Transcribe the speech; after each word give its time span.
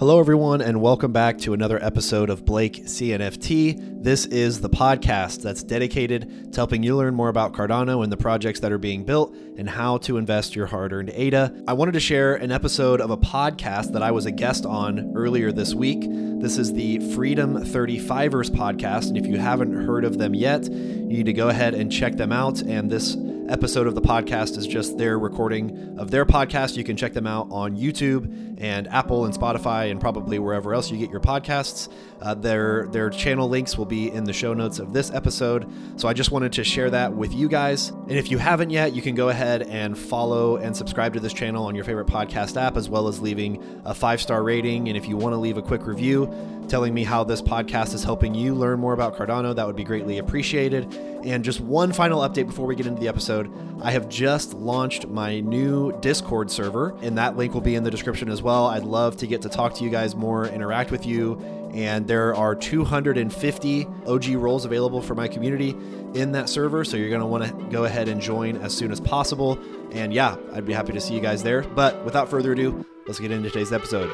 Hello, 0.00 0.18
everyone, 0.18 0.62
and 0.62 0.80
welcome 0.80 1.12
back 1.12 1.36
to 1.36 1.52
another 1.52 1.78
episode 1.84 2.30
of 2.30 2.46
Blake 2.46 2.84
CNFT. 2.86 4.02
This 4.02 4.24
is 4.24 4.62
the 4.62 4.70
podcast 4.70 5.42
that's 5.42 5.62
dedicated 5.62 6.50
to 6.54 6.58
helping 6.58 6.82
you 6.82 6.96
learn 6.96 7.14
more 7.14 7.28
about 7.28 7.52
Cardano 7.52 8.02
and 8.02 8.10
the 8.10 8.16
projects 8.16 8.60
that 8.60 8.72
are 8.72 8.78
being 8.78 9.04
built 9.04 9.34
and 9.58 9.68
how 9.68 9.98
to 9.98 10.16
invest 10.16 10.56
your 10.56 10.64
hard 10.64 10.94
earned 10.94 11.10
ADA. 11.10 11.64
I 11.68 11.74
wanted 11.74 11.92
to 11.92 12.00
share 12.00 12.34
an 12.36 12.50
episode 12.50 13.02
of 13.02 13.10
a 13.10 13.18
podcast 13.18 13.92
that 13.92 14.02
I 14.02 14.10
was 14.10 14.24
a 14.24 14.30
guest 14.30 14.64
on 14.64 15.12
earlier 15.14 15.52
this 15.52 15.74
week. 15.74 16.00
This 16.00 16.56
is 16.56 16.72
the 16.72 16.98
Freedom 17.14 17.62
35ers 17.62 18.48
podcast, 18.48 19.08
and 19.08 19.18
if 19.18 19.26
you 19.26 19.36
haven't 19.36 19.84
heard 19.84 20.06
of 20.06 20.16
them 20.16 20.32
yet, 20.32 20.64
you 20.64 21.08
need 21.08 21.26
to 21.26 21.34
go 21.34 21.50
ahead 21.50 21.74
and 21.74 21.92
check 21.92 22.16
them 22.16 22.32
out. 22.32 22.62
And 22.62 22.90
this 22.90 23.18
episode 23.50 23.86
of 23.86 23.94
the 23.96 24.00
podcast 24.00 24.56
is 24.56 24.66
just 24.66 24.96
their 24.96 25.18
recording 25.18 25.98
of 25.98 26.10
their 26.10 26.24
podcast. 26.24 26.76
You 26.76 26.84
can 26.84 26.96
check 26.96 27.12
them 27.12 27.26
out 27.26 27.48
on 27.50 27.76
YouTube 27.76 28.49
and 28.60 28.86
Apple 28.88 29.24
and 29.24 29.34
Spotify 29.34 29.90
and 29.90 30.00
probably 30.00 30.38
wherever 30.38 30.74
else 30.74 30.90
you 30.90 30.98
get 30.98 31.10
your 31.10 31.20
podcasts. 31.20 31.88
Uh, 32.20 32.34
their 32.34 32.86
their 32.88 33.08
channel 33.08 33.48
links 33.48 33.78
will 33.78 33.86
be 33.86 34.10
in 34.12 34.24
the 34.24 34.32
show 34.32 34.52
notes 34.52 34.78
of 34.78 34.92
this 34.92 35.10
episode. 35.10 35.66
So 35.98 36.06
I 36.06 36.12
just 36.12 36.30
wanted 36.30 36.52
to 36.52 36.64
share 36.64 36.90
that 36.90 37.12
with 37.12 37.32
you 37.32 37.48
guys. 37.48 37.88
And 37.88 38.12
if 38.12 38.30
you 38.30 38.36
haven't 38.36 38.70
yet, 38.70 38.92
you 38.92 39.00
can 39.00 39.14
go 39.14 39.30
ahead 39.30 39.62
and 39.62 39.98
follow 39.98 40.56
and 40.56 40.76
subscribe 40.76 41.14
to 41.14 41.20
this 41.20 41.32
channel 41.32 41.64
on 41.64 41.74
your 41.74 41.84
favorite 41.84 42.06
podcast 42.06 42.60
app, 42.60 42.76
as 42.76 42.88
well 42.88 43.08
as 43.08 43.20
leaving 43.20 43.82
a 43.86 43.94
five 43.94 44.20
star 44.20 44.42
rating. 44.42 44.88
And 44.88 44.96
if 44.96 45.08
you 45.08 45.16
want 45.16 45.32
to 45.32 45.38
leave 45.38 45.56
a 45.56 45.62
quick 45.62 45.86
review 45.86 46.32
telling 46.68 46.94
me 46.94 47.02
how 47.02 47.24
this 47.24 47.42
podcast 47.42 47.94
is 47.94 48.04
helping 48.04 48.32
you 48.32 48.54
learn 48.54 48.78
more 48.78 48.92
about 48.92 49.16
Cardano, 49.16 49.54
that 49.56 49.66
would 49.66 49.74
be 49.74 49.82
greatly 49.82 50.18
appreciated. 50.18 50.94
And 51.24 51.42
just 51.42 51.60
one 51.60 51.92
final 51.92 52.20
update 52.20 52.46
before 52.46 52.66
we 52.66 52.76
get 52.76 52.86
into 52.86 53.00
the 53.00 53.08
episode 53.08 53.50
I 53.82 53.92
have 53.92 54.10
just 54.10 54.52
launched 54.52 55.08
my 55.08 55.40
new 55.40 55.98
Discord 56.00 56.50
server, 56.50 56.94
and 57.00 57.16
that 57.16 57.38
link 57.38 57.54
will 57.54 57.62
be 57.62 57.76
in 57.76 57.82
the 57.82 57.90
description 57.90 58.28
as 58.28 58.42
well. 58.42 58.49
I'd 58.50 58.84
love 58.84 59.16
to 59.18 59.26
get 59.26 59.42
to 59.42 59.48
talk 59.48 59.74
to 59.74 59.84
you 59.84 59.90
guys 59.90 60.14
more, 60.14 60.46
interact 60.46 60.90
with 60.90 61.06
you. 61.06 61.40
And 61.72 62.06
there 62.08 62.34
are 62.34 62.54
250 62.56 63.86
OG 64.06 64.28
roles 64.30 64.64
available 64.64 65.00
for 65.00 65.14
my 65.14 65.28
community 65.28 65.76
in 66.14 66.32
that 66.32 66.48
server. 66.48 66.84
So 66.84 66.96
you're 66.96 67.10
going 67.10 67.20
to 67.20 67.26
want 67.26 67.44
to 67.44 67.52
go 67.70 67.84
ahead 67.84 68.08
and 68.08 68.20
join 68.20 68.56
as 68.56 68.76
soon 68.76 68.90
as 68.90 69.00
possible. 69.00 69.58
And 69.92 70.12
yeah, 70.12 70.36
I'd 70.52 70.66
be 70.66 70.72
happy 70.72 70.92
to 70.92 71.00
see 71.00 71.14
you 71.14 71.20
guys 71.20 71.42
there. 71.42 71.62
But 71.62 72.04
without 72.04 72.28
further 72.28 72.52
ado, 72.52 72.84
let's 73.06 73.20
get 73.20 73.30
into 73.30 73.50
today's 73.50 73.72
episode. 73.72 74.10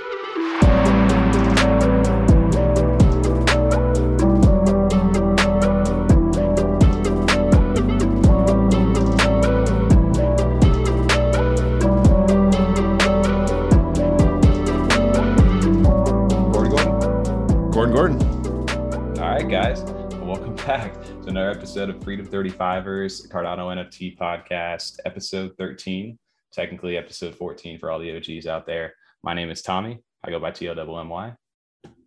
Episode 21.77 21.95
of 21.95 22.03
Freedom 22.03 22.27
35ers, 22.27 23.29
Cardano 23.29 23.69
NFT 23.69 24.17
podcast, 24.17 24.97
episode 25.05 25.53
13, 25.59 26.19
technically 26.51 26.97
episode 26.97 27.35
14 27.35 27.79
for 27.79 27.91
all 27.91 27.99
the 27.99 28.17
OGs 28.17 28.47
out 28.47 28.65
there. 28.65 28.95
My 29.23 29.35
name 29.35 29.51
is 29.51 29.61
Tommy. 29.61 29.99
I 30.25 30.31
go 30.31 30.41
by 30.41 30.53
T-O-M-M-Y. 30.53 31.35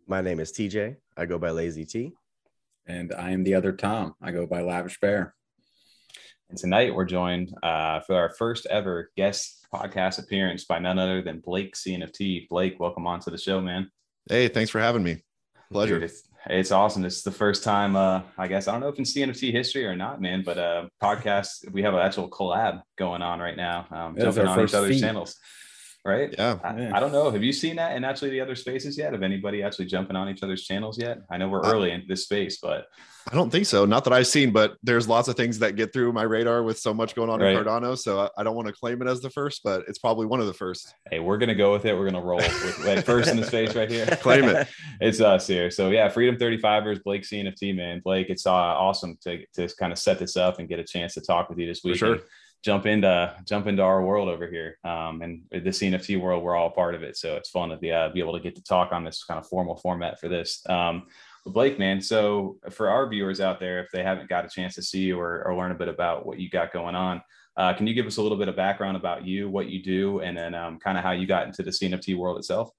My 0.08 0.22
name 0.22 0.40
is 0.40 0.52
TJ. 0.52 0.96
I 1.16 1.26
go 1.28 1.38
by 1.38 1.52
Lazy 1.52 1.86
T. 1.86 2.14
And 2.88 3.14
I 3.14 3.30
am 3.30 3.44
the 3.44 3.54
other 3.54 3.72
Tom. 3.72 4.16
I 4.20 4.32
go 4.32 4.48
by 4.48 4.62
Lavish 4.62 5.00
Bear. 5.02 5.36
And 6.50 6.58
tonight 6.58 6.96
we're 6.96 7.06
joined 7.06 7.54
uh, 7.62 8.00
for 8.00 8.16
our 8.16 8.32
first 8.32 8.66
ever 8.72 9.12
guest 9.16 9.68
podcast 9.72 10.18
appearance 10.18 10.66
by 10.66 10.80
none 10.80 10.98
other 10.98 11.22
than 11.22 11.42
Blake 11.42 11.76
CNFT. 11.76 12.50
Blake, 12.50 12.80
welcome 12.80 13.06
on 13.06 13.20
to 13.20 13.30
the 13.30 13.38
show, 13.38 13.62
man. 13.62 13.92
Hey, 14.28 14.48
thanks 14.48 14.72
for 14.72 14.80
having 14.80 15.04
me. 15.04 15.22
Pleasure. 15.72 16.00
Dude, 16.00 16.06
it's 16.06 16.24
awesome. 16.72 17.02
This 17.02 17.18
is 17.18 17.24
the 17.24 17.32
first 17.32 17.64
time, 17.64 17.96
uh, 17.96 18.22
I 18.38 18.48
guess, 18.48 18.68
I 18.68 18.72
don't 18.72 18.82
know 18.82 18.88
if 18.88 18.98
in 18.98 19.04
CNFT 19.04 19.52
history 19.52 19.86
or 19.86 19.96
not, 19.96 20.22
man, 20.22 20.44
but 20.46 20.58
uh, 20.58 20.88
podcast, 21.02 21.70
we 21.72 21.82
have 21.84 21.94
an 21.94 22.00
actual 22.00 22.30
collab 22.30 22.82
going 22.98 23.22
on 23.22 23.40
right 23.40 23.58
now, 23.58 23.88
um, 23.92 24.16
jumping 24.18 24.48
on 24.48 24.60
each 24.62 24.74
other's 24.74 24.96
feet. 24.96 25.02
channels. 25.02 25.36
Right. 26.06 26.34
Yeah. 26.38 26.58
I, 26.64 26.98
I, 26.98 27.00
don't 27.02 27.12
know. 27.12 27.30
Have 27.30 27.44
you 27.44 27.52
seen 27.52 27.76
that 27.76 27.98
in 27.98 28.06
actually 28.06 28.30
the 28.30 28.40
other 28.40 28.56
spaces 28.56 28.98
yet? 28.98 29.12
Have 29.12 29.22
anybody 29.22 29.62
actually 29.62 29.86
jumping 29.86 30.16
on 30.16 30.30
each 30.30 30.42
other's 30.42 30.64
channels 30.64 30.98
yet? 30.98 31.20
I 31.30 31.38
know 31.38 31.50
we're 31.50 31.66
early 31.66 31.92
in 31.92 32.06
this 32.08 32.24
space, 32.24 32.58
but 32.62 32.86
I 33.32 33.36
don't 33.36 33.52
think 33.52 33.68
so. 33.68 33.86
Not 33.86 34.04
that 34.06 34.14
I've 34.14 34.26
seen, 34.26 34.52
but 34.52 34.76
there's 34.82 35.08
lots 35.08 35.28
of 35.28 35.36
things 35.36 35.60
that 35.60 35.76
get 35.76 35.94
through 35.94 36.12
my 36.14 36.24
radar 36.24 36.64
with 36.64 36.80
so 36.80 36.96
much 36.96 37.14
going 37.14 37.30
on 37.30 37.40
right. 37.40 37.56
in 37.56 37.64
Cardano. 37.64 37.96
So 37.96 38.22
I, 38.22 38.30
I 38.40 38.44
don't 38.44 38.56
want 38.56 38.68
to 38.68 38.74
claim 38.74 39.02
it 39.04 39.08
as 39.08 39.22
the 39.22 39.30
first, 39.30 39.62
but 39.64 39.84
it's 39.88 40.00
probably 40.00 40.26
one 40.26 40.40
of 40.40 40.48
the 40.48 40.54
first. 40.54 40.96
Hey, 41.12 41.20
we're 41.20 41.38
gonna 41.38 41.54
go 41.54 41.72
with 41.72 41.86
it. 41.86 41.96
We're 41.96 42.10
gonna 42.10 42.26
roll 42.26 42.38
with 42.38 42.86
like 42.86 43.06
first 43.06 43.30
in 43.30 43.38
the 43.38 43.46
space 43.46 43.76
right 43.76 43.90
here. 43.90 44.06
claim 44.22 44.46
it. 44.46 44.68
it's 45.02 45.22
us 45.22 45.46
here. 45.46 45.70
So 45.70 45.90
yeah, 45.90 46.10
Freedom 46.10 46.38
35ers, 46.38 47.04
Blake 47.04 47.22
CNFT, 47.22 47.76
man. 47.76 48.02
Blake, 48.04 48.30
it's 48.30 48.48
uh, 48.48 48.52
awesome 48.52 49.18
to 49.22 49.46
to 49.54 49.70
kind 49.80 49.92
of 49.92 50.00
set 50.00 50.18
this 50.18 50.36
up 50.36 50.58
and 50.58 50.68
get 50.68 50.80
a 50.80 50.84
chance 50.84 51.14
to 51.14 51.22
talk 51.22 51.50
with 51.50 51.60
you 51.60 51.68
this 51.68 51.84
week. 51.84 51.96
For 51.96 52.18
sure 52.18 52.20
jump 52.62 52.86
into 52.86 53.34
jump 53.46 53.68
into 53.68 53.82
our 53.82 54.04
world 54.04 54.28
over 54.28 54.46
here 54.48 54.78
um, 54.84 55.22
and 55.22 55.44
the 55.52 55.70
CNFT 55.70 56.20
world. 56.20 56.44
We're 56.44 56.56
all 56.56 56.70
part 56.70 56.96
of 56.96 57.04
it, 57.04 57.16
so 57.16 57.36
it's 57.36 57.50
fun 57.50 57.70
to 57.70 57.78
be, 57.78 57.92
uh, 57.92 58.10
be 58.10 58.20
able 58.20 58.34
to 58.34 58.40
get 58.40 58.56
to 58.56 58.64
talk 58.64 58.92
on 58.92 59.04
this 59.04 59.24
kind 59.24 59.40
of 59.40 59.48
formal 59.48 59.78
format 59.78 60.20
for 60.20 60.28
this. 60.28 60.62
Um, 60.68 61.08
Blake, 61.46 61.80
man. 61.80 62.02
So 62.02 62.58
for 62.70 62.90
our 62.90 63.08
viewers 63.10 63.40
out 63.40 63.60
there, 63.60 63.80
if 63.80 63.90
they 63.92 64.04
haven't 64.04 64.30
got 64.30 64.46
a 64.46 64.50
chance 64.50 64.76
to 64.76 64.82
see 64.82 65.02
you 65.02 65.20
or, 65.20 65.44
or 65.46 65.56
learn 65.56 65.72
a 65.72 65.76
bit 65.76 65.88
about 65.88 66.26
what 66.26 66.40
you 66.40 66.50
got 66.50 66.72
going 66.72 66.96
on, 66.96 67.22
uh, 67.58 67.74
can 67.74 67.88
you 67.88 67.94
give 67.94 68.06
us 68.06 68.18
a 68.18 68.22
little 68.22 68.38
bit 68.38 68.48
of 68.48 68.56
background 68.56 68.96
about 68.96 69.26
you, 69.26 69.50
what 69.50 69.68
you 69.68 69.84
do, 69.84 70.20
and 70.20 70.38
then 70.38 70.54
um, 70.56 70.80
kind 70.80 70.98
of 70.98 71.04
how 71.04 71.12
you 71.12 71.28
got 71.28 71.46
into 71.46 71.64
the 71.64 71.72
CNFT 71.72 72.16
world 72.16 72.38
itself? 72.38 72.70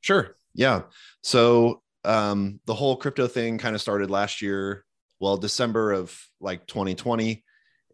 Sure. 0.00 0.36
Yeah. 0.54 0.82
So 1.22 1.82
um, 2.04 2.60
the 2.66 2.74
whole 2.74 2.96
crypto 2.96 3.26
thing 3.26 3.58
kind 3.58 3.74
of 3.74 3.80
started 3.80 4.10
last 4.10 4.42
year. 4.42 4.84
Well, 5.20 5.36
December 5.36 5.92
of 5.92 6.16
like 6.40 6.66
2020, 6.66 7.44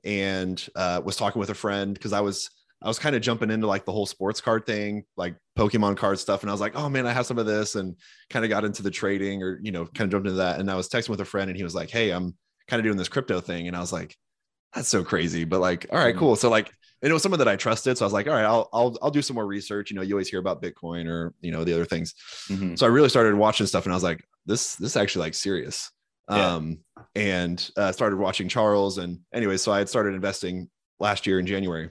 and 0.05 0.69
uh, 0.75 1.01
was 1.05 1.17
talking 1.17 1.41
with 1.41 1.51
a 1.51 1.55
friend 1.55 1.93
because 1.95 2.13
I 2.13 2.21
was 2.21 2.51
I 2.83 2.89
was 2.89 2.99
kind 2.99 3.17
of 3.17 3.23
jumping 3.23 3.51
into 3.51 3.67
like 3.67 3.85
the 3.85 3.93
whole 3.93 4.07
sports 4.07 4.41
card 4.41 4.65
thing, 4.65 5.05
like 5.17 5.37
Pokemon 5.59 5.97
card 5.97 6.19
stuff. 6.19 6.43
And 6.43 6.51
I 6.51 6.55
was 6.55 6.61
like, 6.61 6.77
oh 6.77 6.89
man, 6.89 7.07
I 7.07 7.13
have 7.13 7.27
some 7.27 7.39
of 7.39 7.47
this 7.47 7.75
and 7.75 7.97
kind 8.31 8.45
of 8.45 8.49
got 8.49 8.65
into 8.65 8.83
the 8.83 8.91
trading 8.91 9.43
or, 9.43 9.59
you 9.61 9.73
know, 9.73 9.85
kind 9.87 10.07
of 10.07 10.11
jumped 10.11 10.29
into 10.29 10.39
that. 10.39 10.61
And 10.61 10.71
I 10.71 10.77
was 10.77 10.89
texting 10.89 11.09
with 11.09 11.21
a 11.21 11.25
friend 11.25 11.51
and 11.51 11.57
he 11.57 11.65
was 11.65 11.75
like, 11.75 11.91
hey, 11.91 12.11
I'm 12.11 12.37
kind 12.69 12.79
of 12.79 12.85
doing 12.85 12.97
this 12.97 13.09
crypto 13.09 13.41
thing. 13.41 13.67
And 13.67 13.77
I 13.77 13.81
was 13.81 13.93
like, 13.93 14.17
that's 14.73 14.89
so 14.89 15.03
crazy. 15.03 15.45
But 15.45 15.61
like, 15.61 15.87
all 15.91 15.99
right, 15.99 16.15
mm-hmm. 16.15 16.19
cool. 16.21 16.37
So 16.37 16.49
like, 16.49 16.73
it 17.03 17.13
was 17.13 17.23
someone 17.23 17.39
that 17.39 17.49
I 17.49 17.57
trusted. 17.57 17.99
So 17.99 18.05
I 18.05 18.07
was 18.07 18.13
like, 18.13 18.29
all 18.29 18.35
right, 18.35 18.45
I'll, 18.45 18.69
I'll, 18.73 18.97
I'll 19.03 19.11
do 19.11 19.23
some 19.23 19.35
more 19.35 19.47
research. 19.47 19.91
You 19.91 19.97
know, 19.97 20.03
you 20.03 20.15
always 20.15 20.29
hear 20.29 20.41
about 20.41 20.63
Bitcoin 20.63 21.09
or, 21.09 21.35
you 21.41 21.51
know, 21.51 21.65
the 21.65 21.75
other 21.75 21.85
things. 21.85 22.15
Mm-hmm. 22.49 22.77
So 22.77 22.87
I 22.87 22.89
really 22.89 23.09
started 23.09 23.35
watching 23.35 23.67
stuff 23.67 23.85
and 23.85 23.93
I 23.93 23.97
was 23.97 24.05
like, 24.05 24.25
this, 24.47 24.77
this 24.77 24.91
is 24.91 24.97
actually 24.97 25.27
like 25.27 25.35
serious. 25.35 25.91
Yeah. 26.31 26.55
Um, 26.55 26.79
and 27.15 27.71
uh, 27.77 27.93
started 27.93 28.17
watching 28.17 28.49
Charles. 28.49 28.99
And 28.99 29.21
anyway, 29.33 29.57
so 29.57 29.73
I 29.73 29.79
had 29.79 29.89
started 29.89 30.15
investing 30.15 30.69
last 31.01 31.27
year 31.27 31.39
in 31.39 31.47
January. 31.47 31.91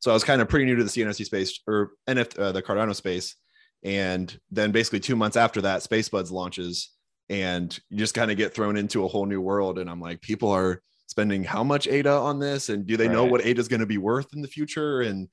So 0.00 0.10
I 0.10 0.14
was 0.14 0.24
kind 0.24 0.40
of 0.40 0.48
pretty 0.48 0.64
new 0.64 0.76
to 0.76 0.84
the 0.84 0.90
CNFT 0.90 1.24
space 1.24 1.60
or 1.66 1.92
NF, 2.08 2.38
uh, 2.38 2.52
the 2.52 2.62
Cardano 2.62 2.94
space. 2.94 3.36
And 3.82 4.36
then 4.50 4.72
basically 4.72 5.00
two 5.00 5.16
months 5.16 5.36
after 5.36 5.60
that, 5.62 5.82
SpaceBuds 5.82 6.30
launches 6.30 6.90
and 7.28 7.78
you 7.90 7.98
just 7.98 8.14
kind 8.14 8.30
of 8.30 8.36
get 8.36 8.54
thrown 8.54 8.76
into 8.76 9.04
a 9.04 9.08
whole 9.08 9.26
new 9.26 9.40
world. 9.40 9.78
And 9.78 9.90
I'm 9.90 10.00
like, 10.00 10.20
people 10.20 10.50
are 10.50 10.82
spending 11.06 11.44
how 11.44 11.62
much 11.62 11.86
ADA 11.86 12.10
on 12.10 12.38
this? 12.38 12.68
And 12.68 12.86
do 12.86 12.96
they 12.96 13.06
right. 13.06 13.14
know 13.14 13.24
what 13.24 13.44
ADA 13.44 13.60
is 13.60 13.68
going 13.68 13.80
to 13.80 13.86
be 13.86 13.98
worth 13.98 14.32
in 14.34 14.42
the 14.42 14.48
future? 14.48 15.02
And, 15.02 15.28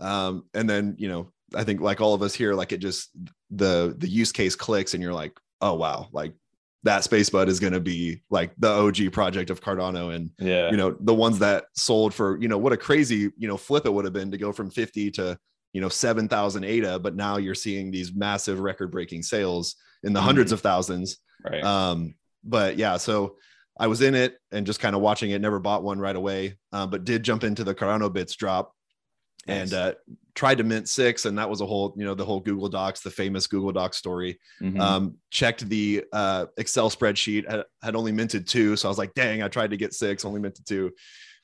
um, 0.00 0.44
and 0.54 0.68
then, 0.68 0.94
you 0.98 1.08
know, 1.08 1.32
I 1.54 1.64
think 1.64 1.80
like 1.80 2.00
all 2.00 2.14
of 2.14 2.22
us 2.22 2.34
here, 2.34 2.54
like 2.54 2.72
it 2.72 2.78
just, 2.78 3.10
the, 3.50 3.94
the 3.98 4.08
use 4.08 4.32
case 4.32 4.54
clicks 4.54 4.94
and 4.94 5.02
you're 5.02 5.14
like, 5.14 5.32
oh, 5.60 5.74
wow, 5.74 6.08
like 6.12 6.34
that 6.84 7.04
space 7.04 7.28
bud 7.28 7.48
is 7.48 7.60
going 7.60 7.72
to 7.72 7.80
be 7.80 8.22
like 8.30 8.52
the 8.58 8.68
OG 8.68 9.12
project 9.12 9.50
of 9.50 9.60
Cardano. 9.60 10.14
And, 10.14 10.30
yeah, 10.38 10.70
you 10.70 10.76
know, 10.76 10.96
the 11.00 11.14
ones 11.14 11.38
that 11.40 11.64
sold 11.74 12.14
for, 12.14 12.40
you 12.40 12.48
know, 12.48 12.58
what 12.58 12.72
a 12.72 12.76
crazy, 12.76 13.30
you 13.36 13.48
know, 13.48 13.56
flip 13.56 13.86
it 13.86 13.92
would 13.92 14.04
have 14.04 14.14
been 14.14 14.30
to 14.30 14.38
go 14.38 14.52
from 14.52 14.70
50 14.70 15.10
to, 15.12 15.38
you 15.72 15.80
know, 15.80 15.88
7,000 15.88 16.64
ADA, 16.64 16.98
but 16.98 17.16
now 17.16 17.36
you're 17.36 17.54
seeing 17.54 17.90
these 17.90 18.14
massive 18.14 18.60
record 18.60 18.90
breaking 18.90 19.22
sales 19.22 19.76
in 20.02 20.12
the 20.12 20.20
mm-hmm. 20.20 20.26
hundreds 20.26 20.52
of 20.52 20.60
thousands. 20.60 21.18
Right. 21.44 21.62
Um, 21.62 22.14
but 22.44 22.78
yeah, 22.78 22.96
so 22.96 23.36
I 23.78 23.86
was 23.86 24.00
in 24.00 24.14
it 24.14 24.36
and 24.50 24.66
just 24.66 24.80
kind 24.80 24.96
of 24.96 25.02
watching 25.02 25.30
it, 25.30 25.40
never 25.40 25.58
bought 25.58 25.82
one 25.82 25.98
right 25.98 26.16
away, 26.16 26.56
uh, 26.72 26.86
but 26.86 27.04
did 27.04 27.22
jump 27.22 27.44
into 27.44 27.64
the 27.64 27.74
Cardano 27.74 28.12
bits 28.12 28.34
drop 28.34 28.72
and 29.48 29.72
uh, 29.72 29.94
tried 30.34 30.58
to 30.58 30.64
mint 30.64 30.88
six 30.88 31.24
and 31.24 31.38
that 31.38 31.48
was 31.48 31.60
a 31.60 31.66
whole 31.66 31.94
you 31.96 32.04
know 32.04 32.14
the 32.14 32.24
whole 32.24 32.40
google 32.40 32.68
docs 32.68 33.00
the 33.00 33.10
famous 33.10 33.46
google 33.46 33.72
docs 33.72 33.96
story. 33.96 34.38
Mm-hmm. 34.62 34.80
um, 34.80 35.16
checked 35.30 35.68
the 35.68 36.04
uh, 36.12 36.46
excel 36.56 36.90
spreadsheet 36.90 37.50
had, 37.50 37.64
had, 37.82 37.96
only 37.96 38.12
minted 38.12 38.46
two 38.46 38.76
so 38.76 38.88
i 38.88 38.90
was 38.90 38.98
like 38.98 39.14
dang 39.14 39.42
i 39.42 39.48
tried 39.48 39.70
to 39.70 39.76
get 39.76 39.94
six 39.94 40.24
only 40.24 40.40
minted 40.40 40.66
two. 40.66 40.92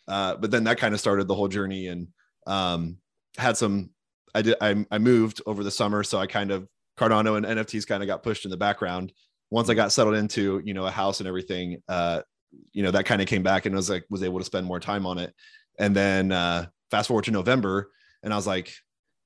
Uh, 0.06 0.36
but 0.36 0.50
then 0.50 0.64
that 0.64 0.78
kind 0.78 0.92
of 0.92 1.00
started 1.00 1.26
the 1.26 1.34
whole 1.34 1.48
journey 1.48 1.88
and 1.88 2.08
um, 2.46 2.98
had 3.38 3.56
some 3.56 3.90
i 4.34 4.42
did 4.42 4.54
I, 4.60 4.84
I 4.90 4.98
moved 4.98 5.42
over 5.46 5.64
the 5.64 5.70
summer 5.70 6.04
so 6.04 6.18
i 6.18 6.26
kind 6.26 6.50
of 6.50 6.68
cardano 6.98 7.36
and 7.36 7.46
nfts 7.46 7.86
kind 7.86 8.02
of 8.02 8.06
got 8.06 8.22
pushed 8.22 8.44
in 8.44 8.50
the 8.50 8.56
background. 8.56 9.12
Once 9.50 9.68
i 9.68 9.74
got 9.74 9.92
settled 9.92 10.14
into 10.14 10.60
you 10.64 10.74
know 10.74 10.86
a 10.86 10.90
house 10.90 11.20
and 11.20 11.28
everything 11.28 11.82
uh, 11.88 12.20
you 12.72 12.82
know 12.82 12.90
that 12.90 13.06
kind 13.06 13.20
of 13.22 13.28
came 13.28 13.42
back 13.42 13.66
and 13.66 13.74
was 13.74 13.90
like 13.90 14.04
was 14.10 14.22
able 14.22 14.38
to 14.38 14.44
spend 14.44 14.66
more 14.66 14.80
time 14.80 15.06
on 15.06 15.18
it. 15.18 15.34
And 15.78 15.94
then 15.94 16.32
uh, 16.32 16.66
fast 16.94 17.08
forward 17.08 17.24
to 17.24 17.32
November, 17.32 17.90
and 18.22 18.32
I 18.32 18.36
was 18.36 18.46
like, 18.46 18.72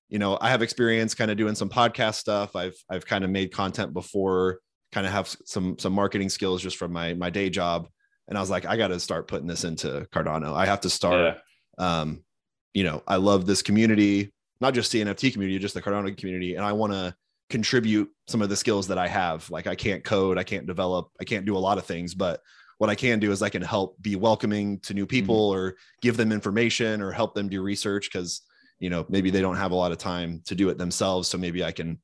you 0.08 0.18
know, 0.18 0.38
I 0.40 0.48
have 0.48 0.62
experience 0.62 1.14
kind 1.14 1.30
of 1.30 1.36
doing 1.36 1.54
some 1.54 1.68
podcast 1.68 2.14
stuff. 2.14 2.56
I've 2.56 2.76
I've 2.88 3.04
kind 3.04 3.24
of 3.24 3.30
made 3.30 3.52
content 3.52 3.92
before, 3.92 4.60
kind 4.90 5.06
of 5.06 5.12
have 5.12 5.28
some 5.44 5.78
some 5.78 5.92
marketing 5.92 6.30
skills 6.30 6.62
just 6.62 6.78
from 6.78 6.92
my 6.94 7.12
my 7.12 7.28
day 7.28 7.50
job. 7.50 7.86
And 8.26 8.38
I 8.38 8.40
was 8.40 8.48
like, 8.48 8.64
I 8.64 8.78
got 8.78 8.88
to 8.88 9.00
start 9.00 9.28
putting 9.28 9.46
this 9.46 9.64
into 9.64 10.06
Cardano. 10.12 10.54
I 10.54 10.64
have 10.64 10.80
to 10.82 10.90
start. 10.90 11.36
Yeah. 11.78 12.00
Um, 12.00 12.24
you 12.72 12.84
know, 12.84 13.02
I 13.06 13.16
love 13.16 13.44
this 13.44 13.60
community, 13.60 14.32
not 14.62 14.72
just 14.72 14.90
the 14.90 15.02
NFT 15.02 15.32
community, 15.32 15.58
just 15.58 15.74
the 15.74 15.82
Cardano 15.82 16.16
community, 16.16 16.54
and 16.54 16.64
I 16.64 16.72
want 16.72 16.94
to 16.94 17.14
contribute 17.50 18.08
some 18.28 18.40
of 18.40 18.48
the 18.48 18.56
skills 18.56 18.88
that 18.88 18.98
I 18.98 19.08
have. 19.08 19.50
Like 19.50 19.66
I 19.66 19.74
can't 19.74 20.04
code, 20.04 20.38
I 20.38 20.42
can't 20.42 20.66
develop, 20.66 21.10
I 21.20 21.24
can't 21.24 21.44
do 21.44 21.56
a 21.56 21.58
lot 21.58 21.76
of 21.76 21.84
things, 21.84 22.14
but 22.14 22.40
what 22.78 22.90
I 22.90 22.94
can 22.94 23.18
do 23.18 23.30
is 23.30 23.42
I 23.42 23.48
can 23.48 23.62
help 23.62 24.00
be 24.00 24.16
welcoming 24.16 24.78
to 24.80 24.94
new 24.94 25.06
people 25.06 25.50
or 25.50 25.76
give 26.00 26.16
them 26.16 26.32
information 26.32 27.02
or 27.02 27.12
help 27.12 27.34
them 27.34 27.48
do 27.48 27.60
research 27.62 28.08
because 28.10 28.42
you 28.78 28.88
know 28.88 29.04
maybe 29.08 29.30
they 29.30 29.40
don't 29.40 29.56
have 29.56 29.72
a 29.72 29.76
lot 29.76 29.92
of 29.92 29.98
time 29.98 30.42
to 30.46 30.54
do 30.54 30.68
it 30.68 30.78
themselves. 30.78 31.28
So 31.28 31.38
maybe 31.38 31.64
I 31.64 31.72
can 31.72 31.98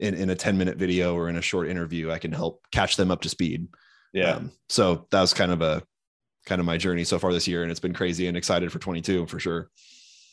in, 0.00 0.14
in 0.14 0.30
a 0.30 0.34
10 0.34 0.58
minute 0.58 0.78
video 0.78 1.14
or 1.14 1.28
in 1.28 1.36
a 1.36 1.42
short 1.42 1.68
interview, 1.68 2.10
I 2.10 2.18
can 2.18 2.32
help 2.32 2.62
catch 2.72 2.96
them 2.96 3.10
up 3.10 3.20
to 3.22 3.28
speed. 3.28 3.68
Yeah. 4.12 4.36
Um, 4.36 4.52
so 4.68 5.06
that 5.10 5.20
was 5.20 5.34
kind 5.34 5.52
of 5.52 5.62
a 5.62 5.82
kind 6.46 6.58
of 6.58 6.66
my 6.66 6.76
journey 6.76 7.04
so 7.04 7.18
far 7.18 7.32
this 7.32 7.46
year. 7.46 7.62
And 7.62 7.70
it's 7.70 7.80
been 7.80 7.92
crazy 7.92 8.26
and 8.26 8.36
excited 8.36 8.72
for 8.72 8.78
22 8.78 9.26
for 9.26 9.38
sure. 9.38 9.70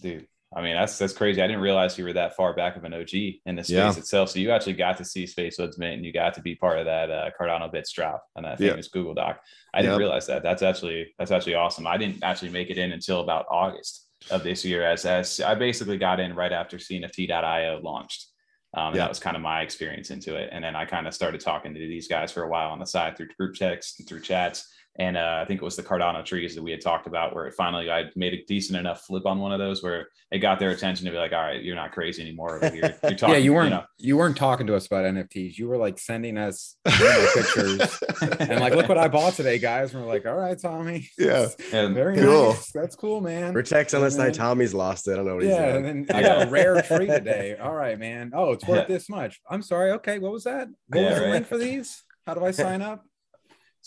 dude. 0.02 0.28
I 0.56 0.62
mean, 0.62 0.76
that's 0.76 0.98
that's 0.98 1.12
crazy. 1.14 1.42
I 1.42 1.48
didn't 1.48 1.62
realize 1.62 1.98
you 1.98 2.06
were 2.06 2.14
that 2.14 2.36
far 2.38 2.54
back 2.54 2.78
of 2.78 2.86
an 2.86 2.94
OG 2.94 3.14
in 3.46 3.56
the 3.58 3.64
space 3.64 3.74
Yeah. 3.76 3.92
itself. 3.98 4.30
So 4.30 4.40
you 4.40 4.52
actually 4.52 4.74
got 4.74 4.98
to 4.98 5.06
see 5.06 5.28
Space 5.28 5.58
Buds 5.58 5.78
Mint 5.78 5.96
and 5.96 6.06
you 6.06 6.14
got 6.14 6.34
to 6.36 6.42
be 6.42 6.56
part 6.56 6.80
of 6.80 6.86
that 6.86 7.12
uh, 7.12 7.30
Cardano 7.40 7.70
Bits 7.70 7.92
drop 7.92 8.24
and 8.36 8.46
that 8.46 8.58
famous 8.58 8.88
Google 8.88 9.14
Doc. 9.14 9.42
I 9.74 9.82
didn't 9.82 9.94
Yep. 9.94 10.00
realize 10.00 10.28
that. 10.28 10.44
That's 10.44 10.62
actually 10.62 11.14
that's 11.20 11.32
actually 11.32 11.56
awesome. 11.56 11.86
I 11.86 11.98
didn't 11.98 12.24
actually 12.24 12.52
make 12.52 12.70
it 12.70 12.78
in 12.78 12.94
until 12.94 13.20
about 13.20 13.46
August 13.52 14.08
of 14.32 14.44
this 14.44 14.64
year, 14.64 14.86
as 14.86 15.06
as 15.06 15.42
I 15.42 15.54
basically 15.56 15.98
got 15.98 16.20
in 16.22 16.34
right 16.34 16.54
after 16.54 16.78
CNFT.io 16.78 17.82
launched. 17.84 18.28
Um, 18.74 18.94
Yeah. 18.94 19.02
that 19.02 19.10
was 19.10 19.20
kind 19.20 19.36
of 19.36 19.42
my 19.42 19.62
experience 19.62 20.12
into 20.12 20.36
it. 20.38 20.50
And 20.54 20.64
then 20.64 20.78
I 20.78 20.86
kind 20.86 21.08
of 21.08 21.14
started 21.14 21.42
talking 21.42 21.74
to 21.74 21.80
these 21.80 22.08
guys 22.08 22.32
for 22.32 22.44
a 22.44 22.50
while 22.50 22.70
on 22.70 22.80
the 22.80 22.86
side 22.86 23.18
through 23.18 23.30
group 23.38 23.56
texts 23.56 24.00
and 24.00 24.08
through 24.08 24.22
chats. 24.22 24.74
And 25.00 25.16
uh, 25.16 25.40
I 25.42 25.46
think 25.46 25.62
it 25.62 25.64
was 25.64 25.76
the 25.76 25.84
Cardano 25.84 26.26
trees 26.26 26.56
that 26.56 26.64
we 26.64 26.72
had 26.72 26.82
talked 26.82 27.06
about 27.06 27.36
where 27.36 27.46
it 27.46 27.54
finally 27.54 27.90
I 27.92 28.06
made 28.16 28.34
a 28.34 28.44
decent 28.46 28.80
enough 28.80 29.02
flip 29.02 29.28
on 29.28 29.38
one 29.40 29.52
of 29.52 29.60
those 29.60 29.84
where 29.84 30.08
it 30.32 30.40
got 30.40 30.58
their 30.60 30.72
attention 30.72 31.06
to 31.06 31.12
be 31.12 31.18
like, 31.18 31.34
all 31.34 31.42
right, 31.42 31.62
you're 31.64 31.76
not 31.76 31.92
crazy 31.92 32.22
anymore 32.24 32.56
over 32.58 32.70
here. 32.74 32.96
You're 33.04 33.14
talking, 33.16 33.36
yeah, 33.36 33.40
you 33.40 33.54
weren't 33.54 33.70
know. 33.70 33.84
you 34.00 34.18
weren't 34.18 34.36
talking 34.36 34.66
to 34.68 34.76
us 34.76 34.88
about 34.88 35.06
NFTs. 35.06 35.58
You 35.58 35.68
were 35.68 35.78
like 35.78 36.00
sending 36.00 36.38
us 36.38 36.76
pictures 36.86 38.00
and 38.40 38.60
like, 38.60 38.74
look 38.74 38.90
what 38.90 38.98
I 38.98 39.08
bought 39.08 39.34
today, 39.34 39.60
guys. 39.60 39.94
And 39.94 40.02
we're 40.04 40.10
like, 40.10 40.26
all 40.26 40.36
right, 40.36 40.60
Tommy. 40.60 41.10
Yeah. 41.18 41.48
And 41.74 41.94
Very 41.94 42.18
Cool. 42.18 42.50
nice. 42.50 42.72
That's 42.72 42.96
cool, 42.96 43.22
man. 43.22 43.54
Protect 43.54 43.94
unless 43.94 44.18
man. 44.18 44.28
night 44.28 44.34
Tommy's 44.36 44.74
lost 44.74 45.08
it. 45.08 45.14
I 45.14 45.16
don't 45.18 45.26
know 45.28 45.36
what 45.36 45.44
he's 45.44 45.52
Yeah, 45.54 45.74
doing. 45.74 45.86
and 45.86 46.08
then 46.08 46.16
I 46.16 46.22
got 46.24 46.48
a 46.48 46.50
rare 46.50 46.82
tree 46.82 47.08
today. 47.08 47.56
All 47.62 47.74
right, 47.74 47.98
man. 48.00 48.32
Oh, 48.34 48.52
it's 48.54 48.66
worth 48.68 48.80
Yeah. 48.90 48.96
this 48.96 49.10
much. 49.10 49.40
I'm 49.50 49.62
sorry. 49.62 49.92
Okay, 49.92 50.20
what 50.20 50.32
was 50.32 50.44
that? 50.46 50.68
What 50.88 51.02
Yeah, 51.02 51.10
was 51.12 51.20
the 51.20 51.28
link 51.28 51.48
for 51.48 51.58
these? 51.58 52.04
How 52.26 52.34
do 52.34 52.44
I 52.46 52.52
sign 52.52 52.82
up? 52.82 53.06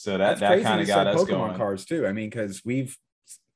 So 0.01 0.13
that, 0.17 0.39
That's 0.39 0.41
that 0.41 0.63
kind 0.63 0.81
of 0.81 0.87
got 0.87 0.95
said 1.05 1.07
us 1.09 1.21
Pokemon 1.21 1.29
going. 1.29 1.57
cards 1.57 1.85
too. 1.85 2.07
I 2.07 2.13
mean, 2.13 2.31
because 2.31 2.63
we've 2.65 2.97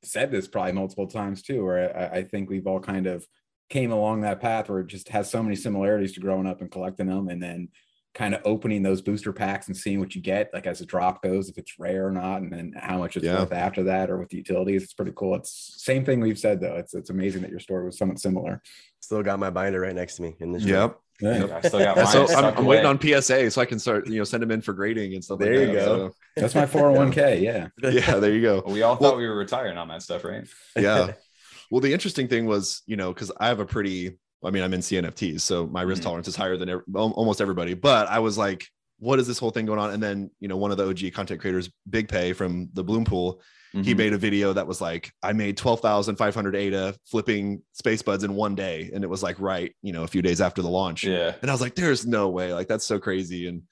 said 0.03 0.31
this 0.31 0.47
probably 0.47 0.73
multiple 0.73 1.07
times 1.07 1.41
too, 1.43 1.65
where 1.65 1.97
I, 1.97 2.19
I 2.19 2.23
think 2.25 2.51
we've 2.51 2.67
all 2.67 2.81
kind 2.81 3.07
of 3.07 3.27
came 3.71 3.91
along 3.91 4.21
that 4.21 4.41
path 4.41 4.69
where 4.69 4.81
it 4.81 4.89
just 4.89 5.09
has 5.09 5.31
so 5.31 5.43
many 5.43 5.57
similarities 5.57 6.13
to 6.13 6.21
growing 6.21 6.47
up 6.47 6.61
and 6.61 6.71
collecting 6.71 7.07
them, 7.07 7.29
and 7.29 7.43
then 7.43 7.69
kind 8.15 8.35
of 8.35 8.43
opening 8.45 8.83
those 8.83 9.01
booster 9.01 9.33
packs 9.33 9.67
and 9.69 9.77
seeing 9.77 9.99
what 9.99 10.15
you 10.15 10.21
get, 10.21 10.51
like 10.53 10.67
as 10.67 10.81
a 10.83 10.87
drop 10.87 11.23
goes, 11.23 11.49
if 11.49 11.57
it's 11.57 11.79
rare 11.79 12.07
or 12.07 12.13
not, 12.13 12.43
and 12.43 12.53
then 12.53 12.75
how 12.77 12.99
much 12.99 13.17
it's 13.17 13.25
Yeah. 13.25 13.41
worth 13.41 13.53
after 13.53 13.83
that, 13.85 14.11
or 14.11 14.19
with 14.19 14.29
the 14.29 14.37
utilities. 14.37 14.83
It's 14.85 14.93
pretty 14.93 15.13
cool. 15.17 15.35
It's 15.37 15.83
same 15.83 16.05
thing 16.05 16.21
we've 16.21 16.39
said 16.39 16.61
though. 16.61 16.77
It's 16.77 16.93
it's 16.93 17.09
amazing 17.11 17.41
that 17.41 17.51
your 17.51 17.59
story 17.59 17.87
was 17.87 17.97
somewhat 17.97 18.19
similar. 18.21 18.61
Still 19.01 19.23
got 19.23 19.39
my 19.39 19.49
binder 19.51 19.81
right 19.81 19.95
next 19.95 20.17
to 20.17 20.23
me 20.23 20.37
in 20.41 20.53
this. 20.53 20.63
the 20.65 20.99
shop. 21.21 21.39
Yep. 21.41 21.49
Yeah. 21.49 21.57
I 21.57 21.69
still 21.69 21.79
got 21.81 21.97
mine. 21.97 22.07
so 22.07 22.27
I'm, 22.37 22.57
I'm 22.59 22.65
waiting 22.65 22.87
on 22.87 23.01
PSA 23.01 23.51
so 23.51 23.61
I 23.61 23.65
can 23.67 23.79
start, 23.79 24.07
you 24.09 24.19
know, 24.19 24.25
send 24.25 24.43
them 24.43 24.51
in 24.51 24.61
for 24.61 24.73
grading 24.73 25.15
and 25.15 25.25
stuff. 25.25 25.39
There 25.39 25.59
like 25.59 25.69
you 25.69 25.75
that. 25.75 25.85
go. 25.85 26.15
That's 26.37 26.55
my 26.55 26.67
401k. 26.67 27.41
Yeah. 27.41 27.69
Yeah, 27.91 28.17
there 28.19 28.33
you 28.33 28.43
go. 28.43 28.63
We 28.67 28.83
all 28.83 28.95
thought 28.97 29.03
Well- 29.03 29.17
we 29.17 29.29
were 29.29 29.37
retiring 29.37 29.79
on 29.79 29.89
that 29.89 30.03
stuff, 30.03 30.25
right? 30.25 30.47
Yeah. 30.77 31.13
well, 31.71 31.81
the 31.81 31.93
interesting 31.93 32.29
thing 32.29 32.47
was, 32.47 32.83
you 32.87 32.97
know, 32.97 33.13
because 33.13 33.31
I 33.39 33.47
have 33.49 33.61
a 33.61 33.67
pretty, 33.67 34.19
I 34.45 34.51
mean, 34.51 34.63
I'm 34.63 34.75
in 34.75 34.81
CNFTs, 34.81 35.41
so 35.41 35.67
my 35.67 35.83
risk 35.83 36.01
Mhm. 36.03 36.05
tolerance 36.05 36.29
is 36.29 36.37
higher 36.37 36.57
than 36.57 36.69
ev- 36.69 36.83
almost 36.95 37.41
everybody. 37.41 37.75
But 37.75 38.09
I 38.09 38.19
was 38.19 38.37
like, 38.37 38.67
what 38.99 39.19
is 39.19 39.27
this 39.27 39.39
whole 39.39 39.51
thing 39.51 39.67
going 39.67 39.79
on? 39.79 39.91
And 39.91 40.03
then, 40.03 40.31
you 40.41 40.49
know, 40.49 40.57
one 40.57 40.71
of 40.71 40.77
the 40.77 40.89
OG 40.89 41.13
content 41.15 41.41
creators, 41.41 41.71
Big 41.89 42.09
Pey 42.09 42.33
from 42.33 42.69
the 42.75 42.85
Bloom 42.85 43.05
Pool, 43.05 43.41
he 43.83 43.93
Mhm. 43.93 43.97
made 43.99 44.13
a 44.13 44.19
video 44.19 44.53
that 44.53 44.67
was 44.69 44.81
like, 44.81 45.11
I 45.23 45.33
made 45.33 45.57
12,500 45.57 46.55
ADA 46.55 46.95
flipping 47.05 47.63
space 47.73 48.03
buds 48.03 48.23
in 48.23 48.35
one 48.37 48.55
day. 48.55 48.91
And 48.95 49.03
it 49.03 49.09
was 49.09 49.23
like, 49.23 49.41
right, 49.41 49.75
you 49.83 49.93
know, 49.93 50.05
a 50.05 50.07
few 50.07 50.23
days 50.23 50.41
after 50.41 50.63
the 50.63 50.69
launch. 50.71 51.03
Yeah. 51.03 51.35
And 51.43 51.51
I 51.51 51.55
was 51.55 51.61
like, 51.61 51.75
there's 51.75 52.07
no 52.07 52.29
way. 52.29 52.53
Like, 52.55 52.69
that's 52.69 52.87
so 52.87 53.01
crazy. 53.01 53.49
And 53.49 53.63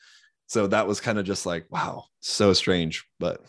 so 0.49 0.67
that 0.67 0.89
was 0.89 1.01
kind 1.01 1.19
of 1.21 1.25
just 1.25 1.47
like, 1.47 1.67
wow, 1.71 2.07
so 2.21 2.53
strange. 2.53 3.05
But 3.21 3.45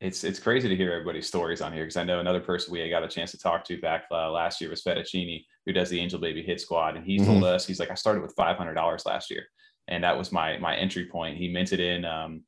it's 0.00 0.22
it's 0.24 0.38
crazy 0.38 0.68
to 0.68 0.76
hear 0.76 0.92
everybody's 0.92 1.26
stories 1.26 1.60
on 1.60 1.72
here 1.72 1.82
because 1.82 1.96
I 1.96 2.04
know 2.04 2.20
another 2.20 2.40
person 2.40 2.72
we 2.72 2.88
got 2.88 3.02
a 3.02 3.08
chance 3.08 3.32
to 3.32 3.38
talk 3.38 3.64
to 3.64 3.78
back 3.80 4.04
uh, 4.12 4.30
last 4.30 4.60
year 4.60 4.70
was 4.70 4.82
Fettuccini, 4.82 5.44
who 5.66 5.72
does 5.72 5.90
the 5.90 6.00
Angel 6.00 6.18
Baby 6.20 6.42
Hit 6.42 6.60
Squad, 6.60 6.96
and 6.96 7.04
he 7.04 7.18
Mhm. 7.18 7.26
told 7.26 7.44
us 7.44 7.66
he's 7.66 7.80
like 7.80 7.90
I 7.90 7.94
started 7.94 8.22
with 8.22 8.32
five 8.36 8.56
hundred 8.56 8.74
dollars 8.74 9.04
last 9.04 9.30
year, 9.30 9.44
and 9.88 10.02
that 10.04 10.16
was 10.16 10.30
my 10.32 10.56
my 10.58 10.74
entry 10.76 11.06
point. 11.06 11.36
He 11.36 11.48
minted 11.48 11.80
in 11.80 12.04
um, 12.06 12.44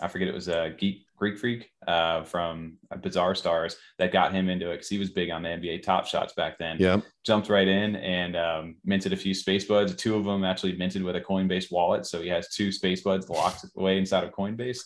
I 0.00 0.08
forget 0.08 0.28
it 0.28 0.34
was 0.34 0.48
a 0.48 0.74
Geek 0.78 1.06
Greek 1.16 1.38
Freak 1.38 1.70
uh, 1.86 2.22
from 2.24 2.76
Bizarre 3.00 3.34
Stars 3.34 3.76
that 3.98 4.12
got 4.12 4.32
him 4.32 4.48
into 4.50 4.70
it 4.70 4.74
because 4.74 4.88
he 4.88 4.98
was 4.98 5.10
big 5.10 5.30
on 5.30 5.42
the 5.42 5.48
NBA 5.48 5.82
Top 5.82 6.06
Shots 6.06 6.34
back 6.34 6.58
then. 6.58 6.76
yeah, 6.78 7.00
Jumped 7.24 7.48
right 7.48 7.66
in 7.66 7.96
and 7.96 8.36
um, 8.36 8.76
minted 8.84 9.12
a 9.14 9.16
few 9.16 9.32
space 9.32 9.64
buds. 9.64 9.94
Two 9.94 10.16
of 10.16 10.24
them 10.24 10.44
actually 10.44 10.76
minted 10.76 11.02
with 11.02 11.16
a 11.16 11.20
Coinbase 11.20 11.70
wallet, 11.72 12.04
so 12.04 12.20
he 12.20 12.28
has 12.28 12.48
two 12.50 12.70
space 12.70 13.00
buds 13.00 13.30
locked 13.30 13.64
away 13.76 13.96
inside 13.98 14.24
of 14.24 14.32
Coinbase. 14.32 14.80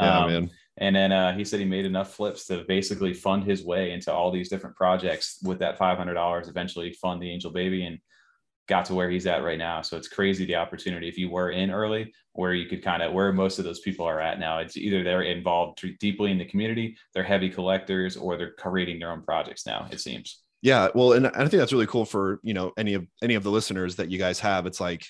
yeah, 0.00 0.18
Um, 0.18 0.30
man. 0.32 0.50
and 0.78 0.96
then 0.96 1.12
uh, 1.12 1.36
he 1.36 1.44
said 1.44 1.60
he 1.60 1.66
made 1.66 1.86
enough 1.86 2.14
flips 2.14 2.46
to 2.46 2.64
basically 2.66 3.14
fund 3.14 3.44
his 3.44 3.64
way 3.64 3.92
into 3.92 4.12
all 4.12 4.32
these 4.32 4.48
different 4.48 4.74
projects 4.74 5.38
with 5.44 5.60
that 5.60 5.78
$500, 5.78 6.48
eventually 6.48 6.92
fund 6.92 7.22
the 7.22 7.30
Angel 7.30 7.52
Baby 7.52 7.84
and 7.84 7.98
got 8.68 8.84
to 8.86 8.94
where 8.94 9.08
he's 9.08 9.26
at 9.26 9.44
right 9.44 9.58
now. 9.58 9.80
So 9.82 9.96
it's 9.96 10.08
crazy 10.08 10.44
the 10.44 10.56
opportunity 10.56 11.08
if 11.08 11.16
you 11.16 11.30
were 11.30 11.50
in 11.50 11.70
early, 11.70 12.12
where 12.32 12.52
you 12.54 12.68
could 12.68 12.82
kind 12.82 13.02
of 13.02 13.12
where 13.12 13.32
most 13.32 13.58
of 13.58 13.64
those 13.64 13.80
people 13.80 14.04
are 14.06 14.20
at 14.20 14.40
now. 14.40 14.58
It's 14.58 14.76
either 14.76 15.02
they're 15.02 15.22
involved 15.22 15.84
deeply 16.00 16.30
in 16.30 16.38
the 16.38 16.44
community, 16.44 16.96
they're 17.14 17.22
heavy 17.22 17.48
collectors, 17.48 18.16
or 18.16 18.36
they're 18.36 18.52
creating 18.52 18.98
their 18.98 19.12
own 19.12 19.22
projects 19.22 19.66
now, 19.66 19.88
it 19.90 20.00
seems. 20.00 20.40
Yeah, 20.62 20.88
well, 20.94 21.12
and 21.12 21.28
I 21.28 21.38
think 21.40 21.52
that's 21.52 21.72
really 21.72 21.86
cool 21.86 22.04
for 22.04 22.40
you 22.42 22.54
know 22.54 22.72
any 22.76 22.94
of 22.94 23.06
any 23.22 23.34
of 23.34 23.42
the 23.44 23.50
listeners 23.50 23.96
that 23.96 24.10
you 24.10 24.18
guys 24.18 24.40
have. 24.40 24.66
It's 24.66 24.80
like 24.80 25.06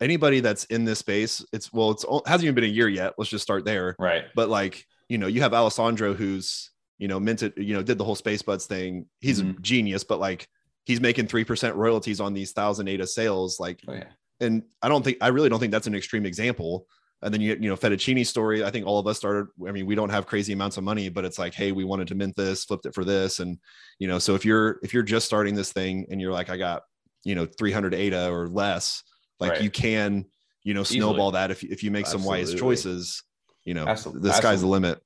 anybody 0.00 0.40
that's 0.40 0.64
in 0.64 0.84
this 0.84 1.00
space. 1.00 1.44
It's 1.52 1.72
well, 1.72 1.90
it's 1.90 2.04
it 2.04 2.22
hasn't 2.26 2.44
even 2.44 2.54
been 2.54 2.64
a 2.64 2.68
year 2.68 2.88
yet. 2.88 3.14
Let's 3.18 3.30
just 3.30 3.42
start 3.42 3.64
there. 3.64 3.96
Right. 3.98 4.24
But 4.34 4.48
like 4.48 4.84
you 5.08 5.18
know, 5.18 5.26
you 5.26 5.40
have 5.42 5.52
Alessandro 5.52 6.14
who's 6.14 6.70
you 6.98 7.08
know 7.08 7.20
minted, 7.20 7.54
you 7.56 7.74
know, 7.74 7.82
did 7.82 7.98
the 7.98 8.04
whole 8.04 8.14
Space 8.14 8.40
Buds 8.42 8.66
thing. 8.66 9.06
He's 9.20 9.40
a 9.40 9.44
Mhm. 9.44 9.60
genius, 9.60 10.04
but 10.04 10.20
like 10.20 10.48
he's 10.88 11.00
making 11.00 11.26
three 11.28 11.44
percent 11.44 11.76
royalties 11.76 12.18
on 12.18 12.32
these 12.34 12.50
thousand 12.52 12.88
ADA 12.88 13.06
sales. 13.06 13.60
Like, 13.60 13.78
Oh, 13.86 13.92
yeah. 13.92 14.04
and 14.40 14.62
I 14.82 14.88
don't 14.88 15.04
think 15.04 15.18
I 15.20 15.28
really 15.28 15.48
don't 15.48 15.60
think 15.60 15.70
that's 15.70 15.86
an 15.86 15.94
extreme 15.94 16.26
example. 16.26 16.86
And 17.22 17.32
then 17.34 17.40
you 17.40 17.56
you 17.60 17.68
know 17.68 17.76
Fettuccini's 17.76 18.28
story. 18.28 18.64
I 18.64 18.70
think 18.70 18.86
all 18.86 18.98
of 18.98 19.06
us 19.06 19.16
started. 19.18 19.48
I 19.66 19.72
mean, 19.72 19.86
we 19.86 19.94
don't 19.94 20.08
have 20.10 20.26
crazy 20.26 20.52
amounts 20.52 20.76
of 20.78 20.84
money, 20.84 21.08
but 21.08 21.24
it's 21.24 21.38
like, 21.38 21.52
hey, 21.52 21.72
we 21.72 21.84
wanted 21.84 22.08
to 22.08 22.14
mint 22.14 22.34
this, 22.36 22.64
flipped 22.64 22.86
it 22.86 22.94
for 22.94 23.04
this, 23.04 23.40
and 23.40 23.58
you 23.98 24.08
know. 24.08 24.18
So 24.18 24.34
if 24.34 24.44
you're 24.44 24.78
if 24.82 24.94
you're 24.94 25.02
just 25.02 25.26
starting 25.26 25.54
this 25.54 25.72
thing 25.72 26.06
and 26.10 26.20
you're 26.20 26.32
like, 26.32 26.48
I 26.48 26.56
got 26.56 26.82
you 27.24 27.34
know 27.34 27.44
300 27.58 27.92
ADA 27.94 28.30
or 28.32 28.48
less, 28.48 29.02
like 29.40 29.52
Right. 29.52 29.62
you 29.62 29.70
can 29.70 30.24
you 30.62 30.74
know 30.74 30.82
Easily. 30.82 31.00
snowball 31.00 31.32
that 31.32 31.50
if 31.50 31.62
if 31.64 31.82
you 31.82 31.90
make 31.90 32.06
some 32.06 32.22
wise 32.24 32.54
choices. 32.54 33.22
You 33.64 33.74
know, 33.74 33.84
the 33.84 34.32
sky's 34.32 34.62
the 34.62 34.66
limit. 34.68 34.98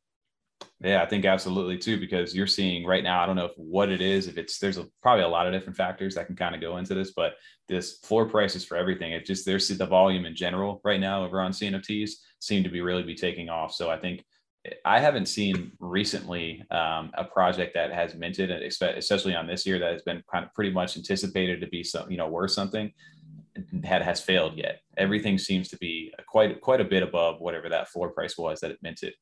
Yeah, 0.84 1.02
I 1.02 1.06
think 1.06 1.24
absolutely 1.24 1.78
too, 1.78 2.00
because 2.00 2.34
you're 2.34 2.48
seeing 2.48 2.84
right 2.84 3.04
now, 3.04 3.22
I 3.22 3.26
don't 3.26 3.36
know 3.36 3.44
if 3.44 3.56
what 3.56 3.88
it 3.88 4.00
is, 4.00 4.26
if 4.26 4.36
it's 4.36 4.58
there's 4.58 4.78
a, 4.78 4.88
probably 5.00 5.22
a 5.22 5.28
lot 5.28 5.46
of 5.46 5.52
different 5.52 5.76
factors 5.76 6.16
that 6.16 6.26
can 6.26 6.34
kind 6.34 6.56
of 6.56 6.60
go 6.60 6.78
into 6.78 6.94
this, 6.94 7.12
but 7.12 7.34
this 7.68 7.98
floor 7.98 8.28
prices 8.28 8.64
for 8.64 8.76
everything, 8.76 9.12
it 9.12 9.24
just 9.24 9.46
there's 9.46 9.68
the 9.68 9.86
volume 9.86 10.24
in 10.24 10.34
general 10.34 10.80
right 10.82 10.98
now 10.98 11.24
over 11.24 11.40
on 11.40 11.52
CNFTs 11.52 12.10
seem 12.40 12.64
to 12.64 12.68
be 12.68 12.80
really 12.80 13.04
be 13.04 13.14
taking 13.14 13.48
off. 13.48 13.72
So 13.72 13.90
I 13.90 13.96
think 13.96 14.24
I 14.84 14.98
haven't 14.98 15.26
seen 15.26 15.72
recently 15.78 16.64
um, 16.70 17.12
a 17.14 17.24
project 17.24 17.74
that 17.74 17.92
has 17.92 18.14
minted, 18.14 18.50
especially 18.50 19.36
on 19.36 19.46
this 19.46 19.64
year, 19.64 19.78
that 19.78 19.92
has 19.92 20.02
been 20.02 20.22
kind 20.30 20.44
of 20.44 20.52
pretty 20.54 20.70
much 20.70 20.96
anticipated 20.96 21.60
to 21.60 21.68
be 21.68 21.84
some, 21.84 22.10
you 22.10 22.16
know, 22.16 22.28
worth 22.28 22.52
something 22.52 22.92
that 23.72 24.02
has 24.02 24.20
failed 24.20 24.56
yet. 24.56 24.80
Everything 24.96 25.38
seems 25.38 25.68
to 25.68 25.76
be 25.78 26.12
quite 26.26 26.60
quite 26.60 26.80
a 26.80 26.84
bit 26.84 27.02
above 27.02 27.40
whatever 27.40 27.68
that 27.68 27.88
floor 27.88 28.10
price 28.10 28.36
was 28.38 28.60
that 28.60 28.70
it 28.70 28.78
minted. 28.82 29.14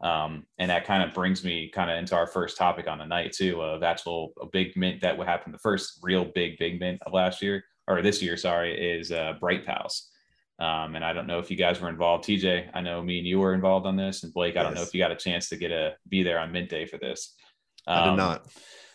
Um, 0.00 0.44
and 0.58 0.70
that 0.70 0.84
kind 0.84 1.02
of 1.02 1.14
brings 1.14 1.42
me 1.42 1.70
kind 1.74 1.90
of 1.90 1.96
into 1.96 2.14
our 2.14 2.26
first 2.26 2.58
topic 2.58 2.86
on 2.86 2.98
the 2.98 3.06
night 3.06 3.32
too 3.32 3.62
of 3.62 3.82
actual 3.82 4.32
a 4.42 4.46
big 4.46 4.76
mint 4.76 5.00
that 5.00 5.16
would 5.16 5.26
happen. 5.26 5.52
The 5.52 5.58
first 5.58 6.00
real 6.02 6.24
big 6.24 6.58
big 6.58 6.78
mint 6.80 7.00
of 7.06 7.12
last 7.14 7.40
year 7.40 7.64
or 7.88 8.02
this 8.02 8.20
year, 8.20 8.36
sorry, 8.36 8.98
is 8.98 9.10
uh, 9.10 9.34
Bright 9.40 9.64
Pals. 9.64 10.10
Um, 10.58 10.96
and 10.96 11.04
I 11.04 11.12
don't 11.12 11.26
know 11.26 11.38
if 11.38 11.50
you 11.50 11.56
guys 11.56 11.80
were 11.80 11.88
involved. 11.88 12.24
TJ, 12.24 12.70
I 12.74 12.80
know 12.80 13.02
me 13.02 13.18
and 13.18 13.26
you 13.26 13.38
were 13.38 13.54
involved 13.54 13.86
on 13.86 13.96
this, 13.96 14.22
and 14.22 14.32
Blake, 14.32 14.56
I 14.56 14.62
don't 14.62 14.74
know 14.74 14.82
if 14.82 14.94
you 14.94 15.00
got 15.00 15.12
a 15.12 15.16
chance 15.16 15.48
to 15.50 15.56
get 15.56 15.70
a 15.70 15.94
be 16.08 16.22
there 16.22 16.38
on 16.38 16.50
mint 16.52 16.70
day 16.70 16.86
for 16.86 16.96
this. 16.98 17.34
I 17.86 18.02
did 18.04 18.10
Um, 18.10 18.16
not. 18.16 18.46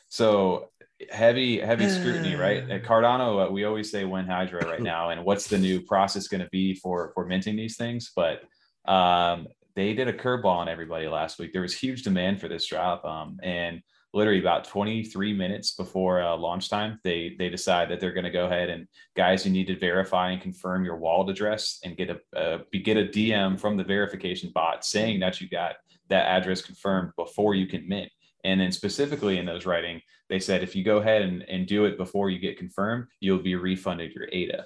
so 0.09 0.69
heavy 1.09 1.59
heavy 1.59 1.89
scrutiny 1.89 2.35
right 2.35 2.69
at 2.69 2.83
cardano 2.83 3.47
uh, 3.47 3.51
we 3.51 3.63
always 3.63 3.89
say 3.89 4.05
when 4.05 4.27
hydra 4.27 4.63
right 4.67 4.81
now 4.93 5.09
and 5.09 5.25
what's 5.25 5.47
the 5.47 5.57
new 5.57 5.81
process 5.81 6.27
going 6.27 6.41
to 6.43 6.49
be 6.51 6.75
for 6.75 7.11
for 7.15 7.25
minting 7.25 7.55
these 7.55 7.75
things 7.75 8.11
but 8.15 8.43
um 8.85 9.47
they 9.81 9.93
did 9.93 10.07
a 10.07 10.13
curveball 10.13 10.45
on 10.45 10.69
everybody 10.69 11.07
last 11.07 11.39
week. 11.39 11.53
There 11.53 11.63
was 11.63 11.75
huge 11.75 12.03
demand 12.03 12.39
for 12.39 12.47
this 12.47 12.67
drop 12.67 13.03
um 13.03 13.39
and 13.41 13.81
literally 14.13 14.39
about 14.39 14.65
23 14.65 15.33
minutes 15.33 15.71
before 15.71 16.21
uh, 16.21 16.35
launch 16.35 16.69
time 16.69 16.99
they 17.03 17.35
they 17.39 17.49
decide 17.49 17.89
that 17.89 17.99
they're 17.99 18.13
going 18.13 18.25
to 18.25 18.29
go 18.29 18.45
ahead 18.45 18.69
and 18.69 18.87
guys 19.15 19.45
you 19.45 19.51
need 19.51 19.67
to 19.67 19.77
verify 19.77 20.31
and 20.31 20.41
confirm 20.41 20.83
your 20.83 20.97
wallet 20.97 21.29
address 21.29 21.79
and 21.83 21.95
get 21.97 22.09
a 22.09 22.19
uh, 22.37 22.59
get 22.83 22.97
a 22.97 23.05
dm 23.05 23.59
from 23.59 23.77
the 23.77 23.83
verification 23.83 24.51
bot 24.53 24.83
saying 24.85 25.19
that 25.19 25.39
you 25.39 25.47
got 25.49 25.75
that 26.09 26.27
address 26.27 26.61
confirmed 26.61 27.11
before 27.15 27.55
you 27.55 27.67
can 27.67 27.87
mint. 27.87 28.11
And 28.43 28.59
then 28.59 28.73
specifically 28.73 29.37
in 29.37 29.45
those 29.45 29.65
writing 29.65 30.01
they 30.29 30.39
said 30.39 30.63
if 30.63 30.75
you 30.75 30.83
go 30.83 30.97
ahead 30.97 31.21
and, 31.21 31.43
and 31.43 31.67
do 31.67 31.85
it 31.85 31.97
before 31.97 32.29
you 32.29 32.39
get 32.39 32.57
confirmed 32.57 33.07
you'll 33.19 33.39
be 33.39 33.55
refunded 33.55 34.13
your 34.13 34.27
ada 34.31 34.65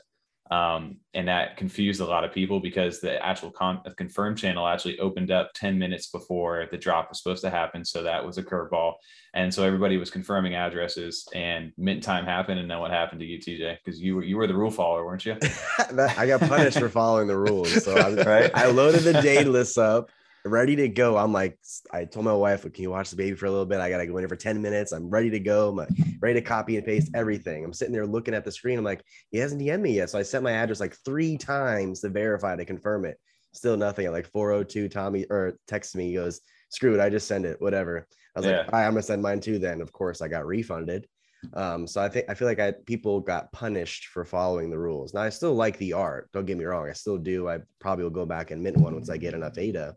um, 0.52 0.98
and 1.16 1.28
that 1.28 1.58
confused 1.58 2.02
a 2.02 2.06
lot 2.06 2.24
of 2.24 2.32
people 2.32 2.60
because 2.60 3.00
the 3.00 3.24
actual 3.26 3.50
con- 3.50 3.82
confirm 3.98 4.36
channel 4.36 4.68
actually 4.68 5.00
opened 5.00 5.32
up 5.32 5.52
10 5.56 5.80
minutes 5.80 6.08
before 6.08 6.68
the 6.70 6.78
drop 6.78 7.10
was 7.10 7.18
supposed 7.18 7.44
to 7.44 7.50
happen. 7.50 7.84
So 7.84 8.04
that 8.04 8.24
was 8.24 8.38
a 8.38 8.44
curveball. 8.44 8.94
And 9.34 9.52
so 9.52 9.64
everybody 9.64 9.98
was 9.98 10.12
confirming 10.12 10.54
addresses 10.54 11.28
and 11.34 11.72
mint 11.78 12.04
time 12.04 12.26
happened. 12.26 12.60
And 12.60 12.70
then 12.70 12.80
what 12.80 12.92
happened 12.92 13.22
to 13.22 13.26
you, 13.26 13.40
TJ? 13.40 13.78
Because 13.84 14.00
you 14.00 14.18
were, 14.18 14.24
you 14.24 14.38
were 14.38 14.46
the 14.46 14.56
rule 14.56 14.70
follower, 14.70 15.04
weren't 15.04 15.26
you? 15.26 15.36
I 15.80 16.28
got 16.28 16.42
punished 16.42 16.78
for 16.78 16.90
following 16.90 17.28
the 17.28 17.38
rules. 17.38 17.84
So 17.84 17.98
I, 17.98 18.14
right? 18.24 18.52
I 18.54 18.68
loaded 18.68 19.02
the 19.02 19.14
Daedalus 19.14 19.80
up 19.80 20.12
ready 20.46 20.76
to 20.76 20.88
go. 20.88 21.18
I'm 21.18 21.34
like, 21.34 21.58
I 21.92 22.06
told 22.06 22.26
my 22.26 22.34
wife, 22.34 22.62
can 22.62 22.84
you 22.84 22.92
watch 22.92 23.10
the 23.10 23.16
baby 23.16 23.36
for 23.36 23.48
a 23.48 23.52
little 23.52 23.66
bit? 23.66 23.80
I 23.80 23.90
gotta 23.90 24.06
go 24.06 24.18
in 24.18 24.22
here 24.22 24.30
for 24.30 24.36
10 24.36 24.62
minutes. 24.62 24.92
I'm 24.92 25.10
ready 25.10 25.30
to 25.32 25.40
go. 25.40 25.78
I'm 25.80 25.88
ready 26.22 26.40
to 26.40 26.46
copy 26.46 26.78
and 26.78 26.86
paste 26.86 27.12
everything. 27.16 27.66
I'm 27.66 27.74
sitting 27.74 27.94
there 27.94 28.06
looking 28.06 28.36
at 28.36 28.46
the 28.46 28.52
screen. 28.52 28.78
I'm 28.78 28.86
like, 28.86 29.04
he 29.32 29.40
hasn't 29.40 29.62
DM'd 29.62 29.82
me 29.82 29.94
yet. 29.94 30.12
So 30.12 30.20
I 30.20 30.24
sent 30.24 30.44
my 30.44 30.52
address 30.52 30.80
like 30.80 30.96
three 31.04 31.38
times 31.38 32.02
to 32.02 32.10
verify 32.10 32.56
to 32.56 32.64
confirm 32.64 33.06
it. 33.06 33.18
Still 33.54 33.76
nothing. 33.76 34.06
At 34.06 34.14
like 34.14 34.32
402, 34.32 34.88
Tommy 34.90 35.26
or 35.30 35.58
texts 35.68 35.96
me, 35.96 36.10
he 36.10 36.14
goes, 36.14 36.42
screw 36.70 36.94
it, 36.94 37.02
I 37.02 37.10
just 37.10 37.28
send 37.28 37.46
it, 37.46 37.60
whatever. 37.60 38.08
I 38.36 38.40
was 38.40 38.46
yeah. 38.46 38.58
like, 38.58 38.74
all 38.74 38.80
right, 38.80 38.86
I'm 38.86 38.92
gonna 38.92 39.02
send 39.02 39.22
mine 39.22 39.40
too. 39.40 39.58
Then 39.58 39.82
of 39.82 39.92
course 39.92 40.22
I 40.22 40.28
got 40.28 40.46
refunded. 40.46 41.08
Um, 41.54 41.86
so 41.88 42.02
I 42.02 42.10
think 42.10 42.30
I 42.30 42.34
feel 42.34 42.48
like 42.48 42.60
I 42.60 42.72
people 42.86 43.20
got 43.20 43.52
punished 43.52 44.08
for 44.08 44.26
following 44.26 44.70
the 44.70 44.80
rules. 44.80 45.14
Now 45.14 45.22
I 45.22 45.30
still 45.30 45.54
like 45.54 45.78
the 45.78 45.94
art. 45.94 46.30
Don't 46.34 46.46
get 46.46 46.58
me 46.58 46.66
wrong, 46.66 46.88
I 46.90 46.94
still 46.94 47.18
do. 47.18 47.48
I 47.48 47.60
probably 47.80 48.04
will 48.04 48.12
go 48.12 48.26
back 48.26 48.52
and 48.52 48.62
mint 48.62 48.78
one 48.78 48.94
once 48.94 49.10
I 49.10 49.18
get 49.18 49.34
enough 49.34 49.58
ADA 49.58 49.96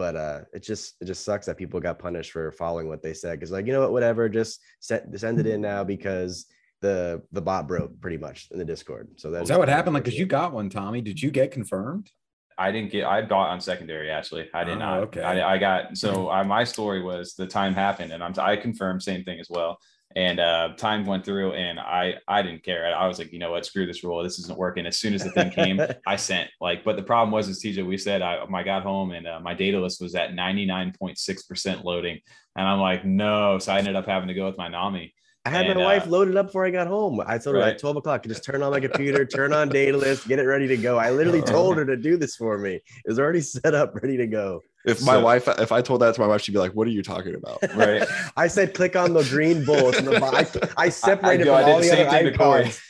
but 0.00 0.16
uh, 0.16 0.40
it 0.54 0.62
just 0.62 0.94
it 1.02 1.04
just 1.04 1.26
sucks 1.26 1.44
that 1.44 1.58
people 1.58 1.78
got 1.78 1.98
punished 1.98 2.32
for 2.32 2.50
following 2.52 2.88
what 2.88 3.02
they 3.02 3.12
said 3.12 3.38
because 3.38 3.50
like 3.50 3.66
you 3.66 3.72
know 3.74 3.80
what 3.80 3.92
whatever 3.92 4.30
just 4.30 4.58
set 4.80 5.04
send 5.14 5.38
it 5.38 5.46
in 5.46 5.60
now 5.60 5.84
because 5.84 6.46
the 6.80 7.20
the 7.32 7.42
bot 7.42 7.68
broke 7.68 8.00
pretty 8.00 8.16
much 8.16 8.48
in 8.50 8.58
the 8.58 8.64
discord 8.64 9.10
so 9.16 9.30
that's 9.30 9.50
that 9.50 9.58
what 9.58 9.68
happened 9.68 9.92
like 9.92 10.02
because 10.02 10.18
you 10.18 10.24
got 10.24 10.54
one 10.54 10.70
tommy 10.70 11.02
did 11.02 11.20
you 11.20 11.30
get 11.30 11.52
confirmed 11.52 12.10
I 12.58 12.70
didn't 12.70 12.92
get. 12.92 13.06
I 13.06 13.22
got 13.22 13.48
on 13.48 13.58
secondary. 13.58 14.10
Actually, 14.10 14.50
I 14.52 14.64
did 14.64 14.76
oh, 14.76 14.80
not. 14.80 14.98
Okay. 15.04 15.22
I, 15.22 15.54
I 15.54 15.56
got. 15.56 15.96
So 15.96 16.28
I, 16.28 16.42
my 16.42 16.62
story 16.62 17.00
was 17.00 17.32
the 17.32 17.46
time 17.46 17.72
happened, 17.72 18.12
and 18.12 18.22
I'm. 18.22 18.34
I 18.38 18.56
confirmed 18.56 19.02
same 19.02 19.24
thing 19.24 19.40
as 19.40 19.48
well 19.48 19.78
and 20.16 20.40
uh, 20.40 20.70
time 20.76 21.06
went 21.06 21.24
through 21.24 21.52
and 21.52 21.78
i 21.78 22.14
i 22.26 22.42
didn't 22.42 22.64
care 22.64 22.86
I, 22.86 23.04
I, 23.04 23.06
was 23.06 23.18
like 23.18 23.32
you 23.32 23.38
know 23.38 23.52
what 23.52 23.64
screw 23.64 23.86
this 23.86 24.02
rule 24.02 24.22
this 24.22 24.38
isn't 24.40 24.58
working 24.58 24.86
as 24.86 24.98
soon 24.98 25.14
as 25.14 25.22
the 25.22 25.30
thing 25.30 25.50
came 25.50 25.80
i 26.06 26.16
sent 26.16 26.50
like 26.60 26.84
but 26.84 26.96
the 26.96 27.02
problem 27.02 27.30
was 27.30 27.48
as 27.48 27.62
tj 27.62 27.86
we 27.86 27.96
said 27.96 28.20
i, 28.20 28.44
I 28.52 28.62
got 28.62 28.82
home 28.82 29.12
and 29.12 29.26
uh, 29.26 29.40
my 29.40 29.54
list 29.54 30.00
was 30.00 30.14
at 30.14 30.32
99.6 30.32 31.48
percent 31.48 31.84
loading 31.84 32.20
and 32.56 32.66
i'm 32.66 32.80
like 32.80 33.04
no 33.04 33.58
so 33.58 33.72
i 33.72 33.78
ended 33.78 33.94
up 33.94 34.06
having 34.06 34.28
to 34.28 34.34
go 34.34 34.46
with 34.46 34.58
my 34.58 34.68
nami 34.68 35.14
I 35.46 35.50
had 35.50 35.66
and, 35.66 35.78
my 35.78 35.84
wife 35.84 36.06
uh, 36.06 36.10
loaded 36.10 36.36
up 36.36 36.46
before 36.46 36.66
I 36.66 36.70
got 36.70 36.86
home. 36.86 37.18
I 37.26 37.38
told 37.38 37.56
her 37.56 37.62
right. 37.62 37.72
at 37.72 37.78
12 37.78 37.96
o'clock, 37.96 38.24
just 38.24 38.44
turn 38.44 38.62
on 38.62 38.72
my 38.72 38.80
computer, 38.80 39.24
turn 39.24 39.54
on 39.54 39.70
Daedalus, 39.70 40.26
get 40.26 40.38
it 40.38 40.42
ready 40.42 40.68
to 40.68 40.76
go. 40.76 40.98
I 40.98 41.10
literally 41.10 41.40
told 41.56 41.78
her 41.78 41.84
to 41.86 41.96
do 41.96 42.18
this 42.18 42.36
for 42.36 42.58
me. 42.58 42.74
It 42.74 42.84
was 43.06 43.18
already 43.18 43.40
set 43.40 43.74
up, 43.74 43.94
ready 44.02 44.18
to 44.18 44.26
go. 44.26 44.60
If 44.84 45.02
my 45.02 45.14
so, 45.14 45.20
wife, 45.20 45.46
if 45.46 45.72
I 45.72 45.82
told 45.82 46.00
that 46.00 46.14
to 46.14 46.20
my 46.20 46.26
wife, 46.26 46.40
she'd 46.40 46.52
be 46.52 46.58
like, 46.58 46.72
"What 46.72 46.86
are 46.86 46.90
you 46.90 47.02
talking 47.02 47.34
about?" 47.34 47.58
Right. 47.74 48.06
I 48.36 48.46
said, 48.46 48.74
"Click 48.74 48.96
on 48.96 49.12
the 49.12 49.22
green 49.24 49.64
bullets." 49.64 49.98
And 49.98 50.08
the, 50.08 50.24
I, 50.24 50.84
I 50.84 50.88
separated 50.88 51.48
I, 51.48 51.60
I, 51.60 51.62
from 51.62 51.72
all 51.72 51.80
the 51.80 51.92
other 51.92 52.08
icons. 52.08 52.80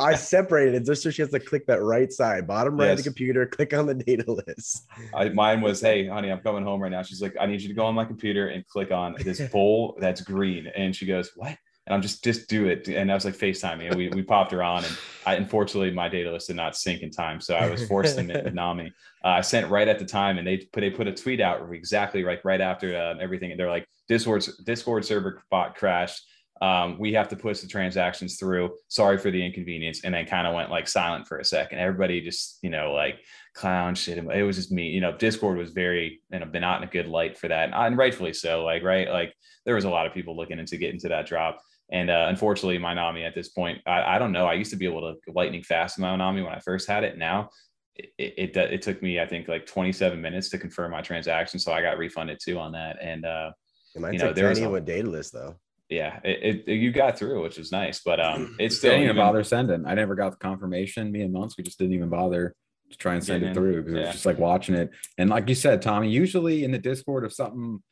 I 0.00 0.14
separated 0.16 0.74
it 0.74 0.84
just 0.84 1.02
so 1.02 1.10
she 1.10 1.22
has 1.22 1.30
to 1.30 1.40
click 1.40 1.66
that 1.66 1.82
right 1.82 2.12
side, 2.12 2.46
bottom 2.46 2.76
right 2.76 2.86
yes. 2.86 2.98
of 2.98 3.04
the 3.04 3.10
computer. 3.10 3.46
Click 3.46 3.72
on 3.74 3.86
the 3.86 3.94
Daedalus. 3.94 4.82
I, 5.14 5.28
mine 5.30 5.60
was, 5.60 5.80
"Hey, 5.80 6.06
honey, 6.06 6.30
I'm 6.30 6.40
coming 6.40 6.64
home 6.64 6.80
right 6.80 6.90
now." 6.90 7.02
She's 7.02 7.22
like, 7.22 7.36
"I 7.40 7.46
need 7.46 7.62
you 7.62 7.68
to 7.68 7.74
go 7.74 7.86
on 7.86 7.94
my 7.94 8.04
computer 8.04 8.48
and 8.48 8.66
click 8.66 8.90
on 8.90 9.14
this 9.20 9.40
bowl 9.50 9.96
that's 10.00 10.20
green." 10.20 10.66
And 10.76 10.94
she 10.94 11.06
goes, 11.06 11.30
"What?" 11.36 11.56
And 11.86 11.94
I'm 11.94 12.02
just 12.02 12.24
just 12.24 12.48
do 12.48 12.66
it. 12.66 12.88
And 12.88 13.10
I 13.10 13.14
was 13.14 13.24
like 13.24 13.34
FaceTiming, 13.34 13.86
and 13.86 13.94
we 13.94 14.08
we 14.08 14.22
popped 14.22 14.50
her 14.52 14.62
on, 14.62 14.84
and 14.84 14.98
I 15.24 15.34
unfortunately 15.34 15.92
my 15.92 16.08
Daedalus 16.08 16.46
did 16.46 16.56
not 16.56 16.76
sync 16.76 17.02
in 17.02 17.10
time, 17.10 17.40
so 17.40 17.54
I 17.54 17.70
was 17.70 17.86
forced 17.86 18.18
to 18.18 18.26
with 18.26 18.54
Nami. 18.54 18.92
Uh, 19.24 19.28
I 19.28 19.40
sent 19.40 19.70
right 19.70 19.86
at 19.86 19.98
the 19.98 20.04
time, 20.04 20.38
and 20.38 20.46
they 20.46 20.58
put 20.58 20.80
they 20.80 20.90
put 20.90 21.06
a 21.06 21.12
tweet 21.12 21.40
out 21.40 21.72
exactly 21.72 22.24
like 22.24 22.44
right 22.44 22.60
after 22.60 22.96
uh, 22.96 23.14
everything, 23.20 23.50
and 23.50 23.60
they're 23.60 23.70
like 23.70 23.86
Discord 24.08 24.44
Discord 24.64 25.04
server 25.04 25.42
bot 25.50 25.76
crashed. 25.76 26.22
Um, 26.62 26.98
we 26.98 27.12
have 27.12 27.28
to 27.28 27.36
push 27.36 27.60
the 27.60 27.68
transactions 27.68 28.38
through. 28.38 28.74
Sorry 28.88 29.18
for 29.18 29.30
the 29.30 29.44
inconvenience, 29.44 30.04
and 30.04 30.14
then 30.14 30.26
kind 30.26 30.46
of 30.46 30.54
went 30.54 30.70
like 30.70 30.88
silent 30.88 31.28
for 31.28 31.38
a 31.38 31.44
second. 31.44 31.78
Everybody 31.78 32.20
just 32.20 32.58
you 32.62 32.70
know 32.70 32.92
like 32.92 33.20
clown 33.54 33.94
shit. 33.94 34.18
It 34.18 34.42
was 34.42 34.56
just 34.56 34.72
me. 34.72 34.88
You 34.88 35.00
know, 35.00 35.16
Discord 35.16 35.58
was 35.58 35.70
very 35.70 36.20
you 36.30 36.38
know 36.38 36.46
been 36.46 36.62
not 36.62 36.82
in 36.82 36.88
a 36.88 36.90
good 36.90 37.06
light 37.06 37.36
for 37.36 37.48
that, 37.48 37.70
and 37.72 37.98
rightfully 37.98 38.32
so. 38.32 38.64
Like 38.64 38.82
right, 38.82 39.08
like 39.08 39.34
there 39.64 39.74
was 39.74 39.84
a 39.84 39.90
lot 39.90 40.06
of 40.06 40.14
people 40.14 40.36
looking 40.36 40.58
into 40.58 40.78
getting 40.78 41.00
to 41.00 41.08
that 41.08 41.26
drop. 41.26 41.60
And 41.92 42.10
uh, 42.10 42.26
unfortunately, 42.28 42.78
my 42.78 42.94
Nami 42.94 43.24
at 43.24 43.34
this 43.34 43.48
point, 43.48 43.80
I, 43.86 44.16
I, 44.16 44.18
don't 44.18 44.32
know. 44.32 44.46
I 44.46 44.54
used 44.54 44.70
to 44.72 44.76
be 44.76 44.86
able 44.86 45.02
to 45.02 45.32
lightning 45.32 45.62
fast 45.62 45.98
in 45.98 46.02
my 46.02 46.16
Nami 46.16 46.42
when 46.42 46.52
I 46.52 46.58
first 46.58 46.88
had 46.88 47.04
it. 47.04 47.16
Now 47.16 47.50
it, 47.94 48.12
it, 48.18 48.56
it, 48.56 48.82
took 48.82 49.02
me, 49.02 49.20
I 49.20 49.26
think, 49.26 49.46
like 49.46 49.66
27 49.66 50.20
minutes 50.20 50.48
to 50.50 50.58
confirm 50.58 50.90
my 50.90 51.00
transaction. 51.00 51.60
So 51.60 51.72
I 51.72 51.82
got 51.82 51.98
refunded 51.98 52.40
too 52.42 52.58
on 52.58 52.72
that. 52.72 52.96
And, 53.00 53.24
uh, 53.24 53.52
it 53.94 54.00
might 54.00 54.14
you 54.14 54.18
know, 54.18 54.32
there 54.32 54.48
was 54.48 54.58
a, 54.58 54.68
with 54.68 54.84
Daedalus 54.84 55.30
though. 55.30 55.56
Yeah, 55.88 56.18
it, 56.24 56.64
it, 56.66 56.74
you 56.74 56.90
got 56.90 57.16
through, 57.16 57.42
which 57.42 57.58
was 57.58 57.70
nice, 57.70 58.00
but 58.04 58.18
um, 58.18 58.56
it's 58.60 58.78
still 58.78 58.90
didn't 58.90 59.04
even 59.04 59.16
bother 59.16 59.44
sending. 59.44 59.86
I 59.86 59.94
never 59.94 60.16
got 60.16 60.32
the 60.32 60.38
confirmation. 60.38 61.12
Me 61.12 61.22
and 61.22 61.32
Months, 61.32 61.56
we 61.56 61.62
just 61.62 61.78
didn't 61.78 61.94
even 61.94 62.08
bother 62.08 62.54
to 62.90 62.96
try 62.98 63.14
and 63.14 63.24
send 63.24 63.44
it 63.44 63.54
through 63.54 63.82
because 63.82 63.94
yeah. 63.94 64.00
it 64.00 64.06
was 64.06 64.14
just 64.14 64.26
like 64.26 64.38
watching 64.38 64.74
it. 64.74 64.90
And 65.18 65.30
like 65.30 65.48
you 65.48 65.54
said, 65.54 65.82
Tommy, 65.82 66.10
usually 66.10 66.64
in 66.64 66.72
the 66.72 66.78
Discord, 66.78 67.24
if 67.24 67.32
something 67.32 67.82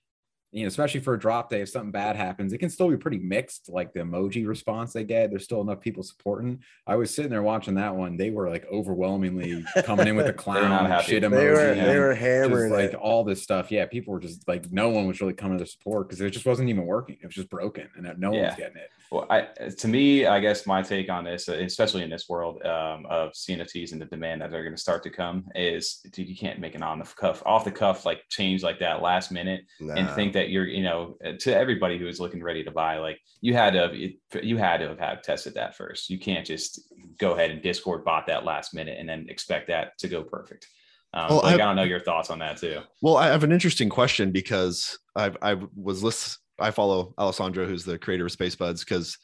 you 0.55 0.63
know, 0.63 0.69
especially 0.69 1.01
for 1.01 1.15
a 1.15 1.19
drop 1.19 1.51
day, 1.51 1.63
if 1.63 1.69
something 1.69 1.91
bad 1.91 2.15
happens, 2.15 2.53
it 2.53 2.59
can 2.59 2.71
still 2.71 2.89
be 2.89 2.97
pretty 2.97 3.19
mixed. 3.19 3.69
Like 3.69 3.93
the 3.93 4.01
emoji 4.01 4.47
response 4.47 4.93
they 4.93 5.03
get, 5.03 5.31
there's 5.31 5.43
still 5.43 5.61
enough 5.61 5.81
people 5.81 6.05
supporting. 6.05 6.63
I 6.87 6.95
was 6.95 7.13
sitting 7.13 7.33
there 7.33 7.43
watching 7.43 7.75
that 7.75 7.97
one; 7.97 8.17
they 8.17 8.31
were 8.31 8.49
like 8.49 8.65
overwhelmingly 8.73 9.65
coming 9.83 10.07
in 10.07 10.15
with 10.15 10.27
the 10.27 10.33
clown 10.45 11.03
shit 11.03 11.25
emoji. 11.25 11.31
They 11.31 11.49
were, 11.49 11.75
they 11.75 11.99
were 11.99 12.15
hammering 12.15 12.73
like 12.73 12.91
it. 12.91 12.95
all 12.95 13.25
this 13.25 13.43
stuff. 13.43 13.73
Yeah, 13.73 13.87
people 13.87 14.15
were 14.15 14.21
just 14.21 14.47
like, 14.47 14.71
no 14.71 14.91
one 14.91 15.09
was 15.09 15.21
really 15.21 15.33
coming 15.33 15.59
to 15.59 15.67
support 15.67 16.09
because 16.09 16.21
it 16.21 16.31
just 16.31 16.47
wasn't 16.47 16.69
even 16.69 16.87
working. 16.87 17.19
It 17.21 17.27
was 17.27 17.35
just 17.35 17.51
broken, 17.51 17.89
and 17.97 18.05
no 18.21 18.33
yeah. 18.33 18.39
one 18.39 18.47
was 18.47 18.57
getting 18.57 18.77
it. 18.77 18.91
Well, 19.15 19.27
I, 19.31 19.43
to 19.69 19.87
me, 19.87 20.27
I 20.27 20.41
guess 20.41 20.67
my 20.67 20.83
take 20.83 21.09
on 21.09 21.23
this, 21.23 21.47
especially 21.47 22.03
in 22.03 22.11
this 22.11 22.29
world 22.29 22.61
um, 22.67 23.07
of 23.09 23.31
CNFTs 23.31 23.93
and 23.93 24.01
the 24.01 24.07
demand 24.07 24.43
that 24.43 24.51
they're 24.51 24.65
going 24.65 24.75
to 24.75 24.81
start 24.81 25.05
to 25.05 25.11
come, 25.11 25.45
is 25.55 26.01
dude, 26.11 26.29
you 26.29 26.37
can't 26.37 26.59
make 26.59 26.75
an 26.75 26.83
on 26.83 26.99
the 26.99 27.05
cuff, 27.05 27.41
off 27.47 27.65
the 27.65 27.71
cuff 27.71 28.05
like 28.05 28.23
change 28.29 28.65
like 28.65 28.81
that 28.81 29.03
last 29.03 29.31
minute 29.31 29.61
nah. 29.81 29.95
and 29.95 30.11
think 30.17 30.33
that 30.33 30.51
you're, 30.51 30.67
you 30.67 30.83
know, 30.83 31.17
to 31.39 31.57
everybody 31.57 31.97
who 31.97 32.09
is 32.09 32.19
looking 32.19 32.43
ready 32.43 32.65
to 32.65 32.73
buy, 32.73 32.99
like 32.99 33.21
you 33.41 33.55
had 33.55 33.75
to, 33.75 34.11
you 34.43 34.57
had 34.57 34.79
to 34.79 34.89
have 34.89 34.99
had 34.99 35.23
tested 35.23 35.55
that 35.55 35.77
first. 35.77 36.11
You 36.11 36.19
can't 36.19 36.45
just 36.45 36.81
go 37.17 37.35
ahead 37.35 37.53
and 37.53 37.63
Discord 37.63 38.05
bot 38.05 38.27
that 38.27 38.45
last 38.45 38.75
minute 38.75 38.99
and 38.99 39.09
then 39.09 39.27
expect 39.29 39.69
that 39.69 39.97
to 39.99 40.09
go 40.09 40.25
perfect. 40.25 40.67
Um, 41.13 41.29
well, 41.29 41.47
I, 41.47 41.55
I 41.55 41.57
don't 41.57 41.77
know 41.77 41.85
your 41.85 42.01
thoughts 42.01 42.31
on 42.31 42.41
that 42.41 42.57
too. 42.57 42.81
Well, 43.01 43.17
I 43.17 43.29
have 43.29 43.45
an 43.45 43.53
interesting 43.53 43.89
question 43.89 44.33
because 44.33 44.99
I've, 45.15 45.37
I 45.41 45.57
was 45.77 46.03
list, 46.03 46.41
I 46.59 46.71
follow 46.71 47.15
Alessandro, 47.19 47.67
who's 47.67 47.85
the 47.85 47.99
creator 47.99 48.27
of 48.27 48.33
Space 48.33 48.55
Buds, 48.55 48.85
because 48.85 49.19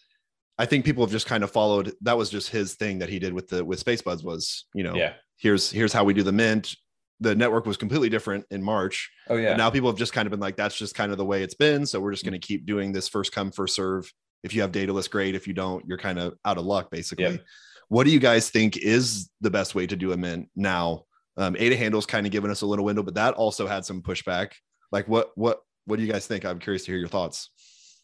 I 0.59 0.67
think 0.67 0.85
people 0.85 1.05
have 1.05 1.13
just 1.13 1.27
kind 1.27 1.45
of 1.45 1.51
followed. 1.51 1.93
That 2.03 2.19
was 2.19 2.31
just 2.31 2.51
his 2.51 2.75
thing 2.75 2.99
that 2.99 3.09
he 3.09 3.19
did 3.19 3.33
with 3.33 3.49
the 3.49 3.65
with 3.65 3.79
Space 3.79 4.03
Buds 4.03 4.23
was, 4.23 4.67
you 4.75 4.83
know, 4.83 4.95
yeah. 4.95 5.15
Here's 5.37 5.71
here's 5.71 5.93
how 5.93 6.05
we 6.05 6.13
do 6.13 6.23
the 6.23 6.33
mint. 6.33 6.77
The 7.21 7.35
network 7.35 7.67
was 7.67 7.77
completely 7.77 8.09
different 8.09 8.45
in 8.51 8.63
March. 8.63 9.11
Oh 9.29 9.37
yeah. 9.37 9.55
now 9.57 9.71
people 9.71 9.91
have 9.91 9.99
just 9.99 10.13
kind 10.13 10.27
of 10.27 10.31
been 10.31 10.41
like, 10.41 10.57
that's 10.57 10.77
just 10.77 10.95
kind 10.95 11.13
of 11.13 11.19
the 11.19 11.25
way 11.25 11.43
it's 11.43 11.55
been. 11.55 11.87
So 11.87 12.01
we're 12.01 12.13
just 12.13 12.25
going 12.25 12.39
to 12.39 12.47
keep 12.47 12.67
doing 12.67 12.93
this 12.93 13.09
first 13.09 13.33
come 13.33 13.51
first 13.51 13.75
serve. 13.75 14.11
If 14.43 14.55
you 14.55 14.63
have 14.63 14.73
Daedalus, 14.73 15.09
great. 15.09 15.35
If 15.35 15.47
you 15.47 15.53
don't, 15.53 15.85
you're 15.87 15.99
kind 15.99 16.19
of 16.19 16.35
out 16.47 16.57
of 16.57 16.65
luck, 16.65 16.91
basically. 16.91 17.41
What 17.89 18.05
do 18.05 18.11
you 18.11 18.21
guys 18.21 18.49
think 18.51 18.77
is 18.77 19.29
the 19.41 19.51
best 19.51 19.75
way 19.75 19.87
to 19.87 19.97
do 19.97 20.13
a 20.13 20.17
mint 20.17 20.49
now? 20.57 21.05
Um, 21.37 21.57
Ada 21.59 21.77
handles 21.77 22.07
kind 22.07 22.25
of 22.27 22.33
given 22.33 22.51
us 22.51 22.63
a 22.63 22.67
little 22.67 22.85
window, 22.85 23.03
but 23.03 23.15
that 23.15 23.35
also 23.35 23.67
had 23.67 23.85
some 23.85 24.03
pushback. 24.03 24.53
Like 24.93 25.09
what 25.09 25.31
what 25.35 25.61
what 25.91 25.99
do 25.99 26.05
you 26.05 26.13
guys 26.13 26.27
think? 26.27 26.47
I'm 26.47 26.61
curious 26.61 26.85
to 26.85 26.93
hear 26.93 26.99
your 26.99 27.09
thoughts. 27.09 27.51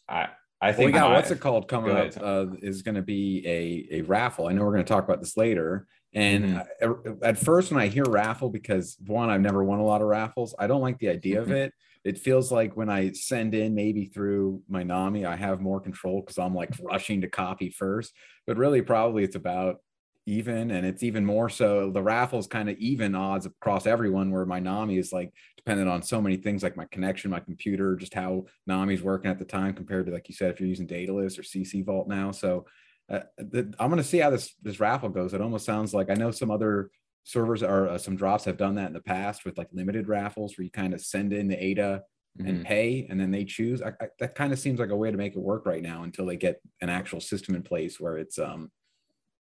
I 0.07 0.27
I 0.59 0.73
think 0.73 0.79
well, 0.79 0.87
we 0.87 0.91
got 0.93 1.09
my, 1.09 1.15
what's 1.15 1.31
it 1.31 1.39
called 1.39 1.67
coming 1.67 1.95
up 1.95 2.11
uh, 2.21 2.47
is 2.61 2.81
going 2.81 2.95
to 2.95 3.01
be 3.01 3.43
a 3.45 3.99
a 3.99 4.01
raffle. 4.01 4.47
I 4.47 4.53
know 4.53 4.63
we're 4.63 4.73
going 4.73 4.85
to 4.85 4.89
talk 4.89 5.05
about 5.05 5.21
this 5.21 5.37
later. 5.37 5.87
And 6.13 6.61
mm-hmm. 6.81 7.13
at 7.23 7.37
first, 7.37 7.71
when 7.71 7.81
I 7.81 7.87
hear 7.87 8.05
raffle, 8.05 8.49
because 8.49 8.97
one, 9.05 9.29
I've 9.29 9.41
never 9.41 9.63
won 9.63 9.79
a 9.79 9.85
lot 9.85 10.01
of 10.01 10.07
raffles, 10.07 10.55
I 10.57 10.67
don't 10.67 10.81
like 10.81 10.99
the 10.99 11.09
idea 11.09 11.41
mm-hmm. 11.41 11.51
of 11.51 11.57
it. 11.57 11.73
It 12.03 12.17
feels 12.17 12.51
like 12.51 12.77
when 12.77 12.89
I 12.89 13.11
send 13.11 13.53
in 13.53 13.75
maybe 13.75 14.05
through 14.05 14.61
my 14.69 14.83
NAMI, 14.83 15.25
I 15.25 15.35
have 15.35 15.59
more 15.59 15.81
control 15.81 16.21
because 16.21 16.37
I'm 16.37 16.55
like 16.55 16.71
rushing 16.81 17.21
to 17.21 17.27
copy 17.27 17.69
first. 17.69 18.13
But 18.45 18.57
really, 18.57 18.81
probably 18.81 19.23
it's 19.23 19.35
about 19.35 19.77
even 20.25 20.71
and 20.71 20.85
it's 20.85 21.03
even 21.03 21.25
more 21.25 21.49
so 21.49 21.89
the 21.89 22.03
raffle 22.03 22.37
is 22.37 22.47
kind 22.47 22.69
of 22.69 22.77
even 22.77 23.15
odds 23.15 23.45
across 23.45 23.87
everyone 23.87 24.29
where 24.29 24.45
my 24.45 24.59
nami 24.59 24.97
is 24.97 25.13
like 25.13 25.31
dependent 25.67 25.89
on 25.89 26.01
so 26.01 26.21
many 26.21 26.37
things 26.37 26.63
like 26.63 26.77
my 26.77 26.85
connection 26.91 27.29
my 27.29 27.41
computer 27.41 27.97
just 27.97 28.13
how 28.13 28.45
nami's 28.67 29.03
working 29.03 29.29
at 29.29 29.37
the 29.37 29.43
time 29.43 29.73
compared 29.73 30.05
to 30.05 30.13
like 30.13 30.29
you 30.29 30.33
said 30.33 30.49
if 30.49 30.61
you're 30.61 30.69
using 30.69 30.87
daedalus 30.87 31.37
or 31.37 31.41
cc 31.41 31.85
vault 31.85 32.07
now 32.07 32.31
so 32.31 32.65
uh, 33.11 33.19
the, 33.37 33.73
i'm 33.77 33.89
going 33.89 34.01
to 34.01 34.03
see 34.03 34.19
how 34.19 34.29
this 34.29 34.53
this 34.61 34.79
raffle 34.79 35.09
goes 35.09 35.33
it 35.33 35.41
almost 35.41 35.65
sounds 35.65 35.93
like 35.93 36.09
i 36.09 36.13
know 36.13 36.31
some 36.31 36.49
other 36.49 36.89
servers 37.25 37.63
or 37.63 37.89
uh, 37.89 37.97
some 37.97 38.15
drops 38.15 38.45
have 38.45 38.55
done 38.55 38.75
that 38.75 38.87
in 38.87 38.93
the 38.93 39.01
past 39.01 39.43
with 39.43 39.57
like 39.57 39.67
limited 39.73 40.07
raffles 40.07 40.57
where 40.57 40.63
you 40.63 40.71
kind 40.71 40.93
of 40.93 41.01
send 41.01 41.33
in 41.33 41.49
the 41.49 41.61
ada 41.61 42.01
mm-hmm. 42.39 42.47
and 42.47 42.65
pay 42.65 43.05
and 43.09 43.19
then 43.19 43.29
they 43.29 43.43
choose 43.43 43.81
I, 43.81 43.89
I, 43.99 44.07
that 44.19 44.35
kind 44.35 44.53
of 44.53 44.59
seems 44.59 44.79
like 44.79 44.91
a 44.91 44.95
way 44.95 45.11
to 45.11 45.17
make 45.17 45.35
it 45.35 45.39
work 45.39 45.65
right 45.65 45.83
now 45.83 46.03
until 46.03 46.25
they 46.25 46.37
get 46.37 46.61
an 46.79 46.87
actual 46.87 47.19
system 47.19 47.55
in 47.55 47.61
place 47.61 47.99
where 47.99 48.17
it's 48.17 48.39
um 48.39 48.71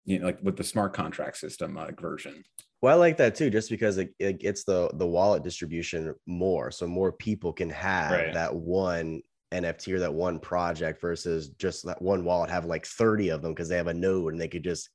you 0.04 0.19
know, 0.19 0.26
like 0.26 0.38
with 0.43 0.57
the 0.57 0.64
smart 0.64 0.93
contract 0.93 1.38
system 1.38 1.76
uh, 1.76 1.87
version. 1.99 2.45
Well, 2.85 2.95
I 2.95 2.99
like 2.99 3.17
that 3.17 3.35
too, 3.35 3.49
just 3.49 3.71
because 3.71 3.97
it, 3.97 4.14
it 4.19 4.41
gets 4.41 4.64
the 4.64 4.91
the 4.93 5.07
wallet 5.07 5.43
distribution 5.43 6.14
more, 6.26 6.71
so 6.71 6.87
more 6.87 7.12
people 7.12 7.50
can 7.50 7.71
have 7.71 8.11
right. 8.11 8.35
that 8.35 8.55
one 8.55 9.23
NFT 9.53 9.95
or 9.95 10.00
that 10.00 10.12
one 10.12 10.38
project 10.38 11.00
versus 11.00 11.49
just 11.49 11.87
that 11.87 12.03
one 12.03 12.26
wallet 12.26 12.50
have 12.50 12.67
like 12.67 12.85
30 12.85 13.31
of 13.31 13.41
them 13.41 13.53
because 13.55 13.71
they 13.71 13.79
have 13.79 13.87
a 13.87 13.95
node 13.95 14.35
and 14.35 14.43
they 14.43 14.49
could 14.49 14.64
just 14.64 14.91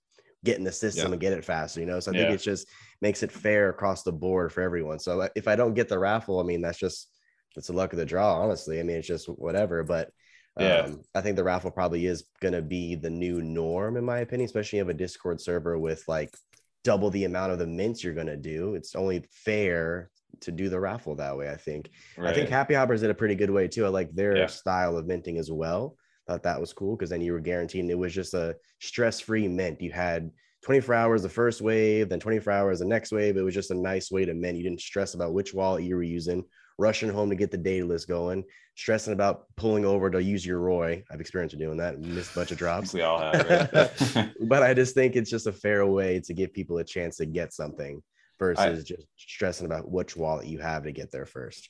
get 0.46 0.60
in 0.60 0.64
the 0.64 0.72
system 0.72 1.08
yeah. 1.08 1.14
and 1.14 1.20
get 1.20 1.34
it 1.34 1.44
faster, 1.44 1.80
you 1.80 1.88
know. 1.88 2.00
So 2.00 2.12
I 2.12 2.14
yeah. 2.14 2.22
think 2.28 2.36
it 2.36 2.44
just 2.44 2.68
makes 3.02 3.24
it 3.24 3.32
fair 3.32 3.70
across 3.70 4.04
the 4.04 4.12
board 4.12 4.54
for 4.54 4.62
everyone. 4.62 5.00
So 5.00 5.28
if 5.36 5.48
I 5.48 5.56
don't 5.56 5.74
get 5.74 5.90
the 5.90 5.98
raffle, 5.98 6.40
I 6.40 6.44
mean 6.44 6.62
that's 6.62 6.78
just 6.78 7.10
it's 7.56 7.68
the 7.68 7.74
luck 7.74 7.92
of 7.92 7.98
the 7.98 8.06
draw, 8.06 8.40
honestly. 8.40 8.80
I 8.80 8.84
mean, 8.84 8.98
it's 8.98 9.08
just 9.08 9.26
whatever. 9.26 9.84
But 9.84 10.12
yeah. 10.60 10.82
Um, 10.82 11.02
I 11.16 11.22
think 11.22 11.38
the 11.38 11.44
raffle 11.44 11.72
probably 11.72 12.06
is 12.06 12.26
going 12.42 12.54
to 12.54 12.62
be 12.62 12.94
the 12.94 13.10
new 13.10 13.42
norm, 13.42 13.98
in 13.98 14.04
my 14.04 14.20
opinion, 14.20 14.46
especially 14.46 14.78
if 14.78 14.84
you 14.84 14.88
have 14.88 14.96
a 14.96 14.98
Discord 14.98 15.40
server 15.40 15.80
with 15.80 16.04
like 16.08 16.36
double 16.84 17.10
the 17.10 17.26
amount 17.26 17.52
of 17.52 17.60
the 17.60 17.68
mints 17.68 18.04
you're 18.04 18.14
going 18.14 18.28
to 18.28 18.38
do. 18.38 18.76
It's 18.76 18.96
only 18.96 19.26
fair 19.32 20.10
to 20.42 20.52
do 20.52 20.70
the 20.70 20.80
raffle 20.80 21.16
that 21.16 21.38
way. 21.38 21.50
I 21.50 21.56
think. 21.56 21.90
Right. 22.18 22.32
I 22.32 22.34
think 22.34 22.50
Happy 22.50 22.74
Hoppers 22.74 23.02
did 23.02 23.10
a 23.10 23.16
pretty 23.16 23.36
good 23.36 23.50
way 23.50 23.68
too. 23.68 23.86
I 23.86 23.90
like 23.90 24.14
their 24.14 24.38
yeah. 24.38 24.48
style 24.48 24.98
of 24.98 25.08
minting 25.08 25.38
as 25.38 25.52
well. 25.52 25.96
Thought 26.28 26.44
that 26.44 26.60
was 26.60 26.74
cool 26.74 26.96
because 26.96 27.10
then 27.10 27.22
you 27.22 27.34
were 27.34 27.40
guaranteed 27.40 27.90
it 27.90 27.98
was 27.98 28.14
just 28.14 28.36
a 28.36 28.56
stress-free 28.80 29.48
mint. 29.48 29.82
You 29.82 29.92
had 29.92 30.30
24 30.64 30.94
hours 30.94 31.24
the 31.24 31.30
first 31.30 31.62
wave, 31.62 32.10
then 32.10 32.20
24 32.20 32.54
hours 32.54 32.80
the 32.80 32.86
next 32.86 33.12
wave. 33.12 33.36
It 33.36 33.42
was 33.42 33.56
just 33.56 33.72
a 33.72 33.76
nice 33.76 34.12
way 34.12 34.26
to 34.26 34.34
mint. 34.34 34.58
You 34.58 34.64
didn't 34.64 34.82
stress 34.82 35.16
about 35.16 35.34
which 35.34 35.54
wallet 35.54 35.84
you 35.84 35.96
were 35.96 36.04
using 36.04 36.44
rushing 36.80 37.10
home 37.10 37.30
to 37.30 37.36
get 37.36 37.52
the 37.52 37.58
Daedalus 37.58 38.06
going, 38.06 38.44
stressing 38.76 39.14
about 39.14 39.46
pulling 39.58 39.86
over 39.86 40.10
to 40.10 40.24
use 40.24 40.46
your 40.46 40.60
Roy. 40.60 41.04
I've 41.12 41.20
experienced 41.20 41.58
doing 41.58 41.78
that, 41.78 42.00
missed 42.00 42.32
a 42.32 42.36
bunch 42.36 42.52
of 42.52 42.58
drops. 42.58 42.94
we 42.94 43.02
all 43.02 43.20
have, 43.20 43.76
right? 44.16 44.32
but 44.48 44.64
I 44.64 44.74
just 44.74 44.96
think 44.96 45.16
it's 45.16 45.30
just 45.30 45.48
a 45.48 45.52
fair 45.52 45.86
way 45.86 46.22
to 46.22 46.34
give 46.34 46.54
people 46.54 46.78
a 46.78 46.84
chance 46.84 47.18
to 47.18 47.26
get 47.26 47.54
something 47.54 48.02
versus 48.40 48.64
I, 48.64 48.74
just 48.74 49.08
stressing 49.18 49.66
about 49.66 49.92
which 49.92 50.16
wallet 50.16 50.48
you 50.48 50.60
have 50.60 50.84
to 50.84 50.92
get 50.92 51.12
there 51.12 51.26
first. 51.26 51.70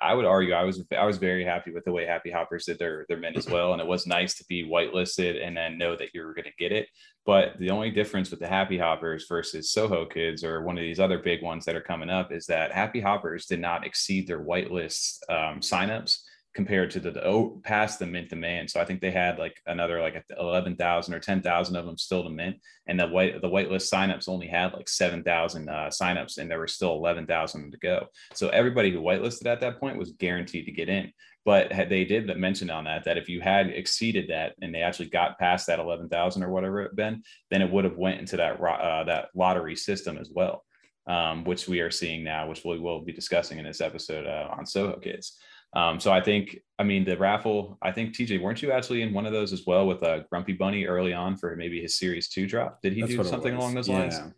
I 0.00 0.12
would 0.12 0.24
argue 0.24 0.54
I 0.54 0.64
was 0.64 0.82
I 0.96 1.04
was 1.04 1.18
very 1.18 1.44
happy 1.44 1.70
with 1.70 1.84
the 1.84 1.92
way 1.92 2.04
Happy 2.04 2.32
Hoppers 2.32 2.64
did 2.64 2.80
their 2.80 3.06
their 3.08 3.16
mint 3.16 3.36
as 3.36 3.48
well, 3.48 3.72
and 3.72 3.80
it 3.80 3.86
was 3.86 4.08
nice 4.08 4.34
to 4.34 4.44
be 4.48 4.68
whitelisted 4.68 5.40
and 5.44 5.56
then 5.56 5.78
know 5.78 5.94
that 5.94 6.08
you 6.12 6.22
were 6.22 6.34
going 6.34 6.44
to 6.46 6.56
get 6.58 6.72
it. 6.72 6.88
But 7.24 7.56
the 7.58 7.70
only 7.70 7.90
difference 7.92 8.30
with 8.30 8.40
the 8.40 8.48
Happy 8.48 8.76
Hoppers 8.76 9.26
versus 9.28 9.70
Soho 9.70 10.04
Kids 10.04 10.42
or 10.42 10.62
one 10.62 10.76
of 10.76 10.82
these 10.82 10.98
other 10.98 11.18
big 11.18 11.42
ones 11.42 11.64
that 11.64 11.76
are 11.76 11.80
coming 11.80 12.10
up 12.10 12.32
is 12.32 12.46
that 12.46 12.72
Happy 12.72 13.00
Hoppers 13.00 13.46
did 13.46 13.60
not 13.60 13.86
exceed 13.86 14.26
their 14.26 14.42
whitelist 14.42 15.18
um, 15.28 15.60
signups 15.60 16.18
compared 16.58 16.90
to 16.90 16.98
the, 16.98 17.12
the 17.12 17.24
oh, 17.24 17.60
past 17.62 18.00
the 18.00 18.06
mint 18.06 18.28
demand. 18.28 18.68
So 18.68 18.80
I 18.80 18.84
think 18.84 19.00
they 19.00 19.12
had 19.12 19.38
like 19.38 19.54
another 19.68 20.00
like 20.00 20.20
11,000 20.40 21.14
or 21.14 21.20
10,000 21.20 21.76
of 21.76 21.86
them 21.86 21.96
still 21.96 22.24
to 22.24 22.30
mint. 22.30 22.56
And 22.88 22.98
the 22.98 23.06
white, 23.06 23.40
the 23.40 23.48
whitelist 23.48 23.94
signups 23.94 24.28
only 24.28 24.48
had 24.48 24.72
like 24.72 24.88
7,000 24.88 25.68
uh, 25.68 25.72
signups 25.88 26.38
and 26.38 26.50
there 26.50 26.58
were 26.58 26.66
still 26.66 26.94
11,000 26.94 27.70
to 27.70 27.78
go. 27.78 28.08
So 28.34 28.48
everybody 28.48 28.90
who 28.90 29.00
whitelisted 29.00 29.46
at 29.46 29.60
that 29.60 29.78
point 29.78 29.98
was 29.98 30.10
guaranteed 30.10 30.66
to 30.66 30.72
get 30.72 30.88
in. 30.88 31.12
But 31.44 31.70
they 31.88 32.04
did 32.04 32.26
mention 32.36 32.70
on 32.70 32.86
that, 32.86 33.04
that 33.04 33.18
if 33.18 33.28
you 33.28 33.40
had 33.40 33.68
exceeded 33.68 34.28
that 34.30 34.56
and 34.60 34.74
they 34.74 34.82
actually 34.82 35.10
got 35.10 35.38
past 35.38 35.68
that 35.68 35.78
11,000 35.78 36.42
or 36.42 36.50
whatever 36.50 36.82
it 36.82 36.96
been, 36.96 37.22
then 37.52 37.62
it 37.62 37.70
would 37.70 37.84
have 37.84 37.96
went 37.96 38.18
into 38.18 38.36
that, 38.36 38.60
uh, 38.60 39.04
that 39.04 39.28
lottery 39.32 39.76
system 39.76 40.18
as 40.18 40.28
well. 40.34 40.64
Um, 41.06 41.44
which 41.44 41.68
we 41.68 41.80
are 41.80 41.90
seeing 41.90 42.22
now, 42.22 42.48
which 42.48 42.64
we 42.64 42.78
will 42.78 43.00
be 43.00 43.14
discussing 43.14 43.58
in 43.58 43.64
this 43.64 43.80
episode 43.80 44.26
uh, 44.26 44.48
on 44.50 44.66
Soho 44.66 44.98
Kids. 44.98 45.38
Um, 45.74 46.00
so 46.00 46.12
I 46.12 46.20
think, 46.20 46.58
I 46.78 46.84
mean, 46.84 47.04
the 47.04 47.16
raffle, 47.16 47.78
I 47.82 47.92
think 47.92 48.14
TJ, 48.14 48.40
weren't 48.40 48.62
you 48.62 48.72
actually 48.72 49.02
in 49.02 49.12
one 49.12 49.26
of 49.26 49.32
those 49.32 49.52
as 49.52 49.66
well 49.66 49.86
with 49.86 50.02
a 50.02 50.10
uh, 50.10 50.22
Grumpy 50.30 50.54
Bunny 50.54 50.86
early 50.86 51.12
on 51.12 51.36
for 51.36 51.54
maybe 51.56 51.80
his 51.80 51.98
series 51.98 52.28
two 52.28 52.46
drop? 52.46 52.80
Did 52.80 52.94
he 52.94 53.02
That's 53.02 53.14
do 53.14 53.24
something 53.24 53.54
along 53.54 53.74
those 53.74 53.88
lines? 53.88 54.14
Yeah. 54.14 54.30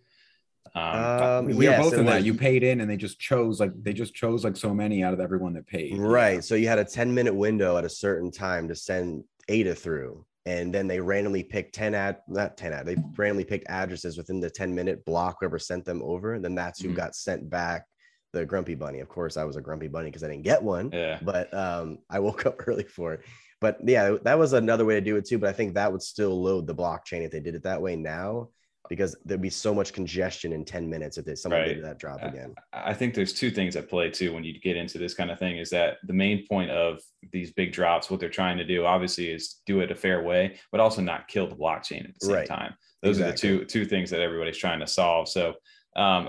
Um, 0.74 1.22
um, 1.22 1.56
we 1.56 1.64
yes, 1.64 1.78
were 1.78 1.90
both 1.90 1.98
in 1.98 2.06
that. 2.06 2.24
You 2.24 2.34
paid 2.34 2.62
in, 2.62 2.80
and 2.80 2.88
they 2.88 2.96
just 2.96 3.18
chose 3.18 3.58
like 3.58 3.72
they 3.82 3.92
just 3.92 4.14
chose 4.14 4.44
like 4.44 4.56
so 4.56 4.72
many 4.72 5.02
out 5.02 5.12
of 5.12 5.20
everyone 5.20 5.52
that 5.54 5.66
paid. 5.66 5.98
Right. 5.98 6.34
Yeah. 6.34 6.40
So 6.40 6.54
you 6.54 6.68
had 6.68 6.78
a 6.78 6.84
ten 6.84 7.12
minute 7.12 7.34
window 7.34 7.76
at 7.76 7.84
a 7.84 7.88
certain 7.88 8.30
time 8.30 8.68
to 8.68 8.76
send 8.76 9.24
Ada 9.48 9.74
through, 9.74 10.24
and 10.46 10.72
then 10.72 10.86
they 10.86 11.00
randomly 11.00 11.42
picked 11.42 11.74
ten 11.74 11.94
ad 11.94 12.18
not 12.28 12.56
ten 12.56 12.72
ad. 12.72 12.86
They 12.86 12.96
randomly 13.16 13.44
picked 13.44 13.68
addresses 13.68 14.16
within 14.16 14.38
the 14.38 14.50
ten 14.50 14.72
minute 14.72 15.04
block. 15.04 15.38
Whoever 15.40 15.58
sent 15.58 15.84
them 15.84 16.02
over, 16.04 16.34
and 16.34 16.44
then 16.44 16.54
that's 16.54 16.80
who 16.80 16.88
mm-hmm. 16.88 16.98
got 16.98 17.16
sent 17.16 17.50
back 17.50 17.86
the 18.32 18.44
grumpy 18.44 18.74
bunny. 18.74 19.00
Of 19.00 19.08
course, 19.08 19.36
I 19.36 19.44
was 19.44 19.56
a 19.56 19.60
grumpy 19.60 19.88
bunny 19.88 20.08
because 20.08 20.22
I 20.22 20.28
didn't 20.28 20.44
get 20.44 20.62
one. 20.62 20.90
Yeah. 20.92 21.18
But 21.22 21.52
um, 21.52 21.98
I 22.08 22.18
woke 22.20 22.46
up 22.46 22.66
early 22.66 22.84
for 22.84 23.14
it. 23.14 23.20
But 23.60 23.78
yeah, 23.84 24.16
that 24.22 24.38
was 24.38 24.54
another 24.54 24.86
way 24.86 24.94
to 24.94 25.00
do 25.00 25.16
it 25.16 25.26
too. 25.26 25.38
But 25.38 25.50
I 25.50 25.52
think 25.52 25.74
that 25.74 25.92
would 25.92 26.02
still 26.02 26.42
load 26.42 26.66
the 26.66 26.74
blockchain 26.74 27.24
if 27.24 27.30
they 27.30 27.40
did 27.40 27.54
it 27.54 27.62
that 27.64 27.82
way 27.82 27.94
now, 27.94 28.48
because 28.88 29.14
there'd 29.26 29.42
be 29.42 29.50
so 29.50 29.74
much 29.74 29.92
congestion 29.92 30.54
in 30.54 30.64
10 30.64 30.88
minutes 30.88 31.18
if 31.18 31.26
they 31.26 31.34
someone 31.34 31.60
right. 31.60 31.74
did 31.74 31.84
that 31.84 31.98
drop 31.98 32.22
again. 32.22 32.54
I 32.72 32.94
think 32.94 33.12
there's 33.12 33.34
two 33.34 33.50
things 33.50 33.76
at 33.76 33.90
play 33.90 34.10
too 34.10 34.32
when 34.32 34.44
you 34.44 34.58
get 34.60 34.78
into 34.78 34.96
this 34.96 35.12
kind 35.12 35.30
of 35.30 35.38
thing 35.38 35.58
is 35.58 35.68
that 35.70 35.98
the 36.06 36.14
main 36.14 36.46
point 36.46 36.70
of 36.70 37.00
these 37.32 37.52
big 37.52 37.72
drops, 37.72 38.10
what 38.10 38.18
they're 38.18 38.30
trying 38.30 38.56
to 38.56 38.64
do, 38.64 38.86
obviously, 38.86 39.30
is 39.30 39.60
do 39.66 39.80
it 39.80 39.90
a 39.90 39.96
fair 39.96 40.22
way, 40.22 40.58
but 40.72 40.80
also 40.80 41.02
not 41.02 41.28
kill 41.28 41.46
the 41.46 41.54
blockchain 41.54 42.08
at 42.08 42.14
the 42.18 42.26
same 42.26 42.34
right. 42.34 42.48
time. 42.48 42.74
Those 43.02 43.18
exactly. 43.18 43.50
are 43.50 43.58
the 43.58 43.58
two 43.58 43.64
two 43.66 43.84
things 43.84 44.08
that 44.10 44.20
everybody's 44.20 44.58
trying 44.58 44.80
to 44.80 44.86
solve. 44.86 45.28
So 45.28 45.54
um 45.96 46.28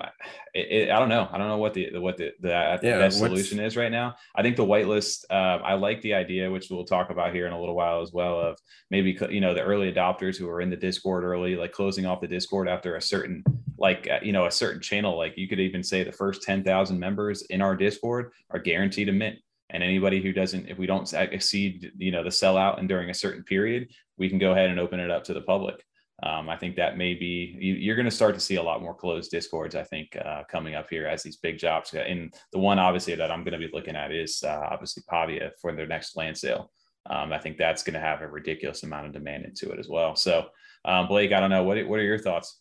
it, 0.54 0.68
it, 0.72 0.92
i 0.92 0.98
don't 0.98 1.10
know. 1.10 1.30
I 1.32 1.38
don't 1.38 1.48
know 1.48 1.58
what 1.58 1.74
the 1.74 1.98
what 2.00 2.18
the, 2.18 2.32
the 2.40 2.50
yeah, 2.50 2.98
best 2.98 3.20
solution 3.20 3.60
is 3.60 3.78
right 3.78 3.92
now. 3.92 4.16
I 4.36 4.42
think 4.42 4.58
the 4.58 4.66
whitelist 4.66 5.26
uh, 5.30 5.60
i 5.64 5.74
like 5.74 6.02
the 6.02 6.14
idea 6.14 6.50
which 6.50 6.70
we'll 6.70 6.86
talk 6.86 7.10
about 7.10 7.34
here 7.34 7.48
in 7.48 7.54
a 7.54 7.60
little 7.60 7.76
while 7.76 8.02
as 8.02 8.12
well 8.12 8.40
of 8.40 8.58
maybe 8.90 9.18
you 9.30 9.42
know 9.42 9.54
the 9.54 9.62
early 9.62 9.92
adopters 9.92 10.36
who 10.36 10.50
are 10.50 10.62
in 10.62 10.70
the 10.70 10.76
discord 10.76 11.24
early 11.24 11.56
like 11.56 11.72
closing 11.72 12.06
off 12.06 12.22
the 12.22 12.28
discord 12.28 12.68
after 12.68 12.96
a 12.96 13.02
certain 13.02 13.44
like 13.82 14.08
uh, 14.10 14.20
you 14.22 14.32
know 14.32 14.46
a 14.46 14.52
certain 14.52 14.82
channel. 14.82 15.18
Like 15.18 15.38
you 15.38 15.48
could 15.50 15.60
even 15.60 15.84
say 15.84 16.04
the 16.04 16.12
first 16.12 16.44
10,000 16.44 16.98
members 16.98 17.42
in 17.44 17.62
our 17.62 17.76
discord 17.76 18.32
are 18.52 18.60
guaranteed 18.60 19.10
a 19.10 19.12
mint. 19.12 19.40
And 19.72 19.82
anybody 19.82 20.22
who 20.22 20.34
doesn't 20.34 20.70
if 20.70 20.78
we 20.78 20.86
don't 20.86 21.12
exceed 21.14 21.92
you 21.98 22.12
know 22.12 22.24
the 22.24 22.30
sellout 22.30 22.80
and 22.80 22.88
during 22.88 23.10
a 23.10 23.14
certain 23.14 23.44
period 23.44 23.90
we 24.18 24.30
can 24.30 24.38
go 24.38 24.52
ahead 24.52 24.70
and 24.70 24.80
open 24.80 25.00
it 25.00 25.10
up 25.10 25.24
to 25.26 25.34
the 25.34 25.42
public 25.42 25.84
um, 26.24 26.50
I 26.50 26.58
think 26.58 26.76
that 26.76 26.98
may 26.98 27.14
be 27.16 27.58
you, 27.60 27.92
are 27.92 27.96
going 27.96 28.06
to 28.06 28.12
start 28.12 28.36
to 28.36 28.40
see 28.40 28.56
a 28.56 28.64
lot 28.64 28.82
more 28.82 28.94
closed 28.94 29.32
discords. 29.32 29.76
I 29.76 29.84
think 29.84 30.16
uh, 30.24 30.44
coming 30.50 30.76
up 30.76 30.88
here 30.90 31.08
as 31.08 31.24
these 31.24 31.38
big 31.38 31.58
jobs. 31.58 31.94
And 31.94 32.34
the 32.52 32.60
one 32.60 32.78
obviously 32.78 33.16
that 33.16 33.32
I'm 33.32 33.44
going 33.44 33.60
to 33.60 33.68
be 33.68 33.74
looking 33.74 33.96
at 33.96 34.12
is 34.12 34.44
uh, 34.44 34.68
obviously 34.70 35.04
Pavia 35.10 35.52
for 35.60 35.74
their 35.74 35.88
next 35.88 36.16
land 36.16 36.38
sale. 36.38 36.72
Um, 37.10 37.34
I 37.34 37.40
think 37.40 37.58
that's 37.58 37.82
going 37.82 37.96
to 37.96 38.00
have 38.00 38.22
a 38.22 38.28
ridiculous 38.28 38.84
amount 38.84 39.08
of 39.08 39.14
demand 39.14 39.46
into 39.46 39.72
it 39.72 39.80
as 39.80 39.88
well. 39.90 40.16
So 40.16 40.48
um, 40.86 41.08
Blake, 41.08 41.32
I 41.32 41.40
don't 41.40 41.50
know 41.50 41.64
what 41.64 41.84
what 41.88 42.00
are 42.00 42.04
your 42.04 42.20
thoughts? 42.20 42.60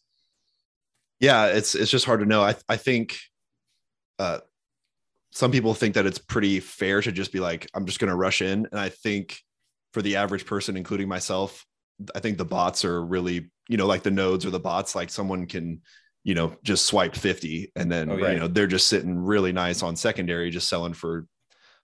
Yeah, 1.18 1.46
it's 1.46 1.74
it's 1.74 1.90
just 1.90 2.06
hard 2.06 2.20
to 2.20 2.26
know. 2.26 2.42
I 2.42 2.54
I 2.68 2.76
think 2.76 3.18
uh, 4.18 4.38
some 5.32 5.50
people 5.50 5.74
think 5.74 5.94
that 5.94 6.06
it's 6.06 6.18
pretty 6.18 6.60
fair 6.60 7.02
to 7.02 7.12
just 7.12 7.32
be 7.32 7.40
like, 7.40 7.68
I'm 7.74 7.84
just 7.84 7.98
going 7.98 8.08
to 8.08 8.16
rush 8.16 8.40
in, 8.40 8.66
and 8.70 8.80
I 8.80 8.88
think 8.88 9.38
for 9.92 10.00
the 10.00 10.16
average 10.16 10.46
person, 10.46 10.76
including 10.76 11.08
myself, 11.08 11.66
I 12.14 12.20
think 12.20 12.38
the 12.38 12.44
bots 12.44 12.84
are 12.84 13.04
really, 13.04 13.50
you 13.68 13.76
know, 13.76 13.86
like 13.86 14.02
the 14.02 14.10
nodes 14.10 14.46
or 14.46 14.50
the 14.50 14.60
bots, 14.60 14.94
like 14.94 15.10
someone 15.10 15.46
can, 15.46 15.82
you 16.24 16.34
know, 16.34 16.54
just 16.62 16.86
swipe 16.86 17.14
50 17.14 17.72
and 17.76 17.90
then, 17.90 18.10
oh, 18.10 18.16
yeah. 18.16 18.32
you 18.32 18.38
know, 18.38 18.48
they're 18.48 18.66
just 18.66 18.88
sitting 18.88 19.18
really 19.18 19.52
nice 19.52 19.82
on 19.82 19.96
secondary, 19.96 20.50
just 20.50 20.68
selling 20.68 20.92
for 20.92 21.26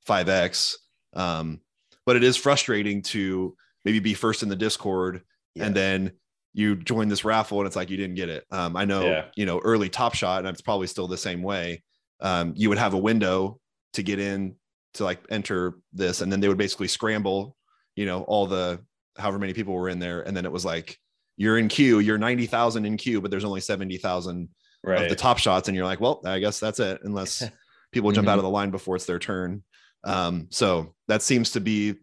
5X. 0.07 0.75
Um, 1.15 1.61
but 2.05 2.17
it 2.17 2.25
is 2.25 2.37
frustrating 2.37 3.03
to 3.03 3.57
maybe 3.85 3.99
be 3.99 4.15
first 4.15 4.43
in 4.43 4.49
the 4.49 4.57
Discord 4.57 5.23
yeah. 5.55 5.65
and 5.65 5.75
then 5.75 6.13
you 6.57 6.75
join 6.75 7.09
this 7.09 7.25
raffle 7.25 7.59
and 7.59 7.67
it's 7.67 7.77
like 7.77 7.91
you 7.91 7.99
didn't 7.99 8.15
get 8.15 8.31
it. 8.31 8.45
Um, 8.51 8.77
I 8.77 8.87
know, 8.87 9.05
yeah. 9.05 9.25
you 9.37 9.45
know, 9.45 9.59
early 9.59 9.91
Top 9.91 10.15
Shot, 10.15 10.39
and 10.41 10.49
it's 10.49 10.63
probably 10.63 10.87
still 10.87 11.07
the 11.07 11.19
same 11.19 11.43
way. 11.43 11.83
Um, 12.21 12.55
you 12.57 12.71
would 12.71 12.79
have 12.79 12.95
a 12.95 12.99
window 12.99 13.61
to 13.93 14.03
get 14.03 14.19
in 14.19 14.57
to 14.95 15.05
like 15.05 15.21
enter 15.29 15.75
this, 15.93 16.23
and 16.23 16.33
then 16.33 16.41
they 16.41 16.49
would 16.49 16.57
basically 16.57 16.89
scramble, 16.89 17.57
you 17.95 18.07
know, 18.07 18.23
all 18.23 18.47
the 18.47 18.81
however 19.19 19.39
many 19.39 19.53
people 19.53 19.75
were 19.75 19.89
in 19.89 19.99
there 19.99 20.21
and 20.23 20.37
then 20.37 20.45
it 20.45 20.53
was 20.53 20.65
like 20.65 20.99
you're 21.37 21.59
in 21.59 21.69
queue, 21.69 21.99
you're 21.99 22.19
90,000 22.19 22.87
in 22.87 22.97
queue, 22.97 23.21
but 23.21 23.31
there's 23.31 23.45
only 23.45 23.61
70,000 23.61 24.49
right. 24.83 25.03
of 25.03 25.09
the 25.11 25.15
top 25.17 25.39
shots. 25.39 25.69
And 25.69 25.77
you're 25.77 25.85
like, 25.85 26.01
well, 26.01 26.21
I 26.25 26.39
guess 26.39 26.59
that's 26.59 26.81
it, 26.81 27.01
unless 27.05 27.43
people 27.93 28.11
jump 28.13 28.27
Mhm. 28.27 28.31
out 28.31 28.39
of 28.39 28.45
the 28.45 28.51
line 28.51 28.71
before 28.71 28.97
it's 28.97 29.05
their 29.07 29.19
turn. 29.19 29.63
Um, 30.05 30.47
so 30.51 30.95
that 31.09 31.21
seems 31.23 31.51
to 31.53 31.61
be 31.61 31.97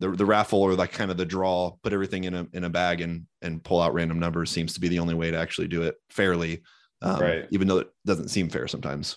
the, 0.00 0.10
the 0.10 0.24
raffle 0.24 0.60
or 0.62 0.74
like 0.74 0.92
kind 0.92 1.10
of 1.10 1.16
the 1.16 1.24
draw, 1.26 1.72
put 1.82 1.92
everything 1.92 2.22
in 2.24 2.34
a, 2.34 2.46
in 2.52 2.62
a 2.64 2.70
bag 2.70 3.00
and, 3.00 3.26
and 3.42 3.62
pull 3.64 3.80
out 3.80 3.94
random 3.94 4.20
numbers 4.20 4.50
seems 4.50 4.74
to 4.74 4.80
be 4.80 4.86
the 4.88 5.00
only 5.00 5.14
way 5.14 5.30
to 5.32 5.36
actually 5.36 5.66
do 5.68 5.82
it 5.82 5.96
fairly. 6.10 6.62
Um, 7.02 7.20
Right. 7.20 7.46
Even 7.50 7.66
though 7.68 7.78
it 7.78 7.88
doesn't 8.06 8.28
seem 8.28 8.48
fair 8.48 8.68
sometimes. 8.68 9.16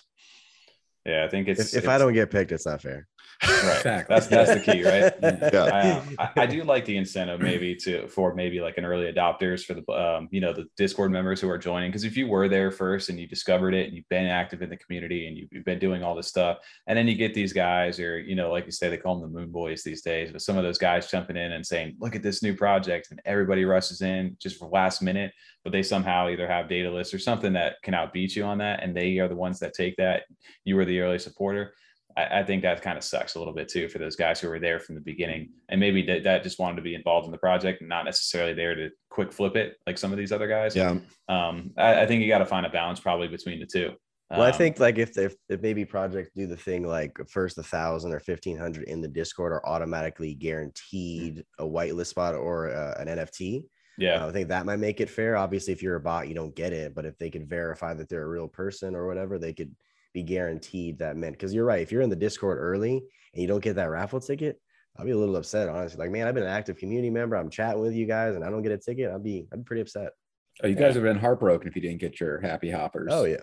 yeah, 1.06 1.24
I 1.24 1.28
think 1.28 1.46
it's 1.48 1.60
If, 1.60 1.66
if 1.68 1.74
it's- 1.84 1.88
I 1.88 1.98
don't 1.98 2.14
get 2.14 2.30
picked, 2.30 2.50
it's 2.52 2.66
not 2.66 2.82
fair. 2.82 3.06
Right. 3.48 3.76
Exactly. 3.76 4.14
That's 4.14 4.26
that's 4.26 4.54
the 4.54 4.60
key, 4.60 4.84
right? 4.84 5.12
Yeah. 5.22 5.50
Yeah. 5.52 5.64
I, 5.64 5.90
um, 5.90 6.16
I, 6.18 6.42
I 6.42 6.46
do 6.46 6.62
like 6.64 6.84
the 6.84 6.96
incentive 6.96 7.40
maybe 7.40 7.74
to 7.76 8.06
for 8.08 8.34
maybe 8.34 8.60
like 8.60 8.78
an 8.78 8.84
early 8.84 9.12
adopters 9.12 9.64
for 9.64 9.74
the 9.74 9.88
um, 9.92 10.28
you 10.30 10.40
know 10.40 10.52
the 10.52 10.66
Discord 10.76 11.10
members 11.10 11.40
who 11.40 11.48
are 11.48 11.58
joining 11.58 11.90
because 11.90 12.04
if 12.04 12.16
you 12.16 12.26
were 12.26 12.48
there 12.48 12.70
first 12.70 13.08
and 13.08 13.18
you 13.18 13.26
discovered 13.26 13.74
it 13.74 13.86
and 13.86 13.96
you've 13.96 14.08
been 14.08 14.26
active 14.26 14.62
in 14.62 14.70
the 14.70 14.76
community 14.76 15.26
and 15.26 15.36
you, 15.36 15.48
you've 15.50 15.64
been 15.64 15.78
doing 15.78 16.02
all 16.02 16.14
this 16.14 16.28
stuff 16.28 16.58
and 16.86 16.96
then 16.96 17.06
you 17.06 17.14
get 17.14 17.34
these 17.34 17.52
guys 17.52 17.98
or 17.98 18.18
you 18.18 18.34
know 18.34 18.50
like 18.50 18.66
you 18.66 18.72
say 18.72 18.88
they 18.88 18.96
call 18.96 19.18
them 19.18 19.32
the 19.32 19.38
moon 19.40 19.50
boys 19.50 19.82
these 19.82 20.02
days 20.02 20.30
but 20.30 20.42
some 20.42 20.56
of 20.56 20.62
those 20.62 20.78
guys 20.78 21.10
jumping 21.10 21.36
in 21.36 21.52
and 21.52 21.66
saying 21.66 21.94
look 22.00 22.14
at 22.14 22.22
this 22.22 22.42
new 22.42 22.54
project 22.54 23.08
and 23.10 23.20
everybody 23.24 23.64
rushes 23.64 24.02
in 24.02 24.36
just 24.40 24.58
for 24.58 24.68
last 24.68 25.02
minute 25.02 25.32
but 25.64 25.72
they 25.72 25.82
somehow 25.82 26.28
either 26.28 26.46
have 26.46 26.68
data 26.68 26.90
lists 26.90 27.14
or 27.14 27.18
something 27.18 27.52
that 27.52 27.76
can 27.82 27.94
outbeat 27.94 28.34
you 28.34 28.44
on 28.44 28.58
that 28.58 28.82
and 28.82 28.96
they 28.96 29.18
are 29.18 29.28
the 29.28 29.36
ones 29.36 29.58
that 29.58 29.74
take 29.74 29.96
that 29.96 30.22
you 30.64 30.76
were 30.76 30.84
the 30.84 31.00
early 31.00 31.18
supporter 31.18 31.74
I, 32.16 32.40
I 32.40 32.44
think 32.44 32.62
that 32.62 32.82
kind 32.82 32.98
of 32.98 33.04
sucks 33.04 33.34
a 33.34 33.38
little 33.38 33.54
bit 33.54 33.68
too 33.68 33.88
for 33.88 33.98
those 33.98 34.16
guys 34.16 34.40
who 34.40 34.48
were 34.48 34.58
there 34.58 34.78
from 34.80 34.94
the 34.94 35.00
beginning 35.00 35.50
and 35.68 35.80
maybe 35.80 36.02
that, 36.06 36.24
that 36.24 36.42
just 36.42 36.58
wanted 36.58 36.76
to 36.76 36.82
be 36.82 36.94
involved 36.94 37.26
in 37.26 37.32
the 37.32 37.38
project 37.38 37.80
and 37.80 37.88
not 37.88 38.04
necessarily 38.04 38.54
there 38.54 38.74
to 38.74 38.90
quick 39.10 39.32
flip 39.32 39.56
it 39.56 39.76
like 39.86 39.98
some 39.98 40.12
of 40.12 40.18
these 40.18 40.32
other 40.32 40.48
guys. 40.48 40.74
Yeah. 40.76 40.98
Um, 41.28 41.70
I, 41.76 42.02
I 42.02 42.06
think 42.06 42.22
you 42.22 42.28
got 42.28 42.38
to 42.38 42.46
find 42.46 42.66
a 42.66 42.70
balance 42.70 43.00
probably 43.00 43.28
between 43.28 43.60
the 43.60 43.66
two. 43.66 43.92
Well, 44.30 44.42
I 44.42 44.50
Um, 44.50 44.56
think 44.56 44.80
like 44.80 44.96
if 44.98 45.18
if, 45.18 45.34
if 45.50 45.60
maybe 45.60 45.84
projects 45.84 46.30
do 46.34 46.46
the 46.46 46.56
thing 46.56 46.86
like 46.86 47.12
first 47.28 47.58
a 47.58 47.62
thousand 47.62 48.14
or 48.14 48.20
fifteen 48.20 48.56
hundred 48.56 48.84
in 48.88 49.02
the 49.02 49.08
Discord 49.08 49.52
are 49.52 49.66
automatically 49.66 50.32
guaranteed 50.34 51.44
a 51.58 51.64
whitelist 51.64 52.06
spot 52.06 52.34
or 52.34 52.70
uh, 52.70 52.94
an 52.98 53.08
NFT. 53.08 53.64
yeah, 53.98 54.24
Uh, 54.24 54.28
I 54.28 54.32
think 54.32 54.48
that 54.48 54.64
might 54.66 54.78
make 54.78 55.00
it 55.02 55.10
fair. 55.10 55.36
Obviously, 55.36 55.72
if 55.74 55.82
you're 55.82 55.96
a 55.96 56.00
bot, 56.00 56.28
you 56.28 56.34
don't 56.34 56.54
get 56.54 56.72
it. 56.72 56.94
But 56.94 57.04
if 57.04 57.18
they 57.18 57.28
could 57.30 57.46
verify 57.48 57.92
that 57.94 58.08
they're 58.08 58.22
a 58.24 58.28
real 58.28 58.48
person 58.48 58.94
or 58.94 59.06
whatever, 59.06 59.38
they 59.38 59.52
could 59.52 59.74
be 60.12 60.22
guaranteed 60.22 60.98
that 60.98 61.16
meant. 61.16 61.34
Because 61.34 61.54
you're 61.54 61.64
right. 61.64 61.82
If 61.82 61.92
you're 61.92 62.02
in 62.02 62.10
the 62.10 62.16
Discord 62.16 62.58
early 62.58 63.02
and 63.32 63.42
you 63.42 63.48
don't 63.48 63.62
get 63.62 63.76
that 63.76 63.90
raffle 63.90 64.20
ticket, 64.20 64.60
I'll 64.96 65.04
be 65.06 65.12
a 65.12 65.16
little 65.16 65.36
upset. 65.36 65.68
Honestly, 65.68 65.98
like 65.98 66.10
man, 66.10 66.26
I've 66.26 66.34
been 66.34 66.44
an 66.44 66.50
active 66.50 66.76
community 66.76 67.10
member. 67.10 67.36
I'm 67.36 67.50
chatting 67.50 67.80
with 67.80 67.94
you 67.94 68.06
guys, 68.06 68.34
and 68.34 68.44
I 68.44 68.50
don't 68.50 68.62
get 68.62 68.72
a 68.72 68.78
ticket. 68.78 69.10
I'd 69.10 69.22
be 69.22 69.46
I'd 69.52 69.60
be 69.60 69.64
pretty 69.64 69.82
upset. 69.82 70.10
Oh, 70.62 70.66
you 70.66 70.74
guys 70.74 70.94
have 70.94 71.02
been 71.02 71.18
heartbroken 71.18 71.66
if 71.66 71.74
you 71.74 71.82
didn't 71.82 72.00
get 72.00 72.20
your 72.20 72.40
happy 72.40 72.70
hoppers. 72.70 73.08
Oh 73.10 73.24
yeah. 73.24 73.38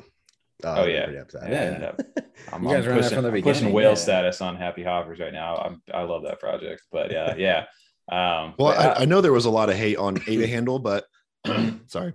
Oh, 0.64 0.84
I'd 0.84 0.92
yeah. 0.92 1.04
Pretty 1.06 1.20
upset. 1.20 1.50
Yeah. 1.50 1.80
yeah. 1.80 2.24
I'm, 2.54 2.64
You 2.64 2.70
guys 2.70 2.86
I'm 2.86 2.92
are 2.92 2.96
pushing, 2.96 3.16
from 3.16 3.24
the 3.24 3.32
I'm 3.32 3.42
pushing 3.42 3.72
whale 3.72 3.90
yeah. 3.90 3.96
status 3.96 4.42
on 4.42 4.56
Happy 4.56 4.84
Hoppers 4.84 5.20
right 5.20 5.34
now. 5.34 5.56
I'm, 5.56 5.82
I 5.94 6.04
love 6.04 6.24
that 6.24 6.40
project, 6.40 6.82
but 6.92 7.12
yeah, 7.12 7.36
yeah. 7.38 7.66
Um, 8.12 8.56
Well, 8.58 8.76
but 8.76 8.78
I, 8.78 9.02
I 9.02 9.06
know 9.06 9.22
there 9.22 9.34
was 9.34 9.46
a 9.46 9.50
lot 9.50 9.70
of 9.70 9.76
hate 9.76 9.98
on 9.98 10.20
Ada 10.28 10.48
Handle, 10.48 10.80
but 10.80 11.06
sorry, 11.88 12.14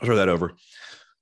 I'll 0.00 0.06
throw 0.06 0.16
that 0.16 0.28
over. 0.28 0.54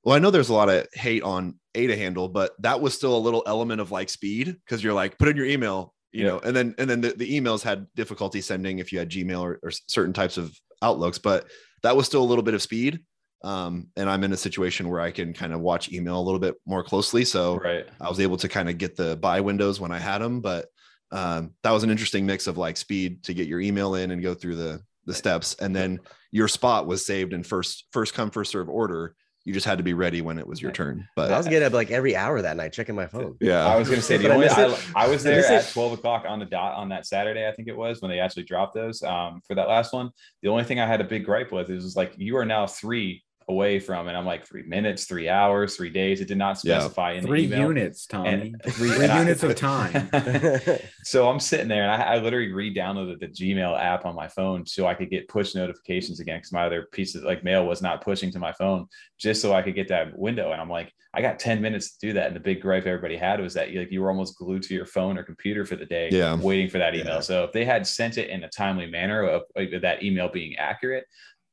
Well, 0.04 0.14
I 0.14 0.18
know 0.18 0.30
there's 0.30 0.48
a 0.48 0.54
lot 0.54 0.68
of 0.68 0.86
hate 0.92 1.22
on 1.22 1.58
Ada 1.74 1.96
Handle, 1.96 2.28
but 2.28 2.52
that 2.60 2.80
was 2.80 2.94
still 2.94 3.16
a 3.16 3.18
little 3.18 3.42
element 3.46 3.80
of 3.80 3.90
like 3.90 4.08
speed 4.10 4.56
because 4.64 4.82
you're 4.82 4.92
like 4.94 5.18
put 5.18 5.28
in 5.28 5.36
your 5.36 5.46
email, 5.46 5.94
you 6.12 6.24
Yeah. 6.24 6.30
know, 6.32 6.38
and 6.40 6.54
then 6.54 6.74
and 6.78 6.88
then 6.88 7.00
the, 7.00 7.10
the 7.12 7.40
emails 7.40 7.62
had 7.62 7.86
difficulty 7.94 8.40
sending 8.40 8.78
if 8.78 8.92
you 8.92 8.98
had 8.98 9.10
Gmail 9.10 9.40
or, 9.40 9.58
or 9.62 9.70
certain 9.88 10.12
types 10.12 10.36
of 10.36 10.54
outlooks, 10.82 11.18
but 11.18 11.46
that 11.82 11.96
was 11.96 12.06
still 12.06 12.22
a 12.22 12.24
little 12.24 12.44
bit 12.44 12.54
of 12.54 12.62
speed. 12.62 13.00
Um, 13.44 13.88
and 13.96 14.08
I'm 14.08 14.22
in 14.22 14.32
a 14.32 14.36
situation 14.36 14.88
where 14.88 15.00
I 15.00 15.10
can 15.10 15.32
kind 15.32 15.52
of 15.52 15.60
watch 15.60 15.90
email 15.92 16.20
a 16.20 16.22
little 16.22 16.38
bit 16.38 16.54
more 16.64 16.84
closely. 16.84 17.24
So 17.24 17.56
right. 17.58 17.84
I 18.00 18.08
was 18.08 18.20
able 18.20 18.36
to 18.36 18.48
kind 18.48 18.68
of 18.68 18.78
get 18.78 18.94
the 18.94 19.16
buy 19.16 19.40
windows 19.40 19.80
when 19.80 19.90
I 19.90 19.98
had 19.98 20.18
them, 20.18 20.40
but 20.40 20.66
um, 21.10 21.50
that 21.64 21.72
was 21.72 21.82
an 21.82 21.90
interesting 21.90 22.24
mix 22.24 22.46
of 22.46 22.56
like 22.56 22.76
speed 22.76 23.24
to 23.24 23.34
get 23.34 23.48
your 23.48 23.60
email 23.60 23.96
in 23.96 24.12
and 24.12 24.22
go 24.22 24.34
through 24.34 24.56
the 24.56 24.80
the 25.04 25.12
steps, 25.14 25.54
and 25.54 25.74
then 25.74 25.98
your 26.30 26.46
spot 26.46 26.86
was 26.86 27.04
saved 27.04 27.32
in 27.32 27.42
first 27.42 27.86
first 27.92 28.14
come 28.14 28.30
first 28.30 28.52
serve 28.52 28.68
order. 28.68 29.16
You 29.44 29.52
just 29.52 29.66
had 29.66 29.78
to 29.78 29.84
be 29.84 29.92
ready 29.92 30.20
when 30.20 30.38
it 30.38 30.46
was 30.46 30.62
your 30.62 30.70
turn. 30.70 31.08
But 31.16 31.32
I 31.32 31.36
was 31.36 31.48
getting 31.48 31.66
up 31.66 31.72
like 31.72 31.90
every 31.90 32.14
hour 32.14 32.40
that 32.42 32.56
night 32.56 32.72
checking 32.72 32.94
my 32.94 33.06
phone. 33.06 33.36
yeah, 33.40 33.66
I 33.66 33.76
was 33.76 33.88
gonna 33.88 34.00
say 34.00 34.16
the 34.16 34.28
Did 34.28 34.32
I 34.32 34.66
I. 34.66 34.78
I 34.94 35.08
was 35.08 35.24
Did 35.24 35.38
I 35.38 35.42
there 35.42 35.58
at 35.58 35.68
12 35.68 35.94
o'clock 35.94 36.24
on 36.28 36.38
the 36.38 36.44
dot 36.44 36.74
on 36.74 36.88
that 36.90 37.06
Saturday, 37.06 37.48
I 37.48 37.52
think 37.52 37.66
it 37.66 37.76
was 37.76 38.00
when 38.00 38.10
they 38.10 38.20
actually 38.20 38.44
dropped 38.44 38.74
those 38.74 39.02
um, 39.02 39.40
for 39.46 39.54
that 39.56 39.68
last 39.68 39.92
one. 39.92 40.10
The 40.42 40.48
only 40.48 40.64
thing 40.64 40.78
I 40.78 40.86
had 40.86 41.00
a 41.00 41.04
big 41.04 41.24
gripe 41.24 41.50
with 41.50 41.70
is, 41.70 41.82
was 41.82 41.96
like 41.96 42.14
you 42.16 42.36
are 42.36 42.44
now 42.44 42.66
three 42.66 43.22
away 43.48 43.78
from, 43.80 44.08
and 44.08 44.16
I'm 44.16 44.24
like 44.26 44.46
three 44.46 44.62
minutes, 44.64 45.04
three 45.04 45.28
hours, 45.28 45.76
three 45.76 45.90
days. 45.90 46.20
It 46.20 46.28
did 46.28 46.38
not 46.38 46.58
Yeah. 46.64 46.78
specify 46.80 47.12
in 47.12 47.24
Three 47.24 47.44
email. 47.44 47.68
units, 47.68 48.06
Tommy. 48.06 48.28
And- 48.30 48.62
three 48.74 48.92
and 48.94 49.10
I- 49.12 49.18
units 49.20 49.42
of 49.42 49.54
time. 49.56 50.08
so 51.04 51.28
I'm 51.28 51.40
sitting 51.40 51.68
there 51.68 51.82
and 51.82 51.90
I, 52.02 52.14
I 52.14 52.18
literally 52.18 52.52
re-downloaded 52.52 53.20
the 53.20 53.28
Gmail 53.28 53.78
app 53.80 54.04
on 54.06 54.14
my 54.14 54.28
phone 54.28 54.66
so 54.66 54.86
I 54.86 54.94
could 54.94 55.10
get 55.10 55.28
push 55.28 55.54
notifications 55.54 56.20
again 56.20 56.38
because 56.38 56.52
my 56.52 56.64
other 56.66 56.86
piece 56.92 57.14
of 57.14 57.22
like 57.24 57.44
mail 57.44 57.66
was 57.66 57.82
not 57.82 58.02
pushing 58.02 58.30
to 58.32 58.38
my 58.38 58.52
phone 58.52 58.86
just 59.18 59.40
so 59.42 59.52
I 59.54 59.62
could 59.62 59.74
get 59.74 59.88
that 59.88 60.16
window. 60.18 60.52
And 60.52 60.60
I'm 60.60 60.70
like, 60.70 60.92
I 61.14 61.20
got 61.20 61.38
10 61.38 61.60
minutes 61.60 61.98
to 61.98 62.06
do 62.06 62.12
that. 62.14 62.28
And 62.28 62.36
the 62.36 62.40
big 62.40 62.62
gripe 62.62 62.86
everybody 62.86 63.16
had 63.18 63.38
was 63.38 63.52
that 63.54 63.70
you 63.70 63.80
like 63.80 63.92
you 63.92 64.00
were 64.00 64.10
almost 64.10 64.38
glued 64.38 64.62
to 64.62 64.74
your 64.74 64.86
phone 64.86 65.18
or 65.18 65.22
computer 65.22 65.66
for 65.66 65.76
the 65.76 65.84
day, 65.84 66.08
Yeah. 66.10 66.36
waiting 66.36 66.70
for 66.70 66.78
that 66.78 66.94
email. 66.94 67.16
Yeah. 67.16 67.20
So 67.20 67.44
if 67.44 67.52
they 67.52 67.66
had 67.66 67.86
sent 67.86 68.16
it 68.16 68.30
in 68.30 68.44
a 68.44 68.48
timely 68.48 68.86
manner 68.86 69.22
of, 69.24 69.42
of 69.56 69.82
that 69.82 70.02
email 70.02 70.30
being 70.30 70.56
accurate, 70.56 71.04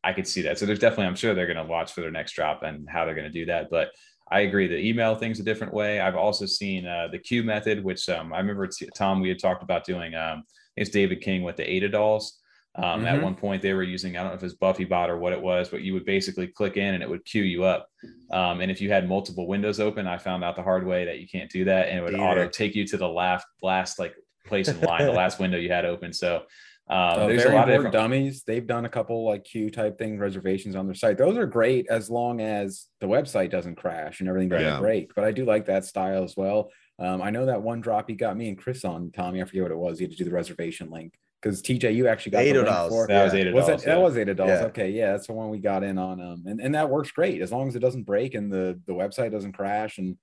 I 0.04 0.14
could 0.14 0.28
see 0.28 0.42
that. 0.44 0.58
So 0.58 0.66
there's 0.66 0.80
definitely, 0.80 1.08
I'm 1.08 1.16
sure 1.16 1.34
they're 1.34 1.46
going 1.46 1.58
to 1.58 1.64
watch 1.64 1.92
for 1.92 2.02
their 2.02 2.12
next 2.12 2.34
drop 2.34 2.64
and 2.64 2.88
how 2.90 3.06
they're 3.06 3.16
going 3.16 3.32
to 3.32 3.40
do 3.40 3.46
that. 3.48 3.70
But 3.70 3.90
I 4.32 4.42
agree. 4.42 4.68
The 4.68 4.78
email 4.78 5.16
thing's 5.16 5.40
a 5.40 5.44
different 5.44 5.74
way. 5.74 6.00
I've 6.00 6.16
also 6.16 6.46
seen 6.46 6.86
uh, 6.86 7.08
the 7.12 7.20
queue 7.20 7.44
method, 7.44 7.84
which 7.84 8.08
um, 8.10 8.32
I 8.32 8.38
remember 8.38 8.68
t- 8.68 8.90
Tom, 8.96 9.20
we 9.20 9.30
had 9.30 9.40
talked 9.40 9.64
about 9.64 9.86
doing. 9.86 10.16
Um, 10.16 10.44
it's 10.78 10.90
David 10.92 11.22
King 11.22 11.44
with 11.44 11.58
the 11.58 11.70
Ada 11.70 11.90
dolls. 11.90 12.40
Um, 12.76 13.06
At 13.06 13.18
Mhm. 13.18 13.24
one 13.24 13.36
point, 13.36 13.62
they 13.62 13.74
were 13.74 13.84
using, 13.84 14.16
I 14.16 14.22
don't 14.22 14.30
know 14.30 14.36
if 14.38 14.44
it's 14.44 14.54
Buffy 14.54 14.86
bot 14.86 15.10
or 15.10 15.18
what 15.18 15.34
it 15.34 15.42
was, 15.42 15.68
but 15.68 15.82
you 15.82 15.94
would 15.94 16.06
basically 16.06 16.48
click 16.48 16.78
in 16.78 16.94
and 16.94 17.04
it 17.04 17.10
would 17.10 17.26
queue 17.26 17.44
you 17.44 17.64
up. 17.64 17.90
Um, 18.32 18.62
and 18.62 18.72
if 18.72 18.80
you 18.80 18.90
had 18.90 19.10
multiple 19.10 19.48
windows 19.48 19.80
open, 19.82 20.08
I 20.08 20.18
found 20.18 20.44
out 20.44 20.56
the 20.56 20.64
hard 20.64 20.86
way 20.86 21.04
that 21.06 21.20
you 21.20 21.28
can't 21.28 21.50
do 21.50 21.66
that. 21.66 21.90
And 21.90 21.98
it 21.98 22.04
would 22.04 22.14
auto 22.22 22.48
take 22.48 22.76
you 22.76 22.86
to 22.88 22.96
the 22.98 23.08
last, 23.10 23.46
last 23.62 24.00
like 24.00 24.16
place 24.46 24.68
in 24.70 24.80
line, 24.82 25.06
the 25.08 25.12
last 25.12 25.40
window 25.40 25.58
you 25.58 25.70
had 25.72 25.84
open. 25.84 26.14
So 26.14 26.44
um, 26.90 26.98
Uh, 26.98 27.28
there's 27.28 27.46
a 27.46 27.50
lot 27.50 27.70
of 27.70 27.76
different. 27.76 27.94
dummies. 27.94 28.44
They've 28.44 28.66
done 28.66 28.86
a 28.86 28.90
couple 28.90 29.24
like 29.26 29.44
queue 29.44 29.70
type 29.70 29.98
thing 29.98 30.18
reservations 30.18 30.76
on 30.76 30.86
their 30.88 30.96
site. 30.96 31.18
Those 31.18 31.38
are 31.38 31.46
great 31.46 31.88
as 31.90 32.10
long 32.10 32.42
as 32.42 32.88
the 33.00 33.08
website 33.08 33.52
doesn't 33.52 33.76
crash 33.76 34.20
and 34.20 34.30
everything 34.30 34.50
doesn't 34.50 34.66
Yeah. 34.66 34.80
break. 34.80 35.14
But 35.16 35.24
I 35.26 35.32
do 35.32 35.46
like 35.46 35.66
that 35.66 35.86
style 35.86 36.24
as 36.24 36.36
well. 36.36 36.72
Um, 36.98 37.22
I 37.22 37.30
know 37.30 37.46
that 37.46 37.62
one 37.62 37.80
drop 37.80 38.10
he 38.10 38.16
got 38.16 38.36
me 38.36 38.50
and 38.50 38.58
Chris 38.58 38.84
on, 38.84 39.12
Tommy. 39.12 39.42
I 39.42 39.46
forget 39.46 39.64
what 39.64 39.72
it 39.72 39.78
was. 39.78 40.00
You 40.02 40.08
had 40.08 40.12
to 40.12 40.18
do 40.18 40.26
the 40.26 40.32
reservation 40.36 40.90
link 40.90 41.14
because 41.42 41.62
TJ, 41.62 41.94
you 41.96 42.08
actually 42.08 42.32
got 42.34 42.42
Eight 42.44 42.54
link 42.54 42.66
dollars. 42.68 42.90
for. 42.92 43.08
That 43.08 43.24
was 43.24 43.34
Yeah. 43.34 43.40
eight 43.42 43.54
Was 43.54 43.68
dollars. 43.68 43.84
that, 43.84 43.90
that 43.92 44.02
was 44.02 44.18
eight 44.18 44.36
dollars? 44.36 44.60
Yeah. 44.60 44.66
Okay, 44.68 44.90
yeah, 44.90 45.12
that's 45.14 45.28
the 45.28 45.34
one 45.34 45.50
we 45.50 45.60
got 45.60 45.84
in 45.84 45.98
on. 45.98 46.20
Um, 46.20 46.44
and, 46.46 46.60
and 46.60 46.76
that 46.76 46.90
works 46.90 47.12
great 47.12 47.42
as 47.42 47.52
long 47.52 47.68
as 47.70 47.76
it 47.76 47.80
doesn't 47.80 48.04
break 48.04 48.34
and 48.34 48.52
the 48.52 48.80
the 48.88 48.94
website 48.94 49.32
doesn't 49.32 49.54
crash 49.54 49.98
and 50.00 50.18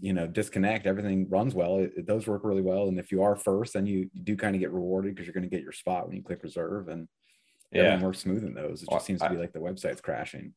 you 0.00 0.12
know 0.12 0.26
disconnect. 0.26 0.86
Everything 0.86 1.28
runs 1.28 1.54
well. 1.54 1.78
It, 1.78 1.92
it 1.96 2.06
does 2.06 2.26
work 2.26 2.42
really 2.44 2.62
well. 2.62 2.88
And 2.88 2.98
if 2.98 3.12
you 3.12 3.22
are 3.22 3.36
first, 3.36 3.74
then 3.74 3.86
you, 3.86 4.08
you 4.12 4.22
do 4.22 4.36
kind 4.36 4.54
of 4.54 4.60
get 4.60 4.72
rewarded 4.72 5.14
because 5.14 5.26
you're 5.26 5.34
going 5.34 5.48
to 5.48 5.54
get 5.56 5.62
your 5.62 5.72
spot 5.72 6.06
when 6.06 6.16
you 6.16 6.22
click 6.22 6.42
reserve 6.42 6.88
and 6.88 7.08
Yeah. 7.72 7.82
everything 7.82 8.04
works 8.06 8.18
smooth 8.20 8.44
in 8.44 8.54
those. 8.54 8.82
It 8.82 8.88
just 8.90 9.06
seems 9.06 9.20
to 9.20 9.30
be 9.30 9.36
like 9.36 9.52
the 9.52 9.58
website's 9.60 10.00
crashing. 10.00 10.54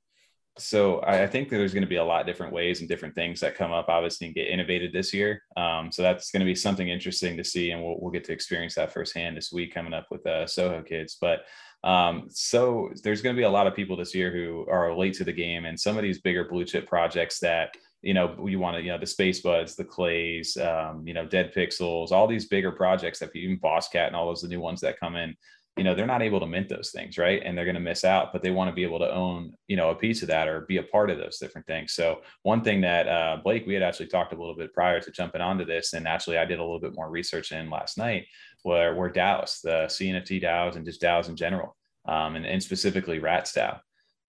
so 0.58 1.00
I 1.00 1.24
I 1.24 1.28
think 1.28 1.50
that 1.50 1.58
there's 1.58 1.74
going 1.74 1.84
to 1.84 1.95
be 1.95 1.98
a 1.98 2.04
lot 2.04 2.21
of 2.21 2.28
different 2.28 2.54
ways 2.54 2.80
and 2.80 2.88
different 2.89 3.13
things 3.13 3.39
that 3.41 3.56
come 3.56 3.74
up, 3.74 3.88
obviously, 3.89 4.28
and 4.28 4.36
get 4.36 4.48
innovated 4.48 4.93
this 4.93 5.13
year. 5.13 5.41
Um, 5.58 5.91
so 5.91 6.02
that's 6.02 6.32
going 6.32 6.39
to 6.39 6.45
be 6.45 6.56
something 6.56 6.88
interesting 6.88 7.36
to 7.38 7.43
see, 7.43 7.71
and 7.71 7.84
we'll, 7.84 7.98
we'll 8.00 8.12
get 8.12 8.24
to 8.26 8.32
experience 8.34 8.76
that 8.76 8.93
firsthand 8.93 9.36
this 9.36 9.52
week 9.52 9.74
coming 9.74 9.93
up 9.93 10.08
with 10.12 10.26
uh, 10.26 10.48
Soho 10.48 10.82
Kids. 10.82 11.17
But 11.19 11.39
um, 11.84 12.28
so 12.30 12.89
there's 13.04 13.21
going 13.21 13.36
to 13.36 13.39
be 13.39 13.43
a 13.43 13.50
lot 13.50 13.67
of 13.67 13.76
people 13.76 13.95
this 13.98 14.15
year 14.15 14.32
who 14.32 14.65
are 14.71 14.95
late 14.95 15.13
to 15.15 15.26
the 15.26 15.34
game, 15.34 15.65
and 15.65 15.78
some 15.80 15.98
of 15.98 16.04
these 16.04 16.21
bigger 16.21 16.45
blue 16.45 16.63
chip 16.65 16.88
projects 16.88 17.38
that 17.39 17.76
you 18.06 18.13
know 18.13 18.48
you 18.48 18.60
want 18.60 18.78
to, 18.78 18.84
you 18.84 18.91
know, 18.91 18.98
the 18.98 19.06
Space 19.06 19.41
Buds, 19.41 19.76
the 19.76 19.84
Clays, 19.84 20.56
um, 20.58 21.06
you 21.06 21.13
know, 21.13 21.26
Dead 21.26 21.54
Pixels, 21.54 22.12
all 22.12 22.28
these 22.28 22.46
bigger 22.46 22.72
projects 22.72 23.20
that 23.20 23.36
even 23.36 23.58
Boss 23.58 23.89
Cat 23.89 24.08
and 24.08 24.15
all 24.15 24.28
those 24.28 24.41
the 24.41 24.48
new 24.48 24.62
ones 24.62 24.82
that 24.82 25.00
come 25.00 25.15
in 25.15 25.36
you 25.78 25.84
know 25.84 25.94
they're 25.94 26.06
not 26.06 26.22
able 26.22 26.39
to 26.39 26.46
mint 26.46 26.70
those 26.70 26.91
things 26.91 27.18
right? 27.18 27.41
And 27.44 27.58
they're 27.58 27.65
going 27.65 27.76
to 27.76 27.82
miss 27.82 28.04
out 28.04 28.32
but 28.32 28.41
they 28.41 28.52
want 28.52 28.70
to 28.70 28.76
be 28.76 28.84
able 28.84 29.00
to 29.00 29.12
own 29.12 29.54
you 29.68 29.76
know 29.76 29.89
a 29.89 29.96
piece 29.96 30.22
of 30.22 30.28
that 30.30 30.48
or 30.48 30.62
be 30.62 30.78
a 30.78 30.84
part 30.84 31.10
of 31.10 31.18
those 31.18 31.38
different 31.38 31.68
things. 31.68 31.94
So 31.94 32.22
one 32.44 32.63
thing 32.63 32.82
that 32.82 33.08
uh, 33.08 33.38
blake 33.44 33.65
we 33.68 33.74
had 33.74 33.84
actually 33.84 34.08
talked 34.08 34.34
a 34.34 34.38
little 34.38 34.56
bit 34.56 34.74
prior 34.74 35.00
to 35.02 35.12
jumping 35.12 35.41
onto 35.41 35.65
this 35.65 35.94
and 35.94 36.08
actually 36.08 36.38
i 36.38 36.46
did 36.46 36.60
a 36.60 36.63
little 36.63 36.80
bit 36.80 36.96
more 36.96 37.10
research 37.10 37.52
in 37.52 37.70
last 37.70 37.98
night 37.98 38.26
where 38.63 38.96
were 38.96 39.12
DAOs, 39.12 39.62
the 39.62 39.86
cnft 39.88 40.41
DAOs 40.41 40.76
and 40.76 40.86
just 40.86 41.02
DAOs 41.02 41.30
in 41.30 41.36
general 41.36 41.76
um, 42.08 42.36
and, 42.36 42.46
and 42.46 42.62
specifically 42.62 43.20
rats 43.20 43.54
DAO 43.54 43.80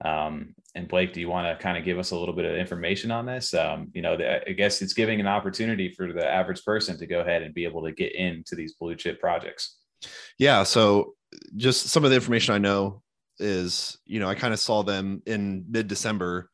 um, 0.05 0.55
and 0.75 0.89
blake 0.89 1.13
do 1.13 1.21
you 1.21 1.29
want 1.29 1.47
to 1.47 1.63
kind 1.63 1.79
of 1.79 1.85
give 1.85 1.99
us 1.99 2.11
a 2.11 2.19
little 2.19 2.35
bit 2.35 2.45
of 2.45 2.57
information 2.57 3.11
on 3.11 3.25
this 3.25 3.55
um, 3.55 3.91
you 3.95 4.03
know 4.03 4.17
the, 4.17 4.49
i 4.49 4.53
guess 4.53 4.83
it's 4.83 4.93
giving 4.93 5.21
an 5.21 5.27
opportunity 5.27 5.91
for 5.91 6.13
the 6.13 6.27
average 6.27 6.63
person 6.65 6.99
to 6.99 7.07
go 7.07 7.21
ahead 7.21 7.43
and 7.43 7.55
be 7.55 7.65
able 7.65 7.83
to 7.83 7.93
get 7.93 8.15
into 8.15 8.55
these 8.55 8.75
blue 8.75 8.95
chip 8.95 9.19
projects 9.21 9.79
yeah. 10.39 10.63
So 10.63 11.15
just 11.57 11.89
some 11.89 12.05
of 12.05 12.11
the 12.11 12.17
information 12.17 12.55
I 12.55 12.59
know 12.59 13.03
is 13.39 13.99
you 14.07 14.21
know 14.21 14.29
I 14.29 14.35
kind 14.35 14.55
of 14.55 14.61
saw 14.61 14.83
them 14.83 15.23
in 15.27 15.65
mid 15.69 15.89
December 15.89 16.51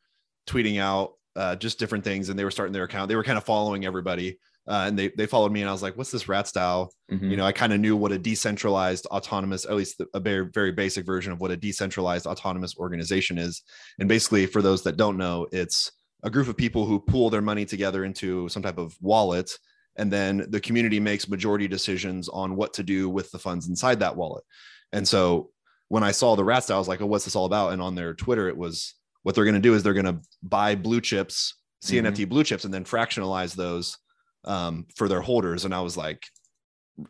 tweeting 0.47 0.79
out 0.79 1.13
uh, 1.35 1.55
just 1.55 1.79
different 1.79 2.03
things, 2.03 2.29
and 2.29 2.37
they 2.37 2.43
were 2.43 2.51
starting 2.51 2.73
their 2.73 2.83
account. 2.83 3.09
They 3.09 3.15
were 3.15 3.23
kind 3.23 3.37
of 3.37 3.43
following 3.43 3.85
everybody, 3.85 4.39
uh, 4.67 4.85
and 4.87 4.97
they 4.97 5.09
they 5.09 5.25
followed 5.25 5.51
me, 5.51 5.61
and 5.61 5.69
I 5.69 5.73
was 5.73 5.81
like, 5.81 5.97
"What's 5.97 6.11
this 6.11 6.27
Rats 6.29 6.51
DAO?" 6.51 6.89
Mhm. 7.11 7.31
You 7.31 7.37
know, 7.37 7.45
I 7.45 7.51
kind 7.51 7.73
of 7.73 7.79
knew 7.79 7.95
what 7.97 8.11
a 8.11 8.17
decentralized 8.17 9.05
autonomous, 9.07 9.65
at 9.65 9.75
least 9.75 10.01
a 10.13 10.19
very 10.19 10.47
very 10.53 10.71
basic 10.71 11.05
version 11.05 11.33
of 11.33 11.41
what 11.41 11.51
a 11.51 11.57
decentralized 11.57 12.25
autonomous 12.25 12.75
organization 12.77 13.37
is. 13.37 13.61
And 13.99 14.07
basically, 14.07 14.45
for 14.45 14.61
those 14.61 14.83
that 14.83 14.97
don't 14.97 15.17
know, 15.17 15.47
it's 15.51 15.91
a 16.23 16.29
group 16.29 16.47
of 16.47 16.55
people 16.55 16.85
who 16.85 16.99
pool 16.99 17.29
their 17.29 17.41
money 17.41 17.65
together 17.65 18.05
into 18.05 18.47
some 18.49 18.63
type 18.63 18.77
of 18.77 18.95
wallet, 19.01 19.51
and 19.97 20.11
then 20.11 20.45
the 20.49 20.61
community 20.61 20.99
makes 20.99 21.27
majority 21.27 21.67
decisions 21.67 22.29
on 22.29 22.55
what 22.55 22.73
to 22.73 22.83
do 22.83 23.09
with 23.09 23.29
the 23.31 23.39
funds 23.39 23.67
inside 23.67 23.99
that 23.99 24.15
wallet. 24.15 24.43
And 24.93 25.05
so 25.07 25.51
when 25.89 26.03
I 26.03 26.11
saw 26.11 26.35
the 26.35 26.45
Rats 26.45 26.67
DAO, 26.67 26.75
I 26.75 26.77
was 26.79 26.87
like, 26.87 27.01
"Oh, 27.01 27.05
what's 27.05 27.25
this 27.25 27.35
all 27.35 27.45
about?" 27.45 27.73
And 27.73 27.81
on 27.81 27.95
their 27.95 28.13
Twitter, 28.13 28.47
it 28.47 28.57
was 28.57 28.95
what 29.23 29.35
they're 29.35 29.43
going 29.43 29.55
to 29.55 29.59
do 29.59 29.73
is 29.73 29.83
they're 29.83 29.93
going 29.93 30.05
to 30.05 30.21
buy 30.41 30.75
blue 30.75 31.01
chips, 31.01 31.55
CNFT 31.83 32.27
blue 32.29 32.43
chips, 32.45 32.63
and 32.63 32.73
then 32.73 32.85
fractionalize 32.85 33.55
those 33.55 33.97
um, 34.45 34.85
for 34.95 35.07
their 35.07 35.21
holders. 35.21 35.65
And 35.65 35.73
I 35.73 35.81
was 35.81 35.97
like, 35.97 36.23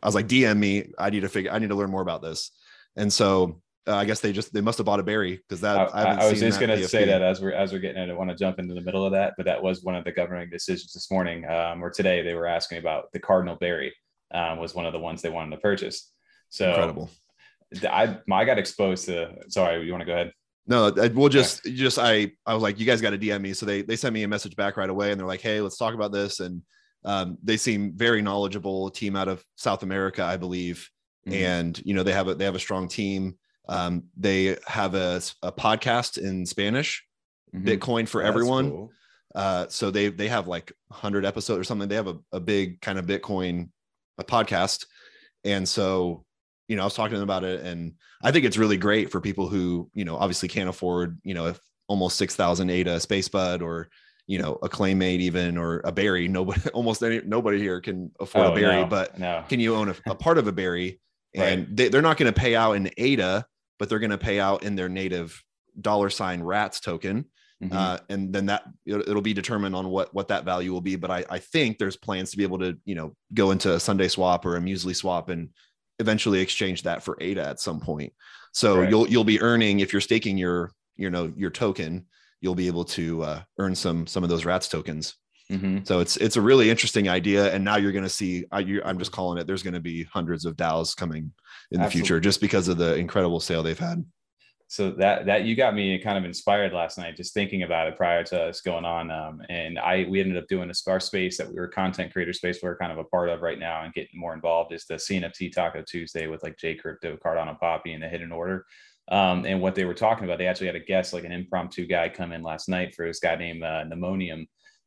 I 0.02 0.06
was 0.06 0.14
like, 0.14 0.28
DM 0.28 0.58
me. 0.58 0.92
I 0.98 1.10
need 1.10 1.20
to 1.20 1.28
figure. 1.28 1.50
I 1.50 1.58
need 1.58 1.68
to 1.68 1.74
learn 1.74 1.90
more 1.90 2.02
about 2.02 2.22
this. 2.22 2.50
And 2.96 3.12
so 3.12 3.60
uh, 3.86 3.96
I 3.96 4.04
guess 4.04 4.20
they 4.20 4.32
just 4.32 4.52
they 4.54 4.60
must 4.60 4.78
have 4.78 4.86
bought 4.86 5.00
a 5.00 5.02
berry 5.02 5.36
because 5.36 5.60
that 5.60 5.76
I, 5.76 5.84
I, 5.84 6.14
I 6.14 6.30
was 6.30 6.40
just 6.40 6.58
going 6.58 6.70
to 6.70 6.88
say 6.88 7.04
that 7.04 7.20
as 7.20 7.40
we're 7.40 7.52
as 7.52 7.72
we're 7.72 7.80
getting 7.80 8.02
it, 8.02 8.10
I 8.10 8.14
want 8.14 8.30
to 8.30 8.36
jump 8.36 8.58
into 8.58 8.74
the 8.74 8.80
middle 8.80 9.04
of 9.04 9.12
that, 9.12 9.34
but 9.36 9.44
that 9.46 9.62
was 9.62 9.82
one 9.82 9.94
of 9.94 10.04
the 10.04 10.12
governing 10.12 10.48
decisions 10.48 10.92
this 10.92 11.10
morning 11.10 11.44
um, 11.50 11.84
or 11.84 11.90
today. 11.90 12.22
They 12.22 12.34
were 12.34 12.46
asking 12.46 12.78
about 12.78 13.12
the 13.12 13.18
Cardinal 13.18 13.56
Berry 13.56 13.92
um, 14.32 14.58
was 14.58 14.74
one 14.74 14.86
of 14.86 14.92
the 14.92 14.98
ones 14.98 15.20
they 15.20 15.28
wanted 15.28 15.50
to 15.50 15.60
purchase. 15.60 16.10
So 16.48 16.70
incredible. 16.70 17.10
I 17.90 18.18
I 18.30 18.44
got 18.44 18.58
exposed 18.58 19.06
to. 19.06 19.34
Sorry, 19.48 19.84
you 19.84 19.92
want 19.92 20.02
to 20.02 20.06
go 20.06 20.12
ahead? 20.12 20.32
No, 20.66 20.90
we'll 21.12 21.28
just 21.28 21.64
just 21.64 21.98
I 21.98 22.32
I 22.46 22.54
was 22.54 22.62
like, 22.62 22.80
you 22.80 22.86
guys 22.86 23.02
got 23.02 23.10
to 23.10 23.18
DM 23.18 23.40
me. 23.42 23.52
So 23.52 23.66
they 23.66 23.82
they 23.82 23.96
sent 23.96 24.14
me 24.14 24.22
a 24.22 24.28
message 24.28 24.56
back 24.56 24.78
right 24.78 24.88
away, 24.88 25.10
and 25.10 25.20
they're 25.20 25.26
like, 25.26 25.42
hey, 25.42 25.60
let's 25.60 25.76
talk 25.76 25.92
about 25.92 26.12
this. 26.12 26.40
And 26.40 26.62
um, 27.04 27.38
they 27.42 27.56
seem 27.56 27.92
very 27.96 28.22
knowledgeable. 28.22 28.90
Team 28.90 29.16
out 29.16 29.28
of 29.28 29.44
South 29.56 29.82
America, 29.82 30.22
I 30.24 30.36
believe, 30.36 30.88
Mhm. 31.28 31.32
and 31.34 31.82
you 31.84 31.94
know 31.94 32.02
they 32.02 32.12
have 32.12 32.28
a 32.28 32.34
they 32.34 32.44
have 32.44 32.54
a 32.54 32.58
strong 32.60 32.88
team. 32.88 33.36
Um, 33.68 34.04
they 34.16 34.56
have 34.66 34.94
a, 34.94 35.20
a 35.42 35.50
podcast 35.52 36.18
in 36.18 36.44
Spanish, 36.46 37.04
Mhm. 37.54 37.66
Bitcoin 37.66 38.06
for 38.08 38.22
That's 38.22 38.28
everyone. 38.28 38.70
cool. 38.70 38.90
Uh, 39.34 39.66
so 39.68 39.90
they 39.90 40.08
they 40.08 40.28
have 40.28 40.46
like 40.46 40.72
100 40.88 41.24
episodes 41.24 41.58
or 41.60 41.64
something. 41.64 41.88
They 41.88 41.94
have 41.96 42.08
a, 42.08 42.18
a 42.32 42.40
big 42.40 42.80
kind 42.80 42.98
of 42.98 43.06
Bitcoin 43.06 43.70
a 44.18 44.24
podcast, 44.24 44.86
and 45.44 45.68
so 45.68 46.24
you 46.68 46.76
know 46.76 46.82
I 46.82 46.84
was 46.84 46.94
talking 46.94 47.14
to 47.14 47.18
them 47.18 47.28
about 47.28 47.44
it, 47.44 47.60
and 47.64 47.94
I 48.22 48.30
think 48.32 48.44
it's 48.44 48.56
really 48.58 48.76
great 48.76 49.10
for 49.10 49.20
people 49.20 49.48
who 49.48 49.90
you 49.94 50.04
know 50.04 50.16
obviously 50.16 50.48
can't 50.48 50.68
afford 50.68 51.18
you 51.24 51.34
know 51.34 51.46
if 51.46 51.58
almost 51.88 52.16
six 52.16 52.36
thousand 52.36 52.70
ADA 52.70 53.00
Space 53.00 53.28
Bud 53.28 53.60
or 53.60 53.88
you 54.26 54.38
know 54.38 54.58
a 54.62 54.68
Claymate 54.68 55.20
even 55.20 55.58
or 55.58 55.80
a 55.84 55.92
Berry. 55.92 56.28
Nobody 56.28 56.60
almost 56.72 57.02
any 57.02 57.20
nobody 57.24 57.58
here 57.58 57.80
can 57.80 58.10
afford 58.20 58.46
Oh, 58.46 58.52
a 58.52 58.54
Berry, 58.54 58.82
no, 58.82 58.86
but 58.86 59.18
no. 59.18 59.44
can 59.48 59.60
you 59.60 59.74
own 59.74 59.88
a, 59.90 59.96
a 60.06 60.14
part 60.14 60.38
of 60.38 60.46
a 60.46 60.52
berry 60.52 61.00
and 61.34 61.66
they, 61.76 61.88
they're 61.88 62.02
not 62.02 62.16
going 62.16 62.32
to 62.32 62.38
pay 62.40 62.54
out 62.54 62.72
in 62.74 62.90
ADA, 62.96 63.44
but 63.78 63.88
they're 63.88 63.98
going 63.98 64.10
to 64.10 64.18
pay 64.18 64.38
out 64.40 64.62
in 64.62 64.76
their 64.76 64.88
native 64.88 65.42
dollar 65.80 66.08
sign 66.10 66.42
rats 66.42 66.80
token. 66.80 67.24
Mhm. 67.62 67.72
Uh, 67.72 67.98
and 68.08 68.32
then 68.32 68.46
that 68.46 68.64
it'll, 68.86 69.00
it'll 69.08 69.22
be 69.22 69.32
determined 69.34 69.74
on 69.74 69.88
what, 69.88 70.12
what 70.14 70.28
that 70.28 70.44
value 70.44 70.72
will 70.72 70.80
be. 70.80 70.96
But 70.96 71.10
I, 71.10 71.24
I 71.30 71.38
think 71.38 71.78
there's 71.78 71.96
plans 71.96 72.30
to 72.32 72.36
be 72.36 72.42
able 72.44 72.58
to, 72.60 72.76
you 72.84 72.94
know, 72.94 73.16
go 73.32 73.50
into 73.52 73.74
a 73.74 73.80
Sundae 73.80 74.08
swap 74.08 74.44
or 74.44 74.56
a 74.56 74.60
muesli 74.60 74.94
swap 74.94 75.28
and 75.28 75.48
eventually 75.98 76.40
exchange 76.40 76.82
that 76.82 77.02
for 77.02 77.16
ADA 77.20 77.44
at 77.46 77.60
some 77.60 77.80
point. 77.80 78.12
So 78.52 78.74
Correct. 78.76 78.90
you'll, 78.90 79.08
you'll 79.08 79.24
be 79.24 79.40
earning, 79.40 79.80
if 79.80 79.92
you're 79.92 80.00
staking 80.00 80.36
your, 80.38 80.72
you 80.96 81.10
know, 81.10 81.32
your 81.36 81.50
token, 81.50 82.06
you'll 82.44 82.54
be 82.54 82.68
able 82.68 82.84
to 82.84 83.22
uh, 83.24 83.42
earn 83.58 83.74
some, 83.74 84.06
some 84.06 84.22
of 84.22 84.28
those 84.28 84.44
rats 84.44 84.68
tokens. 84.68 85.16
Mhm. 85.50 85.86
So 85.86 86.00
it's 86.00 86.16
it's 86.16 86.36
a 86.36 86.40
really 86.40 86.70
interesting 86.70 87.06
idea, 87.08 87.52
and 87.52 87.62
now 87.62 87.76
you're 87.76 87.92
going 87.92 88.04
to 88.04 88.08
see. 88.10 88.46
I, 88.50 88.60
you, 88.60 88.80
I'm 88.82 88.98
just 88.98 89.12
calling 89.12 89.38
it. 89.38 89.46
There's 89.46 89.62
going 89.62 89.74
to 89.74 89.80
be 89.80 90.04
hundreds 90.04 90.46
of 90.46 90.56
DAOs 90.56 90.96
coming 90.96 91.32
in 91.70 91.82
the 91.82 91.90
future 91.90 92.18
just 92.18 92.40
because 92.40 92.68
of 92.68 92.78
the 92.78 92.94
incredible 92.96 93.40
sale 93.40 93.62
they've 93.62 93.78
had. 93.78 94.04
so 94.68 94.90
that 94.92 95.26
that 95.26 95.44
you 95.44 95.54
got 95.54 95.74
me 95.74 95.98
kind 95.98 96.16
of 96.16 96.24
inspired 96.24 96.72
last 96.72 96.96
night 96.96 97.14
just 97.16 97.34
thinking 97.34 97.62
about 97.62 97.86
it 97.86 97.96
prior 97.96 98.24
to 98.24 98.40
us 98.44 98.62
going 98.62 98.84
on 98.86 99.10
um, 99.10 99.42
and 99.50 99.78
i 99.78 100.06
we 100.08 100.20
ended 100.20 100.38
up 100.38 100.48
doing 100.48 100.70
a 100.70 100.90
our 100.90 100.98
space 101.00 101.36
that 101.36 101.46
we 101.48 101.54
were 101.54 101.68
content 101.68 102.10
creator 102.12 102.32
space 102.32 102.58
we're 102.62 102.76
kind 102.78 102.90
of 102.90 102.98
a 102.98 103.04
part 103.04 103.28
of 103.28 103.42
right 103.42 103.58
now 103.58 103.84
and 103.84 103.92
getting 103.92 104.18
more 104.18 104.34
involved 104.34 104.72
is 104.72 104.86
the 104.86 104.94
cnft 104.94 105.52
taco 105.52 105.82
tuesday 105.86 106.26
with 106.26 106.42
like 106.42 106.56
j 106.56 106.74
crypto 106.74 107.16
cardano 107.22 107.58
poppy 107.60 107.92
and 107.92 108.02
the 108.02 108.08
hidden 108.08 108.32
order 108.32 108.64
um, 109.08 109.44
and 109.44 109.60
what 109.60 109.74
they 109.74 109.84
were 109.84 109.94
talking 109.94 110.24
about 110.24 110.38
they 110.38 110.46
actually 110.46 110.66
had 110.66 110.76
a 110.76 110.80
guest 110.80 111.12
like 111.12 111.24
an 111.24 111.32
impromptu 111.32 111.86
guy 111.86 112.08
come 112.08 112.32
in 112.32 112.42
last 112.42 112.68
night 112.68 112.94
for 112.94 113.06
this 113.06 113.20
guy 113.20 113.36
named 113.36 113.62
uh, 113.62 113.84
pneumonium 113.84 114.46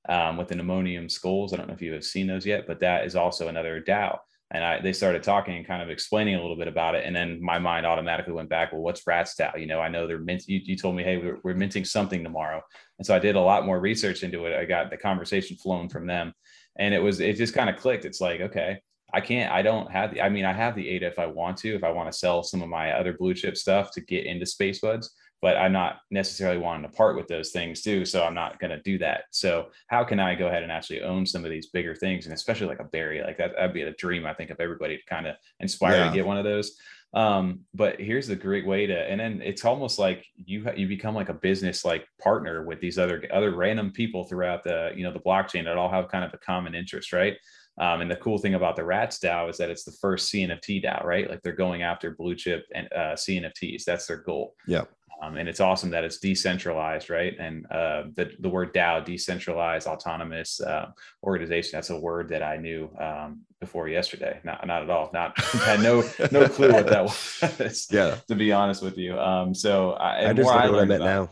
um, 0.09 0.37
with 0.37 0.47
the 0.47 0.55
pneumonium 0.55 1.09
skulls 1.09 1.53
i 1.53 1.57
don't 1.57 1.67
know 1.67 1.73
if 1.73 1.81
you 1.81 1.93
have 1.93 2.03
seen 2.03 2.27
those 2.27 2.45
yet 2.45 2.65
but 2.67 2.79
that 2.79 3.05
is 3.05 3.15
also 3.15 3.47
another 3.47 3.81
dao 3.81 4.17
and 4.51 4.63
I, 4.63 4.79
they 4.79 4.93
started 4.93 5.23
talking 5.23 5.57
and 5.57 5.67
kind 5.67 5.81
of 5.81 5.89
explaining 5.89 6.35
a 6.35 6.41
little 6.41 6.55
bit 6.55 6.69
about 6.69 6.95
it. 6.95 7.05
And 7.05 7.13
then 7.13 7.41
my 7.41 7.59
mind 7.59 7.85
automatically 7.85 8.31
went 8.33 8.47
back, 8.47 8.71
well, 8.71 8.81
what's 8.81 9.05
Rats 9.05 9.35
DAO? 9.35 9.59
You 9.59 9.67
know, 9.67 9.81
I 9.81 9.89
know 9.89 10.07
they're 10.07 10.19
mint. 10.19 10.47
You, 10.47 10.61
you 10.63 10.77
told 10.77 10.95
me, 10.95 11.03
hey, 11.03 11.17
we're, 11.17 11.39
we're 11.43 11.53
minting 11.53 11.83
something 11.83 12.23
tomorrow. 12.23 12.61
And 12.97 13.05
so 13.05 13.13
I 13.13 13.19
did 13.19 13.35
a 13.35 13.41
lot 13.41 13.65
more 13.65 13.79
research 13.81 14.23
into 14.23 14.45
it. 14.45 14.57
I 14.57 14.63
got 14.63 14.89
the 14.89 14.97
conversation 14.97 15.57
flowing 15.57 15.89
from 15.89 16.07
them 16.07 16.33
and 16.79 16.93
it 16.93 16.99
was, 16.99 17.19
it 17.19 17.35
just 17.35 17.53
kind 17.53 17.69
of 17.69 17.75
clicked. 17.75 18.05
It's 18.05 18.21
like, 18.21 18.39
okay, 18.39 18.79
I 19.13 19.21
can't, 19.21 19.51
I 19.51 19.61
don't 19.61 19.89
have 19.91 20.13
the, 20.13 20.21
I 20.21 20.29
mean, 20.29 20.45
I 20.45 20.53
have 20.53 20.75
the 20.75 20.87
ADA 20.89 21.07
if 21.07 21.19
I 21.19 21.25
want 21.27 21.57
to, 21.57 21.75
if 21.75 21.83
I 21.83 21.91
want 21.91 22.11
to 22.11 22.17
sell 22.17 22.43
some 22.43 22.61
of 22.61 22.69
my 22.69 22.91
other 22.91 23.13
blue 23.13 23.33
chip 23.33 23.55
stuff 23.55 23.91
to 23.91 24.01
get 24.01 24.25
into 24.25 24.45
space 24.45 24.79
buds, 24.79 25.13
but 25.41 25.55
I'm 25.55 25.71
not 25.71 25.99
necessarily 26.11 26.57
wanting 26.57 26.89
to 26.89 26.95
part 26.95 27.15
with 27.15 27.27
those 27.27 27.51
things 27.51 27.81
too. 27.83 28.05
So 28.05 28.23
I'm 28.23 28.33
not 28.33 28.59
going 28.59 28.71
to 28.71 28.81
do 28.81 28.97
that. 28.97 29.25
So 29.31 29.67
how 29.87 30.03
can 30.03 30.19
I 30.19 30.35
go 30.35 30.47
ahead 30.47 30.63
and 30.63 30.71
actually 30.71 31.03
own 31.03 31.25
some 31.25 31.45
of 31.45 31.51
these 31.51 31.67
bigger 31.67 31.95
things? 31.95 32.25
And 32.25 32.33
especially 32.33 32.67
like 32.67 32.79
a 32.79 32.85
berry, 32.85 33.21
like 33.21 33.37
that, 33.37 33.53
that'd 33.55 33.73
be 33.73 33.83
a 33.83 33.93
dream, 33.93 34.25
I 34.25 34.33
think, 34.33 34.49
of 34.49 34.59
everybody 34.59 34.97
to 34.97 35.05
kind 35.05 35.27
of 35.27 35.35
inspire 35.59 35.97
Yeah. 35.97 36.09
to 36.09 36.13
get 36.15 36.25
one 36.25 36.37
of 36.37 36.43
those. 36.43 36.77
Um, 37.13 37.61
but 37.73 38.01
here's 38.01 38.27
the 38.27 38.35
great 38.35 38.65
way 38.67 38.85
to, 38.87 38.93
and 38.93 39.19
then 39.19 39.41
it's 39.41 39.63
almost 39.63 39.97
like 39.97 40.25
you, 40.35 40.69
you 40.75 40.87
become 40.87 41.15
like 41.15 41.29
a 41.29 41.33
business 41.33 41.85
like 41.85 42.05
partner 42.21 42.65
with 42.65 42.81
these 42.81 42.99
other, 42.99 43.23
other 43.31 43.55
random 43.55 43.91
people 43.91 44.25
throughout 44.25 44.63
the, 44.63 44.91
you 44.95 45.03
know, 45.03 45.13
the 45.13 45.19
blockchain 45.19 45.63
that 45.63 45.77
all 45.77 45.89
have 45.89 46.09
kind 46.09 46.25
of 46.25 46.33
a 46.33 46.37
common 46.39 46.75
interest, 46.75 47.13
right? 47.13 47.37
Um, 47.79 48.01
and 48.01 48.09
the 48.09 48.15
cool 48.15 48.37
thing 48.37 48.55
about 48.55 48.75
the 48.75 48.83
Rats 48.83 49.19
DAO 49.19 49.49
is 49.49 49.57
that 49.57 49.69
it's 49.69 49.83
the 49.83 49.91
first 50.01 50.31
CNFT 50.33 50.83
DAO, 50.83 51.03
right? 51.03 51.29
Like 51.29 51.41
they're 51.43 51.53
going 51.53 51.83
after 51.83 52.11
blue 52.11 52.35
chip 52.35 52.65
and 52.73 52.87
uh, 52.91 53.13
CNFTs. 53.13 53.83
That's 53.83 54.07
their 54.07 54.17
goal. 54.17 54.55
Yeah. 54.65 54.85
Um, 55.21 55.35
and 55.37 55.49
it's 55.49 55.59
awesome 55.59 55.89
that 55.91 56.03
it's 56.03 56.19
decentralized, 56.19 57.09
right? 57.09 57.35
And 57.39 57.65
uh, 57.71 58.03
the 58.15 58.31
the 58.39 58.49
word 58.49 58.73
DAO, 58.73 59.03
decentralized 59.03 59.87
autonomous 59.87 60.61
uh, 60.61 60.91
organization, 61.23 61.71
that's 61.73 61.89
a 61.89 61.99
word 61.99 62.29
that 62.29 62.43
I 62.43 62.57
knew 62.57 62.91
um, 62.99 63.41
before 63.59 63.87
yesterday. 63.89 64.39
Not 64.43 64.65
not 64.67 64.83
at 64.83 64.89
all. 64.91 65.09
Not 65.13 65.39
had 65.41 65.81
no 65.81 66.03
no 66.31 66.47
clue 66.47 66.71
what 66.71 66.87
that 66.87 67.03
was. 67.59 67.87
Yeah. 67.89 68.17
To 68.27 68.35
be 68.35 68.51
honest 68.51 68.83
with 68.83 68.97
you, 68.97 69.19
um, 69.19 69.55
so 69.55 69.93
I, 69.93 70.29
I 70.29 70.33
just 70.33 70.37
know 70.37 70.45
what 70.45 70.63
I 70.63 70.67
learned 70.67 70.91
about 70.91 71.01
it- 71.01 71.09
now. 71.09 71.31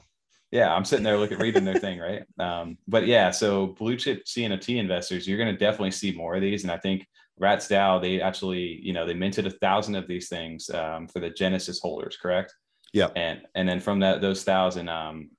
Yeah, 0.52 0.74
I'm 0.74 0.86
sitting 0.86 1.04
there 1.04 1.18
looking, 1.18 1.40
reading 1.40 1.66
their 1.66 1.80
thing, 1.80 2.00
right? 2.00 2.24
Um, 2.40 2.78
but 2.88 3.08
yeah, 3.08 3.32
so 3.32 3.68
blue 3.68 3.98
chip 3.98 4.26
CNFT 4.26 4.78
investors, 4.78 5.28
you're 5.28 5.38
going 5.38 5.52
to 5.54 5.58
definitely 5.58 5.92
see 5.92 6.12
more 6.12 6.36
of 6.36 6.42
these, 6.42 6.64
and 6.64 6.72
I 6.72 6.78
think 6.78 7.06
Rats 7.38 7.68
DAO, 7.68 8.02
they 8.02 8.22
actually, 8.22 8.80
you 8.82 8.94
know, 8.94 9.06
they 9.06 9.14
minted 9.14 9.46
a 9.46 9.52
thousand 9.52 9.96
of 9.96 10.08
these 10.08 10.30
things 10.30 10.70
um, 10.70 11.08
for 11.08 11.20
the 11.20 11.30
Genesis 11.30 11.80
holders, 11.82 12.18
correct? 12.22 12.54
Yeah. 12.94 13.10
And 13.16 13.42
and 13.56 13.68
then 13.68 13.82
from 13.82 14.00
that 14.00 14.22
those 14.22 14.44
thousand, 14.44 14.88
um, 14.88 15.32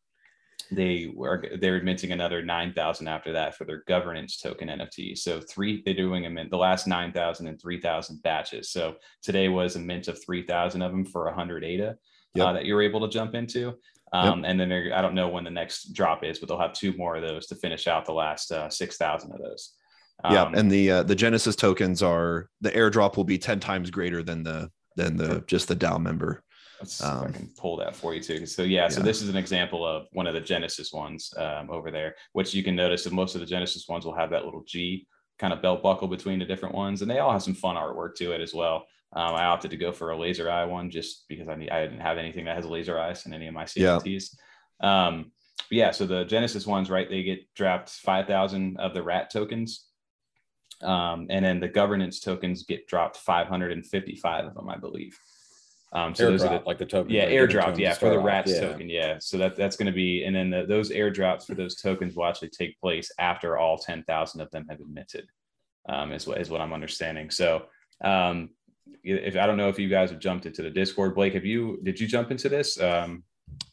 they 0.70 1.10
were 1.14 1.42
they're 1.60 1.82
minting 1.82 2.12
another 2.12 2.42
nine 2.42 2.74
thousand 2.74 3.08
after 3.08 3.32
that 3.32 3.56
for 3.56 3.64
their 3.64 3.82
governance 3.88 4.38
token 4.38 4.68
NFT. 4.68 5.16
So 5.16 5.40
three, 5.40 5.82
they're 5.84 5.94
doing 5.94 6.26
a 6.26 6.30
mint 6.30 6.50
the 6.50 6.58
last 6.58 6.86
9,000 6.86 7.46
and 7.46 7.60
3,000 7.60 8.22
batches. 8.22 8.70
So 8.70 8.96
today 9.22 9.48
was 9.48 9.76
a 9.76 9.78
mint 9.78 10.08
of 10.08 10.22
three 10.22 10.42
thousand 10.46 10.82
of 10.82 10.92
them 10.92 11.04
for 11.06 11.24
100 11.24 11.64
ADA 11.64 11.96
Yep. 12.34 12.46
uh, 12.46 12.52
that 12.52 12.66
you're 12.66 12.82
able 12.82 13.00
to 13.00 13.08
jump 13.08 13.34
into. 13.34 13.74
Um, 14.12 14.44
And 14.44 14.58
then 14.60 14.72
I 14.72 15.02
don't 15.02 15.14
know 15.14 15.28
when 15.28 15.44
the 15.44 15.50
next 15.50 15.92
drop 15.92 16.22
is, 16.24 16.38
but 16.38 16.48
they'll 16.48 16.60
have 16.60 16.72
two 16.72 16.96
more 16.96 17.16
of 17.16 17.22
those 17.22 17.46
to 17.48 17.54
finish 17.56 17.86
out 17.86 18.04
the 18.06 18.12
last 18.12 18.52
uh, 18.52 18.68
6,000 18.70 19.32
of 19.32 19.38
those. 19.38 19.72
yeah. 20.30 20.42
Um, 20.42 20.54
And 20.54 20.70
the 20.70 20.90
uh, 20.90 21.02
the 21.02 21.14
Genesis 21.14 21.56
tokens 21.56 22.02
are 22.02 22.48
the 22.60 22.70
airdrop 22.70 23.16
will 23.16 23.24
be 23.24 23.38
10 23.38 23.60
times 23.60 23.90
greater 23.90 24.22
than 24.22 24.42
the 24.42 24.70
than 24.96 25.16
the 25.16 25.42
just 25.46 25.68
the 25.68 25.76
DAO 25.76 26.00
member. 26.00 26.42
Let's 26.80 27.00
if 27.00 27.06
I 27.06 27.10
Um, 27.26 27.32
can 27.32 27.50
pull 27.58 27.76
that 27.78 27.94
for 27.96 28.14
you 28.14 28.20
too. 28.22 28.46
So 28.46 28.62
yeah, 28.62 28.88
so 28.88 29.00
this 29.00 29.22
is 29.22 29.28
an 29.28 29.36
example 29.36 29.84
of 29.86 30.06
one 30.12 30.26
of 30.26 30.34
the 30.34 30.40
Genesis 30.40 30.92
ones 30.92 31.32
um, 31.36 31.70
over 31.70 31.90
there, 31.90 32.14
which 32.32 32.54
you 32.54 32.62
can 32.62 32.76
notice 32.76 33.04
that 33.04 33.12
most 33.12 33.34
of 33.34 33.40
the 33.40 33.46
Genesis 33.46 33.86
ones 33.88 34.04
will 34.04 34.14
have 34.14 34.30
that 34.30 34.44
little 34.44 34.62
G 34.66 35.06
kind 35.38 35.52
of 35.52 35.60
belt 35.60 35.82
buckle 35.82 36.08
between 36.08 36.38
the 36.38 36.44
different 36.46 36.74
ones, 36.74 37.02
and 37.02 37.10
they 37.10 37.18
all 37.18 37.32
have 37.32 37.42
some 37.42 37.54
fun 37.54 37.76
artwork 37.76 38.14
to 38.16 38.32
it 38.32 38.40
as 38.40 38.54
well. 38.54 38.86
Um, 39.12 39.34
I 39.34 39.44
opted 39.44 39.70
to 39.70 39.76
go 39.76 39.92
for 39.92 40.10
a 40.10 40.18
laser 40.18 40.50
eye 40.50 40.64
one 40.64 40.90
just 40.90 41.26
because 41.28 41.48
I 41.48 41.54
need, 41.54 41.70
I 41.70 41.82
didn't 41.82 42.00
have 42.00 42.18
anything 42.18 42.44
that 42.46 42.56
has 42.56 42.66
laser 42.66 42.98
eyes 42.98 43.24
in 43.24 43.32
any 43.32 43.46
of 43.46 43.54
my 43.54 43.66
Yeah. 43.74 43.98
Um, 44.80 45.32
yeah, 45.70 45.90
so 45.90 46.06
the 46.06 46.24
Genesis 46.24 46.66
ones, 46.66 46.90
right? 46.90 47.08
They 47.08 47.22
get 47.22 47.52
dropped 47.54 47.90
five 47.90 48.26
thousand 48.26 48.78
of 48.78 48.94
the 48.94 49.02
rat 49.02 49.30
tokens. 49.30 49.86
Um, 50.82 51.26
and 51.30 51.44
then 51.44 51.58
the 51.60 51.68
governance 51.68 52.20
tokens 52.20 52.64
get 52.64 52.86
dropped 52.86 53.16
555 53.16 54.44
of 54.44 54.54
them, 54.54 54.68
I 54.68 54.76
believe. 54.76 55.18
Um, 55.92 56.14
so 56.14 56.30
those 56.30 56.44
are 56.44 56.58
the, 56.58 56.64
like 56.66 56.76
the 56.76 56.84
token. 56.84 57.10
yeah, 57.10 57.30
airdrop, 57.30 57.60
tokens 57.60 57.78
yeah, 57.78 57.92
for 57.92 57.96
start 57.96 58.12
the 58.12 58.18
off. 58.18 58.26
rats 58.26 58.52
Yeah. 58.52 58.60
token, 58.60 58.90
yeah. 58.90 59.16
So 59.18 59.38
that 59.38 59.56
that's 59.56 59.76
going 59.76 59.86
to 59.86 59.92
be, 59.92 60.24
and 60.24 60.36
then 60.36 60.50
the, 60.50 60.66
those 60.66 60.90
airdrops 60.90 61.46
for 61.46 61.54
those 61.54 61.76
tokens 61.76 62.14
will 62.14 62.26
actually 62.26 62.50
take 62.50 62.78
place 62.80 63.10
after 63.18 63.56
all 63.56 63.78
ten 63.78 64.02
thousand 64.02 64.42
of 64.42 64.50
them 64.50 64.66
have 64.68 64.78
been 64.78 64.92
minted, 64.92 65.26
um, 65.88 66.12
is 66.12 66.26
what 66.26 66.38
is 66.38 66.50
what 66.50 66.60
I'm 66.60 66.74
understanding. 66.74 67.30
So, 67.30 67.66
um, 68.04 68.50
if 69.02 69.36
I 69.36 69.46
don't 69.46 69.56
know 69.56 69.68
if 69.68 69.78
you 69.78 69.88
guys 69.88 70.10
have 70.10 70.18
jumped 70.20 70.46
into 70.46 70.62
the 70.62 70.70
Discord, 70.70 71.14
Blake, 71.14 71.34
have 71.34 71.44
you? 71.44 71.78
Did 71.82 71.98
you 72.00 72.06
jump 72.06 72.30
into 72.30 72.48
this? 72.48 72.80
Um, 72.80 73.24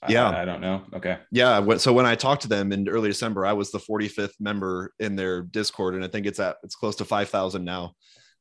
Yeah. 0.07 0.29
I, 0.29 0.45
don't 0.45 0.61
know. 0.61 0.83
Okay, 0.93 1.17
Yeah. 1.31 1.75
So 1.77 1.93
when 1.93 2.05
I 2.05 2.15
talked 2.15 2.43
to 2.43 2.47
them 2.47 2.71
in 2.71 2.87
early 2.87 3.09
December, 3.09 3.45
I 3.45 3.53
was 3.53 3.71
the 3.71 3.79
45th 3.79 4.33
member 4.39 4.93
in 4.99 5.15
their 5.15 5.41
Discord, 5.43 5.95
and 5.95 6.03
I 6.03 6.07
think 6.07 6.25
it's 6.25 6.39
at 6.39 6.57
it's 6.63 6.75
close 6.75 6.95
to 6.97 7.05
5,000 7.05 7.63
now. 7.63 7.93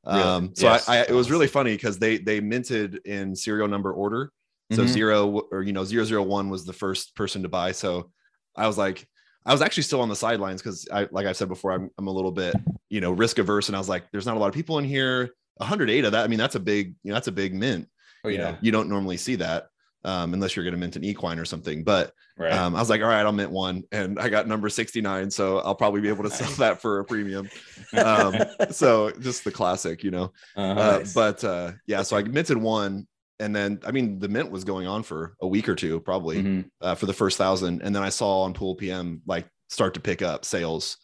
Really? 0.05 0.21
Um, 0.23 0.51
so 0.55 0.67
Yes. 0.67 0.89
I, 0.89 0.99
I, 0.99 1.01
it 1.03 1.13
was 1.13 1.31
really 1.31 1.47
funny 1.47 1.73
because 1.75 1.99
they 1.99 2.19
they 2.19 2.41
minted 2.41 3.01
in 3.07 3.35
serial 3.37 3.69
number 3.69 3.93
order. 3.93 4.31
So 4.73 4.83
Mhm. 4.85 4.89
zero 4.89 5.43
or 5.53 5.63
you 5.63 5.73
know 5.73 5.85
zero 5.85 6.05
zero 6.05 6.23
one 6.23 6.49
was 6.51 6.65
the 6.65 6.73
first 6.73 7.15
person 7.15 7.43
to 7.43 7.49
buy. 7.49 7.73
So 7.73 8.11
I 8.57 8.67
was 8.67 8.77
like, 8.79 9.07
I 9.47 9.53
was 9.53 9.63
actually 9.63 9.83
still 9.85 10.01
on 10.01 10.09
the 10.09 10.17
sidelines 10.17 10.61
because 10.63 10.89
I 10.93 11.09
like 11.11 11.27
I 11.27 11.33
said 11.33 11.49
before, 11.49 11.73
I'm 11.73 11.91
I'm 11.99 12.07
a 12.09 12.11
little 12.13 12.33
bit 12.33 12.57
you 12.91 13.01
know 13.01 13.13
risk 13.13 13.39
averse, 13.39 13.69
and 13.69 13.77
I 13.77 13.79
was 13.79 13.89
like, 13.89 14.05
there's 14.11 14.27
not 14.27 14.37
a 14.37 14.41
lot 14.41 14.49
of 14.49 14.55
people 14.55 14.79
in 14.79 14.85
here. 14.85 15.31
108 15.63 16.05
of 16.05 16.13
that. 16.13 16.25
I 16.25 16.29
mean, 16.29 16.39
that's 16.39 16.55
a 16.55 16.61
big 16.61 16.95
you 17.03 17.11
know 17.11 17.15
that's 17.15 17.29
a 17.29 17.33
big 17.33 17.55
mint. 17.55 17.89
oh 18.25 18.29
You 18.29 18.37
yeah, 18.39 18.51
know, 18.53 18.59
you 18.61 18.73
don't 18.73 18.89
normally 18.89 19.17
see 19.17 19.37
that 19.37 19.69
um, 20.05 20.35
unless 20.35 20.57
you're 20.57 20.65
going 20.65 20.75
to 20.75 20.79
mint 20.81 20.97
an 20.97 21.05
equine 21.05 21.39
or 21.39 21.45
something. 21.45 21.85
But 21.85 22.13
right. 22.37 22.53
um, 22.53 22.75
I 22.75 22.81
was 22.81 22.91
like, 22.91 23.01
all 23.03 23.09
right, 23.09 23.21
I'll 23.25 23.33
mint 23.33 23.51
one, 23.53 23.85
and 23.93 24.19
I 24.19 24.29
got 24.29 24.49
number 24.49 24.69
69, 24.69 25.31
so 25.31 25.59
I'll 25.61 25.75
probably 25.77 26.01
be 26.01 26.09
able 26.09 26.25
to 26.25 26.31
sell 26.31 26.51
that 26.59 26.83
for 26.83 26.99
a 26.99 27.05
premium. 27.05 27.49
Um, 27.97 28.35
so 28.71 29.11
just 29.21 29.45
the 29.45 29.53
classic, 29.53 30.03
you 30.03 30.11
know. 30.11 30.33
Uh-huh. 30.57 30.81
Uh, 30.81 31.05
but 31.15 31.45
uh, 31.45 31.73
yeah, 31.87 32.03
so 32.03 32.17
I 32.17 32.23
minted 32.25 32.57
one, 32.59 33.07
and 33.39 33.55
then 33.55 33.81
I 33.87 33.91
mean 33.93 34.19
the 34.19 34.29
mint 34.29 34.51
was 34.51 34.65
going 34.65 34.87
on 34.87 35.03
for 35.03 35.35
a 35.41 35.47
week 35.47 35.69
or 35.69 35.75
two 35.75 36.01
probably 36.01 36.43
Mhm. 36.43 36.65
uh, 36.81 36.95
for 36.95 37.07
the 37.07 37.13
first 37.13 37.39
thousand, 37.39 37.83
and 37.83 37.95
then 37.95 38.03
I 38.03 38.09
saw 38.09 38.43
on 38.43 38.55
Pool 38.55 38.75
PM 38.75 39.23
like 39.27 39.47
start 39.69 39.95
to 39.95 40.01
pick 40.01 40.21
up 40.23 40.45
sales. 40.45 40.97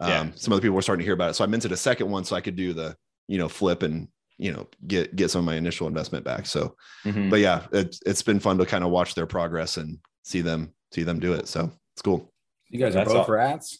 Um, 0.00 0.08
Yeah. 0.10 0.26
Some 0.34 0.52
other 0.52 0.60
people 0.62 0.74
were 0.76 0.82
starting 0.82 1.00
to 1.02 1.04
hear 1.04 1.14
about 1.14 1.30
it, 1.30 1.34
so 1.34 1.44
I 1.44 1.46
minted 1.46 1.72
a 1.72 1.76
second 1.76 2.10
one 2.10 2.24
so 2.24 2.34
I 2.36 2.40
could 2.40 2.56
do 2.56 2.72
the 2.72 2.96
you 3.28 3.38
know 3.38 3.48
flip 3.48 3.82
and 3.82 4.08
you 4.38 4.52
know 4.52 4.66
get 4.86 5.14
get 5.16 5.30
some 5.30 5.40
of 5.40 5.44
my 5.44 5.56
initial 5.56 5.86
investment 5.86 6.24
back. 6.24 6.46
So, 6.46 6.76
Mhm. 7.04 7.30
but 7.30 7.40
yeah, 7.40 7.66
it's 7.72 8.00
it's 8.06 8.22
been 8.22 8.40
fun 8.40 8.58
to 8.58 8.66
kind 8.66 8.84
of 8.84 8.90
watch 8.90 9.14
their 9.14 9.26
progress 9.26 9.76
and 9.76 9.98
see 10.22 10.40
them 10.40 10.72
see 10.92 11.02
them 11.02 11.18
do 11.20 11.32
it. 11.32 11.48
So 11.48 11.70
it's 11.94 12.02
cool. 12.02 12.32
You 12.68 12.78
guys 12.80 12.94
are 12.94 13.00
That's 13.00 13.12
both 13.12 13.28
all- 13.28 13.34
rats. 13.34 13.78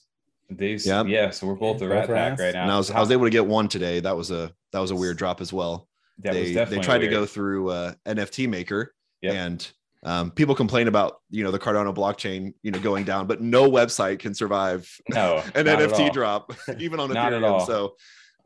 These, 0.50 0.86
Yeah. 0.86 1.04
yeah. 1.04 1.30
So 1.30 1.46
we're 1.46 1.54
both 1.54 1.78
the 1.78 1.86
Both 1.86 1.94
Rat 1.94 2.06
Pack 2.06 2.10
rats? 2.10 2.40
right 2.42 2.54
now. 2.54 2.62
And 2.64 2.70
I 2.70 2.76
was 2.76 2.90
I 2.90 3.00
was 3.00 3.10
able 3.10 3.24
to 3.24 3.30
get 3.30 3.46
one 3.46 3.66
today. 3.66 4.00
That 4.00 4.16
was 4.16 4.30
a 4.30 4.52
that 4.72 4.78
was 4.78 4.90
a 4.90 4.96
weird 4.96 5.16
drop 5.16 5.40
as 5.40 5.52
well. 5.52 5.88
That 6.18 6.34
was 6.34 6.42
they 6.42 6.44
they 6.48 6.54
definitely 6.54 6.84
tried 6.84 6.98
to 6.98 7.08
go 7.08 7.24
through 7.26 7.70
uh, 7.70 7.94
NFT 8.06 8.46
Maker, 8.48 8.94
Yep. 9.22 9.34
and 9.34 9.72
um, 10.04 10.30
people 10.30 10.54
complain 10.54 10.86
about 10.86 11.16
you 11.30 11.42
know 11.42 11.50
the 11.50 11.58
Cardano 11.58 11.94
blockchain 11.94 12.52
you 12.62 12.70
know 12.70 12.78
going 12.78 13.04
down, 13.04 13.26
but 13.26 13.40
no 13.40 13.68
website 13.70 14.18
can 14.18 14.34
survive 14.34 14.88
No, 15.08 15.42
an 15.54 15.64
NFT 15.66 16.12
drop, 16.12 16.52
even 16.78 17.00
on 17.00 17.10
Not 17.12 17.32
at 17.32 17.40
Ethereum. 17.42 17.50
all. 17.50 17.66
So 17.66 17.96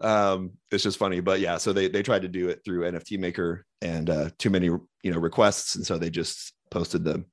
um, 0.00 0.52
it's 0.70 0.82
just 0.82 0.98
funny, 0.98 1.20
but 1.20 1.40
yeah. 1.40 1.58
So 1.58 1.72
they 1.72 1.88
they 1.88 2.02
tried 2.02 2.22
to 2.22 2.28
do 2.28 2.48
it 2.48 2.62
through 2.64 2.90
NFT 2.90 3.18
Maker, 3.18 3.64
and 3.82 4.08
uh, 4.08 4.30
too 4.38 4.50
many 4.50 4.66
you 4.66 5.12
know 5.12 5.18
requests, 5.18 5.74
and 5.74 5.86
so 5.86 5.98
they 5.98 6.10
just 6.10 6.52
posted 6.70 7.04
the 7.04 7.24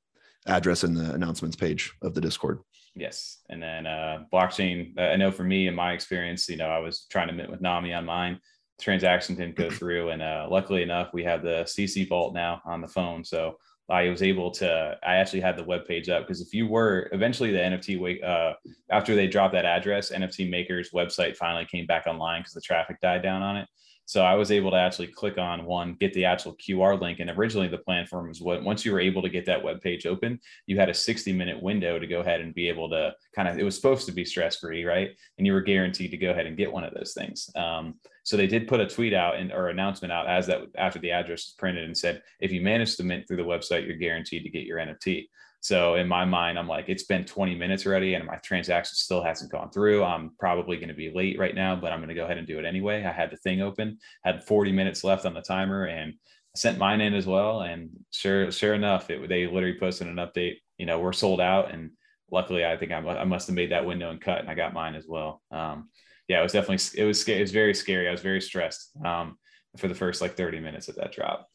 address 0.47 0.83
in 0.83 0.93
the 0.93 1.13
announcements 1.13 1.55
page 1.55 1.93
of 2.01 2.13
the 2.13 2.21
Discord. 2.21 2.59
Yes, 2.95 3.39
and 3.49 3.61
then 3.61 3.85
uh, 3.85 4.23
blockchain. 4.33 4.97
uh, 4.97 5.01
I 5.01 5.15
know 5.15 5.31
for 5.31 5.43
me, 5.43 5.67
in 5.67 5.75
my 5.75 5.91
experience, 5.93 6.47
you 6.47 6.57
know, 6.57 6.69
I 6.69 6.79
was 6.79 7.05
trying 7.09 7.27
to 7.27 7.33
mint 7.33 7.51
with 7.51 7.61
Nami 7.61 7.93
on 7.93 8.05
mine. 8.05 8.39
Transaction 8.79 9.35
didn't 9.35 9.55
go 9.55 9.69
through, 9.71 10.09
and 10.09 10.21
uh, 10.21 10.47
luckily 10.49 10.81
enough, 10.81 11.09
we 11.13 11.23
have 11.23 11.43
the 11.43 11.63
CC 11.65 12.07
Vault 12.07 12.33
now 12.33 12.61
on 12.65 12.81
the 12.81 12.87
phone, 12.87 13.23
so 13.23 13.57
I 13.89 14.09
was 14.09 14.23
able 14.23 14.51
to. 14.51 14.97
I 15.03 15.15
actually 15.15 15.41
had 15.41 15.57
the 15.57 15.63
web 15.63 15.85
page 15.85 16.09
up 16.09 16.23
because 16.23 16.41
if 16.41 16.53
you 16.53 16.67
were 16.67 17.09
eventually 17.11 17.51
the 17.51 17.59
NFT 17.59 18.23
uh, 18.23 18.53
after 18.89 19.15
they 19.15 19.27
dropped 19.27 19.53
that 19.53 19.65
address, 19.65 20.11
NFT 20.11 20.49
Maker's 20.49 20.91
website 20.91 21.37
finally 21.37 21.65
came 21.65 21.85
back 21.85 22.07
online 22.07 22.41
because 22.41 22.53
the 22.53 22.61
traffic 22.61 22.99
died 23.01 23.21
down 23.21 23.41
on 23.41 23.57
it. 23.57 23.67
So 24.07 24.23
I 24.23 24.35
was 24.35 24.51
able 24.51 24.69
to 24.71 24.77
actually 24.77 25.07
click 25.07 25.39
on 25.39 25.65
one, 25.65 25.97
get 25.99 26.13
the 26.13 26.25
actual 26.25 26.55
QR 26.55 26.99
link, 26.99 27.19
and 27.19 27.29
originally 27.31 27.67
the 27.67 27.79
plan 27.79 28.05
for 28.05 28.27
was 28.27 28.39
what 28.39 28.63
once 28.63 28.85
you 28.85 28.91
were 28.91 28.99
able 28.99 29.21
to 29.23 29.29
get 29.29 29.45
that 29.47 29.63
web 29.63 29.81
page 29.81 30.05
open, 30.05 30.39
you 30.67 30.79
had 30.79 30.89
a 30.89 30.93
60 30.93 31.33
minute 31.33 31.61
window 31.61 31.97
to 31.97 32.05
go 32.05 32.19
ahead 32.19 32.41
and 32.41 32.53
be 32.53 32.69
able 32.69 32.89
to 32.89 33.13
kind 33.35 33.47
of 33.47 33.57
it 33.57 33.63
was 33.63 33.75
supposed 33.75 34.05
to 34.05 34.11
be 34.11 34.23
stress 34.23 34.57
free 34.57 34.85
right 34.85 35.11
and 35.37 35.47
you 35.47 35.53
were 35.53 35.61
guaranteed 35.61 36.11
to 36.11 36.17
go 36.17 36.29
ahead 36.29 36.45
and 36.45 36.57
get 36.57 36.71
one 36.71 36.83
of 36.83 36.93
those 36.93 37.13
things 37.13 37.49
um, 37.55 37.95
so 38.25 38.35
they 38.35 38.47
did 38.47 38.67
put 38.67 38.81
a 38.81 38.87
tweet 38.87 39.13
out 39.13 39.37
and 39.37 39.53
or 39.53 39.69
announcement 39.69 40.11
out 40.11 40.27
as 40.27 40.45
that 40.47 40.61
after 40.77 40.99
the 40.99 41.11
address 41.11 41.47
was 41.47 41.55
printed 41.57 41.85
and 41.85 41.97
said 41.97 42.21
if 42.41 42.51
you 42.51 42.61
manage 42.61 42.97
to 42.97 43.03
mint 43.03 43.25
through 43.27 43.37
the 43.37 43.43
website 43.43 43.87
you're 43.87 43.95
guaranteed 43.95 44.43
to 44.43 44.49
get 44.49 44.65
your 44.65 44.77
nft 44.79 45.27
so 45.61 45.95
in 45.95 46.07
my 46.07 46.25
mind 46.25 46.59
i'm 46.59 46.67
like 46.67 46.89
it's 46.89 47.05
been 47.05 47.23
20 47.23 47.55
minutes 47.55 47.85
already 47.85 48.13
and 48.15 48.25
my 48.25 48.35
transaction 48.37 48.95
still 48.95 49.23
hasn't 49.23 49.51
gone 49.51 49.71
through 49.71 50.03
i'm 50.03 50.31
probably 50.37 50.75
going 50.75 50.89
to 50.89 50.93
be 50.93 51.11
late 51.13 51.39
right 51.39 51.55
now 51.55 51.75
but 51.75 51.93
i'm 51.93 51.99
going 51.99 52.09
to 52.09 52.15
go 52.15 52.25
ahead 52.25 52.37
and 52.37 52.47
do 52.47 52.59
it 52.59 52.65
anyway 52.65 53.03
i 53.05 53.11
had 53.11 53.31
the 53.31 53.37
thing 53.37 53.61
open 53.61 53.97
had 54.23 54.43
40 54.43 54.73
minutes 54.73 55.03
left 55.03 55.25
on 55.25 55.33
the 55.33 55.41
timer 55.41 55.85
and 55.85 56.13
sent 56.55 56.77
mine 56.77 57.01
in 57.01 57.13
as 57.13 57.27
well, 57.27 57.61
and 57.61 57.89
sure, 58.11 58.51
sure 58.51 58.73
enough, 58.73 59.09
it 59.09 59.27
they 59.29 59.45
literally 59.45 59.77
posted 59.77 60.07
an 60.07 60.15
update. 60.15 60.55
You 60.77 60.85
know, 60.85 60.99
we're 60.99 61.13
sold 61.13 61.41
out, 61.41 61.71
and 61.71 61.91
luckily, 62.31 62.65
I 62.65 62.77
think 62.77 62.91
I, 62.91 62.97
I 62.97 63.25
must 63.25 63.47
have 63.47 63.55
made 63.55 63.71
that 63.71 63.85
window 63.85 64.09
and 64.09 64.21
cut, 64.21 64.39
and 64.39 64.49
I 64.49 64.55
got 64.55 64.73
mine 64.73 64.95
as 64.95 65.05
well. 65.07 65.41
Um, 65.51 65.89
yeah, 66.27 66.39
it 66.39 66.43
was 66.43 66.53
definitely 66.53 66.99
it 66.99 67.05
was 67.05 67.27
it 67.27 67.39
was 67.39 67.51
very 67.51 67.73
scary. 67.73 68.07
I 68.07 68.11
was 68.11 68.21
very 68.21 68.41
stressed 68.41 68.91
um, 69.05 69.37
for 69.77 69.87
the 69.87 69.95
first 69.95 70.21
like 70.21 70.35
thirty 70.35 70.59
minutes 70.59 70.87
of 70.87 70.95
that 70.95 71.11
drop. 71.11 71.47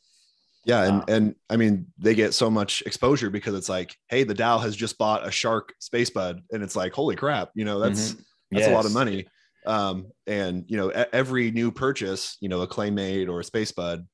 Yeah, 0.64 0.84
and 0.84 0.98
Wow. 0.98 1.04
and 1.08 1.34
I 1.48 1.56
mean 1.56 1.86
they 1.98 2.14
get 2.14 2.34
so 2.34 2.50
much 2.50 2.82
exposure 2.86 3.30
because 3.30 3.54
it's 3.54 3.68
like, 3.68 3.96
hey, 4.08 4.24
the 4.24 4.34
DAO 4.34 4.60
has 4.60 4.76
just 4.76 4.98
bought 4.98 5.26
a 5.26 5.30
Shark 5.30 5.74
Space 5.80 6.10
Bud, 6.10 6.42
and 6.52 6.62
it's 6.62 6.76
like, 6.76 6.92
holy 6.92 7.16
crap, 7.16 7.50
you 7.54 7.64
know, 7.64 7.80
that's 7.80 8.14
that's 8.52 8.66
a 8.66 8.72
lot 8.72 8.86
of 8.86 8.92
money. 8.92 9.26
Um, 9.66 10.06
and 10.26 10.64
you 10.68 10.76
know, 10.76 10.88
every 10.90 11.50
new 11.50 11.70
purchase, 11.70 12.36
you 12.40 12.48
know, 12.48 12.62
a 12.62 12.66
Claymate 12.66 13.28
or 13.28 13.40
a 13.40 13.44
Space 13.44 13.72
Bud, 13.72 14.06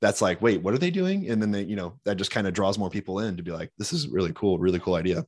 that's 0.00 0.20
like, 0.20 0.42
wait, 0.42 0.62
what 0.62 0.74
are 0.74 0.78
they 0.78 0.90
doing? 0.90 1.30
And 1.30 1.40
then 1.40 1.50
they, 1.50 1.62
you 1.62 1.76
know, 1.76 1.98
that 2.04 2.16
just 2.16 2.30
kind 2.30 2.46
of 2.46 2.52
draws 2.54 2.78
more 2.78 2.90
people 2.90 3.20
in 3.20 3.36
to 3.36 3.42
be 3.42 3.52
like, 3.52 3.70
this 3.78 3.92
is 3.92 4.08
really 4.08 4.32
cool, 4.34 4.58
really 4.58 4.80
cool 4.80 4.94
idea. 4.94 5.24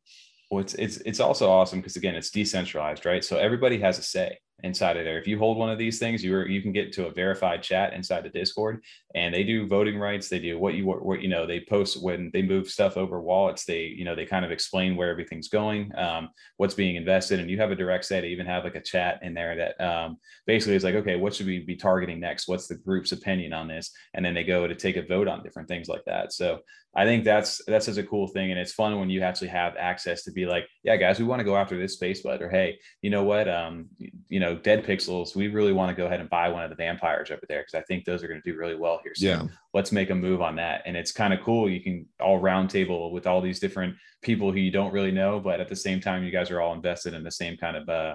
Well, 0.50 0.60
it's 0.60 0.74
it's 0.74 0.98
it's 0.98 1.20
also 1.20 1.50
awesome 1.50 1.80
because 1.80 1.96
again, 1.96 2.14
it's 2.14 2.30
decentralized, 2.30 3.06
right? 3.06 3.24
So 3.24 3.36
everybody 3.36 3.80
has 3.80 3.98
a 3.98 4.02
say 4.02 4.38
inside 4.62 4.96
of 4.96 5.04
there. 5.04 5.18
If 5.18 5.26
you 5.26 5.38
hold 5.38 5.58
one 5.58 5.70
of 5.70 5.78
these 5.78 5.98
things, 5.98 6.22
you 6.22 6.34
are 6.36 6.46
you 6.46 6.62
can 6.62 6.72
get 6.72 6.92
to 6.94 7.06
a 7.06 7.12
verified 7.12 7.62
chat 7.62 7.92
inside 7.92 8.24
the 8.24 8.30
Discord, 8.30 8.82
and 9.14 9.34
they 9.34 9.42
do 9.42 9.66
voting 9.66 9.98
rights. 9.98 10.28
They 10.28 10.38
do 10.38 10.58
what 10.58 10.74
you 10.74 10.86
what 10.86 11.20
you 11.20 11.28
know. 11.28 11.46
They 11.46 11.60
post 11.60 12.02
when 12.02 12.30
they 12.32 12.42
move 12.42 12.68
stuff 12.68 12.96
over 12.96 13.20
wallets. 13.20 13.64
They 13.64 13.82
you 13.84 14.04
know 14.04 14.14
they 14.14 14.26
kind 14.26 14.44
of 14.44 14.50
explain 14.50 14.96
where 14.96 15.10
everything's 15.10 15.48
going, 15.48 15.92
um, 15.96 16.30
what's 16.56 16.74
being 16.74 16.96
invested, 16.96 17.40
and 17.40 17.50
you 17.50 17.58
have 17.58 17.72
a 17.72 17.76
direct 17.76 18.04
say 18.04 18.20
to 18.20 18.26
even 18.26 18.46
have 18.46 18.64
like 18.64 18.76
a 18.76 18.80
chat 18.80 19.18
in 19.22 19.34
there 19.34 19.56
that 19.56 19.80
um, 19.84 20.18
basically 20.46 20.76
is 20.76 20.84
like, 20.84 20.94
okay, 20.94 21.16
what 21.16 21.34
should 21.34 21.46
we 21.46 21.58
be 21.58 21.76
targeting 21.76 22.20
next? 22.20 22.48
What's 22.48 22.68
the 22.68 22.76
group's 22.76 23.12
opinion 23.12 23.52
on 23.52 23.68
this? 23.68 23.90
And 24.14 24.24
then 24.24 24.34
they 24.34 24.44
go 24.44 24.66
to 24.66 24.74
take 24.74 24.96
a 24.96 25.06
vote 25.06 25.28
on 25.28 25.42
different 25.42 25.68
things 25.68 25.88
like 25.88 26.04
that. 26.06 26.32
So 26.32 26.60
I 26.96 27.04
think 27.04 27.24
that's 27.24 27.60
that's 27.66 27.86
such 27.86 27.96
a 27.96 28.04
cool 28.04 28.28
thing, 28.28 28.50
and 28.50 28.60
it's 28.60 28.72
fun 28.72 28.98
when 29.00 29.10
you 29.10 29.22
actually 29.22 29.48
have 29.48 29.74
access 29.76 30.22
to 30.24 30.32
be 30.32 30.46
like, 30.46 30.66
yeah, 30.84 30.96
guys, 30.96 31.18
we 31.18 31.24
want 31.24 31.40
to 31.40 31.44
go 31.44 31.56
after 31.56 31.76
this 31.76 31.94
space 31.94 32.22
bud, 32.22 32.40
or 32.40 32.48
hey, 32.48 32.78
you 33.02 33.10
know 33.10 33.24
what, 33.24 33.48
um, 33.48 33.86
you 34.28 34.38
know, 34.38 34.54
dead 34.54 34.84
pixels, 34.84 35.34
we 35.34 35.48
really 35.48 35.72
want 35.72 35.90
to 35.90 35.94
go 36.00 36.06
ahead 36.06 36.20
and 36.20 36.30
buy 36.30 36.48
one 36.48 36.62
of 36.62 36.70
the 36.70 36.76
vampires 36.76 37.30
over 37.30 37.42
there 37.48 37.62
because 37.62 37.74
I 37.74 37.82
think 37.82 38.04
those 38.04 38.22
are 38.22 38.28
going 38.28 38.40
to 38.40 38.50
do 38.50 38.56
really 38.56 38.76
well 38.76 39.00
here. 39.02 39.12
So 39.16 39.26
Yeah. 39.26 39.42
let's 39.72 39.90
make 39.90 40.10
a 40.10 40.14
move 40.14 40.40
on 40.40 40.56
that, 40.56 40.82
and 40.86 40.96
it's 40.96 41.10
kind 41.12 41.34
of 41.34 41.40
cool. 41.42 41.68
You 41.68 41.80
can 41.80 42.06
all 42.20 42.38
round 42.38 42.70
table 42.70 43.10
with 43.12 43.26
all 43.26 43.40
these 43.40 43.58
different 43.58 43.96
people 44.22 44.52
who 44.52 44.58
you 44.58 44.70
don't 44.70 44.92
really 44.92 45.12
know, 45.12 45.40
but 45.40 45.60
at 45.60 45.68
the 45.68 45.76
same 45.76 46.00
time, 46.00 46.22
you 46.22 46.30
guys 46.30 46.50
are 46.50 46.60
all 46.60 46.74
invested 46.74 47.12
in 47.12 47.24
the 47.24 47.30
same 47.30 47.56
kind 47.56 47.76
of, 47.76 47.88
uh, 47.88 48.14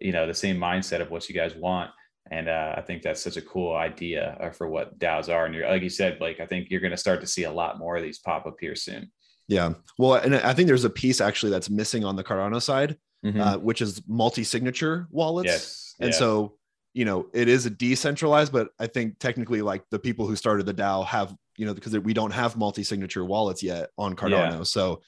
you 0.00 0.12
know, 0.12 0.26
the 0.26 0.34
same 0.34 0.58
mindset 0.58 1.00
of 1.00 1.10
what 1.10 1.28
you 1.28 1.34
guys 1.34 1.54
want. 1.54 1.90
And 2.30 2.48
uh, 2.48 2.74
I 2.76 2.80
think 2.80 3.02
that's 3.02 3.22
such 3.22 3.36
a 3.36 3.42
cool 3.42 3.74
idea 3.74 4.36
uh, 4.40 4.50
for 4.50 4.68
what 4.68 4.98
DAOs 4.98 5.32
are. 5.32 5.46
And 5.46 5.54
you're, 5.54 5.68
like 5.68 5.82
you 5.82 5.88
said, 5.88 6.18
Blake, 6.18 6.40
I 6.40 6.46
think 6.46 6.70
you're 6.70 6.80
going 6.80 6.90
to 6.90 6.96
start 6.96 7.20
to 7.20 7.26
see 7.26 7.44
a 7.44 7.52
lot 7.52 7.78
more 7.78 7.96
of 7.96 8.02
these 8.02 8.18
pop 8.18 8.46
up 8.46 8.56
here 8.60 8.74
soon. 8.74 9.12
Yeah. 9.48 9.74
Well, 9.96 10.14
and 10.14 10.34
I 10.34 10.52
think 10.52 10.66
there's 10.66 10.84
a 10.84 10.90
piece 10.90 11.20
actually 11.20 11.52
that's 11.52 11.70
missing 11.70 12.04
on 12.04 12.16
the 12.16 12.24
Cardano 12.24 12.60
side, 12.60 12.98
Mhm. 13.24 13.40
uh, 13.40 13.58
which 13.58 13.80
is 13.80 14.02
multi-signature 14.08 15.06
wallets. 15.10 15.46
yes. 15.46 15.94
And 16.00 16.12
yeah. 16.12 16.18
so, 16.18 16.56
you 16.94 17.04
know, 17.04 17.26
it 17.32 17.48
is 17.48 17.64
a 17.66 17.70
decentralized, 17.70 18.52
but 18.52 18.70
I 18.78 18.86
think 18.86 19.18
technically, 19.18 19.62
like 19.62 19.84
the 19.90 19.98
people 19.98 20.26
who 20.26 20.34
started 20.34 20.66
the 20.66 20.74
DAO 20.74 21.04
have, 21.06 21.34
you 21.56 21.64
know, 21.64 21.74
because 21.74 21.96
we 21.98 22.12
don't 22.12 22.32
have 22.32 22.56
multi-signature 22.56 23.24
wallets 23.24 23.62
yet 23.62 23.90
on 23.96 24.16
Cardano, 24.16 24.66
so 24.66 25.00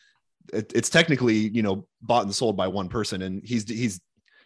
it, 0.53 0.73
it's 0.75 0.89
technically, 0.89 1.35
you 1.37 1.63
know, 1.63 1.87
bought 2.01 2.25
and 2.25 2.35
sold 2.35 2.57
by 2.57 2.69
one 2.69 2.89
person, 2.89 3.23
and 3.23 3.43
he's 3.45 3.69
he's, 3.69 4.01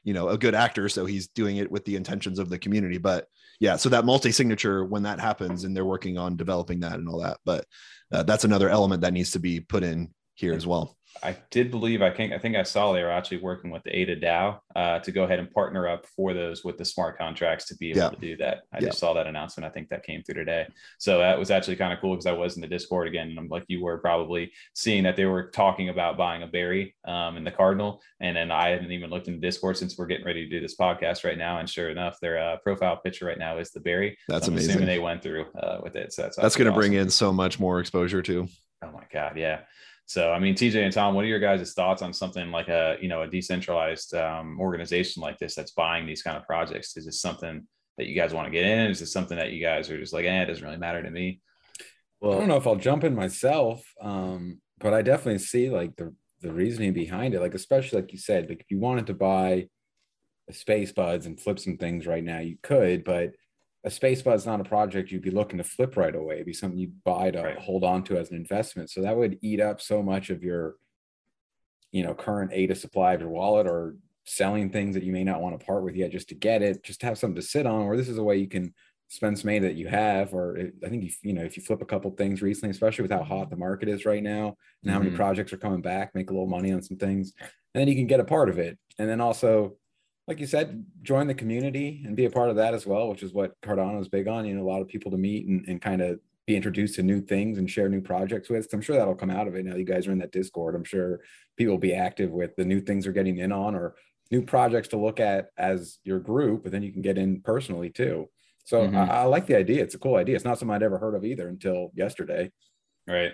you 0.05 0.15
know, 0.15 0.29
a 0.29 0.39
good 0.39 0.55
actor, 0.55 0.89
so 0.89 1.07
he's 1.07 1.29
doing 1.29 1.57
it 1.57 1.71
with 1.71 1.85
the 1.85 1.97
intentions 1.97 2.39
of 2.39 2.49
the 2.49 2.59
community. 2.59 2.99
But 2.99 3.27
yeah, 3.61 3.77
so 3.77 3.89
that 3.91 4.05
multi-signature 4.05 4.85
when 4.85 5.05
that 5.05 5.21
happens, 5.21 5.65
and 5.65 5.77
they're 5.77 5.85
working 5.85 6.19
on 6.19 6.37
developing 6.37 6.81
that 6.81 6.95
and 6.95 7.09
all 7.09 7.21
that, 7.21 7.39
but 7.45 7.65
uh, 8.13 8.23
that's 8.23 8.45
another 8.45 8.69
element 8.69 9.03
that 9.03 9.13
needs 9.13 9.31
to 9.33 9.39
be 9.39 9.61
put 9.61 9.83
in 9.83 10.09
here 10.35 10.55
as 10.55 10.67
well. 10.67 10.97
I 11.23 11.37
did 11.51 11.71
believe 11.71 12.03
I 12.03 12.11
think 12.11 12.33
I 12.33 12.39
think 12.39 12.57
I 12.57 12.63
saw 12.63 12.93
they 12.93 13.03
were 13.03 13.11
actually 13.11 13.39
working 13.39 13.71
with 13.71 13.83
the 13.85 13.97
Ada 13.97 14.17
DAO 14.17 14.59
uh, 14.75 14.99
to 15.01 15.13
go 15.13 15.25
ahead 15.25 15.39
and 15.39 15.51
partner 15.51 15.87
up 15.89 16.07
for 16.17 16.33
those 16.35 16.65
with 16.65 16.79
the 16.79 16.85
smart 16.85 17.19
contracts 17.19 17.67
to 17.67 17.77
be 17.77 17.91
able 17.91 18.01
Yeah. 18.01 18.09
to 18.11 18.17
do 18.17 18.37
that. 18.39 18.63
I 18.73 18.79
Yeah. 18.79 18.87
just 18.89 18.99
saw 18.99 19.13
that 19.15 19.27
announcement. 19.27 19.67
I 19.71 19.73
think 19.73 19.89
that 19.91 20.05
came 20.05 20.23
through 20.23 20.35
today. 20.37 20.67
So 20.99 21.19
that 21.19 21.39
was 21.39 21.51
actually 21.51 21.77
kind 21.77 21.93
of 21.93 22.01
cool 22.01 22.15
because 22.15 22.27
I 22.27 22.33
was 22.33 22.57
in 22.57 22.61
the 22.63 22.67
Discord 22.67 23.07
again, 23.09 23.29
and 23.29 23.39
I'm 23.39 23.49
like 23.49 23.65
you 23.69 23.83
were 23.83 23.99
probably 23.99 24.53
seeing 24.75 25.05
that 25.05 25.17
they 25.17 25.27
were 25.27 25.51
talking 25.51 25.91
about 25.91 26.17
buying 26.17 26.43
a 26.43 26.47
berry 26.47 26.95
um, 27.05 27.37
in 27.37 27.45
the 27.45 27.51
Cardinal, 27.53 28.01
and 28.21 28.37
then 28.37 28.51
I 28.51 28.71
hadn't 28.71 28.91
even 28.91 29.11
looked 29.11 29.29
in 29.29 29.35
the 29.35 29.41
Discord 29.41 29.77
since 29.77 29.97
we're 29.99 30.07
getting 30.07 30.27
ready 30.27 30.45
to 30.45 30.51
do 30.51 30.61
this 30.61 30.77
podcast 30.77 31.25
right 31.25 31.39
now. 31.39 31.59
And 31.59 31.69
sure 31.69 31.91
enough, 31.91 32.19
their 32.21 32.39
uh, 32.39 32.57
profile 32.65 32.97
picture 32.97 33.27
right 33.27 33.39
now 33.39 33.59
is 33.59 33.71
the 33.71 33.81
berry. 33.81 34.17
That's 34.29 34.49
I'm 34.49 34.55
amazing. 34.55 34.71
Assuming 34.71 34.89
they 34.89 34.99
went 34.99 35.23
through 35.23 35.47
uh, 35.53 35.81
with 35.83 35.95
it. 35.97 36.13
So 36.13 36.23
that's 36.23 36.37
That's 36.37 36.57
going 36.57 36.71
to 36.71 36.75
bring 36.77 36.95
in 36.95 37.11
so 37.11 37.33
much 37.33 37.61
more 37.61 37.81
exposure 37.81 38.23
too. 38.23 38.49
Oh 38.85 38.91
my 38.91 39.05
God, 39.13 39.37
yeah. 39.37 39.61
So 40.13 40.31
I 40.31 40.39
mean, 40.39 40.55
TJ 40.55 40.85
and 40.85 40.93
Tom, 40.93 41.15
what 41.15 41.25
are 41.25 41.29
your 41.29 41.39
guys' 41.39 41.73
thoughts 41.73 42.03
on 42.03 42.13
something 42.13 42.51
like 42.51 42.69
a 42.69 42.99
you 43.01 43.09
know 43.09 43.23
a 43.23 43.27
decentralized 43.27 44.15
um, 44.15 44.61
organization 44.61 45.23
like 45.23 45.39
this 45.39 45.55
that's 45.55 45.71
buying 45.71 46.05
these 46.05 46.23
kind 46.23 46.37
of 46.37 46.45
projects? 46.45 46.95
Is 46.99 47.07
this 47.07 47.23
something 47.23 47.67
that 47.97 48.07
you 48.07 48.15
guys 48.15 48.35
want 48.35 48.47
to 48.47 48.51
get 48.51 48.67
in? 48.67 48.91
Is 48.91 49.01
this 49.01 49.11
something 49.11 49.39
that 49.39 49.53
you 49.53 49.65
guys 49.65 49.91
are 49.91 49.99
just 49.99 50.13
like, 50.13 50.27
eh, 50.27 50.43
it 50.43 50.47
doesn't 50.47 50.63
really 50.63 50.77
matter 50.77 51.03
to 51.03 51.11
me? 51.11 51.41
Well, 52.21 52.35
I 52.35 52.41
don't 52.41 52.49
know 52.49 52.59
if 52.59 52.67
I'll 52.67 52.77
jump 52.77 53.05
in 53.05 53.15
myself, 53.15 53.83
um, 54.03 54.61
but 54.81 54.93
I 54.93 55.01
definitely 55.01 55.39
see 55.39 55.71
like 55.71 55.97
the 55.97 56.15
the 56.43 56.53
reasoning 56.53 56.93
behind 56.93 57.33
it. 57.33 57.41
Like 57.41 57.55
especially 57.55 58.03
like 58.03 58.13
you 58.13 58.19
said, 58.19 58.51
like 58.51 58.61
if 58.61 58.71
you 58.71 58.79
wanted 58.79 59.07
to 59.07 59.15
buy 59.15 59.69
a 60.47 60.53
space 60.53 60.93
buds 60.93 61.25
and 61.25 61.41
flip 61.41 61.59
some 61.59 61.79
things 61.79 62.07
right 62.07 62.23
now, 62.23 62.41
you 62.41 62.59
could, 62.63 63.03
but 63.03 63.31
a 63.85 63.91
space 63.91 64.23
bud's 64.23 64.47
not 64.47 64.61
a 64.61 64.65
project 64.65 65.11
you'd 65.11 65.23
be 65.23 65.31
looking 65.31 65.59
to 65.59 65.65
flip 65.65 65.97
right 65.97 66.15
away. 66.15 66.37
It'd 66.37 66.47
be 66.47 66.53
something 66.53 66.79
you'd 66.79 67.03
buy 67.05 67.31
to 67.33 67.43
Right. 67.43 67.59
hold 67.59 67.83
on 67.85 68.05
to 68.05 68.17
as 68.17 68.31
an 68.31 68.37
investment. 68.37 68.91
So 68.91 69.03
that 69.03 69.17
would 69.17 69.39
eat 69.43 69.61
up 69.61 69.81
so 69.81 70.03
much 70.03 70.31
of 70.31 70.45
your, 70.45 70.77
you 71.91 72.03
know, 72.03 72.15
current 72.15 72.53
ADA 72.55 72.75
supply 72.77 73.15
of 73.15 73.21
your 73.21 73.31
wallet 73.31 73.67
or 73.67 73.97
selling 74.25 74.71
things 74.71 74.95
that 74.95 75.03
you 75.03 75.13
may 75.13 75.25
not 75.25 75.41
want 75.43 75.59
to 75.59 75.67
part 75.67 75.83
with 75.83 75.97
yet 75.97 76.13
just 76.13 76.29
to 76.29 76.35
get 76.37 76.63
it, 76.63 76.83
just 76.85 77.01
to 77.01 77.07
have 77.07 77.19
something 77.19 77.35
to 77.35 77.43
sit 77.43 77.67
on. 77.67 77.83
Or 77.83 77.97
this 77.97 78.09
is 78.09 78.19
a 78.19 78.23
way 78.23 78.37
you 78.37 78.47
can 78.49 78.73
spend 79.09 79.37
some 79.39 79.49
money 79.49 79.59
that 79.59 79.75
you 79.75 79.89
have. 79.89 80.33
Or 80.33 80.57
it- 80.57 80.75
I 80.85 80.89
think, 80.89 81.05
if, 81.05 81.19
you 81.25 81.33
know, 81.33 81.43
if 81.43 81.57
you 81.57 81.63
flip 81.63 81.83
a 81.83 81.87
couple 81.87 82.11
things 82.13 82.41
recently, 82.41 82.71
especially 82.71 83.03
with 83.03 83.11
how 83.11 83.25
hot 83.25 83.51
the 83.51 83.57
market 83.57 83.89
is 83.89 84.07
right 84.07 84.23
now 84.23 84.57
and 84.83 84.93
how 84.93 85.01
many 85.01 85.11
Mhm. 85.11 85.17
projects 85.17 85.53
are 85.53 85.59
coming 85.59 85.83
back, 85.83 86.15
make 86.15 86.31
a 86.31 86.33
little 86.33 86.47
money 86.49 86.71
on 86.73 86.83
some 86.83 86.97
things, 86.97 87.35
and 87.41 87.81
then 87.81 87.89
you 87.89 87.97
can 87.97 88.07
get 88.07 88.21
a 88.21 88.25
part 88.25 88.49
of 88.49 88.59
it. 88.59 88.79
And 88.99 89.09
then 89.09 89.21
also, 89.21 89.77
like 90.29 90.39
you 90.39 90.47
said, 90.47 90.85
join 91.03 91.27
the 91.27 91.35
community 91.35 92.03
and 92.07 92.15
be 92.17 92.27
a 92.27 92.31
part 92.31 92.49
of 92.49 92.57
that 92.57 92.75
as 92.75 92.87
well, 92.87 93.09
which 93.09 93.23
is 93.23 93.33
what 93.33 93.61
Cardano 93.61 94.01
is 94.01 94.09
big 94.09 94.29
on. 94.29 94.45
You 94.47 94.55
know, 94.55 94.63
a 94.63 94.71
lot 94.71 94.81
of 94.81 94.89
people 94.89 95.11
to 95.11 95.17
meet 95.19 95.47
and, 95.47 95.65
and 95.67 95.81
kind 95.81 96.01
of 96.01 96.21
be 96.47 96.57
introduced 96.57 96.95
to 96.97 97.03
new 97.03 97.21
things 97.21 97.59
and 97.59 97.69
share 97.71 97.89
new 97.89 98.01
projects 98.01 98.49
with. 98.49 98.69
So 98.71 98.77
I'm 98.77 98.83
sure 98.83 98.97
that'll 98.97 99.15
come 99.15 99.31
out 99.31 99.49
of 99.49 99.55
it. 99.57 99.65
Now 99.65 99.77
you 99.77 99.85
guys 99.85 100.07
are 100.07 100.13
in 100.13 100.19
that 100.19 100.33
Discord. 100.33 100.75
I'm 100.75 100.85
sure 100.85 101.21
people 101.57 101.75
will 101.75 101.81
be 101.81 101.95
active 101.95 102.31
with 102.31 102.55
the 102.57 102.65
new 102.65 102.81
things 102.81 103.05
they're 103.05 103.13
getting 103.13 103.39
in 103.39 103.53
on 103.53 103.75
or 103.75 103.95
new 104.31 104.43
projects 104.43 104.89
to 104.89 104.97
look 104.97 105.21
at 105.21 105.49
as 105.59 105.99
your 106.05 106.19
group, 106.19 106.63
but 106.63 106.73
then 106.73 106.83
you 106.83 106.93
can 106.93 107.03
get 107.03 107.19
in 107.19 107.41
personally 107.43 107.91
too. 107.91 108.29
So 108.65 108.89
Mhm. 108.89 108.95
I, 108.97 109.07
I 109.19 109.23
like 109.25 109.47
the 109.47 109.57
idea. 109.57 109.83
It's 109.83 109.95
a 109.95 109.99
cool 109.99 110.17
idea. 110.17 110.37
It's 110.37 110.45
not 110.45 110.59
something 110.59 110.75
I'd 110.75 110.83
ever 110.85 110.99
heard 110.99 111.15
of 111.15 111.25
either 111.25 111.49
until 111.49 111.91
yesterday. 111.95 112.51
Right. 113.07 113.33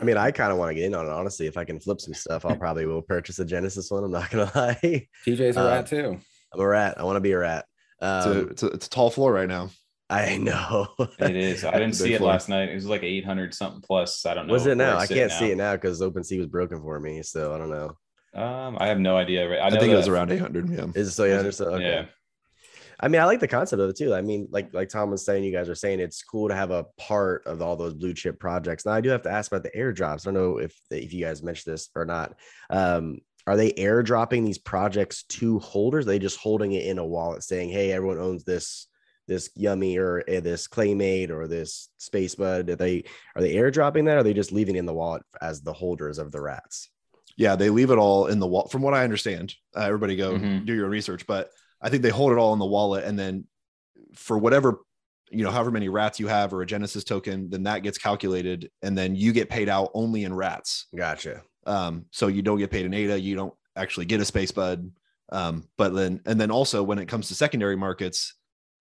I 0.00 0.04
mean, 0.04 0.16
I 0.16 0.30
kind 0.30 0.52
of 0.52 0.58
want 0.58 0.70
to 0.70 0.74
get 0.74 0.84
in 0.84 0.94
on 0.94 1.06
it. 1.06 1.10
Honestly, 1.12 1.46
if 1.46 1.56
I 1.56 1.64
can 1.64 1.80
flip 1.80 2.00
some 2.00 2.14
stuff, 2.14 2.44
I'll 2.44 2.56
probably 2.56 2.86
will 2.86 3.02
purchase 3.02 3.38
a 3.38 3.44
Genesis 3.44 3.90
one. 3.90 4.04
I'm 4.04 4.10
not 4.10 4.30
gonna 4.30 4.50
lie. 4.54 5.08
TJ's 5.26 5.56
a 5.56 5.60
Uh, 5.60 5.66
rat 5.68 5.86
too. 5.86 6.18
I'm 6.52 6.60
a 6.60 6.66
rat. 6.66 6.98
I 6.98 7.04
want 7.04 7.16
to 7.16 7.20
be 7.20 7.32
a 7.32 7.38
rat. 7.38 7.64
It's, 8.00 8.26
a, 8.26 8.30
Um, 8.30 8.48
it's, 8.50 8.62
a, 8.62 8.66
it's 8.68 8.86
a 8.86 8.90
tall 8.90 9.10
floor 9.10 9.32
right 9.32 9.48
now. 9.48 9.70
I 10.10 10.36
know. 10.38 10.88
It 11.18 11.36
is. 11.36 11.64
I 11.64 11.72
didn't 11.72 11.90
It's 11.90 12.00
a 12.00 12.04
big 12.04 12.08
see 12.10 12.14
it 12.14 12.18
floor. 12.18 12.30
last 12.30 12.48
night. 12.48 12.68
It 12.70 12.74
was 12.74 12.86
like 12.86 13.02
800 13.02 13.52
something 13.54 13.82
plus. 13.82 14.24
I 14.24 14.34
don't 14.34 14.46
know. 14.46 14.52
Was 14.52 14.66
it 14.66 14.76
now? 14.76 14.96
I 14.96 15.06
can't 15.06 15.32
see 15.32 15.50
it 15.50 15.56
now 15.56 15.72
because 15.74 16.00
OpenSea 16.00 16.38
was 16.38 16.46
broken 16.46 16.80
for 16.80 16.98
me. 17.00 17.22
So 17.22 17.54
I 17.54 17.58
don't 17.58 17.70
know. 17.70 17.92
Um, 18.34 18.76
I 18.80 18.86
have 18.88 18.98
no 19.00 19.16
idea. 19.16 19.50
I, 19.50 19.66
I, 19.66 19.68
know 19.70 19.80
think 19.80 19.92
it 19.92 19.96
was 19.96 20.08
around 20.08 20.30
800. 20.30 20.70
Yeah. 20.70 20.86
Is 20.94 21.08
it 21.08 21.10
still 21.12 21.24
Was 21.26 21.42
yeah? 21.42 21.48
it? 21.48 21.52
So, 21.52 21.64
okay. 21.74 21.84
Yeah. 21.84 22.04
I 23.00 23.08
mean, 23.08 23.20
I 23.20 23.24
like 23.26 23.40
the 23.40 23.48
concept 23.48 23.80
of 23.80 23.90
it 23.90 23.96
too. 23.96 24.14
I 24.14 24.22
mean, 24.22 24.48
like 24.50 24.74
like 24.74 24.88
Tom 24.88 25.10
was 25.10 25.24
saying, 25.24 25.44
you 25.44 25.52
guys 25.52 25.68
are 25.68 25.74
saying 25.74 26.00
it's 26.00 26.22
cool 26.22 26.48
to 26.48 26.54
have 26.54 26.70
a 26.70 26.86
part 26.98 27.46
of 27.46 27.62
all 27.62 27.76
those 27.76 27.94
blue 27.94 28.12
chip 28.14 28.40
projects. 28.40 28.84
Now, 28.84 28.92
I 28.92 29.00
do 29.00 29.10
have 29.10 29.22
to 29.22 29.30
ask 29.30 29.50
about 29.52 29.62
the 29.62 29.70
airdrops. 29.70 30.26
I 30.26 30.32
don't 30.32 30.34
know 30.34 30.58
if 30.58 30.74
if 30.90 31.12
you 31.12 31.24
guys 31.24 31.42
mentioned 31.42 31.72
this 31.72 31.90
or 31.94 32.04
not. 32.04 32.34
Um, 32.70 33.18
are 33.46 33.56
they 33.56 33.72
airdropping 33.72 34.44
these 34.44 34.58
projects 34.58 35.22
to 35.24 35.58
holders? 35.60 36.06
Are 36.06 36.10
they 36.10 36.18
just 36.18 36.38
holding 36.38 36.72
it 36.72 36.86
in 36.86 36.98
a 36.98 37.06
wallet, 37.06 37.42
saying, 37.42 37.70
"Hey, 37.70 37.92
everyone 37.92 38.18
owns 38.18 38.44
this 38.44 38.88
this 39.28 39.50
Yummi 39.58 39.96
or 39.98 40.24
uh, 40.28 40.40
this 40.40 40.66
claymate 40.66 41.30
or 41.30 41.46
this 41.46 41.90
space 41.98 42.34
bud." 42.34 42.68
Are 42.68 42.76
they 42.76 43.04
are 43.36 43.42
they 43.42 43.54
airdropping 43.54 44.06
that? 44.06 44.16
Or 44.16 44.18
are 44.18 44.22
they 44.24 44.34
just 44.34 44.52
leaving 44.52 44.76
it 44.76 44.80
in 44.80 44.86
the 44.86 44.94
wallet 44.94 45.22
as 45.40 45.62
the 45.62 45.72
holders 45.72 46.18
of 46.18 46.32
the 46.32 46.40
rats? 46.40 46.90
Yeah, 47.36 47.54
they 47.54 47.70
leave 47.70 47.92
it 47.92 47.98
all 47.98 48.26
in 48.26 48.40
the 48.40 48.46
wall. 48.48 48.66
From 48.66 48.82
what 48.82 48.94
I 48.94 49.04
understand, 49.04 49.54
uh, 49.76 49.82
everybody 49.82 50.16
go 50.16 50.32
Mhm. 50.32 50.66
do 50.66 50.74
your 50.74 50.86
own 50.86 50.90
research. 50.90 51.24
But 51.26 51.50
I 51.80 51.88
think 51.88 52.02
they 52.02 52.10
hold 52.10 52.32
it 52.32 52.38
all 52.38 52.52
in 52.52 52.58
the 52.58 52.66
wallet, 52.66 53.04
and 53.04 53.18
then 53.18 53.44
for 54.14 54.38
whatever 54.38 54.80
you 55.30 55.44
know, 55.44 55.50
however 55.50 55.70
many 55.70 55.88
rats 55.88 56.18
you 56.18 56.26
have 56.26 56.52
or 56.54 56.62
a 56.62 56.66
Genesis 56.66 57.04
token, 57.04 57.50
then 57.50 57.62
that 57.64 57.82
gets 57.82 57.98
calculated, 57.98 58.70
and 58.82 58.96
then 58.96 59.14
you 59.14 59.32
get 59.32 59.50
paid 59.50 59.68
out 59.68 59.90
only 59.94 60.24
in 60.24 60.34
rats. 60.34 60.86
Gotcha. 60.96 61.42
Um, 61.66 62.06
so 62.10 62.28
you 62.28 62.42
don't 62.42 62.58
get 62.58 62.70
paid 62.70 62.86
in 62.86 62.94
ADA, 62.94 63.20
you 63.20 63.36
don't 63.36 63.54
actually 63.76 64.06
get 64.06 64.20
a 64.20 64.24
space 64.24 64.50
bud. 64.50 64.90
Um, 65.30 65.68
but 65.76 65.94
then 65.94 66.20
and 66.24 66.40
then 66.40 66.50
also 66.50 66.82
when 66.82 66.98
it 66.98 67.06
comes 67.06 67.28
to 67.28 67.34
secondary 67.34 67.76
markets, 67.76 68.34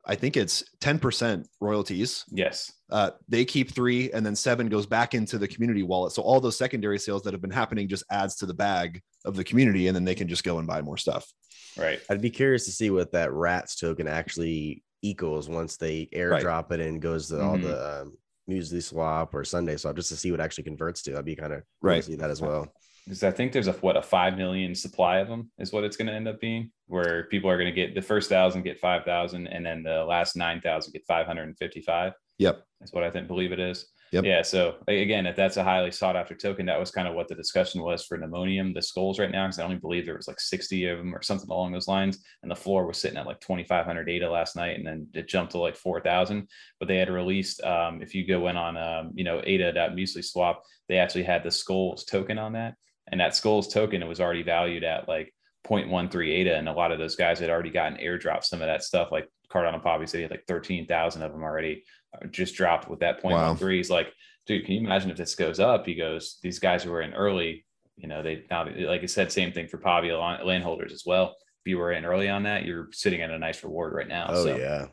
I 0.06 0.16
think 0.16 0.38
it's 0.38 0.64
10% 0.80 1.46
royalties. 1.60 2.24
Yes. 2.32 2.72
Uh, 2.90 3.12
they 3.28 3.44
keep 3.44 3.76
three 3.76 4.10
and 4.14 4.26
then 4.26 4.38
seven 4.38 4.70
goes 4.70 4.86
back 4.86 5.14
into 5.14 5.38
the 5.38 5.50
community 5.50 5.84
wallet. 5.84 6.14
So 6.14 6.22
all 6.22 6.40
those 6.40 6.58
secondary 6.58 6.98
sales 6.98 7.24
that 7.24 7.34
have 7.34 7.42
been 7.42 7.52
happening 7.52 7.90
just 7.90 8.06
adds 8.10 8.38
to 8.38 8.46
the 8.46 8.54
bag 8.54 9.02
of 9.26 9.36
the 9.36 9.44
community, 9.44 9.88
and 9.88 9.96
then 9.96 10.06
they 10.06 10.16
can 10.16 10.30
just 10.30 10.46
go 10.46 10.60
and 10.60 10.68
buy 10.68 10.82
more 10.82 10.96
stuff. 10.96 11.30
Right. 11.78 12.00
I'd 12.10 12.22
be 12.22 12.30
curious 12.30 12.66
to 12.66 12.72
see 12.72 12.90
what 12.90 13.12
that 13.12 13.32
rats 13.32 13.76
token 13.76 14.08
actually 14.08 14.84
equals 15.02 15.48
once 15.48 15.78
they 15.78 16.08
airdrop 16.14 16.72
it 16.72 16.80
and 16.80 17.02
goes 17.02 17.28
to 17.30 17.42
all 17.42 17.58
Mhm. 17.58 17.62
the 17.64 18.02
um, 18.02 18.18
Muesli 18.50 18.82
swap 18.82 19.34
or 19.36 19.44
Sundae 19.44 19.78
swap 19.78 19.96
just 19.96 20.10
to 20.10 20.16
see 20.16 20.32
what 20.32 20.40
actually 20.40 20.64
converts 20.64 21.02
to. 21.04 21.18
I'd 21.18 21.26
be 21.26 21.36
kind 21.36 21.54
of 21.54 21.64
Right. 21.82 22.04
see 22.04 22.16
that 22.16 22.30
as 22.30 22.42
well. 22.42 22.72
Because 23.06 23.24
I 23.24 23.32
think 23.32 23.54
there's 23.54 23.68
a 23.68 23.74
what 23.74 23.96
a 23.96 24.02
five 24.02 24.38
million 24.38 24.76
supply 24.76 25.20
of 25.20 25.28
them 25.30 25.50
is 25.60 25.72
what 25.72 25.84
it's 25.86 25.96
going 25.96 26.08
to 26.08 26.14
end 26.14 26.28
up 26.28 26.42
being, 26.42 26.72
where 26.88 27.24
people 27.26 27.50
are 27.50 27.58
going 27.58 27.74
to 27.74 27.76
get 27.76 27.96
the 27.96 28.02
first 28.02 28.28
thousand 28.30 28.64
get 28.64 28.80
five 28.80 29.06
thousand, 29.06 29.48
and 29.48 29.66
then 29.66 29.82
the 29.84 30.04
last 30.04 30.36
nine 30.36 30.60
thousand 30.62 30.92
get 30.94 31.06
five 31.08 31.26
hundred 31.26 31.44
and 31.44 31.58
fifty-five. 31.58 32.14
Yep. 32.40 32.64
That's 32.80 32.92
what 32.92 33.04
I 33.04 33.10
think 33.12 33.28
believe 33.28 33.52
it 33.54 33.60
is. 33.60 33.86
Yep. 34.12 34.24
Yeah. 34.24 34.42
So 34.42 34.76
again, 34.88 35.26
if 35.26 35.36
that's 35.36 35.58
a 35.58 35.64
highly 35.64 35.92
sought 35.92 36.16
after 36.16 36.34
token, 36.34 36.66
that 36.68 36.80
was 36.80 36.92
kind 36.92 37.08
of 37.08 37.14
what 37.14 37.28
the 37.28 37.36
discussion 37.36 37.82
was 37.82 38.06
for 38.06 38.18
pneumonium, 38.18 38.74
the 38.74 38.82
skulls 38.82 39.20
right 39.20 39.32
now, 39.32 39.46
because 39.46 39.60
I 39.60 39.64
only 39.64 39.76
believe 39.78 40.06
there 40.06 40.16
was 40.16 40.28
like 40.28 40.40
60 40.40 40.86
of 40.86 40.98
them 40.98 41.14
or 41.14 41.22
something 41.22 41.50
along 41.50 41.74
those 41.74 41.88
lines. 41.88 42.24
And 42.42 42.50
the 42.50 42.56
floor 42.56 42.86
was 42.86 42.98
sitting 42.98 43.18
at 43.18 43.26
like 43.26 43.42
2,500 43.42 44.10
ADA 44.10 44.30
last 44.30 44.56
night, 44.56 44.78
and 44.78 44.88
then 44.88 45.08
it 45.14 45.28
jumped 45.28 45.52
to 45.54 45.58
like 45.58 45.76
4,000. 45.76 46.48
But 46.80 46.88
they 46.88 46.98
had 46.98 47.10
released, 47.10 47.62
um, 47.64 48.02
if 48.02 48.16
you 48.16 48.26
go 48.26 48.48
in 48.48 48.56
on, 48.56 48.78
um, 48.78 49.12
you 49.14 49.24
know, 49.24 49.42
ADA.muesli 49.44 50.24
swap, 50.24 50.64
they 50.88 50.98
actually 50.98 51.24
had 51.24 51.44
the 51.44 51.52
skulls 51.52 52.06
token 52.06 52.38
on 52.38 52.54
that. 52.54 52.76
And 53.12 53.20
that 53.20 53.36
skulls 53.36 53.68
token, 53.74 54.02
it 54.02 54.08
was 54.08 54.22
already 54.22 54.44
valued 54.44 54.84
at 54.84 55.08
like 55.08 55.34
0.13 55.66 56.30
ADA. 56.30 56.56
And 56.56 56.70
a 56.70 56.74
lot 56.74 56.92
of 56.92 57.00
those 57.00 57.16
guys 57.16 57.40
had 57.40 57.50
already 57.50 57.72
gotten 57.72 57.98
airdrop 57.98 58.44
some 58.44 58.62
of 58.62 58.68
that 58.68 58.84
stuff. 58.84 59.12
Like 59.12 59.30
Cardano 59.52 59.82
Poppy 59.82 60.06
said 60.06 60.18
he 60.18 60.22
had 60.24 60.32
like 60.32 60.46
13,000 60.48 61.22
of 61.22 61.32
them 61.32 61.44
already 61.44 61.84
just 62.32 62.56
dropped 62.56 62.90
with 62.90 63.00
that 63.00 63.24
0.13. 63.24 63.32
Wow. 63.32 63.56
He's 63.56 63.90
like, 63.90 64.14
dude, 64.46 64.66
can 64.66 64.76
you 64.76 64.82
imagine 64.82 65.12
if 65.12 65.18
this 65.18 65.36
goes 65.36 65.60
up? 65.60 65.86
He 65.86 65.96
goes, 65.96 66.40
these 66.42 66.60
guys 66.60 66.84
who 66.84 66.92
were 66.92 67.02
in 67.02 67.14
early, 67.14 67.66
you 67.96 68.08
know, 68.08 68.24
they 68.24 68.46
now, 68.50 68.66
like 68.66 69.04
I 69.04 69.08
said, 69.08 69.32
same 69.32 69.52
thing 69.52 69.68
for 69.68 69.78
Pavia 69.78 70.18
landholders 70.18 70.94
as 70.94 71.04
well. 71.06 71.36
If 71.66 71.70
you 71.70 71.78
were 71.78 71.92
in 71.92 72.06
early 72.06 72.30
on 72.30 72.44
that, 72.44 72.66
you're 72.66 72.90
sitting 72.92 73.22
at 73.22 73.32
a 73.32 73.40
nice 73.40 73.64
reward 73.64 73.94
right 73.94 74.08
now. 74.08 74.28
Oh 74.30 74.44
so, 74.46 74.58
yeah. 74.58 74.86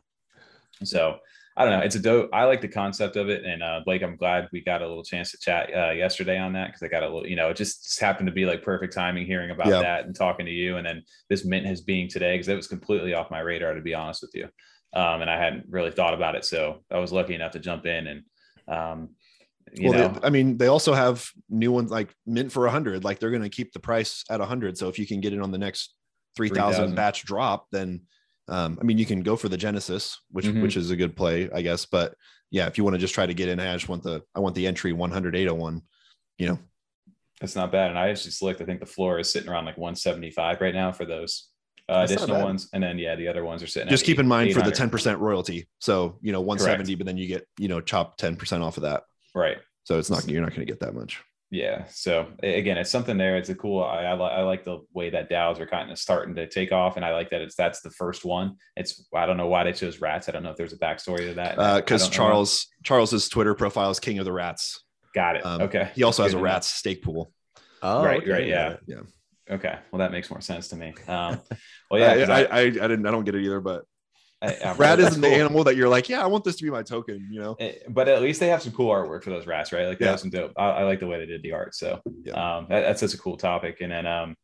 so 0.83 1.19
I 1.57 1.65
don't 1.65 1.79
know. 1.79 1.85
It's 1.85 1.95
a 1.95 2.01
dope. 2.01 2.31
I 2.33 2.45
like 2.45 2.61
the 2.61 2.69
concept 2.69 3.15
of 3.15 3.29
it, 3.29 3.45
and 3.45 3.63
uh, 3.63 3.81
Blake, 3.85 4.03
I'm 4.03 4.17
glad 4.17 4.49
we 4.53 4.61
got 4.61 4.83
a 4.83 4.89
little 4.89 5.05
chance 5.05 5.31
to 5.31 5.39
chat 5.39 5.71
uh, 5.73 5.93
yesterday 5.93 6.37
on 6.37 6.53
that 6.55 6.69
because 6.69 6.83
I 6.83 6.89
got 6.89 7.05
a 7.05 7.07
little. 7.07 7.27
You 7.29 7.37
know, 7.37 7.51
it 7.51 7.57
just 7.57 8.01
happened 8.01 8.27
to 8.27 8.33
be 8.33 8.45
like 8.45 8.65
perfect 8.65 8.93
timing 8.93 9.25
hearing 9.25 9.53
about 9.53 9.69
Yeah. 9.69 9.81
that 9.81 10.07
and 10.07 10.17
talking 10.17 10.47
to 10.47 10.53
you, 10.53 10.79
and 10.79 10.87
then 10.87 11.05
this 11.31 11.45
mint 11.45 11.65
has 11.67 11.81
being 11.81 12.09
today 12.09 12.35
because 12.35 12.49
it 12.49 12.57
was 12.57 12.67
completely 12.67 13.15
off 13.15 13.31
my 13.31 13.39
radar 13.39 13.73
to 13.75 13.83
be 13.83 13.95
honest 13.95 14.23
with 14.23 14.33
you, 14.35 14.49
um, 14.95 15.21
and 15.21 15.31
I 15.31 15.39
hadn't 15.39 15.67
really 15.69 15.91
thought 15.91 16.15
about 16.15 16.35
it. 16.35 16.45
So 16.45 16.83
I 16.91 16.99
was 16.99 17.13
lucky 17.13 17.35
enough 17.35 17.53
to 17.53 17.61
jump 17.61 17.87
in 17.87 18.07
and. 18.07 18.23
Um, 18.67 19.11
you 19.73 19.91
well, 19.91 19.99
know, 19.99 20.21
they, 20.21 20.27
I 20.27 20.31
mean, 20.31 20.57
they 20.57 20.69
also 20.69 20.95
have 20.95 21.29
new 21.49 21.73
ones 21.73 21.91
like 21.91 22.15
mint 22.27 22.53
for 22.53 22.67
a 22.67 22.71
hundred. 22.71 23.03
Like 23.03 23.19
they're 23.19 23.31
going 23.31 23.43
to 23.43 23.49
keep 23.49 23.73
the 23.73 23.81
price 23.81 24.23
at 24.31 24.41
a 24.41 24.45
hundred. 24.45 24.79
So 24.79 24.89
if 24.89 24.99
you 24.99 25.07
can 25.07 25.21
get 25.21 25.33
it 25.33 25.41
on 25.41 25.51
the 25.51 25.59
next 25.59 25.95
3,000. 26.37 26.95
batch 26.95 27.25
drop, 27.25 27.67
then 27.73 28.03
um, 28.47 28.79
I 28.81 28.85
mean, 28.85 28.99
you 28.99 29.07
can 29.07 29.23
go 29.23 29.37
for 29.37 29.49
the 29.49 29.57
Genesis, 29.57 30.21
which 30.31 30.45
Mhm. 30.45 30.63
which 30.63 30.77
is 30.77 30.91
a 30.91 30.97
good 30.97 31.17
play, 31.17 31.51
I 31.51 31.63
guess. 31.63 31.87
But 31.87 32.15
yeah, 32.51 32.67
if 32.67 32.77
you 32.77 32.85
want 32.85 32.95
to 32.95 32.99
just 32.99 33.15
try 33.15 33.27
to 33.27 33.35
get 33.35 33.49
in, 33.49 33.59
I 33.59 33.73
just 33.73 33.89
want 33.89 34.03
the 34.03 34.23
I 34.35 34.41
want 34.41 34.55
the 34.55 34.67
entry 34.67 34.93
100 34.93 35.35
You 35.35 36.49
know, 36.49 36.59
That's 37.41 37.57
not 37.57 37.73
bad. 37.73 37.91
And 37.91 37.99
I 37.99 38.13
just 38.13 38.43
looked, 38.43 38.61
I 38.61 38.65
think 38.65 38.81
the 38.81 38.87
floor 38.87 39.19
is 39.19 39.33
sitting 39.33 39.49
around 39.49 39.65
like 39.65 39.79
175 39.79 40.61
right 40.61 40.75
now 40.75 40.93
for 40.93 41.05
those 41.05 41.49
uh, 41.89 42.07
additional 42.09 42.43
ones. 42.43 42.69
And 42.73 42.83
then, 42.83 42.99
yeah, 42.99 43.15
the 43.15 43.29
other 43.29 43.45
ones 43.45 43.63
are 43.63 43.67
sitting 43.67 43.89
just 43.89 44.05
at 44.05 44.07
keep 44.07 44.19
in 44.19 44.29
mind 44.29 44.53
for 44.53 44.63
the 44.63 44.71
ten 44.71 44.91
percent 44.91 45.21
royalty. 45.21 45.69
So 45.81 46.19
you 46.23 46.33
know, 46.33 46.41
one 46.41 46.59
seventy, 46.59 46.95
but 46.95 47.07
then 47.07 47.17
you 47.17 47.27
get 47.27 47.47
you 47.59 47.69
know 47.69 47.81
chop 47.81 48.17
ten 48.17 48.37
percent 48.37 48.63
off 48.63 48.77
of 48.77 48.83
that. 48.83 49.05
Right. 49.35 49.59
So 49.85 49.99
it's 49.99 50.11
not 50.11 50.29
you're 50.29 50.41
not 50.41 50.51
going 50.51 50.67
to 50.67 50.73
get 50.73 50.81
that 50.81 50.95
much. 50.95 51.23
Yeah. 51.51 51.85
So 51.89 52.27
again, 52.43 52.79
it's 52.79 52.91
something 52.91 53.17
there. 53.17 53.37
It's 53.37 53.49
a 53.49 53.55
cool. 53.55 53.85
I, 53.85 54.03
I, 54.03 54.15
I, 54.15 54.43
like 54.43 54.65
the 54.65 54.81
way 54.93 55.11
that 55.11 55.31
DAOs 55.31 55.61
are 55.61 55.67
kind 55.67 55.91
of 55.91 55.99
starting 55.99 56.35
to 56.35 56.49
take 56.49 56.73
off, 56.73 56.97
and 56.97 57.05
I 57.05 57.13
like 57.13 57.31
that 57.31 57.43
it's 57.43 57.55
that's 57.55 57.81
the 57.81 57.91
first 57.91 58.25
one. 58.25 58.57
It's 58.77 59.07
I 59.15 59.25
don't 59.27 59.37
know 59.37 59.47
why 59.47 59.63
they 59.63 59.73
chose 59.73 60.01
rats. 60.01 60.29
I 60.29 60.33
don't 60.33 60.43
know 60.43 60.51
if 60.51 60.57
there's 60.57 60.73
a 60.73 60.79
backstory 60.79 61.29
to 61.29 61.35
that. 61.35 61.77
Because 61.77 62.09
uh, 62.09 62.11
Charles 62.11 62.67
know. 62.67 62.89
Charles's 62.89 63.29
Twitter 63.29 63.55
profile 63.55 63.91
is 63.91 64.01
King 64.01 64.19
of 64.19 64.25
the 64.25 64.33
Rats. 64.33 64.83
Got 65.15 65.37
it. 65.37 65.47
Um, 65.47 65.63
okay. 65.63 65.91
He 65.95 66.03
also 66.03 66.25
has 66.25 66.35
a 66.35 66.39
rats 66.39 66.67
stake 66.67 67.03
pool. 67.03 67.33
Oh, 67.83 68.05
right. 68.05 68.21
Okay. 68.21 68.33
Right. 68.33 68.47
Yeah. 68.47 68.77
Yeah. 68.87 69.03
Okay. 69.51 69.79
Well, 69.91 69.99
that 69.99 70.13
makes 70.13 70.31
more 70.31 70.41
sense 70.41 70.69
to 70.69 70.77
me. 70.77 70.95
Um, 71.07 71.41
well, 71.91 72.01
yeah. 72.01 72.27
I, 72.33 72.43
I, 72.43 72.45
I, 72.45 72.61
I 72.61 72.69
didn't. 72.71 73.07
I 73.07 73.11
don't 73.11 73.25
get 73.25 73.35
it 73.35 73.45
either, 73.45 73.61
but 73.61 73.85
rat 74.77 75.01
isn't 75.01 75.21
cool. 75.21 75.31
the 75.31 75.37
animal 75.37 75.65
that 75.65 75.77
you're 75.77 75.89
like, 75.89 76.09
yeah, 76.09 76.23
I 76.23 76.27
want 76.27 76.45
this 76.45 76.57
to 76.57 76.65
be 76.65 76.71
my 76.71 76.83
token, 76.83 77.29
you 77.31 77.41
know. 77.41 77.55
Eh, 77.61 77.73
but 77.89 78.09
at 78.09 78.23
least 78.23 78.41
they 78.41 78.49
have 78.49 78.63
some 78.63 78.73
cool 78.73 78.91
artwork 78.91 79.23
for 79.23 79.31
those 79.31 79.47
rats, 79.47 79.73
right? 79.73 79.87
Like 79.87 79.99
they 79.99 80.07
yeah. 80.07 80.13
have 80.13 80.21
some 80.21 80.31
dope. 80.31 80.53
I, 80.57 80.69
I, 80.71 80.83
like 80.85 81.01
the 81.01 81.07
way 81.07 81.19
they 81.19 81.27
did 81.27 81.43
the 81.43 81.53
art. 81.53 81.75
So 81.75 82.01
yeah. 82.23 82.33
um, 82.57 82.67
that, 82.69 82.81
that's 82.81 83.01
such 83.01 83.15
a 83.15 83.19
cool 83.19 83.37
topic. 83.37 83.79
And 83.81 83.93
then 83.93 84.07
um, 84.07 84.37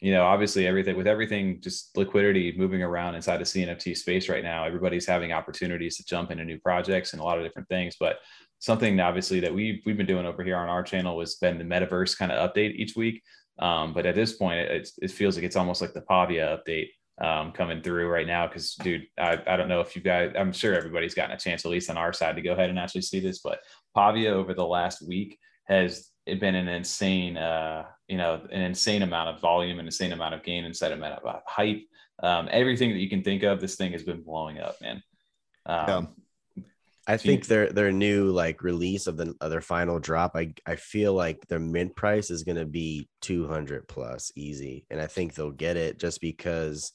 you 0.00 0.12
know, 0.12 0.24
obviously 0.24 0.66
everything 0.66 0.96
with 0.96 1.06
everything 1.06 1.60
just 1.60 1.96
liquidity 1.96 2.54
moving 2.56 2.82
around 2.82 3.14
inside 3.14 3.38
the 3.38 3.44
CNFT 3.44 3.96
space 3.96 4.28
right 4.28 4.42
now, 4.42 4.64
everybody's 4.64 5.06
having 5.06 5.32
opportunities 5.32 5.96
to 5.96 6.04
jump 6.04 6.30
into 6.30 6.44
new 6.44 6.58
projects 6.58 7.12
and 7.12 7.20
a 7.20 7.24
lot 7.24 7.38
of 7.38 7.44
different 7.44 7.68
things. 7.68 7.96
But 7.98 8.18
something 8.58 8.98
obviously 9.00 9.40
that 9.40 9.54
we've 9.54 9.82
we've 9.86 9.96
been 9.96 10.06
doing 10.06 10.26
over 10.26 10.42
here 10.42 10.56
on 10.56 10.68
our 10.68 10.82
channel 10.82 11.20
has 11.20 11.36
been 11.36 11.58
the 11.58 11.64
metaverse 11.64 12.18
kind 12.18 12.32
of 12.32 12.50
update 12.50 12.74
each 12.74 12.96
week. 12.96 13.22
Um, 13.58 13.92
but 13.92 14.06
at 14.06 14.14
this 14.14 14.32
point, 14.32 14.58
it, 14.58 14.90
it 15.00 15.10
feels 15.10 15.36
like 15.36 15.44
it's 15.44 15.56
almost 15.56 15.80
like 15.80 15.92
the 15.92 16.02
Pavia 16.02 16.58
update 16.58 16.88
um, 17.24 17.52
coming 17.52 17.82
through 17.82 18.08
right 18.08 18.26
now. 18.26 18.46
Cause 18.48 18.74
dude, 18.74 19.06
I, 19.18 19.38
I 19.46 19.56
don't 19.56 19.68
know 19.68 19.80
if 19.80 19.94
you 19.94 20.02
guys, 20.02 20.32
I'm 20.36 20.52
sure 20.52 20.74
everybody's 20.74 21.14
gotten 21.14 21.36
a 21.36 21.38
chance, 21.38 21.64
at 21.64 21.70
least 21.70 21.90
on 21.90 21.96
our 21.96 22.12
side 22.12 22.36
to 22.36 22.42
go 22.42 22.52
ahead 22.52 22.70
and 22.70 22.78
actually 22.78 23.02
see 23.02 23.20
this, 23.20 23.38
but 23.38 23.60
Pavia 23.94 24.32
over 24.32 24.54
the 24.54 24.66
last 24.66 25.06
week 25.06 25.38
has 25.66 26.10
been 26.26 26.54
an 26.54 26.68
insane, 26.68 27.36
uh, 27.36 27.84
you 28.08 28.16
know, 28.16 28.40
an 28.50 28.62
insane 28.62 29.02
amount 29.02 29.34
of 29.34 29.40
volume 29.40 29.78
and 29.78 29.86
insane 29.86 30.12
amount 30.12 30.34
of 30.34 30.42
gain, 30.42 30.64
insane 30.64 30.92
amount 30.92 31.22
of 31.22 31.42
hype. 31.46 31.82
Um, 32.22 32.48
everything 32.50 32.90
that 32.90 32.98
you 32.98 33.08
can 33.08 33.22
think 33.22 33.42
of, 33.42 33.60
this 33.60 33.76
thing 33.76 33.92
has 33.92 34.02
been 34.02 34.22
blowing 34.22 34.58
up, 34.58 34.76
man. 34.80 35.02
Um, 35.66 35.88
yeah. 35.88 36.02
I 37.06 37.16
think 37.16 37.46
their 37.46 37.70
their 37.70 37.92
new 37.92 38.30
like 38.30 38.62
release 38.62 39.06
of 39.06 39.16
the 39.16 39.34
of 39.40 39.50
their 39.50 39.60
final 39.60 39.98
drop. 39.98 40.32
I 40.34 40.54
I 40.66 40.76
feel 40.76 41.12
like 41.12 41.46
their 41.46 41.58
mint 41.58 41.94
price 41.94 42.30
is 42.30 42.44
gonna 42.44 42.64
be 42.64 43.08
two 43.20 43.46
hundred 43.46 43.86
plus 43.88 44.32
easy, 44.36 44.86
and 44.90 45.00
I 45.00 45.06
think 45.06 45.34
they'll 45.34 45.50
get 45.50 45.76
it 45.76 45.98
just 45.98 46.20
because 46.20 46.92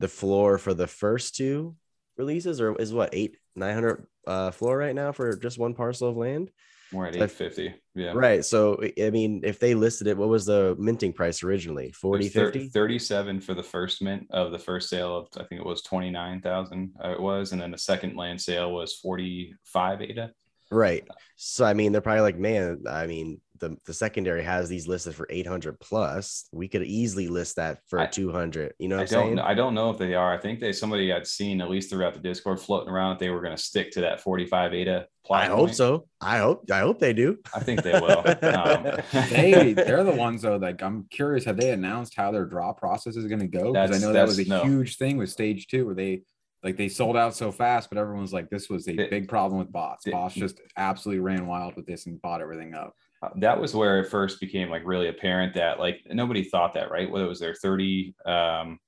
the 0.00 0.08
floor 0.08 0.58
for 0.58 0.74
the 0.74 0.88
first 0.88 1.36
two 1.36 1.76
releases 2.16 2.60
or 2.60 2.74
is 2.80 2.92
what 2.92 3.10
eight 3.12 3.36
nine 3.54 3.74
hundred 3.74 4.06
uh 4.26 4.50
floor 4.50 4.76
right 4.76 4.94
now 4.94 5.12
for 5.12 5.36
just 5.36 5.58
one 5.58 5.74
parcel 5.74 6.08
of 6.08 6.16
land. 6.16 6.50
More 6.92 7.06
at 7.06 7.16
eight 7.16 7.30
fifty. 7.30 7.74
Yeah. 7.94 8.12
Right. 8.14 8.44
So 8.44 8.80
I 9.00 9.10
mean, 9.10 9.40
if 9.44 9.58
they 9.58 9.74
listed 9.74 10.06
it, 10.06 10.16
what 10.16 10.28
was 10.28 10.46
the 10.46 10.76
minting 10.78 11.12
price 11.12 11.42
originally? 11.42 11.92
40, 11.92 12.28
50? 12.28 12.68
37 12.68 13.40
for 13.40 13.54
the 13.54 13.62
first 13.62 14.02
mint 14.02 14.26
of 14.30 14.52
the 14.52 14.58
first 14.58 14.88
sale 14.88 15.16
of 15.16 15.28
I 15.36 15.44
think 15.44 15.60
it 15.60 15.66
was 15.66 15.82
29,000 15.82 16.92
uh, 17.02 17.10
it 17.10 17.20
was. 17.20 17.52
And 17.52 17.60
then 17.60 17.70
the 17.70 17.78
second 17.78 18.16
land 18.16 18.40
sale 18.40 18.72
was 18.72 18.94
45 18.94 20.02
ADA. 20.02 20.32
Right. 20.70 21.06
So 21.36 21.64
I 21.64 21.74
mean, 21.74 21.92
they're 21.92 22.00
probably 22.00 22.22
like, 22.22 22.38
man, 22.38 22.84
I 22.88 23.06
mean, 23.06 23.40
the, 23.60 23.76
the 23.86 23.94
secondary 23.94 24.42
has 24.42 24.68
these 24.68 24.88
listed 24.88 25.14
for 25.14 25.26
800 25.30 25.78
plus. 25.78 26.48
We 26.52 26.68
could 26.68 26.82
easily 26.82 27.28
list 27.28 27.56
that 27.56 27.78
for 27.88 28.00
I, 28.00 28.06
200. 28.06 28.74
You 28.78 28.88
know 28.88 28.96
what 28.96 29.00
I 29.00 29.02
am 29.02 29.08
don't, 29.08 29.36
saying? 29.36 29.38
I 29.38 29.54
don't 29.54 29.74
know 29.74 29.90
if 29.90 29.98
they 29.98 30.14
are. 30.14 30.32
I 30.32 30.38
think 30.38 30.60
they 30.60 30.72
somebody 30.72 31.10
had 31.10 31.26
seen 31.26 31.60
at 31.60 31.70
least 31.70 31.90
throughout 31.90 32.14
the 32.14 32.20
Discord 32.20 32.60
floating 32.60 32.88
around 32.88 33.10
that 33.10 33.18
they 33.20 33.30
were 33.30 33.40
going 33.40 33.56
to 33.56 33.62
stick 33.62 33.92
to 33.92 34.00
that 34.02 34.20
45 34.20 34.74
ADA. 34.74 35.06
I 35.30 35.46
hope 35.46 35.72
so. 35.72 36.06
I 36.20 36.38
hope. 36.38 36.70
I 36.70 36.80
hope 36.80 36.98
they 36.98 37.14
do. 37.14 37.38
I 37.54 37.60
think 37.60 37.82
they 37.82 37.92
will. 37.92 38.18
um, 38.42 39.00
they 39.30 39.72
they're 39.76 40.04
the 40.04 40.14
ones 40.14 40.42
though. 40.42 40.56
Like 40.56 40.82
I'm 40.82 41.06
curious. 41.10 41.44
Have 41.44 41.56
they 41.56 41.70
announced 41.70 42.14
how 42.14 42.30
their 42.30 42.44
draw 42.44 42.74
process 42.74 43.16
is 43.16 43.26
going 43.26 43.40
to 43.40 43.46
go? 43.46 43.72
Because 43.72 43.96
I 43.96 44.04
know 44.04 44.12
that 44.12 44.26
was 44.26 44.38
a 44.38 44.44
no. 44.44 44.62
huge 44.62 44.96
thing 44.96 45.16
with 45.16 45.30
stage 45.30 45.66
two, 45.68 45.86
where 45.86 45.94
they 45.94 46.24
like 46.64 46.78
they 46.78 46.88
sold 46.88 47.16
out 47.16 47.36
so 47.36 47.52
fast, 47.52 47.90
but 47.90 47.98
everyone's 47.98 48.32
like, 48.32 48.48
this 48.48 48.70
was 48.70 48.88
a 48.88 48.94
big 48.94 49.28
problem 49.28 49.58
with 49.58 49.70
bots. 49.70 50.06
Bots 50.10 50.34
just 50.34 50.60
absolutely 50.78 51.20
ran 51.20 51.46
wild 51.46 51.76
with 51.76 51.86
this 51.86 52.06
and 52.06 52.20
bought 52.22 52.40
everything 52.40 52.74
up. 52.74 52.96
Uh, 53.22 53.30
that 53.36 53.60
was 53.60 53.74
where 53.74 54.00
it 54.00 54.08
first 54.08 54.40
became 54.40 54.70
like 54.70 54.82
really 54.84 55.08
apparent 55.08 55.54
that 55.54 55.78
like 55.78 56.02
nobody 56.10 56.44
thought 56.44 56.74
that, 56.74 56.90
right? 56.90 57.10
Whether 57.10 57.26
it 57.26 57.28
was 57.28 57.40
their 57.40 57.54
30, 57.54 58.14
um, 58.26 58.78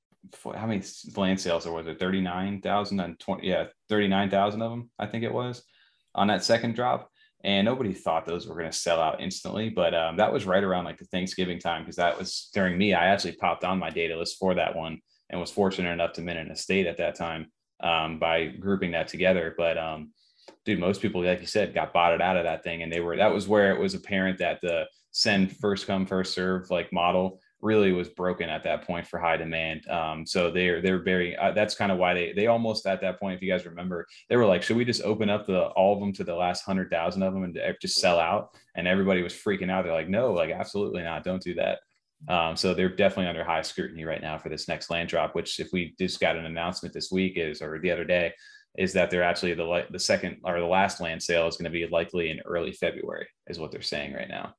how 0.54 0.66
many 0.66 0.82
land 1.16 1.40
sales 1.40 1.66
or 1.66 1.72
was 1.72 1.86
it 1.86 1.98
39,000 1.98 3.00
and 3.00 3.18
20, 3.18 3.46
yeah, 3.46 3.66
39,000 3.88 4.62
of 4.62 4.70
them, 4.70 4.90
I 4.98 5.06
think 5.06 5.24
it 5.24 5.32
was 5.32 5.62
on 6.14 6.28
that 6.28 6.44
second 6.44 6.74
drop. 6.74 7.10
And 7.44 7.64
nobody 7.64 7.92
thought 7.92 8.26
those 8.26 8.46
were 8.46 8.56
going 8.56 8.70
to 8.70 8.76
sell 8.76 9.00
out 9.00 9.20
instantly. 9.20 9.68
But 9.68 9.94
um, 9.94 10.16
that 10.16 10.32
was 10.32 10.46
right 10.46 10.64
around 10.64 10.84
like 10.84 10.98
the 10.98 11.04
Thanksgiving 11.04 11.60
time 11.60 11.82
because 11.82 11.96
that 11.96 12.18
was 12.18 12.48
during 12.52 12.76
me. 12.76 12.94
I 12.94 13.06
actually 13.06 13.36
popped 13.36 13.62
on 13.62 13.78
my 13.78 13.90
data 13.90 14.18
list 14.18 14.36
for 14.38 14.54
that 14.54 14.74
one 14.74 15.00
and 15.30 15.40
was 15.40 15.50
fortunate 15.50 15.92
enough 15.92 16.14
to 16.14 16.22
mint 16.22 16.38
an 16.38 16.50
estate 16.50 16.86
at 16.86 16.96
that 16.96 17.14
time 17.14 17.46
um, 17.82 18.18
by 18.18 18.46
grouping 18.46 18.92
that 18.92 19.08
together. 19.08 19.54
But 19.56 19.78
um, 19.78 20.12
dude, 20.64 20.80
most 20.80 21.00
people, 21.00 21.24
like 21.24 21.40
you 21.40 21.46
said, 21.46 21.74
got 21.74 21.92
botted 21.92 22.20
out 22.20 22.36
of 22.36 22.44
that 22.44 22.64
thing. 22.64 22.82
And 22.82 22.92
they 22.92 23.00
were, 23.00 23.16
that 23.16 23.32
was 23.32 23.48
where 23.48 23.72
it 23.74 23.80
was 23.80 23.94
apparent 23.94 24.38
that 24.38 24.60
the 24.60 24.86
send 25.12 25.56
first 25.56 25.86
come, 25.86 26.06
first 26.06 26.34
serve 26.34 26.70
like 26.70 26.92
model 26.92 27.40
really 27.62 27.92
was 27.92 28.08
broken 28.08 28.50
at 28.50 28.62
that 28.62 28.86
point 28.86 29.06
for 29.06 29.18
high 29.18 29.36
demand. 29.36 29.88
Um, 29.88 30.26
so 30.26 30.50
they're, 30.50 30.82
they're 30.82 31.02
very, 31.02 31.34
uh, 31.36 31.52
that's 31.52 31.74
kind 31.74 31.90
of 31.90 31.98
why 31.98 32.12
they, 32.12 32.32
they 32.32 32.48
almost 32.48 32.86
at 32.86 33.00
that 33.00 33.18
point, 33.18 33.34
if 33.34 33.42
you 33.42 33.50
guys 33.50 33.64
remember, 33.64 34.06
they 34.28 34.36
were 34.36 34.44
like, 34.44 34.62
should 34.62 34.76
we 34.76 34.84
just 34.84 35.02
open 35.02 35.30
up 35.30 35.46
the, 35.46 35.68
all 35.68 35.94
of 35.94 36.00
them 36.00 36.12
to 36.14 36.24
the 36.24 36.34
last 36.34 36.64
hundred 36.64 36.90
thousand 36.90 37.22
of 37.22 37.32
them 37.32 37.44
and 37.44 37.58
just 37.80 37.98
sell 37.98 38.20
out? 38.20 38.50
And 38.74 38.86
everybody 38.86 39.22
was 39.22 39.32
freaking 39.32 39.70
out. 39.70 39.84
They're 39.84 39.94
like, 39.94 40.08
no, 40.08 40.32
like, 40.32 40.50
absolutely 40.50 41.02
not. 41.02 41.24
Don't 41.24 41.42
do 41.42 41.54
that. 41.54 41.78
Um, 42.28 42.56
so 42.56 42.74
they're 42.74 42.88
definitely 42.88 43.28
under 43.28 43.44
high 43.44 43.62
scrutiny 43.62 44.04
right 44.04 44.22
now 44.22 44.38
for 44.38 44.48
this 44.48 44.68
next 44.68 44.90
land 44.90 45.08
drop, 45.08 45.34
which 45.34 45.60
if 45.60 45.72
we 45.72 45.94
just 45.98 46.20
got 46.20 46.36
an 46.36 46.46
announcement 46.46 46.94
this 46.94 47.10
week 47.10 47.34
is, 47.36 47.62
or 47.62 47.78
the 47.78 47.90
other 47.90 48.04
day, 48.04 48.32
is 48.76 48.92
that 48.92 49.10
they're 49.10 49.22
actually 49.22 49.54
the 49.54 49.86
the 49.90 49.98
second 49.98 50.38
or 50.44 50.60
the 50.60 50.66
last 50.66 51.00
land 51.00 51.22
sale 51.22 51.46
is 51.48 51.56
going 51.56 51.64
to 51.64 51.70
be 51.70 51.86
likely 51.86 52.30
in 52.30 52.40
early 52.40 52.72
February, 52.72 53.26
is 53.46 53.58
what 53.58 53.70
they're 53.70 53.82
saying 53.82 54.12
right 54.12 54.28
now. 54.28 54.54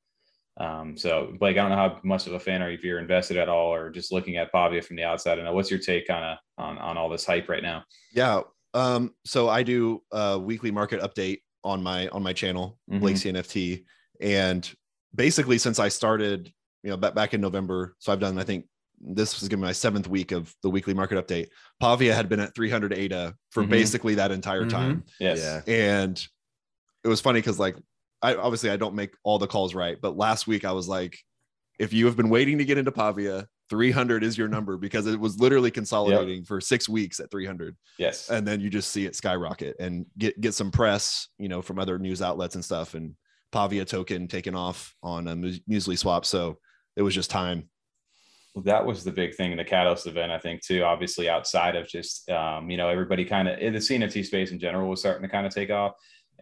Um, 0.59 0.97
so, 0.97 1.34
Blake, 1.39 1.57
I 1.57 1.61
don't 1.61 1.70
know 1.70 1.76
how 1.76 1.99
much 2.03 2.26
of 2.26 2.34
a 2.34 2.39
fan 2.39 2.63
are 2.63 2.70
you 2.70 2.78
if 2.78 2.84
you're 2.84 2.99
invested 2.99 3.38
at 3.38 3.49
all, 3.49 3.74
or 3.74 3.91
just 3.91 4.11
looking 4.11 4.38
at 4.38 4.51
Pavia 4.51 4.82
from 4.82 4.95
the 4.95 5.03
outside. 5.03 5.39
I 5.39 5.43
know 5.43 5.53
what's 5.53 5.70
your 5.70 5.80
take 5.80 6.07
kind 6.07 6.26
of 6.26 6.38
on 6.57 6.78
on 6.78 6.97
all 6.97 7.09
this 7.09 7.26
hype 7.26 7.47
right 7.47 7.63
now? 7.63 7.84
Yeah. 8.11 8.41
Um, 8.74 9.13
so 9.26 9.49
I 9.49 9.63
do 9.63 10.01
a 10.11 10.38
weekly 10.38 10.72
market 10.72 11.01
update 11.01 11.41
on 11.63 11.84
my 11.84 12.07
on 12.09 12.24
my 12.24 12.34
channel, 12.34 12.80
mm-hmm. 12.89 12.99
Blake 12.99 13.15
CNFT, 13.18 13.86
and 14.20 14.70
basically 15.13 15.57
since 15.57 15.80
I 15.80 15.89
started, 15.89 16.51
you 16.84 16.89
know, 16.89 16.97
back 16.97 17.13
back 17.13 17.34
in 17.34 17.41
November, 17.41 17.95
so 17.99 18.11
I've 18.11 18.20
done 18.20 18.39
I 18.39 18.43
think 18.43 18.65
this 18.99 19.39
was 19.39 19.49
going 19.49 19.59
to 19.59 19.63
be 19.63 19.67
my 19.67 19.73
seventh 19.73 20.07
week 20.07 20.31
of 20.31 20.53
the 20.63 20.69
weekly 20.69 20.93
market 20.93 21.25
update. 21.25 21.47
Pavia 21.79 22.13
had 22.13 22.29
been 22.29 22.39
at 22.39 22.55
300 22.55 22.93
ADA 22.93 23.35
for 23.51 23.63
mm-hmm. 23.63 23.71
basically 23.71 24.15
that 24.15 24.31
entire 24.31 24.61
mm-hmm. 24.61 24.69
time. 24.69 25.03
Yes. 25.19 25.39
Yeah. 25.39 25.73
And 25.73 26.27
it 27.03 27.07
was 27.07 27.21
funny 27.21 27.39
because 27.39 27.59
like 27.59 27.75
I 28.21 28.35
obviously 28.35 28.69
I 28.69 28.77
don't 28.77 28.95
make 28.95 29.13
all 29.23 29.39
the 29.39 29.47
calls 29.47 29.75
right, 29.75 29.97
but 30.01 30.17
last 30.17 30.47
week 30.47 30.65
I 30.65 30.71
was 30.71 30.87
like, 30.87 31.17
if 31.79 31.93
you 31.93 32.07
have 32.07 32.17
been 32.17 32.29
waiting 32.29 32.57
to 32.57 32.65
get 32.65 32.79
into 32.79 32.91
Pavia, 32.91 33.47
300 33.69 34.23
is 34.23 34.37
your 34.37 34.47
number 34.47 34.77
because 34.77 35.05
it 35.05 35.19
was 35.19 35.39
literally 35.39 35.69
consolidating 35.69 36.37
yep. 36.37 36.47
for 36.47 36.59
six 36.59 36.89
weeks 36.89 37.19
at 37.19 37.29
300. 37.29 37.75
Yes. 37.99 38.29
And 38.29 38.47
then 38.47 38.61
you 38.61 38.69
just 38.69 38.91
see 38.91 39.05
it 39.05 39.15
skyrocket 39.15 39.75
and 39.79 40.05
get 40.17 40.39
get 40.41 40.53
some 40.53 40.71
press, 40.71 41.27
you 41.37 41.49
know, 41.49 41.61
from 41.61 41.77
other 41.77 41.99
news 41.99 42.21
outlets 42.21 42.55
and 42.55 42.65
stuff, 42.65 42.93
and 42.93 43.13
Pavia 43.51 43.85
token 43.85 44.27
taken 44.27 44.55
off 44.55 44.95
on 45.03 45.27
a 45.27 45.35
Muesli 45.35 45.97
swap. 45.97 46.25
So 46.25 46.57
it 46.95 47.01
was 47.03 47.13
just 47.13 47.29
time 47.29 47.69
that 48.63 48.85
was 48.85 49.03
the 49.03 49.11
big 49.11 49.35
thing 49.35 49.51
in 49.51 49.57
the 49.57 49.63
catalyst 49.63 50.07
event 50.07 50.31
i 50.31 50.39
think 50.39 50.61
too 50.61 50.83
obviously 50.83 51.29
outside 51.29 51.75
of 51.75 51.87
just 51.87 52.29
um, 52.29 52.69
you 52.69 52.77
know 52.77 52.89
everybody 52.89 53.23
kind 53.23 53.47
of 53.47 53.59
in 53.59 53.73
the 53.73 53.79
cnft 53.79 54.25
space 54.25 54.51
in 54.51 54.59
general 54.59 54.89
was 54.89 54.99
starting 54.99 55.21
to 55.21 55.29
kind 55.29 55.45
of 55.45 55.53
take 55.53 55.69
off 55.69 55.93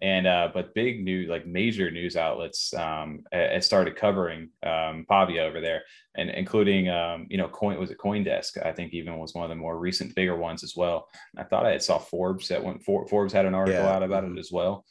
and 0.02 0.28
uh, 0.28 0.50
but 0.54 0.74
big 0.74 1.04
new 1.04 1.26
like 1.28 1.48
major 1.48 1.90
news 1.90 2.18
outlets 2.18 2.74
um, 2.74 3.22
it 3.32 3.64
started 3.64 3.96
covering 3.96 4.50
um, 4.64 5.06
Pavia 5.10 5.44
over 5.44 5.62
there, 5.62 5.84
and 6.18 6.30
including 6.30 6.90
um, 6.90 7.28
you 7.30 7.38
know 7.38 7.48
coin 7.48 7.80
was 7.80 7.92
it 7.92 7.98
CoinDesk 7.98 8.66
I 8.66 8.74
think 8.74 8.94
even 8.94 9.18
was 9.18 9.34
one 9.34 9.46
of 9.46 9.50
the 9.50 9.56
more 9.56 9.80
recent 9.80 10.14
bigger 10.14 10.36
ones 10.36 10.64
as 10.64 10.76
well. 10.76 11.08
I 11.38 11.44
thought 11.44 11.66
I 11.66 11.72
had 11.72 11.84
saw 11.84 11.98
Forbes 11.98 12.50
that 12.50 12.64
went 12.64 12.84
Forbes 12.84 13.32
had 13.32 13.46
an 13.46 13.56
article 13.56 13.84
yeah. 13.84 13.94
out 13.96 14.04
about 14.04 14.26
it 14.26 14.38
as 14.38 14.52
well. 14.52 14.86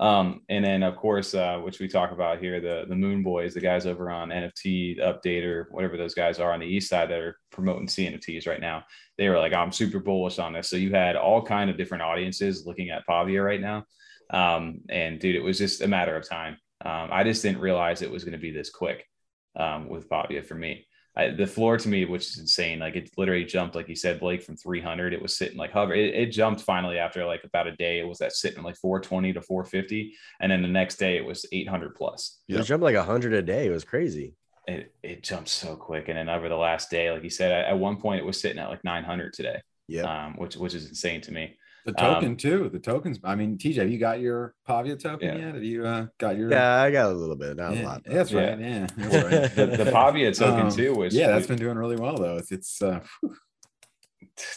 Um, 0.00 0.40
and 0.48 0.64
then 0.64 0.82
of 0.82 0.96
course, 0.96 1.34
uh, 1.34 1.58
which 1.58 1.78
we 1.78 1.86
talk 1.86 2.10
about 2.10 2.40
here, 2.40 2.58
the 2.58 2.86
the 2.88 2.96
Moon 2.96 3.22
Boys, 3.22 3.52
the 3.52 3.60
guys 3.60 3.84
over 3.84 4.10
on 4.10 4.30
NFT 4.30 4.98
Update 4.98 5.44
or 5.44 5.68
whatever 5.70 5.98
those 5.98 6.14
guys 6.14 6.40
are 6.40 6.52
on 6.52 6.60
the 6.60 6.66
east 6.66 6.88
side 6.88 7.10
that 7.10 7.20
are 7.20 7.38
promoting 7.52 7.86
CNFTs 7.86 8.48
right 8.48 8.60
now. 8.60 8.84
They 9.18 9.28
were 9.28 9.38
like, 9.38 9.52
I'm 9.52 9.72
super 9.72 10.00
bullish 10.00 10.38
on 10.38 10.54
this. 10.54 10.68
So 10.68 10.76
you 10.76 10.90
had 10.90 11.16
all 11.16 11.42
kind 11.42 11.68
of 11.68 11.76
different 11.76 12.02
audiences 12.02 12.66
looking 12.66 12.88
at 12.88 13.06
Pavia 13.06 13.42
right 13.42 13.60
now. 13.60 13.84
Um, 14.30 14.80
and 14.88 15.20
dude, 15.20 15.36
it 15.36 15.44
was 15.44 15.58
just 15.58 15.82
a 15.82 15.88
matter 15.88 16.16
of 16.16 16.26
time. 16.26 16.56
Um, 16.82 17.10
I 17.12 17.22
just 17.22 17.42
didn't 17.42 17.60
realize 17.60 18.00
it 18.00 18.10
was 18.10 18.24
going 18.24 18.32
to 18.32 18.38
be 18.38 18.52
this 18.52 18.70
quick 18.70 19.06
um, 19.54 19.88
with 19.90 20.08
Pavia 20.08 20.42
for 20.42 20.54
me. 20.54 20.86
I, 21.16 21.30
the 21.30 21.46
floor 21.46 21.76
to 21.76 21.88
me, 21.88 22.04
which 22.04 22.28
is 22.28 22.38
insane. 22.38 22.78
Like 22.78 22.94
it 22.94 23.10
literally 23.16 23.44
jumped, 23.44 23.74
like 23.74 23.88
you 23.88 23.96
said, 23.96 24.20
Blake, 24.20 24.42
from 24.42 24.56
300. 24.56 25.12
It 25.12 25.20
was 25.20 25.36
sitting 25.36 25.58
like 25.58 25.72
hover. 25.72 25.92
It, 25.92 26.14
it, 26.14 26.26
jumped 26.26 26.60
finally 26.60 26.98
after 26.98 27.24
like 27.24 27.42
about 27.42 27.66
a 27.66 27.74
day. 27.76 27.98
It 27.98 28.06
was 28.06 28.18
that 28.18 28.32
sitting 28.32 28.62
like 28.62 28.76
420 28.76 29.32
to 29.32 29.42
450, 29.42 30.14
and 30.40 30.52
then 30.52 30.62
the 30.62 30.68
next 30.68 30.96
day 30.96 31.16
it 31.16 31.24
was 31.24 31.44
800 31.50 31.96
plus. 31.96 32.38
It 32.48 32.62
jumped 32.62 32.84
like 32.84 32.94
100 32.94 33.32
a 33.32 33.42
day. 33.42 33.66
It 33.66 33.70
was 33.70 33.84
crazy. 33.84 34.34
It 34.68 34.94
it 35.02 35.22
jumped 35.24 35.48
so 35.48 35.74
quick, 35.74 36.08
and 36.08 36.16
then 36.16 36.28
over 36.28 36.48
the 36.48 36.56
last 36.56 36.90
day, 36.90 37.10
like 37.10 37.24
you 37.24 37.30
said, 37.30 37.50
at, 37.50 37.66
at 37.66 37.78
one 37.78 37.96
point 37.96 38.20
it 38.20 38.26
was 38.26 38.40
sitting 38.40 38.58
at 38.58 38.68
like 38.68 38.84
900 38.84 39.32
today. 39.32 39.60
Yeah, 39.88 40.26
um, 40.26 40.34
which 40.34 40.56
which 40.56 40.74
is 40.74 40.88
insane 40.88 41.20
to 41.22 41.32
me. 41.32 41.56
The 41.86 41.92
token 41.92 42.28
um, 42.30 42.36
too. 42.36 42.68
The 42.72 42.78
tokens. 42.78 43.18
I 43.24 43.34
mean, 43.34 43.56
TJ, 43.56 43.76
have 43.76 43.90
you 43.90 43.98
got 43.98 44.20
your 44.20 44.54
Pavia 44.66 44.96
token 44.96 45.28
yeah. 45.28 45.46
yet? 45.46 45.54
Have 45.54 45.64
you 45.64 45.86
uh, 45.86 46.06
got 46.18 46.36
your? 46.36 46.50
Yeah, 46.50 46.82
I 46.82 46.90
got 46.90 47.10
a 47.10 47.14
little 47.14 47.36
bit, 47.36 47.56
not 47.56 47.74
yeah, 47.74 47.82
a 47.82 47.86
lot. 47.86 48.02
That's 48.04 48.32
right. 48.32 48.58
Yeah, 48.60 48.86
that's 48.96 49.24
right. 49.24 49.54
the, 49.54 49.84
the 49.84 49.90
Pavia 49.90 50.32
token 50.32 50.66
um, 50.66 50.70
too 50.70 50.94
was. 50.94 51.14
Yeah, 51.14 51.28
that's 51.28 51.46
been 51.46 51.58
doing 51.58 51.78
really 51.78 51.96
well 51.96 52.16
though. 52.16 52.36
It's 52.36 52.52
it's. 52.52 52.82
Uh, 52.82 53.00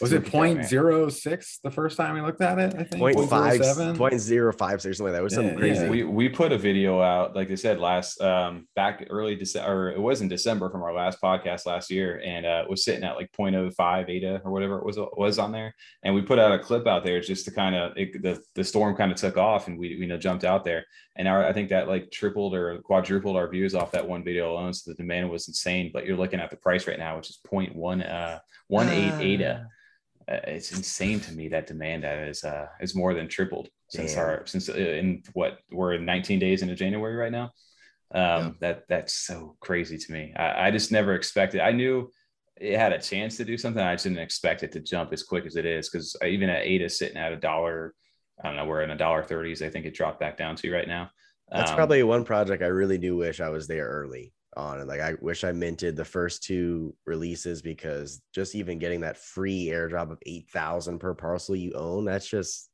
was 0.00 0.12
it 0.12 0.24
0.06 0.24 1.60
the 1.62 1.70
first 1.70 1.96
time 1.96 2.14
we 2.14 2.20
looked 2.20 2.40
at 2.40 2.58
it? 2.58 2.74
I 2.74 2.84
think 2.84 3.02
0.5, 3.02 3.28
0.05 3.28 4.94
something 4.94 5.04
like 5.04 5.12
that. 5.12 5.20
It 5.20 5.22
was 5.22 5.32
yeah, 5.32 5.36
something 5.36 5.58
crazy. 5.58 5.84
Yeah. 5.84 5.90
We 5.90 6.04
we 6.04 6.28
put 6.28 6.52
a 6.52 6.58
video 6.58 7.00
out, 7.00 7.34
like 7.34 7.50
I 7.50 7.54
said, 7.54 7.80
last 7.80 8.20
um 8.20 8.66
back 8.76 9.06
early 9.10 9.36
December, 9.36 9.88
or 9.88 9.92
it 9.92 10.00
was 10.00 10.20
in 10.20 10.28
December 10.28 10.70
from 10.70 10.82
our 10.82 10.92
last 10.92 11.20
podcast 11.22 11.66
last 11.66 11.90
year, 11.90 12.20
and 12.24 12.46
uh, 12.46 12.62
it 12.64 12.70
was 12.70 12.84
sitting 12.84 13.04
at 13.04 13.16
like 13.16 13.30
0.05 13.32 14.08
ADA 14.08 14.42
or 14.44 14.50
whatever 14.50 14.78
it 14.78 14.84
was 14.84 14.98
was 15.16 15.38
on 15.38 15.52
there. 15.52 15.74
And 16.02 16.14
we 16.14 16.22
put 16.22 16.38
out 16.38 16.52
a 16.52 16.58
clip 16.58 16.86
out 16.86 17.04
there 17.04 17.20
just 17.20 17.44
to 17.46 17.50
kind 17.50 17.74
of 17.74 17.94
the 17.94 18.40
the 18.54 18.64
storm 18.64 18.96
kind 18.96 19.12
of 19.12 19.18
took 19.18 19.36
off, 19.36 19.68
and 19.68 19.78
we 19.78 19.88
you 19.88 20.06
know 20.06 20.18
jumped 20.18 20.44
out 20.44 20.64
there, 20.64 20.84
and 21.16 21.28
our, 21.28 21.44
I 21.44 21.52
think 21.52 21.68
that 21.70 21.88
like 21.88 22.10
tripled 22.10 22.54
or 22.54 22.78
quadrupled 22.78 23.36
our 23.36 23.48
views 23.48 23.74
off 23.74 23.92
that 23.92 24.06
one 24.06 24.24
video 24.24 24.52
alone. 24.52 24.72
So 24.72 24.90
the 24.90 24.96
demand 24.96 25.30
was 25.30 25.48
insane. 25.48 25.90
But 25.92 26.06
you're 26.06 26.16
looking 26.16 26.40
at 26.40 26.50
the 26.50 26.56
price 26.56 26.86
right 26.86 26.98
now, 26.98 27.16
which 27.16 27.30
is 27.30 27.38
0.1 27.50 28.08
uh 28.08 28.38
1.8 28.70 29.20
ADA 29.20 29.66
uh, 30.30 30.40
it's 30.46 30.72
insane 30.72 31.20
to 31.20 31.32
me 31.32 31.48
that 31.48 31.66
demand 31.66 32.02
that 32.02 32.18
is 32.26 32.44
uh 32.44 32.66
is 32.80 32.94
more 32.94 33.12
than 33.12 33.28
tripled 33.28 33.68
since 33.88 34.14
Damn. 34.14 34.24
our 34.24 34.46
since 34.46 34.68
uh, 34.68 34.74
in 34.74 35.22
what 35.34 35.58
we're 35.70 35.94
in 35.94 36.04
19 36.04 36.38
days 36.38 36.62
into 36.62 36.74
January 36.74 37.14
right 37.14 37.32
now. 37.32 37.50
Um, 38.14 38.20
yeah. 38.22 38.50
that 38.60 38.82
that's 38.88 39.14
so 39.14 39.56
crazy 39.60 39.98
to 39.98 40.12
me. 40.12 40.32
I, 40.36 40.68
I 40.68 40.70
just 40.70 40.92
never 40.92 41.14
expected. 41.14 41.60
I 41.60 41.72
knew 41.72 42.10
it 42.60 42.78
had 42.78 42.92
a 42.92 43.00
chance 43.00 43.36
to 43.36 43.44
do 43.44 43.58
something. 43.58 43.82
I 43.82 43.94
just 43.94 44.04
didn't 44.04 44.18
expect 44.18 44.62
it 44.62 44.72
to 44.72 44.80
jump 44.80 45.12
as 45.12 45.22
quick 45.22 45.46
as 45.46 45.56
it 45.56 45.66
is 45.66 45.90
because 45.90 46.16
even 46.24 46.48
at 46.48 46.64
ADA 46.64 46.88
sitting 46.88 47.16
at 47.16 47.32
a 47.32 47.36
dollar, 47.36 47.94
I 48.42 48.48
don't 48.48 48.56
know, 48.56 48.66
we're 48.66 48.82
in 48.82 48.90
a 48.90 48.96
dollar 48.96 49.22
thirties. 49.22 49.62
I 49.62 49.68
think 49.68 49.84
it 49.84 49.94
dropped 49.94 50.20
back 50.20 50.36
down 50.36 50.56
to 50.56 50.72
right 50.72 50.88
now. 50.88 51.10
That's 51.50 51.70
um, 51.70 51.76
probably 51.76 52.02
one 52.02 52.24
project 52.24 52.62
I 52.62 52.68
really 52.68 52.98
do 52.98 53.16
wish 53.16 53.40
I 53.40 53.50
was 53.50 53.66
there 53.66 53.86
early 53.86 54.32
on 54.56 54.80
and 54.80 54.88
like 54.88 55.00
i 55.00 55.14
wish 55.20 55.44
i 55.44 55.52
minted 55.52 55.96
the 55.96 56.04
first 56.04 56.42
two 56.42 56.94
releases 57.06 57.62
because 57.62 58.20
just 58.34 58.54
even 58.54 58.78
getting 58.78 59.00
that 59.00 59.18
free 59.18 59.66
airdrop 59.66 60.10
of 60.10 60.18
8000 60.24 60.98
per 60.98 61.14
parcel 61.14 61.56
you 61.56 61.72
own 61.72 62.04
that's 62.04 62.28
just 62.28 62.70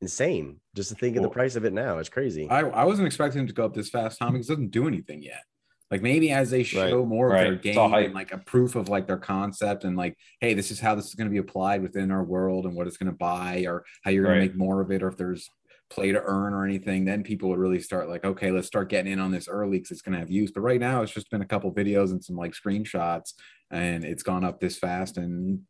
insane 0.00 0.60
just 0.76 0.90
to 0.90 0.94
think 0.94 1.16
of 1.16 1.22
the 1.22 1.28
price 1.28 1.56
of 1.56 1.64
it 1.64 1.72
now 1.72 1.98
it's 1.98 2.08
crazy 2.08 2.48
i, 2.48 2.60
I 2.60 2.84
wasn't 2.84 3.06
expecting 3.06 3.40
them 3.40 3.48
to 3.48 3.54
go 3.54 3.64
up 3.64 3.74
this 3.74 3.90
fast 3.90 4.18
tom 4.18 4.32
because 4.32 4.48
it 4.48 4.52
doesn't 4.52 4.70
do 4.70 4.86
anything 4.86 5.22
yet 5.22 5.42
like 5.90 6.02
maybe 6.02 6.30
as 6.30 6.50
they 6.50 6.62
show 6.62 6.98
right. 6.98 7.08
more 7.08 7.28
of 7.28 7.32
right. 7.32 7.44
their 7.44 7.54
game 7.56 7.94
and 7.94 8.14
like 8.14 8.32
a 8.32 8.38
proof 8.38 8.76
of 8.76 8.88
like 8.88 9.06
their 9.06 9.18
concept 9.18 9.84
and 9.84 9.96
like 9.96 10.16
hey 10.40 10.54
this 10.54 10.70
is 10.70 10.78
how 10.78 10.94
this 10.94 11.06
is 11.06 11.14
going 11.14 11.26
to 11.26 11.32
be 11.32 11.38
applied 11.38 11.82
within 11.82 12.10
our 12.10 12.22
world 12.22 12.66
and 12.66 12.74
what 12.74 12.86
it's 12.86 12.96
going 12.96 13.10
to 13.10 13.16
buy 13.16 13.64
or 13.66 13.84
how 14.02 14.10
you're 14.10 14.24
going 14.24 14.38
right. 14.38 14.44
to 14.44 14.50
make 14.50 14.56
more 14.56 14.80
of 14.80 14.90
it 14.90 15.02
or 15.02 15.08
if 15.08 15.16
there's 15.16 15.50
play 15.90 16.12
to 16.12 16.22
earn 16.22 16.52
or 16.52 16.64
anything, 16.64 17.04
then 17.04 17.22
people 17.22 17.48
would 17.48 17.58
really 17.58 17.80
start 17.80 18.08
like, 18.08 18.24
okay, 18.24 18.50
let's 18.50 18.66
start 18.66 18.88
getting 18.88 19.12
in 19.12 19.20
on 19.20 19.30
this 19.30 19.48
early 19.48 19.78
because 19.78 19.90
it's 19.90 20.02
going 20.02 20.12
to 20.12 20.18
have 20.18 20.30
use. 20.30 20.50
But 20.50 20.60
right 20.60 20.80
now, 20.80 21.02
it's 21.02 21.12
just 21.12 21.30
been 21.30 21.42
a 21.42 21.46
couple 21.46 21.72
videos 21.72 22.10
and 22.10 22.22
some 22.22 22.36
like 22.36 22.52
screenshots, 22.52 23.32
and 23.70 24.04
it's 24.04 24.22
gone 24.22 24.44
up 24.44 24.60
this 24.60 24.78
fast 24.78 25.16
in 25.16 25.62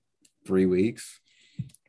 three 0.46 0.66
weeks. 0.66 1.20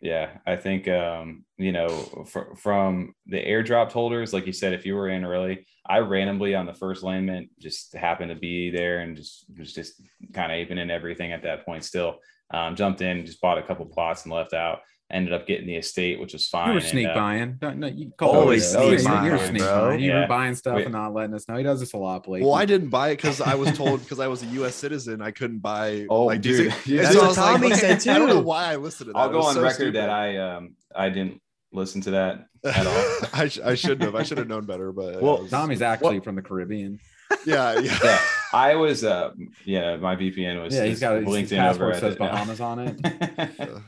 Yeah, 0.01 0.38
I 0.47 0.55
think 0.55 0.88
um, 0.88 1.43
you 1.57 1.73
know 1.73 1.89
fr- 2.25 2.55
from 2.55 3.13
the 3.25 3.38
airdrop 3.38 3.91
holders, 3.91 4.32
like 4.32 4.47
you 4.47 4.53
said, 4.53 4.73
if 4.73 4.86
you 4.86 4.95
were 4.95 5.09
in 5.09 5.25
early, 5.25 5.67
I 5.88 5.99
randomly 5.99 6.55
on 6.55 6.65
the 6.65 6.73
first 6.73 7.03
alignment 7.03 7.49
just 7.59 7.93
happened 7.93 8.30
to 8.30 8.36
be 8.36 8.69
there 8.69 8.99
and 8.99 9.17
just 9.17 9.45
was 9.57 9.73
just 9.73 10.01
kind 10.34 10.51
of 10.51 10.59
even 10.59 10.77
in 10.77 10.89
everything 10.89 11.34
at 11.34 11.43
that 11.43 11.65
point. 11.65 11.84
Still, 11.84 12.19
um, 12.51 12.75
jumped 12.75 13.01
in, 13.01 13.25
just 13.25 13.41
bought 13.41 13.57
a 13.57 13.63
couple 13.63 13.86
plots 13.86 14.23
and 14.23 14.34
left 14.34 14.53
out 14.53 14.80
ended 15.12 15.34
up 15.34 15.47
getting 15.47 15.66
the 15.66 15.76
estate, 15.76 16.20
which 16.20 16.34
was 16.34 16.47
fine. 16.47 16.70
You 16.70 16.74
were 16.76 16.82
sneak 16.82 17.07
and, 17.07 17.12
uh, 17.12 17.20
buying. 17.20 17.57
No, 17.62 17.74
no, 17.74 17.88
you 17.88 18.12
call 18.16 18.36
always 18.36 18.70
sneak 18.70 19.03
buying. 19.03 19.26
You're 19.26 19.39
sneak 19.39 19.62
bro. 19.62 19.88
buying. 19.88 19.99
You 19.99 20.12
yeah. 20.12 20.22
were 20.22 20.28
buying 20.28 20.55
stuff 20.55 20.76
Wait. 20.76 20.86
and 20.86 20.93
not 20.93 21.14
letting 21.14 21.34
us 21.34 21.47
know. 21.47 21.57
He 21.57 21.64
does 21.64 21.80
this 21.80 21.93
a 21.93 21.97
lot, 21.97 22.24
Blake. 22.24 22.43
Well, 22.43 22.53
I 22.53 22.66
didn't 22.66 22.89
buy 22.99 23.10
it 23.10 23.16
because 23.18 23.41
I 23.41 23.55
was 23.55 23.76
told 23.76 24.01
because 24.01 24.20
I 24.20 24.28
was 24.28 24.43
a 24.43 24.47
U.S. 24.47 24.76
citizen 24.76 25.22
I 25.22 25.32
couldn't 25.32 25.60
buy. 25.60 26.05
Oh, 26.10 26.26
like, 26.26 26.41
dude, 26.41 26.72
that's 26.88 27.16
what 27.16 27.36
Tommy 27.36 27.70
like, 27.72 27.80
said 27.80 27.99
too. 27.99 28.12
I 28.12 28.20
don't 28.20 28.30
know 28.30 28.39
why 28.39 28.72
I 28.72 28.76
listened 28.76 29.07
to 29.07 29.14
that. 29.14 29.20
I'll 29.20 29.30
go 29.30 29.41
on 29.41 29.55
so 29.55 29.62
record 29.62 29.76
stupid. 29.76 29.95
that 29.95 30.10
I 30.10 30.38
um 30.38 30.76
I 30.95 31.10
didn't 31.10 31.41
listen 31.72 32.01
to 32.01 32.12
that 32.12 32.45
at 32.64 32.86
all. 32.86 33.30
I, 33.34 33.47
sh- 33.47 33.60
I 33.64 33.76
shouldn't 33.76 34.03
have. 34.03 34.16
I 34.16 34.24
should 34.24 34.38
have 34.38 34.47
known 34.47 34.66
better. 34.66 34.91
But 34.91 35.22
well, 35.22 35.41
was, 35.41 35.51
Tommy's 35.51 35.82
actually 35.82 36.18
well, 36.18 36.24
from 36.24 36.36
the 36.36 36.41
Caribbean. 36.43 36.99
Yeah, 37.45 37.80
yeah. 37.80 37.97
yeah. 38.03 38.20
I 38.51 38.74
was, 38.74 39.03
uh, 39.03 39.32
yeah, 39.64 39.97
my 39.97 40.16
VPN 40.16 40.64
was. 40.64 40.74
Yeah, 40.74 40.86
he's 40.86 40.99
got 40.99 41.22
LinkedIn 41.22 41.57
passport 41.57 41.91
over 41.91 41.99
says 41.99 42.16
Bahamas 42.16 42.60
on 42.60 42.80
it 42.80 43.82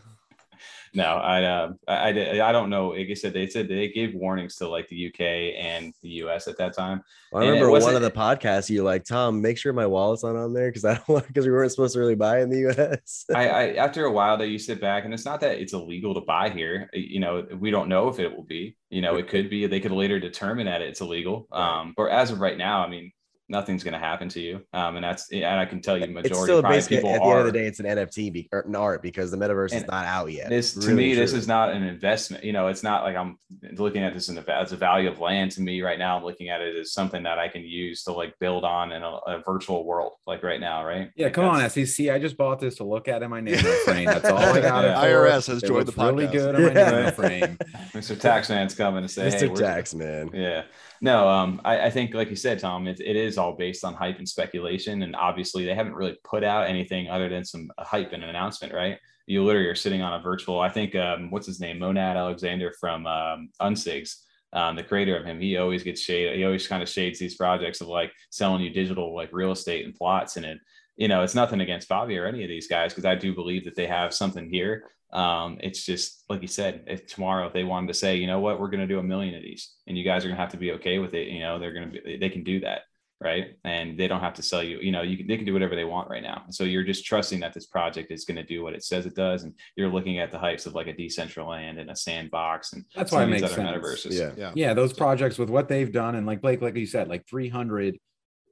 no, 0.93 1.03
I, 1.03 1.43
uh, 1.43 1.71
I, 1.87 2.09
I, 2.09 2.49
I 2.49 2.51
don't 2.51 2.69
know. 2.69 2.89
Like 2.89 3.07
I 3.09 3.13
said, 3.13 3.33
they 3.33 3.47
said 3.47 3.69
they 3.69 3.87
gave 3.89 4.13
warnings 4.13 4.55
to 4.57 4.67
like 4.67 4.89
the 4.89 5.07
UK 5.07 5.21
and 5.57 5.93
the 6.01 6.09
US 6.23 6.47
at 6.47 6.57
that 6.57 6.75
time. 6.75 7.01
Well, 7.31 7.43
I 7.43 7.47
remember 7.47 7.71
one 7.71 7.95
of 7.95 8.01
the 8.01 8.11
podcasts 8.11 8.69
you 8.69 8.83
like, 8.83 9.05
Tom, 9.05 9.41
make 9.41 9.57
sure 9.57 9.71
my 9.71 9.85
wallet's 9.85 10.23
not 10.23 10.35
on 10.35 10.53
there 10.53 10.69
because 10.69 10.83
I 10.83 10.99
don't 11.07 11.25
because 11.27 11.45
we 11.45 11.51
weren't 11.51 11.71
supposed 11.71 11.93
to 11.93 11.99
really 11.99 12.15
buy 12.15 12.41
in 12.41 12.49
the 12.49 12.69
US. 12.71 13.25
I, 13.33 13.47
I 13.47 13.73
after 13.75 14.05
a 14.05 14.11
while 14.11 14.37
that 14.37 14.49
you 14.49 14.59
sit 14.59 14.81
back 14.81 15.05
and 15.05 15.13
it's 15.13 15.25
not 15.25 15.39
that 15.41 15.59
it's 15.59 15.73
illegal 15.73 16.13
to 16.13 16.21
buy 16.21 16.49
here. 16.49 16.89
You 16.93 17.21
know, 17.21 17.47
we 17.57 17.71
don't 17.71 17.87
know 17.87 18.09
if 18.09 18.19
it 18.19 18.35
will 18.35 18.43
be. 18.43 18.75
You 18.89 19.01
know, 19.01 19.15
it 19.15 19.29
could 19.29 19.49
be. 19.49 19.65
They 19.67 19.79
could 19.79 19.93
later 19.93 20.19
determine 20.19 20.65
that 20.65 20.81
it's 20.81 20.99
illegal. 20.99 21.47
Um, 21.53 21.93
but 21.95 22.11
as 22.11 22.31
of 22.31 22.41
right 22.41 22.57
now, 22.57 22.83
I 22.83 22.89
mean, 22.89 23.13
nothing's 23.52 23.84
going 23.84 23.93
to 23.93 23.99
happen 23.99 24.30
to 24.30 24.39
you. 24.39 24.62
Um, 24.74 24.95
and 24.95 25.04
that's, 25.04 25.32
and 25.32 25.45
I 25.45 25.66
can 25.66 25.82
tell 25.82 25.97
you, 25.97 26.08
majority 26.08 26.30
it's 26.30 26.41
still 26.41 26.62
basically 26.62 26.97
people 26.97 27.12
at 27.12 27.20
the 27.20 27.26
are, 27.26 27.39
end 27.39 27.47
of 27.47 27.54
the 27.54 27.60
day, 27.60 27.68
it's 27.68 27.80
an 27.80 27.86
NFT 27.86 28.34
be, 28.34 28.49
or 28.52 28.62
an 28.62 28.76
art 28.76 29.04
because 29.04 29.30
the 29.30 29.38
metaverse 29.38 29.74
is 29.74 29.86
not 29.86 30.06
out 30.06 30.32
yet. 30.32 30.49
This 30.49 30.76
really 30.76 30.88
to 30.88 30.95
me, 30.95 31.14
true. 31.14 31.22
this 31.22 31.34
is 31.34 31.47
not 31.47 31.70
an 31.70 31.84
investment. 31.84 32.43
You 32.43 32.54
know, 32.54 32.68
it's 32.68 32.82
not 32.82 33.04
like 33.04 33.16
I'm 33.16 33.38
looking 33.74 34.04
at 34.04 34.14
this 34.14 34.30
in 34.30 34.36
the, 34.36 34.52
as 34.52 34.72
a 34.72 34.78
value 34.78 35.10
of 35.10 35.20
land 35.20 35.52
to 35.52 35.62
me 35.62 35.82
right 35.82 35.99
now. 35.99 36.18
I'm 36.18 36.24
looking 36.24 36.49
at 36.49 36.62
it 36.62 36.76
as 36.76 36.93
something 36.93 37.24
that 37.24 37.38
I 37.38 37.49
can 37.49 37.64
use 37.64 38.04
to 38.04 38.14
like 38.14 38.34
build 38.39 38.64
on 38.64 38.93
in 38.93 39.04
a, 39.04 39.10
a 39.28 39.43
virtual 39.45 39.86
world, 39.86 40.14
like 40.26 40.41
right 40.41 40.60
now, 40.60 40.86
right? 40.86 41.12
Yeah, 41.16 41.26
like 41.26 41.34
come 41.34 41.45
on, 41.45 41.70
SEC. 41.70 42.08
I 42.08 42.18
just 42.18 42.38
bought 42.38 42.60
this 42.60 42.76
to 42.76 42.86
look 42.86 43.08
at 43.10 43.22
in 43.22 43.30
my 43.30 43.41
nano 43.41 43.72
frame. 43.86 44.06
That's 44.06 44.26
all 44.26 44.38
I 44.38 44.62
got. 44.62 44.84
yeah. 44.86 45.04
IRS 45.04 45.47
has 45.47 45.62
joined 45.62 45.88
the 45.88 45.91
podcast. 45.91 46.18
Really 46.18 46.28
good 46.28 46.56
on 46.56 46.62
my 46.64 46.72
yeah. 46.80 47.12
frame. 47.12 47.58
Mr. 47.93 48.16
Taxman's 48.16 48.76
coming 48.76 49.04
to 49.04 49.10
say, 49.10 49.28
Mr. 49.28 49.39
Hey, 49.39 49.49
Taxman. 49.49 50.34
Yeah. 50.34 50.64
No, 51.04 51.28
um, 51.28 51.60
I, 51.66 51.88
I, 51.88 51.89
think, 51.89 52.14
like 52.14 52.30
you 52.30 52.36
said, 52.36 52.60
Tom, 52.60 52.88
it, 52.88 52.99
it 52.99 53.16
is 53.16 53.39
all 53.39 53.54
based 53.54 53.84
on 53.84 53.95
hype 53.95 54.20
and 54.20 54.30
speculation. 54.30 55.02
And 55.02 55.16
obviously, 55.16 55.66
they 55.66 55.74
haven't 55.74 55.95
really 55.95 56.16
put 56.24 56.43
out 56.43 56.68
anything 56.68 57.10
other 57.10 57.28
than 57.28 57.43
some 57.43 57.72
hype 57.80 58.14
and 58.14 58.24
an 58.24 58.30
announcement, 58.30 58.72
right? 58.72 58.99
You 59.26 59.43
literally 59.43 59.68
are 59.68 59.76
sitting 59.76 60.04
on 60.04 60.20
a 60.20 60.22
virtual. 60.22 60.60
I 60.60 60.70
think, 60.70 60.95
um, 60.95 61.32
what's 61.32 61.47
his 61.47 61.60
name? 61.60 61.80
Monad 61.80 62.18
Alexander 62.18 62.72
from 62.80 63.08
um, 63.08 63.49
Unsigs, 63.60 64.18
um, 64.54 64.76
the 64.76 64.84
creator 64.84 65.18
of 65.18 65.26
him. 65.26 65.39
He 65.39 65.58
always 65.58 65.82
gets 65.82 66.02
shade. 66.02 66.38
He 66.38 66.45
always 66.45 66.68
kind 66.68 66.84
of 66.84 66.89
shades 66.89 67.18
these 67.18 67.36
projects 67.36 67.82
of 67.82 67.88
like 67.88 68.12
selling 68.30 68.62
you 68.62 68.70
digital 68.70 69.16
like 69.16 69.30
real 69.32 69.52
estate 69.52 69.86
and 69.86 69.95
plots. 69.95 70.38
And 70.38 70.45
it, 70.45 70.60
you 70.97 71.08
know, 71.08 71.24
it's 71.24 71.34
nothing 71.34 71.62
against 71.62 71.89
Bobby 71.89 72.20
or 72.20 72.28
any 72.28 72.43
of 72.43 72.49
these 72.49 72.68
guys 72.68 72.93
because 72.93 73.06
I 73.06 73.16
do 73.16 73.34
believe 73.34 73.66
that 73.66 73.76
they 73.76 73.88
have 73.88 74.14
something 74.14 74.47
here. 74.52 74.84
Um, 75.14 75.57
it's 75.62 75.86
just 75.86 76.24
like 76.30 76.41
you 76.41 76.47
said, 76.47 76.84
if 76.88 77.05
tomorrow 77.05 77.47
if 77.47 77.53
they 77.53 77.64
wanted 77.64 77.88
to 77.88 77.93
say, 77.93 78.16
you 78.16 78.28
know 78.28 78.39
what, 78.39 78.59
we're 78.59 78.70
going 78.70 78.82
to 78.82 78.88
do 78.88 78.99
a 78.99 79.03
million 79.03 79.36
of 79.36 79.41
these, 79.41 79.74
and 79.88 79.97
you 79.97 80.03
guys 80.03 80.24
are 80.24 80.28
going 80.28 80.38
to 80.38 80.41
have 80.41 80.51
to 80.51 80.57
be 80.57 80.72
okay 80.74 80.99
with 80.99 81.14
it. 81.14 81.28
You 81.28 81.41
know, 81.41 81.59
they're 81.59 81.74
going 81.74 81.91
to 81.91 82.01
be, 82.01 82.18
they 82.18 82.30
can 82.30 82.43
do 82.43 82.62
that, 82.62 82.84
right? 83.20 83.55
And 83.66 83.99
they 83.99 84.07
don't 84.07 84.22
have 84.22 84.36
to 84.36 84.41
sell 84.41 84.64
you. 84.64 84.80
You 84.80 84.91
know, 84.91 85.01
you 85.01 85.18
can, 85.18 85.28
they 85.28 85.36
can 85.36 85.45
do 85.45 85.51
whatever 85.51 85.76
they 85.76 85.84
want 85.84 86.09
right 86.09 86.24
now. 86.24 86.43
So 86.49 86.64
you're 86.64 86.86
just 86.86 87.05
trusting 87.05 87.41
that 87.41 87.53
this 87.53 87.66
project 87.66 88.09
is 88.09 88.24
going 88.24 88.38
to 88.38 88.43
do 88.43 88.64
what 88.64 88.74
it 88.74 88.86
says 88.86 89.05
it 89.05 89.16
does, 89.16 89.43
and 89.43 89.53
you're 89.76 89.89
looking 89.89 90.20
at 90.20 90.32
the 90.32 90.38
hypes 90.38 90.66
of 90.66 90.76
like 90.76 90.88
a 90.88 90.93
Decentraland 90.93 91.80
and 91.80 91.91
a 91.91 91.95
sandbox, 91.95 92.72
and 92.72 92.86
that's 92.95 93.12
why 93.12 93.24
it 93.24 93.28
makes 93.28 93.51
sense. 93.51 93.55
Metaverses. 93.55 94.18
Yeah, 94.18 94.32
yeah, 94.38 94.51
yeah. 94.55 94.74
Those 94.74 94.93
projects 94.93 95.38
with 95.38 95.49
what 95.49 95.68
they've 95.68 95.91
done, 95.91 96.16
and 96.16 96.26
like 96.26 96.41
Blake, 96.41 96.62
like 96.62 96.78
you 96.78 96.86
said, 96.86 97.09
like 97.09 97.28
300 97.28 97.97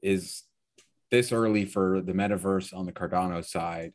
is 0.03 0.43
this 1.11 1.31
early 1.31 1.65
for 1.65 2.01
the 2.01 2.13
metaverse 2.13 2.73
on 2.73 2.85
the 2.85 2.91
Cardano 2.91 3.43
side 3.43 3.93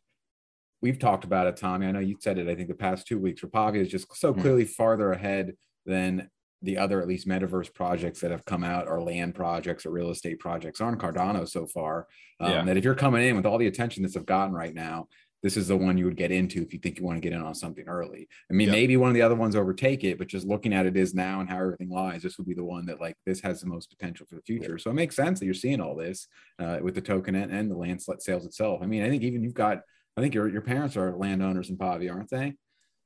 we've 0.85 0.99
talked 0.99 1.23
about 1.23 1.47
it, 1.47 1.57
Tommy. 1.57 1.87
I 1.87 1.91
know 1.91 1.99
you 1.99 2.15
said 2.19 2.37
it, 2.37 2.47
I 2.47 2.53
think 2.53 2.67
the 2.67 2.75
past 2.75 3.07
two 3.07 3.17
weeks, 3.17 3.41
Rapavia 3.41 3.81
is 3.81 3.89
just 3.89 4.15
so 4.15 4.33
hmm. 4.33 4.41
clearly 4.41 4.65
farther 4.65 5.11
ahead 5.11 5.53
than 5.87 6.29
the 6.61 6.77
other, 6.77 7.01
at 7.01 7.07
least 7.07 7.27
metaverse 7.27 7.73
projects 7.73 8.21
that 8.21 8.29
have 8.29 8.45
come 8.45 8.63
out 8.63 8.87
or 8.87 9.01
land 9.01 9.33
projects 9.33 9.83
or 9.83 9.89
real 9.89 10.11
estate 10.11 10.37
projects 10.37 10.81
on 10.81 10.95
Cardano 10.99 11.49
so 11.49 11.65
far. 11.65 12.05
Um, 12.39 12.51
yeah. 12.51 12.63
That 12.65 12.77
if 12.77 12.83
you're 12.83 12.93
coming 12.93 13.27
in 13.27 13.35
with 13.35 13.47
all 13.47 13.57
the 13.57 13.65
attention 13.65 14.03
this 14.03 14.13
have 14.13 14.27
gotten 14.27 14.53
right 14.53 14.75
now, 14.75 15.07
this 15.41 15.57
is 15.57 15.67
the 15.67 15.77
one 15.77 15.97
you 15.97 16.05
would 16.05 16.17
get 16.17 16.31
into 16.31 16.61
if 16.61 16.71
you 16.71 16.79
think 16.79 16.99
you 16.99 17.05
want 17.05 17.17
to 17.17 17.21
get 17.21 17.35
in 17.35 17.43
on 17.43 17.55
something 17.55 17.87
early. 17.87 18.27
I 18.49 18.53
mean, 18.53 18.69
maybe 18.69 18.95
one 18.95 19.09
of 19.09 19.15
the 19.15 19.21
other 19.23 19.35
ones 19.35 19.55
overtake 19.55 20.03
it, 20.03 20.19
but 20.19 20.27
just 20.27 20.47
looking 20.47 20.73
at 20.73 20.85
it 20.85 20.97
is 20.97 21.13
now 21.13 21.39
and 21.39 21.49
how 21.49 21.57
everything 21.57 21.89
lies, 21.89 22.21
this 22.21 22.37
would 22.37 22.47
be 22.47 22.53
the 22.53 22.63
one 22.63 22.85
that 22.87 23.01
like 23.01 23.15
this 23.25 23.41
has 23.41 23.61
the 23.61 23.67
most 23.67 23.89
potential 23.89 24.27
for 24.27 24.35
the 24.35 24.41
future. 24.41 24.77
So 24.77 24.91
it 24.91 24.95
makes 24.95 25.15
sense 25.15 25.39
that 25.39 25.45
you're 25.45 25.53
seeing 25.53 25.81
all 25.81 25.95
this 25.95 26.27
uh, 26.57 26.79
with 26.81 26.95
the 26.95 27.01
token 27.01 27.35
and, 27.35 27.51
and 27.51 27.69
the 27.69 27.75
land 27.75 28.01
sales 28.19 28.45
itself. 28.45 28.79
I 28.81 28.85
mean, 28.85 29.03
I 29.03 29.09
think 29.09 29.23
even 29.23 29.43
you've 29.43 29.53
got, 29.53 29.81
I 30.17 30.21
think 30.21 30.33
your 30.33 30.47
your 30.47 30.61
parents 30.61 30.95
are 30.97 31.15
landowners 31.15 31.69
in 31.69 31.77
Pavia, 31.77 32.11
aren't 32.11 32.29
they? 32.29 32.55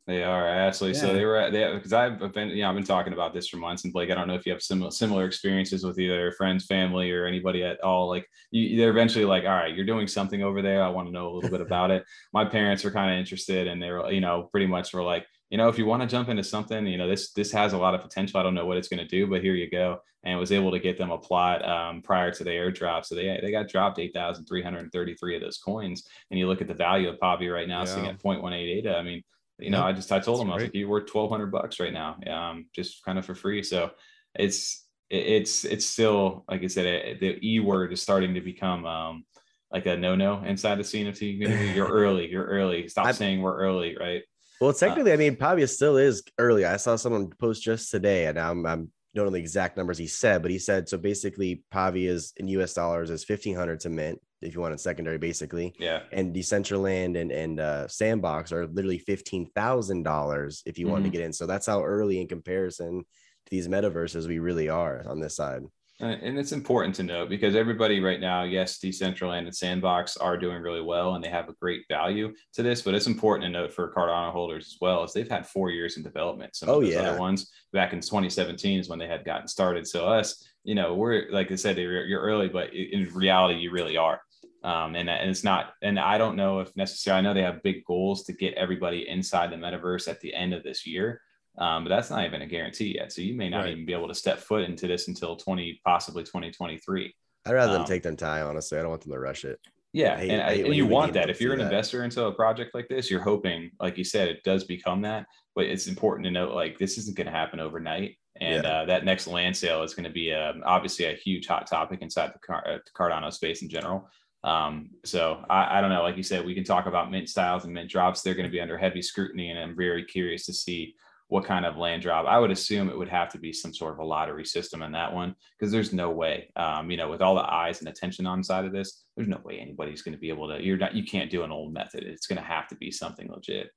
They 0.09 0.23
are 0.23 0.47
actually. 0.47 0.95
So 0.95 1.13
they 1.13 1.23
were 1.23 1.51
they 1.51 1.71
because 1.71 1.93
I've 1.93 2.33
been 2.33 2.49
you 2.49 2.63
know 2.63 2.69
I've 2.69 2.75
been 2.75 2.83
talking 2.83 3.13
about 3.13 3.31
this 3.31 3.47
for 3.47 3.57
months 3.57 3.83
and 3.83 3.93
Blake. 3.93 4.09
I 4.09 4.15
don't 4.15 4.27
know 4.27 4.33
if 4.33 4.43
you 4.43 4.51
have 4.51 4.61
similar 4.63 4.89
similar 4.89 5.25
experiences 5.25 5.83
with 5.83 5.99
either 5.99 6.31
friends, 6.31 6.65
family, 6.65 7.11
or 7.11 7.27
anybody 7.27 7.63
at 7.63 7.79
all. 7.81 8.09
Like 8.09 8.27
you, 8.49 8.75
they're 8.75 8.89
eventually 8.89 9.25
like, 9.25 9.43
all 9.43 9.51
right, 9.51 9.75
you're 9.75 9.85
doing 9.85 10.07
something 10.07 10.41
over 10.41 10.63
there. 10.63 10.83
I 10.83 10.89
want 10.89 11.07
to 11.09 11.11
know 11.11 11.29
a 11.29 11.33
little 11.35 11.51
bit 11.51 11.61
about 11.61 11.91
it. 11.91 12.05
My 12.33 12.43
parents 12.43 12.83
are 12.85 12.91
kind 12.91 13.13
of 13.13 13.19
interested, 13.19 13.67
and 13.67 13.79
they 13.79 13.91
were 13.91 14.11
you 14.11 14.19
know 14.19 14.49
pretty 14.51 14.65
much 14.65 14.93
were 14.93 15.03
like, 15.03 15.27
you 15.51 15.59
know, 15.59 15.69
if 15.69 15.77
you 15.77 15.85
want 15.85 16.01
to 16.01 16.07
jump 16.07 16.27
into 16.27 16.43
something, 16.43 16.87
you 16.87 16.97
know, 16.97 17.07
this 17.07 17.31
this 17.33 17.51
has 17.51 17.73
a 17.73 17.77
lot 17.77 17.93
of 17.93 18.01
potential. 18.01 18.39
I 18.39 18.43
don't 18.43 18.55
know 18.55 18.65
what 18.65 18.77
it's 18.77 18.87
going 18.87 19.03
to 19.03 19.07
do, 19.07 19.27
but 19.27 19.43
here 19.43 19.53
you 19.53 19.69
go. 19.69 19.99
And 20.23 20.37
was 20.37 20.51
able 20.51 20.71
to 20.71 20.79
get 20.79 20.97
them 20.97 21.11
a 21.11 21.17
plot 21.17 21.63
um, 21.67 22.01
prior 22.01 22.29
to 22.29 22.43
the 22.43 22.49
airdrop. 22.49 23.05
So 23.05 23.15
they 23.15 23.39
they 23.41 23.51
got 23.51 23.69
dropped 23.69 23.99
eight 23.99 24.13
thousand 24.13 24.45
three 24.45 24.61
hundred 24.61 24.91
thirty 24.91 25.15
three 25.15 25.35
of 25.35 25.41
those 25.41 25.57
coins. 25.57 26.03
And 26.29 26.37
you 26.39 26.47
look 26.47 26.59
at 26.61 26.67
the 26.67 26.73
value 26.73 27.07
of 27.07 27.19
Pavia 27.21 27.53
right 27.53 27.67
now, 27.69 27.85
sitting 27.85 28.03
Yeah. 28.05 28.11
at 28.11 28.21
0.188. 28.21 28.93
I 28.95 29.01
mean 29.01 29.23
you 29.59 29.69
know. 29.69 29.83
I 29.83 29.93
just 29.93 30.11
I 30.11 30.19
told 30.19 30.39
That's 30.39 30.45
him 30.45 30.51
I 30.51 30.55
was 30.55 30.63
like, 30.63 30.75
you 30.75 30.89
worth 30.89 31.05
twelve 31.07 31.29
hundred 31.31 31.51
bucks 31.51 31.79
right 31.79 31.93
now, 31.93 32.17
um, 32.27 32.65
just 32.75 33.03
kind 33.05 33.17
of 33.17 33.25
for 33.25 33.35
free. 33.35 33.63
So 33.63 33.91
it's 34.35 34.85
it's 35.09 35.63
it's 35.65 35.85
still 35.85 36.43
like 36.49 36.63
I 36.63 36.67
said, 36.67 36.85
it, 36.85 37.19
the 37.19 37.39
e 37.45 37.59
word 37.59 37.93
is 37.93 38.01
starting 38.01 38.33
to 38.35 38.41
become 38.41 38.85
um 38.85 39.25
like 39.71 39.85
a 39.85 39.95
no 39.97 40.15
no 40.15 40.43
inside 40.43 40.75
the 40.75 40.83
CNFT 40.83 41.39
community. 41.39 41.71
You're 41.75 41.87
early, 41.89 42.29
you're 42.29 42.45
early. 42.45 42.87
Stop 42.89 43.05
I'm- 43.05 43.15
saying 43.15 43.41
we're 43.41 43.57
early, 43.57 43.95
right? 43.99 44.23
Well, 44.61 44.73
technically, 44.73 45.13
I 45.13 45.15
mean, 45.15 45.37
Pavia 45.37 45.67
still 45.67 45.95
is 45.95 46.21
early. 46.37 46.65
I 46.65 46.75
saw 46.75 46.97
someone 46.97 47.29
post 47.39 47.63
just 47.63 47.89
today, 47.91 48.25
and 48.25 48.37
I'm, 48.37 48.65
I'm 48.65 48.91
don't 49.15 49.25
know 49.25 49.31
the 49.31 49.39
exact 49.39 49.77
numbers 49.77 49.97
he 49.97 50.07
said, 50.07 50.41
but 50.41 50.51
he 50.51 50.59
said 50.59 50.87
so. 50.87 50.97
Basically, 50.97 51.63
Pavi 51.73 52.07
is 52.07 52.33
in 52.37 52.47
U.S. 52.49 52.73
dollars 52.73 53.09
is 53.09 53.23
fifteen 53.23 53.55
hundred 53.55 53.79
to 53.81 53.89
mint 53.89 54.19
if 54.41 54.53
you 54.53 54.61
want 54.61 54.73
it 54.73 54.79
secondary, 54.79 55.17
basically. 55.17 55.73
Yeah, 55.79 56.03
And 56.11 56.33
Decentraland 56.33 57.19
and 57.19 57.31
and 57.31 57.59
uh, 57.59 57.87
Sandbox 57.87 58.51
are 58.51 58.67
literally 58.67 58.99
fifteen 58.99 59.49
thousand 59.55 60.03
dollars 60.03 60.61
if 60.65 60.77
you 60.77 60.87
want 60.87 61.03
to 61.05 61.09
get 61.09 61.21
in. 61.21 61.33
So 61.33 61.45
that's 61.45 61.65
how 61.65 61.83
early 61.83 62.21
in 62.21 62.27
comparison 62.27 62.99
to 63.01 63.51
these 63.51 63.67
metaverses 63.67 64.27
we 64.27 64.39
really 64.39 64.69
are 64.69 65.03
on 65.07 65.19
this 65.19 65.35
side. 65.35 65.63
And 66.01 66.21
and 66.21 66.39
it's 66.39 66.51
important 66.51 66.95
to 66.95 67.03
note 67.03 67.29
because 67.29 67.55
everybody 67.55 67.99
right 67.99 68.19
now, 68.19 68.43
yes, 68.43 68.79
Decentraland 68.79 69.39
and 69.39 69.55
Sandbox 69.55 70.17
are 70.17 70.37
doing 70.37 70.61
really 70.61 70.81
well 70.81 71.15
and 71.15 71.23
they 71.23 71.29
have 71.29 71.49
a 71.49 71.53
great 71.53 71.83
value 71.89 72.33
to 72.53 72.63
this. 72.63 72.81
But 72.81 72.95
it's 72.95 73.07
important 73.07 73.43
to 73.45 73.49
note 73.49 73.73
for 73.73 73.93
Cardano 73.93 74.31
holders 74.31 74.67
as 74.67 74.77
well 74.79 75.03
as 75.03 75.13
they've 75.13 75.29
had 75.29 75.45
four 75.47 75.71
years 75.71 75.97
in 75.97 76.03
development. 76.03 76.55
Some 76.55 76.69
Oh, 76.69 76.79
yeah. 76.81 76.99
other 77.01 77.19
ones 77.19 77.51
back 77.73 77.93
in 77.93 77.99
2017 77.99 78.79
is 78.79 78.87
when 78.89 78.99
they 78.99 79.07
had 79.07 79.25
gotten 79.25 79.47
started. 79.47 79.85
So 79.87 80.07
us, 80.07 80.43
you 80.63 80.75
know, 80.75 80.93
we're 80.95 81.29
like 81.31 81.51
I 81.51 81.55
said, 81.55 81.77
you're, 81.77 82.05
you're 82.05 82.21
early, 82.21 82.47
but 82.47 82.73
in 82.73 83.09
reality, 83.13 83.59
you 83.59 83.71
really 83.71 83.97
are. 83.97 84.21
Um, 84.63 84.95
and, 84.95 85.09
and 85.09 85.29
it's 85.29 85.43
not, 85.43 85.71
and 85.81 85.97
I 85.97 86.17
don't 86.17 86.35
know 86.35 86.59
if 86.59 86.75
necessarily, 86.75 87.19
I 87.19 87.21
know 87.21 87.33
they 87.33 87.43
have 87.43 87.63
big 87.63 87.85
goals 87.85 88.23
to 88.25 88.33
get 88.33 88.55
everybody 88.55 89.07
inside 89.07 89.51
the 89.51 89.55
metaverse 89.55 90.09
at 90.09 90.19
the 90.19 90.33
end 90.33 90.53
of 90.53 90.63
this 90.63 90.85
year. 90.85 91.21
Um, 91.59 91.83
but 91.83 91.89
that's 91.89 92.09
not 92.09 92.25
even 92.25 92.41
a 92.41 92.47
guarantee 92.47 92.95
yet. 92.95 93.11
So 93.11 93.21
you 93.21 93.33
may 93.35 93.49
not 93.49 93.65
Right. 93.65 93.71
even 93.73 93.85
be 93.85 93.93
able 93.93 94.07
to 94.07 94.15
step 94.15 94.39
foot 94.39 94.63
into 94.63 94.87
this 94.87 95.07
until 95.09 95.35
20, 95.35 95.81
possibly 95.83 96.23
2023. 96.23 97.13
I'd 97.45 97.51
rather 97.51 97.73
them 97.73 97.81
Um, 97.81 97.87
take 97.87 98.01
their 98.03 98.15
time. 98.15 98.47
Honestly, 98.47 98.77
I 98.77 98.81
don't 98.81 98.89
want 98.91 99.01
them 99.03 99.11
to 99.11 99.19
rush 99.19 99.43
it. 99.45 99.59
Yeah, 99.91 100.13
I 100.13 100.17
hate- 100.17 100.29
and, 100.29 100.41
I 100.41 100.45
I, 100.45 100.51
and 100.53 100.75
you 100.75 100.85
want 100.85 101.13
that. 101.13 101.29
If 101.29 101.41
you're 101.41 101.53
an 101.53 101.59
that. 101.59 101.65
investor 101.65 102.03
into 102.03 102.23
a 102.25 102.31
project 102.31 102.73
like 102.73 102.87
this, 102.87 103.09
you're 103.11 103.21
hoping, 103.23 103.71
like 103.79 103.97
you 103.97 104.03
said, 104.03 104.29
it 104.29 104.43
does 104.43 104.63
become 104.63 105.01
that. 105.01 105.25
But 105.55 105.65
it's 105.65 105.87
important 105.87 106.25
to 106.25 106.31
note, 106.31 106.53
like 106.53 106.77
this 106.77 106.97
isn't 106.97 107.17
going 107.17 107.25
to 107.27 107.33
happen 107.33 107.59
overnight, 107.59 108.17
and 108.39 108.63
Yeah. 108.63 108.69
uh, 108.81 108.85
that 108.85 109.03
next 109.03 109.27
land 109.27 109.57
sale 109.57 109.83
is 109.83 109.93
going 109.93 110.03
to 110.05 110.09
be 110.11 110.31
um, 110.33 110.61
obviously 110.65 111.05
a 111.05 111.13
huge 111.15 111.47
hot 111.47 111.67
topic 111.67 112.01
inside 112.01 112.31
the, 112.33 112.39
car- 112.39 112.65
uh, 112.67 112.77
Cardano 112.97 113.33
space 113.33 113.61
in 113.63 113.69
general. 113.69 114.07
Um, 114.43 114.91
so 115.03 115.43
I, 115.49 115.79
I 115.79 115.81
don't 115.81 115.89
know. 115.89 116.03
Like 116.03 116.15
you 116.15 116.23
said, 116.23 116.45
we 116.45 116.53
can 116.55 116.63
talk 116.63 116.85
about 116.85 117.11
mint 117.11 117.27
styles 117.27 117.65
and 117.65 117.73
mint 117.73 117.89
drops. 117.89 118.21
They're 118.21 118.35
going 118.35 118.45
to 118.45 118.51
be 118.51 118.61
under 118.61 118.77
heavy 118.77 119.01
scrutiny, 119.01 119.49
and 119.49 119.59
I'm 119.59 119.75
very 119.75 120.05
curious 120.05 120.45
to 120.45 120.53
see 120.53 120.95
what 121.29 121.45
kind 121.45 121.63
of 121.63 121.77
land 121.77 122.01
drop. 122.01 122.25
I 122.25 122.39
would 122.39 122.49
assume 122.49 122.89
it 122.89 122.97
would 122.97 123.07
have 123.07 123.29
to 123.29 123.37
be 123.37 123.53
some 123.53 123.73
sort 123.73 123.93
of 123.93 123.99
a 123.99 124.03
lottery 124.03 124.45
system 124.45 124.81
in 124.81 124.91
that 124.93 125.13
one 125.13 125.35
because 125.57 125.71
there's 125.71 125.93
no 125.93 126.09
way, 126.09 126.51
um, 126.55 126.89
you 126.89 126.97
know, 126.97 127.07
with 127.07 127.21
all 127.21 127.35
the 127.35 127.41
eyes 127.41 127.79
and 127.79 127.87
attention 127.87 128.25
on 128.25 128.43
side 128.43 128.65
of 128.65 128.71
this, 128.71 129.03
there's 129.15 129.29
no 129.29 129.39
way 129.43 129.59
anybody's 129.59 130.01
going 130.01 130.13
to 130.13 130.19
be 130.19 130.29
able 130.29 130.49
to. 130.49 130.61
You're 130.61 130.77
not. 130.77 130.95
You 130.95 131.03
can't 131.03 131.29
do 131.29 131.43
an 131.43 131.51
old 131.51 131.71
method. 131.71 132.03
It's 132.03 132.25
going 132.25 132.39
to 132.39 132.43
have 132.43 132.67
to 132.69 132.75
be 132.75 132.89
something 132.89 133.29
legit. 133.29 133.69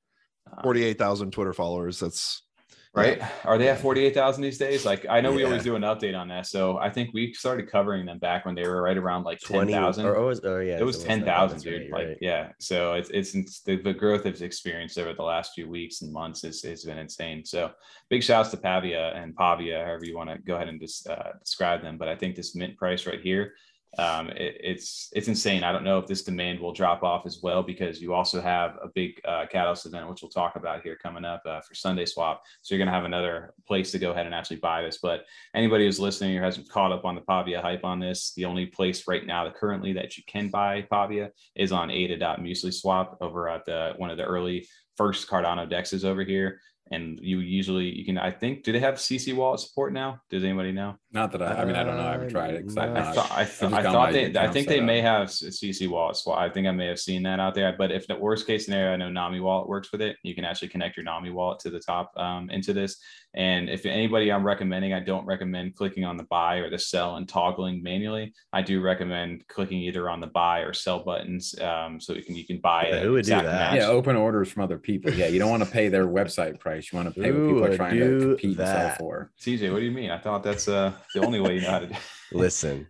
Um, 0.51 0.63
Forty-eight 0.63 0.99
thousand 0.99 1.31
Twitter 1.33 1.53
followers. 1.53 2.01
That's 2.01 2.43
right? 2.95 3.23
Are 3.45 3.57
they 3.57 3.69
at 3.71 3.81
48,000 3.81 4.43
these 4.43 4.59
days? 4.59 4.85
Like, 4.85 5.07
I 5.09 5.21
know 5.21 5.33
we 5.33 5.45
always 5.45 5.63
do 5.63 5.77
an 5.77 5.83
update 5.83 6.19
on 6.19 6.29
that. 6.29 6.47
So 6.47 6.77
I 6.77 6.91
think 6.91 7.15
we 7.15 7.33
started 7.33 7.71
covering 7.71 8.05
them 8.05 8.19
back 8.19 8.45
when 8.45 8.55
they 8.55 8.69
were 8.69 8.83
right 8.83 8.97
around 8.99 9.25
like 9.25 9.41
20 9.41 9.73
10,000. 9.73 10.05
or, 10.05 10.15
or, 10.15 10.27
was- 10.27 10.41
or 10.41 10.63
yeah, 10.63 10.79
it 10.79 10.85
was 10.85 11.03
10,000, 11.03 11.25
10,000, 11.25 11.61
dude. 11.61 11.91
right, 11.91 11.91
Like, 12.01 12.09
right. 12.09 12.19
yeah. 12.21 12.49
So 12.59 12.93
it's, 12.95 13.09
it's, 13.11 13.35
it's 13.35 13.61
the, 13.61 13.77
the 13.77 13.95
growth 13.95 14.27
it's 14.27 14.43
experienced 14.43 14.99
over 14.99 15.15
the 15.15 15.23
last 15.23 15.53
few 15.55 15.69
weeks 15.69 16.03
and 16.03 16.13
months 16.13 16.43
has, 16.43 16.61
has 16.63 16.85
been 16.85 16.99
insane. 16.99 17.45
So 17.47 17.71
big 18.11 18.23
shouts 18.23 18.51
to 18.51 18.59
Pavia 18.59 19.15
and 19.15 19.35
Pavia, 19.35 19.85
however 19.85 20.05
you 20.05 20.17
want 20.17 20.29
to 20.31 20.39
go 20.39 20.57
ahead 20.57 20.69
and 20.69 20.79
just 20.81 21.09
uh, 21.09 21.33
describe 21.43 21.83
them. 21.83 21.97
But 21.97 22.09
I 22.09 22.17
think 22.17 22.37
this 22.37 22.55
mint 22.55 22.77
price 22.77 23.07
right 23.07 23.21
here, 23.21 23.55
um, 23.99 24.31
it, 24.31 24.57
it's 24.61 25.11
it's 25.13 25.29
insane. 25.29 25.65
I 25.65 25.73
don't 25.73 25.85
know 25.85 25.99
if 25.99 26.07
this 26.07 26.23
demand 26.23 26.61
will 26.61 26.73
drop 26.73 27.03
off 27.03 27.27
as 27.27 27.41
well 27.43 27.63
because 27.63 28.01
you 28.01 28.15
also 28.15 28.41
have 28.41 28.79
a 28.83 28.89
big 28.89 29.21
uh, 29.27 29.45
catalyst 29.51 29.85
event, 29.85 30.09
which 30.09 30.23
we'll 30.23 30.31
talk 30.31 30.57
about 30.57 30.83
here 30.83 30.97
coming 30.97 31.27
up 31.27 31.43
uh, 31.45 31.61
for 31.61 31.75
Sundae 31.75 32.07
Swap. 32.07 32.43
So 32.63 32.75
you're 32.75 32.79
going 32.79 32.93
to 32.93 32.95
have 32.95 33.05
another 33.05 33.53
place 33.67 33.93
to 33.93 33.99
go 33.99 34.13
ahead 34.13 34.25
and 34.25 34.35
actually 34.35 34.57
buy 34.57 34.83
this. 34.83 34.99
But 35.03 35.27
anybody 35.55 35.85
who's 35.85 36.01
listening 36.01 36.39
or 36.39 36.43
hasn't 36.43 36.71
caught 36.71 36.93
up 36.93 37.05
on 37.05 37.15
the 37.15 37.21
Pavia 37.21 37.61
hype 37.61 37.85
on 37.85 38.01
this, 38.01 38.33
the 38.35 38.47
only 38.47 38.65
place 38.67 39.07
right 39.07 39.27
now 39.27 39.45
that 39.45 39.57
currently 39.57 39.93
that 39.93 40.17
you 40.17 40.23
can 40.27 40.49
buy 40.49 40.87
Pavia 40.91 41.31
is 41.55 41.71
on 41.71 41.91
ADA.muesli 41.91 42.73
swap 42.73 43.19
over 43.21 43.49
at 43.49 43.67
the 43.67 43.93
one 43.99 44.11
of 44.11 44.17
the 44.17 44.25
early 44.25 44.67
first 44.97 45.29
Cardano 45.29 45.71
dexes 45.71 46.05
over 46.05 46.25
here. 46.25 46.61
And 46.91 47.19
you 47.21 47.41
usually 47.41 47.87
you 47.87 48.07
can 48.07 48.17
I 48.17 48.31
think 48.31 48.65
do 48.65 48.73
they 48.73 48.81
have 48.81 48.95
CC 48.95 49.35
wallet 49.35 49.61
support 49.61 49.93
now? 49.93 50.23
Does 50.31 50.45
anybody 50.45 50.73
know? 50.73 50.97
Not 51.15 51.31
that 51.33 51.43
I, 51.43 51.61
I 51.61 51.65
mean, 51.67 51.77
I 51.77 51.85
don't 51.85 51.99
know. 51.99 52.07
I 52.07 52.13
haven't 52.13 52.31
tried 52.31 52.55
it. 52.55 52.65
I've 52.71 52.77
Uh, 52.79 52.81
I 52.81 52.87
not- 52.95 53.15
thought, 53.15 53.31
I, 53.33 53.45
th- 53.45 53.73
I 53.73 53.83
thought 53.83 54.13
they, 54.13 54.35
I 54.35 54.49
think 54.49 54.67
they 54.67 54.79
up. 54.79 54.87
may 54.87 55.03
have 55.03 55.29
CC 55.29 55.87
wallet 55.87 56.17
swap. 56.17 56.39
I 56.39 56.49
think 56.49 56.67
I 56.67 56.71
may 56.71 56.87
have 56.87 56.99
seen 56.99 57.23
that 57.25 57.39
out 57.39 57.55
there. 57.55 57.75
But 57.77 57.93
if 57.93 58.07
the 58.07 58.17
worst 58.17 58.47
case 58.47 58.65
scenario, 58.65 58.93
I 58.95 58.97
know 58.97 59.11
Nami 59.11 59.39
wallet 59.41 59.69
works 59.69 59.93
with 59.93 60.01
it. 60.01 60.17
You 60.23 60.35
can 60.35 60.47
actually 60.47 60.69
connect 60.69 60.97
your 60.97 61.05
Nami 61.05 61.29
wallet 61.31 61.61
to 61.61 61.71
the 61.71 61.81
top 61.81 62.13
um, 62.17 62.49
into 62.49 62.73
this. 62.73 62.97
And 63.35 63.69
if 63.71 63.85
anybody 63.87 64.31
I'm 64.33 64.45
recommending, 64.45 64.93
I 64.95 65.01
don't 65.01 65.25
recommend 65.27 65.75
clicking 65.75 66.05
on 66.05 66.17
the 66.17 66.25
buy 66.25 66.57
or 66.57 66.71
the 66.71 66.79
sell 66.79 67.17
and 67.17 67.29
toggling 67.29 67.83
manually. 67.83 68.33
I 68.53 68.63
do 68.63 68.81
recommend 68.81 69.47
clicking 69.49 69.79
either 69.81 70.09
on 70.09 70.21
the 70.21 70.27
buy 70.27 70.61
or 70.61 70.73
sell 70.73 71.03
buttons 71.05 71.59
um, 71.61 71.99
so 72.01 72.15
you 72.15 72.23
can 72.23 72.37
you 72.37 72.47
can 72.47 72.59
buy 72.59 72.89
Yeah, 72.89 72.97
it. 72.97 73.03
who 73.05 73.13
would 73.13 73.25
do 73.25 73.31
that? 73.33 73.75
Yeah, 73.75 73.87
open 73.87 74.17
orders 74.17 74.51
from 74.51 74.63
other 74.63 74.79
people. 74.79 75.13
Yeah, 75.13 75.29
you 75.29 75.39
don't 75.39 75.51
want 75.51 75.63
to 75.65 75.71
pay 75.71 75.89
their 75.89 76.07
website 76.07 76.59
price. 76.59 76.91
You 76.93 76.97
want 76.99 77.15
to 77.15 77.21
pay 77.21 77.33
what 77.33 77.47
people 77.49 77.65
are 77.65 77.77
trying 77.77 77.99
to 77.99 78.09
do 78.21 78.29
compete 78.37 78.59
and 78.59 78.69
sell 78.69 78.95
for. 78.99 79.31
CJ, 79.41 79.73
what 79.73 79.79
do 79.79 79.85
you 79.87 79.91
mean? 79.93 80.11
I 80.11 80.19
thought 80.19 80.43
that's 80.43 80.69
uh, 80.69 80.93
the 81.15 81.25
only 81.25 81.41
way 81.41 81.55
you 81.55 81.61
know 81.63 81.71
how 81.71 81.79
to 81.81 81.87
do. 81.87 81.95
Listen, 82.33 82.87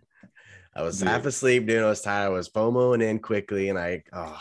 I 0.75 0.81
was 0.81 0.99
Dude. 0.99 1.07
half 1.07 1.25
asleep, 1.25 1.67
dude. 1.67 1.83
I 1.83 1.89
was 1.89 2.01
tired. 2.01 2.27
I 2.27 2.29
was 2.29 2.49
FOMOing 2.49 3.03
in 3.03 3.19
quickly, 3.19 3.69
and 3.69 3.77
I 3.77 4.03
oh, 4.11 4.39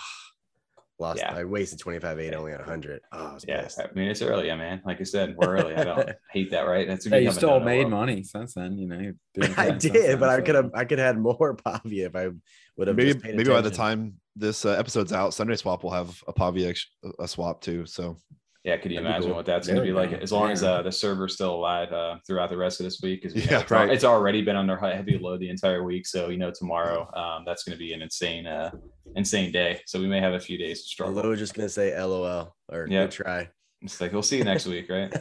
lost. 0.98 1.18
Yeah. 1.18 1.34
I 1.34 1.44
wasted 1.44 1.78
25 1.78 2.18
8 2.18 2.34
only 2.34 2.52
at 2.52 2.60
100. 2.60 3.02
Oh, 3.12 3.26
I 3.26 3.34
was 3.34 3.44
Yeah, 3.46 3.62
pissed. 3.62 3.80
I 3.80 3.88
mean 3.94 4.08
it's 4.08 4.22
early, 4.22 4.46
yeah, 4.46 4.56
man. 4.56 4.80
Like 4.84 5.00
I 5.00 5.04
said, 5.04 5.34
we're 5.36 5.56
early. 5.58 5.74
I 5.74 5.84
don't 5.84 6.10
hate 6.32 6.50
that, 6.52 6.62
right? 6.62 6.88
That's 6.88 7.04
Yeah, 7.06 7.16
you 7.16 7.30
becoming 7.30 7.36
still 7.36 7.60
made 7.60 7.88
money 7.88 8.22
since 8.22 8.54
then. 8.54 8.78
You 8.78 8.88
know, 8.88 9.12
I 9.42 9.46
fine 9.46 9.80
since 9.80 9.82
did, 9.82 9.94
then, 9.94 10.18
but 10.20 10.28
I 10.30 10.40
could 10.40 10.54
have. 10.54 10.70
I 10.74 10.84
could 10.84 10.98
have 10.98 11.14
had 11.14 11.18
more 11.18 11.54
Pavia 11.54 12.06
if 12.06 12.16
I 12.16 12.28
would 12.76 12.88
have. 12.88 12.96
maybe 12.96 13.12
just 13.12 13.24
paid 13.24 13.36
maybe 13.36 13.50
by 13.50 13.60
the 13.60 13.70
time 13.70 14.14
this 14.34 14.64
uh, 14.64 14.70
episode's 14.70 15.12
out, 15.12 15.34
Sundae 15.34 15.56
Swap 15.56 15.82
will 15.82 15.90
have 15.90 16.22
a 16.26 16.32
Pavia 16.32 16.70
ex- 16.70 16.86
a 17.18 17.28
swap 17.28 17.60
too. 17.60 17.84
So 17.84 18.16
Yeah, 18.64 18.76
could 18.76 18.92
you 18.92 18.98
That'd 18.98 19.10
imagine 19.10 19.28
cool. 19.30 19.36
what 19.38 19.46
that's 19.46 19.66
There 19.66 19.74
going 19.74 19.86
to 19.86 19.92
be 19.92 19.92
we 19.92 20.06
like? 20.08 20.22
As 20.22 20.30
long 20.30 20.50
as 20.52 20.62
uh, 20.62 20.82
the 20.82 20.92
server's 20.92 21.34
still 21.34 21.52
alive 21.56 21.90
uh, 21.92 22.18
throughout 22.24 22.48
the 22.48 22.56
rest 22.56 22.78
of 22.78 22.84
this 22.84 23.00
week, 23.02 23.22
because 23.22 23.36
Yeah, 23.44 23.60
it's, 23.60 23.70
right. 23.72 23.90
it's 23.90 24.04
already 24.04 24.40
been 24.42 24.54
under 24.54 24.76
heavy 24.76 25.18
load 25.18 25.40
the 25.40 25.48
entire 25.50 25.82
week. 25.82 26.06
So 26.06 26.28
you 26.28 26.36
know, 26.38 26.52
tomorrow 26.52 27.10
um, 27.16 27.42
that's 27.44 27.64
going 27.64 27.76
to 27.76 27.78
be 27.78 27.92
an 27.92 28.02
insane, 28.02 28.46
uh, 28.46 28.70
insane 29.16 29.50
day. 29.50 29.80
So 29.86 29.98
we 29.98 30.06
may 30.06 30.20
have 30.20 30.34
a 30.34 30.40
few 30.40 30.58
days 30.58 30.82
to 30.82 30.88
struggle. 30.88 31.16
Although 31.16 31.34
just 31.34 31.54
gonna 31.54 31.68
say 31.68 32.00
LOL 32.00 32.54
or 32.70 32.86
Yeah. 32.88 33.02
good 33.04 33.10
try. 33.10 33.48
It's 33.82 34.00
like 34.00 34.12
we'll 34.12 34.22
see 34.22 34.38
you 34.38 34.44
next 34.44 34.66
week, 34.66 34.88
right? 34.88 35.12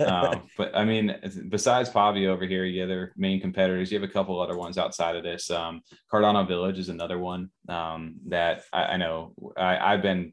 um, 0.00 0.42
but 0.56 0.74
I 0.74 0.84
mean, 0.84 1.16
besides 1.48 1.90
Pavia 1.90 2.30
over 2.30 2.46
here, 2.46 2.64
the 2.64 2.82
other 2.82 3.12
main 3.16 3.40
competitors, 3.40 3.92
you 3.92 4.00
have 4.00 4.08
a 4.08 4.12
couple 4.12 4.40
other 4.40 4.56
ones 4.56 4.78
outside 4.78 5.16
of 5.16 5.22
this. 5.22 5.50
Um, 5.50 5.82
Cardano 6.12 6.46
Village 6.46 6.78
is 6.78 6.88
another 6.88 7.18
one 7.18 7.50
um, 7.68 8.16
that 8.28 8.62
I, 8.72 8.84
I 8.84 8.96
know 8.96 9.34
I, 9.56 9.76
I've 9.78 10.02
been 10.02 10.32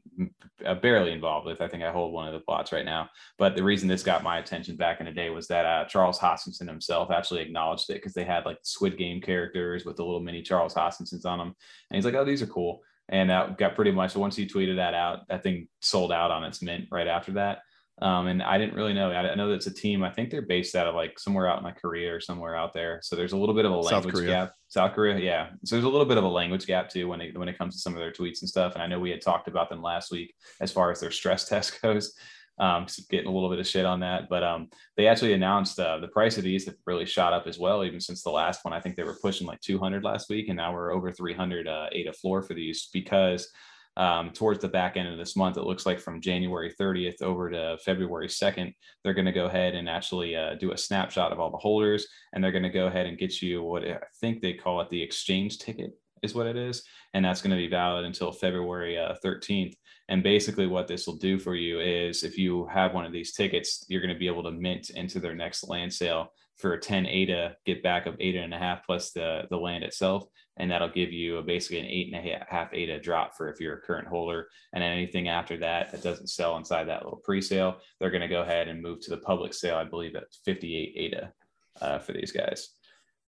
uh, 0.64 0.74
barely 0.76 1.12
involved 1.12 1.46
with. 1.46 1.60
I 1.60 1.68
think 1.68 1.82
I 1.82 1.92
hold 1.92 2.12
one 2.12 2.26
of 2.26 2.32
the 2.32 2.40
plots 2.40 2.72
right 2.72 2.84
now. 2.84 3.10
But 3.38 3.54
the 3.54 3.64
reason 3.64 3.88
this 3.88 4.02
got 4.02 4.22
my 4.22 4.38
attention 4.38 4.76
back 4.76 5.00
in 5.00 5.06
the 5.06 5.12
day 5.12 5.30
was 5.30 5.46
that 5.48 5.66
uh, 5.66 5.84
Charles 5.84 6.18
Hoskinson 6.18 6.68
himself 6.68 7.10
actually 7.10 7.42
acknowledged 7.42 7.90
it 7.90 7.94
because 7.94 8.14
they 8.14 8.24
had 8.24 8.46
like 8.46 8.58
Squid 8.62 8.96
Game 8.96 9.20
characters 9.20 9.84
with 9.84 9.96
the 9.96 10.04
little 10.04 10.20
mini 10.20 10.42
Charles 10.42 10.74
Hoskinsons 10.74 11.26
on 11.26 11.38
them, 11.38 11.54
and 11.90 11.96
he's 11.96 12.04
like, 12.04 12.14
"Oh, 12.14 12.24
these 12.24 12.42
are 12.42 12.46
cool." 12.46 12.82
and 13.08 13.30
that 13.30 13.58
got 13.58 13.74
pretty 13.74 13.90
much 13.90 14.16
once 14.16 14.36
he 14.36 14.46
tweeted 14.46 14.76
that 14.76 14.94
out, 14.94 15.28
that 15.28 15.42
thing 15.42 15.68
sold 15.80 16.12
out 16.12 16.30
on 16.30 16.44
its 16.44 16.62
mint 16.62 16.86
right 16.90 17.06
after 17.06 17.32
that. 17.32 17.58
Um, 18.02 18.26
and 18.26 18.42
I 18.42 18.58
didn't 18.58 18.74
really 18.74 18.92
know. 18.92 19.12
I, 19.12 19.34
know 19.36 19.50
that's 19.50 19.68
a 19.68 19.72
team. 19.72 20.02
I 20.02 20.10
think 20.10 20.30
they're 20.30 20.42
based 20.42 20.74
out 20.74 20.88
of 20.88 20.96
like 20.96 21.18
somewhere 21.18 21.48
out 21.48 21.58
in 21.58 21.64
like 21.64 21.80
Korea 21.80 22.12
or 22.14 22.20
somewhere 22.20 22.56
out 22.56 22.72
there. 22.72 22.98
So 23.02 23.14
there's 23.14 23.32
a 23.32 23.36
little 23.36 23.54
bit 23.54 23.64
of 23.64 23.72
a 23.72 23.76
language 23.76 24.26
gap. 24.26 24.52
South 24.68 24.94
Korea, 24.94 25.18
yeah. 25.18 25.50
So 25.64 25.76
there's 25.76 25.84
a 25.84 25.88
little 25.88 26.06
bit 26.06 26.18
of 26.18 26.24
a 26.24 26.28
language 26.28 26.66
gap 26.66 26.88
too 26.88 27.08
when 27.08 27.20
it 27.20 27.38
when 27.38 27.48
it 27.48 27.56
comes 27.56 27.74
to 27.74 27.80
some 27.80 27.92
of 27.92 28.00
their 28.00 28.10
tweets 28.10 28.40
and 28.40 28.48
stuff. 28.48 28.74
And 28.74 28.82
I 28.82 28.88
know 28.88 28.98
we 28.98 29.10
had 29.10 29.22
talked 29.22 29.46
about 29.46 29.68
them 29.68 29.80
last 29.80 30.10
week 30.10 30.34
as 30.60 30.72
far 30.72 30.90
as 30.90 31.00
their 31.00 31.12
stress 31.12 31.48
test 31.48 31.80
goes. 31.80 32.14
Um, 32.56 32.86
getting 33.10 33.26
a 33.26 33.32
little 33.32 33.50
bit 33.50 33.58
of 33.58 33.66
shit 33.66 33.84
on 33.84 33.98
that, 34.00 34.28
but 34.28 34.44
um, 34.44 34.68
they 34.96 35.08
actually 35.08 35.32
announced 35.32 35.76
uh, 35.80 35.98
the 35.98 36.06
price 36.06 36.38
of 36.38 36.44
these 36.44 36.66
have 36.66 36.76
really 36.86 37.04
shot 37.04 37.32
up 37.32 37.48
as 37.48 37.58
well, 37.58 37.84
even 37.84 38.00
since 38.00 38.22
the 38.22 38.30
last 38.30 38.64
one. 38.64 38.72
I 38.72 38.78
think 38.78 38.94
they 38.94 39.02
were 39.02 39.18
pushing 39.20 39.44
like 39.44 39.60
200 39.60 40.04
last 40.04 40.30
week, 40.30 40.46
and 40.46 40.56
now 40.56 40.72
we're 40.72 40.92
over 40.92 41.10
300 41.10 41.66
uh, 41.66 41.86
ADA 41.90 42.12
floor 42.12 42.42
for 42.42 42.54
these 42.54 42.90
because 42.92 43.50
um, 43.96 44.30
towards 44.30 44.60
the 44.60 44.68
back 44.68 44.96
end 44.96 45.08
of 45.08 45.18
this 45.18 45.36
month. 45.36 45.56
It 45.56 45.64
looks 45.64 45.86
like 45.86 46.00
from 46.00 46.20
January 46.20 46.72
30th 46.78 47.22
over 47.22 47.50
to 47.50 47.78
February 47.84 48.28
2nd, 48.28 48.74
they're 49.02 49.14
going 49.14 49.24
to 49.24 49.32
go 49.32 49.46
ahead 49.46 49.74
and 49.74 49.88
actually 49.88 50.36
uh, 50.36 50.54
do 50.54 50.72
a 50.72 50.78
snapshot 50.78 51.32
of 51.32 51.40
all 51.40 51.50
the 51.50 51.56
holders, 51.56 52.06
and 52.32 52.42
they're 52.42 52.52
going 52.52 52.62
to 52.62 52.70
go 52.70 52.86
ahead 52.86 53.06
and 53.06 53.18
get 53.18 53.40
you 53.40 53.62
what 53.62 53.84
I 53.86 53.98
think 54.20 54.40
they 54.40 54.54
call 54.54 54.80
it 54.80 54.90
the 54.90 55.02
exchange 55.02 55.58
ticket 55.58 55.92
is 56.22 56.34
what 56.34 56.46
it 56.46 56.56
is, 56.56 56.82
and 57.12 57.24
that's 57.24 57.42
going 57.42 57.50
to 57.50 57.56
be 57.56 57.68
valid 57.68 58.04
until 58.04 58.32
February 58.32 58.98
uh, 58.98 59.14
13th. 59.24 59.74
And 60.08 60.22
basically, 60.22 60.66
what 60.66 60.86
this 60.86 61.06
will 61.06 61.16
do 61.16 61.38
for 61.38 61.54
you 61.54 61.80
is 61.80 62.24
if 62.24 62.36
you 62.36 62.66
have 62.66 62.92
one 62.92 63.06
of 63.06 63.12
these 63.12 63.32
tickets, 63.32 63.84
you're 63.88 64.02
going 64.02 64.12
to 64.12 64.18
be 64.18 64.26
able 64.26 64.42
to 64.42 64.50
mint 64.50 64.90
into 64.90 65.18
their 65.18 65.34
next 65.34 65.68
land 65.68 65.92
sale 65.92 66.30
for 66.56 66.74
a 66.74 66.80
10 66.80 67.06
ADA 67.06 67.56
get 67.66 67.82
back 67.82 68.06
of 68.06 68.16
eight 68.20 68.36
and 68.36 68.54
a 68.54 68.58
half 68.58 68.84
plus 68.86 69.10
the, 69.10 69.42
the 69.50 69.56
land 69.56 69.84
itself 69.84 70.24
and 70.56 70.70
that'll 70.70 70.88
give 70.88 71.12
you 71.12 71.38
a, 71.38 71.42
basically 71.42 71.80
an 71.80 71.86
eight 71.86 72.12
and 72.12 72.16
a 72.16 72.44
half 72.48 72.72
ADA 72.72 73.00
drop 73.00 73.36
for 73.36 73.48
if 73.48 73.58
you're 73.60 73.74
a 73.74 73.80
current 73.80 74.06
holder. 74.06 74.46
And 74.72 74.84
anything 74.84 75.28
after 75.28 75.56
that 75.58 75.90
that 75.92 76.02
doesn't 76.02 76.28
sell 76.28 76.56
inside 76.56 76.84
that 76.84 77.04
little 77.04 77.20
pre-sale, 77.24 77.78
they're 77.98 78.10
going 78.10 78.20
to 78.20 78.28
go 78.28 78.42
ahead 78.42 78.68
and 78.68 78.82
move 78.82 79.00
to 79.00 79.10
the 79.10 79.18
public 79.18 79.54
sale. 79.54 79.76
I 79.76 79.84
believe 79.84 80.14
at 80.14 80.32
58 80.44 80.92
ADA 80.96 81.32
uh, 81.80 81.98
for 81.98 82.12
these 82.12 82.32
guys. 82.32 82.70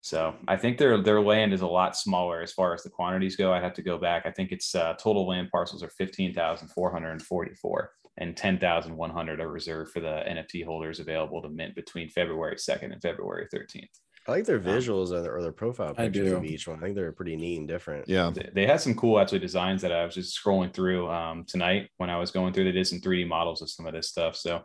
So 0.02 0.34
I 0.46 0.56
think 0.56 0.78
their 0.78 1.02
their 1.02 1.20
land 1.20 1.52
is 1.52 1.62
a 1.62 1.66
lot 1.66 1.96
smaller 1.96 2.40
as 2.40 2.52
far 2.52 2.72
as 2.72 2.84
the 2.84 2.90
quantities 2.90 3.34
go. 3.34 3.52
I 3.52 3.60
have 3.60 3.74
to 3.74 3.82
go 3.82 3.98
back. 3.98 4.24
I 4.24 4.30
think 4.30 4.52
it's 4.52 4.72
uh, 4.72 4.94
total 5.00 5.26
land 5.26 5.48
parcels 5.50 5.82
are 5.82 5.88
15,444 5.88 7.90
and 8.18 8.36
10,100 8.36 9.40
are 9.40 9.48
reserved 9.48 9.92
for 9.92 10.00
the 10.00 10.22
NFT 10.28 10.64
holders 10.64 11.00
available 11.00 11.42
to 11.42 11.48
mint 11.48 11.74
between 11.74 12.08
February 12.08 12.56
2nd 12.56 12.92
and 12.92 13.02
February 13.02 13.46
13th. 13.52 14.00
I 14.26 14.32
like 14.32 14.44
their 14.44 14.60
visuals 14.60 15.10
um, 15.10 15.26
or 15.26 15.40
their 15.40 15.52
profile 15.52 15.94
pictures 15.94 16.32
of 16.32 16.44
each 16.44 16.66
one. 16.66 16.78
I 16.78 16.82
think 16.82 16.96
they're 16.96 17.12
pretty 17.12 17.36
neat 17.36 17.58
and 17.58 17.68
different. 17.68 18.08
Yeah, 18.08 18.32
they 18.54 18.66
had 18.66 18.80
some 18.80 18.94
cool 18.94 19.20
actually 19.20 19.38
designs 19.38 19.82
that 19.82 19.92
I 19.92 20.04
was 20.04 20.14
just 20.14 20.38
scrolling 20.42 20.72
through 20.72 21.08
um, 21.10 21.44
tonight 21.44 21.90
when 21.98 22.10
I 22.10 22.18
was 22.18 22.30
going 22.30 22.52
through. 22.52 22.64
They 22.64 22.72
did 22.72 22.86
some 22.86 23.00
3D 23.00 23.28
models 23.28 23.62
of 23.62 23.70
some 23.70 23.86
of 23.86 23.92
this 23.92 24.08
stuff, 24.08 24.36
so 24.36 24.62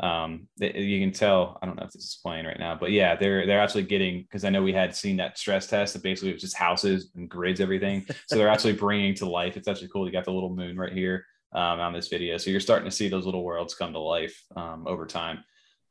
um, 0.00 0.48
they, 0.58 0.74
you 0.74 1.00
can 1.00 1.12
tell. 1.12 1.58
I 1.62 1.66
don't 1.66 1.76
know 1.76 1.84
if 1.84 1.92
this 1.92 2.02
is 2.04 2.18
playing 2.22 2.46
right 2.46 2.58
now, 2.58 2.76
but 2.78 2.90
yeah, 2.90 3.14
they're 3.14 3.46
they're 3.46 3.60
actually 3.60 3.84
getting 3.84 4.22
because 4.22 4.44
I 4.44 4.50
know 4.50 4.62
we 4.62 4.72
had 4.72 4.96
seen 4.96 5.16
that 5.18 5.38
stress 5.38 5.68
test 5.68 5.92
that 5.92 6.02
basically 6.02 6.30
it 6.30 6.34
was 6.34 6.42
just 6.42 6.56
houses 6.56 7.10
and 7.14 7.28
grids, 7.28 7.60
everything. 7.60 8.04
So 8.26 8.36
they're 8.36 8.48
actually 8.48 8.72
bringing 8.72 9.14
to 9.16 9.26
life. 9.28 9.56
It's 9.56 9.68
actually 9.68 9.88
cool. 9.88 10.06
You 10.06 10.12
got 10.12 10.24
the 10.24 10.32
little 10.32 10.54
moon 10.54 10.76
right 10.76 10.92
here 10.92 11.26
um, 11.52 11.78
on 11.78 11.92
this 11.92 12.08
video, 12.08 12.36
so 12.38 12.50
you're 12.50 12.58
starting 12.58 12.88
to 12.88 12.96
see 12.96 13.08
those 13.08 13.26
little 13.26 13.44
worlds 13.44 13.74
come 13.74 13.92
to 13.92 13.98
life 14.00 14.42
um, 14.56 14.86
over 14.88 15.06
time. 15.06 15.44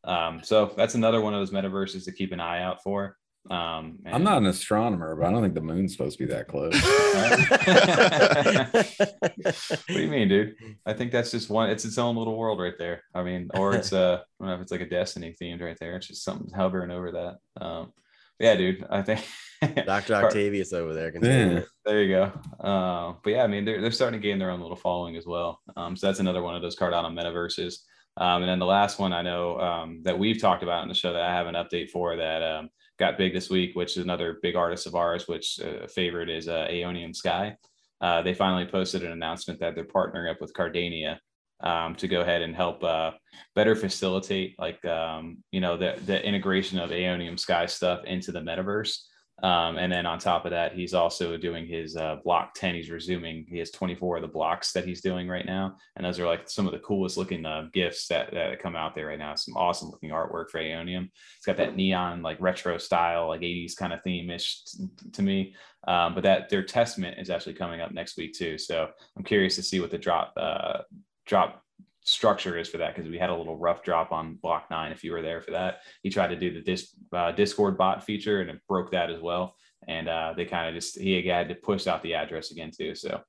Um, 0.04 0.42
so 0.44 0.74
that's 0.76 0.96
another 0.96 1.22
one 1.22 1.34
of 1.34 1.40
those 1.40 1.52
metaverses 1.52 2.06
to 2.06 2.12
keep 2.12 2.32
an 2.32 2.40
eye 2.40 2.62
out 2.62 2.84
for. 2.84 3.18
Um, 3.50 4.00
and... 4.06 4.16
I'm 4.16 4.24
not 4.24 4.38
an 4.38 4.46
astronomer, 4.46 5.16
but 5.16 5.26
I 5.26 5.32
don't 5.32 5.42
think 5.42 5.54
the 5.54 5.62
moon's 5.62 5.92
supposed 5.92 6.18
to 6.18 6.26
be 6.26 6.34
that 6.34 6.48
close. 6.48 6.74
what 9.70 9.88
do 9.88 10.02
you 10.02 10.08
mean, 10.08 10.30
dude? 10.30 10.56
I 10.86 10.94
think 10.94 11.12
that's 11.12 11.32
just 11.32 11.50
one. 11.50 11.70
It's 11.70 11.84
its 11.84 11.98
own 11.98 12.16
little 12.16 12.38
world 12.38 12.60
right 12.60 12.78
there. 12.80 13.04
I 13.14 13.24
mean, 13.24 13.50
or 13.54 13.76
it's 13.76 13.92
uh, 13.92 14.22
I 14.40 14.44
don't 14.44 14.50
know 14.50 14.56
if 14.56 14.62
it's 14.62 14.72
like 14.72 14.82
a 14.82 14.90
Destiny 14.90 15.36
themed 15.42 15.62
right 15.62 15.78
there. 15.80 15.98
It's 15.98 16.08
just 16.08 16.24
something 16.24 16.54
hovering 16.54 16.92
over 16.92 17.12
that. 17.12 17.62
Um, 17.62 17.92
yeah, 18.40 18.56
dude. 18.56 18.86
I 18.90 19.02
think 19.02 19.26
Dr. 19.86 20.16
Octavius 20.16 20.72
over 20.72 20.94
there. 20.94 21.12
Yeah, 21.22 21.64
there 21.86 22.02
you 22.02 22.16
go. 22.16 22.32
Uh, 22.66 23.16
but 23.24 23.32
yeah, 23.32 23.44
I 23.44 23.48
mean, 23.48 23.66
they're 23.66 23.82
they're 23.82 23.92
starting 23.92 24.22
to 24.22 24.26
gain 24.26 24.40
their 24.40 24.52
own 24.52 24.62
little 24.62 24.78
following 24.78 25.18
as 25.18 25.26
well. 25.26 25.60
Um, 25.76 25.98
so 25.98 26.08
that's 26.08 26.20
another 26.20 26.42
one 26.42 26.56
of 26.56 26.62
those 26.62 26.78
Cardano 26.78 27.12
metaverses. 27.12 27.80
Um, 28.18 28.44
and 28.44 28.50
then 28.50 28.60
the 28.60 28.66
last 28.66 29.00
one 29.00 29.12
I 29.12 29.22
know 29.22 29.60
um, 29.60 30.02
that 30.04 30.18
we've 30.18 30.40
talked 30.40 30.64
about 30.64 30.84
in 30.84 30.90
the 30.90 30.94
show 30.96 31.14
that 31.14 31.24
I 31.24 31.34
have 31.34 31.48
an 31.48 31.56
update 31.56 31.90
for 31.90 32.16
that 32.16 32.44
um, 32.44 32.70
got 33.00 33.18
big 33.18 33.34
this 33.34 33.50
week, 33.50 33.76
which 33.76 33.98
is 33.98 34.04
another 34.04 34.38
big 34.42 34.56
artist 34.56 34.86
of 34.86 34.96
ours, 34.96 35.28
which 35.28 35.60
uh, 35.60 35.88
favorite 35.88 36.30
is 36.30 36.48
uh, 36.48 36.68
Aeonium 36.70 37.16
Sky. 37.16 37.56
Uh, 38.02 38.22
they 38.22 38.34
finally 38.34 38.66
posted 38.66 39.04
an 39.04 39.12
announcement 39.12 39.60
that 39.60 39.76
they're 39.76 39.86
partnering 39.86 40.30
up 40.30 40.42
with 40.42 40.54
Cardania 40.54 41.18
um, 41.64 41.96
to 41.96 42.08
go 42.08 42.22
ahead 42.22 42.42
and 42.42 42.56
help 42.56 42.84
uh, 42.84 43.12
better 43.56 43.76
facilitate, 43.76 44.56
like 44.60 44.84
um, 44.86 45.38
you 45.52 45.62
know, 45.62 45.78
the 45.78 45.98
the 46.06 46.24
integration 46.26 46.78
of 46.78 46.92
Aeonium 46.92 47.40
Sky 47.40 47.66
stuff 47.66 48.04
into 48.04 48.32
the 48.32 48.42
metaverse. 48.42 49.00
Um, 49.44 49.78
and 49.78 49.92
then 49.92 50.06
on 50.06 50.20
top 50.20 50.46
of 50.46 50.52
that, 50.52 50.74
he's 50.74 50.94
also 50.94 51.36
doing 51.36 51.68
his 51.68 51.98
uh, 51.98 52.16
block 52.24 52.54
10. 52.56 52.76
He's 52.76 52.90
resuming. 52.90 53.46
He 53.50 53.60
has 53.60 53.72
24 53.72 54.16
of 54.16 54.22
the 54.22 54.28
blocks 54.30 54.72
that 54.72 54.86
he's 54.86 55.02
doing 55.02 55.28
right 55.28 55.46
now. 55.46 55.76
And 55.98 56.06
those 56.06 56.18
are 56.18 56.26
like 56.26 56.50
some 56.50 56.66
of 56.66 56.72
the 56.72 56.80
coolest 56.80 57.18
looking 57.18 57.46
uh, 57.46 57.68
gifts 57.74 58.08
that, 58.08 58.32
that 58.32 58.62
come 58.62 58.78
out 58.78 58.96
there 58.96 59.08
right 59.08 59.20
now. 59.20 59.36
Some 59.36 59.58
awesome 59.58 59.90
looking 59.90 60.12
artwork 60.12 60.50
for 60.50 60.62
Aeonium. 60.62 61.10
It's 61.36 61.46
got 61.46 61.58
that 61.58 61.76
neon, 61.76 62.22
like 62.22 62.40
retro 62.40 62.78
style, 62.78 63.28
like 63.28 63.42
80s 63.42 63.76
kind 63.76 63.92
of 63.92 64.02
theme 64.02 64.30
ish 64.30 64.64
t- 64.64 64.88
to 65.12 65.22
me. 65.22 65.56
Um, 65.90 66.16
but 66.16 66.24
that 66.24 66.48
their 66.48 66.64
testament 66.64 67.20
is 67.20 67.30
actually 67.30 67.56
coming 67.56 67.82
up 67.82 67.92
next 67.92 68.16
week 68.16 68.34
too. 68.34 68.58
So 68.58 68.88
I'm 69.18 69.26
curious 69.26 69.58
to 69.58 69.64
see 69.64 69.82
what 69.82 69.92
the 69.92 69.98
drop, 69.98 70.32
uh, 70.38 70.84
drop 71.26 71.63
structure 72.04 72.58
is 72.58 72.70
for 72.70 72.78
that 72.78 72.96
because 72.96 73.10
we 73.10 73.18
had 73.18 73.30
a 73.30 73.36
little 73.36 73.58
rough 73.58 73.84
drop 73.84 74.12
on 74.12 74.36
block 74.36 74.68
nine 74.70 74.92
if 74.92 75.04
you 75.04 75.12
were 75.12 75.22
there 75.22 75.42
for 75.42 75.52
that. 75.52 75.80
He 76.02 76.10
tried 76.10 76.28
to 76.28 76.36
do 76.36 76.54
the 76.54 76.62
dis, 76.62 76.96
uh, 77.12 77.32
discord 77.32 77.78
bot 77.78 78.04
feature 78.04 78.42
and 78.42 78.50
it 78.50 78.60
broke 78.68 78.92
that 78.92 79.10
as 79.10 79.22
well. 79.22 79.56
And 79.88 80.08
uh, 80.08 80.34
they 80.36 80.46
kind 80.46 80.68
of 80.68 80.76
just 80.76 81.00
he 81.00 81.26
had 81.28 81.50
to 81.50 81.56
push 81.56 81.88
out 81.88 82.04
the 82.04 82.14
address 82.14 82.52
again 82.52 82.72
too. 82.78 82.96
So 82.96 83.22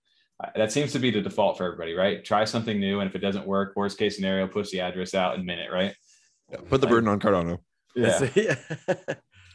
uh, 0.43 0.49
that 0.57 0.73
seems 0.73 0.93
to 0.93 0.99
be 0.99 1.11
the 1.11 1.21
default 1.21 1.59
for 1.59 1.65
everybody 1.65 1.95
right? 1.95 2.25
Try 2.25 2.45
something 2.45 2.79
new 2.79 3.01
and 3.01 3.09
if 3.09 3.15
it 3.15 3.21
doesn't 3.21 3.47
work 3.47 3.75
worst 3.77 3.99
case 3.99 4.17
scenario 4.17 4.47
push 4.47 4.71
the 4.71 4.81
address 4.81 5.15
out 5.15 5.35
in 5.35 5.43
a 5.43 5.45
minute 5.45 5.71
right? 5.73 5.95
Yeah, 6.51 6.59
put 6.69 6.81
the 6.81 6.87
burden 6.87 7.09
on 7.09 7.21
cardano. 7.21 7.59
Yeah 7.95 8.57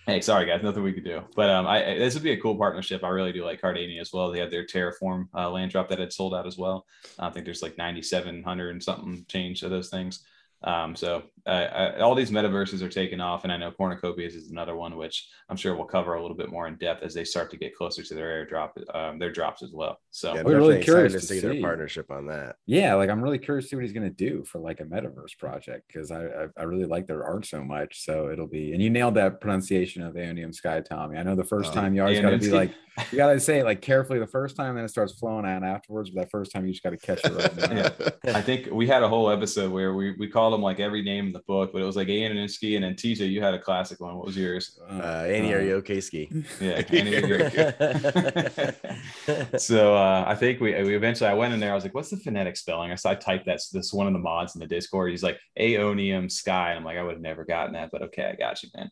hey, 0.09 0.21
sorry 0.21 0.45
guys, 0.45 0.63
nothing 0.63 0.83
we 0.83 0.93
could 0.93 1.03
do. 1.03 1.23
But 1.35 1.49
um, 1.49 1.67
I 1.67 1.95
this 1.95 2.13
would 2.13 2.23
be 2.23 2.31
a 2.31 2.41
cool 2.41 2.55
partnership. 2.55 3.03
I 3.03 3.09
really 3.09 3.31
do 3.31 3.45
like 3.45 3.61
Cardania 3.61 4.01
as 4.01 4.11
well. 4.11 4.31
They 4.31 4.39
had 4.39 4.51
their 4.51 4.65
Terraform 4.65 5.27
uh, 5.33 5.49
land 5.49 5.71
drop 5.71 5.89
that 5.89 5.99
had 5.99 6.13
sold 6.13 6.33
out 6.33 6.47
as 6.47 6.57
well. 6.57 6.85
I 7.17 7.29
think 7.29 7.45
there's 7.45 7.61
like 7.61 7.77
9,700 7.77 8.69
and 8.71 8.83
something 8.83 9.25
change 9.27 9.63
of 9.63 9.71
those 9.71 9.89
things. 9.89 10.23
Um, 10.63 10.95
so 10.95 11.23
uh, 11.45 11.49
I, 11.49 11.99
all 12.01 12.15
these 12.15 12.31
metaverses 12.31 12.81
are 12.81 12.89
taking 12.89 13.21
off, 13.21 13.43
and 13.43 13.53
I 13.53 13.57
know 13.57 13.71
Cornucopias 13.71 14.35
is 14.35 14.51
another 14.51 14.75
one, 14.75 14.97
which 14.97 15.27
I'm 15.47 15.55
sure 15.55 15.75
we'll 15.75 15.85
cover 15.85 16.15
a 16.15 16.21
little 16.21 16.35
bit 16.35 16.49
more 16.49 16.67
in 16.67 16.75
depth 16.75 17.01
as 17.01 17.13
they 17.13 17.23
start 17.23 17.49
to 17.51 17.57
get 17.57 17.75
closer 17.75 18.03
to 18.03 18.13
their 18.13 18.45
airdrop, 18.45 18.71
um, 18.93 19.19
their 19.19 19.31
drops 19.31 19.63
as 19.63 19.71
well. 19.71 19.99
So 20.11 20.35
yeah, 20.35 20.43
we're 20.43 20.57
really 20.57 20.83
curious 20.83 21.13
to, 21.13 21.19
to 21.19 21.25
see, 21.25 21.39
see, 21.39 21.47
their 21.47 21.61
partnership 21.61 22.11
on 22.11 22.25
that. 22.27 22.57
Yeah, 22.65 22.95
like 22.95 23.09
I'm 23.09 23.21
really 23.21 23.39
curious 23.39 23.65
to 23.65 23.69
see 23.69 23.75
what 23.77 23.83
he's 23.83 23.93
going 23.93 24.09
to 24.09 24.09
do 24.09 24.43
for 24.43 24.59
like 24.59 24.81
a 24.81 24.85
metaverse 24.85 25.37
project 25.37 25.87
because 25.87 26.11
I, 26.11 26.25
I, 26.25 26.47
I 26.57 26.63
really 26.63 26.85
like 26.85 27.07
their 27.07 27.23
art 27.23 27.45
so 27.45 27.63
much. 27.63 28.03
So 28.03 28.29
it'll 28.29 28.47
be, 28.47 28.73
and 28.73 28.81
you 28.81 28.89
nailed 28.89 29.15
that 29.15 29.39
pronunciation 29.39 30.03
of 30.03 30.15
Aeonium 30.15 30.53
Sky, 30.53 30.81
Tommy. 30.81 31.17
I 31.17 31.23
know 31.23 31.35
the 31.35 31.43
first 31.43 31.71
oh, 31.71 31.75
time 31.75 31.95
you 31.95 32.01
always 32.01 32.19
got 32.19 32.31
to 32.31 32.37
be 32.37 32.51
like, 32.51 32.71
you 33.11 33.17
got 33.17 33.33
to 33.33 33.39
say 33.39 33.59
it 33.59 33.65
like 33.65 33.81
carefully 33.81 34.19
the 34.19 34.27
first 34.27 34.55
time, 34.55 34.75
then 34.75 34.85
it 34.85 34.89
starts 34.89 35.13
flowing 35.13 35.45
out 35.45 35.63
afterwards. 35.63 36.09
But 36.09 36.21
that 36.21 36.31
first 36.31 36.51
time, 36.51 36.65
you 36.65 36.71
just 36.71 36.83
got 36.83 36.91
to 36.91 36.97
catch 36.97 37.21
it 37.23 37.33
right. 37.33 37.71
yeah. 37.71 38.09
I 38.35 38.41
think 38.41 38.69
we 38.71 38.87
had 38.87 39.03
a 39.03 39.07
whole 39.07 39.29
episode 39.29 39.71
where 39.71 39.93
we 39.93 40.15
we 40.17 40.27
called 40.27 40.53
them 40.53 40.61
like 40.61 40.79
every 40.79 41.01
name 41.01 41.27
in 41.27 41.33
the 41.33 41.41
book, 41.47 41.71
but 41.73 41.81
it 41.81 41.85
was 41.85 41.95
like 41.95 42.07
Ian 42.07 42.37
and 42.37 42.49
Ski, 42.49 42.75
and 42.75 42.83
then 42.83 42.95
TJ, 42.95 43.29
you 43.29 43.41
had 43.41 43.53
a 43.53 43.59
classic 43.59 43.99
one. 43.99 44.15
What 44.15 44.25
was 44.25 44.37
yours? 44.37 44.79
Uh, 44.89 45.25
Annie 45.27 45.53
uh, 45.53 46.01
ski. 46.01 46.29
Yeah, 46.59 46.81
so 49.57 49.95
uh, 49.95 50.23
I 50.27 50.35
think 50.35 50.59
we 50.59 50.71
we 50.83 50.95
eventually 50.95 51.29
I 51.29 51.33
went 51.33 51.53
in 51.53 51.59
there. 51.59 51.71
I 51.71 51.75
was 51.75 51.83
like, 51.83 51.93
"What's 51.93 52.09
the 52.09 52.17
phonetic 52.17 52.57
spelling?" 52.57 52.91
I 52.91 52.95
so 52.95 53.09
I 53.09 53.15
typed 53.15 53.45
that 53.45 53.59
this 53.71 53.93
one 53.93 54.07
of 54.07 54.13
the 54.13 54.19
mods 54.19 54.55
in 54.55 54.59
the 54.59 54.67
Discord. 54.67 55.11
He's 55.11 55.23
like 55.23 55.39
Aeonium 55.59 56.31
Sky, 56.31 56.69
and 56.69 56.79
I'm 56.79 56.85
like, 56.85 56.97
I 56.97 57.03
would 57.03 57.13
have 57.13 57.21
never 57.21 57.45
gotten 57.45 57.73
that, 57.73 57.89
but 57.91 58.01
okay, 58.03 58.25
I 58.25 58.35
got 58.35 58.61
you, 58.63 58.69
man. 58.75 58.89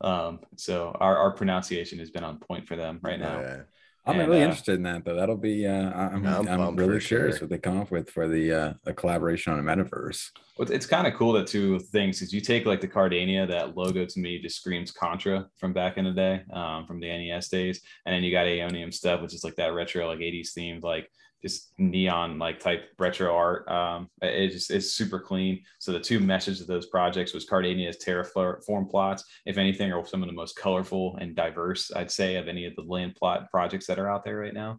Um, 0.00 0.40
so 0.56 0.96
our, 1.00 1.16
our 1.18 1.30
pronunciation 1.32 1.98
has 1.98 2.10
been 2.10 2.24
on 2.24 2.38
point 2.38 2.66
for 2.66 2.76
them 2.76 3.00
right 3.02 3.18
now. 3.18 3.40
Yeah. 3.40 3.60
I'm 4.06 4.18
and, 4.18 4.28
really 4.28 4.42
uh, 4.42 4.46
interested 4.46 4.74
in 4.76 4.82
that 4.84 5.04
though. 5.04 5.14
That'll 5.14 5.36
be 5.36 5.66
uh, 5.66 5.92
I'm, 5.92 6.26
I'm, 6.26 6.48
I'm 6.48 6.76
really 6.76 7.00
curious 7.00 7.36
sure. 7.36 7.46
what 7.46 7.50
they 7.50 7.58
come 7.58 7.78
up 7.78 7.90
with 7.90 8.08
for 8.10 8.28
the 8.28 8.52
uh, 8.52 8.72
a 8.86 8.94
collaboration 8.94 9.52
on 9.52 9.58
a 9.58 9.62
metaverse. 9.62 10.30
It's 10.60 10.86
kind 10.86 11.06
of 11.06 11.14
cool 11.14 11.32
that 11.32 11.46
two 11.46 11.78
things 11.78 12.18
because 12.18 12.32
you 12.32 12.40
take 12.40 12.66
like 12.66 12.80
the 12.80 12.88
Cardania, 12.88 13.48
that 13.48 13.76
logo 13.76 14.04
to 14.04 14.20
me 14.20 14.40
just 14.40 14.56
screams 14.56 14.90
Contra 14.90 15.48
from 15.58 15.72
back 15.72 15.96
in 15.96 16.04
the 16.04 16.12
day, 16.12 16.42
um, 16.52 16.86
from 16.86 17.00
the 17.00 17.08
NES 17.08 17.48
days, 17.48 17.80
and 18.04 18.14
then 18.14 18.22
you 18.22 18.30
got 18.30 18.46
Aeonium 18.46 18.92
stuff, 18.92 19.22
which 19.22 19.34
is 19.34 19.44
like 19.44 19.56
that 19.56 19.72
retro 19.74 20.06
like 20.06 20.18
80s 20.18 20.50
themed 20.56 20.82
like 20.82 21.10
just 21.42 21.72
neon 21.78 22.38
like 22.38 22.60
type 22.60 22.90
retro 22.98 23.34
art. 23.34 23.68
Um, 23.70 24.08
it 24.20 24.50
just 24.50 24.70
it's 24.70 24.92
super 24.92 25.18
clean. 25.18 25.62
So 25.78 25.92
the 25.92 26.00
two 26.00 26.20
messages 26.20 26.60
of 26.60 26.66
those 26.66 26.86
projects 26.86 27.32
was 27.32 27.46
Cardania's 27.46 27.96
terraform 27.96 28.90
plots, 28.90 29.24
if 29.46 29.56
anything, 29.56 29.92
are 29.92 30.04
some 30.06 30.22
of 30.22 30.28
the 30.28 30.34
most 30.34 30.56
colorful 30.56 31.16
and 31.20 31.34
diverse 31.34 31.90
I'd 31.94 32.10
say 32.10 32.36
of 32.36 32.48
any 32.48 32.66
of 32.66 32.76
the 32.76 32.82
land 32.82 33.14
plot 33.14 33.50
projects 33.50 33.86
that 33.86 33.98
are 33.98 34.10
out 34.10 34.24
there 34.24 34.36
right 34.36 34.54
now. 34.54 34.78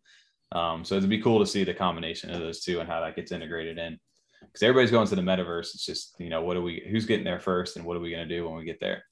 Um, 0.52 0.84
so 0.84 0.96
it'd 0.96 1.10
be 1.10 1.22
cool 1.22 1.40
to 1.40 1.46
see 1.46 1.64
the 1.64 1.74
combination 1.74 2.30
of 2.30 2.40
those 2.40 2.62
two 2.62 2.80
and 2.80 2.90
how 2.90 3.02
that 3.02 3.16
gets 3.16 3.32
integrated 3.32 3.78
in. 3.78 3.98
Because 4.42 4.64
everybody's 4.64 4.92
going 4.92 5.08
to 5.08 5.16
the 5.16 5.22
metaverse. 5.22 5.74
It's 5.74 5.86
just 5.86 6.16
you 6.20 6.30
know 6.30 6.42
what 6.42 6.58
are 6.58 6.62
we? 6.62 6.86
Who's 6.90 7.06
getting 7.06 7.26
there 7.26 7.40
first, 7.40 7.78
and 7.78 7.86
what 7.86 7.98
are 7.98 8.02
we 8.02 8.12
going 8.12 8.28
to 8.28 8.36
do 8.36 8.48
when 8.48 8.58
we 8.58 8.66
get 8.66 8.80
there? 8.80 9.04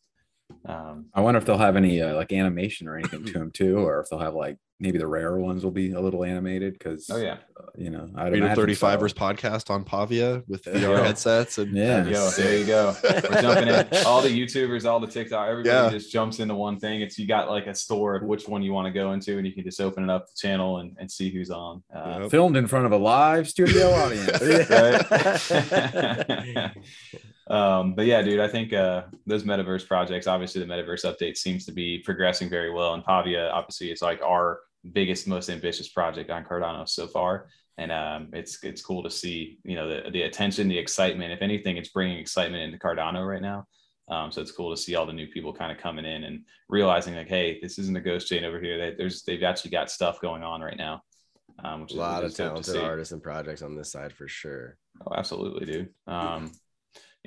Um, 0.65 1.05
I 1.13 1.21
wonder 1.21 1.37
if 1.37 1.45
they'll 1.45 1.57
have 1.57 1.75
any 1.75 2.01
uh, 2.01 2.15
like 2.15 2.33
animation 2.33 2.87
or 2.87 2.97
anything 2.97 3.25
to 3.25 3.33
them 3.33 3.51
too, 3.51 3.77
or 3.79 3.99
if 4.01 4.09
they'll 4.09 4.19
have 4.19 4.33
like 4.33 4.57
maybe 4.79 4.97
the 4.97 5.07
rare 5.07 5.37
ones 5.37 5.63
will 5.63 5.71
be 5.71 5.91
a 5.91 5.99
little 5.99 6.23
animated 6.23 6.73
because 6.73 7.09
oh 7.09 7.17
yeah 7.17 7.37
uh, 7.59 7.63
you 7.75 7.89
know 7.89 8.09
i 8.15 8.29
Reader 8.29 8.49
35ers 8.49 9.09
so. 9.09 9.15
podcast 9.15 9.69
on 9.69 9.83
pavia 9.83 10.43
with 10.47 10.63
vr 10.63 11.03
headsets 11.03 11.57
and 11.57 11.75
yeah 11.75 12.05
Yo, 12.05 12.29
there 12.31 12.57
you 12.57 12.65
go 12.65 12.95
we're 13.03 13.21
jumping 13.41 13.67
in 13.67 14.05
all 14.05 14.21
the 14.21 14.29
youtubers 14.29 14.89
all 14.89 14.99
the 14.99 15.07
tiktok 15.07 15.49
everybody 15.49 15.69
yeah. 15.69 15.89
just 15.89 16.11
jumps 16.11 16.39
into 16.39 16.55
one 16.55 16.79
thing 16.79 17.01
it's 17.01 17.19
you 17.19 17.27
got 17.27 17.49
like 17.49 17.67
a 17.67 17.75
store 17.75 18.15
of 18.15 18.23
which 18.23 18.47
one 18.47 18.61
you 18.61 18.71
want 18.71 18.85
to 18.85 18.91
go 18.91 19.11
into 19.11 19.37
and 19.37 19.45
you 19.45 19.53
can 19.53 19.63
just 19.63 19.81
open 19.81 20.03
it 20.03 20.09
up 20.09 20.27
the 20.27 20.35
channel 20.35 20.77
and, 20.77 20.95
and 20.99 21.11
see 21.11 21.29
who's 21.29 21.49
on 21.49 21.83
uh, 21.93 22.19
yep. 22.21 22.31
filmed 22.31 22.55
in 22.55 22.67
front 22.67 22.85
of 22.85 22.91
a 22.91 22.97
live 22.97 23.47
studio 23.47 23.91
audience 23.91 24.39
um, 27.49 27.95
but 27.95 28.05
yeah, 28.05 28.21
dude, 28.21 28.39
I 28.39 28.47
think 28.47 28.73
uh, 28.73 29.03
those 29.25 29.43
metaverse 29.43 29.87
projects, 29.87 30.27
obviously 30.27 30.63
the 30.63 30.67
metaverse 30.67 31.05
update 31.05 31.37
seems 31.37 31.65
to 31.65 31.71
be 31.71 31.99
progressing 31.99 32.49
very 32.49 32.71
well. 32.71 32.93
And 32.93 33.03
Pavia, 33.03 33.49
obviously, 33.49 33.91
it's 33.91 34.01
like 34.01 34.21
our 34.21 34.59
biggest, 34.91 35.27
most 35.27 35.49
ambitious 35.49 35.89
project 35.89 36.29
on 36.29 36.43
Cardano 36.43 36.87
so 36.87 37.07
far. 37.07 37.47
And 37.77 37.91
um, 37.91 38.29
it's 38.33 38.63
it's 38.63 38.81
cool 38.81 39.03
to 39.03 39.09
see, 39.09 39.57
you 39.63 39.75
know, 39.75 39.87
the, 39.87 40.11
the 40.11 40.23
attention, 40.23 40.67
the 40.67 40.77
excitement. 40.77 41.31
If 41.31 41.41
anything, 41.41 41.77
it's 41.77 41.89
bringing 41.89 42.17
excitement 42.17 42.63
into 42.63 42.77
Cardano 42.77 43.25
right 43.25 43.41
now. 43.41 43.65
Um, 44.09 44.31
so 44.31 44.41
it's 44.41 44.51
cool 44.51 44.75
to 44.75 44.81
see 44.81 44.95
all 44.95 45.05
the 45.05 45.13
new 45.13 45.27
people 45.27 45.53
kind 45.53 45.71
of 45.71 45.77
coming 45.77 46.03
in 46.03 46.23
and 46.23 46.41
realizing 46.67 47.15
like, 47.15 47.29
hey, 47.29 47.59
this 47.61 47.77
isn't 47.77 47.95
a 47.95 48.01
ghost 48.01 48.27
chain 48.27 48.43
over 48.43 48.59
here. 48.59 48.77
They, 48.77 48.95
there's 48.97 49.23
they've 49.23 49.43
actually 49.43 49.71
got 49.71 49.91
stuff 49.91 50.19
going 50.19 50.43
on 50.43 50.61
right 50.61 50.77
now. 50.77 51.03
Um, 51.63 51.81
which 51.81 51.93
a 51.93 51.97
lot 51.97 52.23
is, 52.23 52.31
of 52.31 52.37
talented 52.37 52.77
artists 52.77 53.11
and 53.11 53.21
projects 53.21 53.61
on 53.61 53.75
this 53.75 53.91
side 53.91 54.13
for 54.13 54.27
sure. 54.27 54.77
Oh, 55.05 55.13
absolutely, 55.15 55.65
dude. 55.65 55.89
Um, 56.07 56.51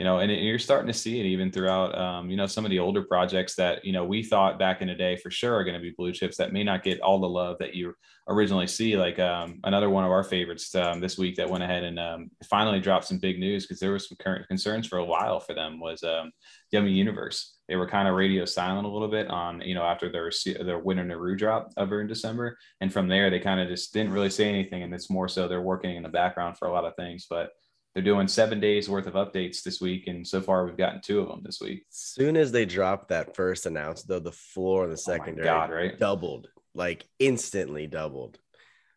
you 0.03 0.09
know, 0.09 0.18
and 0.18 0.32
you're 0.32 0.59
starting 0.59 0.88
to 0.88 0.92
see 0.92 1.20
it 1.20 1.26
even 1.26 1.53
throughout, 1.53 1.96
um, 1.96 2.28
you 2.28 2.36
know, 2.36 2.48
some 2.48 2.64
of 2.64 2.72
the 2.72 2.80
older 2.80 3.05
projects 3.05 3.55
that, 3.55 3.84
you 3.84 3.92
know, 3.92 4.05
we 4.05 4.20
thought 4.20 4.59
back 4.59 4.82
in 4.82 4.88
the 4.88 4.96
day 4.96 5.14
for 5.14 5.30
sure 5.30 5.55
are 5.55 5.62
going 5.62 5.76
to 5.76 5.80
be 5.80 5.94
blue 5.96 6.11
chips 6.11 6.36
that 6.38 6.53
may 6.53 6.64
not 6.64 6.82
get 6.82 7.00
all 7.00 7.20
the 7.20 7.28
love 7.28 7.57
that 7.61 7.76
you 7.76 7.94
originally 8.26 8.66
see. 8.66 8.96
Like 8.96 9.20
um, 9.20 9.61
another 9.62 9.90
one 9.90 10.03
of 10.03 10.11
our 10.11 10.24
favorites 10.24 10.74
um, 10.74 10.98
this 10.98 11.18
week 11.18 11.36
that 11.36 11.48
went 11.48 11.62
ahead 11.62 11.84
and 11.84 12.00
um, 12.00 12.30
finally 12.50 12.80
dropped 12.80 13.05
some 13.05 13.20
big 13.20 13.38
news 13.38 13.64
because 13.64 13.78
there 13.78 13.92
was 13.92 14.09
some 14.09 14.18
current 14.18 14.48
concerns 14.48 14.88
for 14.88 14.98
a 14.98 15.05
while 15.05 15.38
for 15.38 15.55
them 15.55 15.78
was 15.78 16.03
um, 16.03 16.32
Yummi 16.74 16.92
Universe. 16.92 17.59
They 17.68 17.76
were 17.76 17.88
kind 17.88 18.09
of 18.09 18.16
radio 18.16 18.44
silent 18.44 18.88
a 18.88 18.90
little 18.90 19.07
bit 19.07 19.28
on, 19.28 19.61
you 19.61 19.76
know, 19.76 19.84
after 19.84 20.11
their 20.11 20.32
their 20.64 20.80
Winter 20.80 21.05
Naru 21.05 21.36
drop 21.36 21.70
over 21.76 22.00
in 22.00 22.09
December, 22.09 22.59
and 22.80 22.92
from 22.92 23.07
there 23.07 23.30
they 23.30 23.38
kind 23.38 23.61
of 23.61 23.68
just 23.68 23.94
didn't 23.94 24.12
really 24.12 24.30
say 24.30 24.48
anything. 24.48 24.82
And 24.82 24.92
it's 24.92 25.11
more 25.11 25.28
so 25.28 25.46
they're 25.46 25.62
working 25.62 25.94
in 25.94 26.03
the 26.03 26.09
background 26.09 26.59
for 26.59 26.66
a 26.66 26.72
lot 26.72 26.84
of 26.84 26.96
things, 26.96 27.26
but 27.30 27.50
they're 27.95 28.03
doing 28.03 28.28
seven 28.28 28.59
days 28.59 28.88
worth 28.88 29.07
of 29.07 29.14
updates 29.14 29.62
this 29.62 29.80
week, 29.80 30.07
and 30.07 30.26
so 30.26 30.40
far 30.40 30.64
we've 30.64 30.76
gotten 30.76 31.01
two 31.01 31.20
of 31.20 31.28
them 31.28 31.43
this 31.45 31.61
week. 31.61 31.84
As 31.90 31.97
soon 31.97 32.36
as 32.36 32.51
they 32.51 32.64
dropped 32.64 33.09
that 33.09 33.36
first 33.36 33.66
announcement, 33.66 34.09
though, 34.09 34.30
the 34.30 34.36
floor 34.36 34.84
and 34.84 34.93
the 34.93 34.95
oh 34.95 34.97
secondary 34.97 35.49
oh 35.49 35.53
God, 35.53 35.70
right? 35.70 35.99
doubled, 35.99 36.49
like 36.74 37.05
instantly 37.18 37.86
doubled. 37.86 38.38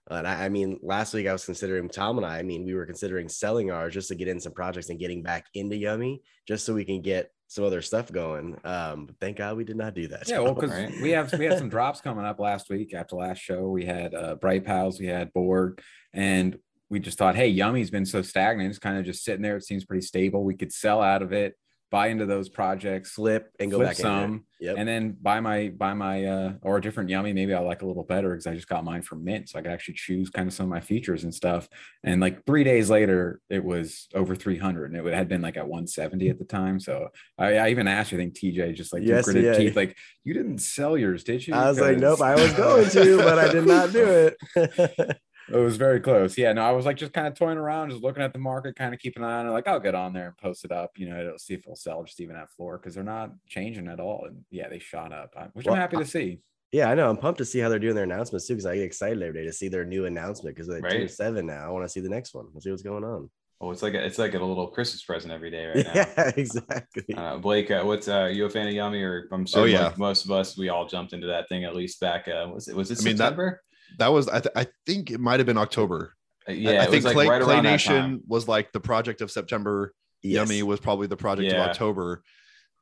And 0.09 0.27
I, 0.27 0.45
I, 0.45 0.49
mean, 0.49 0.79
last 0.83 1.13
week 1.13 1.27
I 1.27 1.33
was 1.33 1.45
considering 1.45 1.89
Tom 1.89 2.17
and 2.17 2.25
I. 2.25 2.37
I 2.37 2.43
mean, 2.43 2.63
we 2.63 2.75
were 2.75 2.85
considering 2.85 3.27
selling 3.27 3.71
ours 3.71 3.93
just 3.93 4.09
to 4.09 4.15
get 4.15 4.27
in 4.27 4.39
some 4.39 4.53
projects 4.53 4.89
and 4.89 4.99
getting 4.99 5.23
back 5.23 5.47
into 5.55 5.75
Yummi, 5.75 6.19
just 6.47 6.63
so 6.63 6.75
we 6.75 6.85
can 6.85 7.01
get 7.01 7.31
some 7.47 7.63
other 7.63 7.81
stuff 7.81 8.11
going. 8.11 8.55
Um, 8.63 9.07
but 9.07 9.15
thank 9.19 9.37
God 9.37 9.57
we 9.57 9.63
did 9.63 9.77
not 9.77 9.95
do 9.95 10.07
that. 10.09 10.29
Yeah, 10.29 10.39
well, 10.39 10.53
because 10.53 10.71
right? 10.71 10.91
we 11.01 11.09
have 11.11 11.33
we 11.37 11.45
had 11.45 11.57
some 11.57 11.69
drops 11.75 12.01
coming 12.01 12.25
up 12.25 12.39
last 12.39 12.69
week 12.69 12.93
after 12.93 13.15
last 13.15 13.39
show. 13.39 13.67
We 13.67 13.85
had 13.85 14.13
uh, 14.13 14.35
Bright 14.35 14.63
Pals, 14.63 14.99
we 14.99 15.07
had 15.07 15.33
Board, 15.33 15.81
and 16.13 16.57
we 16.95 17.01
just 17.01 17.17
thought, 17.17 17.35
hey, 17.35 17.53
Yummi's 17.53 17.89
been 17.89 18.05
so 18.05 18.21
stagnant. 18.21 18.69
It's 18.69 18.79
kind 18.79 18.97
of 18.97 19.03
just 19.03 19.25
sitting 19.25 19.41
there. 19.41 19.57
It 19.57 19.65
seems 19.65 19.83
pretty 19.83 20.05
stable. 20.05 20.45
We 20.45 20.55
could 20.55 20.71
sell 20.71 21.01
out 21.01 21.21
of 21.21 21.33
it, 21.33 21.55
buy 21.91 22.07
into 22.07 22.25
those 22.25 22.47
projects, 22.47 23.11
flip 23.11 23.51
and 23.59 23.69
go 23.69 23.79
flip 23.79 23.89
back 23.89 23.97
some, 23.97 24.45
yep. 24.61 24.75
and 24.77 24.87
then 24.87 25.17
buy 25.21 25.41
my 25.41 25.73
buy 25.75 25.93
my 25.93 26.23
uh 26.23 26.53
or 26.61 26.77
a 26.77 26.81
different 26.81 27.09
Yummi. 27.09 27.33
Maybe 27.33 27.53
I 27.53 27.59
like 27.59 27.81
a 27.81 27.85
little 27.85 28.05
better 28.05 28.29
because 28.29 28.47
I 28.47 28.55
just 28.55 28.69
got 28.69 28.85
mine 28.85 29.01
from 29.01 29.25
Mint, 29.25 29.49
so 29.49 29.59
I 29.59 29.61
could 29.61 29.71
actually 29.71 29.95
choose 29.95 30.29
kind 30.29 30.47
of 30.47 30.53
some 30.53 30.67
of 30.67 30.69
my 30.69 30.79
features 30.79 31.25
and 31.25 31.35
stuff. 31.35 31.67
And 32.01 32.21
like 32.21 32.45
three 32.45 32.63
days 32.63 32.89
later, 32.89 33.41
it 33.49 33.65
was 33.65 34.07
over 34.13 34.33
300, 34.33 34.93
and 34.93 35.05
it 35.05 35.13
had 35.13 35.27
been 35.27 35.41
like 35.41 35.57
at 35.57 35.67
170 35.67 36.29
at 36.29 36.39
the 36.39 36.45
time. 36.45 36.79
So 36.79 37.09
I, 37.37 37.57
I 37.57 37.69
even 37.71 37.89
asked, 37.89 38.13
I 38.13 38.15
think 38.15 38.35
TJ 38.35 38.73
just 38.73 38.93
like 38.93 39.03
yes, 39.03 39.25
gritted 39.25 39.43
yeah. 39.43 39.57
teeth, 39.57 39.75
like 39.75 39.97
you 40.23 40.33
didn't 40.33 40.59
sell 40.59 40.97
yours, 40.97 41.25
did 41.25 41.45
you? 41.45 41.55
I 41.55 41.67
was 41.67 41.77
like, 41.77 41.97
nope, 41.97 42.21
I 42.21 42.35
was 42.35 42.53
going 42.53 42.89
to, 42.89 43.17
but 43.17 43.37
I 43.37 43.51
did 43.51 43.67
not 43.67 43.91
do 43.91 44.31
it. 44.55 45.17
It 45.49 45.57
was 45.57 45.77
very 45.77 45.99
close. 45.99 46.37
Yeah, 46.37 46.53
no, 46.53 46.63
I 46.63 46.71
was 46.71 46.85
like 46.85 46.97
just 46.97 47.13
kind 47.13 47.27
of 47.27 47.35
toying 47.35 47.57
around, 47.57 47.91
just 47.91 48.01
looking 48.01 48.23
at 48.23 48.33
the 48.33 48.39
market, 48.39 48.75
kind 48.75 48.93
of 48.93 48.99
keeping 48.99 49.23
an 49.23 49.29
eye 49.29 49.39
on 49.39 49.47
it. 49.47 49.51
Like, 49.51 49.67
I'll 49.67 49.79
get 49.79 49.95
on 49.95 50.13
there 50.13 50.27
and 50.27 50.37
post 50.37 50.65
it 50.65 50.71
up, 50.71 50.91
you 50.97 51.07
know, 51.07 51.19
it'll 51.19 51.37
see 51.37 51.53
if 51.53 51.61
it'll 51.61 51.75
sell 51.75 52.03
just 52.03 52.19
even 52.19 52.35
at 52.35 52.51
floor 52.51 52.77
because 52.77 52.95
they're 52.95 53.03
not 53.03 53.31
changing 53.47 53.87
at 53.87 53.99
all. 53.99 54.25
And 54.27 54.43
yeah, 54.49 54.69
they 54.69 54.79
shot 54.79 55.13
up, 55.13 55.33
which 55.53 55.65
well, 55.65 55.75
I'm 55.75 55.81
happy 55.81 55.97
to 55.97 56.05
see. 56.05 56.39
Yeah, 56.71 56.89
I 56.89 56.95
know. 56.95 57.09
I'm 57.09 57.17
pumped 57.17 57.37
to 57.37 57.45
see 57.45 57.59
how 57.59 57.69
they're 57.69 57.79
doing 57.79 57.95
their 57.95 58.03
announcements 58.03 58.47
too, 58.47 58.53
because 58.53 58.65
I 58.65 58.75
get 58.75 58.83
excited 58.83 59.21
every 59.21 59.39
day 59.39 59.45
to 59.45 59.53
see 59.53 59.69
their 59.69 59.85
new 59.85 60.05
announcement. 60.05 60.55
Because 60.55 60.67
they're 60.67 60.81
right. 60.81 61.09
seven 61.09 61.45
now, 61.45 61.65
I 61.65 61.69
want 61.69 61.85
to 61.85 61.89
see 61.89 62.01
the 62.01 62.09
next 62.09 62.33
one. 62.33 62.47
Let's 62.53 62.65
see 62.65 62.71
what's 62.71 62.83
going 62.83 63.03
on. 63.03 63.29
Oh, 63.61 63.71
it's 63.71 63.81
like 63.81 63.93
a, 63.93 64.05
it's 64.05 64.17
like 64.17 64.33
a 64.33 64.43
little 64.43 64.67
Christmas 64.67 65.01
present 65.01 65.31
every 65.31 65.49
day 65.49 65.67
right 65.67 65.85
now. 65.85 65.93
Yeah, 65.93 66.31
exactly. 66.35 67.15
Uh, 67.15 67.37
Blake, 67.37 67.71
uh, 67.71 67.83
what's 67.83 68.09
uh, 68.09 68.25
you 68.25 68.45
a 68.45 68.49
fan 68.49 68.67
of 68.67 68.73
Yummi? 68.73 69.01
Or 69.01 69.29
I'm 69.31 69.45
sure 69.45 69.61
oh, 69.61 69.65
yeah. 69.65 69.85
Like 69.85 69.97
most 69.97 70.25
of 70.25 70.31
us, 70.31 70.57
we 70.57 70.67
all 70.69 70.85
jumped 70.85 71.13
into 71.13 71.27
that 71.27 71.47
thing 71.47 71.63
at 71.63 71.75
least 71.75 71.99
back. 72.01 72.27
Uh, 72.27 72.49
was 72.53 72.67
it 72.67 72.75
was 72.75 72.91
it 72.91 72.99
I 72.99 73.05
mean, 73.05 73.15
September? 73.15 73.61
that 73.63 73.74
was 73.99 74.27
I, 74.27 74.39
th- 74.39 74.53
I 74.55 74.67
think 74.85 75.11
it 75.11 75.19
might 75.19 75.39
have 75.39 75.47
been 75.47 75.57
October. 75.57 76.13
Uh, 76.47 76.53
yeah, 76.53 76.83
I, 76.83 76.85
think 76.87 77.03
like 77.03 77.13
Clay, 77.13 77.27
right 77.27 77.41
Clay 77.41 77.61
Nation 77.61 78.21
was 78.27 78.47
like 78.47 78.71
the 78.71 78.79
project 78.79 79.21
of 79.21 79.31
September. 79.31 79.93
Yes. 80.21 80.47
Yummi 80.47 80.63
was 80.63 80.79
probably 80.79 81.07
the 81.07 81.17
project 81.17 81.51
yeah. 81.51 81.63
of 81.63 81.69
October. 81.69 82.23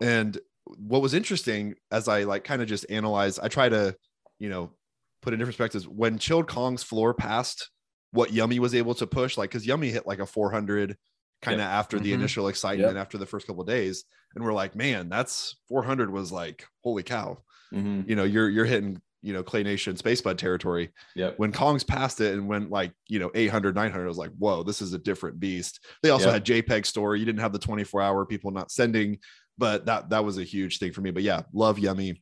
And 0.02 0.38
what 0.66 1.02
was 1.02 1.14
interesting 1.14 1.76
as 1.92 2.08
I 2.08 2.24
like 2.24 2.44
kind 2.44 2.62
of 2.62 2.68
just 2.68 2.86
analyze, 2.90 3.40
I 3.40 3.48
try 3.48 3.70
to, 3.70 3.96
you 4.40 4.50
know, 4.50 4.72
put 5.22 5.34
in 5.34 5.40
different 5.40 5.58
perspectives. 5.58 5.88
When 5.88 6.18
Chilled 6.18 6.48
Kong's 6.48 6.84
floor 6.84 7.14
passed 7.14 7.70
what 8.12 8.30
Yummi 8.30 8.60
was 8.60 8.76
able 8.76 8.96
to 8.96 9.08
push, 9.08 9.38
like 9.38 9.50
because 9.50 9.66
Yummi 9.66 9.92
hit 9.92 10.08
like 10.08 10.20
a 10.20 10.26
400 10.26 10.98
kind 11.42 11.56
of 11.56 11.66
yep. 11.66 11.70
after 11.70 11.98
mm-hmm. 11.98 12.04
the 12.06 12.14
initial 12.14 12.48
excitement 12.48 12.96
yep. 12.96 13.02
after 13.02 13.18
the 13.18 13.26
first 13.26 13.48
couple 13.48 13.64
days, 13.64 14.06
and 14.36 14.44
we're 14.44 14.54
like, 14.54 14.76
man, 14.76 15.10
that's 15.10 15.58
400 15.68 16.12
was 16.12 16.32
like 16.32 16.66
holy 16.84 17.04
cow. 17.04 17.40
Mm-hmm. 17.74 18.10
You 18.10 18.16
know, 18.16 18.24
you're 18.24 18.50
you're 18.50 18.66
hitting 18.66 19.02
you 19.24 19.34
know 19.34 19.42
clay 19.42 19.64
nation 19.64 19.96
space 19.96 20.22
bud 20.22 20.38
territory. 20.38 20.92
Yeah 21.16 21.32
when 21.38 21.52
kong's 21.52 21.84
passed 21.84 22.22
it 22.22 22.34
and 22.34 22.48
went 22.48 22.70
like 22.70 22.92
you 23.08 23.18
know 23.18 23.32
800 23.34 23.74
900 23.74 24.04
i 24.04 24.08
was 24.08 24.18
like 24.18 24.32
whoa 24.38 24.62
this 24.62 24.82
is 24.82 24.94
a 24.94 25.00
different 25.00 25.40
beast. 25.40 25.84
They 26.04 26.12
also 26.12 26.32
yep. 26.32 26.34
had 26.34 26.46
jpeg 26.46 26.86
store 26.86 27.16
you 27.16 27.26
didn't 27.26 27.42
have 27.42 27.54
the 27.54 27.60
24 27.60 28.02
hour 28.02 28.26
people 28.26 28.52
not 28.52 28.72
sending 28.72 29.18
but 29.58 29.86
that 29.86 30.10
that 30.10 30.26
was 30.26 30.38
a 30.38 30.44
huge 30.44 30.78
thing 30.78 30.92
for 30.92 31.02
me. 31.02 31.12
But 31.12 31.24
yeah 31.24 31.44
love 31.54 31.78
yummi. 31.78 32.22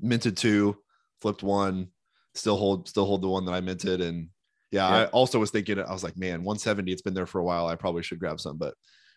Minted 0.00 0.36
two 0.36 0.76
flipped 1.20 1.42
one 1.42 1.88
still 2.34 2.56
hold 2.56 2.88
still 2.88 3.04
hold 3.04 3.22
the 3.22 3.28
one 3.28 3.44
that 3.44 3.52
i 3.52 3.60
minted. 3.60 4.00
And 4.00 4.28
yeah 4.70 4.88
yep. 4.88 5.08
i 5.08 5.10
also 5.10 5.38
was 5.38 5.50
thinking 5.50 5.78
i 5.78 5.92
was 5.92 6.02
like 6.02 6.16
man 6.16 6.44
170 6.44 6.90
it's 6.90 7.02
been 7.02 7.14
there 7.14 7.26
for 7.26 7.40
a 7.40 7.44
while. 7.44 7.66
I 7.66 7.76
probably 7.76 8.02
should 8.02 8.18
grab 8.20 8.40
some 8.40 8.58
but 8.58 8.74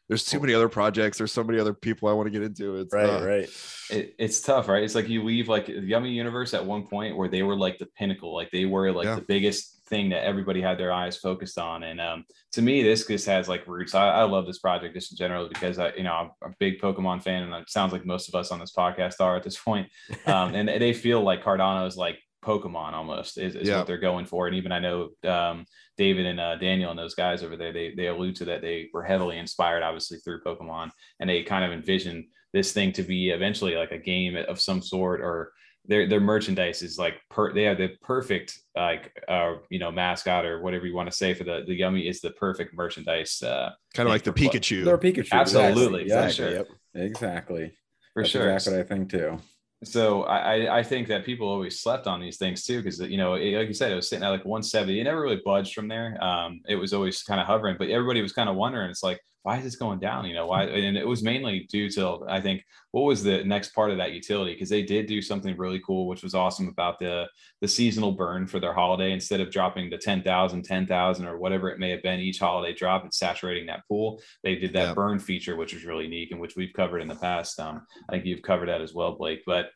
there's 0.07 0.25
too 0.25 0.39
many 0.39 0.53
other 0.53 0.69
projects. 0.69 1.17
There's 1.17 1.31
so 1.31 1.43
many 1.43 1.59
other 1.59 1.73
people 1.73 2.07
I 2.07 2.13
want 2.13 2.27
to 2.27 2.31
get 2.31 2.43
into. 2.43 2.77
It's 2.77 2.93
right, 2.93 3.09
uh, 3.09 3.25
right. 3.25 3.49
It, 3.89 4.15
it's 4.19 4.41
tough, 4.41 4.67
right? 4.67 4.83
It's 4.83 4.95
like 4.95 5.09
you 5.09 5.23
leave 5.23 5.47
like 5.47 5.65
the 5.65 5.73
Yummi 5.73 6.13
Universe 6.13 6.53
at 6.53 6.65
one 6.65 6.85
point 6.85 7.17
where 7.17 7.27
they 7.27 7.43
were 7.43 7.55
like 7.55 7.79
the 7.79 7.87
pinnacle, 7.97 8.33
like 8.33 8.51
they 8.51 8.65
were 8.65 8.91
like 8.91 9.05
yeah. 9.05 9.15
the 9.15 9.25
biggest 9.27 9.75
thing 9.87 10.09
that 10.09 10.23
everybody 10.23 10.61
had 10.61 10.77
their 10.77 10.91
eyes 10.91 11.17
focused 11.17 11.57
on. 11.57 11.83
And 11.83 12.01
um, 12.01 12.25
to 12.53 12.61
me, 12.61 12.83
this 12.83 13.05
just 13.05 13.25
has 13.27 13.47
like 13.47 13.67
roots. 13.67 13.95
I, 13.95 14.09
I, 14.09 14.23
love 14.23 14.45
this 14.45 14.59
project 14.59 14.95
just 14.95 15.11
in 15.11 15.17
general 15.17 15.47
because 15.47 15.77
I, 15.77 15.93
you 15.93 16.03
know, 16.03 16.13
I'm 16.13 16.31
a 16.43 16.55
big 16.59 16.79
Pokemon 16.79 17.23
fan, 17.23 17.43
and 17.43 17.53
it 17.53 17.69
sounds 17.69 17.93
like 17.93 18.05
most 18.05 18.27
of 18.27 18.35
us 18.35 18.51
on 18.51 18.59
this 18.59 18.73
podcast 18.73 19.15
are 19.19 19.35
at 19.35 19.43
this 19.43 19.57
point. 19.57 19.89
Um, 20.25 20.55
and 20.55 20.67
they 20.67 20.93
feel 20.93 21.21
like 21.21 21.43
Cardano 21.43 21.87
is 21.87 21.97
like 21.97 22.17
Pokemon 22.45 22.93
almost 22.93 23.37
is, 23.37 23.55
is 23.55 23.67
yeah. 23.67 23.77
what 23.77 23.87
they're 23.87 23.97
going 23.97 24.25
for. 24.25 24.47
And 24.47 24.55
even 24.55 24.71
I 24.71 24.79
know 24.79 25.09
um, 25.27 25.65
David 25.97 26.25
and 26.25 26.39
uh, 26.39 26.55
Daniel 26.57 26.91
and 26.91 26.99
those 26.99 27.15
guys 27.15 27.43
over 27.43 27.57
there, 27.57 27.73
they, 27.73 27.93
they 27.95 28.07
allude 28.07 28.35
to 28.37 28.45
that 28.45 28.61
they 28.61 28.89
were 28.93 29.03
heavily 29.03 29.37
inspired, 29.37 29.83
obviously, 29.83 30.17
through 30.17 30.41
Pokemon. 30.41 30.91
And 31.19 31.29
they 31.29 31.43
kind 31.43 31.65
of 31.65 31.71
envision 31.71 32.27
this 32.53 32.71
thing 32.71 32.91
to 32.93 33.03
be 33.03 33.31
eventually 33.31 33.75
like 33.75 33.91
a 33.91 33.97
game 33.97 34.35
of 34.35 34.61
some 34.61 34.81
sort 34.81 35.21
or 35.21 35.51
their 35.87 36.07
their 36.07 36.19
merchandise 36.19 36.81
is 36.81 36.97
like 36.97 37.15
per 37.29 37.53
they 37.53 37.63
have 37.63 37.77
the 37.77 37.89
perfect 38.01 38.57
like 38.75 39.11
uh 39.27 39.53
you 39.69 39.77
know 39.77 39.91
mascot 39.91 40.43
or 40.43 40.61
whatever 40.61 40.87
you 40.87 40.95
want 40.95 41.07
to 41.07 41.15
say 41.15 41.33
for 41.33 41.43
the 41.43 41.63
the 41.67 41.79
yummi 41.79 42.09
is 42.09 42.21
the 42.21 42.31
perfect 42.31 42.73
merchandise 42.73 43.43
uh 43.43 43.69
kind 43.93 44.07
of 44.07 44.13
like 44.13 44.23
the 44.23 44.33
Pikachu. 44.33 44.83
They're 44.83 44.97
Pikachu. 44.97 45.31
Absolutely. 45.31 46.03
Exactly. 46.03 46.33
Sure. 46.33 46.51
Yep. 46.51 46.67
Exactly. 46.95 47.77
For 48.13 48.23
That's 48.23 48.31
sure. 48.31 48.49
Exactly 48.49 48.77
what 48.77 48.85
I 48.85 48.87
think 48.87 49.09
too 49.11 49.39
so 49.83 50.23
I, 50.23 50.79
I 50.79 50.83
think 50.83 51.07
that 51.09 51.25
people 51.25 51.47
always 51.47 51.81
slept 51.81 52.07
on 52.07 52.19
these 52.19 52.37
things 52.37 52.63
too 52.63 52.81
because 52.81 52.99
you 52.99 53.17
know 53.17 53.35
it, 53.35 53.57
like 53.57 53.67
you 53.67 53.73
said 53.73 53.91
it 53.91 53.95
was 53.95 54.09
sitting 54.09 54.23
at 54.23 54.29
like 54.29 54.45
170 54.45 54.99
it 54.99 55.03
never 55.03 55.21
really 55.21 55.41
budged 55.43 55.73
from 55.73 55.87
there. 55.87 56.21
Um, 56.23 56.61
it 56.67 56.75
was 56.75 56.93
always 56.93 57.21
kind 57.23 57.39
of 57.39 57.47
hovering 57.47 57.75
but 57.77 57.89
everybody 57.89 58.21
was 58.21 58.33
kind 58.33 58.49
of 58.49 58.55
wondering 58.55 58.89
it's 58.89 59.03
like 59.03 59.21
why 59.45 59.57
is 59.57 59.63
this 59.63 59.75
going 59.75 59.99
down? 59.99 60.25
You 60.25 60.33
know, 60.33 60.47
why? 60.47 60.63
And 60.63 60.97
it 60.97 61.07
was 61.07 61.21
mainly 61.21 61.67
due 61.71 61.87
to, 61.91 62.25
I 62.27 62.41
think, 62.41 62.65
what 62.89 63.03
was 63.03 63.21
the 63.21 63.43
next 63.43 63.75
part 63.75 63.91
of 63.91 63.97
that 63.97 64.11
utility? 64.11 64.53
Because 64.53 64.69
they 64.69 64.81
did 64.81 65.05
do 65.05 65.21
something 65.21 65.55
really 65.55 65.79
cool, 65.85 66.07
which 66.07 66.23
was 66.23 66.33
awesome 66.33 66.67
about 66.67 66.97
the 66.97 67.27
the 67.61 67.67
seasonal 67.67 68.11
burn 68.11 68.47
for 68.47 68.59
their 68.59 68.73
holiday. 68.73 69.11
Instead 69.11 69.41
of 69.41 69.51
dropping 69.51 69.91
the 69.91 69.99
10,000, 69.99 70.63
10,000, 70.63 71.27
or 71.27 71.37
whatever 71.37 71.69
it 71.69 71.77
may 71.77 71.91
have 71.91 72.01
been 72.01 72.19
each 72.19 72.39
holiday 72.39 72.73
drop 72.73 73.03
and 73.03 73.13
saturating 73.13 73.67
that 73.67 73.87
pool, 73.87 74.19
they 74.43 74.55
did 74.55 74.73
that 74.73 74.87
yeah. 74.87 74.93
burn 74.95 75.19
feature, 75.19 75.55
which 75.55 75.75
was 75.75 75.85
really 75.85 76.07
neat 76.07 76.31
and 76.31 76.41
which 76.41 76.55
we've 76.55 76.73
covered 76.73 77.03
in 77.03 77.07
the 77.07 77.13
past. 77.13 77.59
Um, 77.59 77.85
I 78.09 78.13
think 78.13 78.25
you've 78.25 78.41
covered 78.41 78.69
that 78.69 78.81
as 78.81 78.95
well, 78.95 79.11
Blake. 79.11 79.43
But 79.45 79.67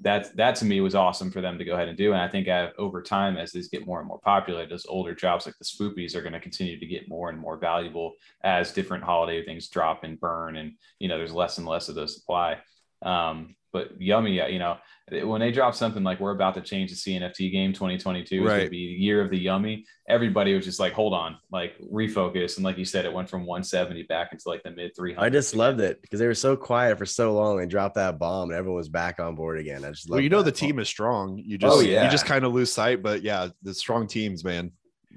that 0.00 0.36
that 0.36 0.56
to 0.56 0.64
me 0.64 0.80
was 0.80 0.94
awesome 0.94 1.30
for 1.30 1.40
them 1.40 1.56
to 1.56 1.64
go 1.64 1.74
ahead 1.74 1.88
and 1.88 1.96
do. 1.96 2.12
And 2.12 2.20
I 2.20 2.28
think 2.28 2.48
uh, 2.48 2.70
over 2.78 3.00
time, 3.00 3.36
as 3.36 3.52
these 3.52 3.68
get 3.68 3.86
more 3.86 4.00
and 4.00 4.08
more 4.08 4.20
popular, 4.20 4.66
those 4.66 4.86
older 4.86 5.14
jobs 5.14 5.46
like 5.46 5.54
the 5.58 5.64
spoopies 5.64 6.14
are 6.14 6.20
going 6.20 6.32
to 6.32 6.40
continue 6.40 6.78
to 6.78 6.86
get 6.86 7.08
more 7.08 7.30
and 7.30 7.38
more 7.38 7.56
valuable 7.56 8.14
as 8.42 8.72
different 8.72 9.04
holiday 9.04 9.44
things 9.44 9.68
drop 9.68 10.02
and 10.02 10.18
burn, 10.18 10.56
and 10.56 10.72
you 10.98 11.08
know 11.08 11.16
there's 11.16 11.32
less 11.32 11.58
and 11.58 11.66
less 11.66 11.88
of 11.88 11.94
those 11.94 12.14
supply. 12.14 12.58
Um, 13.02 13.54
but 13.74 13.98
yummi, 13.98 14.52
you 14.52 14.60
know, 14.60 14.78
when 15.26 15.40
they 15.40 15.50
drop 15.50 15.74
something 15.74 16.04
like 16.04 16.20
we're 16.20 16.30
about 16.30 16.54
to 16.54 16.60
change 16.60 16.90
the 16.90 16.96
CNFT 16.96 17.50
game 17.50 17.72
2022 17.72 18.40
right. 18.40 18.48
going 18.48 18.64
to 18.64 18.70
be 18.70 18.86
the 18.86 19.02
year 19.02 19.20
of 19.20 19.30
the 19.30 19.46
yummi, 19.46 19.82
everybody 20.08 20.54
was 20.54 20.64
just 20.64 20.78
like, 20.78 20.92
hold 20.92 21.12
on, 21.12 21.36
like 21.50 21.74
refocus. 21.92 22.54
And 22.56 22.64
like 22.64 22.78
you 22.78 22.84
said, 22.84 23.04
it 23.04 23.12
went 23.12 23.28
from 23.28 23.40
170 23.40 24.04
back 24.04 24.32
into 24.32 24.48
like 24.48 24.62
the 24.62 24.70
mid 24.70 24.92
300s. 24.96 25.18
I 25.18 25.28
just 25.28 25.52
again. 25.52 25.58
loved 25.58 25.80
it 25.80 26.00
because 26.00 26.20
they 26.20 26.26
were 26.28 26.34
so 26.34 26.56
quiet 26.56 26.96
for 26.96 27.04
so 27.04 27.34
long. 27.34 27.58
They 27.58 27.66
dropped 27.66 27.96
that 27.96 28.16
bomb 28.16 28.50
and 28.50 28.56
everyone 28.56 28.76
was 28.76 28.88
back 28.88 29.18
on 29.18 29.34
board 29.34 29.58
again. 29.58 29.84
I 29.84 29.90
just 29.90 30.08
well, 30.08 30.20
you 30.20 30.28
know, 30.30 30.42
the 30.42 30.52
bomb. 30.52 30.58
team 30.58 30.78
is 30.78 30.88
strong. 30.88 31.36
You 31.36 31.56
oh, 31.56 31.58
just, 31.58 31.76
oh, 31.78 31.80
yeah. 31.80 32.04
you 32.04 32.10
just 32.10 32.26
kind 32.26 32.44
of 32.44 32.54
lose 32.54 32.72
sight, 32.72 33.02
but 33.02 33.22
yeah, 33.22 33.48
the 33.64 33.74
strong 33.74 34.06
teams, 34.06 34.44
man, 34.44 34.70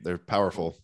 they're 0.04 0.18
powerful. 0.18 0.80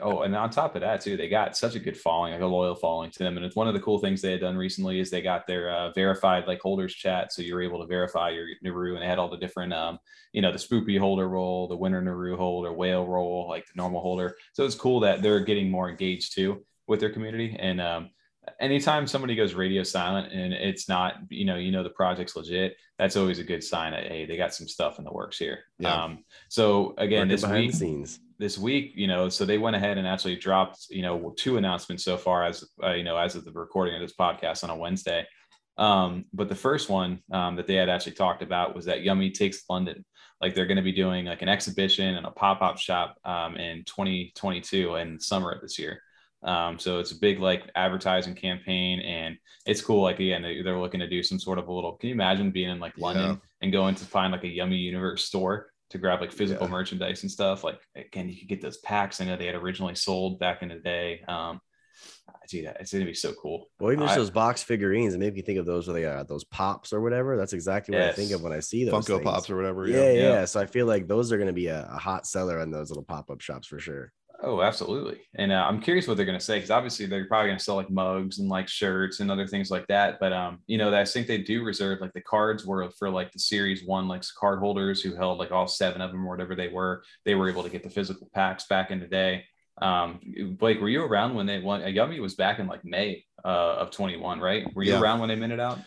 Oh, 0.00 0.22
and 0.22 0.34
on 0.34 0.50
top 0.50 0.74
of 0.74 0.80
that, 0.80 1.00
too, 1.00 1.16
they 1.16 1.28
got 1.28 1.56
such 1.56 1.74
a 1.74 1.78
good 1.78 1.96
following, 1.96 2.32
like 2.32 2.42
a 2.42 2.46
loyal 2.46 2.74
following 2.74 3.10
to 3.10 3.18
them. 3.18 3.36
And 3.36 3.44
it's 3.44 3.56
one 3.56 3.68
of 3.68 3.74
the 3.74 3.80
cool 3.80 3.98
things 3.98 4.20
they 4.20 4.32
had 4.32 4.40
done 4.40 4.56
recently 4.56 5.00
is 5.00 5.10
they 5.10 5.22
got 5.22 5.46
their 5.46 5.70
uh, 5.70 5.92
verified 5.92 6.46
like 6.46 6.60
holders 6.60 6.94
chat, 6.94 7.32
so 7.32 7.42
you're 7.42 7.62
able 7.62 7.80
to 7.80 7.86
verify 7.86 8.30
your 8.30 8.46
Naru, 8.62 8.94
and 8.94 9.02
they 9.02 9.06
had 9.06 9.18
all 9.18 9.30
the 9.30 9.36
different, 9.36 9.72
um, 9.72 9.98
you 10.32 10.42
know, 10.42 10.52
the 10.52 10.58
spoopy 10.58 10.98
holder 10.98 11.28
role, 11.28 11.68
the 11.68 11.76
winter 11.76 12.00
Naru 12.00 12.36
holder, 12.36 12.72
whale 12.72 13.06
role, 13.06 13.48
like 13.48 13.66
the 13.66 13.72
normal 13.76 14.00
holder. 14.00 14.36
So 14.52 14.64
it's 14.64 14.74
cool 14.74 15.00
that 15.00 15.22
they're 15.22 15.40
getting 15.40 15.70
more 15.70 15.88
engaged 15.88 16.34
too 16.34 16.64
with 16.86 17.00
their 17.00 17.10
community. 17.10 17.56
And 17.58 17.80
um, 17.80 18.10
anytime 18.58 19.06
somebody 19.06 19.34
goes 19.34 19.54
radio 19.54 19.82
silent 19.82 20.32
and 20.32 20.52
it's 20.52 20.88
not, 20.88 21.16
you 21.28 21.44
know, 21.44 21.56
you 21.56 21.70
know 21.70 21.82
the 21.82 21.90
project's 21.90 22.34
legit, 22.34 22.76
that's 22.98 23.16
always 23.16 23.38
a 23.38 23.44
good 23.44 23.62
sign 23.62 23.92
that 23.92 24.06
hey, 24.06 24.26
they 24.26 24.36
got 24.36 24.54
some 24.54 24.68
stuff 24.68 24.98
in 24.98 25.04
the 25.04 25.12
works 25.12 25.38
here. 25.38 25.60
Yeah. 25.78 26.04
Um, 26.04 26.24
so 26.48 26.94
again, 26.98 27.28
Working 27.28 27.28
this 27.28 27.46
week. 27.46 27.74
scenes 27.74 28.20
this 28.40 28.56
week, 28.56 28.92
you 28.96 29.06
know, 29.06 29.28
so 29.28 29.44
they 29.44 29.58
went 29.58 29.76
ahead 29.76 29.98
and 29.98 30.06
actually 30.06 30.34
dropped, 30.34 30.86
you 30.88 31.02
know, 31.02 31.34
two 31.36 31.58
announcements 31.58 32.02
so 32.02 32.16
far 32.16 32.42
as, 32.42 32.64
uh, 32.82 32.92
you 32.92 33.04
know, 33.04 33.18
as 33.18 33.36
of 33.36 33.44
the 33.44 33.52
recording 33.52 33.94
of 33.94 34.00
this 34.00 34.16
podcast 34.18 34.64
on 34.64 34.70
a 34.70 34.76
Wednesday. 34.76 35.26
Um, 35.76 36.24
but 36.32 36.48
the 36.48 36.54
first 36.54 36.88
one 36.88 37.20
um, 37.30 37.56
that 37.56 37.66
they 37.66 37.74
had 37.74 37.90
actually 37.90 38.12
talked 38.12 38.42
about 38.42 38.74
was 38.74 38.86
that 38.86 39.00
Yummi 39.00 39.32
Takes 39.34 39.62
London. 39.68 40.06
Like 40.40 40.54
they're 40.54 40.66
going 40.66 40.78
to 40.78 40.82
be 40.82 40.90
doing 40.90 41.26
like 41.26 41.42
an 41.42 41.50
exhibition 41.50 42.14
and 42.14 42.24
a 42.24 42.30
pop 42.30 42.62
up 42.62 42.78
shop 42.78 43.16
um, 43.26 43.56
in 43.56 43.84
2022 43.84 44.94
and 44.94 45.22
summer 45.22 45.52
of 45.52 45.60
this 45.60 45.78
year. 45.78 46.00
Um, 46.42 46.78
so 46.78 46.98
it's 46.98 47.12
a 47.12 47.18
big 47.18 47.40
like 47.40 47.70
advertising 47.74 48.34
campaign 48.34 49.00
and 49.00 49.36
it's 49.66 49.82
cool. 49.82 50.02
Like 50.02 50.18
again, 50.18 50.40
they're 50.40 50.78
looking 50.78 51.00
to 51.00 51.06
do 51.06 51.22
some 51.22 51.38
sort 51.38 51.58
of 51.58 51.68
a 51.68 51.72
little. 51.72 51.92
Can 51.92 52.08
you 52.08 52.14
imagine 52.14 52.50
being 52.50 52.70
in 52.70 52.80
like 52.80 52.96
London 52.96 53.32
yeah. 53.32 53.36
and 53.60 53.70
going 53.70 53.96
to 53.96 54.06
find 54.06 54.32
like 54.32 54.44
a 54.44 54.46
Yummi 54.46 54.80
Universe 54.80 55.26
store 55.26 55.70
to 55.90 55.98
grab 55.98 56.20
like 56.20 56.32
physical 56.32 56.66
yeah. 56.66 56.72
merchandise 56.72 57.22
and 57.22 57.30
stuff. 57.30 57.64
Like 57.64 57.80
again, 57.96 58.28
you 58.28 58.38
could 58.38 58.48
get 58.48 58.62
those 58.62 58.78
packs. 58.78 59.20
I 59.20 59.24
know 59.24 59.36
they 59.36 59.46
had 59.46 59.54
originally 59.54 59.94
sold 59.94 60.38
back 60.38 60.62
in 60.62 60.68
the 60.68 60.76
day. 60.76 61.22
Um, 61.28 61.60
dude, 62.48 62.72
it's 62.80 62.92
gonna 62.92 63.04
be 63.04 63.14
so 63.14 63.32
cool. 63.34 63.68
Well, 63.78 63.92
even 63.92 64.06
just 64.06 64.16
those 64.16 64.30
box 64.30 64.62
figurines, 64.62 65.14
and 65.14 65.22
maybe 65.22 65.36
you 65.36 65.42
think 65.42 65.58
of 65.58 65.66
those 65.66 65.86
where 65.86 65.94
they 65.94 66.02
got 66.02 66.28
those 66.28 66.44
pops 66.44 66.92
or 66.92 67.00
whatever. 67.00 67.36
That's 67.36 67.52
exactly 67.52 67.94
what 67.94 68.04
yes. 68.04 68.12
I 68.12 68.16
think 68.16 68.30
of 68.32 68.42
when 68.42 68.52
I 68.52 68.60
see 68.60 68.84
those 68.84 69.04
Funko 69.04 69.16
things. 69.16 69.24
Pops 69.24 69.50
or 69.50 69.56
whatever. 69.56 69.86
Yeah, 69.86 70.10
yeah, 70.10 70.22
yeah, 70.22 70.44
So 70.44 70.60
I 70.60 70.66
feel 70.66 70.86
like 70.86 71.08
those 71.08 71.32
are 71.32 71.38
gonna 71.38 71.52
be 71.52 71.66
a, 71.66 71.88
a 71.92 71.98
hot 71.98 72.26
seller 72.26 72.60
in 72.60 72.70
those 72.70 72.90
little 72.90 73.04
pop 73.04 73.30
up 73.30 73.40
shops 73.40 73.66
for 73.66 73.78
sure. 73.78 74.12
Oh, 74.42 74.62
absolutely. 74.62 75.20
And 75.34 75.52
uh, 75.52 75.66
I'm 75.68 75.80
curious 75.80 76.08
what 76.08 76.16
they're 76.16 76.26
going 76.26 76.38
to 76.38 76.44
say 76.44 76.56
because 76.56 76.70
obviously 76.70 77.04
they're 77.04 77.26
probably 77.26 77.48
going 77.48 77.58
to 77.58 77.64
sell 77.64 77.76
like 77.76 77.90
mugs 77.90 78.38
and 78.38 78.48
like 78.48 78.68
shirts 78.68 79.20
and 79.20 79.30
other 79.30 79.46
things 79.46 79.70
like 79.70 79.86
that. 79.88 80.18
But 80.18 80.32
um, 80.32 80.60
you 80.66 80.78
know, 80.78 80.94
I 80.94 81.04
think 81.04 81.26
they 81.26 81.38
do 81.38 81.62
reserve 81.62 82.00
like 82.00 82.14
the 82.14 82.22
cards 82.22 82.64
were 82.64 82.88
for 82.98 83.10
like 83.10 83.32
the 83.32 83.38
series 83.38 83.84
one 83.84 84.08
like 84.08 84.22
card 84.38 84.60
holders 84.60 85.02
who 85.02 85.14
held 85.14 85.38
like 85.38 85.52
all 85.52 85.68
seven 85.68 86.00
of 86.00 86.10
them 86.10 86.26
or 86.26 86.30
whatever 86.30 86.54
they 86.54 86.68
were. 86.68 87.02
They 87.26 87.34
were 87.34 87.50
able 87.50 87.62
to 87.62 87.68
get 87.68 87.82
the 87.82 87.90
physical 87.90 88.30
packs 88.34 88.66
back 88.66 88.90
in 88.90 88.98
the 88.98 89.06
day. 89.06 89.44
Um, 89.82 90.20
Blake, 90.58 90.80
were 90.80 90.88
you 90.88 91.02
around 91.02 91.34
when 91.34 91.46
they 91.46 91.58
won? 91.58 91.82
Yummi 91.82 92.20
was 92.20 92.34
back 92.34 92.58
in 92.58 92.66
like 92.66 92.84
May 92.84 93.24
uh, 93.44 93.76
of 93.76 93.90
21, 93.90 94.40
right? 94.40 94.74
Were 94.74 94.82
you 94.82 94.92
yeah. 94.92 95.00
around 95.00 95.20
when 95.20 95.28
they 95.28 95.36
minted 95.36 95.60
out? 95.60 95.78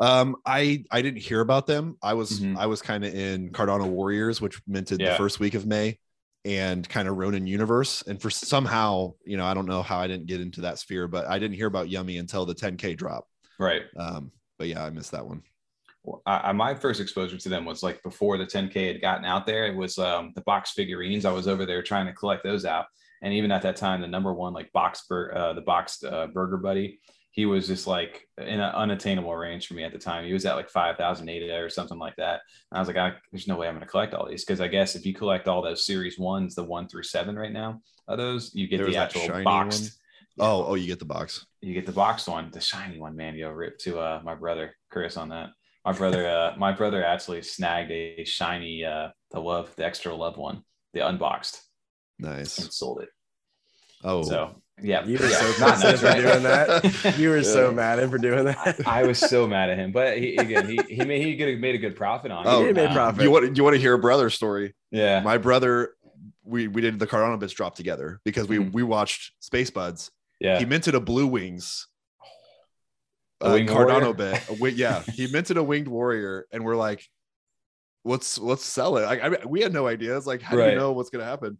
Um, 0.00 0.36
I 0.44 0.84
I 0.90 1.02
didn't 1.02 1.20
hear 1.20 1.40
about 1.40 1.66
them. 1.66 1.96
I 2.02 2.14
was 2.14 2.40
mm-hmm. 2.40 2.58
I 2.58 2.66
was 2.66 2.82
kind 2.82 3.04
of 3.04 3.14
in 3.14 3.50
Cardano 3.50 3.86
Warriors, 3.86 4.40
which 4.40 4.60
minted 4.66 5.00
yeah. 5.00 5.10
the 5.10 5.16
first 5.16 5.38
week 5.38 5.54
of 5.54 5.66
May 5.66 5.98
and 6.44 6.88
kind 6.88 7.08
of 7.08 7.16
Ronin 7.16 7.46
universe. 7.46 8.02
And 8.06 8.20
for 8.20 8.30
somehow, 8.30 9.14
you 9.24 9.36
know, 9.36 9.44
I 9.44 9.54
don't 9.54 9.66
know 9.66 9.82
how 9.82 9.98
I 9.98 10.06
didn't 10.06 10.26
get 10.26 10.40
into 10.40 10.62
that 10.62 10.78
sphere, 10.78 11.06
but 11.06 11.26
I 11.26 11.38
didn't 11.38 11.56
hear 11.56 11.66
about 11.66 11.88
Yummi 11.88 12.18
until 12.18 12.46
the 12.46 12.54
10K 12.54 12.96
drop. 12.96 13.26
Right. 13.58 13.82
Um, 13.96 14.32
but 14.58 14.68
yeah, 14.68 14.84
I 14.84 14.90
missed 14.90 15.12
that 15.12 15.26
one. 15.26 15.42
Well, 16.02 16.22
I, 16.24 16.52
my 16.52 16.74
first 16.74 17.00
exposure 17.00 17.36
to 17.36 17.48
them 17.48 17.66
was 17.66 17.82
like 17.82 18.02
before 18.02 18.38
the 18.38 18.46
10K 18.46 18.88
had 18.88 19.02
gotten 19.02 19.26
out 19.26 19.46
there. 19.46 19.66
It 19.66 19.76
was 19.76 19.98
um, 19.98 20.32
the 20.34 20.40
box 20.42 20.72
figurines. 20.72 21.26
I 21.26 21.32
was 21.32 21.46
over 21.46 21.66
there 21.66 21.82
trying 21.82 22.06
to 22.06 22.14
collect 22.14 22.42
those 22.42 22.64
out. 22.64 22.86
And 23.22 23.34
even 23.34 23.52
at 23.52 23.60
that 23.62 23.76
time, 23.76 24.00
the 24.00 24.06
number 24.06 24.32
one 24.32 24.54
like 24.54 24.72
box, 24.72 25.04
bur- 25.06 25.34
uh, 25.36 25.52
the 25.52 25.60
boxed 25.60 26.04
uh, 26.04 26.28
burger 26.28 26.56
buddy, 26.56 27.00
he 27.32 27.46
was 27.46 27.68
just 27.68 27.86
like 27.86 28.26
in 28.38 28.60
an 28.60 28.74
unattainable 28.74 29.34
range 29.34 29.66
for 29.66 29.74
me 29.74 29.84
at 29.84 29.92
the 29.92 29.98
time. 29.98 30.26
He 30.26 30.32
was 30.32 30.44
at 30.46 30.56
like 30.56 30.68
5,000 30.68 31.28
ADA 31.28 31.62
or 31.62 31.70
something 31.70 31.98
like 31.98 32.16
that. 32.16 32.40
And 32.70 32.78
I 32.78 32.80
was 32.80 32.88
like, 32.88 32.96
I, 32.96 33.12
there's 33.30 33.46
no 33.46 33.56
way 33.56 33.68
I'm 33.68 33.74
going 33.74 33.86
to 33.86 33.90
collect 33.90 34.14
all 34.14 34.28
these. 34.28 34.44
Cause 34.44 34.60
I 34.60 34.66
guess 34.68 34.96
if 34.96 35.06
you 35.06 35.14
collect 35.14 35.46
all 35.46 35.62
those 35.62 35.86
series 35.86 36.18
ones, 36.18 36.54
the 36.54 36.64
one 36.64 36.88
through 36.88 37.04
seven 37.04 37.36
right 37.36 37.52
now 37.52 37.80
of 38.08 38.18
those, 38.18 38.52
you 38.54 38.66
get 38.66 38.78
there 38.78 38.86
the 38.86 38.96
actual 38.96 39.44
boxed. 39.44 39.98
Oh, 40.38 40.64
oh, 40.66 40.74
you 40.74 40.86
get 40.86 40.98
the 40.98 41.04
box. 41.04 41.46
You 41.60 41.74
get 41.74 41.86
the 41.86 41.92
boxed 41.92 42.26
one, 42.26 42.50
the 42.50 42.60
shiny 42.60 42.98
one, 42.98 43.14
man. 43.14 43.36
Yo, 43.36 43.50
rip 43.50 43.78
to 43.80 43.98
uh, 43.98 44.20
my 44.24 44.34
brother 44.34 44.74
Chris 44.90 45.16
on 45.16 45.28
that. 45.28 45.50
My 45.84 45.92
brother, 45.92 46.26
uh, 46.26 46.54
my 46.58 46.72
brother 46.72 47.04
actually 47.04 47.42
snagged 47.42 47.90
a 47.90 48.24
shiny, 48.24 48.84
uh, 48.84 49.08
the 49.30 49.40
love, 49.40 49.74
the 49.76 49.84
extra 49.84 50.14
love 50.14 50.36
one, 50.36 50.62
the 50.94 51.06
unboxed. 51.06 51.62
Nice. 52.18 52.58
And 52.58 52.72
sold 52.72 53.02
it. 53.02 53.08
Oh, 54.02 54.22
so 54.22 54.62
yeah, 54.82 55.04
you 55.04 55.18
were 55.18 55.26
yeah. 55.26 55.38
so 55.38 55.60
mad 55.60 55.84
at 55.84 55.98
for 55.98 56.20
doing 56.20 56.42
that. 56.42 57.18
You 57.18 57.30
were 57.30 57.42
so 57.42 57.72
mad 57.72 57.98
at 57.98 58.04
him 58.04 58.10
for 58.10 58.18
doing 58.18 58.44
that. 58.44 58.80
I, 58.86 59.00
I, 59.00 59.02
was 59.04 59.18
so 59.18 59.46
mad 59.46 59.70
at 59.70 59.78
him, 59.78 59.92
but 59.92 60.18
he, 60.18 60.36
again, 60.36 60.68
he 60.68 60.80
he 60.88 61.04
made 61.04 61.22
he 61.22 61.36
could 61.36 61.48
have 61.48 61.58
made 61.58 61.74
a 61.74 61.78
good 61.78 61.96
profit 61.96 62.30
on. 62.30 62.46
Oh, 62.46 62.64
it. 62.64 62.74
made 62.74 62.90
profit. 62.90 63.22
You 63.22 63.30
want 63.30 63.56
you 63.56 63.64
want 63.64 63.74
to 63.74 63.80
hear 63.80 63.94
a 63.94 63.98
brother 63.98 64.30
story? 64.30 64.74
Yeah, 64.90 65.20
my 65.20 65.38
brother. 65.38 65.94
We 66.44 66.68
we 66.68 66.80
did 66.80 66.98
the 66.98 67.06
Cardano 67.06 67.38
bits 67.38 67.52
drop 67.52 67.74
together 67.74 68.20
because 68.24 68.48
we 68.48 68.58
mm-hmm. 68.58 68.70
we 68.72 68.82
watched 68.82 69.32
Space 69.40 69.70
Buds. 69.70 70.10
Yeah, 70.40 70.58
he 70.58 70.64
minted 70.64 70.94
a 70.94 71.00
Blue 71.00 71.26
Wings. 71.26 71.86
A 73.42 73.52
wing 73.52 73.66
Cardano 73.66 74.16
warrior? 74.16 74.40
bit. 74.60 74.74
yeah, 74.76 75.02
he 75.14 75.26
minted 75.26 75.56
a 75.56 75.62
winged 75.62 75.88
warrior, 75.88 76.46
and 76.52 76.64
we're 76.64 76.76
like, 76.76 77.06
let's 78.04 78.38
let's 78.38 78.64
sell 78.64 78.96
it. 78.96 79.04
I, 79.04 79.20
I 79.20 79.28
mean, 79.28 79.40
we 79.46 79.60
had 79.60 79.72
no 79.72 79.86
idea. 79.86 80.16
It's 80.16 80.26
like, 80.26 80.42
how 80.42 80.56
right. 80.56 80.66
do 80.66 80.70
you 80.72 80.78
know 80.78 80.92
what's 80.92 81.10
gonna 81.10 81.24
happen? 81.24 81.58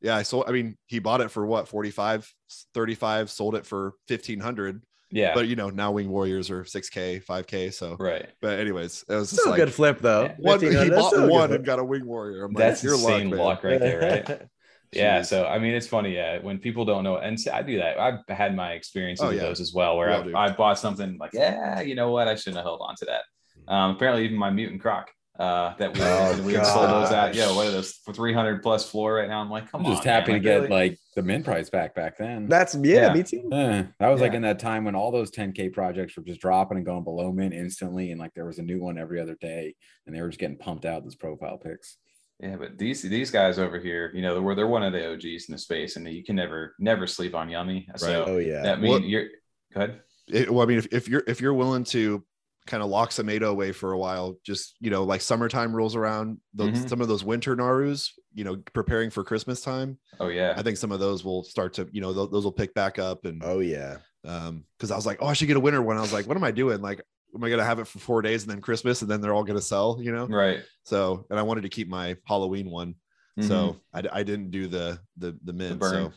Yeah 0.00 0.16
i 0.16 0.22
sold 0.22 0.44
i 0.46 0.52
mean 0.52 0.76
he 0.86 0.98
bought 0.98 1.20
it 1.20 1.30
for 1.30 1.46
what 1.46 1.68
45 1.68 2.32
35 2.74 3.30
sold 3.30 3.54
it 3.54 3.66
for 3.66 3.94
1500 4.08 4.82
yeah. 5.10 5.32
But 5.34 5.48
you 5.48 5.56
know 5.56 5.70
now 5.70 5.92
wing 5.92 6.10
warriors 6.10 6.50
are 6.50 6.64
6k 6.64 7.24
5k 7.24 7.72
so. 7.72 7.96
Right. 7.98 8.28
But 8.40 8.58
anyways 8.58 9.04
it 9.08 9.14
was 9.14 9.30
still 9.30 9.48
a 9.48 9.50
like, 9.52 9.56
good 9.56 9.72
flip 9.72 10.00
though. 10.00 10.34
One, 10.38 10.60
he 10.60 10.90
bought 10.90 11.28
one 11.28 11.52
and 11.52 11.64
got 11.64 11.78
a 11.78 11.84
wing 11.84 12.06
warrior. 12.06 12.44
I'm 12.44 12.52
that's 12.52 12.84
like, 12.84 12.98
your 12.98 13.30
luck, 13.30 13.38
luck 13.38 13.64
right 13.64 13.80
there 13.80 14.24
right? 14.28 14.42
yeah 14.92 15.20
so 15.20 15.44
i 15.44 15.58
mean 15.58 15.74
it's 15.74 15.86
funny 15.86 16.14
yeah 16.14 16.38
when 16.38 16.58
people 16.58 16.86
don't 16.86 17.04
know 17.04 17.16
and 17.18 17.38
i 17.52 17.60
do 17.62 17.78
that. 17.78 17.98
I've 18.00 18.20
had 18.28 18.56
my 18.56 18.72
experiences 18.72 19.22
oh, 19.22 19.28
with 19.28 19.36
yeah. 19.36 19.42
those 19.42 19.60
as 19.60 19.72
well 19.74 19.98
where 19.98 20.10
I, 20.10 20.46
I 20.46 20.52
bought 20.52 20.78
something 20.78 21.18
like 21.18 21.32
yeah 21.34 21.80
you 21.80 21.94
know 21.94 22.10
what? 22.10 22.28
I 22.28 22.34
shouldn't 22.34 22.56
have 22.56 22.64
held 22.64 22.80
on 22.82 22.94
to 22.96 23.06
that. 23.06 23.72
Um, 23.72 23.96
apparently 23.96 24.24
even 24.24 24.38
my 24.38 24.50
mutant 24.50 24.80
croc 24.80 25.10
uh, 25.38 25.74
that 25.76 25.94
we, 25.94 26.00
oh, 26.02 26.42
we 26.42 26.52
sold 26.64 26.90
those 26.90 27.12
at. 27.12 27.34
Yeah, 27.34 27.54
what 27.54 27.68
are 27.68 27.70
those 27.70 27.92
for 28.04 28.12
300 28.12 28.62
plus 28.62 28.90
floor 28.90 29.14
right 29.14 29.28
now? 29.28 29.40
I'm 29.40 29.50
like, 29.50 29.70
come 29.70 29.82
I'm 29.82 29.86
on. 29.86 29.92
Just 29.92 30.04
happy 30.04 30.32
man. 30.32 30.42
to 30.42 30.48
like, 30.48 30.54
get 30.54 30.62
really? 30.62 30.88
like 30.90 30.98
the 31.14 31.22
min 31.22 31.44
price 31.44 31.70
back 31.70 31.94
back 31.94 32.18
then. 32.18 32.48
That's 32.48 32.74
yeah, 32.74 33.06
yeah. 33.06 33.14
me 33.14 33.22
too. 33.22 33.48
Yeah. 33.50 33.84
That 34.00 34.08
was 34.08 34.20
yeah. 34.20 34.26
like 34.26 34.34
in 34.34 34.42
that 34.42 34.58
time 34.58 34.84
when 34.84 34.96
all 34.96 35.12
those 35.12 35.30
10k 35.30 35.72
projects 35.72 36.16
were 36.16 36.24
just 36.24 36.40
dropping 36.40 36.78
and 36.78 36.86
going 36.86 37.04
below 37.04 37.30
mint 37.30 37.54
instantly, 37.54 38.10
and 38.10 38.20
like 38.20 38.34
there 38.34 38.46
was 38.46 38.58
a 38.58 38.62
new 38.62 38.80
one 38.80 38.98
every 38.98 39.20
other 39.20 39.36
day, 39.40 39.74
and 40.06 40.14
they 40.14 40.20
were 40.20 40.28
just 40.28 40.40
getting 40.40 40.58
pumped 40.58 40.84
out 40.84 41.04
those 41.04 41.14
profile 41.14 41.58
pics. 41.58 41.98
Yeah, 42.40 42.56
but 42.56 42.76
these 42.76 43.02
these 43.02 43.30
guys 43.30 43.60
over 43.60 43.78
here, 43.78 44.10
you 44.14 44.22
know, 44.22 44.40
they're 44.40 44.54
they're 44.56 44.66
one 44.66 44.82
of 44.82 44.92
the 44.92 45.12
OGs 45.12 45.48
in 45.48 45.52
the 45.52 45.58
space, 45.58 45.96
and 45.96 46.08
you 46.08 46.24
can 46.24 46.36
never 46.36 46.74
never 46.80 47.06
sleep 47.06 47.34
on 47.34 47.48
Yummi. 47.48 47.86
So, 47.96 48.06
right. 48.06 48.28
oh 48.28 48.38
yeah, 48.38 48.62
that 48.62 48.80
mean 48.80 48.90
well, 48.90 49.00
you're 49.00 49.26
good. 49.72 50.00
It, 50.28 50.50
well, 50.50 50.62
I 50.62 50.66
mean, 50.66 50.78
if, 50.78 50.86
if 50.92 51.08
you're 51.08 51.24
if 51.26 51.40
you're 51.40 51.54
willing 51.54 51.84
to 51.84 52.24
kind 52.68 52.82
of 52.82 52.88
locks 52.88 53.16
some 53.16 53.28
ADA 53.28 53.46
away 53.48 53.72
for 53.72 53.90
a 53.92 53.98
while. 53.98 54.36
Just 54.44 54.76
you 54.78 54.90
know, 54.90 55.02
like 55.02 55.20
summertime 55.20 55.74
rolls 55.74 55.96
around, 55.96 56.38
those, 56.54 56.70
Mhm. 56.78 56.88
some 56.88 57.00
of 57.00 57.08
those 57.08 57.24
winter 57.24 57.56
Narus, 57.56 58.10
you 58.34 58.44
know, 58.44 58.56
preparing 58.74 59.10
for 59.10 59.24
Christmas 59.24 59.60
time. 59.60 59.98
Oh 60.20 60.28
yeah. 60.28 60.54
I 60.56 60.62
think 60.62 60.76
some 60.76 60.92
of 60.92 61.00
those 61.00 61.24
will 61.24 61.42
start 61.42 61.74
to, 61.74 61.88
you 61.90 62.00
know, 62.00 62.12
those, 62.12 62.30
those 62.30 62.44
will 62.44 62.52
pick 62.52 62.74
back 62.74 62.98
up. 63.00 63.24
And 63.24 63.42
Oh 63.44 63.58
yeah. 63.58 63.96
um, 64.24 64.64
because 64.78 64.90
I 64.92 64.96
was 64.96 65.06
like, 65.06 65.18
oh, 65.20 65.26
I 65.26 65.32
should 65.32 65.48
get 65.48 65.56
a 65.56 65.60
winter 65.60 65.82
one. 65.82 65.96
I 65.96 66.00
was 66.00 66.12
like, 66.12 66.26
what 66.28 66.36
am 66.36 66.44
I 66.44 66.50
doing? 66.52 66.80
Like, 66.80 67.02
am 67.34 67.42
I 67.42 67.50
gonna 67.50 67.64
have 67.64 67.78
it 67.80 67.86
for 67.88 67.98
four 67.98 68.22
days 68.22 68.42
and 68.44 68.50
then 68.52 68.60
Christmas 68.60 69.02
and 69.02 69.10
then 69.10 69.20
they're 69.20 69.34
all 69.34 69.44
gonna 69.44 69.60
sell? 69.60 69.98
You 70.00 70.12
know. 70.12 70.26
Right. 70.26 70.60
So, 70.84 71.26
and 71.30 71.38
I 71.38 71.42
wanted 71.42 71.62
to 71.62 71.68
keep 71.70 71.88
my 71.88 72.16
Halloween 72.26 72.70
one, 72.70 72.94
Mhm. 73.38 73.48
so 73.48 73.76
I, 73.92 74.02
I 74.12 74.22
didn't 74.22 74.50
do 74.50 74.66
the 74.68 74.98
the 75.16 75.36
the 75.42 75.52
mint. 75.52 75.78
burn. 75.78 75.90
so 75.90 76.12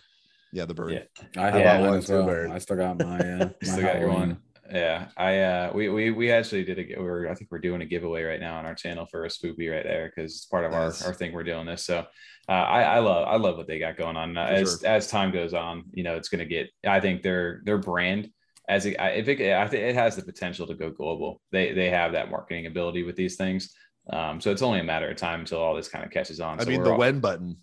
yeah, 0.54 0.66
the 0.66 0.74
burn. 0.74 0.90
Yeah. 0.90 1.04
I 1.38 1.48
I 1.48 1.52
have 1.52 1.64
bought 1.64 1.80
one 1.82 1.90
one 1.92 1.98
as 2.00 2.08
too, 2.08 2.14
well. 2.14 2.26
Bird. 2.26 2.52
I 2.52 2.58
still 2.60 2.76
got 2.78 2.98
my 3.00 3.20
uh, 3.20 3.38
my 3.62 3.68
Still 3.68 3.82
got 3.82 4.00
your 4.00 4.10
Halloween. 4.10 4.30
one. 4.30 4.38
Yeah, 4.72 5.10
I 5.18 5.40
uh 5.40 5.72
we 5.76 5.90
we 5.90 6.12
we 6.12 6.32
actually 6.32 6.64
did 6.64 6.80
a 6.80 7.02
we're 7.02 7.28
I 7.30 7.36
think 7.36 7.52
we're 7.52 7.60
doing 7.60 7.82
a 7.82 7.86
giveaway 7.86 8.24
right 8.24 8.40
now 8.40 8.58
on 8.58 8.66
our 8.66 8.76
channel 8.76 9.06
for 9.06 9.26
a 9.26 9.28
spoopy 9.28 9.70
right 9.70 9.84
there 9.84 10.12
because 10.14 10.32
it's 10.36 10.46
part 10.46 10.64
of 10.66 10.72
Nice. 10.72 11.02
our 11.02 11.10
our 11.10 11.14
thing 11.14 11.34
we're 11.34 11.44
doing 11.44 11.66
this. 11.66 11.84
So 11.86 12.06
uh, 12.48 12.52
I 12.52 12.84
I 12.84 13.00
love 13.00 13.28
I 13.28 13.36
love 13.36 13.58
what 13.58 13.68
they 13.68 13.80
got 13.80 13.98
going 13.98 14.16
on. 14.16 14.38
Uh, 14.38 14.46
as 14.46 14.80
sure. 14.80 14.90
as 14.90 15.08
time 15.08 15.32
goes 15.32 15.54
on, 15.54 15.84
you 15.94 16.04
know, 16.04 16.16
it's 16.16 16.30
gonna 16.30 16.46
get. 16.46 16.70
I 16.88 17.00
think 17.02 17.22
their 17.22 17.62
their 17.66 17.78
brand 17.80 18.30
as 18.70 18.86
it, 18.86 18.98
I- 19.00 19.12
if 19.12 19.28
it 19.28 19.42
I 19.54 19.68
think 19.68 19.84
it 19.84 19.96
has 19.96 20.16
the 20.16 20.24
potential 20.24 20.66
to 20.68 20.74
go 20.74 20.90
global. 20.90 21.42
They 21.52 21.74
they 21.74 21.90
have 21.90 22.14
that 22.14 22.32
marketing 22.32 22.66
ability 22.68 23.04
with 23.04 23.18
these 23.18 23.36
things. 23.36 23.74
Um, 24.10 24.40
so 24.40 24.52
it's 24.52 24.62
only 24.62 24.80
a 24.80 24.84
matter 24.86 25.10
of 25.10 25.18
time 25.18 25.42
until 25.42 25.60
all 25.60 25.76
this 25.76 25.90
kind 25.90 26.06
of 26.06 26.12
catches 26.12 26.40
on. 26.40 26.60
I 26.60 26.64
So 26.64 26.70
mean, 26.70 26.84
the 26.84 26.92
all- 26.94 26.98
when 26.98 27.20
button, 27.20 27.58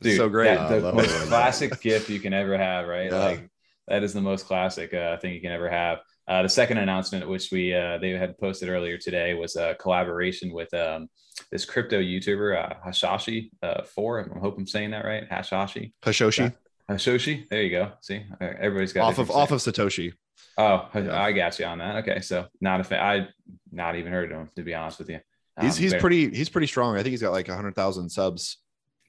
is 0.00 0.04
Dude, 0.12 0.16
so 0.16 0.28
great. 0.30 0.54
that- 0.54 0.68
the 0.80 0.92
most 0.94 1.14
classic 1.28 1.80
gift 1.82 2.08
you 2.08 2.20
can 2.20 2.32
ever 2.32 2.56
have, 2.56 2.86
right? 2.88 3.10
Yeah. 3.12 3.18
Like 3.18 3.48
that 3.86 4.02
is 4.02 4.14
the 4.14 4.22
most 4.22 4.46
classic 4.46 4.94
uh, 4.94 5.18
thing 5.18 5.34
you 5.34 5.42
can 5.42 5.52
ever 5.52 5.68
have. 5.68 5.98
Uh, 6.26 6.42
the 6.42 6.48
second 6.48 6.78
announcement, 6.78 7.28
which 7.28 7.50
we 7.52 7.74
uh, 7.74 7.98
they 7.98 8.10
had 8.10 8.38
posted 8.38 8.68
earlier 8.68 8.96
today, 8.96 9.34
was 9.34 9.56
a 9.56 9.74
collaboration 9.78 10.52
with 10.52 10.72
um, 10.72 11.08
this 11.52 11.64
crypto 11.66 12.00
YouTuber 12.00 12.70
uh, 12.70 12.74
Hashashi 12.86 13.50
uh, 13.62 13.82
Four. 13.82 14.30
I 14.34 14.38
hope 14.38 14.56
I'm 14.56 14.66
saying 14.66 14.92
that 14.92 15.04
right. 15.04 15.28
Hashashi 15.28 15.92
Hashoshi 16.02 16.54
Hashoshi. 16.90 17.48
There 17.50 17.62
you 17.62 17.70
go. 17.70 17.92
See, 18.00 18.24
Uh, 18.40 18.44
everybody's 18.58 18.92
got 18.94 19.04
off 19.04 19.18
of 19.18 19.30
off 19.30 19.50
of 19.52 19.60
Satoshi. 19.60 20.12
Oh, 20.56 20.88
Yeah. 20.94 21.20
I 21.20 21.32
got 21.32 21.58
you 21.58 21.66
on 21.66 21.78
that. 21.78 21.96
Okay, 21.96 22.20
so 22.20 22.46
not 22.60 22.80
a 22.80 22.84
fan. 22.84 23.00
I 23.02 23.28
not 23.70 23.96
even 23.96 24.10
heard 24.12 24.30
of 24.32 24.38
him 24.38 24.50
to 24.56 24.62
be 24.62 24.72
honest 24.74 24.98
with 25.00 25.10
you. 25.10 25.20
He's 25.60 25.76
Um, 25.76 25.82
he's 25.82 25.90
very- 25.92 26.00
pretty 26.00 26.30
he's 26.34 26.48
pretty 26.48 26.66
strong. 26.68 26.94
I 26.96 27.02
think 27.02 27.10
he's 27.10 27.20
got 27.22 27.32
like 27.32 27.48
hundred 27.48 27.74
thousand 27.74 28.08
subs 28.10 28.58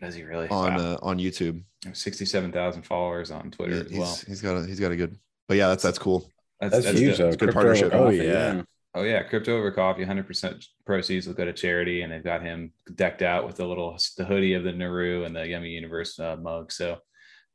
Does 0.02 0.16
he 0.16 0.24
really? 0.24 0.48
on 0.50 0.76
Wow. 0.76 0.92
uh, 0.94 0.98
on 1.02 1.18
YouTube. 1.18 1.64
Sixty-seven 1.94 2.52
thousand 2.52 2.84
followers 2.84 3.32
on 3.32 3.52
Twitter 3.52 3.82
as 3.86 3.90
he's, 3.90 4.00
well. 4.00 4.18
he's 4.28 4.42
got 4.42 4.58
a 4.58 4.66
he's 4.68 4.80
got 4.80 4.92
a 4.92 4.96
good. 4.98 5.18
But 5.48 5.58
yeah, 5.58 5.68
that's 5.68 5.84
that's 5.84 6.00
cool. 6.00 6.30
That's, 6.60 6.86
good. 6.86 6.98
huge 6.98 7.18
though. 7.18 7.32
Good 7.32 7.40
Crypto 7.40 7.54
partnership. 7.54 7.94
Oh, 7.94 8.06
coffee, 8.06 8.18
yeah. 8.18 8.62
Oh 8.96 9.04
yeah, 9.04 9.24
crypto 9.24 9.58
over 9.58 9.72
coffee. 9.72 10.06
Hundred 10.06 10.26
percent 10.26 10.66
proceeds 10.86 11.28
will 11.28 11.34
go 11.34 11.44
to 11.44 11.52
charity, 11.52 12.02
and 12.02 12.12
they've 12.12 12.24
got 12.24 12.42
him 12.42 12.72
decked 12.96 13.22
out 13.22 13.46
with 13.46 13.58
the 13.58 13.66
little 13.66 13.98
the 14.18 14.24
hoodie 14.24 14.54
of 14.54 14.64
the 14.64 14.72
Naru 14.72 15.26
and 15.26 15.36
the 15.36 15.42
Yummi 15.42 15.72
Universe 15.72 16.18
uh, 16.18 16.38
mug. 16.38 16.72
So 16.72 17.00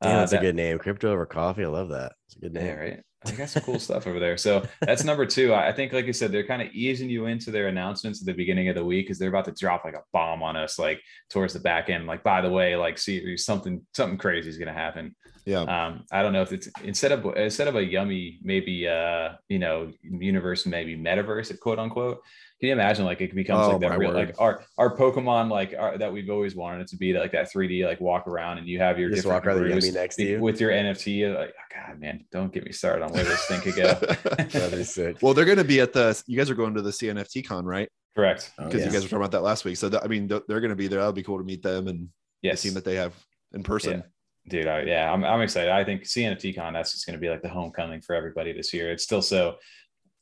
Damn, 0.01 0.15
uh, 0.15 0.19
that's 0.19 0.33
a 0.33 0.37
good 0.37 0.55
name. 0.55 0.77
Crypto 0.77 1.11
over 1.11 1.25
coffee. 1.25 1.63
I 1.63 1.67
love 1.67 1.89
that. 1.89 2.13
It's 2.27 2.35
a 2.35 2.39
good 2.39 2.53
name. 2.53 2.65
Yeah, 2.65 2.73
right. 2.73 2.99
They 3.25 3.33
got 3.33 3.49
some 3.49 3.61
cool 3.61 3.79
stuff 3.79 4.07
over 4.07 4.19
there. 4.19 4.35
So 4.35 4.63
that's 4.81 5.03
number 5.03 5.27
two. 5.27 5.53
I 5.53 5.69
I 5.69 5.71
think, 5.73 5.93
like 5.93 6.05
you 6.05 6.13
said, 6.13 6.31
they're 6.31 6.45
kind 6.45 6.61
of 6.61 6.69
easing 6.73 7.09
you 7.09 7.27
into 7.27 7.51
their 7.51 7.67
announcements 7.67 8.21
at 8.21 8.25
the 8.25 8.33
beginning 8.33 8.69
of 8.69 8.75
the 8.75 8.85
week 8.85 9.05
because 9.05 9.19
they're 9.19 9.29
about 9.29 9.45
to 9.45 9.51
drop 9.51 9.85
like 9.85 9.93
a 9.93 10.03
bomb 10.11 10.41
on 10.41 10.55
us, 10.55 10.79
like 10.79 11.01
towards 11.29 11.53
the 11.53 11.59
back 11.59 11.89
end. 11.89 12.07
Like, 12.07 12.23
by 12.23 12.41
the 12.41 12.49
way, 12.49 12.75
like, 12.75 12.97
see, 12.97 13.37
something 13.37 13.85
something 13.95 14.17
crazy 14.17 14.49
is 14.49 14.57
going 14.57 14.67
to 14.67 14.73
happen. 14.73 15.15
Yeah. 15.45 15.61
Um, 15.61 16.05
I 16.11 16.21
don't 16.21 16.33
know 16.33 16.41
if 16.43 16.51
it's 16.51 16.67
instead 16.83 17.11
of 17.11 17.25
instead 17.37 17.67
of 17.67 17.75
a 17.75 17.81
yummi, 17.81 18.37
maybe 18.43 18.87
uh, 18.87 19.33
you 19.49 19.59
know, 19.59 19.91
universe, 20.03 20.65
maybe 20.65 20.95
metaverse, 20.97 21.57
quote 21.59 21.79
unquote. 21.79 22.21
Can 22.59 22.67
you 22.67 22.73
imagine 22.73 23.05
like 23.05 23.21
it 23.21 23.33
becomes 23.33 23.65
Oh, 23.65 23.71
like 23.71 23.81
that 23.81 23.97
real 23.97 24.09
word. 24.13 24.27
like 24.27 24.35
our 24.39 24.63
our 24.77 24.95
Pokemon 24.95 25.49
like 25.49 25.73
our, 25.77 25.97
that 25.97 26.13
we've 26.13 26.29
always 26.29 26.55
wanted 26.55 26.81
it 26.81 26.87
to 26.89 26.95
be 26.97 27.11
like 27.13 27.31
that 27.31 27.51
3D 27.51 27.85
like 27.87 27.99
walk 27.99 28.27
around 28.27 28.59
and 28.59 28.67
you 28.67 28.77
have 28.77 28.99
your 28.99 29.09
You 29.09 29.15
just 29.15 29.25
different 29.25 29.45
walk 29.45 29.55
around 29.57 29.67
the 29.67 29.75
Narus 29.75 29.89
yummi 29.89 29.93
next 29.95 30.15
to 30.17 30.23
you. 30.25 30.39
with 30.39 30.61
your 30.61 30.69
NFT. 30.69 31.35
Like, 31.35 31.53
oh, 31.57 31.87
God, 31.87 31.99
man, 31.99 32.23
don't 32.31 32.53
get 32.53 32.63
me 32.63 32.71
started 32.71 33.03
on 33.03 33.11
where 33.13 33.23
this 33.23 33.43
thing 33.47 33.61
could 33.61 33.75
go. 33.75 33.93
That'd 34.35 34.71
be 34.77 34.83
sick. 34.83 35.17
well, 35.23 35.33
they're 35.33 35.45
going 35.45 35.57
to 35.57 35.63
be 35.63 35.79
at 35.79 35.91
the. 35.93 36.21
You 36.27 36.37
guys 36.37 36.51
are 36.51 36.55
going 36.55 36.75
to 36.75 36.83
the 36.83 36.91
CNFT 36.91 37.47
con, 37.47 37.65
right? 37.65 37.89
Correct. 38.15 38.51
Oh, 38.59 38.65
Because 38.65 38.81
yeah. 38.81 38.85
you 38.87 38.91
guys 38.93 39.01
were 39.03 39.07
talking 39.09 39.17
about 39.17 39.31
that 39.31 39.41
last 39.41 39.65
week. 39.65 39.77
So 39.77 39.89
that, 39.89 40.03
I 40.03 40.07
mean, 40.07 40.27
they're 40.27 40.41
going 40.47 40.69
to 40.69 40.75
be 40.75 40.87
there. 40.87 40.99
That'll 40.99 41.13
be 41.13 41.23
cool 41.23 41.39
to 41.39 41.43
meet 41.43 41.63
them 41.63 41.87
and 41.87 42.09
Yes. 42.43 42.61
the 42.61 42.67
team 42.69 42.75
that 42.75 42.85
they 42.85 42.95
have 42.95 43.13
in 43.53 43.63
person. 43.63 44.03
Dude 44.47 44.67
I, 44.67 44.81
yeah 44.83 45.11
I'm, 45.11 45.23
I'm 45.23 45.41
excited. 45.41 45.69
I 45.71 45.83
think 45.83 46.03
cnft 46.03 46.55
con 46.55 46.73
that's 46.73 46.91
just 46.91 47.05
going 47.05 47.15
to 47.15 47.21
be 47.21 47.29
like 47.29 47.41
the 47.41 47.49
homecoming 47.49 48.01
for 48.01 48.15
everybody 48.15 48.53
this 48.53 48.73
year. 48.73 48.91
It's 48.91 49.03
still 49.03 49.21
so 49.21 49.57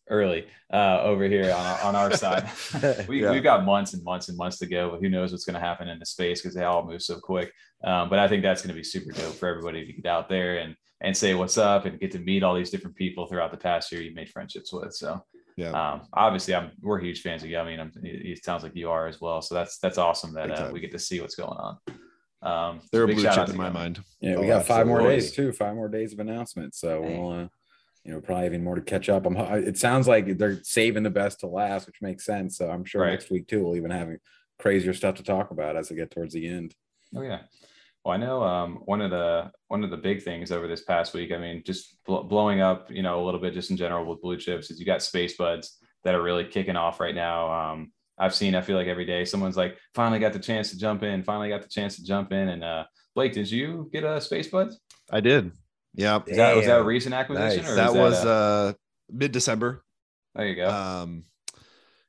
early 0.09 0.47
uh 0.73 1.01
over 1.03 1.25
here 1.25 1.53
on 1.53 1.65
our, 1.65 1.81
on 1.81 1.95
our 1.95 2.11
side. 2.15 2.49
We, 3.07 3.21
Yeah. 3.21 3.31
we've 3.31 3.43
got 3.43 3.63
months 3.63 3.93
and 3.93 4.03
months 4.03 4.27
and 4.27 4.37
months 4.37 4.57
to 4.59 4.65
go 4.65 4.91
but 4.91 5.01
who 5.01 5.09
knows 5.09 5.31
what's 5.31 5.45
going 5.45 5.53
to 5.53 5.59
happen 5.59 5.87
in 5.87 5.99
the 5.99 6.05
space 6.05 6.41
because 6.41 6.55
they 6.55 6.63
all 6.63 6.85
move 6.85 7.01
so 7.01 7.19
quick. 7.19 7.51
Um, 7.83 8.09
but 8.09 8.19
i 8.19 8.27
think 8.27 8.43
that's 8.43 8.61
going 8.61 8.73
to 8.75 8.81
be 8.81 8.83
super 8.83 9.11
dope 9.11 9.35
for 9.35 9.47
everybody 9.47 9.85
to 9.85 9.93
get 9.93 10.05
out 10.05 10.27
there 10.29 10.57
and 10.57 10.75
and 11.01 11.15
say 11.15 11.33
what's 11.33 11.57
up 11.57 11.85
and 11.85 11.97
get 11.99 12.11
to 12.11 12.19
meet 12.19 12.43
all 12.43 12.55
these 12.55 12.71
different 12.71 12.97
people 12.97 13.25
throughout 13.25 13.51
the 13.51 13.57
past 13.57 13.89
year 13.91 14.01
you 14.01 14.13
made 14.13 14.29
friendships 14.29 14.73
with 14.73 14.93
so. 14.93 15.23
Yeah. 15.55 15.71
um, 15.71 16.01
obviously 16.13 16.55
I'm 16.55 16.71
we're 16.81 16.99
huge 16.99 17.21
fans 17.21 17.43
of 17.43 17.49
Yummi 17.49 17.73
and 17.73 17.81
I'm, 17.81 17.91
it, 18.03 18.37
it 18.37 18.43
sounds 18.45 18.63
like 18.63 18.75
you 18.75 18.89
are 18.89 19.07
as 19.07 19.19
well. 19.21 19.41
So 19.41 19.55
that's 19.55 19.77
that's 19.79 19.97
awesome 19.97 20.33
that 20.33 20.51
uh, 20.51 20.69
we 20.73 20.79
get 20.79 20.91
to 20.91 20.99
see 20.99 21.19
what's 21.21 21.35
going 21.35 21.57
on 21.57 21.77
um 22.41 22.81
They're 22.91 23.03
a 23.03 23.07
blue 23.07 23.23
chip 23.23 23.49
in 23.49 23.57
my 23.57 23.69
Yummi. 23.69 23.73
mind. 23.73 24.03
Yeah, 24.21 24.37
we 24.37 24.45
Oh, 24.45 24.47
got 24.47 24.65
five 24.65 24.87
more 24.87 25.01
days 25.01 25.31
too. 25.31 25.51
Five 25.51 25.75
more 25.75 25.89
days 25.89 26.13
of 26.13 26.19
announcements. 26.19 26.79
So 26.79 27.01
Dang. 27.01 27.21
we'll, 27.21 27.31
uh, 27.33 27.47
you 28.05 28.13
know, 28.13 28.21
probably 28.21 28.45
even 28.45 28.63
more 28.63 28.75
to 28.75 28.81
catch 28.81 29.09
up. 29.09 29.25
I'm. 29.25 29.35
It 29.37 29.77
sounds 29.77 30.07
like 30.07 30.37
they're 30.37 30.63
saving 30.63 31.03
the 31.03 31.09
best 31.09 31.41
to 31.41 31.47
last, 31.47 31.85
which 31.87 32.01
makes 32.01 32.25
sense. 32.25 32.57
So 32.57 32.69
I'm 32.69 32.85
sure 32.85 33.01
Right. 33.01 33.11
next 33.11 33.29
week 33.29 33.47
too, 33.47 33.63
we'll 33.63 33.75
even 33.75 33.91
have 33.91 34.09
crazier 34.57 34.93
stuff 34.93 35.15
to 35.15 35.23
talk 35.23 35.51
about 35.51 35.75
as 35.75 35.89
we 35.89 35.95
get 35.97 36.11
towards 36.11 36.33
the 36.33 36.47
end. 36.47 36.75
Oh 37.15 37.21
yeah. 37.21 37.41
Well, 38.05 38.13
I 38.13 38.17
know 38.17 38.41
um, 38.43 38.75
one 38.85 39.01
of 39.01 39.11
the 39.11 39.51
one 39.67 39.83
of 39.83 39.89
the 39.89 39.97
big 39.97 40.23
things 40.23 40.51
over 40.53 40.67
this 40.67 40.83
past 40.83 41.13
week. 41.13 41.33
I 41.33 41.37
mean, 41.37 41.61
just 41.65 41.97
bl- 42.05 42.21
blowing 42.21 42.61
up, 42.61 42.89
you 42.89 43.03
know, 43.03 43.21
a 43.21 43.25
little 43.25 43.41
bit 43.41 43.53
just 43.53 43.69
in 43.71 43.77
general 43.77 44.05
with 44.05 44.21
blue 44.21 44.37
chips 44.37 44.71
is 44.71 44.79
you 44.79 44.85
got 44.85 45.01
space 45.03 45.35
buds 45.35 45.77
that 46.05 46.15
are 46.15 46.21
really 46.23 46.45
kicking 46.45 46.77
off 46.77 47.01
right 47.01 47.13
now. 47.13 47.51
Um, 47.73 47.91
I've 48.19 48.35
seen, 48.35 48.53
I 48.55 48.61
feel 48.61 48.75
like 48.75 48.87
every 48.87 49.05
day 49.05 49.23
someone's 49.25 49.55
like, 49.57 49.77
finally 49.95 50.19
got 50.19 50.33
the 50.33 50.39
chance 50.39 50.71
to 50.71 50.77
jump 50.77 51.03
in, 51.03 51.23
finally 51.23 51.49
got 51.49 51.61
the 51.61 51.69
chance 51.69 51.95
to 51.95 52.03
jump 52.03 52.31
in. 52.33 52.49
And 52.49 52.63
uh, 52.63 52.83
Blake, 53.15 53.33
did 53.33 53.49
you 53.49 53.89
get 53.93 54.03
a 54.03 54.19
space 54.19 54.47
buds? 54.47 54.79
I 55.11 55.21
did. 55.21 55.51
Yeah. 55.95 56.19
Is 56.27 56.37
that 56.37 56.55
was 56.55 56.65
that 56.67 56.79
a 56.79 56.83
recent 56.83 57.15
acquisition 57.15 57.63
Nice. 57.63 57.71
or 57.71 57.75
That 57.75 57.89
is 57.91 57.95
was 57.95 58.25
uh, 58.25 58.29
uh 58.29 58.73
mid 59.11 59.31
December. 59.31 59.83
there 60.35 60.47
you 60.47 60.55
go. 60.55 60.69
Um 60.69 61.23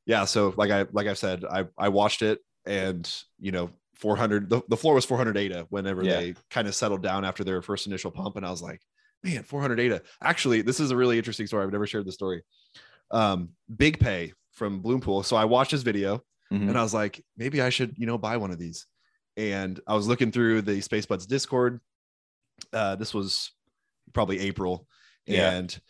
yeah, 0.06 0.24
so 0.24 0.52
like 0.56 0.70
I 0.70 0.86
like 0.92 1.06
I've 1.06 1.18
said, 1.18 1.44
I 1.44 1.66
I 1.78 1.88
watched 1.88 2.22
it 2.22 2.40
and 2.66 3.10
you 3.38 3.52
know 3.52 3.70
400 3.96 4.50
the, 4.50 4.60
the 4.68 4.76
floor 4.76 4.94
was 4.94 5.04
400 5.04 5.36
ADA 5.36 5.66
whenever 5.70 6.02
Yeah. 6.04 6.20
they 6.20 6.34
kind 6.50 6.66
of 6.68 6.74
settled 6.74 7.02
down 7.02 7.24
after 7.24 7.44
their 7.44 7.62
first 7.62 7.86
initial 7.86 8.10
pump 8.10 8.36
and 8.36 8.44
I 8.44 8.50
was 8.50 8.60
like, 8.62 8.80
man, 9.22 9.42
400 9.44 9.78
ADA. 9.80 10.02
Actually, 10.22 10.62
this 10.62 10.80
is 10.80 10.90
a 10.90 10.96
really 10.96 11.16
interesting 11.18 11.46
story. 11.46 11.64
I've 11.64 11.72
never 11.72 11.86
shared 11.86 12.06
the 12.06 12.12
story. 12.12 12.42
Um 13.10 13.50
Big 13.74 13.98
Pey 13.98 14.32
from 14.60 14.82
Bloompool. 14.82 15.24
So 15.24 15.36
I 15.36 15.46
watched 15.46 15.70
his 15.70 15.82
video 15.82 16.22
Mhm. 16.52 16.68
and 16.68 16.76
I 16.78 16.82
was 16.82 16.92
like, 16.92 17.24
maybe 17.34 17.62
I 17.62 17.70
should, 17.70 17.94
you 17.96 18.04
know, 18.04 18.18
buy 18.18 18.36
one 18.36 18.50
of 18.50 18.58
these. 18.58 18.84
And 19.38 19.80
I 19.86 19.94
was 19.94 20.06
looking 20.06 20.30
through 20.30 20.60
the 20.60 20.82
Space 20.82 21.06
Buds 21.06 21.24
Discord. 21.26 21.80
Uh, 22.74 22.94
this 22.96 23.14
was 23.14 23.52
probably 24.12 24.38
April, 24.40 24.86
Yeah. 25.24 25.52
and 25.52 25.80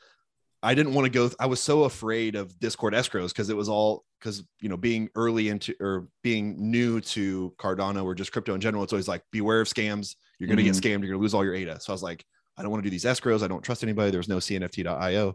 I 0.63 0.75
didn't 0.75 0.95
want 0.95 1.07
to 1.07 1.11
go. 1.11 1.29
I 1.41 1.47
was 1.47 1.59
so 1.61 1.83
afraid 1.83 2.37
of 2.37 2.57
Discord 2.61 2.95
escrows 2.95 3.31
because 3.31 3.51
it 3.51 3.57
was 3.57 3.69
all 3.69 4.05
because 4.21 4.45
you 4.61 4.69
know 4.69 4.77
being 4.77 5.09
early 5.17 5.49
into 5.49 5.75
or 5.81 6.07
being 6.23 6.71
new 6.71 7.01
to 7.01 7.53
Cardano 7.59 8.05
or 8.05 8.15
just 8.15 8.31
crypto 8.31 8.55
in 8.55 8.61
general. 8.61 8.85
It's 8.85 8.93
always 8.93 9.09
like 9.09 9.25
beware 9.33 9.61
of 9.63 9.67
scams. 9.69 10.15
You're 10.39 10.47
going 10.47 10.59
to 10.59 10.63
get 10.63 10.75
scammed. 10.75 11.01
You're 11.03 11.11
going 11.11 11.19
to 11.19 11.27
lose 11.27 11.35
all 11.35 11.45
your 11.45 11.55
ADA. 11.57 11.81
So 11.81 11.93
I 11.93 11.95
was 11.95 12.05
like, 12.05 12.25
I 12.57 12.63
don't 12.63 12.71
want 12.71 12.85
to 12.85 12.87
do 12.89 12.91
these 12.91 13.05
escrows. 13.05 13.43
I 13.43 13.49
don't 13.49 13.63
trust 13.65 13.83
anybody. 13.83 14.13
There's 14.13 14.29
no 14.29 14.37
CNFT.io. 14.39 15.35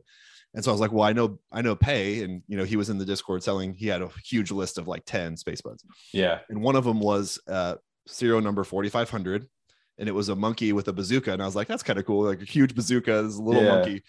And 0.55 0.63
so 0.63 0.71
I 0.71 0.73
was 0.73 0.81
like, 0.81 0.91
well, 0.91 1.03
I 1.03 1.13
know, 1.13 1.39
I 1.51 1.61
know 1.61 1.75
Pey, 1.75 2.23
and 2.23 2.41
you 2.47 2.55
know, 2.57 2.63
he 2.63 2.77
was 2.77 2.89
in 2.89 2.97
the 2.97 3.05
Discord 3.05 3.43
selling. 3.43 3.73
He 3.73 3.87
had 3.87 4.01
a 4.01 4.09
huge 4.25 4.51
list 4.51 4.77
of 4.77 4.87
like 4.87 5.03
ten 5.05 5.35
space 5.37 5.61
buds, 5.61 5.83
yeah. 6.13 6.39
and 6.49 6.61
one 6.61 6.75
of 6.75 6.85
them 6.85 6.99
was 6.99 7.39
uh, 7.47 7.75
serial 8.07 8.41
number 8.41 8.63
4500, 8.63 9.47
and 9.97 10.09
it 10.09 10.13
was 10.13 10.29
a 10.29 10.35
monkey 10.35 10.71
with 10.73 10.87
a 10.87 10.93
bazooka. 10.93 11.33
And 11.33 11.41
I 11.41 11.45
was 11.45 11.55
like, 11.55 11.67
that's 11.67 11.83
kind 11.83 11.99
of 11.99 12.05
cool, 12.05 12.23
like 12.25 12.41
a 12.41 12.45
huge 12.45 12.73
bazooka, 12.73 13.21
this 13.23 13.35
little 13.37 13.63
Yeah. 13.63 13.75
monkey. 13.75 14.03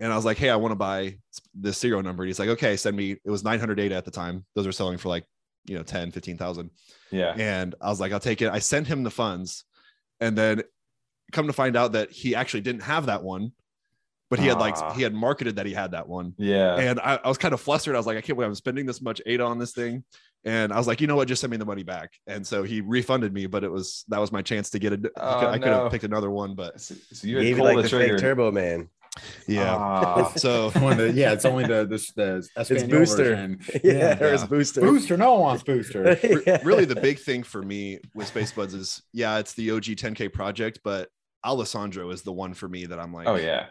And 0.00 0.12
I 0.12 0.16
was 0.16 0.24
like, 0.24 0.38
hey, 0.38 0.50
I 0.50 0.56
want 0.56 0.72
to 0.72 0.76
buy 0.76 1.18
this 1.54 1.78
serial 1.78 2.02
number. 2.02 2.24
And 2.24 2.28
he's 2.28 2.38
like, 2.40 2.48
okay, 2.48 2.76
send 2.76 2.96
me. 2.96 3.12
It 3.24 3.30
was 3.30 3.44
900 3.44 3.78
ADA 3.78 3.94
at 3.94 4.04
the 4.04 4.10
time. 4.10 4.44
Those 4.56 4.66
are 4.66 4.72
selling 4.72 4.98
for 4.98 5.08
like, 5.10 5.24
you 5.66 5.76
know, 5.76 5.84
10, 5.84 6.10
15,000. 6.10 6.70
Yeah. 7.12 7.34
And 7.38 7.76
I 7.80 7.88
was 7.88 8.00
like, 8.00 8.10
I'll 8.10 8.18
take 8.18 8.42
it. 8.42 8.50
I 8.50 8.58
sent 8.58 8.88
him 8.88 9.04
the 9.04 9.10
funds, 9.10 9.64
and 10.18 10.36
then 10.36 10.62
come 11.30 11.46
to 11.46 11.52
find 11.52 11.76
out 11.76 11.92
that 11.92 12.10
he 12.10 12.34
actually 12.34 12.62
didn't 12.62 12.82
have 12.82 13.06
that 13.06 13.22
one, 13.22 13.52
but 14.32 14.38
he 14.40 14.46
had 14.46 14.56
Ah. 14.56 14.60
like 14.60 14.96
he 14.96 15.02
had 15.02 15.12
marketed 15.12 15.56
that 15.56 15.66
he 15.66 15.74
had 15.74 15.90
that 15.90 16.08
one. 16.08 16.32
Yeah. 16.38 16.76
And 16.78 16.98
I, 17.00 17.20
I 17.22 17.28
was 17.28 17.36
kind 17.36 17.52
of 17.52 17.60
flustered. 17.60 17.94
I 17.94 17.98
was 17.98 18.06
like, 18.06 18.16
I 18.16 18.22
can't 18.22 18.34
believe 18.38 18.48
I'm 18.48 18.54
spending 18.54 18.86
this 18.86 19.02
much 19.02 19.20
ADA 19.26 19.44
on 19.44 19.58
this 19.58 19.72
thing. 19.72 20.04
And 20.46 20.72
I 20.72 20.78
was 20.78 20.86
like, 20.86 21.02
you 21.02 21.06
know 21.06 21.16
what? 21.16 21.28
Just 21.28 21.42
send 21.42 21.50
me 21.50 21.58
the 21.58 21.66
money 21.66 21.82
back. 21.82 22.14
And 22.26 22.46
so 22.46 22.62
he 22.62 22.80
refunded 22.80 23.34
me, 23.34 23.44
but 23.46 23.62
it 23.62 23.70
was 23.70 24.06
that 24.08 24.18
was 24.18 24.32
my 24.32 24.40
chance 24.40 24.70
to 24.70 24.78
get 24.78 24.94
a. 24.94 25.10
Oh, 25.18 25.46
I 25.48 25.58
could 25.58 25.66
no. 25.66 25.82
have 25.82 25.92
picked 25.92 26.04
another 26.04 26.30
one, 26.30 26.54
but 26.54 26.80
So, 26.80 26.94
so 27.12 27.26
you 27.28 27.36
had 27.36 27.42
Gave 27.44 27.58
like 27.58 27.76
the 27.76 27.82
the 27.82 27.88
trigger. 27.90 28.14
fake 28.14 28.20
Turbo 28.22 28.50
Man. 28.50 28.88
Yeah. 29.46 29.76
Ah. 29.78 30.32
so 30.36 30.70
One 30.70 30.92
of 30.92 30.98
the- 30.98 31.12
yeah, 31.12 31.32
it's 31.32 31.44
only 31.44 31.64
the 31.66 31.84
the, 31.84 31.98
the 32.16 32.48
It's 32.74 32.84
booster. 32.84 33.24
version. 33.36 33.60
yeah, 33.84 34.18
or 34.18 34.24
Yeah. 34.26 34.32
his 34.32 34.44
booster. 34.44 34.80
Booster, 34.80 35.16
no 35.18 35.32
one 35.34 35.40
wants 35.42 35.62
booster. 35.62 36.02
re- 36.22 36.42
Yeah. 36.46 36.58
really 36.64 36.86
the 36.86 36.96
big 36.96 37.18
thing 37.18 37.42
for 37.42 37.60
me 37.62 37.98
with 38.14 38.28
Space 38.28 38.50
Buds 38.50 38.72
is 38.72 39.02
yeah, 39.12 39.38
it's 39.38 39.52
the 39.52 39.70
OG 39.72 39.84
10K 39.96 40.32
project, 40.32 40.80
but 40.82 41.10
Alessandro 41.44 42.10
is 42.10 42.22
the 42.22 42.32
one 42.32 42.54
for 42.54 42.68
me 42.68 42.86
that 42.86 42.98
I'm 42.98 43.12
like, 43.12 43.26
oh 43.28 43.34
yeah. 43.36 43.66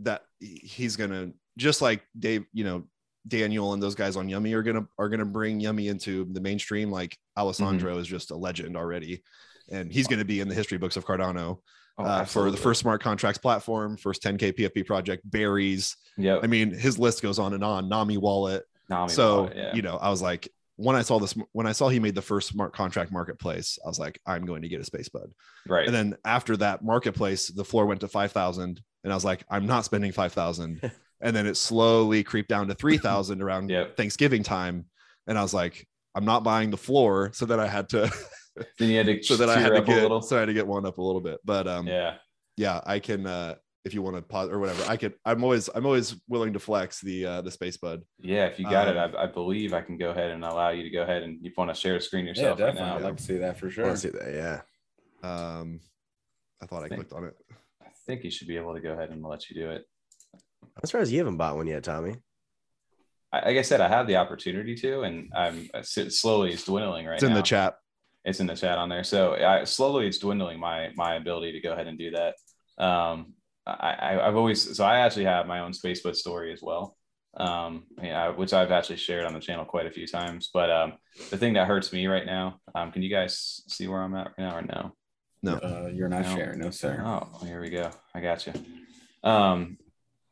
That 0.00 0.22
he's 0.40 0.96
gonna 0.96 1.32
just 1.58 1.82
like 1.82 2.02
Dave, 2.18 2.44
you 2.52 2.64
know, 2.64 2.84
Daniel 3.28 3.72
and 3.72 3.82
those 3.82 3.94
guys 3.94 4.16
on 4.16 4.28
Yummi 4.28 4.52
are 4.54 4.62
gonna 4.62 4.86
are 4.98 5.08
gonna 5.08 5.24
bring 5.24 5.60
Yummi 5.60 5.90
into 5.90 6.26
the 6.32 6.40
mainstream. 6.40 6.90
Like 6.90 7.16
Alessandro 7.36 7.98
is 7.98 8.06
just 8.06 8.30
a 8.30 8.36
legend 8.36 8.76
already, 8.76 9.22
and 9.70 9.92
he's 9.92 10.06
gonna 10.06 10.24
be 10.24 10.40
in 10.40 10.48
the 10.48 10.54
history 10.54 10.78
books 10.78 10.96
of 10.96 11.04
Cardano 11.04 11.58
Oh, 11.98 12.04
uh, 12.04 12.24
for 12.24 12.50
the 12.50 12.56
first 12.56 12.80
smart 12.80 13.02
contracts 13.02 13.38
platform, 13.38 13.96
first 13.96 14.22
10K 14.22 14.52
PFP 14.52 14.86
project, 14.86 15.28
berries. 15.30 15.96
Yep. 16.16 16.40
I 16.42 16.46
mean, 16.46 16.70
his 16.70 16.98
list 16.98 17.22
goes 17.22 17.38
on 17.38 17.52
and 17.52 17.62
on. 17.62 17.88
Nami 17.88 18.16
wallet. 18.16 18.64
Nami 18.88 19.10
so 19.10 19.42
wallet, 19.42 19.56
yeah. 19.56 19.74
you 19.74 19.82
know, 19.82 19.96
I 19.96 20.08
was 20.08 20.22
like, 20.22 20.48
when 20.76 20.96
I 20.96 21.02
saw 21.02 21.18
this, 21.18 21.34
when 21.52 21.66
I 21.66 21.72
saw 21.72 21.88
he 21.88 22.00
made 22.00 22.14
the 22.14 22.22
first 22.22 22.48
smart 22.48 22.72
contract 22.72 23.12
marketplace, 23.12 23.78
I 23.84 23.88
was 23.88 23.98
like, 23.98 24.18
I'm 24.26 24.46
going 24.46 24.62
to 24.62 24.68
get 24.68 24.80
a 24.80 24.84
Space 24.84 25.10
Bud. 25.10 25.32
right. 25.68 25.86
And 25.86 25.94
then 25.94 26.16
after 26.24 26.56
that 26.58 26.82
marketplace, 26.82 27.48
the 27.48 27.64
floor 27.64 27.84
went 27.84 28.00
to 28.00 28.08
5,000. 28.08 28.80
And 29.04 29.12
I 29.12 29.16
was 29.16 29.24
like, 29.24 29.44
I'm 29.50 29.66
not 29.66 29.84
spending 29.84 30.12
5,000. 30.12 30.90
and 31.20 31.36
then 31.36 31.46
it 31.46 31.56
slowly 31.56 32.22
creeped 32.22 32.48
down 32.48 32.68
to 32.68 32.74
3,000 32.74 33.42
around 33.42 33.70
Yep. 33.70 33.96
Thanksgiving 33.96 34.42
time. 34.42 34.86
And 35.26 35.38
I 35.38 35.42
was 35.42 35.54
like, 35.54 35.86
I'm 36.14 36.24
not 36.24 36.44
buying 36.44 36.70
the 36.70 36.76
floor. 36.76 37.30
So 37.32 37.46
then 37.46 37.58
I 37.60 37.66
had 37.66 37.88
to, 37.90 38.10
then 38.78 38.90
you 38.90 38.96
had 38.98 39.06
to 39.06 39.22
so 39.22 39.36
that 39.36 39.48
I 39.48 39.58
had 39.58 39.70
to 39.70 39.80
get, 39.82 40.24
so 40.24 40.36
I 40.36 40.40
had 40.40 40.46
to 40.46 40.52
get 40.54 40.66
one 40.66 40.86
up 40.86 40.98
a 40.98 41.02
little 41.02 41.20
bit. 41.20 41.40
But 41.44 41.66
um, 41.66 41.86
yeah, 41.86 42.16
yeah. 42.56 42.80
I 42.84 42.98
can, 42.98 43.26
uh, 43.26 43.54
if 43.84 43.92
you 43.94 44.02
want 44.02 44.14
to 44.14 44.22
pause 44.22 44.48
or 44.48 44.60
whatever, 44.60 44.84
I 44.88 44.96
could, 44.96 45.14
I'm 45.24 45.42
always, 45.42 45.68
I'm 45.74 45.84
always 45.86 46.14
willing 46.28 46.52
to 46.52 46.60
flex 46.60 47.00
the, 47.00 47.26
uh, 47.26 47.40
the 47.42 47.50
space 47.50 47.76
bud. 47.76 48.02
Yeah, 48.20 48.44
if 48.46 48.58
you 48.60 48.70
got 48.70 48.86
it, 48.86 48.96
Um, 48.96 49.16
I, 49.18 49.24
I 49.24 49.26
believe 49.26 49.74
I 49.74 49.80
can 49.80 49.98
go 49.98 50.10
ahead 50.10 50.30
and 50.30 50.44
allow 50.44 50.68
you 50.70 50.84
to 50.84 50.90
go 50.90 51.02
ahead 51.02 51.24
and 51.24 51.38
you 51.42 51.50
want 51.56 51.74
to 51.74 51.74
share 51.74 51.94
the 51.94 52.00
screen 52.00 52.24
Yeah, 52.26 52.30
yourself 52.30 52.60
right 52.60 52.66
definitely. 52.66 52.88
now. 52.90 52.96
I'd 52.96 53.02
like 53.02 53.16
to 53.16 53.22
see 53.24 53.38
that 53.38 53.58
for 53.58 53.66
I 53.66 53.70
sure. 53.70 53.84
wanna 53.86 53.96
see 53.96 54.10
that, 54.10 54.32
yeah. 54.32 54.60
Um, 55.28 55.80
I 56.62 56.66
thought 56.66 56.84
I 56.84 56.88
Thank- 56.88 57.08
clicked 57.08 57.12
on 57.12 57.24
it. 57.24 57.34
I 58.12 58.14
think 58.14 58.24
you 58.24 58.30
should 58.30 58.48
be 58.48 58.58
able 58.58 58.74
to 58.74 58.80
go 58.80 58.92
ahead 58.92 59.08
and 59.08 59.24
let 59.24 59.48
you 59.48 59.56
do 59.56 59.70
it. 59.70 59.86
I'm 60.62 60.84
surprised 60.84 61.10
you 61.10 61.16
haven't 61.16 61.38
bought 61.38 61.56
one 61.56 61.66
yet, 61.66 61.82
Tommy. 61.82 62.16
I, 63.32 63.48
like 63.48 63.56
I 63.56 63.62
said, 63.62 63.80
I 63.80 63.88
have 63.88 64.06
the 64.06 64.16
opportunity 64.16 64.74
to, 64.74 65.00
and 65.00 65.32
I'm 65.34 65.70
slowly 65.82 66.52
it's 66.52 66.64
dwindling 66.64 67.06
right 67.06 67.14
It's 67.14 67.22
in 67.22 67.30
now. 67.30 67.36
the 67.36 67.42
chat. 67.42 67.76
It's 68.26 68.38
in 68.38 68.46
the 68.46 68.54
chat 68.54 68.76
on 68.76 68.90
there. 68.90 69.02
So 69.02 69.32
I 69.34 69.64
slowly 69.64 70.06
it's 70.08 70.18
dwindling 70.18 70.60
my 70.60 70.90
my 70.94 71.14
ability 71.14 71.52
to 71.52 71.60
go 71.62 71.72
ahead 71.72 71.86
and 71.86 71.98
do 71.98 72.10
that. 72.10 72.34
Um, 72.76 73.32
I, 73.66 73.92
I 73.92 74.28
I've 74.28 74.36
always 74.36 74.76
so 74.76 74.84
I 74.84 74.98
actually 74.98 75.24
have 75.24 75.46
my 75.46 75.60
own 75.60 75.72
Spacebud 75.72 76.14
story 76.14 76.52
as 76.52 76.60
well. 76.60 76.98
Um, 77.38 77.84
yeah, 78.02 78.28
which 78.28 78.52
I've 78.52 78.72
actually 78.72 78.98
shared 78.98 79.24
on 79.24 79.32
the 79.32 79.40
channel 79.40 79.64
quite 79.64 79.86
a 79.86 79.90
few 79.90 80.06
times. 80.06 80.50
But 80.52 80.70
um, 80.70 80.92
the 81.30 81.38
thing 81.38 81.54
that 81.54 81.66
hurts 81.66 81.94
me 81.94 82.06
right 82.08 82.26
now, 82.26 82.60
um, 82.74 82.92
can 82.92 83.00
you 83.00 83.08
guys 83.08 83.62
see 83.68 83.88
where 83.88 84.02
I'm 84.02 84.14
at 84.14 84.26
right 84.26 84.38
now 84.38 84.58
or 84.58 84.62
no? 84.62 84.92
No. 85.42 85.54
Uh, 85.54 85.90
you're 85.92 86.08
not 86.08 86.22
No. 86.22 86.36
sharing, 86.36 86.60
no 86.60 86.70
sir. 86.70 87.02
Oh, 87.04 87.44
here 87.44 87.60
we 87.60 87.70
go. 87.70 87.90
I 88.14 88.20
got 88.20 88.46
you. 88.46 88.52
Um, 89.24 89.76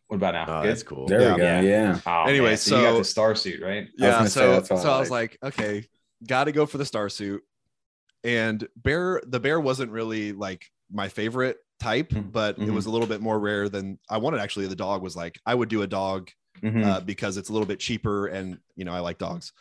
what 0.06 0.16
about 0.16 0.34
now? 0.34 0.62
Good? 0.62 0.70
that's 0.70 0.82
cool. 0.82 1.06
There 1.06 1.20
Yeah. 1.20 1.32
we 1.34 1.38
go. 1.38 1.44
Yeah. 1.44 1.60
Yeah. 1.62 2.00
Oh, 2.06 2.24
Anyway, 2.28 2.48
man, 2.50 2.56
so, 2.56 2.76
you 2.78 2.82
got 2.84 2.98
the 2.98 3.04
star 3.04 3.34
suit, 3.34 3.60
right? 3.62 3.88
yeah 3.96 4.10
gonna 4.12 4.28
so 4.30 4.62
so 4.62 4.76
I 4.76 4.96
i 4.96 5.00
was 5.00 5.10
like 5.10 5.38
okay 5.42 5.84
gotta 6.26 6.52
go 6.52 6.66
for 6.66 6.78
the 6.78 6.84
star 6.84 7.08
suit 7.08 7.42
and 8.24 8.66
bear 8.76 9.20
the 9.26 9.40
bear 9.40 9.58
wasn't 9.60 9.90
really 9.90 10.32
like 10.32 10.66
my 10.92 11.08
favorite 11.08 11.56
type 11.78 12.10
Mhm. 12.10 12.30
but 12.32 12.58
it 12.58 12.62
Mhm. 12.68 12.74
was 12.74 12.86
a 12.86 12.90
little 12.90 13.06
bit 13.06 13.20
more 13.22 13.38
rare 13.38 13.68
than 13.70 13.98
i 14.10 14.18
wanted 14.18 14.40
actually 14.40 14.66
the 14.66 14.76
dog 14.76 15.00
was 15.02 15.16
like 15.16 15.38
i 15.46 15.54
would 15.54 15.68
do 15.70 15.80
a 15.82 15.86
dog 15.86 16.28
Mhm. 16.62 16.84
uh, 16.84 17.00
because 17.00 17.36
it's 17.38 17.48
a 17.48 17.52
little 17.52 17.66
bit 17.66 17.80
cheaper 17.80 18.26
and 18.26 18.58
you 18.76 18.84
know 18.84 18.92
i 18.92 18.98
like 19.00 19.16
dogs 19.18 19.52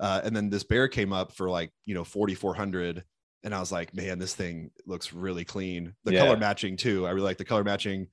uh, 0.00 0.20
and 0.24 0.34
then 0.34 0.48
this 0.50 0.64
bear 0.64 0.88
came 0.88 1.12
up 1.12 1.32
for 1.32 1.48
like 1.50 1.70
you 1.84 1.94
know 1.94 2.02
4400 2.04 3.04
and 3.44 3.54
i 3.54 3.60
was 3.60 3.70
like 3.72 3.94
man 3.94 4.18
this 4.18 4.34
thing 4.34 4.70
looks 4.86 5.12
really 5.12 5.44
clean 5.44 5.94
the 6.04 6.12
Yeah. 6.12 6.24
color 6.24 6.36
matching 6.36 6.76
too 6.76 7.06
i 7.06 7.10
really 7.10 7.24
like 7.24 7.38
the 7.38 7.44
color 7.44 7.64
matching 7.64 8.06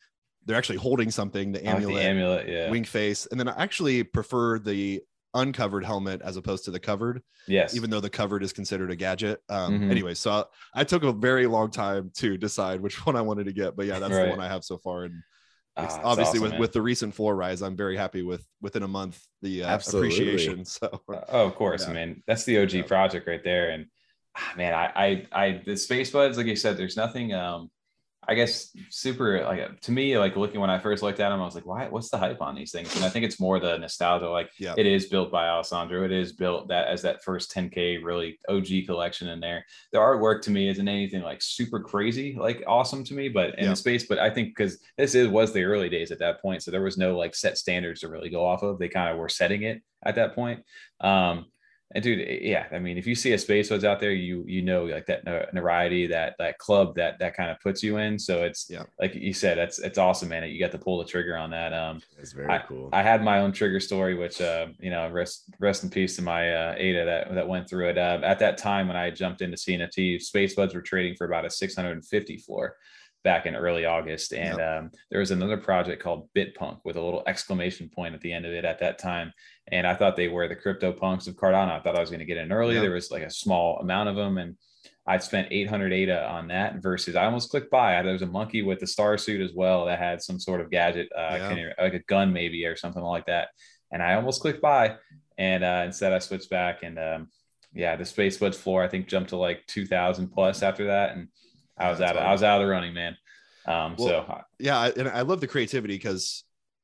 they're 0.45 0.57
actually 0.57 0.77
holding 0.77 1.10
something 1.10 1.52
the 1.52 1.61
I 1.68 1.73
like 1.73 1.76
amulet 1.84 1.95
the 2.03 2.10
amulet, 2.10 2.47
yeah. 2.47 2.69
wing 2.69 2.84
face 2.84 3.26
and 3.31 3.39
then 3.39 3.47
i 3.47 3.61
actually 3.61 4.03
prefer 4.03 4.60
the 4.60 5.02
uncovered 5.34 5.84
helmet 5.84 6.22
as 6.23 6.38
opposed 6.38 6.64
to 6.65 6.72
the 6.72 6.80
covered 6.80 7.22
yes. 7.47 7.76
even 7.76 7.89
though 7.89 7.99
the 7.99 8.10
covered 8.10 8.41
is 8.41 8.53
considered 8.53 8.89
a 8.91 8.95
gadget 8.95 9.41
um 9.49 9.80
Mhm. 9.81 9.91
anyway 9.91 10.14
so 10.14 10.31
I, 10.31 10.81
I 10.81 10.84
took 10.85 11.03
a 11.03 11.11
very 11.11 11.45
long 11.47 11.72
time 11.72 12.11
to 12.18 12.38
decide 12.38 12.80
which 12.80 12.95
one 13.06 13.15
i 13.18 13.22
wanted 13.22 13.45
to 13.47 13.53
get 13.53 13.76
but 13.76 13.85
yeah 13.85 13.99
that's 13.99 14.14
Right. 14.14 14.26
the 14.26 14.30
one 14.30 14.39
i 14.39 14.47
have 14.47 14.64
so 14.64 14.77
far 14.77 15.03
and 15.06 15.22
Ah, 15.77 15.99
obviously 16.06 16.39
awesome, 16.39 16.41
with 16.43 16.52
man. 16.53 16.61
with 16.61 16.72
the 16.72 16.81
recent 16.81 17.14
floor 17.14 17.35
rise 17.35 17.61
i'm 17.61 17.76
very 17.76 17.97
happy 17.97 18.22
with 18.22 18.47
within 18.61 18.84
a 18.84 18.88
month 18.88 19.22
the 19.41 19.61
uh, 19.65 19.76
appreciation 19.77 20.64
so 20.77 21.02
Oh, 21.10 21.45
of 21.47 21.56
course, 21.56 21.85
Yeah. 21.85 21.93
man. 21.93 22.23
That's 22.27 22.45
the 22.45 22.60
OG 22.60 22.72
Yeah. 22.72 22.84
project 22.84 23.27
right 23.27 23.43
there. 23.43 23.72
And 23.72 23.88
man, 24.56 24.74
I, 24.74 24.91
I, 24.95 25.28
I, 25.32 25.62
the 25.66 25.78
space 25.78 26.12
buds, 26.12 26.38
like 26.38 26.48
you 26.48 26.56
said, 26.56 26.78
there's 26.78 26.98
nothing, 26.98 27.34
um, 27.34 27.70
I 28.28 28.34
guess 28.34 28.76
super 28.90 29.44
like 29.44 29.80
to 29.82 29.91
me, 29.91 30.18
like 30.18 30.36
looking 30.36 30.60
when 30.60 30.72
I 30.72 30.80
first 30.80 31.03
looked 31.03 31.20
at 31.20 31.30
them, 31.30 31.40
I 31.40 31.45
was 31.45 31.53
like, 31.53 31.68
why, 31.68 31.88
what's 31.90 32.10
the 32.10 32.18
hype 32.18 32.41
on 32.41 32.56
these 32.56 32.72
things? 32.72 32.95
And 32.95 33.06
I 33.06 33.10
think 33.10 33.24
it's 33.24 33.40
more 33.40 33.60
the 33.60 33.78
nostalgia. 33.78 34.30
Like 34.30 34.49
yeah 34.57 34.74
it 34.78 34.88
is 34.88 35.06
built 35.06 35.32
by 35.32 35.48
Alessandro. 35.48 36.03
It 36.03 36.12
is 36.12 36.34
built 36.34 36.68
that 36.70 36.88
as 36.88 37.03
that 37.03 37.24
first 37.24 37.53
10K 37.53 38.03
really 38.03 38.40
OG 38.49 38.88
collection 38.88 39.28
in 39.28 39.40
there. 39.40 39.64
The 39.91 39.99
artwork 39.99 40.41
to 40.44 40.49
me 40.52 40.70
isn't 40.70 40.88
anything 40.88 41.22
like 41.22 41.41
super 41.44 41.80
crazy, 41.80 42.36
like 42.36 42.64
awesome 42.66 43.03
to 43.03 43.14
me, 43.14 43.30
but 43.30 43.60
in 43.60 43.66
Yeah. 43.66 43.74
space, 43.76 44.07
but 44.07 44.18
I 44.18 44.32
think 44.32 44.56
because 44.57 44.80
this 44.98 45.14
is 45.14 45.28
was 45.28 45.53
the 45.53 45.64
early 45.64 45.90
days 45.90 46.10
at 46.10 46.18
that 46.18 46.41
point. 46.41 46.64
So 46.64 46.72
there 46.72 46.82
was 46.82 46.98
no 46.98 47.16
like 47.16 47.36
set 47.36 47.60
standards 47.60 48.02
to 48.02 48.10
really 48.10 48.30
go 48.30 48.44
off 48.44 48.64
of. 48.64 48.80
They 48.80 48.90
kind 48.90 49.12
of 49.12 49.20
were 49.20 49.30
setting 49.30 49.62
it 49.62 49.84
at 50.03 50.16
that 50.16 50.34
point. 50.34 50.64
Um, 50.99 51.45
and 51.94 52.03
dude, 52.03 52.20
eh, 52.28 52.40
yeah, 52.41 52.66
I 52.72 52.80
mean, 52.80 52.98
if 52.98 53.06
you 53.06 53.14
see 53.14 53.34
a 53.34 53.38
space 53.38 53.70
buds 53.70 53.84
out 53.84 53.99
there, 53.99 54.12
you 54.12 54.44
you 54.48 54.62
know 54.64 54.86
like 54.86 55.06
that 55.06 55.24
no- 55.24 55.45
notoriety, 55.53 56.07
that 56.07 56.34
that 56.40 56.57
club 56.57 56.95
that 56.95 57.20
that 57.20 57.36
kind 57.36 57.52
of 57.52 57.60
puts 57.60 57.84
you 57.84 57.98
in. 57.98 58.18
So 58.18 58.44
it's 58.44 58.68
Yeah. 58.70 58.84
like 58.99 59.14
you 59.14 59.34
said, 59.34 59.57
that's 59.57 59.78
it's 59.80 59.98
awesome, 59.99 60.30
man. 60.30 60.44
You 60.49 60.60
got 60.60 60.72
to 60.72 60.80
pull 60.80 60.98
the 60.98 61.06
trigger 61.06 61.38
on 61.38 61.52
that. 61.52 61.74
Um, 61.74 62.02
It's 62.18 62.34
very 62.34 62.60
cool. 62.68 62.90
I 62.91 63.03
had 63.03 63.24
my 63.24 63.40
own 63.40 63.52
trigger 63.52 63.80
story, 63.80 64.16
which 64.16 64.41
uh, 64.41 64.68
you 64.80 64.90
know, 64.90 65.10
rest 65.10 65.45
rest 65.60 65.84
in 65.84 65.90
peace 65.91 66.16
to 66.16 66.22
my 66.24 66.53
uh, 66.53 66.76
Ada 66.78 67.06
that 67.06 67.36
that 67.36 67.48
went 67.48 67.70
through 67.70 67.90
it. 67.90 67.98
Uh, 67.98 68.20
at 68.24 68.40
that 68.40 68.57
time, 68.57 68.88
when 68.88 68.98
I 68.98 69.12
jumped 69.12 69.41
into 69.41 69.57
CNFT, 69.57 70.20
Space 70.22 70.56
Buds 70.56 70.74
were 70.74 70.82
trading 70.82 71.16
for 71.16 71.26
about 71.26 71.45
a 71.45 71.49
650 71.52 72.38
floor 72.38 72.76
back 73.24 73.48
in 73.48 73.56
early 73.56 73.86
August, 73.86 74.34
and 74.34 74.62
um, 74.62 74.91
there 75.10 75.20
was 75.20 75.32
another 75.32 75.57
project 75.57 76.02
called 76.03 76.30
BitPunk 76.36 76.80
with 76.86 76.95
a 76.95 77.02
little 77.02 77.24
exclamation 77.26 77.90
point 77.90 78.14
at 78.14 78.22
the 78.22 78.32
end 78.32 78.45
of 78.45 78.52
it 78.53 78.66
at 78.66 78.80
that 78.80 78.99
time. 78.99 79.34
And 79.71 79.87
I 79.87 79.95
thought 79.95 80.15
they 80.15 80.27
were 80.27 80.47
the 80.47 80.55
crypto 80.55 80.91
punks 80.91 81.27
of 81.27 81.35
Cardano. 81.35 81.71
I 81.71 81.79
thought 81.81 81.95
I 81.95 81.99
was 82.01 82.09
going 82.09 82.19
to 82.19 82.25
get 82.25 82.37
in 82.37 82.51
early. 82.51 82.75
There 82.79 82.91
was 82.91 83.09
like 83.09 83.23
a 83.23 83.31
small 83.31 83.79
amount 83.79 84.09
of 84.09 84.15
them, 84.15 84.37
and 84.37 84.55
I 85.07 85.17
spent 85.17 85.47
800 85.51 85.91
ADA 85.91 86.27
on 86.27 86.47
that 86.49 86.81
versus 86.83 87.15
I 87.15 87.25
almost 87.25 87.49
clicked 87.49 87.71
buy. 87.71 88.01
There 88.03 88.13
was 88.13 88.21
a 88.21 88.27
monkey 88.27 88.61
with 88.61 88.79
the 88.79 88.87
star 88.87 89.17
suit 89.17 89.41
as 89.41 89.53
well 89.53 89.85
that 89.85 89.97
had 89.99 90.21
some 90.21 90.39
sort 90.39 90.61
of 90.61 90.69
gadget, 90.69 91.09
uh, 91.17 91.37
Yeah. 91.55 91.73
like 91.79 91.93
a 91.95 91.99
gun 91.99 92.31
maybe 92.31 92.63
or 92.65 92.75
something 92.75 93.01
like 93.03 93.25
that. 93.25 93.49
And 93.91 94.03
I 94.03 94.13
almost 94.15 94.41
clicked 94.41 94.61
buy, 94.61 94.97
and 95.37 95.63
uh, 95.63 95.83
instead 95.85 96.13
I 96.13 96.19
switched 96.19 96.49
back. 96.49 96.83
And 96.83 96.99
um, 96.99 97.29
yeah, 97.73 97.95
the 97.95 98.05
Space 98.05 98.37
Buds 98.37 98.57
floor 98.57 98.83
I 98.83 98.87
think 98.87 99.07
jumped 99.07 99.29
to 99.31 99.37
like 99.37 99.65
2,000 99.67 100.29
plus 100.29 100.61
after 100.63 100.87
that, 100.87 101.15
and 101.15 101.27
I 101.77 101.89
was 101.89 101.99
That's 101.99 102.11
out. 102.11 102.17
Of. 102.17 102.23
I 102.23 102.31
was 102.31 102.43
out 102.43 102.61
of 102.61 102.67
the 102.67 102.71
running, 102.71 102.93
man. 102.93 103.17
Um, 103.67 103.95
Well, 103.97 104.07
so 104.07 104.17
uh, 104.31 104.41
yeah 104.59 104.77
I- 104.79 104.89
and 104.91 105.07
i 105.09 105.21
love 105.21 105.41
the 105.41 105.47
creativity 105.47 105.95
because 105.95 106.43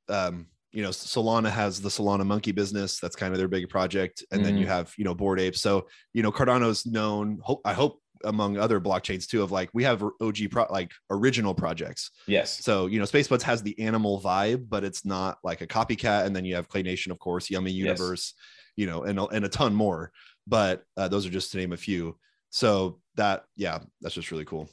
um 0.09 0.47
you 0.71 0.81
know 0.81 0.89
solana 0.89 1.49
has 1.49 1.81
the 1.81 1.89
solana 1.89 2.25
monkey 2.25 2.51
business 2.51 2.99
that's 2.99 3.15
kind 3.15 3.33
of 3.33 3.37
their 3.39 3.47
big 3.47 3.67
project 3.69 4.23
and 4.31 4.43
then 4.45 4.57
you 4.57 4.65
Mhm. 4.65 4.69
have 4.69 4.93
you 4.97 5.03
know 5.03 5.13
bored 5.15 5.39
ape. 5.39 5.55
So 5.55 5.87
you 6.13 6.23
know 6.23 6.31
cardano's 6.31 6.85
known 6.85 7.39
hope 7.43 7.61
i 7.65 7.73
hope 7.73 7.99
among 8.23 8.55
other 8.57 8.79
blockchains 8.79 9.27
too 9.27 9.41
of 9.41 9.51
like 9.51 9.69
we 9.73 9.83
have 9.83 10.03
og 10.03 10.37
pro 10.51 10.65
like 10.69 10.91
original 11.09 11.55
projects. 11.55 12.11
Yes, 12.27 12.63
so 12.63 12.85
you 12.85 12.99
know 12.99 13.05
spacebuds 13.05 13.41
has 13.41 13.63
the 13.63 13.77
animal 13.79 14.21
vibe 14.21 14.69
but 14.69 14.83
it's 14.83 15.03
not 15.05 15.39
like 15.43 15.61
a 15.61 15.67
copycat 15.67 16.25
and 16.25 16.35
then 16.35 16.45
you 16.45 16.53
have 16.55 16.67
clay 16.69 16.83
nation 16.83 17.11
of 17.11 17.17
course 17.19 17.49
yummy 17.49 17.71
Yes. 17.71 17.85
universe 17.87 18.33
you 18.77 18.85
know 18.85 19.01
and, 19.03 19.17
a- 19.19 19.27
and 19.35 19.43
a 19.45 19.49
ton 19.49 19.73
more 19.73 20.11
but 20.47 20.83
uh, 20.97 21.07
those 21.07 21.25
are 21.25 21.29
just 21.31 21.51
to 21.51 21.57
name 21.57 21.71
a 21.73 21.77
few. 21.77 22.17
So 22.51 22.99
that 23.15 23.43
yeah 23.55 23.79
that's 24.01 24.15
just 24.15 24.31
really 24.31 24.45
cool 24.45 24.69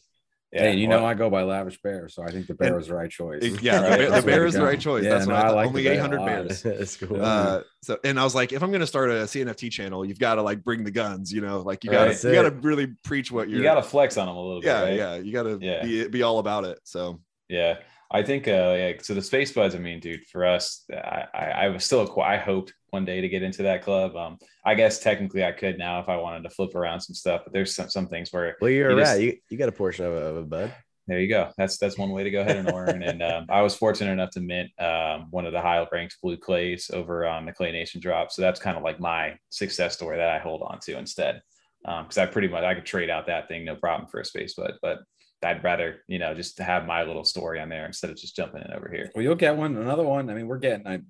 yeah. 0.52 0.62
hey, 0.62 0.76
you 0.76 0.88
well, 0.88 1.00
know 1.00 1.06
I 1.06 1.14
go 1.14 1.28
by 1.30 1.42
Lavish 1.42 1.80
Bear, 1.82 2.08
so 2.08 2.22
I 2.22 2.30
think 2.30 2.46
the 2.46 2.54
bear 2.54 2.68
And- 2.68 2.76
was 2.76 2.88
the 2.88 2.94
right 2.94 3.10
choice. 3.10 3.42
Yeah 3.62 3.80
Right, 3.80 3.90
the, 3.90 3.96
bear- 4.08 4.20
the 4.20 4.26
bear 4.26 4.46
is 4.46 4.54
the 4.54 4.62
right 4.62 4.80
choice 4.80 5.04
Yeah, 5.04 5.10
that's 5.10 5.26
no, 5.26 5.34
what 5.34 5.44
I, 5.44 5.48
I 5.48 5.50
like 5.52 5.68
only 5.68 5.84
bear 5.84 5.92
800 5.94 6.18
bears 6.26 6.62
That's 6.78 6.96
cool. 6.96 7.22
uh 7.24 7.62
so 7.82 7.98
and 8.04 8.18
i 8.18 8.24
was 8.24 8.34
like 8.34 8.52
if 8.52 8.62
i'm 8.62 8.70
going 8.70 8.80
to 8.80 8.86
start 8.86 9.10
a 9.10 9.14
cnft 9.24 9.70
channel 9.70 10.04
you've 10.04 10.18
got 10.18 10.34
to 10.36 10.42
like 10.42 10.64
bring 10.64 10.84
the 10.84 10.90
guns 10.90 11.32
you 11.32 11.40
know 11.40 11.60
like 11.60 11.84
you 11.84 11.90
gotta 11.90 12.12
you 12.28 12.34
gotta 12.34 12.50
really 12.62 12.88
preach 13.04 13.30
what 13.30 13.48
you're 13.48 13.58
you 13.58 13.62
got 13.64 13.74
to 13.76 13.82
flex 13.82 14.16
on 14.16 14.26
them 14.26 14.36
a 14.36 14.40
little 14.40 14.64
yeah 14.64 14.82
right? 14.82 14.94
yeah 14.96 15.14
you 15.16 15.32
gotta 15.32 15.58
Yeah. 15.60 15.82
be, 15.84 16.08
be 16.08 16.22
all 16.22 16.38
about 16.38 16.64
it 16.64 16.78
so 16.84 17.20
Yeah, 17.48 17.78
I 18.10 18.22
think 18.22 18.48
uh 18.48 18.74
yeah, 18.78 18.92
so 19.02 19.14
the 19.14 19.22
space 19.22 19.52
buds, 19.52 19.74
I 19.74 19.78
mean, 19.78 20.00
dude, 20.00 20.24
for 20.26 20.46
us, 20.46 20.84
I 20.92 21.24
I, 21.34 21.44
I 21.44 21.68
was 21.68 21.84
still 21.84 22.00
a, 22.06 22.20
I 22.20 22.36
hoped 22.38 22.72
one 22.90 23.04
day 23.04 23.20
to 23.20 23.28
get 23.28 23.42
into 23.42 23.62
that 23.64 23.82
club. 23.82 24.16
Um 24.16 24.38
I 24.64 24.74
guess 24.74 24.98
technically 25.00 25.44
I 25.44 25.52
could 25.52 25.78
now 25.78 26.00
if 26.00 26.08
I 26.08 26.16
wanted 26.16 26.42
to 26.44 26.50
flip 26.50 26.74
around 26.74 27.00
some 27.00 27.14
stuff, 27.14 27.42
but 27.44 27.52
there's 27.52 27.74
some, 27.74 27.88
some 27.90 28.06
things 28.08 28.32
where 28.32 28.56
well, 28.60 28.70
you're 28.70 28.90
you 28.90 28.96
a 28.96 29.00
just- 29.00 29.12
rat. 29.12 29.20
You, 29.22 29.36
you 29.50 29.58
got 29.58 29.68
a 29.68 29.72
portion 29.72 30.06
of 30.06 30.12
a, 30.12 30.24
of 30.26 30.36
a 30.38 30.42
bud. 30.42 30.74
there 31.06 31.20
you 31.20 31.28
go. 31.28 31.50
That's 31.58 31.76
that's 31.78 31.96
one 31.98 32.10
way 32.10 32.22
to 32.24 32.30
go 32.30 32.40
ahead 32.42 32.56
and 32.56 32.68
learn. 32.72 33.02
and 33.02 33.22
um, 33.22 33.46
I 33.50 33.62
was 33.62 33.74
fortunate 33.74 34.12
enough 34.12 34.30
to 34.32 34.40
mint 34.40 34.70
um, 34.80 35.28
one 35.30 35.46
of 35.46 35.52
the 35.52 35.60
high 35.60 35.86
ranked 35.92 36.16
blue 36.22 36.36
clays 36.36 36.90
over 36.92 37.26
on 37.26 37.44
the 37.46 37.52
Clay 37.52 37.72
Nation 37.72 38.00
drop. 38.00 38.30
So 38.30 38.42
that's 38.42 38.60
kind 38.60 38.76
of 38.76 38.82
like 38.82 39.00
my 39.00 39.36
success 39.50 39.94
story 39.94 40.16
that 40.18 40.28
I 40.30 40.38
hold 40.38 40.62
on 40.62 40.78
to 40.80 40.98
instead. 40.98 41.40
Because 41.84 42.18
um, 42.18 42.22
I 42.24 42.26
pretty 42.26 42.48
much 42.48 42.64
I 42.64 42.74
could 42.74 42.84
trade 42.84 43.08
out 43.08 43.26
that 43.26 43.48
thing 43.48 43.64
no 43.64 43.76
problem 43.76 44.08
for 44.10 44.20
a 44.20 44.24
space 44.24 44.54
bud, 44.54 44.72
but 44.82 44.98
I'd 45.42 45.62
rather 45.62 46.02
you 46.08 46.18
know 46.18 46.34
just 46.34 46.58
have 46.58 46.86
my 46.86 47.04
little 47.04 47.24
story 47.24 47.60
on 47.60 47.68
there 47.68 47.86
instead 47.86 48.10
of 48.10 48.16
just 48.16 48.36
jumping 48.36 48.62
in 48.62 48.72
over 48.72 48.90
here. 48.92 49.10
Well, 49.14 49.22
you'll 49.22 49.34
get 49.34 49.56
one, 49.56 49.76
another 49.76 50.04
one. 50.04 50.30
I 50.30 50.34
mean, 50.34 50.46
we're 50.46 50.58
getting. 50.58 50.86
a 50.86 51.00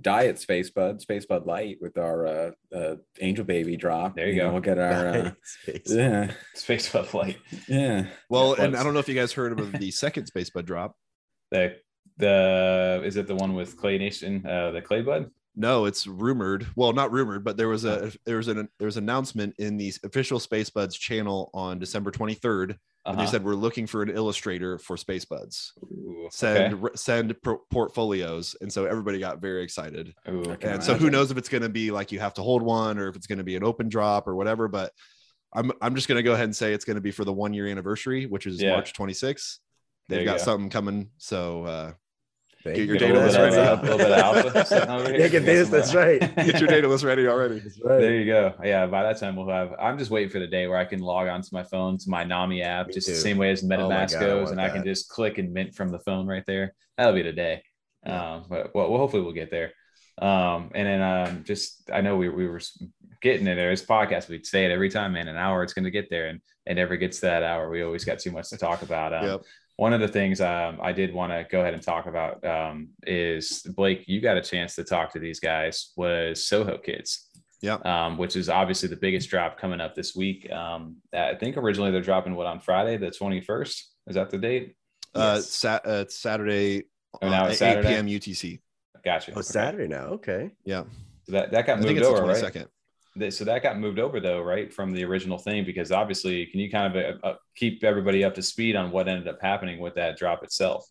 diet 0.00 0.38
space 0.38 0.70
bud 0.70 1.00
space 1.00 1.26
bud 1.26 1.46
light 1.46 1.76
with 1.80 1.98
our 1.98 2.24
uh, 2.24 2.50
uh 2.72 2.94
angel 3.20 3.44
baby 3.44 3.76
drop 3.76 4.14
there 4.14 4.28
you, 4.28 4.34
you 4.34 4.38
go 4.38 4.46
know, 4.46 4.52
we'll 4.52 4.62
get 4.62 4.78
our 4.78 5.08
uh, 5.08 5.30
space. 5.42 5.82
yeah 5.86 6.30
space 6.54 6.88
bud 6.92 7.12
light 7.12 7.38
yeah 7.66 8.06
well 8.28 8.54
yeah, 8.56 8.64
and 8.64 8.76
i 8.76 8.84
don't 8.84 8.94
know 8.94 9.00
if 9.00 9.08
you 9.08 9.16
guys 9.16 9.32
heard 9.32 9.58
of 9.58 9.72
the 9.72 9.90
second 9.90 10.26
space 10.26 10.48
bud 10.48 10.64
drop 10.64 10.94
the 11.50 11.74
the 12.18 13.02
is 13.04 13.16
it 13.16 13.26
the 13.26 13.34
one 13.34 13.54
with 13.54 13.76
clay 13.76 13.98
nation 13.98 14.46
uh 14.46 14.70
the 14.70 14.80
clay 14.80 15.02
bud 15.02 15.28
no 15.56 15.86
it's 15.86 16.06
rumored 16.06 16.68
well 16.76 16.92
not 16.92 17.10
rumored 17.10 17.42
but 17.42 17.56
there 17.56 17.68
was 17.68 17.84
a 17.84 18.12
there 18.24 18.36
was 18.36 18.46
an 18.46 18.68
there 18.78 18.86
was 18.86 18.96
an 18.96 19.02
announcement 19.04 19.52
in 19.58 19.76
the 19.76 19.92
official 20.04 20.38
space 20.38 20.70
buds 20.70 20.96
channel 20.96 21.50
on 21.52 21.80
december 21.80 22.12
23rd 22.12 22.76
uh-huh. 23.06 23.20
they 23.20 23.26
said 23.26 23.44
we're 23.44 23.54
looking 23.54 23.86
for 23.86 24.02
an 24.02 24.10
illustrator 24.10 24.78
for 24.78 24.96
Space 24.96 25.24
Buds. 25.24 25.72
Ooh, 25.84 26.28
send 26.30 26.74
okay. 26.74 26.94
send 26.94 27.42
pro- 27.42 27.60
portfolios, 27.70 28.54
and 28.60 28.70
so 28.70 28.84
everybody 28.84 29.18
got 29.18 29.40
very 29.40 29.62
excited. 29.62 30.14
Ooh, 30.28 30.42
and 30.42 30.62
imagine. 30.62 30.82
so 30.82 30.94
who 30.94 31.10
knows 31.10 31.30
if 31.30 31.38
it's 31.38 31.48
going 31.48 31.62
to 31.62 31.70
be 31.70 31.90
like 31.90 32.12
you 32.12 32.20
have 32.20 32.34
to 32.34 32.42
hold 32.42 32.62
one, 32.62 32.98
or 32.98 33.08
if 33.08 33.16
it's 33.16 33.26
going 33.26 33.38
to 33.38 33.44
be 33.44 33.56
an 33.56 33.64
open 33.64 33.88
drop 33.88 34.28
or 34.28 34.34
whatever. 34.34 34.68
But 34.68 34.92
I'm 35.52 35.72
I'm 35.80 35.94
just 35.94 36.08
going 36.08 36.16
to 36.16 36.22
go 36.22 36.32
ahead 36.32 36.44
and 36.44 36.54
say 36.56 36.74
it's 36.74 36.84
going 36.84 36.96
to 36.96 37.00
be 37.00 37.10
for 37.10 37.24
the 37.24 37.32
one 37.32 37.54
year 37.54 37.66
anniversary, 37.66 38.26
which 38.26 38.46
is 38.46 38.60
yeah. 38.60 38.72
March 38.72 38.92
26th. 38.92 39.58
They've 40.08 40.24
got 40.24 40.38
go. 40.38 40.44
something 40.44 40.70
coming, 40.70 41.10
so 41.18 41.64
uh, 41.64 41.92
Get 42.64 42.76
your 42.76 42.98
get 42.98 42.98
data 42.98 43.20
list 43.20 43.38
ready. 43.38 43.56
A 43.56 43.74
little 43.74 43.96
bit 43.96 44.10
of 44.10 44.18
alpha. 44.18 45.18
yeah, 45.18 45.28
get 45.28 45.46
data. 45.46 45.64
That's 45.64 45.94
right. 45.94 46.20
Get 46.36 46.60
your 46.60 46.68
data 46.68 46.88
list 46.88 47.04
ready 47.04 47.26
already. 47.26 47.62
Right. 47.82 48.00
There 48.00 48.14
you 48.14 48.26
go. 48.26 48.54
Yeah. 48.62 48.86
By 48.86 49.02
that 49.02 49.18
time, 49.18 49.34
we'll 49.36 49.48
have. 49.48 49.74
I'm 49.80 49.96
just 49.96 50.10
waiting 50.10 50.28
for 50.28 50.40
the 50.40 50.46
day 50.46 50.66
where 50.66 50.76
I 50.76 50.84
can 50.84 51.00
log 51.00 51.28
onto 51.28 51.48
my 51.52 51.62
phone 51.62 51.96
to 51.96 52.10
my 52.10 52.22
Nami 52.22 52.60
app, 52.62 52.88
Me 52.88 52.92
just 52.92 53.06
too. 53.06 53.14
the 53.14 53.18
same 53.18 53.38
way 53.38 53.50
as 53.50 53.62
MetaMask 53.62 54.16
oh 54.16 54.20
God, 54.20 54.26
goes, 54.26 54.50
and 54.50 54.58
that. 54.58 54.70
I 54.70 54.74
can 54.74 54.84
just 54.84 55.08
click 55.08 55.38
and 55.38 55.54
mint 55.54 55.74
from 55.74 55.88
the 55.88 56.00
phone 56.00 56.26
right 56.26 56.44
there. 56.46 56.74
That'll 56.98 57.14
be 57.14 57.22
the 57.22 57.32
day. 57.32 57.62
Yeah. 58.04 58.34
Um, 58.34 58.44
but 58.48 58.74
well, 58.74 58.88
hopefully 58.88 59.22
we'll 59.22 59.32
get 59.32 59.50
there. 59.50 59.72
Um, 60.20 60.70
and 60.74 60.86
then 60.86 61.00
um, 61.00 61.44
just 61.44 61.90
I 61.90 62.02
know 62.02 62.16
we 62.16 62.28
we 62.28 62.46
were 62.46 62.60
getting 63.22 63.46
it 63.46 63.54
there. 63.54 63.70
This 63.70 63.84
podcast, 63.84 64.28
we'd 64.28 64.46
say 64.46 64.66
it 64.66 64.70
every 64.70 64.90
time, 64.90 65.14
man. 65.14 65.28
An 65.28 65.36
hour, 65.36 65.62
it's 65.62 65.72
going 65.72 65.84
to 65.84 65.90
get 65.90 66.10
there, 66.10 66.28
and 66.28 66.42
it 66.66 66.74
never 66.74 66.98
gets 66.98 67.20
to 67.20 67.26
that 67.26 67.42
hour. 67.42 67.70
We 67.70 67.82
always 67.82 68.04
got 68.04 68.18
too 68.18 68.32
much 68.32 68.50
to 68.50 68.58
talk 68.58 68.82
about. 68.82 69.14
Um, 69.14 69.24
yep 69.24 69.42
one 69.80 69.94
of 69.94 70.00
the 70.00 70.08
things 70.08 70.42
um, 70.42 70.78
I 70.82 70.92
did 70.92 71.14
want 71.14 71.32
to 71.32 71.46
go 71.50 71.62
ahead 71.62 71.72
and 71.72 71.82
talk 71.82 72.04
about 72.04 72.44
um, 72.44 72.90
is 73.06 73.62
Blake. 73.74 74.04
You 74.06 74.20
got 74.20 74.36
a 74.36 74.42
chance 74.42 74.74
to 74.74 74.84
talk 74.84 75.10
to 75.14 75.18
these 75.18 75.40
guys. 75.40 75.92
Was 75.96 76.46
Soho 76.46 76.76
Kids? 76.76 77.30
Yeah. 77.62 77.76
Um, 77.86 78.18
which 78.18 78.36
is 78.36 78.50
obviously 78.50 78.90
the 78.90 78.96
biggest 78.96 79.30
drop 79.30 79.58
coming 79.58 79.80
up 79.80 79.94
this 79.94 80.14
week. 80.14 80.52
Um, 80.52 80.96
I 81.14 81.34
think 81.34 81.56
originally 81.56 81.90
they're 81.92 82.02
dropping 82.02 82.34
what 82.34 82.46
on 82.46 82.60
Friday, 82.60 82.98
the 82.98 83.10
twenty 83.10 83.40
first. 83.40 83.92
Is 84.06 84.16
that 84.16 84.28
the 84.28 84.36
date? 84.36 84.76
Uh, 85.14 85.36
yes. 85.36 85.48
sat, 85.48 85.86
uh, 85.86 86.04
Saturday. 86.08 86.84
Oh, 87.22 87.30
now 87.30 87.46
it's 87.46 87.58
Saturday. 87.58 87.88
8 87.88 87.90
p.m. 87.90 88.06
UTC. 88.06 88.60
Gotcha. 89.02 89.30
Oh, 89.30 89.38
okay. 89.38 89.42
Saturday 89.42 89.88
now. 89.88 90.08
Okay. 90.08 90.50
Yeah. 90.62 90.84
So 91.24 91.32
that 91.32 91.52
that 91.52 91.66
got 91.66 91.78
I 91.78 91.80
moved 91.80 92.02
over, 92.02 92.26
right? 92.26 92.66
So 93.28 93.44
that 93.44 93.62
got 93.62 93.78
moved 93.78 93.98
over 93.98 94.20
though, 94.20 94.40
right, 94.40 94.72
from 94.72 94.92
the 94.92 95.04
original 95.04 95.38
thing 95.38 95.64
because 95.64 95.92
obviously, 95.92 96.46
can 96.46 96.60
you 96.60 96.70
kind 96.70 96.96
of 96.96 97.16
uh, 97.22 97.26
uh, 97.26 97.34
keep 97.56 97.84
everybody 97.84 98.24
up 98.24 98.34
to 98.36 98.42
speed 98.42 98.76
on 98.76 98.90
what 98.90 99.08
ended 99.08 99.28
up 99.28 99.38
happening 99.42 99.80
with 99.80 99.94
that 99.96 100.16
drop 100.16 100.42
itself? 100.42 100.86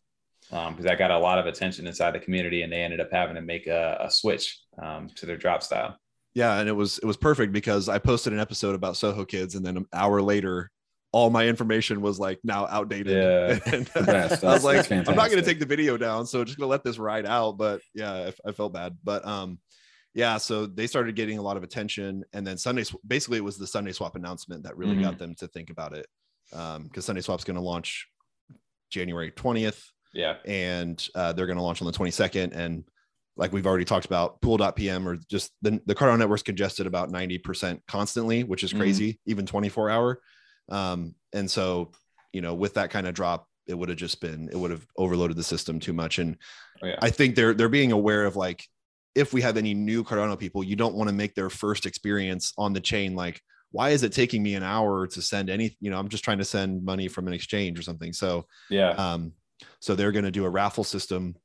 Because 0.50 0.68
um, 0.68 0.82
that 0.82 0.98
got 0.98 1.12
a 1.12 1.18
lot 1.18 1.40
of 1.40 1.46
attention 1.46 1.88
inside 1.88 2.12
the 2.12 2.20
community, 2.20 2.62
and 2.64 2.72
they 2.72 2.82
ended 2.82 3.00
up 3.00 3.10
having 3.12 3.36
to 3.36 3.42
make 3.42 3.68
a, 3.68 3.98
a 4.02 4.12
switch 4.12 4.60
um, 4.82 5.10
to 5.16 5.26
their 5.26 5.38
drop 5.38 5.64
style. 5.64 5.98
Yeah, 6.34 6.60
and 6.60 6.70
it 6.70 6.74
was 6.74 7.00
it 7.00 7.06
was 7.06 7.18
perfect 7.18 7.54
because 7.54 7.90
I 7.90 7.98
posted 7.98 8.34
an 8.34 8.40
episode 8.40 8.76
about 8.76 8.98
Soho 8.98 9.26
Kids, 9.26 9.56
and 9.56 9.66
then 9.66 9.78
an 9.78 9.86
hour 9.94 10.22
later, 10.22 10.70
all 11.12 11.30
my 11.30 11.48
information 11.48 12.02
was 12.02 12.20
like 12.20 12.40
now 12.44 12.68
outdated. 12.68 13.14
Yeah, 13.14 13.60
and, 13.74 13.90
I 13.96 14.28
was 14.44 14.64
like, 14.64 14.92
I'm 14.92 15.16
not 15.16 15.30
going 15.30 15.38
to 15.38 15.42
take 15.44 15.60
the 15.60 15.66
video 15.66 15.98
down, 15.98 16.26
so 16.28 16.44
just 16.44 16.58
gonna 16.58 16.70
let 16.70 16.84
this 16.84 17.00
ride 17.00 17.26
out. 17.26 17.58
But 17.58 17.82
yeah, 17.94 18.32
I, 18.46 18.50
I 18.50 18.52
felt 18.52 18.74
bad. 18.74 18.98
But 19.04 19.26
um, 19.26 19.60
yeah, 20.14 20.38
so 20.38 20.66
they 20.66 20.88
started 20.88 21.16
getting 21.16 21.38
a 21.38 21.42
lot 21.42 21.58
of 21.58 21.64
attention, 21.64 22.24
and 22.34 22.46
then 22.46 22.58
Sunday, 22.58 22.84
basically, 23.06 23.38
it 23.38 23.44
was 23.44 23.58
the 23.58 23.68
Sundae 23.68 23.92
Swap 23.92 24.16
announcement 24.16 24.64
that 24.64 24.76
really 24.76 24.94
mm-hmm. 24.94 25.04
got 25.04 25.20
them 25.20 25.36
to 25.36 25.48
think 25.48 25.70
about 25.70 25.94
it, 25.94 26.08
because 26.50 26.78
um, 26.78 26.90
Sundae 27.02 27.22
Swap's 27.22 27.44
going 27.44 27.56
to 27.56 27.62
launch 27.62 28.08
January 28.90 29.32
twentieth. 29.32 29.92
Yeah, 30.14 30.38
and 30.46 31.06
uh, 31.14 31.34
they're 31.34 31.46
going 31.46 31.58
to 31.58 31.64
launch 31.64 31.82
on 31.82 31.86
the 31.86 31.92
twenty 31.92 32.12
second, 32.12 32.54
and 32.54 32.84
like 33.38 33.54
we've 33.54 33.68
already 33.68 33.86
talked 33.86 34.08
about, 34.08 34.42
Pool.pm 34.42 35.08
or 35.08 35.18
just 35.30 35.52
the 35.62 35.80
the 35.86 35.94
Cardano 35.94 36.18
network's 36.18 36.44
congested 36.44 36.88
about 36.88 37.12
ninety 37.12 37.38
percent 37.38 37.82
constantly, 37.88 38.44
which 38.44 38.64
is 38.64 38.72
mm-hmm. 38.72 38.80
crazy, 38.80 39.14
mm-hmm. 39.14 39.32
even 39.32 39.46
twenty 39.46 39.70
four 39.70 39.90
hour. 39.90 40.20
Um, 40.70 41.16
and 41.34 41.50
so, 41.50 41.92
you 42.34 42.42
know, 42.42 42.56
with 42.56 42.74
that 42.74 42.90
kind 42.90 43.08
of 43.08 43.14
drop, 43.14 43.48
it 43.68 43.76
would 43.76 43.90
have 43.90 43.98
just 44.00 44.20
been 44.20 44.50
it 44.52 44.58
would 44.58 44.72
have 44.72 44.86
overloaded 44.98 45.38
the 45.38 45.44
system 45.44 45.80
too 45.80 45.94
much, 45.94 46.18
and 46.18 46.38
oh, 46.82 46.88
yeah. 46.88 47.00
I 47.00 47.12
think 47.12 47.36
they're 47.36 47.54
they're 47.54 47.70
being 47.70 47.92
aware 47.92 48.26
of 48.26 48.36
like 48.36 48.68
if 49.16 49.34
we 49.34 49.42
have 49.42 49.58
any 49.58 49.74
new 49.74 50.04
Cardano 50.04 50.38
people, 50.38 50.64
you 50.64 50.76
don't 50.76 50.96
want 50.96 51.10
to 51.10 51.16
make 51.16 51.36
their 51.36 51.50
first 51.50 51.86
experience 51.86 52.54
on 52.58 52.74
the 52.74 52.80
chain 52.80 53.16
like, 53.16 53.42
why 53.72 53.90
is 53.90 54.04
it 54.04 54.12
taking 54.12 54.42
me 54.42 54.56
an 54.56 54.64
hour 54.64 55.08
to 55.08 55.22
send 55.22 55.50
any, 55.50 55.78
you 55.80 55.92
know, 55.92 56.00
I'm 56.00 56.10
just 56.10 56.24
trying 56.24 56.40
to 56.40 56.46
send 56.46 56.84
money 56.84 57.08
from 57.08 57.28
an 57.28 57.34
exchange 57.34 57.78
or 57.78 57.84
something. 57.84 58.14
So, 58.14 58.46
yeah. 58.70 58.92
Um, 58.92 59.34
so 59.80 59.94
they're 59.94 60.12
going 60.12 60.26
to 60.26 60.32
do 60.32 60.46
a 60.46 60.50
raffle 60.50 60.84
system. 60.84 61.36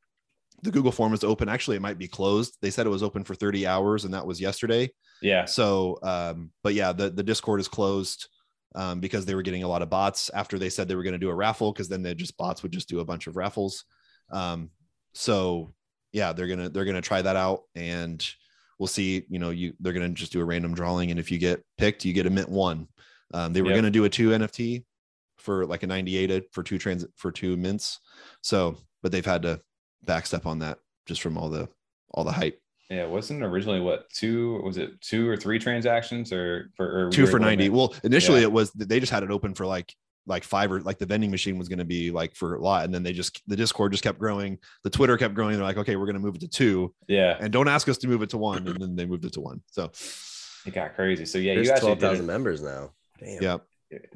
The 0.62 0.70
Google 0.70 0.92
form 0.92 1.12
is 1.12 1.24
open. 1.24 1.48
Actually, 1.48 1.76
it 1.76 1.82
might 1.82 1.98
be 1.98 2.08
closed. 2.08 2.56
They 2.62 2.70
said 2.70 2.86
it 2.86 2.90
was 2.90 3.02
open 3.02 3.24
for 3.24 3.34
30 3.34 3.66
hours 3.66 4.04
and 4.04 4.14
that 4.14 4.26
was 4.26 4.40
yesterday. 4.40 4.90
Yeah. 5.20 5.44
So, 5.44 5.98
um, 6.02 6.50
but 6.62 6.74
yeah, 6.74 6.92
the, 6.92 7.10
the 7.10 7.22
Discord 7.22 7.60
is 7.60 7.68
closed 7.68 8.28
um, 8.74 9.00
because 9.00 9.26
they 9.26 9.34
were 9.34 9.42
getting 9.42 9.62
a 9.62 9.68
lot 9.68 9.82
of 9.82 9.90
bots 9.90 10.30
after 10.30 10.58
they 10.58 10.70
said 10.70 10.88
they 10.88 10.94
were 10.94 11.02
going 11.02 11.12
to 11.12 11.18
do 11.18 11.30
a 11.30 11.34
raffle 11.34 11.72
because 11.72 11.88
then 11.88 12.02
they 12.02 12.14
just 12.14 12.36
bots 12.36 12.62
would 12.62 12.72
just 12.72 12.88
do 12.88 13.00
a 13.00 13.04
bunch 13.04 13.26
of 13.26 13.36
raffles. 13.36 13.84
Um, 14.32 14.70
so 15.12 15.74
yeah, 16.14 16.32
they're 16.32 16.46
gonna 16.46 16.70
they're 16.70 16.84
gonna 16.84 17.02
try 17.02 17.20
that 17.20 17.36
out, 17.36 17.64
and 17.74 18.24
we'll 18.78 18.86
see. 18.86 19.26
You 19.28 19.40
know, 19.40 19.50
you 19.50 19.74
they're 19.80 19.92
gonna 19.92 20.08
just 20.10 20.32
do 20.32 20.40
a 20.40 20.44
random 20.44 20.72
drawing, 20.72 21.10
and 21.10 21.18
if 21.18 21.30
you 21.30 21.38
get 21.38 21.62
picked, 21.76 22.04
you 22.04 22.12
get 22.12 22.24
a 22.24 22.30
mint 22.30 22.48
one. 22.48 22.86
Um, 23.34 23.52
they 23.52 23.60
were 23.60 23.70
yep. 23.70 23.78
gonna 23.78 23.90
do 23.90 24.04
a 24.04 24.08
two 24.08 24.30
NFT 24.30 24.84
for 25.36 25.66
like 25.66 25.82
a 25.82 25.86
98 25.86 26.44
for 26.52 26.62
two 26.62 26.78
trans 26.78 27.04
for 27.16 27.32
two 27.32 27.56
mints. 27.56 27.98
So, 28.42 28.76
but 29.02 29.10
they've 29.10 29.26
had 29.26 29.42
to 29.42 29.60
backstep 30.06 30.46
on 30.46 30.60
that 30.60 30.78
just 31.04 31.20
from 31.20 31.36
all 31.36 31.50
the 31.50 31.68
all 32.12 32.22
the 32.22 32.32
hype. 32.32 32.60
Yeah, 32.88 33.06
wasn't 33.06 33.42
originally 33.42 33.80
what 33.80 34.08
two 34.10 34.62
was 34.62 34.76
it 34.76 35.00
two 35.00 35.28
or 35.28 35.36
three 35.36 35.58
transactions 35.58 36.32
or 36.32 36.70
for 36.76 37.08
or 37.08 37.10
two 37.10 37.26
for 37.26 37.40
90? 37.40 37.70
Well, 37.70 37.92
initially 38.04 38.40
yeah. 38.40 38.46
it 38.46 38.52
was 38.52 38.70
they 38.70 39.00
just 39.00 39.10
had 39.10 39.24
it 39.24 39.32
open 39.32 39.52
for 39.52 39.66
like 39.66 39.92
like 40.26 40.44
five 40.44 40.72
or 40.72 40.80
like 40.80 40.98
the 40.98 41.06
vending 41.06 41.30
machine 41.30 41.59
was 41.59 41.68
going 41.68 41.78
to 41.78 41.84
be 41.84 42.10
like 42.10 42.34
for 42.34 42.55
a 42.55 42.60
lot 42.60 42.84
and 42.84 42.94
then 42.94 43.02
they 43.02 43.12
just 43.12 43.42
the 43.46 43.56
discord 43.56 43.92
just 43.92 44.05
kept 44.05 44.18
growing 44.18 44.59
the 44.82 44.90
twitter 44.90 45.16
kept 45.16 45.34
growing 45.34 45.56
they're 45.56 45.64
like 45.64 45.76
okay 45.76 45.96
we're 45.96 46.06
going 46.06 46.14
to 46.14 46.20
move 46.20 46.34
it 46.34 46.40
to 46.40 46.48
two 46.48 46.94
yeah. 47.09 47.36
and 47.40 47.52
don't 47.52 47.68
ask 47.68 47.88
us 47.88 47.98
to 47.98 48.09
move 48.09 48.22
it 48.22 48.30
to 48.30 48.38
one 48.38 48.66
and 48.66 48.80
then 48.80 48.96
they 48.96 49.06
moved 49.06 49.24
it 49.24 49.32
to 49.32 49.40
one 49.40 49.60
so. 49.70 49.90
It 50.66 50.72
got 50.72 50.94
crazy 50.94 51.26
so 51.26 51.38
yeah 51.38 51.55
There's 51.55 51.68
you 51.68 51.76
12,000 51.76 52.24
members 52.24 52.62
now. 52.62 52.92
Damn. 53.20 53.42
yeah 53.42 53.59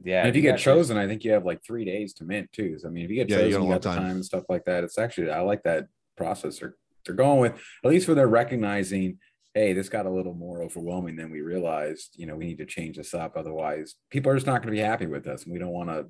yeah 0.03 0.21
and 0.21 0.29
if 0.29 0.37
you, 0.37 0.43
you 0.43 0.51
get 0.51 0.59
chosen 0.59 0.97
i 0.97 1.07
think 1.07 1.25
you 1.25 1.33
have 1.33 1.45
like 1.45 1.63
three 1.63 1.85
days 1.85 2.13
to 2.15 2.25
mint 2.25 2.51
too 2.53 2.79
so 2.79 2.89
i 2.89 2.91
mean 2.91 3.05
if 3.05 3.11
you 3.11 3.17
get 3.17 3.29
yeah, 3.29 3.37
chosen 3.37 3.63
you, 3.63 3.69
you 3.69 3.73
got 3.73 3.83
the 3.83 3.89
time. 3.89 3.99
time 3.99 4.11
and 4.13 4.25
stuff 4.25 4.45
like 4.49 4.65
that 4.65 4.83
it's 4.83 4.99
actually 4.99 5.31
i 5.31 5.41
like 5.41 5.63
that 5.63 5.87
process 6.17 6.59
they're, 6.59 6.75
they're 7.05 7.15
going 7.15 7.39
with 7.39 7.53
at 7.85 7.91
least 7.91 8.07
for 8.07 8.15
they're 8.15 8.27
recognizing 8.27 9.19
hey, 9.55 9.73
this 9.73 9.89
got 9.89 10.07
a 10.07 10.11
little 10.11 10.35
more 10.35 10.63
overwhelming 10.63 11.17
than 11.17 11.31
we 11.31 11.41
realized. 11.41 12.15
You 12.17 12.27
know, 12.27 12.37
we 12.37 12.47
need 12.47 12.59
to 12.59 12.67
change 12.67 12.97
this 12.97 13.15
up. 13.15 13.37
Otherwise, 13.37 13.97
people 14.11 14.31
are 14.31 14.37
just 14.37 14.47
not 14.47 14.63
going 14.63 14.75
to 14.75 14.81
be 14.81 14.87
happy 14.87 15.07
with 15.07 15.27
us. 15.27 15.45
And 15.45 15.53
we 15.53 15.59
don't 15.59 15.71
want 15.71 15.91
to 15.91 16.07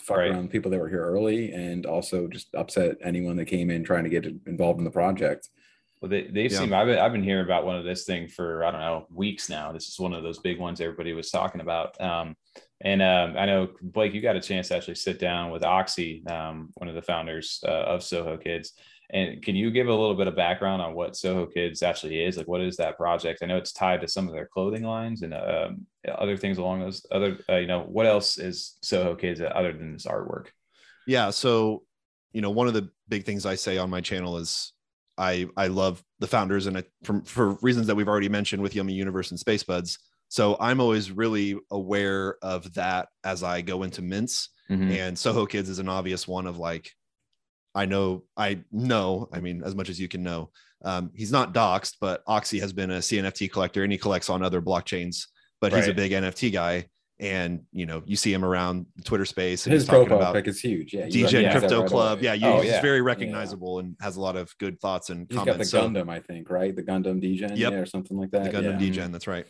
fuck 0.00 0.18
right. 0.18 0.30
around 0.30 0.50
people 0.50 0.70
that 0.70 0.80
were 0.80 0.88
here 0.88 1.04
early 1.04 1.52
and 1.52 1.86
also 1.86 2.28
just 2.28 2.54
upset 2.54 2.96
anyone 3.02 3.36
that 3.36 3.46
came 3.46 3.70
in 3.70 3.84
trying 3.84 4.04
to 4.04 4.10
get 4.10 4.26
involved 4.46 4.78
in 4.78 4.84
the 4.84 4.90
project. 4.90 5.48
Well, 6.00 6.08
they, 6.08 6.28
they've 6.28 6.50
yeah. 6.50 6.58
seen, 6.58 6.72
I've 6.72 6.86
been, 6.86 6.98
I've 6.98 7.12
been 7.12 7.24
hearing 7.24 7.44
about 7.44 7.66
one 7.66 7.74
of 7.76 7.84
this 7.84 8.04
thing 8.04 8.28
for, 8.28 8.64
I 8.64 8.70
don't 8.70 8.80
know, 8.80 9.06
weeks 9.10 9.48
now. 9.48 9.72
This 9.72 9.88
is 9.88 9.98
one 9.98 10.12
of 10.12 10.22
those 10.22 10.38
big 10.38 10.60
ones 10.60 10.80
everybody 10.80 11.12
was 11.12 11.30
talking 11.30 11.60
about. 11.60 12.00
Um, 12.00 12.36
and 12.80 13.02
um, 13.02 13.36
I 13.36 13.46
know, 13.46 13.68
Blake, 13.82 14.14
you 14.14 14.20
got 14.20 14.36
a 14.36 14.40
chance 14.40 14.68
to 14.68 14.76
actually 14.76 14.94
sit 14.94 15.18
down 15.18 15.50
with 15.50 15.64
Oxy, 15.64 16.24
um, 16.28 16.70
one 16.74 16.88
of 16.88 16.94
the 16.94 17.02
founders 17.02 17.62
uh, 17.66 17.70
of 17.70 18.04
Soho 18.04 18.36
Kids. 18.36 18.74
And 19.10 19.42
can 19.42 19.56
you 19.56 19.70
give 19.70 19.88
a 19.88 19.94
little 19.94 20.14
bit 20.14 20.26
of 20.28 20.36
background 20.36 20.82
on 20.82 20.92
what 20.94 21.16
Soho 21.16 21.46
Kids 21.46 21.82
actually 21.82 22.22
is? 22.22 22.36
Like, 22.36 22.46
what 22.46 22.60
is 22.60 22.76
that 22.76 22.98
project? 22.98 23.38
I 23.42 23.46
know 23.46 23.56
it's 23.56 23.72
tied 23.72 24.02
to 24.02 24.08
some 24.08 24.28
of 24.28 24.34
their 24.34 24.46
clothing 24.46 24.82
lines 24.82 25.22
and 25.22 25.32
um, 25.32 25.86
other 26.06 26.36
things 26.36 26.58
along 26.58 26.80
those 26.80 27.06
other, 27.10 27.38
uh, 27.48 27.56
you 27.56 27.66
know, 27.66 27.84
what 27.88 28.04
else 28.06 28.36
is 28.36 28.76
Soho 28.82 29.14
Kids 29.14 29.40
other 29.40 29.72
than 29.72 29.94
this 29.94 30.04
artwork? 30.06 30.48
Yeah. 31.06 31.30
So, 31.30 31.84
you 32.32 32.42
know, 32.42 32.50
one 32.50 32.68
of 32.68 32.74
the 32.74 32.90
big 33.08 33.24
things 33.24 33.46
I 33.46 33.54
say 33.54 33.78
on 33.78 33.88
my 33.88 34.02
channel 34.02 34.36
is 34.36 34.74
I 35.16 35.48
I 35.56 35.68
love 35.68 36.04
the 36.18 36.26
founders 36.26 36.66
and 36.66 36.76
I, 36.76 36.84
from 37.02 37.22
for 37.22 37.56
reasons 37.62 37.86
that 37.86 37.94
we've 37.96 38.08
already 38.08 38.28
mentioned 38.28 38.62
with 38.62 38.74
Yummi 38.74 38.92
Universe 38.92 39.30
and 39.30 39.40
Space 39.40 39.62
Buds. 39.62 39.98
So 40.28 40.58
I'm 40.60 40.80
always 40.80 41.10
really 41.10 41.56
aware 41.70 42.36
of 42.42 42.74
that 42.74 43.08
as 43.24 43.42
I 43.42 43.62
go 43.62 43.82
into 43.84 44.02
mints 44.02 44.50
Mhm. 44.70 44.90
and 44.98 45.18
Soho 45.18 45.46
Kids 45.46 45.70
is 45.70 45.78
an 45.78 45.88
obvious 45.88 46.28
one 46.28 46.46
of 46.46 46.58
like, 46.58 46.92
I 47.78 47.86
know, 47.86 48.24
I 48.36 48.60
know, 48.72 49.28
I 49.32 49.38
mean, 49.40 49.62
as 49.64 49.74
much 49.74 49.88
as 49.88 50.00
you 50.00 50.08
can 50.08 50.22
know. 50.24 50.50
Um, 50.84 51.10
he's 51.14 51.30
not 51.32 51.54
doxed, 51.54 51.94
but 52.00 52.22
Oxy 52.26 52.58
has 52.60 52.72
been 52.72 52.90
a 52.90 52.98
CNFT 52.98 53.50
collector 53.50 53.82
and 53.84 53.92
he 53.92 53.98
collects 53.98 54.28
on 54.28 54.42
other 54.42 54.60
blockchains, 54.60 55.26
but 55.60 55.72
he's 55.72 55.86
a 55.88 55.94
big 55.94 56.12
NFT 56.12 56.52
guy. 56.52 56.86
And 57.20 57.62
you 57.72 57.84
know, 57.86 58.02
you 58.06 58.14
see 58.16 58.32
him 58.32 58.44
around 58.44 58.86
the 58.96 59.02
Twitter 59.02 59.24
space 59.24 59.66
and 59.66 59.72
His 59.72 59.82
he's 59.82 59.88
talking 59.88 60.06
profile 60.08 60.30
about 60.30 60.34
pic 60.34 60.46
is 60.46 60.60
huge. 60.60 60.94
Yeah, 60.94 61.06
DJ 61.08 61.42
that 61.42 61.58
Crypto 61.58 61.80
right 61.80 61.88
Club. 61.88 62.18
away. 62.18 62.24
Yeah, 62.26 62.34
you, 62.34 62.46
Oh, 62.46 62.60
he's 62.60 62.70
yeah. 62.70 62.80
very 62.80 62.98
Yeah. 62.98 63.02
recognizable 63.12 63.80
and 63.80 63.96
has 64.00 64.14
a 64.16 64.20
lot 64.20 64.36
of 64.36 64.52
good 64.58 64.80
thoughts 64.80 65.10
and 65.10 65.26
He's 65.28 65.36
got 65.36 65.46
comments. 65.48 65.70
the 65.72 65.78
So- 65.78 65.88
Gundam, 65.88 66.08
I 66.10 66.20
think, 66.20 66.48
right? 66.48 66.74
The 66.74 66.84
Gundam 66.84 67.20
DGen, 67.20 67.56
Yep. 67.56 67.72
or 67.72 67.86
something 67.86 68.16
like 68.16 68.30
that. 68.30 68.44
the 68.44 68.50
Gundam 68.56 68.80
yeah. 68.80 68.88
DGen. 69.04 69.10
That's 69.10 69.26
right. 69.26 69.46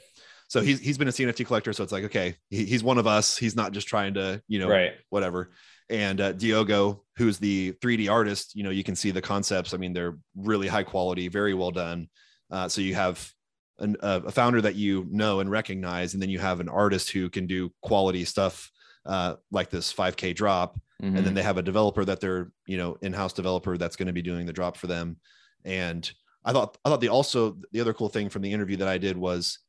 So 0.49 0.63
he's 0.63 0.81
he's 0.81 0.97
been 0.97 1.09
a 1.09 1.13
CNFT 1.13 1.45
collector. 1.47 1.75
So 1.75 1.83
it's 1.85 1.93
like, 1.93 2.05
okay, 2.05 2.37
he, 2.49 2.65
he's 2.65 2.83
one 2.83 2.97
of 2.97 3.07
us. 3.07 3.37
He's 3.37 3.55
not 3.55 3.73
just 3.73 3.87
trying 3.87 4.15
to, 4.15 4.43
you 4.49 4.61
know, 4.61 4.69
right. 4.71 4.93
whatever. 5.11 5.51
And 5.90 6.20
uh, 6.20 6.32
Diogo, 6.32 7.02
who's 7.16 7.39
the 7.39 7.73
3D 7.82 8.10
artist, 8.10 8.55
you 8.55 8.62
know, 8.62 8.70
you 8.70 8.85
can 8.85 8.94
see 8.94 9.10
the 9.10 9.23
concepts. 9.23 9.73
I 9.73 9.78
mean, 9.78 9.93
they're 9.93 10.19
really 10.36 10.69
high 10.69 10.82
quality, 10.82 11.28
very 11.28 11.55
well 11.55 11.70
done. 11.70 12.09
Uh, 12.51 12.69
so 12.69 12.81
you 12.81 12.94
have 12.94 13.31
an, 13.78 13.97
a, 14.01 14.23
a 14.27 14.31
founder 14.31 14.60
that 14.60 14.74
you 14.74 15.06
know 15.10 15.40
and 15.40 15.51
recognize, 15.51 16.12
and 16.15 16.23
then 16.23 16.31
you 16.31 16.39
have 16.39 16.60
an 16.60 16.69
artist 16.69 17.10
who 17.10 17.31
can 17.31 17.47
do 17.47 17.70
quality 17.82 18.24
stuff 18.24 18.70
uh, 19.06 19.36
like 19.51 19.70
this 19.70 19.93
5K 19.93 20.35
drop 20.35 20.78
Mhm. 21.01 21.16
and 21.16 21.24
then 21.24 21.32
they 21.35 21.44
have 21.44 21.59
a 21.59 21.62
developer 21.62 22.05
that 22.05 22.19
they're 22.19 22.51
you 22.66 22.77
know 22.77 22.98
in-house 23.02 23.32
developer 23.32 23.78
that's 23.78 23.94
going 23.94 24.09
to 24.09 24.12
be 24.12 24.20
doing 24.20 24.47
the 24.47 24.52
drop 24.52 24.77
for 24.77 24.89
them 24.89 25.16
and 25.65 26.10
i 26.44 26.51
thought 26.52 26.77
i 26.85 26.89
thought 26.89 27.01
the 27.01 27.09
also 27.09 27.56
the 27.70 27.81
other 27.81 27.94
cool 27.94 28.09
thing 28.09 28.28
from 28.28 28.43
the 28.43 28.52
interview 28.52 28.77
that 28.78 28.89
i 28.89 28.98
did 28.98 29.16
was 29.16 29.60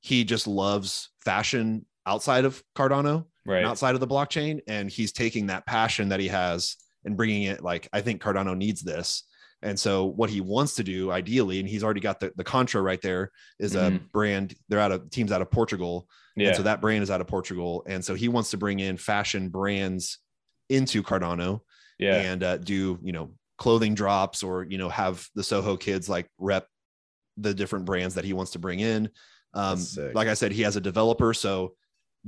he 0.00 0.24
just 0.24 0.46
loves 0.46 1.10
fashion 1.22 1.84
outside 2.06 2.46
of 2.46 2.64
cardano 2.74 3.26
right. 3.48 3.64
outside 3.64 3.94
of 3.94 4.00
the 4.00 4.06
blockchain 4.06 4.60
and 4.68 4.90
he's 4.90 5.12
taking 5.12 5.46
that 5.46 5.66
passion 5.66 6.10
that 6.10 6.20
he 6.20 6.28
has 6.28 6.76
and 7.04 7.16
bringing 7.16 7.44
it 7.44 7.62
like 7.62 7.88
i 7.92 8.00
think 8.00 8.22
cardano 8.22 8.56
needs 8.56 8.82
this 8.82 9.24
and 9.62 9.78
so 9.78 10.04
what 10.04 10.30
he 10.30 10.40
wants 10.40 10.76
to 10.76 10.84
do 10.84 11.10
ideally 11.10 11.58
and 11.58 11.68
he's 11.68 11.82
already 11.82 12.00
got 12.00 12.20
the, 12.20 12.32
the 12.36 12.44
contra 12.44 12.80
right 12.80 13.02
there 13.02 13.32
is 13.58 13.74
a 13.74 13.90
Mhm. 13.90 14.12
brand 14.12 14.54
they're 14.68 14.78
out 14.78 14.92
of 14.92 15.10
teams 15.10 15.32
out 15.32 15.42
of 15.42 15.50
portugal 15.50 16.08
yeah. 16.36 16.48
and 16.48 16.56
so 16.56 16.62
that 16.62 16.80
brand 16.80 17.02
is 17.02 17.10
out 17.10 17.20
of 17.20 17.26
Portugal. 17.26 17.82
And 17.88 18.04
so 18.04 18.14
he 18.14 18.28
wants 18.28 18.50
to 18.52 18.56
bring 18.56 18.78
in 18.78 18.96
fashion 18.96 19.48
brands 19.48 20.18
into 20.68 21.02
Cardano 21.02 21.62
yeah. 21.98 22.14
and 22.14 22.42
uh, 22.44 22.58
do, 22.58 22.98
you 23.02 23.12
know, 23.12 23.32
clothing 23.56 23.94
drops 23.94 24.44
or, 24.44 24.62
you 24.64 24.78
know, 24.78 24.88
have 24.88 25.26
the 25.34 25.42
Soho 25.42 25.76
kids 25.76 26.08
like 26.08 26.28
rep 26.38 26.68
the 27.38 27.52
different 27.52 27.86
brands 27.86 28.14
that 28.14 28.24
he 28.24 28.34
wants 28.34 28.52
to 28.52 28.60
bring 28.60 28.78
in. 28.78 29.10
Um, 29.54 29.84
like 30.14 30.28
I 30.28 30.34
said, 30.34 30.52
he 30.52 30.62
has 30.62 30.76
a 30.76 30.80
developer, 30.80 31.34
so 31.34 31.74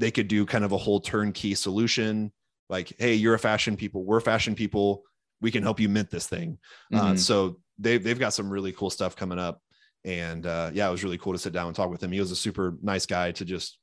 they 0.01 0.11
could 0.11 0.29
do 0.29 0.47
kind 0.47 0.65
of 0.65 0.73
a 0.73 0.77
whole 0.79 1.01
turnkey 1.01 1.55
solution. 1.55 2.33
Like, 2.69 2.93
hey, 2.99 3.15
you're 3.15 3.35
a 3.35 3.39
fashion 3.39 3.77
people, 3.77 4.05
we're 4.05 4.21
fashion 4.21 4.55
people. 4.55 5.03
We 5.41 5.51
can 5.51 5.63
help 5.63 5.81
you 5.81 5.89
mint 5.89 6.11
this 6.11 6.27
thing. 6.27 6.59
Uh, 6.93 7.13
Mhm. 7.13 7.19
so 7.19 7.61
they've 7.79 8.03
they've 8.03 8.19
got 8.19 8.35
some 8.35 8.51
really 8.51 8.73
cool 8.73 8.91
stuff 8.91 9.15
coming 9.17 9.39
up. 9.39 9.61
And 10.05 10.45
uh, 10.47 10.71
yeah, 10.73 10.89
it 10.89 10.91
was 10.93 11.05
really 11.05 11.19
cool 11.19 11.33
to 11.35 11.39
sit 11.39 11.53
down 11.53 11.67
and 11.67 11.77
talk 11.77 11.91
with 11.91 12.03
him. 12.03 12.13
He 12.13 12.21
was 12.21 12.31
a 12.31 12.37
super 12.37 12.77
nice 12.83 13.07
guy 13.07 13.33
to 13.33 13.45
just, 13.45 13.79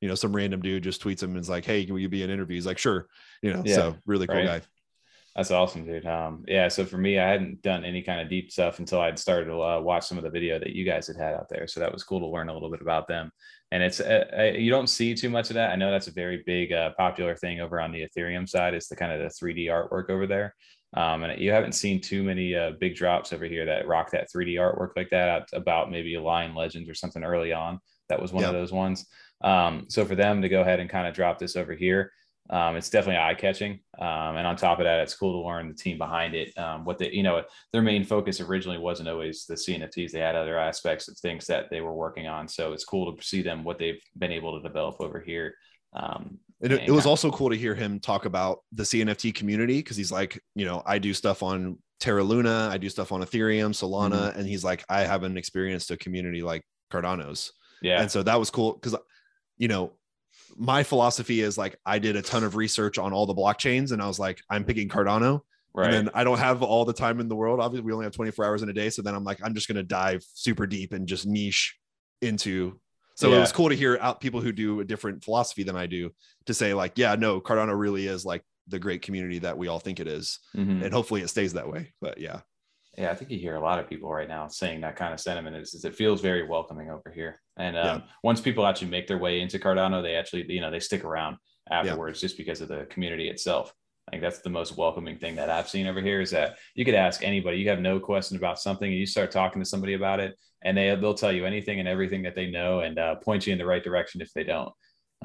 you 0.00 0.08
know, 0.08 0.14
some 0.16 0.34
random 0.34 0.60
dude 0.62 0.82
just 0.82 1.02
tweets 1.02 1.22
him 1.22 1.30
and 1.30 1.40
is 1.40 1.48
like, 1.48 1.64
Hey, 1.64 1.84
will 1.86 1.98
you 2.00 2.08
be 2.08 2.22
in 2.22 2.30
interview? 2.30 2.56
He's 2.56 2.66
like, 2.66 2.78
sure. 2.78 3.06
You 3.42 3.52
know, 3.52 3.62
Yeah, 3.64 3.74
so 3.76 3.96
really 4.06 4.26
cool 4.26 4.36
right. 4.36 4.46
guy. 4.46 4.60
That's 5.36 5.52
awesome, 5.52 5.84
dude. 5.86 6.06
Um, 6.06 6.44
yeah. 6.48 6.66
So 6.68 6.84
for 6.84 6.98
me, 6.98 7.18
I 7.20 7.28
hadn't 7.28 7.62
done 7.62 7.84
any 7.84 8.02
kind 8.02 8.20
of 8.20 8.28
deep 8.28 8.50
stuff 8.50 8.80
until 8.80 9.00
I'd 9.00 9.18
started 9.18 9.46
to 9.46 9.62
uh, 9.62 9.80
watch 9.80 10.04
some 10.06 10.18
of 10.18 10.24
the 10.24 10.30
video 10.30 10.58
that 10.58 10.70
you 10.72 10.84
guys 10.84 11.06
had 11.06 11.16
had 11.16 11.34
out 11.34 11.48
there. 11.48 11.68
So 11.68 11.78
that 11.80 11.92
was 11.92 12.02
cool 12.02 12.18
to 12.20 12.26
learn 12.26 12.48
a 12.48 12.52
little 12.52 12.70
bit 12.70 12.82
about 12.82 13.06
them. 13.06 13.30
And 13.72 13.82
it's 13.82 14.00
uh, 14.00 14.24
uh, 14.36 14.42
you 14.58 14.70
don't 14.70 14.88
see 14.88 15.14
too 15.14 15.30
much 15.30 15.50
of 15.50 15.54
that. 15.54 15.70
I 15.70 15.76
know 15.76 15.90
that's 15.90 16.08
a 16.08 16.12
very 16.12 16.42
big 16.44 16.72
uh, 16.72 16.90
popular 16.96 17.36
thing 17.36 17.60
over 17.60 17.80
on 17.80 17.92
the 17.92 18.06
Ethereum 18.06 18.48
side. 18.48 18.74
Is 18.74 18.88
the 18.88 18.96
kind 18.96 19.12
of 19.12 19.20
the 19.20 19.44
3D 19.44 19.66
artwork 19.66 20.10
over 20.10 20.26
there. 20.26 20.54
Um, 20.96 21.22
and 21.22 21.40
you 21.40 21.52
haven't 21.52 21.74
seen 21.74 22.00
too 22.00 22.24
many 22.24 22.56
uh, 22.56 22.72
big 22.80 22.96
drops 22.96 23.32
over 23.32 23.44
here 23.44 23.64
that 23.66 23.86
rock 23.86 24.10
that 24.10 24.28
3D 24.34 24.54
artwork 24.54 24.90
like 24.96 25.10
that. 25.10 25.48
About 25.52 25.90
maybe 25.90 26.16
a 26.16 26.22
Lion 26.22 26.54
Legends 26.54 26.88
or 26.88 26.94
something 26.94 27.22
early 27.22 27.52
on. 27.52 27.78
That 28.08 28.20
was 28.20 28.32
one 28.32 28.42
of 28.42 28.52
those 28.52 28.72
ones. 28.72 29.06
Um, 29.42 29.86
so 29.88 30.04
for 30.04 30.16
them 30.16 30.42
to 30.42 30.48
go 30.48 30.62
ahead 30.62 30.80
and 30.80 30.90
kind 30.90 31.06
of 31.06 31.14
drop 31.14 31.38
this 31.38 31.54
over 31.54 31.72
here, 31.74 32.12
um, 32.48 32.76
it's 32.76 32.90
definitely 32.90 33.18
eye 33.20 33.34
catching. 33.34 33.80
Um, 33.98 34.36
and 34.36 34.46
on 34.46 34.56
top 34.56 34.78
of 34.80 34.84
that, 34.84 35.00
it's 35.00 35.14
cool 35.14 35.40
to 35.42 35.46
learn 35.46 35.68
the 35.68 35.74
team 35.74 35.98
behind 35.98 36.34
it. 36.34 36.56
Um, 36.58 36.84
what 36.84 36.98
they, 36.98 37.10
you 37.10 37.22
know, 37.22 37.42
their 37.72 37.82
main 37.82 38.02
focus 38.04 38.40
originally 38.40 38.78
wasn't 38.78 39.08
always 39.08 39.44
the 39.46 39.54
CNFTs. 39.54 40.10
They 40.10 40.18
had 40.20 40.34
other 40.34 40.58
aspects 40.58 41.06
of 41.08 41.16
things 41.18 41.46
that 41.46 41.70
they 41.70 41.80
were 41.80 41.94
working 41.94 42.26
on. 42.26 42.48
So 42.48 42.72
it's 42.72 42.84
cool 42.84 43.14
to 43.14 43.22
see 43.22 43.42
them 43.42 43.62
what 43.62 43.78
they've 43.78 44.00
been 44.18 44.32
able 44.32 44.56
to 44.60 44.66
develop 44.66 44.96
over 45.00 45.20
here. 45.20 45.54
Um, 45.92 46.38
it, 46.60 46.72
it 46.72 46.90
was 46.90 47.06
also 47.06 47.30
cool 47.30 47.50
to 47.50 47.56
hear 47.56 47.74
him 47.74 48.00
talk 48.00 48.24
about 48.24 48.60
the 48.72 48.82
CNFT 48.82 49.34
community 49.34 49.78
because 49.78 49.96
he's 49.96 50.12
like, 50.12 50.40
you 50.54 50.64
know, 50.64 50.82
I 50.86 50.98
do 50.98 51.14
stuff 51.14 51.42
on 51.42 51.78
Terra 52.00 52.22
Luna, 52.22 52.68
I 52.70 52.78
do 52.78 52.88
stuff 52.88 53.12
on 53.12 53.20
Ethereum, 53.22 53.70
Solana, 53.70 54.28
Mm-hmm. 54.30 54.38
and 54.40 54.48
he's 54.48 54.64
like, 54.64 54.84
I 54.88 55.02
haven't 55.02 55.36
experienced 55.36 55.90
a 55.90 55.96
community 55.96 56.42
like 56.42 56.62
Cardano's. 56.92 57.52
yeah, 57.82 58.00
And 58.00 58.10
so 58.10 58.22
that 58.22 58.38
was 58.38 58.50
cool 58.50 58.72
because, 58.74 58.96
you 59.58 59.68
know, 59.68 59.92
my 60.56 60.82
philosophy 60.82 61.40
is 61.40 61.56
like 61.58 61.76
I 61.86 61.98
did 61.98 62.16
a 62.16 62.22
ton 62.22 62.44
of 62.44 62.56
research 62.56 62.98
on 62.98 63.12
all 63.12 63.26
the 63.26 63.34
blockchains 63.34 63.92
and 63.92 64.02
I 64.02 64.06
was 64.06 64.18
like, 64.18 64.40
I'm 64.50 64.64
picking 64.64 64.88
Cardano. 64.88 65.40
right. 65.74 65.86
And 65.92 65.94
then 66.08 66.10
I 66.14 66.24
don't 66.24 66.38
have 66.38 66.62
all 66.62 66.84
the 66.84 66.92
time 66.92 67.20
in 67.20 67.28
the 67.28 67.36
world. 67.36 67.60
Obviously, 67.60 67.84
we 67.86 67.92
only 67.92 68.04
have 68.04 68.12
24 68.12 68.44
hours 68.44 68.62
in 68.62 68.68
a 68.68 68.72
day. 68.72 68.90
So 68.90 69.02
then 69.02 69.14
I'm 69.14 69.24
like, 69.24 69.38
I'm 69.42 69.54
just 69.54 69.68
going 69.68 69.76
to 69.76 69.82
dive 69.82 70.24
super 70.34 70.66
deep 70.66 70.92
and 70.92 71.06
just 71.06 71.26
niche 71.26 71.76
into. 72.20 72.80
So 73.14 73.32
it 73.34 73.38
was 73.38 73.52
cool 73.52 73.68
to 73.68 73.74
hear 73.74 73.98
out 74.00 74.20
people 74.20 74.40
who 74.40 74.50
do 74.50 74.80
a 74.80 74.84
different 74.84 75.22
philosophy 75.22 75.62
than 75.62 75.76
I 75.76 75.86
do 75.86 76.10
to 76.46 76.54
say, 76.54 76.72
like, 76.72 76.92
yeah, 76.96 77.16
no, 77.16 77.38
Cardano 77.40 77.78
really 77.78 78.06
is 78.06 78.24
like 78.24 78.42
the 78.66 78.78
great 78.78 79.02
community 79.02 79.40
that 79.40 79.58
we 79.58 79.68
all 79.68 79.78
think 79.78 80.00
it 80.00 80.08
is. 80.08 80.38
Mhm. 80.56 80.82
And 80.82 80.94
hopefully 80.94 81.20
it 81.20 81.28
stays 81.28 81.52
that 81.52 81.68
way. 81.70 81.92
But 82.00 82.18
yeah. 82.18 82.40
Yeah, 82.98 83.10
I 83.10 83.14
think 83.14 83.30
you 83.30 83.38
hear 83.38 83.54
a 83.54 83.60
lot 83.60 83.78
of 83.78 83.88
people 83.88 84.10
right 84.10 84.28
now 84.28 84.48
saying 84.48 84.80
that 84.80 84.96
kind 84.96 85.14
of 85.14 85.20
sentiment 85.20 85.56
is, 85.56 85.74
is 85.74 85.84
it 85.84 85.94
feels 85.94 86.20
very 86.20 86.46
welcoming 86.46 86.90
over 86.90 87.10
here. 87.14 87.40
And 87.56 87.76
um, 87.76 87.84
Yeah. 87.84 88.00
once 88.22 88.40
people 88.40 88.66
actually 88.66 88.90
make 88.90 89.06
their 89.06 89.18
way 89.18 89.40
into 89.40 89.58
Cardano, 89.58 90.02
they 90.02 90.16
actually, 90.16 90.44
you 90.52 90.60
know, 90.60 90.70
they 90.70 90.80
stick 90.80 91.04
around 91.04 91.36
afterwards 91.70 92.20
just 92.20 92.36
because 92.36 92.60
of 92.60 92.68
the 92.68 92.86
community 92.90 93.28
itself. 93.28 93.72
I 94.08 94.10
think 94.10 94.22
that's 94.22 94.40
the 94.40 94.50
most 94.50 94.76
welcoming 94.76 95.18
thing 95.18 95.36
that 95.36 95.50
I've 95.50 95.68
seen 95.68 95.86
over 95.86 96.00
here 96.00 96.20
is 96.20 96.32
that 96.32 96.56
you 96.74 96.84
could 96.84 96.96
ask 96.96 97.22
anybody, 97.22 97.58
you 97.58 97.68
have 97.68 97.80
no 97.80 98.00
question 98.00 98.36
about 98.36 98.58
something, 98.58 98.90
and 98.90 98.98
you 98.98 99.06
start 99.06 99.30
talking 99.30 99.62
to 99.62 99.68
somebody 99.68 99.94
about 99.94 100.18
it, 100.18 100.36
and 100.62 100.76
they 100.76 100.92
they'll 100.96 101.14
tell 101.14 101.30
you 101.30 101.46
anything 101.46 101.78
and 101.78 101.86
everything 101.88 102.22
that 102.22 102.34
they 102.34 102.50
know 102.50 102.80
and 102.80 102.98
uh, 102.98 103.14
point 103.16 103.46
you 103.46 103.52
in 103.52 103.58
the 103.58 103.64
right 103.66 103.84
direction 103.84 104.20
if 104.20 104.32
they 104.32 104.42
don't. 104.42 104.72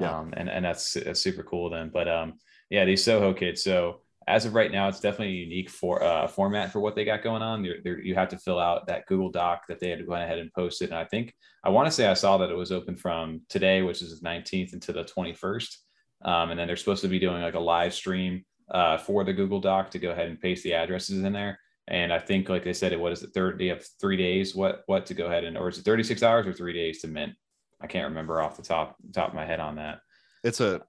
Yeah. 0.00 0.16
Um, 0.16 0.32
and 0.36 0.48
and 0.48 0.64
that's, 0.64 0.92
that's 0.92 1.20
super 1.20 1.42
cool 1.42 1.68
then. 1.68 1.90
But 1.92 2.06
um, 2.06 2.34
yeah, 2.70 2.84
these 2.84 3.02
Soho 3.02 3.34
kids. 3.34 3.64
So 3.64 4.02
as 4.28 4.44
of 4.44 4.54
right 4.54 4.72
now, 4.72 4.88
it's 4.88 5.00
definitely 5.00 5.34
a 5.34 5.44
unique 5.44 5.70
for 5.70 6.02
uh, 6.02 6.26
format 6.26 6.72
for 6.72 6.80
what 6.80 6.96
they 6.96 7.04
got 7.04 7.22
going 7.22 7.42
on. 7.42 7.62
They're, 7.62 7.76
they're, 7.84 8.00
you 8.00 8.14
have 8.16 8.28
to 8.30 8.38
fill 8.38 8.58
out 8.58 8.86
that 8.88 9.06
Google 9.06 9.30
Doc 9.30 9.66
that 9.68 9.78
they 9.78 9.88
had 9.88 10.00
to 10.00 10.04
go 10.04 10.14
ahead 10.14 10.38
and 10.38 10.52
post 10.52 10.82
it. 10.82 10.90
And 10.90 10.98
I 10.98 11.04
think 11.04 11.32
I 11.62 11.70
want 11.70 11.86
to 11.86 11.92
say 11.92 12.06
I 12.06 12.14
saw 12.14 12.36
that 12.38 12.50
it 12.50 12.56
was 12.56 12.72
open 12.72 12.96
from 12.96 13.42
today, 13.48 13.82
which 13.82 14.02
is 14.02 14.20
the 14.20 14.28
19th, 14.28 14.72
into 14.72 14.92
the 14.92 15.04
21st. 15.04 15.76
Um, 16.24 16.50
and 16.50 16.58
then 16.58 16.66
they're 16.66 16.76
supposed 16.76 17.02
to 17.02 17.08
be 17.08 17.20
doing 17.20 17.40
like 17.40 17.54
a 17.54 17.60
live 17.60 17.94
stream 17.94 18.44
uh, 18.70 18.98
for 18.98 19.22
the 19.22 19.32
Google 19.32 19.60
Doc 19.60 19.90
to 19.92 19.98
go 19.98 20.10
ahead 20.10 20.28
and 20.28 20.40
paste 20.40 20.64
the 20.64 20.74
addresses 20.74 21.22
in 21.22 21.32
there. 21.32 21.58
And 21.88 22.12
I 22.12 22.18
think, 22.18 22.48
like 22.48 22.64
they 22.64 22.72
said, 22.72 22.92
it 22.92 22.98
what 22.98 23.12
is 23.12 23.22
it? 23.22 23.30
Third, 23.32 23.60
they 23.60 23.68
have 23.68 23.86
three 24.00 24.16
days. 24.16 24.56
What 24.56 24.82
what 24.86 25.06
to 25.06 25.14
go 25.14 25.26
ahead 25.26 25.44
and, 25.44 25.56
or 25.56 25.68
is 25.68 25.78
it 25.78 25.84
36 25.84 26.22
hours 26.24 26.46
or 26.46 26.52
three 26.52 26.72
days 26.72 27.00
to 27.02 27.06
mint? 27.06 27.34
I 27.80 27.86
can't 27.86 28.08
remember 28.08 28.42
off 28.42 28.56
the 28.56 28.62
top 28.62 28.96
top 29.14 29.28
of 29.28 29.34
my 29.34 29.46
head 29.46 29.60
on 29.60 29.76
that. 29.76 30.00
It's 30.42 30.60
a, 30.60 30.82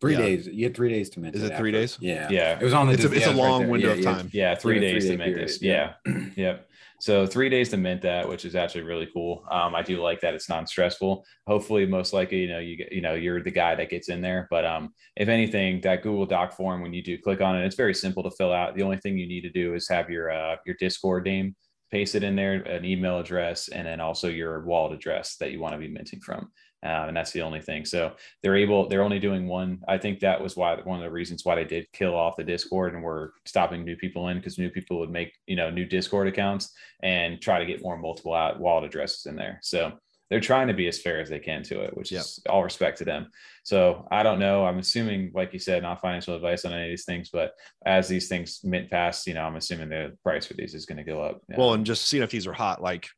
Three 0.00 0.12
Yeah. 0.12 0.18
days. 0.20 0.46
You 0.46 0.64
had 0.64 0.76
three 0.76 0.88
days 0.90 1.10
to 1.10 1.20
mint. 1.20 1.34
Is 1.34 1.42
it 1.42 1.56
three 1.56 1.70
after. 1.70 1.72
days? 1.72 1.98
Yeah. 2.00 2.28
Yeah. 2.30 2.58
It 2.60 2.64
was 2.64 2.72
on 2.74 2.86
the. 2.86 2.92
It's 2.94 3.04
a- 3.04 3.12
it's 3.12 3.16
a 3.16 3.20
yeah, 3.20 3.26
right 3.28 3.36
long 3.36 3.68
window 3.68 3.92
Yeah, 3.94 4.10
of 4.10 4.16
time. 4.16 4.30
Yeah, 4.32 4.54
three 4.54 4.76
Yeah, 4.76 4.80
days 4.80 4.92
to 5.04 5.08
three-day 5.10 5.16
mint 5.16 5.30
period, 5.34 5.48
this. 5.48 5.62
yeah. 5.62 5.92
Yeah. 6.06 6.22
yep. 6.36 6.64
So 7.00 7.26
three 7.26 7.48
days 7.48 7.68
to 7.70 7.76
mint 7.76 8.02
that, 8.02 8.28
which 8.28 8.44
is 8.44 8.56
actually 8.56 8.82
really 8.82 9.08
cool. 9.12 9.44
Um, 9.50 9.74
I 9.76 9.82
do 9.82 10.00
like 10.02 10.20
that 10.22 10.34
it's 10.34 10.48
non-stressful. 10.48 11.24
Hopefully, 11.46 11.86
most 11.86 12.12
likely, 12.12 12.38
you 12.38 12.48
know, 12.48 12.58
you 12.58 12.76
get, 12.76 12.92
you 12.92 13.00
know, 13.00 13.14
you're 13.14 13.40
the 13.40 13.52
guy 13.52 13.76
that 13.76 13.88
gets 13.88 14.08
in 14.08 14.20
there. 14.20 14.48
But 14.50 14.64
um, 14.64 14.92
if 15.16 15.28
anything, 15.28 15.80
that 15.82 16.02
Google 16.02 16.26
Doc 16.26 16.52
form, 16.52 16.82
when 16.82 16.92
you 16.92 17.02
do 17.02 17.16
click 17.16 17.40
on 17.40 17.56
it, 17.56 17.64
it's 17.64 17.76
very 17.76 17.94
simple 17.94 18.24
to 18.24 18.30
fill 18.32 18.52
out. 18.52 18.74
The 18.74 18.82
only 18.82 18.96
thing 18.96 19.16
you 19.16 19.28
need 19.28 19.42
to 19.42 19.50
do 19.50 19.74
is 19.74 19.88
have 19.88 20.10
your 20.10 20.30
uh, 20.32 20.56
your 20.66 20.74
Discord 20.80 21.24
name, 21.24 21.54
paste 21.92 22.16
it 22.16 22.24
in 22.24 22.34
there, 22.34 22.54
an 22.54 22.84
email 22.84 23.20
address, 23.20 23.68
and 23.68 23.86
then 23.86 24.00
also 24.00 24.28
your 24.28 24.64
wallet 24.64 24.92
address 24.92 25.36
that 25.36 25.52
you 25.52 25.60
want 25.60 25.74
to 25.74 25.78
be 25.78 25.88
minting 25.88 26.20
from. 26.20 26.50
Um, 26.84 27.08
and 27.08 27.16
that's 27.16 27.32
the 27.32 27.42
only 27.42 27.60
thing. 27.60 27.84
So 27.84 28.12
they're 28.42 28.56
able, 28.56 28.88
they're 28.88 29.02
only 29.02 29.18
doing 29.18 29.48
one. 29.48 29.80
I 29.88 29.98
think 29.98 30.20
that 30.20 30.40
was 30.40 30.56
why 30.56 30.76
one 30.84 30.98
of 30.98 31.04
the 31.04 31.10
reasons 31.10 31.44
why 31.44 31.56
they 31.56 31.64
did 31.64 31.86
kill 31.92 32.14
off 32.14 32.36
the 32.36 32.44
Discord 32.44 32.94
and 32.94 33.02
were 33.02 33.32
stopping 33.46 33.84
new 33.84 33.96
people 33.96 34.28
in 34.28 34.36
because 34.38 34.58
new 34.58 34.70
people 34.70 34.98
would 35.00 35.10
make, 35.10 35.32
you 35.46 35.56
know, 35.56 35.70
new 35.70 35.84
Discord 35.84 36.28
accounts 36.28 36.72
and 37.02 37.40
try 37.40 37.58
to 37.58 37.66
get 37.66 37.82
more 37.82 37.98
multiple 37.98 38.32
out 38.32 38.60
wallet 38.60 38.84
addresses 38.84 39.26
in 39.26 39.34
there. 39.34 39.58
So 39.62 39.92
they're 40.30 40.38
trying 40.40 40.68
to 40.68 40.74
be 40.74 40.86
as 40.86 41.00
fair 41.00 41.20
as 41.20 41.28
they 41.28 41.38
can 41.40 41.62
to 41.64 41.80
it, 41.80 41.96
which 41.96 42.12
Yep. 42.12 42.20
is 42.20 42.38
all 42.48 42.62
respect 42.62 42.98
to 42.98 43.04
them. 43.04 43.28
So 43.64 44.06
I 44.12 44.22
don't 44.22 44.38
know. 44.38 44.64
I'm 44.64 44.78
assuming, 44.78 45.32
like 45.34 45.52
you 45.52 45.58
said, 45.58 45.82
not 45.82 46.00
financial 46.00 46.36
advice 46.36 46.64
on 46.64 46.72
any 46.72 46.84
of 46.84 46.90
these 46.90 47.06
things, 47.06 47.30
but 47.32 47.54
as 47.86 48.06
these 48.08 48.28
things 48.28 48.60
mint 48.62 48.88
fast, 48.88 49.26
you 49.26 49.34
know, 49.34 49.42
I'm 49.42 49.56
assuming 49.56 49.88
the 49.88 50.16
price 50.22 50.46
for 50.46 50.54
these 50.54 50.74
is 50.74 50.86
going 50.86 50.98
to 50.98 51.04
go 51.04 51.22
up. 51.22 51.40
well, 51.56 51.74
and 51.74 51.84
just 51.84 52.12
CNFTs 52.12 52.46
are 52.46 52.52
hot. 52.52 52.80
Like, 52.82 53.08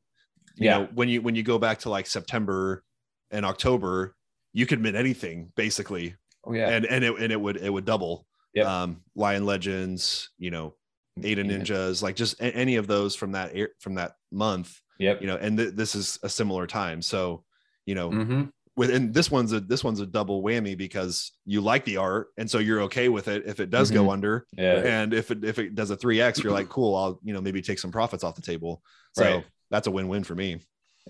you 0.57 0.67
Yeah. 0.67 0.79
know, 0.79 0.89
when 0.95 1.09
you, 1.11 1.21
when 1.21 1.35
you 1.35 1.43
go 1.43 1.59
back 1.59 1.81
to 1.81 1.91
like 1.91 2.07
September 2.07 2.85
and 3.31 3.45
October, 3.45 4.15
you 4.53 4.67
could 4.67 4.81
mint 4.81 4.97
anything 4.97 5.53
basically 5.57 6.15
oh, 6.45 6.53
yeah. 6.53 6.69
and 6.71 6.85
and 6.87 7.05
it, 7.05 7.15
and 7.19 7.33
it 7.33 7.41
would 7.41 7.57
it 7.57 7.71
would 7.71 7.85
double 7.85 8.27
Yep. 8.55 8.67
um, 8.67 9.01
Lion 9.15 9.47
Legends, 9.47 10.31
you 10.39 10.51
know, 10.51 10.75
Ada 11.23 11.45
Yeah. 11.45 11.53
Ninjas, 11.59 12.03
like 12.03 12.17
just 12.17 12.35
any 12.41 12.77
of 12.77 12.89
those 12.89 13.15
from 13.15 13.33
that 13.33 13.53
air- 13.55 13.71
from 13.79 13.95
that 13.95 14.15
month, 14.33 14.77
Yep. 14.99 15.21
you 15.21 15.29
know, 15.29 15.37
and 15.37 15.57
th- 15.57 15.75
this 15.75 15.95
is 15.95 16.19
a 16.25 16.29
similar 16.29 16.67
time. 16.67 17.01
So, 17.01 17.45
you 17.87 17.95
know, 17.95 18.11
Mhm. 18.11 18.51
with 18.77 18.91
and 18.91 19.15
this 19.15 19.31
one's 19.31 19.53
a 19.53 19.61
this 19.61 19.85
one's 19.85 20.01
a 20.01 20.07
double 20.07 20.43
whammy 20.43 20.77
because 20.77 21.31
you 21.45 21.61
like 21.61 21.85
the 21.85 21.97
art 21.99 22.29
and 22.39 22.51
so 22.51 22.59
you're 22.59 22.81
okay 22.83 23.09
with 23.09 23.29
it 23.29 23.45
if 23.47 23.61
it 23.61 23.71
does 23.71 23.91
go 23.93 24.11
under 24.11 24.47
Yeah. 24.57 24.79
and 24.85 25.15
if 25.15 25.31
it 25.31 25.45
if 25.45 25.59
it 25.61 25.75
does 25.77 25.91
a 25.91 25.97
3x 25.97 26.43
you're 26.43 26.53
like 26.53 26.69
cool 26.77 26.95
i'll 26.97 27.21
you 27.23 27.33
know 27.35 27.41
maybe 27.41 27.61
take 27.63 27.79
some 27.81 27.91
profits 27.93 28.25
off 28.25 28.37
the 28.37 28.43
table 28.43 28.83
so 29.13 29.23
Right. 29.37 29.45
that's 29.71 29.87
a 29.89 29.91
win-win 29.91 30.25
for 30.25 30.35
me 30.37 30.61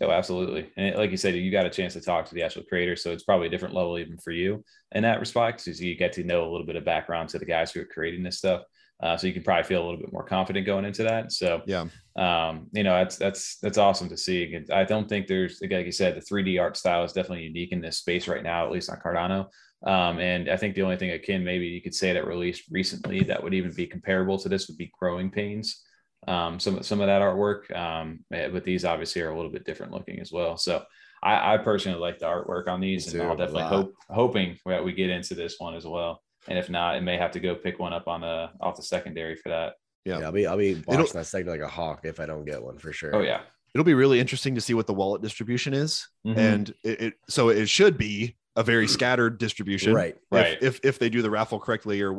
Oh, 0.03 0.11
absolutely. 0.11 0.71
And 0.77 0.97
like 0.97 1.11
you 1.11 1.17
said, 1.17 1.35
you 1.35 1.51
got 1.51 1.67
a 1.67 1.71
chance 1.71 1.93
to 1.93 2.01
talk 2.01 2.27
to 2.27 2.35
the 2.35 2.43
actual 2.43 2.63
creator. 2.63 2.97
So 2.97 3.13
it's 3.13 3.23
probably 3.23 3.49
a 3.49 3.51
different 3.51 3.75
level 3.75 3.99
even 3.99 4.17
for 4.19 4.31
you 4.31 4.65
in 4.93 5.03
that 5.03 5.21
respect. 5.21 5.65
Because 5.65 5.81
you 5.81 5.95
get 5.95 6.13
to 6.15 6.25
know 6.25 6.43
a 6.43 6.51
little 6.51 6.67
bit 6.67 6.77
of 6.77 6.85
background 6.85 7.29
to 7.31 7.39
the 7.39 7.45
guys 7.45 7.71
who 7.71 7.81
are 7.81 7.87
creating 7.87 8.23
this 8.23 8.39
stuff. 8.39 8.63
Uh, 9.03 9.17
so 9.17 9.27
you 9.27 9.33
can 9.33 9.43
probably 9.43 9.65
feel 9.65 9.83
a 9.83 9.85
little 9.85 10.01
bit 10.01 10.13
more 10.13 10.25
confident 10.25 10.67
going 10.67 10.85
into 10.85 11.03
that. 11.03 11.33
So 11.33 11.63
yeah 11.67 11.87
um, 12.21 12.67
you 12.73 12.83
know, 12.83 12.95
that's 12.95 13.17
that's 13.17 13.57
that's 13.59 13.79
awesome 13.79 14.09
to 14.11 14.17
see. 14.17 14.63
I 14.71 14.85
don't 14.85 15.09
think 15.09 15.27
there's 15.27 15.59
like 15.63 15.87
you 15.87 15.93
said, 15.93 16.17
the 16.17 16.21
3D 16.21 16.61
art 16.61 16.77
style 16.77 17.03
is 17.03 17.15
definitely 17.15 17.45
unique 17.45 17.73
in 17.73 17.81
this 17.81 17.97
space 17.97 18.29
right 18.29 18.43
now, 18.43 18.67
at 18.67 18.73
least 18.73 18.91
on 18.91 18.99
Cardano. 18.99 19.47
Um, 19.87 20.19
and 20.19 20.51
I 20.51 20.57
think 20.59 20.75
the 20.75 20.83
only 20.83 20.99
thing 20.99 21.13
akin 21.13 21.43
maybe 21.43 21.67
you 21.67 21.81
could 21.81 21.95
say 21.95 22.13
that 22.13 22.27
released 22.27 22.65
recently 22.71 23.23
that 23.25 23.43
would 23.43 23.55
even 23.55 23.73
be 23.73 23.87
comparable 23.87 24.39
to 24.39 24.51
this 24.51 24.69
would 24.69 24.77
be 24.77 24.93
Growing 24.99 25.31
Pains. 25.31 25.83
Um, 26.29 26.61
some 26.61 26.83
some 26.83 27.01
of 27.01 27.07
that 27.07 27.23
artwork, 27.23 27.75
um, 27.77 28.21
eh, 28.33 28.49
but 28.49 28.65
these 28.65 28.85
obviously 28.85 29.23
are 29.23 29.31
a 29.31 29.37
little 29.37 29.51
bit 29.51 29.65
different 29.65 29.93
looking 29.93 30.21
as 30.21 30.31
well. 30.31 30.57
So 30.59 30.85
I, 31.23 31.55
I 31.55 31.59
personally 31.59 31.99
like 31.99 32.19
the 32.19 32.27
artwork 32.27 32.69
on 32.69 32.81
these, 32.81 33.07
Me 33.13 33.21
and 33.21 33.27
too, 33.27 33.31
I'll 33.31 33.37
definitely 33.37 33.63
hope 33.65 33.95
hoping 34.09 34.59
that 34.67 34.85
we 34.85 34.93
get 34.93 35.11
into 35.11 35.35
this 35.35 35.57
one 35.59 35.75
as 35.75 35.87
well. 35.87 36.23
And 36.49 36.59
if 36.59 36.69
not, 36.71 36.97
it 36.97 37.03
may 37.03 37.17
have 37.17 37.31
to 37.33 37.41
go 37.41 37.55
pick 37.55 37.79
one 37.79 37.93
up 37.93 38.07
on 38.09 38.21
the 38.23 38.51
off 38.61 38.77
the 38.77 38.83
secondary 38.83 39.37
for 39.37 39.49
that. 39.51 39.75
Yeah. 40.05 40.19
Yeah, 40.19 40.27
I'll 40.27 40.33
be 40.33 40.47
I'll 40.47 40.57
be 40.57 40.71
It'll- 40.73 40.97
watching 40.99 41.13
that 41.15 41.27
sector 41.27 41.51
like 41.51 41.61
a 41.61 41.69
hawk 41.69 42.01
if 42.05 42.21
I 42.21 42.27
don't 42.27 42.45
get 42.45 42.63
one 42.63 42.79
for 42.79 42.93
sure. 42.93 43.15
Oh 43.17 43.21
yeah, 43.23 43.41
it'll 43.75 43.85
be 43.85 43.95
really 43.95 44.21
interesting 44.21 44.55
to 44.57 44.61
see 44.61 44.75
what 44.75 44.87
the 44.87 44.95
wallet 44.95 45.23
distribution 45.23 45.73
is 45.75 46.07
Mhm. 46.27 46.37
and 46.37 46.75
it, 46.85 47.01
it 47.01 47.15
so 47.29 47.49
it 47.49 47.69
should 47.69 47.97
be 47.97 48.37
a 48.57 48.63
very 48.63 48.89
scattered 48.89 49.39
distribution 49.39 49.95
Right. 49.95 50.17
if, 50.17 50.21
Right. 50.33 50.59
if 50.61 50.81
if 50.85 50.99
they 50.99 51.09
do 51.09 51.23
the 51.23 51.31
raffle 51.31 51.59
correctly 51.61 52.03
or 52.03 52.19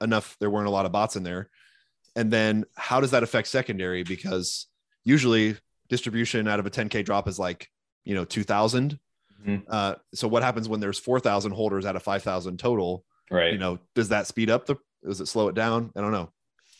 enough 0.00 0.36
there 0.40 0.48
weren't 0.50 0.66
a 0.66 0.70
lot 0.70 0.86
of 0.86 0.92
bots 0.92 1.16
in 1.16 1.22
there 1.22 1.50
and 2.18 2.30
then 2.32 2.64
how 2.76 3.00
does 3.00 3.12
that 3.12 3.22
affect 3.22 3.48
secondary 3.48 4.02
because 4.02 4.66
usually 5.04 5.56
distribution 5.88 6.46
out 6.48 6.58
of 6.60 6.66
a 6.66 6.70
10k 6.70 7.04
drop 7.04 7.28
is 7.28 7.38
like 7.38 7.68
you 8.04 8.14
know 8.14 8.24
2000 8.24 8.98
Mhm. 9.46 9.62
uh 9.68 9.94
so 10.14 10.26
what 10.26 10.42
happens 10.42 10.68
when 10.68 10.80
there's 10.80 10.98
4000 10.98 11.52
holders 11.52 11.86
out 11.86 11.94
of 11.94 12.02
5000 12.02 12.58
total 12.58 13.04
right. 13.30 13.52
you 13.52 13.58
know 13.58 13.78
does 13.94 14.08
that 14.08 14.26
speed 14.26 14.50
up 14.50 14.66
the 14.66 14.74
does 15.04 15.20
it 15.20 15.28
slow 15.28 15.46
it 15.48 15.54
down 15.54 15.92
i 15.96 16.00
don't 16.00 16.10
know 16.12 16.32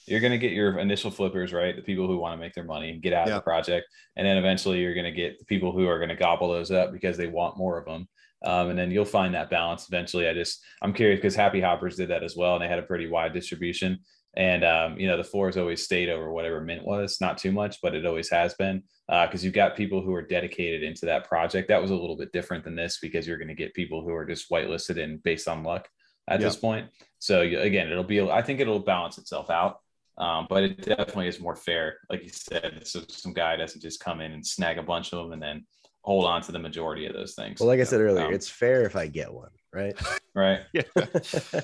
you're 0.06 0.20
going 0.20 0.32
to 0.32 0.39
get 0.39 0.52
your 0.52 0.78
initial 0.78 1.10
flippers, 1.10 1.52
right? 1.52 1.77
The 1.77 1.82
people 1.82 2.06
who 2.06 2.16
want 2.16 2.32
to 2.32 2.40
make 2.40 2.55
their 2.55 2.65
money 2.65 2.89
and 2.89 3.02
get 3.02 3.12
out 3.12 3.27
Yeah. 3.27 3.35
of 3.35 3.40
the 3.40 3.44
project. 3.44 3.86
And 4.16 4.27
then 4.27 4.39
eventually 4.39 4.78
you're 4.81 4.94
going 4.94 5.05
to 5.05 5.12
get 5.12 5.39
the 5.39 5.44
people 5.44 5.70
who 5.70 5.86
are 5.86 5.98
going 5.98 6.09
to 6.09 6.16
gobble 6.16 6.48
those 6.48 6.70
up 6.70 6.93
because 6.94 7.19
they 7.19 7.27
want 7.27 7.59
more 7.59 7.77
of 7.77 7.85
them. 7.85 8.09
Um, 8.43 8.70
and 8.70 8.78
then 8.78 8.90
you'll 8.90 9.05
find 9.05 9.35
that 9.35 9.51
balance 9.51 9.86
eventually. 9.86 10.27
I 10.27 10.32
just, 10.32 10.65
I'm 10.81 10.94
curious 10.94 11.19
because 11.19 11.35
Happy 11.35 11.60
Hoppers 11.60 11.97
did 11.97 12.09
that 12.09 12.23
as 12.24 12.35
well. 12.39 12.55
And 12.55 12.62
they 12.65 12.69
had 12.69 12.78
a 12.78 12.89
pretty 12.90 13.06
wide 13.06 13.35
distribution. 13.35 13.98
And, 14.39 14.65
um, 14.65 14.97
you 14.98 15.09
know, 15.09 15.16
the 15.16 15.24
floor 15.24 15.47
has 15.48 15.56
always 15.59 15.82
stayed 15.85 16.09
over 16.09 16.31
whatever 16.31 16.60
mint 16.60 16.86
was, 16.86 17.20
not 17.20 17.39
too 17.39 17.51
much, 17.51 17.81
but 17.82 17.94
it 17.97 18.06
always 18.06 18.31
has 18.31 18.55
been 18.55 18.85
because 19.09 19.44
you've 19.44 19.52
got 19.52 19.74
people 19.77 20.01
who 20.01 20.15
are 20.15 20.23
dedicated 20.23 20.85
into 20.85 21.06
that 21.06 21.28
project. 21.28 21.66
That 21.69 21.82
was 21.82 21.90
a 21.90 21.97
little 21.97 22.16
bit 22.16 22.31
different 22.32 22.62
than 22.62 22.77
this 22.77 23.01
because 23.02 23.27
you're 23.27 23.36
going 23.36 23.48
to 23.48 23.55
get 23.55 23.74
people 23.74 24.01
who 24.01 24.15
are 24.15 24.24
just 24.24 24.48
whitelisted 24.48 25.02
and 25.02 25.20
based 25.24 25.48
on 25.48 25.65
luck 25.65 25.89
at 26.31 26.39
Yeah. 26.40 26.47
this 26.47 26.56
point. 26.56 26.89
So 27.19 27.43
you- 27.43 27.59
again, 27.60 27.90
it'll 27.90 28.05
be, 28.05 28.20
I 28.20 28.40
think 28.43 28.60
it'll 28.60 28.78
balance 28.78 29.19
itself 29.19 29.51
out. 29.51 29.81
Um, 30.19 30.47
but 30.48 30.62
it 30.65 30.82
definitely 30.85 31.28
is 31.28 31.40
more 31.40 31.56
fair. 31.56 31.98
Like 32.10 32.23
you 32.23 32.28
said, 32.31 32.86
so 32.86 33.02
some 33.09 33.32
guy 33.32 33.56
doesn't 33.56 33.81
just 33.81 33.98
come 34.01 34.20
in 34.20 34.32
and 34.32 34.44
snag 34.47 34.78
a 34.78 34.82
bunch 34.82 35.12
of 35.12 35.23
them 35.24 35.32
and 35.32 35.43
then 35.43 35.65
hold 36.02 36.24
on 36.27 36.43
to 36.43 36.52
the 36.52 36.59
majority 36.59 37.06
of 37.06 37.12
those 37.12 37.35
things. 37.35 37.60
Well, 37.60 37.69
like 37.69 37.78
I 37.81 37.85
said 37.85 38.01
earlier, 38.01 38.27
Um, 38.27 38.35
it's 38.35 38.48
fair 38.48 38.82
if 38.82 38.94
I 38.97 39.06
get 39.09 39.32
one, 39.32 39.51
right? 39.73 39.95
right, 40.35 40.61
yeah 40.73 40.82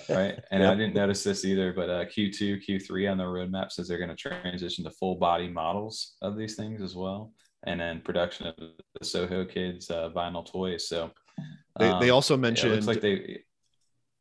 right. 0.09 0.39
And 0.51 0.65
I 0.65 0.75
didn't 0.75 0.95
notice 0.95 1.23
this 1.25 1.45
either, 1.45 1.73
but 1.73 1.89
uh, 1.91 2.05
Q2, 2.05 2.63
Q3 2.69 3.11
on 3.11 3.19
the 3.19 3.25
roadmap 3.25 3.73
says 3.73 3.89
they're 3.89 3.99
going 3.99 4.11
to 4.11 4.17
transition 4.17 4.85
to 4.85 4.91
full 4.91 5.17
body 5.17 5.49
models 5.49 6.15
of 6.23 6.37
these 6.37 6.57
things 6.57 6.83
as 6.83 6.95
well, 6.95 7.33
and 7.67 7.81
then 7.81 8.01
production 8.01 8.47
of 8.47 8.55
the 8.59 9.05
Soho 9.05 9.45
Kids 9.45 9.91
uh, 9.91 10.11
vinyl 10.15 10.45
toys. 10.45 10.89
So 10.89 11.11
they, 11.79 11.87
they 12.01 12.11
um, 12.11 12.15
also 12.17 12.35
yeah, 12.35 12.39
it 12.39 12.41
mentioned 12.43 12.73
looks 12.73 12.87
like 12.87 13.01
they 13.01 13.41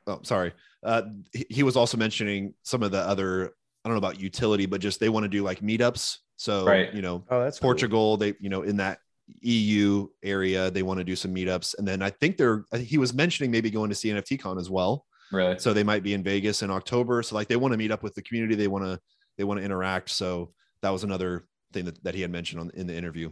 oh 0.07 0.19
sorry 0.23 0.51
uh 0.83 1.03
he, 1.31 1.45
he 1.49 1.63
was 1.63 1.77
also 1.77 1.95
mentioning 1.97 2.53
some 2.63 2.83
of 2.83 2.91
the 2.91 2.99
other 2.99 3.53
i 3.85 3.87
don't 3.89 3.93
know 3.93 3.97
about 4.05 4.19
utility 4.19 4.65
but 4.65 4.81
just 4.81 4.99
they 4.99 5.07
want 5.07 5.23
to 5.23 5.29
do 5.29 5.43
like 5.43 5.61
meetups 5.61 6.17
so 6.35 6.65
Right. 6.65 6.93
you 6.93 7.01
know 7.01 7.23
Oh, 7.29 7.41
that's 7.41 7.59
cool. 7.59 7.67
portugal 7.69 8.17
they 8.17 8.33
you 8.41 8.49
know 8.49 8.63
in 8.63 8.77
that 8.77 8.99
eu 9.41 10.07
area 10.23 10.69
they 10.69 10.83
want 10.83 10.99
to 10.99 11.03
do 11.03 11.15
some 11.15 11.33
meetups. 11.33 11.75
And 11.77 11.87
then 11.87 12.01
i 12.01 12.09
think 12.09 12.37
they're, 12.37 12.65
he 12.77 12.97
was 12.97 13.13
mentioning 13.13 13.51
maybe 13.51 13.69
going 13.69 13.89
to 13.89 13.95
cnft 13.95 14.39
con 14.39 14.57
as 14.57 14.69
well. 14.69 15.05
Really? 15.31 15.57
So 15.59 15.73
they 15.73 15.83
might 15.83 16.03
be 16.03 16.13
in 16.13 16.23
vegas 16.23 16.61
in 16.61 16.69
october. 16.71 17.23
So 17.23 17.35
like 17.35 17.47
they 17.47 17.55
want 17.55 17.71
to 17.71 17.77
meet 17.77 17.91
up 17.91 18.03
with 18.03 18.15
the 18.15 18.21
community. 18.21 18.55
They 18.55 18.67
want 18.67 18.85
to 18.85 18.99
they 19.37 19.43
want 19.43 19.59
to 19.59 19.63
interact. 19.63 20.09
So 20.09 20.53
that 20.81 20.91
was 20.91 21.03
another 21.03 21.47
thing 21.71 21.85
that, 21.85 22.03
that 22.03 22.15
he 22.15 22.21
had 22.21 22.31
mentioned 22.31 22.61
on 22.61 22.71
in 22.75 22.87
the 22.87 22.95
interview. 22.95 23.31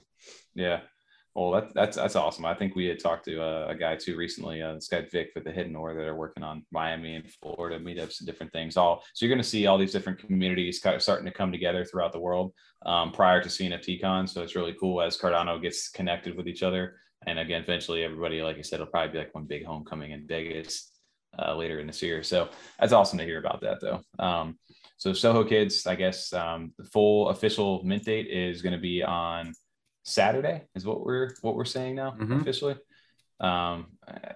Yeah. 0.55 0.81
Well, 1.33 1.51
that, 1.51 1.73
that's 1.73 1.95
that's 1.95 2.17
awesome. 2.17 2.45
I 2.45 2.53
think 2.53 2.75
we 2.75 2.87
had 2.87 2.99
talked 2.99 3.23
to 3.25 3.41
uh, 3.41 3.67
a 3.69 3.75
guy 3.75 3.95
too 3.95 4.17
recently, 4.17 4.61
uh, 4.61 4.73
this 4.73 4.89
guy 4.89 5.01
Vic 5.09 5.31
with 5.33 5.45
the 5.45 5.51
Hidden 5.51 5.75
Ore 5.77 5.93
that 5.93 6.07
are 6.07 6.15
working 6.15 6.43
on 6.43 6.65
Miami 6.71 7.15
and 7.15 7.31
Florida 7.31 7.79
meetups 7.79 8.19
and 8.19 8.27
different 8.27 8.51
things. 8.51 8.75
All 8.75 9.03
so 9.13 9.25
you're 9.25 9.33
going 9.33 9.41
to 9.41 9.47
see 9.47 9.65
all 9.65 9.77
these 9.77 9.93
different 9.93 10.19
communities 10.19 10.81
kind 10.81 10.95
of 10.95 11.01
starting 11.01 11.25
to 11.25 11.31
come 11.31 11.51
together 11.51 11.85
throughout 11.85 12.11
the 12.11 12.19
world 12.19 12.53
um, 12.85 13.13
prior 13.13 13.41
to 13.41 13.47
CNFT 13.47 14.01
Con. 14.01 14.27
So 14.27 14.41
it's 14.41 14.55
really 14.55 14.75
cool 14.77 15.01
as 15.01 15.17
Cardano 15.17 15.61
gets 15.61 15.89
connected 15.89 16.35
with 16.35 16.47
each 16.49 16.63
other. 16.63 16.97
And 17.25 17.39
again, 17.39 17.61
eventually 17.61 18.03
everybody, 18.03 18.41
like 18.41 18.57
I 18.57 18.61
said, 18.61 18.79
will 18.79 18.87
probably 18.87 19.13
be 19.13 19.19
like 19.19 19.33
one 19.33 19.45
big 19.45 19.65
homecoming 19.65 20.11
in 20.11 20.27
Vegas 20.27 20.91
uh, 21.39 21.55
later 21.55 21.79
in 21.79 21.87
this 21.87 22.01
year. 22.01 22.23
So 22.23 22.49
that's 22.77 22.93
awesome 22.93 23.19
to 23.19 23.25
hear 23.25 23.39
about 23.39 23.61
that 23.61 23.79
though. 23.79 24.01
Um, 24.19 24.57
so 24.97 25.13
Soho 25.13 25.43
Kids, 25.43 25.87
I 25.87 25.95
guess 25.95 26.33
um, 26.33 26.73
the 26.77 26.83
full 26.83 27.29
official 27.29 27.83
mint 27.83 28.03
date 28.03 28.27
is 28.27 28.61
going 28.61 28.73
to 28.75 28.81
be 28.81 29.01
on 29.01 29.53
Saturday 30.03 30.63
is 30.75 30.85
what 30.85 31.05
we're 31.05 31.33
what 31.41 31.55
we're 31.55 31.65
saying 31.65 31.95
now 31.95 32.11
Mhm. 32.19 32.41
officially. 32.41 32.75
Um, 33.39 33.97
I, 34.07 34.35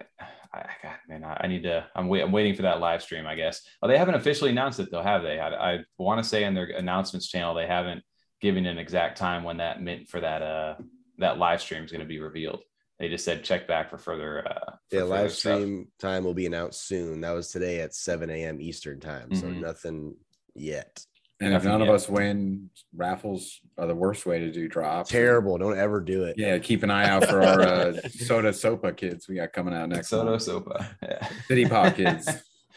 I 0.52 0.66
God, 0.82 0.96
man, 1.08 1.24
I, 1.24 1.36
I 1.42 1.46
need 1.46 1.62
to. 1.64 1.86
I'm 1.94 2.08
wait, 2.08 2.22
I'm 2.22 2.32
waiting 2.32 2.54
for 2.54 2.62
that 2.62 2.80
live 2.80 3.02
stream. 3.02 3.26
I 3.26 3.34
guess. 3.34 3.62
Oh, 3.82 3.88
they 3.88 3.98
haven't 3.98 4.14
officially 4.14 4.50
announced 4.50 4.80
it 4.80 4.90
though, 4.90 5.02
have 5.02 5.22
they? 5.22 5.38
I, 5.38 5.74
I 5.74 5.78
want 5.98 6.22
to 6.22 6.28
say 6.28 6.44
in 6.44 6.54
their 6.54 6.66
announcements 6.66 7.28
channel 7.28 7.54
they 7.54 7.66
haven't 7.66 8.02
given 8.40 8.66
an 8.66 8.78
exact 8.78 9.16
time 9.18 9.44
when 9.44 9.56
that 9.58 9.80
meant 9.82 10.08
for 10.08 10.20
that 10.20 10.42
uh 10.42 10.74
that 11.18 11.38
live 11.38 11.60
stream 11.62 11.84
is 11.84 11.90
going 11.90 12.00
to 12.02 12.06
be 12.06 12.20
revealed. 12.20 12.62
They 12.98 13.08
just 13.08 13.24
said 13.24 13.44
check 13.44 13.66
back 13.68 13.90
for 13.90 13.98
further. 13.98 14.46
Uh, 14.48 14.70
for 14.90 14.96
Yeah, 14.96 15.00
further 15.02 15.06
live 15.14 15.32
stuff. 15.32 15.54
stream 15.54 15.88
time 15.98 16.24
will 16.24 16.34
be 16.34 16.46
announced 16.46 16.86
soon. 16.86 17.20
That 17.22 17.32
was 17.32 17.48
today 17.48 17.80
at 17.80 17.94
7 17.94 18.30
a.m. 18.30 18.60
Eastern 18.60 19.00
time. 19.00 19.34
So 19.34 19.46
Mhm. 19.48 19.60
nothing 19.60 20.16
yet. 20.54 21.04
And 21.38 21.52
if 21.52 21.64
none 21.64 21.82
of 21.82 21.90
us 21.90 22.08
win, 22.08 22.70
raffles 22.94 23.60
are 23.76 23.86
the 23.86 23.94
worst 23.94 24.24
way 24.24 24.38
to 24.38 24.50
do 24.50 24.68
drops. 24.68 25.10
Terrible. 25.10 25.58
Don't 25.58 25.78
ever 25.78 26.00
do 26.00 26.24
it. 26.24 26.36
Yeah, 26.38 26.56
keep 26.58 26.82
an 26.82 26.90
eye 26.90 27.08
out 27.08 27.26
for 27.26 27.42
our 27.42 27.60
uh, 27.60 27.92
soda 28.08 28.50
sopa 28.50 28.96
kids 28.96 29.28
we 29.28 29.34
got 29.34 29.52
coming 29.52 29.74
out 29.74 29.90
next 29.90 30.08
Soda 30.08 30.30
month. 30.30 30.42
Sopa. 30.42 30.88
Yeah. 31.02 31.28
City 31.46 31.66
Pop 31.66 31.94
kids. 31.94 32.26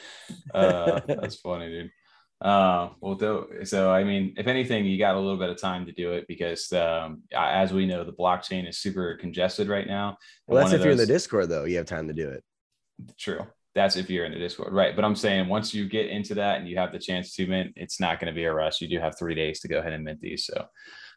uh, 0.53 0.99
that's 1.07 1.35
funny, 1.37 1.69
dude. 1.69 1.91
Uh, 2.41 2.89
well, 3.01 3.15
though, 3.15 3.47
so 3.63 3.91
I 3.91 4.03
mean, 4.03 4.33
if 4.37 4.47
anything, 4.47 4.85
you 4.85 4.97
got 4.97 5.15
a 5.15 5.19
little 5.19 5.37
bit 5.37 5.49
of 5.49 5.59
time 5.59 5.85
to 5.85 5.91
do 5.91 6.13
it 6.13 6.25
because, 6.27 6.71
um, 6.73 7.23
as 7.33 7.73
we 7.73 7.85
know, 7.85 8.03
the 8.03 8.13
blockchain 8.13 8.67
is 8.67 8.77
super 8.77 9.15
congested 9.15 9.67
right 9.67 9.87
now. 9.87 10.17
Well, 10.47 10.57
that's 10.57 10.71
one 10.71 10.75
of 10.75 10.79
if 10.79 10.83
you're 10.83 10.91
in 10.93 10.97
the 10.97 11.05
Discord, 11.05 11.49
though. 11.49 11.65
You 11.65 11.77
have 11.77 11.85
time 11.85 12.07
to 12.07 12.13
do 12.13 12.29
it. 12.29 12.43
True. 13.17 13.45
That's 13.79 13.95
if 13.95 14.09
you're 14.09 14.25
in 14.25 14.33
the 14.33 14.39
Discord, 14.39 14.73
right? 14.73 14.93
But 14.93 15.05
I'm 15.05 15.15
saying 15.15 15.47
once 15.47 15.73
you 15.73 15.87
get 15.87 16.07
into 16.09 16.33
that 16.33 16.59
and 16.59 16.67
you 16.67 16.77
have 16.77 16.91
the 16.91 16.99
chance 16.99 17.33
to 17.35 17.47
mint, 17.47 17.71
it's 17.77 17.97
not 17.97 18.19
going 18.19 18.27
to 18.27 18.35
be 18.35 18.43
a 18.43 18.53
rush. 18.53 18.81
You 18.81 18.89
do 18.89 18.99
have 18.99 19.17
three 19.17 19.35
days 19.35 19.61
to 19.61 19.69
go 19.69 19.79
ahead 19.79 19.93
and 19.93 20.03
mint 20.03 20.19
these. 20.19 20.45
So 20.45 20.65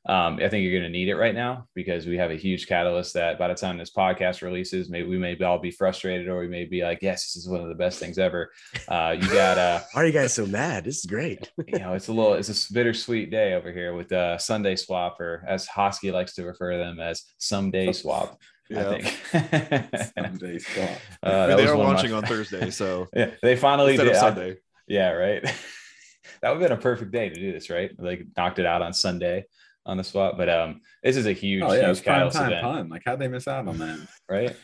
um, 0.07 0.39
I 0.41 0.49
think 0.49 0.63
you're 0.63 0.79
going 0.79 0.85
to 0.85 0.97
need 0.97 1.09
it 1.09 1.17
right 1.17 1.35
now 1.35 1.67
because 1.75 2.07
we 2.07 2.17
have 2.19 2.31
a 2.31 2.37
huge 2.37 2.69
catalyst 2.69 3.15
that 3.15 3.37
by 3.37 3.49
the 3.49 3.57
time 3.57 3.79
this 3.79 3.91
podcast 3.91 4.43
releases, 4.43 4.89
maybe 4.89 5.09
we 5.09 5.19
may 5.19 5.37
all 5.43 5.59
be 5.59 5.73
frustrated 5.73 6.29
or 6.29 6.39
we 6.39 6.47
may 6.47 6.65
be 6.65 6.85
like, 6.85 7.01
yes, 7.03 7.33
this 7.33 7.43
is 7.43 7.49
one 7.49 7.63
of 7.63 7.69
the 7.69 7.75
best 7.75 7.99
things 7.99 8.17
ever. 8.17 8.53
Uh, 8.87 9.17
you 9.21 9.29
got 9.33 9.59
uh, 9.59 9.81
Why 9.93 10.03
are 10.03 10.07
you 10.07 10.13
guys 10.13 10.33
so 10.33 10.47
mad? 10.47 10.85
This 10.85 10.99
is 10.99 11.07
great. 11.07 11.51
you 11.67 11.81
know, 11.81 11.95
it's 11.95 12.07
a 12.07 12.13
little, 12.13 12.35
it's 12.35 12.71
a 12.71 12.73
bittersweet 12.73 13.33
day 13.33 13.55
over 13.55 13.73
here 13.73 13.93
with 13.97 14.13
uh, 14.13 14.39
Sundae 14.39 14.77
swap, 14.77 15.21
or 15.21 15.45
as 15.49 15.67
Hosky 15.67 16.13
likes 16.13 16.35
to 16.35 16.45
refer 16.45 16.71
to 16.71 16.79
them 16.79 17.01
as 17.01 17.25
someday 17.39 17.93
swap. 17.93 18.39
I 18.77 19.01
think. 19.01 20.13
Someday 20.19 20.59
swap. 20.59 20.89
Uh, 21.23 21.27
I 21.31 21.47
mean, 21.49 21.57
they 21.59 21.67
are 21.67 21.77
one 21.77 21.87
my- 21.87 21.93
launching 21.95 22.13
on 22.13 22.25
thursday 22.25 22.71
so 22.71 23.07
Yeah, 23.15 23.31
they 23.43 23.57
finally 23.57 23.93
instead 23.93 24.05
did. 24.05 24.17
of 24.17 24.23
I- 24.23 24.27
sunday 24.29 24.57
yeah, 24.89 25.11
right. 25.11 25.43
that 26.43 26.51
would 26.51 26.61
have 26.61 26.71
been 26.71 26.79
a 26.79 26.81
perfect 26.81 27.13
day 27.13 27.29
to 27.29 27.35
do 27.35 27.53
this, 27.53 27.71
right? 27.71 27.91
Like 27.99 28.27
knocked 28.37 28.59
it 28.59 28.67
out 28.67 28.83
on 28.83 28.93
Sunday 28.93 29.45
on 29.87 29.97
the 29.97 30.05
spot. 30.05 30.37
But 30.37 30.49
um, 30.49 30.81
this 31.03 31.17
is 31.17 31.27
a 31.27 31.33
huge, 31.33 31.63
Oh 31.63 31.73
yeah, 31.73 31.87
huge 31.87 32.03
catalyst 32.03 32.37
time 32.37 32.49
event, 32.49 32.63
pun. 32.65 32.89
Like 32.89 33.03
how'd 33.07 33.21
they 33.21 33.29
miss 33.29 33.47
out 33.49 33.69
on 33.69 33.79
that? 33.79 34.01
right? 34.29 34.55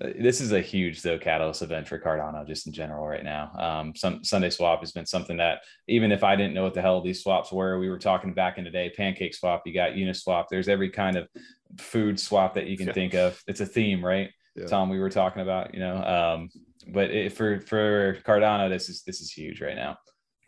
Uh, 0.00 0.08
this 0.18 0.40
is 0.40 0.52
a 0.52 0.60
huge 0.60 1.00
though 1.02 1.18
catalyst 1.18 1.62
event 1.62 1.86
for 1.86 1.98
Cardano 1.98 2.46
just 2.46 2.66
in 2.66 2.72
general 2.72 3.06
right 3.06 3.22
now. 3.24 3.52
Um, 3.56 3.94
some, 3.94 4.24
Sundae 4.24 4.50
swap 4.50 4.80
has 4.80 4.92
been 4.92 5.06
something 5.06 5.36
that 5.36 5.60
even 5.86 6.10
if 6.12 6.24
I 6.24 6.34
didn't 6.34 6.54
know 6.54 6.64
what 6.64 6.74
the 6.74 6.82
hell 6.82 7.00
these 7.00 7.22
swaps 7.22 7.52
were, 7.52 7.78
we 7.78 7.88
were 7.88 7.98
talking 7.98 8.34
back 8.34 8.58
in 8.58 8.64
the 8.64 8.70
day. 8.70 8.90
Pancake 8.94 9.34
swap, 9.34 9.62
you 9.64 9.72
got 9.72 9.92
Uniswap. 9.92 10.46
There's 10.50 10.68
every 10.68 10.90
kind 10.90 11.16
of 11.16 11.28
food 11.78 12.18
swap 12.18 12.54
that 12.54 12.66
you 12.66 12.76
can 12.76 12.92
think 12.92 13.14
of. 13.14 13.40
It's 13.46 13.60
a 13.60 13.66
theme, 13.66 14.04
right? 14.04 14.30
Yeah. 14.56 14.66
Tom, 14.66 14.90
we 14.90 14.98
were 14.98 15.10
talking 15.10 15.42
about, 15.42 15.74
you 15.74 15.80
know. 15.80 15.96
Um, 15.96 16.50
but 16.88 17.10
it, 17.10 17.32
for 17.32 17.60
for 17.60 18.18
Cardano, 18.26 18.68
this 18.68 18.88
is 18.88 19.02
this 19.02 19.20
is 19.20 19.30
huge 19.30 19.60
right 19.60 19.76
now. 19.76 19.96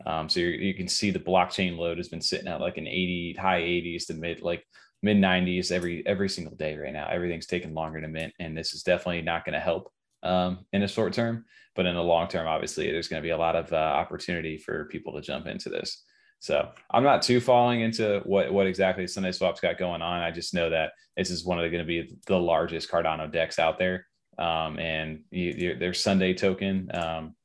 Um, 0.05 0.29
so 0.29 0.39
you 0.39 0.73
can 0.73 0.87
see 0.87 1.09
the 1.09 1.19
blockchain 1.19 1.77
load 1.77 1.97
has 1.97 2.09
been 2.09 2.21
sitting 2.21 2.47
at 2.47 2.59
like 2.59 2.77
an 2.77 2.87
80 2.87 3.37
high 3.39 3.61
80s 3.61 4.07
to 4.07 4.13
mid 4.13 4.41
like 4.41 4.63
mid 5.01 5.17
90s 5.17 5.71
every 5.71 6.05
every 6.05 6.29
single 6.29 6.55
day 6.55 6.77
right 6.77 6.93
now. 6.93 7.07
Everything's 7.07 7.47
taking 7.47 7.73
longer 7.73 8.01
to 8.01 8.07
mint, 8.07 8.33
and 8.39 8.57
this 8.57 8.73
is 8.73 8.83
definitely 8.83 9.21
not 9.21 9.45
going 9.45 9.53
to 9.53 9.59
help 9.59 9.91
um, 10.23 10.65
in 10.73 10.83
a 10.83 10.87
short 10.87 11.13
term. 11.13 11.45
But 11.75 11.85
in 11.85 11.95
the 11.95 12.03
long 12.03 12.27
term, 12.27 12.47
obviously, 12.47 12.91
there's 12.91 13.07
going 13.07 13.21
to 13.21 13.25
be 13.25 13.31
a 13.31 13.37
lot 13.37 13.55
of 13.55 13.71
uh, 13.71 13.75
opportunity 13.75 14.57
for 14.57 14.85
people 14.85 15.13
to 15.13 15.21
jump 15.21 15.47
into 15.47 15.69
this. 15.69 16.03
So 16.39 16.69
I'm 16.91 17.03
not 17.03 17.21
too 17.21 17.39
falling 17.39 17.81
into 17.81 18.21
what 18.25 18.53
what 18.53 18.67
exactly 18.67 19.07
Sundae 19.07 19.31
Swap's 19.31 19.61
got 19.61 19.77
going 19.77 20.01
on. 20.01 20.21
I 20.21 20.31
just 20.31 20.53
know 20.53 20.69
that 20.69 20.91
this 21.17 21.31
is 21.31 21.45
one 21.45 21.57
of 21.57 21.63
the 21.63 21.69
going 21.69 21.83
to 21.83 21.87
be 21.87 22.15
the 22.27 22.39
largest 22.39 22.91
Cardano 22.91 23.31
DEX 23.31 23.57
out 23.57 23.79
there, 23.79 24.05
um, 24.37 24.77
and 24.77 25.21
you, 25.31 25.53
you, 25.57 25.75
their 25.77 25.93
Sundae 25.93 26.33
token. 26.33 26.89
Um, 26.93 27.35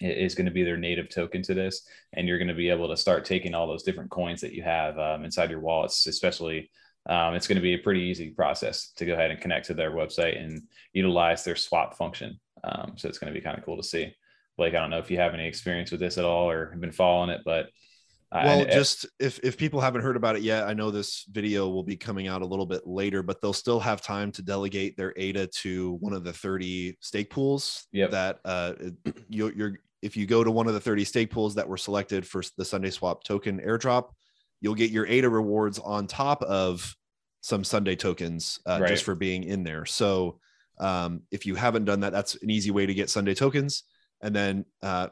is 0.00 0.34
going 0.34 0.46
to 0.46 0.50
be 0.50 0.62
their 0.62 0.78
native 0.78 1.10
token 1.10 1.42
to 1.42 1.52
this 1.52 1.86
and 2.14 2.26
you're 2.26 2.38
going 2.38 2.48
to 2.48 2.54
be 2.54 2.70
able 2.70 2.88
to 2.88 2.96
start 2.96 3.24
taking 3.24 3.54
all 3.54 3.66
those 3.66 3.82
different 3.82 4.10
coins 4.10 4.40
that 4.40 4.54
you 4.54 4.62
have 4.62 4.98
um, 4.98 5.24
inside 5.24 5.50
your 5.50 5.60
wallets 5.60 6.06
especially 6.06 6.70
um, 7.08 7.34
it's 7.34 7.46
going 7.46 7.56
to 7.56 7.62
be 7.62 7.74
a 7.74 7.78
pretty 7.78 8.00
easy 8.00 8.30
process 8.30 8.92
to 8.96 9.04
go 9.04 9.12
ahead 9.12 9.30
and 9.30 9.40
connect 9.42 9.66
to 9.66 9.74
their 9.74 9.90
website 9.90 10.42
and 10.42 10.62
utilize 10.94 11.44
their 11.44 11.56
swap 11.56 11.98
function 11.98 12.40
um, 12.64 12.94
so 12.96 13.08
it's 13.08 13.18
going 13.18 13.30
to 13.30 13.38
be 13.38 13.44
kind 13.44 13.58
of 13.58 13.64
cool 13.64 13.76
to 13.76 13.82
see 13.82 14.10
blake 14.56 14.74
i 14.74 14.80
don't 14.80 14.88
know 14.88 14.98
if 14.98 15.10
you 15.10 15.18
have 15.18 15.34
any 15.34 15.46
experience 15.46 15.90
with 15.90 16.00
this 16.00 16.16
at 16.16 16.24
all 16.24 16.50
or 16.50 16.70
have 16.70 16.80
been 16.80 16.92
following 16.92 17.28
it 17.28 17.42
but 17.44 17.66
well, 18.32 18.60
I, 18.60 18.64
just 18.64 19.06
if 19.18 19.40
if 19.42 19.56
people 19.56 19.80
haven't 19.80 20.02
heard 20.02 20.16
about 20.16 20.36
it 20.36 20.42
yet, 20.42 20.68
I 20.68 20.72
know 20.72 20.90
this 20.90 21.24
video 21.30 21.68
will 21.68 21.82
be 21.82 21.96
coming 21.96 22.28
out 22.28 22.42
a 22.42 22.46
little 22.46 22.66
bit 22.66 22.86
later, 22.86 23.22
but 23.22 23.40
they'll 23.40 23.52
still 23.52 23.80
have 23.80 24.00
time 24.00 24.30
to 24.32 24.42
delegate 24.42 24.96
their 24.96 25.12
ADA 25.16 25.48
to 25.48 25.92
one 26.00 26.12
of 26.12 26.22
the 26.22 26.32
30 26.32 26.96
stake 27.00 27.30
pools 27.30 27.86
yep. 27.92 28.12
that 28.12 28.38
uh, 28.44 28.74
you, 29.28 29.52
you're 29.56 29.78
if 30.02 30.16
you 30.16 30.26
go 30.26 30.44
to 30.44 30.50
one 30.50 30.66
of 30.66 30.74
the 30.74 30.80
30 30.80 31.04
stake 31.04 31.30
pools 31.30 31.54
that 31.56 31.68
were 31.68 31.76
selected 31.76 32.26
for 32.26 32.42
the 32.56 32.64
Sundae 32.64 32.90
Swap 32.90 33.24
token 33.24 33.60
airdrop, 33.60 34.10
you'll 34.60 34.74
get 34.74 34.90
your 34.90 35.06
ADA 35.06 35.28
rewards 35.28 35.78
on 35.78 36.06
top 36.06 36.42
of 36.42 36.94
some 37.40 37.64
Sundae 37.64 37.96
tokens 37.96 38.60
uh, 38.66 38.78
right. 38.80 38.88
just 38.88 39.04
for 39.04 39.14
being 39.14 39.44
in 39.44 39.64
there. 39.64 39.84
So 39.84 40.38
um, 40.78 41.22
if 41.30 41.46
you 41.46 41.54
haven't 41.54 41.84
done 41.84 42.00
that, 42.00 42.12
that's 42.12 42.36
an 42.42 42.50
easy 42.50 42.70
way 42.70 42.86
to 42.86 42.94
get 42.94 43.10
Sundae 43.10 43.34
tokens. 43.34 43.84
And 44.22 44.34
then, 44.34 44.64
uh, 44.82 45.08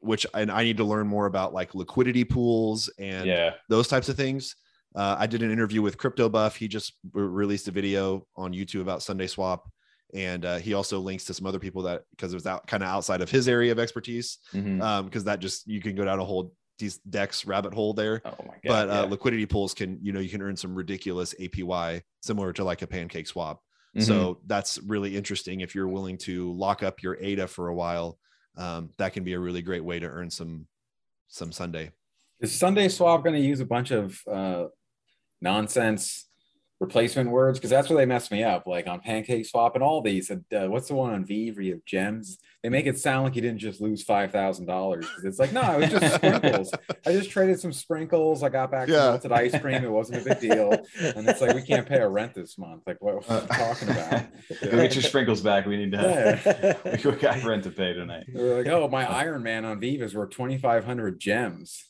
which 0.00 0.26
and 0.34 0.50
I 0.50 0.64
need 0.64 0.76
to 0.78 0.84
learn 0.84 1.06
more 1.06 1.26
about 1.26 1.54
like 1.54 1.74
liquidity 1.74 2.24
pools 2.24 2.90
and 2.98 3.26
yeah. 3.26 3.54
those 3.68 3.88
types 3.88 4.08
of 4.08 4.16
things. 4.16 4.56
Uh, 4.94 5.16
I 5.18 5.26
did 5.26 5.42
an 5.42 5.50
interview 5.50 5.82
with 5.82 5.98
Crypto 5.98 6.28
Buff. 6.28 6.56
He 6.56 6.68
just 6.68 6.94
re- 7.12 7.22
released 7.22 7.68
a 7.68 7.70
video 7.70 8.26
on 8.34 8.52
YouTube 8.52 8.80
about 8.80 9.02
Sundae 9.02 9.26
Swap 9.26 9.68
and 10.14 10.44
uh, 10.44 10.56
he 10.58 10.74
also 10.74 11.00
links 11.00 11.24
to 11.24 11.34
some 11.34 11.46
other 11.46 11.58
people 11.58 11.82
that 11.82 12.02
because 12.10 12.32
it 12.32 12.36
was 12.36 12.46
out 12.46 12.66
kind 12.66 12.82
of 12.82 12.88
outside 12.88 13.20
of 13.20 13.30
his 13.30 13.48
area 13.48 13.72
of 13.72 13.78
expertise 13.78 14.38
because 14.52 14.66
mm-hmm. 14.66 14.82
um, 14.82 15.10
that 15.10 15.40
just 15.40 15.66
you 15.66 15.80
can 15.80 15.94
go 15.94 16.04
down 16.04 16.18
a 16.18 16.24
whole 16.24 16.52
these 16.78 16.98
DEX 16.98 17.46
rabbit 17.46 17.72
hole 17.72 17.94
there 17.94 18.20
oh 18.24 18.34
my 18.46 18.54
God, 18.54 18.60
but 18.64 18.90
uh, 18.90 19.06
liquidity 19.06 19.46
pools 19.46 19.74
can 19.74 19.98
you 20.02 20.12
know 20.12 20.20
you 20.20 20.28
can 20.28 20.42
earn 20.42 20.56
some 20.56 20.74
ridiculous 20.74 21.34
apy 21.40 22.02
similar 22.20 22.52
to 22.52 22.64
like 22.64 22.82
a 22.82 22.86
pancake 22.86 23.26
swap 23.26 23.60
mm-hmm. 23.96 24.06
so 24.06 24.40
that's 24.46 24.78
really 24.82 25.16
interesting 25.16 25.60
if 25.60 25.74
you're 25.74 25.88
willing 25.88 26.18
to 26.18 26.52
lock 26.52 26.82
up 26.82 27.02
your 27.02 27.16
ada 27.20 27.46
for 27.46 27.68
a 27.68 27.74
while 27.74 28.18
um, 28.56 28.90
that 28.98 29.12
can 29.12 29.24
be 29.24 29.34
a 29.34 29.38
really 29.38 29.62
great 29.62 29.84
way 29.84 29.98
to 29.98 30.06
earn 30.06 30.30
some 30.30 30.66
some 31.28 31.52
sundae. 31.52 31.90
Is 32.40 32.58
sundae 32.58 32.88
swap 32.88 33.24
going 33.24 33.34
to 33.34 33.40
use 33.40 33.60
a 33.60 33.66
bunch 33.66 33.90
of 33.90 34.20
uh, 34.30 34.66
nonsense 35.40 36.26
replacement 36.80 37.30
words 37.30 37.58
because 37.58 37.70
that's 37.70 37.88
where 37.88 37.96
they 37.96 38.06
mess 38.06 38.30
me 38.30 38.42
up. 38.42 38.66
Like 38.66 38.86
on 38.86 39.00
Pancake 39.00 39.46
Swap 39.46 39.74
and 39.74 39.82
all 39.82 40.02
these. 40.02 40.30
Uh, 40.30 40.66
what's 40.68 40.88
the 40.88 40.94
one 40.94 41.14
on 41.14 41.24
where 41.24 41.60
you 41.62 41.72
have 41.72 41.84
gems? 41.84 42.38
They 42.62 42.68
make 42.68 42.86
it 42.86 42.98
sound 42.98 43.24
like 43.24 43.36
you 43.36 43.42
didn't 43.42 43.60
just 43.60 43.80
lose 43.80 44.02
five 44.02 44.32
thousand 44.32 44.66
dollars. 44.66 45.06
It's 45.22 45.38
like 45.38 45.52
no, 45.52 45.78
it 45.78 45.92
was 45.92 46.00
just 46.00 46.14
sprinkles. 46.16 46.74
I 47.06 47.12
just 47.12 47.30
traded 47.30 47.60
some 47.60 47.72
sprinkles. 47.72 48.42
I 48.42 48.48
got 48.48 48.70
back 48.70 48.88
yeah. 48.88 49.10
melted 49.10 49.32
ice 49.32 49.58
cream. 49.58 49.84
It 49.84 49.90
wasn't 49.90 50.22
a 50.22 50.24
big 50.24 50.40
deal. 50.40 50.72
And 51.00 51.28
it's 51.28 51.40
like 51.40 51.54
we 51.54 51.62
can't 51.62 51.86
pay 51.86 52.00
our 52.00 52.10
rent 52.10 52.34
this 52.34 52.58
month. 52.58 52.82
Like 52.86 53.00
what, 53.00 53.28
are 53.30 53.40
you 53.40 53.46
talking 53.46 53.88
about? 53.88 54.26
Go 54.62 54.70
get 54.70 54.94
your 54.94 55.02
sprinkles 55.02 55.40
back. 55.40 55.66
We 55.66 55.76
need 55.76 55.92
to. 55.92 56.76
Yeah. 56.84 56.96
we 57.04 57.12
got 57.12 57.44
rent 57.44 57.64
to 57.64 57.70
pay 57.70 57.92
tonight. 57.92 58.26
We're 58.32 58.58
like, 58.58 58.66
oh, 58.66 58.88
my 58.88 59.06
Iron 59.10 59.42
Man 59.42 59.64
on 59.64 59.80
VeVe 59.80 60.02
is 60.02 60.14
worth 60.14 60.30
twenty 60.30 60.58
five 60.58 60.84
hundred 60.84 61.20
gems. 61.20 61.84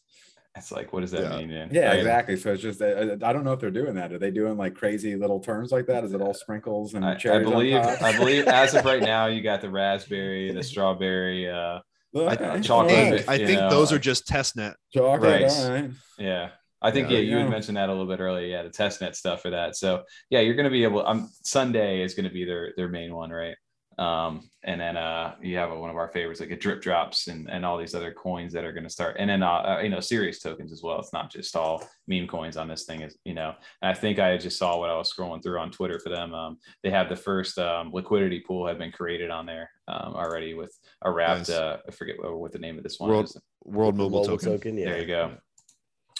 It's 0.57 0.73
like, 0.73 0.93
what 0.93 1.01
does 1.01 1.11
that 1.11 1.23
yeah. 1.23 1.39
mean? 1.39 1.51
Yeah, 1.51 1.66
yeah 1.70 1.93
exactly. 1.93 2.37
So 2.37 2.53
it's 2.53 2.62
just, 2.62 2.81
I, 2.81 3.12
I, 3.12 3.33
don't 3.33 3.45
know 3.45 3.53
if 3.53 3.61
they're 3.61 3.70
doing 3.70 3.95
that. 3.95 4.12
Are 4.12 4.19
they 4.19 4.31
doing 4.31 4.57
like 4.57 4.74
crazy 4.74 5.15
little 5.16 5.41
terms 5.41 5.70
like 5.70 5.87
that? 5.87 6.05
Is 6.05 6.12
it 6.12 6.20
all 6.20 6.35
sprinkles 6.35 6.95
and 6.95 7.05
I, 7.05 7.15
cherries? 7.15 7.47
I 7.47 7.51
believe, 7.51 7.77
I 7.77 8.16
believe 8.19 8.47
as 8.47 8.74
of 8.74 8.85
right 8.85 9.03
now, 9.03 9.27
you 9.27 9.43
got 9.43 9.61
the 9.61 9.70
raspberry, 9.70 10.53
the 10.53 10.62
strawberry, 10.65 11.51
uh, 11.51 11.81
okay. 12.15 12.61
chocolate. 12.62 12.93
I 12.93 13.11
think, 13.11 13.28
I 13.28 13.39
think 13.39 13.61
those 13.70 13.93
are 13.93 13.99
just 13.99 14.27
test 14.27 14.57
net. 14.57 14.77
Chocolate, 14.93 15.53
right. 15.53 15.91
Yeah. 16.19 16.51
I 16.83 16.91
think 16.91 17.11
yeah, 17.11 17.19
yeah 17.19 17.31
you 17.31 17.37
had 17.39 17.51
mentioned 17.51 17.77
that 17.77 17.89
a 17.89 17.93
little 17.93 18.07
bit 18.07 18.20
earlier. 18.20 18.47
Yeah, 18.47 18.62
the 18.62 18.70
test 18.70 19.01
net 19.01 19.16
stuff 19.16 19.43
for 19.43 19.51
that. 19.51 19.77
So 19.77 20.05
yeah, 20.31 20.41
you're 20.41 20.55
going 20.55 20.65
to 20.65 20.70
be 20.70 20.85
able. 20.85 21.07
Um, 21.07 21.31
Sundae 21.43 22.03
is 22.03 22.15
going 22.15 22.28
to 22.28 22.33
be 22.33 22.45
their 22.45 22.73
their 22.77 22.89
main 22.89 23.15
one, 23.15 23.31
right? 23.31 23.57
Um, 23.98 24.51
and 24.62 24.78
then 24.78 24.97
uh, 24.97 25.36
you 25.40 25.56
have 25.56 25.70
one 25.70 25.89
of 25.89 25.97
our 25.97 26.09
favorites, 26.09 26.40
like 26.40 26.51
a 26.51 26.56
drip 26.56 26.82
drops 26.82 27.28
and, 27.28 27.48
and 27.48 27.64
all 27.64 27.78
these 27.78 27.94
other 27.94 28.12
coins 28.12 28.52
that 28.52 28.64
are 28.64 28.73
going 28.73 28.85
to 28.85 28.90
start. 28.90 29.16
And 29.18 29.31
then, 29.31 29.43
uh, 29.43 29.78
uh, 29.78 29.81
you 29.82 29.89
know, 29.89 30.01
serious 30.01 30.40
tokens 30.40 30.70
as 30.70 30.82
well. 30.82 30.98
It's 30.98 31.14
not 31.14 31.31
just 31.31 31.56
all 31.56 31.89
meme 32.06 32.27
coins 32.27 32.59
on 32.59 32.68
this 32.68 32.85
thing 32.85 33.01
is, 33.01 33.16
you 33.24 33.32
know, 33.32 33.55
and 33.81 33.90
I 33.90 33.94
think 33.94 34.18
I 34.18 34.36
just 34.36 34.59
saw 34.59 34.78
what 34.78 34.90
I 34.90 34.97
was 34.97 35.12
scrolling 35.12 35.43
through 35.43 35.59
on 35.59 35.70
Twitter 35.70 35.98
for 35.98 36.10
them. 36.10 36.35
Um, 36.35 36.59
they 36.82 36.90
have 36.90 37.09
the 37.09 37.16
first 37.16 37.59
um, 37.59 37.90
liquidity 37.93 38.40
pool 38.40 38.66
have 38.66 38.78
been 38.78 38.93
created 38.93 39.31
on 39.31 39.47
there 39.47 39.70
um, 39.89 40.14
already 40.14 40.52
with 40.52 40.77
a 41.02 41.10
wrapped, 41.10 41.48
nice. 41.48 41.51
uh, 41.51 41.78
I 41.89 41.90
forget 41.93 42.16
what, 42.18 42.39
what, 42.39 42.52
the 42.52 42.59
name 42.59 42.77
of 42.77 42.82
this 42.82 43.01
one 43.01 43.09
World, 43.09 43.27
is. 43.27 43.40
World 43.64 43.97
Mobile, 43.97 44.20
Mobile 44.20 44.36
Token. 44.36 44.52
token 44.52 44.78
yeah. 44.78 44.86
There 44.86 45.01
you 45.01 45.06
go. 45.06 45.36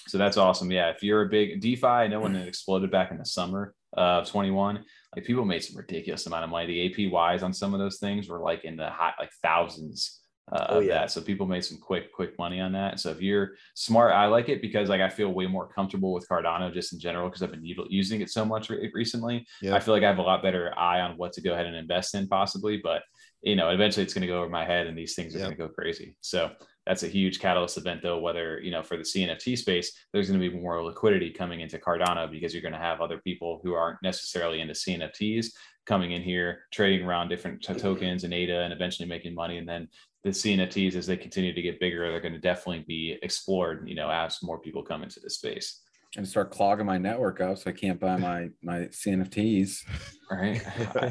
So 0.09 0.19
that's 0.19 0.37
awesome. 0.37 0.71
Yeah. 0.71 0.91
If 0.91 1.03
you're 1.03 1.23
a 1.23 1.29
big 1.29 1.61
DeFi, 1.61 1.87
I 1.87 2.07
know 2.07 2.21
when 2.21 2.37
it 2.37 2.47
exploded 2.47 2.91
back 2.91 3.11
in 3.11 3.19
the 3.19 3.25
summer 3.25 3.75
of 3.95 4.29
21, 4.29 4.85
like 5.17 5.25
people 5.25 5.45
made 5.45 5.65
some 5.65 5.77
ridiculous 5.77 6.27
amount 6.27 6.45
of 6.45 6.51
money. 6.51 6.67
The 6.67 7.11
APYs 7.11 7.43
on 7.43 7.53
some 7.53 7.73
of 7.73 7.81
those 7.81 7.99
things 7.99 8.29
were 8.29 8.41
like 8.41 8.65
in 8.65 8.77
the 8.77 8.91
high, 8.91 9.15
like 9.19 9.31
thousands 9.43 10.21
uh, 10.53 10.67
oh, 10.69 10.79
of 10.79 10.87
that. 10.87 11.11
So 11.11 11.23
people 11.23 11.47
made 11.47 11.65
some 11.65 11.79
quick, 11.79 12.13
quick 12.13 12.39
money 12.39 12.61
on 12.61 12.73
that. 12.73 13.01
So 13.01 13.11
if 13.11 13.21
you're 13.21 13.53
smart, 13.75 14.13
I 14.13 14.27
like 14.27 14.51
it 14.51 14.61
because 14.61 14.91
like 14.91 15.01
I 15.01 15.09
feel 15.09 15.33
way 15.33 15.47
more 15.47 15.69
comfortable 15.69 16.13
with 16.13 16.29
Cardano 16.29 16.73
just 16.73 16.93
in 16.93 17.01
general 17.01 17.29
because 17.29 17.43
I've 17.43 17.51
been 17.51 17.65
using 17.65 18.21
it 18.21 18.31
so 18.31 18.45
much 18.45 18.69
re- 18.69 18.91
recently. 18.95 19.47
Yeah. 19.63 19.75
I 19.75 19.81
feel 19.81 19.95
like 19.95 20.05
I 20.05 20.09
have 20.09 20.19
a 20.19 20.23
lot 20.23 20.43
better 20.43 20.73
eye 20.79 21.01
on 21.01 21.17
what 21.17 21.33
to 21.33 21.41
go 21.41 21.55
ahead 21.55 21.67
and 21.67 21.75
invest 21.75 22.15
in 22.15 22.29
possibly, 22.29 22.77
but 22.77 23.03
you 23.43 23.57
know, 23.57 23.71
eventually 23.71 24.05
it's 24.05 24.15
going 24.15 24.23
to 24.23 24.29
go 24.29 24.39
over 24.39 24.51
my 24.51 24.65
head 24.65 24.87
and 24.87 24.97
these 24.97 25.15
things 25.15 25.35
are 25.35 25.39
yeah. 25.39 25.45
going 25.47 25.57
to 25.57 25.63
go 25.63 25.69
crazy. 25.69 26.17
So 26.21 26.51
that's 26.87 27.03
a 27.03 27.09
huge 27.09 27.41
catalyst 27.41 27.77
event 27.77 28.01
though 28.03 28.19
whether 28.19 28.61
you 28.61 28.71
know 28.71 28.83
for 28.83 28.97
the 28.97 29.03
cnft 29.03 29.59
space 29.59 29.93
there's 30.13 30.29
going 30.29 30.41
to 30.41 30.51
be 30.51 30.57
more 30.57 30.83
liquidity 30.83 31.31
coming 31.31 31.61
into 31.61 31.79
cardano 31.79 32.31
because 32.31 32.53
you're 32.53 32.63
going 32.63 32.73
to 32.73 32.79
have 32.79 33.01
other 33.01 33.19
people 33.19 33.61
who 33.63 33.75
aren't 33.75 34.03
necessarily 34.03 34.61
into 34.61 34.75
cnfts 34.75 35.49
coming 35.87 36.13
in 36.13 36.23
here 36.23 36.65
trading 36.73 37.07
around 37.07 37.29
different 37.29 37.63
t- 37.63 37.75
tokens 37.75 38.25
and 38.25 38.35
ada 38.35 38.63
and 38.63 38.73
eventually 38.73 39.09
making 39.09 39.33
money. 39.33 39.59
And 39.59 39.69
then 39.69 39.89
the 40.25 40.31
cnfts 40.31 40.97
as 40.97 41.07
they 41.07 41.17
continue 41.17 41.55
to 41.55 41.63
get 41.63 41.79
bigger 41.79 42.11
they're 42.11 42.21
going 42.21 42.33
to 42.33 42.41
definitely 42.41 42.85
be 42.89 43.17
explored 43.23 43.89
you 43.89 43.95
know 43.95 44.11
as 44.11 44.43
more 44.43 44.59
people 44.59 44.83
come 44.83 45.05
into 45.05 45.21
the 45.21 45.31
space 45.31 45.83
and 46.17 46.27
start 46.27 46.51
clogging 46.51 46.87
my 46.87 46.99
network 46.99 47.41
up 47.41 47.59
so 47.59 47.71
I 47.71 47.73
can't 47.73 48.01
buy 48.01 48.17
my 48.17 48.49
my 48.63 48.81
CNFTs. 48.87 49.85
Right. 50.31 50.61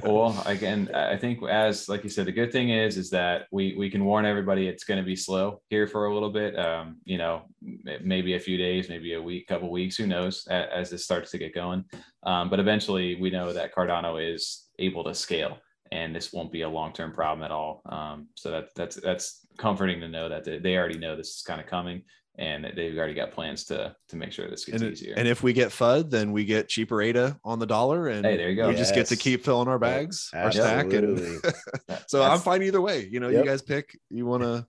well, 0.04 0.42
again, 0.46 0.90
I 0.94 1.16
think 1.16 1.42
as 1.50 1.88
like 1.88 2.04
you 2.04 2.10
said, 2.10 2.26
the 2.26 2.32
good 2.32 2.52
thing 2.52 2.70
is 2.70 2.98
is 2.98 3.10
that 3.12 3.48
we 3.52 3.76
we 3.78 3.90
can 3.90 4.04
warn 4.04 4.26
everybody 4.26 4.68
it's 4.68 4.84
going 4.84 5.00
to 5.00 5.06
be 5.06 5.16
slow 5.16 5.62
here 5.70 5.88
for 5.88 6.08
a 6.08 6.14
little 6.14 6.32
bit. 6.32 6.58
Um, 6.60 6.98
you 7.06 7.18
know, 7.18 7.44
maybe 8.02 8.36
a 8.36 8.40
few 8.40 8.58
days, 8.58 8.90
maybe 8.90 9.14
a 9.14 9.22
week, 9.22 9.48
couple 9.48 9.72
weeks, 9.72 9.96
who 9.96 10.08
knows, 10.08 10.46
as, 10.48 10.68
as 10.74 10.90
this 10.90 11.06
starts 11.06 11.32
to 11.32 11.38
get 11.38 11.56
going. 11.56 11.86
Um, 12.24 12.50
but 12.50 12.60
eventually, 12.60 13.16
we 13.16 13.30
know 13.30 13.54
that 13.54 13.74
Cardano 13.74 14.34
is 14.34 14.66
able 14.80 15.04
to 15.06 15.16
scale 15.16 15.60
and 15.92 16.16
this 16.16 16.34
won't 16.34 16.52
be 16.52 16.64
a 16.64 16.70
long-term 16.70 17.14
problem 17.14 17.44
at 17.44 17.52
all. 17.52 17.82
Um, 17.86 18.28
so 18.36 18.52
that, 18.52 18.70
that's 18.76 18.96
that's 18.96 19.46
comforting 19.58 20.00
to 20.02 20.08
know 20.08 20.28
that 20.30 20.44
they 20.44 20.78
already 20.78 20.98
know 20.98 21.16
this 21.16 21.38
is 21.38 21.44
kind 21.46 21.62
of 21.62 21.68
coming, 21.68 22.02
and 22.38 22.66
they've 22.76 22.98
already 22.98 23.14
got 23.14 23.32
plans 23.32 23.64
to 23.66 23.96
to 24.10 24.16
make 24.16 24.32
sure 24.32 24.50
this 24.50 24.66
gets 24.66 24.82
and, 24.82 24.92
easier. 24.92 25.14
And 25.16 25.28
if 25.28 25.44
we 25.44 25.54
get 25.54 25.70
FUD, 25.70 26.10
then 26.10 26.32
we 26.32 26.46
get 26.46 26.68
cheaper 26.68 27.02
ADA 27.02 27.40
on 27.44 27.60
the 27.60 27.66
dollar, 27.66 28.08
and 28.08 28.26
hey, 28.26 28.38
there 28.38 28.50
you 28.50 28.56
go. 28.56 28.68
We 28.68 28.76
yes. 28.76 28.82
just 28.82 28.96
get 28.96 29.08
to 29.08 29.16
keep 29.16 29.44
filling 29.44 29.68
our 29.68 29.80
bags, 29.80 30.30
our 30.34 30.52
stack, 30.52 30.92
and 30.94 31.42
so 32.08 32.24
I'm 32.24 32.40
fine 32.40 32.64
either 32.64 32.82
way. 32.82 33.08
You 33.10 33.20
know, 33.20 33.30
yep. 33.30 33.44
you 33.44 33.50
guys 33.50 33.62
pick. 33.62 33.98
You 34.10 34.26
want 34.26 34.44
to 34.44 34.68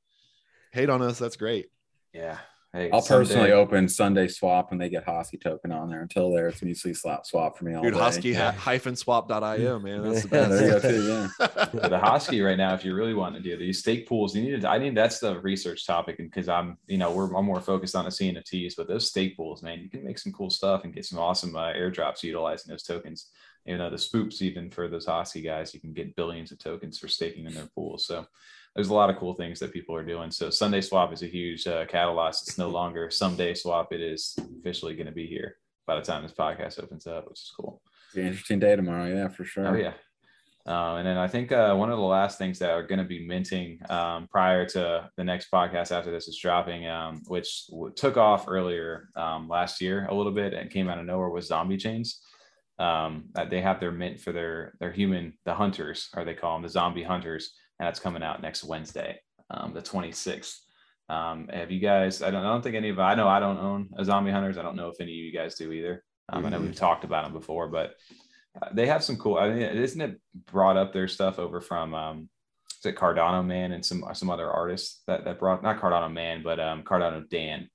hate 0.72 0.90
on 0.90 1.02
us? 1.02 1.18
That's 1.18 1.36
great. 1.36 1.66
Yeah. 2.12 2.38
Hey, 2.77 2.90
I'll 2.93 3.01
Sunday. 3.01 3.24
personally 3.24 3.53
open 3.53 3.89
Sundae 3.89 4.28
swap 4.28 4.69
when 4.69 4.78
they 4.78 4.90
get 4.90 5.07
Hosky 5.07 5.40
token 5.40 5.73
on 5.73 5.89
there. 5.89 6.03
Until 6.03 6.31
there, 6.31 6.48
it's 6.48 6.61
muesli 6.61 6.94
slap 6.94 7.24
swap 7.24 7.57
for 7.57 7.65
me 7.65 7.73
all 7.73 7.82
Dude, 7.82 7.94
day. 7.94 8.01
Hosky 8.01 8.35
yeah. 8.35 8.53
hyphen 8.53 8.94
swap.io, 8.94 9.78
man. 9.81 10.03
That's 10.03 10.23
the 10.23 10.28
best. 10.28 10.62
yeah, 10.62 10.90
too, 10.90 11.07
yeah. 11.07 11.28
the 11.89 11.98
Hosky 11.98 12.44
right 12.44 12.59
now, 12.59 12.74
if 12.74 12.85
you 12.85 12.94
really 12.94 13.15
want 13.15 13.35
to 13.35 13.40
do 13.40 13.57
these 13.57 13.78
stake 13.78 14.07
pools, 14.07 14.36
you 14.36 14.43
need 14.43 14.61
to, 14.61 14.69
I 14.69 14.77
need 14.77 14.94
that's 14.94 15.20
the 15.20 15.40
research 15.40 15.86
topic. 15.86 16.19
And 16.19 16.31
cause 16.31 16.51
I'm, 16.51 16.77
you 16.86 16.98
know, 16.98 17.11
we're, 17.11 17.35
I'm 17.35 17.47
more 17.47 17.62
focused 17.62 17.97
on 17.97 18.05
the 18.05 18.11
CNFTs, 18.11 18.74
but 18.77 18.89
those 18.89 19.09
stake 19.09 19.39
pools, 19.39 19.62
man, 19.62 19.81
you 19.81 19.89
can 19.89 20.05
make 20.05 20.19
some 20.19 20.32
cool 20.32 20.51
stuff 20.51 20.85
and 20.85 20.93
get 20.93 21.07
some 21.07 21.19
awesome 21.19 21.57
uh, 21.57 21.73
airdrops 21.73 22.23
utilizing 22.23 22.70
those 22.70 22.82
tokens. 22.82 23.31
You 23.65 23.78
know, 23.78 23.89
the 23.89 23.97
spoops, 23.97 24.43
even 24.43 24.70
for 24.70 24.86
those 24.86 25.07
Hosky 25.07 25.43
guys, 25.43 25.73
you 25.73 25.81
can 25.81 25.94
get 25.94 26.15
billions 26.15 26.53
of 26.53 26.59
tokens 26.59 26.98
for 26.98 27.09
staking 27.09 27.47
in 27.47 27.55
their 27.55 27.69
pools. 27.74 28.07
So 28.07 28.27
there's 28.77 28.90
a 28.90 28.94
lot 28.94 29.11
of 29.11 29.16
cool 29.16 29.35
things 29.35 29.59
that 29.59 29.73
people 29.73 29.97
are 29.97 30.05
doing. 30.05 30.31
So 30.31 30.51
Sundae 30.51 30.82
swap 30.82 31.12
is 31.12 31.23
a 31.23 31.27
huge 31.27 31.66
uh, 31.66 31.86
catalyst. 31.86 32.47
It's 32.47 32.59
no 32.59 32.69
longer 32.69 33.11
someday 33.11 33.55
swap. 33.55 33.93
It 33.93 34.03
is 34.03 34.39
officially 34.61 34.94
going 34.94 35.07
to 35.07 35.12
be 35.12 35.27
here 35.27 35.57
by 35.86 35.97
the 35.97 36.03
time 36.03 36.23
this 36.23 36.32
podcast 36.32 36.82
opens 36.82 37.07
up, 37.07 37.28
which 37.28 37.40
is 37.40 37.53
cool. 37.59 37.81
It's 38.09 38.16
an 38.16 38.27
interesting 38.27 38.59
day 38.59 38.77
tomorrow. 38.77 39.07
Yeah, 39.07 39.28
for 39.28 39.44
sure. 39.44 39.69
Oh 39.69 39.74
yeah. 39.74 39.94
Uh, 40.66 40.97
and 40.97 41.07
then 41.07 41.16
I 41.16 41.28
think 41.28 41.53
uh, 41.53 41.74
one 41.74 41.90
of 41.90 41.97
the 41.97 42.05
last 42.05 42.39
things 42.39 42.59
that 42.59 42.70
are 42.70 42.82
going 42.82 42.98
to 42.98 43.05
be 43.05 43.24
minting 43.24 43.78
um, 43.89 44.27
prior 44.27 44.66
to 44.70 45.09
the 45.16 45.23
next 45.23 45.48
podcast 45.51 45.93
after 45.93 46.11
this 46.11 46.27
is 46.27 46.36
dropping, 46.36 46.89
um, 46.89 47.23
which 47.28 47.66
w- 47.70 47.93
took 47.94 48.16
off 48.16 48.47
earlier 48.48 49.09
um, 49.15 49.48
last 49.48 49.81
year 49.81 50.07
a 50.11 50.15
little 50.15 50.32
bit 50.32 50.55
and 50.55 50.69
came 50.69 50.89
out 50.89 50.98
of 50.98 51.07
nowhere 51.07 51.31
was 51.31 51.47
zombie 51.47 51.77
chains. 51.77 52.20
Um, 52.81 53.31
they 53.48 53.61
have 53.61 53.78
their 53.78 53.93
mint 53.93 54.20
for 54.20 54.32
their 54.32 54.74
their 54.81 54.93
human 54.93 55.35
the 55.44 55.55
hunters, 55.55 56.09
or 56.15 56.24
they 56.24 56.35
call 56.35 56.55
them 56.55 56.62
the 56.62 56.69
zombie 56.69 57.05
hunters, 57.05 57.53
and 57.78 57.86
that's 57.86 58.01
coming 58.01 58.23
out 58.23 58.43
next 58.43 58.65
Wednesday, 58.65 59.20
um, 59.51 59.73
the 59.74 59.82
26th. 59.82 60.59
Um, 61.09 61.48
have 61.53 61.70
you 61.70 61.78
guys? 61.81 62.23
I 62.23 62.31
don't. 62.31 62.44
I 62.44 62.48
don't 62.48 62.62
think 62.62 62.74
any 62.74 62.89
of. 62.89 62.98
I 62.98 63.15
know 63.15 63.28
I 63.28 63.39
don't 63.39 63.59
own 63.59 63.90
a 63.97 64.05
zombie 64.05 64.32
hunters. 64.32 64.59
I 64.59 64.62
don't 64.62 64.74
know 64.77 64.89
if 64.89 65.01
any 65.01 65.12
of 65.12 65.16
you 65.16 65.32
guys 65.32 65.55
do 65.55 65.70
either. 65.73 66.03
Um, 66.28 66.44
I 66.44 66.48
know 66.48 66.59
we've 66.61 66.74
talked 66.74 67.05
about 67.05 67.24
them 67.24 67.32
before, 67.32 67.69
but 67.69 67.94
uh, 68.61 68.70
they 68.73 68.86
have 68.86 69.05
some 69.05 69.16
cool. 69.16 69.39
I 69.39 69.48
mean, 69.51 69.59
isn't 69.62 70.01
it 70.01 70.20
brought 70.47 70.77
up 70.77 70.93
their 70.93 71.07
stuff 71.07 71.39
over 71.39 71.61
from 71.61 71.94
um, 71.94 72.28
is 72.81 72.86
it 72.86 72.97
Cardano 72.97 73.47
Man 73.47 73.70
and 73.70 73.86
some 73.86 74.05
some 74.15 74.31
other 74.31 74.51
artists 74.51 75.03
that 75.07 75.24
that 75.27 75.39
brought 75.39 75.62
not 75.62 75.81
Cardano 75.81 76.12
Man, 76.12 76.43
but 76.43 76.59
um, 76.59 76.82
Cardano 76.82 77.28
Dan. 77.28 77.69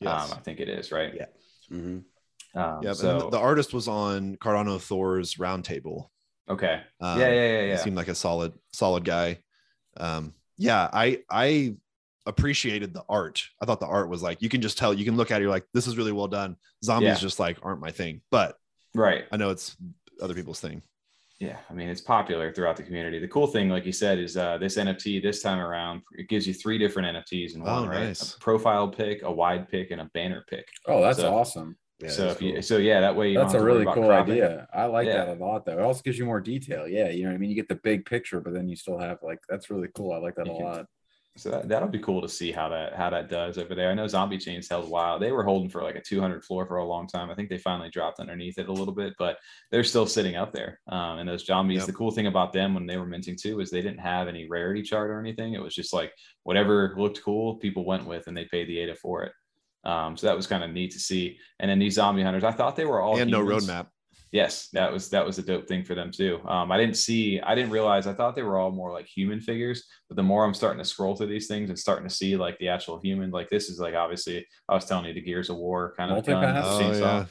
Yes. 0.00 0.30
Um, 0.30 0.36
I 0.38 0.42
think 0.42 0.60
it 0.60 0.68
is 0.68 0.92
right. 0.92 1.14
Yeah. 1.16 1.26
Mhm. 1.72 2.02
Um, 2.54 2.80
yeah, 2.82 2.92
so 2.92 3.18
the, 3.18 3.30
the 3.30 3.38
artist 3.38 3.72
was 3.72 3.88
on 3.88 4.36
Cardano 4.36 4.78
Thor's 4.80 5.36
roundtable. 5.36 6.08
okay. 6.50 6.82
Um, 7.00 7.18
yeah, 7.18 7.28
yeah, 7.28 7.34
yeah, 7.46 7.62
He 7.62 7.68
yeah. 7.70 7.76
seemed 7.76 7.96
like 7.96 8.08
a 8.08 8.14
solid, 8.14 8.52
solid 8.72 9.04
guy. 9.04 9.38
Um, 9.96 10.34
yeah, 10.58 10.88
I 10.92 11.22
I 11.30 11.76
appreciated 12.26 12.94
the 12.94 13.04
art. 13.08 13.46
I 13.60 13.66
thought 13.66 13.80
the 13.80 13.86
art 13.86 14.08
was 14.08 14.22
like 14.22 14.40
you 14.40 14.48
can 14.48 14.60
just 14.62 14.78
tell, 14.78 14.94
you 14.94 15.04
can 15.04 15.16
look 15.16 15.30
at 15.30 15.40
it, 15.40 15.42
you're 15.42 15.50
like, 15.50 15.66
this 15.74 15.86
is 15.86 15.96
really 15.96 16.12
well 16.12 16.28
done. 16.28 16.56
Zombies 16.82 17.08
Yeah. 17.08 17.14
just 17.16 17.38
like 17.38 17.58
aren't 17.62 17.80
my 17.80 17.90
thing, 17.90 18.22
but 18.30 18.56
Right. 18.94 19.24
I 19.32 19.36
know 19.36 19.50
it's 19.50 19.76
other 20.22 20.34
people's 20.34 20.60
thing. 20.60 20.82
Yeah, 21.40 21.58
I 21.68 21.74
mean 21.74 21.88
it's 21.88 22.00
popular 22.00 22.52
throughout 22.52 22.76
the 22.76 22.82
community. 22.84 23.18
The 23.18 23.28
cool 23.28 23.46
thing, 23.48 23.68
like 23.68 23.84
you 23.84 23.92
said, 23.92 24.18
is 24.18 24.36
uh, 24.36 24.56
this 24.58 24.76
NFT 24.78 25.20
this 25.20 25.42
time 25.42 25.58
around 25.58 26.02
it 26.12 26.28
gives 26.28 26.46
you 26.46 26.54
three 26.54 26.78
different 26.78 27.08
NFTs 27.16 27.56
in 27.56 27.62
one, 27.62 27.84
Oh, 27.84 27.86
right? 27.88 28.04
nice. 28.04 28.34
A 28.36 28.38
profile 28.38 28.88
pick, 28.88 29.22
a 29.22 29.30
wide 29.30 29.68
pick, 29.68 29.90
and 29.90 30.00
a 30.00 30.08
banner 30.14 30.44
pick. 30.48 30.66
Oh, 30.86 31.02
that's 31.02 31.18
So- 31.18 31.34
awesome. 31.34 31.76
Yeah, 32.00 32.08
so 32.10 32.26
if 32.28 32.42
you, 32.42 32.54
cool. 32.54 32.62
so 32.62 32.76
yeah, 32.78 33.00
that 33.00 33.14
way 33.14 33.30
you 33.30 33.38
That's 33.38 33.54
a 33.54 33.58
have 33.58 33.60
to 33.66 33.70
worry 33.70 33.80
really 33.84 33.94
cool 33.94 34.06
cropping. 34.08 34.32
idea. 34.34 34.68
I 34.74 34.86
like 34.86 35.06
Yeah. 35.06 35.24
that 35.26 35.38
a 35.38 35.44
lot, 35.44 35.64
though. 35.64 35.78
It 35.78 35.82
also 35.82 36.02
gives 36.02 36.18
you 36.18 36.24
more 36.24 36.40
detail. 36.40 36.88
Yeah, 36.88 37.08
you 37.08 37.22
know 37.22 37.28
what 37.30 37.36
I 37.36 37.38
mean. 37.38 37.50
You 37.50 37.56
get 37.56 37.68
the 37.68 37.76
big 37.76 38.04
picture, 38.04 38.40
but 38.40 38.52
then 38.52 38.68
you 38.68 38.74
still 38.76 38.98
have 38.98 39.18
like 39.22 39.38
that's 39.48 39.70
really 39.70 39.88
cool. 39.94 40.12
I 40.12 40.18
like 40.18 40.34
that 40.36 40.46
You 40.46 40.52
a 40.52 40.56
can- 40.56 40.64
lot. 40.64 40.86
So 41.36 41.50
that, 41.50 41.68
that'll 41.68 41.88
be 41.88 41.98
cool 41.98 42.22
to 42.22 42.28
see 42.28 42.52
how 42.52 42.68
that 42.68 42.94
how 42.94 43.10
that 43.10 43.28
does 43.28 43.58
over 43.58 43.74
there. 43.74 43.90
I 43.90 43.94
know 43.94 44.06
Zombie 44.06 44.38
Chains 44.38 44.68
held 44.68 44.84
a 44.86 44.88
while. 44.88 45.18
They 45.18 45.32
were 45.32 45.42
holding 45.42 45.68
for 45.68 45.82
like 45.82 45.96
a 45.96 46.00
200 46.00 46.44
floor 46.44 46.64
for 46.64 46.76
a 46.76 46.84
long 46.84 47.08
time. 47.08 47.28
I 47.28 47.34
think 47.34 47.48
they 47.48 47.58
finally 47.58 47.90
dropped 47.90 48.20
underneath 48.20 48.56
it 48.56 48.68
a 48.68 48.72
little 48.72 48.94
bit, 48.94 49.14
but 49.18 49.38
they're 49.72 49.82
still 49.82 50.06
sitting 50.06 50.36
up 50.36 50.52
there. 50.52 50.78
Um, 50.86 51.18
and 51.18 51.28
those 51.28 51.44
zombies, 51.44 51.78
Yep. 51.78 51.86
the 51.88 51.92
cool 51.92 52.12
thing 52.12 52.28
about 52.28 52.52
them 52.52 52.72
when 52.72 52.86
they 52.86 52.98
were 52.98 53.06
minting 53.06 53.36
too 53.36 53.58
is 53.58 53.68
they 53.70 53.82
didn't 53.82 53.98
have 53.98 54.28
any 54.28 54.46
rarity 54.48 54.82
chart 54.82 55.10
or 55.10 55.18
anything. 55.18 55.54
It 55.54 55.62
was 55.62 55.74
just 55.74 55.92
like 55.92 56.12
whatever 56.44 56.94
looked 56.96 57.20
cool, 57.24 57.56
people 57.56 57.84
went 57.84 58.06
with, 58.06 58.28
and 58.28 58.36
they 58.36 58.44
paid 58.44 58.68
the 58.68 58.78
ADA 58.78 58.94
for 58.94 59.24
it. 59.24 59.32
Um, 59.84 60.16
so 60.16 60.26
that 60.26 60.36
was 60.36 60.46
kind 60.46 60.64
of 60.64 60.70
neat 60.70 60.92
to 60.92 60.98
see. 60.98 61.38
And 61.60 61.70
then 61.70 61.78
these 61.78 61.94
zombie 61.94 62.22
hunters, 62.22 62.44
I 62.44 62.52
thought 62.52 62.76
they 62.76 62.84
were 62.84 63.00
all 63.00 63.18
and 63.18 63.30
no 63.30 63.40
humans. 63.40 63.68
roadmap. 63.68 63.86
Yes, 64.32 64.68
that 64.72 64.92
was 64.92 65.10
that 65.10 65.24
was 65.24 65.38
a 65.38 65.42
dope 65.42 65.68
thing 65.68 65.84
for 65.84 65.94
them 65.94 66.10
too. 66.10 66.40
Um, 66.48 66.72
I 66.72 66.76
didn't 66.76 66.96
see, 66.96 67.40
I 67.40 67.54
didn't 67.54 67.70
realize. 67.70 68.08
I 68.08 68.14
thought 68.14 68.34
they 68.34 68.42
were 68.42 68.58
all 68.58 68.72
more 68.72 68.92
like 68.92 69.06
human 69.06 69.40
figures, 69.40 69.84
but 70.08 70.16
the 70.16 70.24
more 70.24 70.44
I'm 70.44 70.54
starting 70.54 70.82
to 70.82 70.84
scroll 70.84 71.14
through 71.14 71.28
these 71.28 71.46
things 71.46 71.70
and 71.70 71.78
starting 71.78 72.08
to 72.08 72.12
see 72.12 72.36
like 72.36 72.58
the 72.58 72.68
actual 72.68 72.98
human, 73.00 73.30
like 73.30 73.48
this 73.48 73.68
is 73.68 73.78
like 73.78 73.94
obviously 73.94 74.44
I 74.68 74.74
was 74.74 74.86
telling 74.86 75.04
you 75.04 75.14
the 75.14 75.20
Gears 75.20 75.50
of 75.50 75.56
War 75.56 75.94
kind 75.96 76.10
of 76.10 76.26
gun, 76.26 76.42
Multipass? 76.42 76.62
Oh, 76.64 76.80
chainsaw, 76.80 77.00
yeah. 77.00 77.24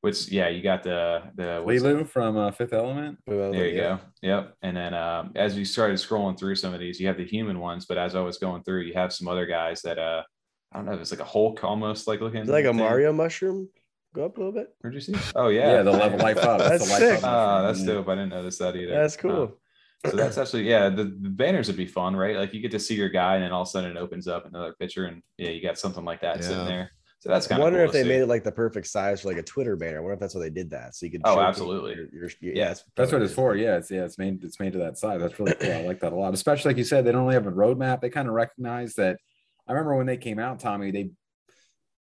which 0.00 0.32
yeah, 0.32 0.48
you 0.48 0.62
got 0.64 0.82
the 0.82 1.22
the 1.36 1.60
what's 1.62 1.80
that? 1.80 1.94
Leeloo 1.94 2.08
from 2.08 2.36
uh, 2.36 2.50
Fifth 2.50 2.72
Element. 2.72 3.18
There 3.24 3.68
you 3.68 3.76
yeah. 3.76 3.82
go. 3.82 4.00
Yep. 4.22 4.56
And 4.62 4.76
then 4.76 4.94
um, 4.94 5.30
as 5.36 5.54
we 5.54 5.64
started 5.64 5.96
scrolling 5.98 6.36
through 6.36 6.56
some 6.56 6.74
of 6.74 6.80
these, 6.80 6.98
you 6.98 7.06
have 7.06 7.18
the 7.18 7.24
human 7.24 7.60
ones, 7.60 7.86
but 7.86 7.98
as 7.98 8.16
I 8.16 8.20
was 8.20 8.38
going 8.38 8.64
through, 8.64 8.80
you 8.80 8.94
have 8.94 9.12
some 9.12 9.28
other 9.28 9.46
guys 9.46 9.80
that 9.82 9.96
uh, 9.96 10.24
I 10.72 10.76
don't 10.78 10.86
know 10.86 10.92
if 10.94 11.00
it's 11.00 11.10
like 11.10 11.20
a 11.20 11.24
Hulk 11.24 11.62
almost 11.64 12.06
like 12.06 12.20
looking. 12.20 12.42
Is 12.42 12.48
it 12.48 12.52
like 12.52 12.64
a 12.64 12.68
thing. 12.68 12.76
Mario 12.78 13.12
mushroom? 13.12 13.68
Go 14.14 14.24
up 14.26 14.36
a 14.36 14.40
little 14.40 14.52
bit. 14.52 14.68
Where'd 14.80 14.94
you 14.94 15.00
see? 15.00 15.14
Oh 15.34 15.48
yeah, 15.48 15.76
Yeah, 15.76 15.82
the 15.82 15.90
level 15.92 16.18
life 16.18 16.38
up. 16.38 16.58
That's 16.68 16.84
the 16.84 16.90
life 16.92 17.00
sick. 17.00 17.18
up 17.18 17.24
Ah, 17.24 17.62
that's 17.62 17.80
yeah. 17.80 17.86
dope. 17.86 18.08
I 18.08 18.14
didn't 18.14 18.30
notice 18.30 18.58
that 18.58 18.76
either. 18.76 18.92
That's 18.92 19.16
Uh, 19.16 19.20
cool. 19.20 19.58
so 20.04 20.16
that's 20.16 20.36
actually 20.36 20.68
yeah 20.68 20.88
the, 20.88 21.04
the 21.04 21.28
banners 21.30 21.68
would 21.68 21.76
be 21.76 21.86
fun 21.86 22.16
right 22.16 22.34
like 22.36 22.52
you 22.52 22.60
get 22.60 22.72
to 22.72 22.78
see 22.80 22.96
your 22.96 23.08
guy 23.08 23.36
and 23.36 23.44
then 23.44 23.52
all 23.52 23.62
of 23.62 23.68
a 23.68 23.70
sudden 23.70 23.88
it 23.92 23.96
opens 23.96 24.26
up 24.26 24.44
another 24.46 24.74
picture 24.80 25.04
and 25.04 25.22
yeah 25.38 25.48
you 25.50 25.62
got 25.62 25.78
something 25.78 26.04
like 26.04 26.20
that 26.20 26.42
sitting 26.42 26.64
there 26.66 26.90
so 27.20 27.28
that's 27.28 27.46
I 27.46 27.50
kind 27.50 27.60
of 27.60 27.66
wonder 27.66 27.78
cool 27.78 27.86
if 27.86 27.92
they 27.92 28.02
see. 28.02 28.08
made 28.08 28.20
it 28.22 28.26
like 28.26 28.42
the 28.42 28.50
perfect 28.50 28.88
size 28.88 29.20
for 29.20 29.28
like 29.28 29.36
a 29.36 29.44
Twitter 29.44 29.76
banner. 29.76 29.98
I 29.98 30.00
wonder 30.00 30.14
if 30.14 30.18
that's 30.18 30.34
why 30.34 30.40
they 30.40 30.50
did 30.50 30.70
that. 30.70 30.96
So 30.96 31.06
you 31.06 31.12
could. 31.12 31.20
Oh, 31.24 31.38
absolutely. 31.38 31.94
your- 31.94 32.08
your- 32.12 32.30
your- 32.40 32.52
Yeah. 32.56 32.70
yeah, 32.70 32.74
That's 32.96 33.12
what 33.12 33.22
it's 33.22 33.32
for. 33.32 33.54
Yeah, 33.54 33.76
it's 33.76 33.92
yeah, 33.92 34.02
it's 34.04 34.18
made 34.18 34.42
it's 34.42 34.58
made 34.58 34.72
to 34.72 34.80
that 34.80 34.98
size. 34.98 35.20
That's 35.20 35.38
really 35.38 35.54
cool. 35.54 35.70
I 35.70 35.82
like 35.84 36.00
that 36.00 36.12
a 36.12 36.16
lot. 36.16 36.34
Especially 36.34 36.70
like 36.70 36.78
you 36.78 36.82
said, 36.84 37.04
they 37.04 37.12
don't 37.12 37.22
really 37.22 37.34
have 37.34 37.46
a 37.46 37.52
roadmap. 37.52 38.00
They 38.00 38.10
kind 38.10 38.26
of 38.26 38.34
recognize 38.34 38.94
that. 38.94 39.18
I 39.68 39.72
remember 39.72 39.96
when 39.96 40.06
they 40.06 40.16
came 40.16 40.38
out, 40.38 40.60
Tommy. 40.60 40.90
They 40.90 41.10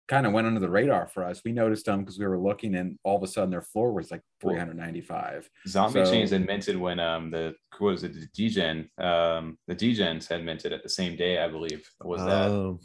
kind 0.07 0.25
of 0.25 0.33
went 0.33 0.47
under 0.47 0.59
the 0.59 0.69
radar 0.69 1.07
for 1.07 1.23
us. 1.23 1.41
We 1.45 1.51
noticed 1.51 1.85
them 1.85 1.99
because 1.99 2.17
we 2.17 2.25
were 2.25 2.39
looking, 2.39 2.75
and 2.75 2.97
all 3.03 3.17
of 3.17 3.23
a 3.23 3.27
sudden 3.27 3.49
their 3.51 3.61
floor 3.61 3.91
was 3.93 4.09
like 4.11 4.21
395. 4.41 5.49
zombie 5.67 6.05
so- 6.05 6.11
chains 6.11 6.31
had 6.31 6.45
minted 6.45 6.77
when 6.77 6.99
um 6.99 7.29
the 7.31 7.53
what 7.77 7.91
was 7.91 8.03
it 8.03 8.13
the 8.13 8.27
dgen 8.27 8.89
um 9.03 9.57
the 9.67 9.75
dgens 9.75 10.27
had 10.27 10.43
minted 10.43 10.73
at 10.73 10.83
the 10.83 10.89
same 10.89 11.15
day 11.15 11.37
i 11.39 11.47
believe 11.47 11.87
was 12.03 12.21
that 12.25 12.49
Oh, 12.49 12.79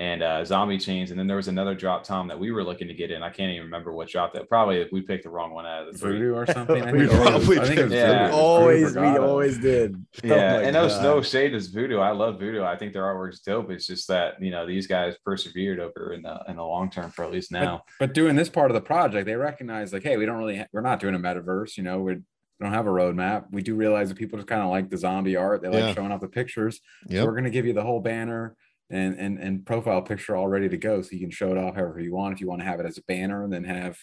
and 0.00 0.22
uh 0.22 0.42
zombie 0.44 0.78
chains 0.78 1.10
and 1.10 1.18
then 1.20 1.26
there 1.26 1.36
was 1.36 1.48
another 1.48 1.74
drop 1.74 2.02
tom 2.02 2.26
that 2.26 2.38
we 2.38 2.50
were 2.50 2.64
looking 2.64 2.88
to 2.88 2.94
get 2.94 3.10
in 3.10 3.22
i 3.22 3.28
can't 3.28 3.50
even 3.50 3.64
remember 3.64 3.92
what 3.92 4.08
drop 4.08 4.32
that 4.32 4.48
probably 4.48 4.88
we 4.92 5.02
picked 5.02 5.24
the 5.24 5.28
wrong 5.30 5.52
one 5.52 5.66
out 5.66 5.86
of 5.86 5.92
the 5.92 5.98
three 5.98 6.12
Voodoo 6.12 6.34
or 6.34 6.46
something. 6.58 6.82
I 6.82 6.90
We 6.92 7.00
think 7.00 7.12
it 7.12 7.16
probably 7.22 7.58
I 7.60 7.64
think 7.66 7.78
it 7.80 7.84
was 7.84 7.92
Yeah. 7.92 8.24
Voodoo 8.28 8.36
Always, 8.36 8.96
we 8.96 9.06
always 9.18 9.58
did. 9.58 9.94
Oh 10.24 10.26
Yeah, 10.28 10.52
my 10.56 10.62
and 10.62 10.72
no, 10.72 10.88
God. 10.88 11.02
no 11.02 11.22
shade 11.22 11.54
is 11.54 11.66
voodoo. 11.68 11.98
I 11.98 12.12
love 12.12 12.38
voodoo. 12.40 12.62
I 12.64 12.76
think 12.76 12.92
their 12.94 13.02
artwork's 13.02 13.40
dope. 13.40 13.70
It's 13.70 13.86
just 13.86 14.08
that 14.08 14.40
you 14.42 14.50
know 14.50 14.66
these 14.66 14.86
guys 14.86 15.16
persevered 15.24 15.78
over 15.80 16.12
in 16.14 16.22
the 16.22 16.40
in 16.48 16.56
the 16.56 16.64
long 16.64 16.90
term 16.90 17.10
for 17.10 17.24
at 17.24 17.30
least 17.30 17.52
now. 17.52 17.82
But 17.98 18.14
doing 18.14 18.36
this 18.36 18.48
part 18.48 18.70
of 18.70 18.74
the 18.74 18.80
project, 18.80 19.26
they 19.26 19.34
recognize 19.36 19.92
like, 19.92 20.02
hey, 20.02 20.16
we 20.16 20.24
don't 20.26 20.38
really, 20.38 20.58
ha- 20.58 20.66
we're 20.72 20.80
not 20.80 21.00
doing 21.00 21.14
a 21.14 21.18
metaverse. 21.18 21.76
You 21.76 21.82
know, 21.84 22.00
we 22.00 22.14
we 22.14 22.20
don't 22.66 22.72
have 22.74 22.86
a 22.86 22.90
roadmap. 22.90 23.44
We 23.50 23.62
do 23.62 23.74
realize 23.74 24.08
that 24.10 24.16
people 24.18 24.36
just 24.38 24.48
kind 24.48 24.62
of 24.62 24.68
like 24.70 24.90
the 24.90 24.96
zombie 24.98 25.36
art. 25.36 25.62
They 25.62 25.68
like 25.68 25.78
Yeah. 25.80 25.94
showing 25.94 26.12
off 26.12 26.20
the 26.20 26.28
pictures. 26.28 26.80
So 27.10 27.24
we're 27.24 27.32
going 27.32 27.44
to 27.44 27.50
give 27.50 27.64
you 27.66 27.72
the 27.72 27.82
whole 27.82 28.00
banner 28.00 28.54
and, 28.90 29.18
and 29.18 29.38
and 29.38 29.64
profile 29.64 30.02
picture 30.02 30.36
all 30.36 30.48
ready 30.48 30.68
to 30.68 30.76
go, 30.76 31.00
so 31.02 31.10
you 31.12 31.20
can 31.20 31.30
show 31.30 31.50
it 31.52 31.58
off 31.58 31.76
however 31.76 32.00
you 32.00 32.12
want. 32.12 32.34
If 32.34 32.40
you 32.40 32.48
want 32.48 32.60
to 32.60 32.66
have 32.66 32.80
it 32.80 32.86
as 32.86 32.98
a 32.98 33.02
banner, 33.02 33.44
and 33.44 33.52
then 33.52 33.64
have 33.64 33.96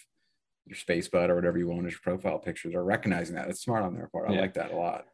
your 0.65 0.77
space 0.77 1.07
bud 1.07 1.29
or 1.29 1.35
whatever 1.35 1.57
you 1.57 1.67
want 1.67 1.85
as 1.85 1.93
your 1.93 1.99
profile 2.01 2.39
pictures. 2.39 2.73
Or 2.73 2.83
recognizing 2.83 3.35
that 3.35 3.49
it's 3.49 3.61
smart 3.61 3.83
on 3.83 3.95
their 3.95 4.07
part. 4.07 4.29
I 4.29 4.33
Yeah. 4.33 4.41
like 4.41 4.53
that 4.55 4.71
a 4.71 4.75
lot. 4.75 5.05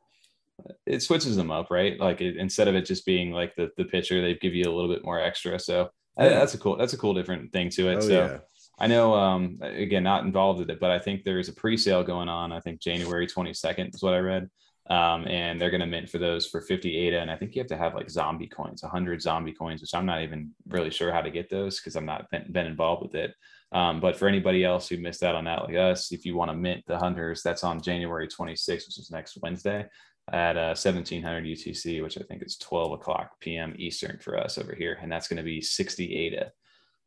It 0.86 1.02
switches 1.02 1.36
them 1.36 1.52
up, 1.52 1.70
right? 1.72 2.00
Like 2.00 2.22
it, 2.22 2.38
instead 2.38 2.68
of 2.68 2.76
it 2.76 2.86
just 2.86 3.06
being 3.06 3.32
like 3.32 3.56
the 3.56 3.70
the 3.78 3.86
picture, 3.86 4.22
they 4.22 4.36
give 4.36 4.54
you 4.54 4.64
a 4.66 4.74
little 4.74 4.94
bit 4.94 5.04
more 5.04 5.20
extra. 5.20 5.60
So 5.60 5.90
uh, 6.20 6.24
Yeah. 6.26 6.30
that's 6.30 6.54
a 6.54 6.58
cool 6.60 6.78
that's 6.78 6.94
a 6.94 6.98
cool 6.98 7.14
different 7.14 7.52
thing 7.52 7.70
to 7.72 7.90
it. 7.90 7.96
Oh, 7.98 8.02
so 8.02 8.14
yeah. 8.14 8.38
I 8.80 8.88
know 8.88 9.14
um 9.16 9.58
again 9.62 10.04
not 10.04 10.24
involved 10.26 10.60
with 10.60 10.70
it, 10.70 10.80
but 10.80 10.92
I 10.92 11.00
think 11.00 11.24
there 11.24 11.40
is 11.40 11.50
a 11.50 11.54
pre-sale 11.54 12.04
going 12.04 12.30
on. 12.30 12.52
I 12.52 12.60
think 12.60 12.80
January 12.82 13.26
22nd 13.28 13.96
is 13.96 14.02
what 14.04 14.14
I 14.14 14.20
read. 14.20 14.50
Um, 14.90 15.28
and 15.28 15.60
they're 15.60 15.72
gonna 15.72 15.88
mint 15.88 16.10
for 16.10 16.18
those 16.18 16.46
for 16.46 16.62
50 16.62 16.96
ADA. 16.96 17.20
And 17.20 17.32
I 17.32 17.38
think 17.38 17.56
you 17.56 17.62
have 17.62 17.70
to 17.70 17.78
have 17.78 17.96
like 17.96 18.10
zombie 18.10 18.48
coins, 18.48 18.84
100 18.84 19.22
zombie 19.22 19.54
coins, 19.54 19.82
which 19.82 19.94
I'm 19.94 20.06
not 20.06 20.22
even 20.22 20.52
really 20.68 20.92
sure 20.92 21.12
how 21.12 21.22
to 21.22 21.32
get 21.32 21.50
those 21.50 21.80
because 21.80 21.96
I'm 21.96 22.06
not 22.06 22.30
been, 22.32 22.52
been 22.52 22.66
involved 22.66 23.04
with 23.04 23.16
it. 23.16 23.34
Um, 23.72 24.00
but 24.00 24.16
for 24.16 24.28
anybody 24.28 24.64
else 24.64 24.88
who 24.88 24.98
missed 24.98 25.24
out 25.24 25.36
on 25.36 25.46
that, 25.46 25.64
like 25.64 25.76
us, 25.76 26.12
if 26.12 26.26
you 26.26 26.36
want 26.36 26.52
to 26.52 26.56
mint 26.56 26.84
the 26.86 26.98
hunters, 26.98 27.42
that's 27.42 27.64
on 27.64 27.82
January 27.82 28.28
26th, 28.28 28.68
which 28.68 29.00
is 29.00 29.10
next 29.10 29.38
Wednesday 29.42 29.88
at 30.32 30.56
uh, 30.56 30.76
1700 30.76 31.44
UTC, 31.44 32.02
which 32.02 32.18
I 32.18 32.22
think 32.22 32.44
is 32.44 32.58
12 32.58 32.94
o'clock 32.94 33.40
PM 33.40 33.74
Eastern 33.78 34.20
for 34.20 34.38
us 34.38 34.58
over 34.58 34.76
here. 34.76 34.98
And 35.02 35.12
that's 35.12 35.28
going 35.28 35.38
to 35.38 35.44
be 35.44 35.60
60 35.60 36.16
ADA 36.16 36.52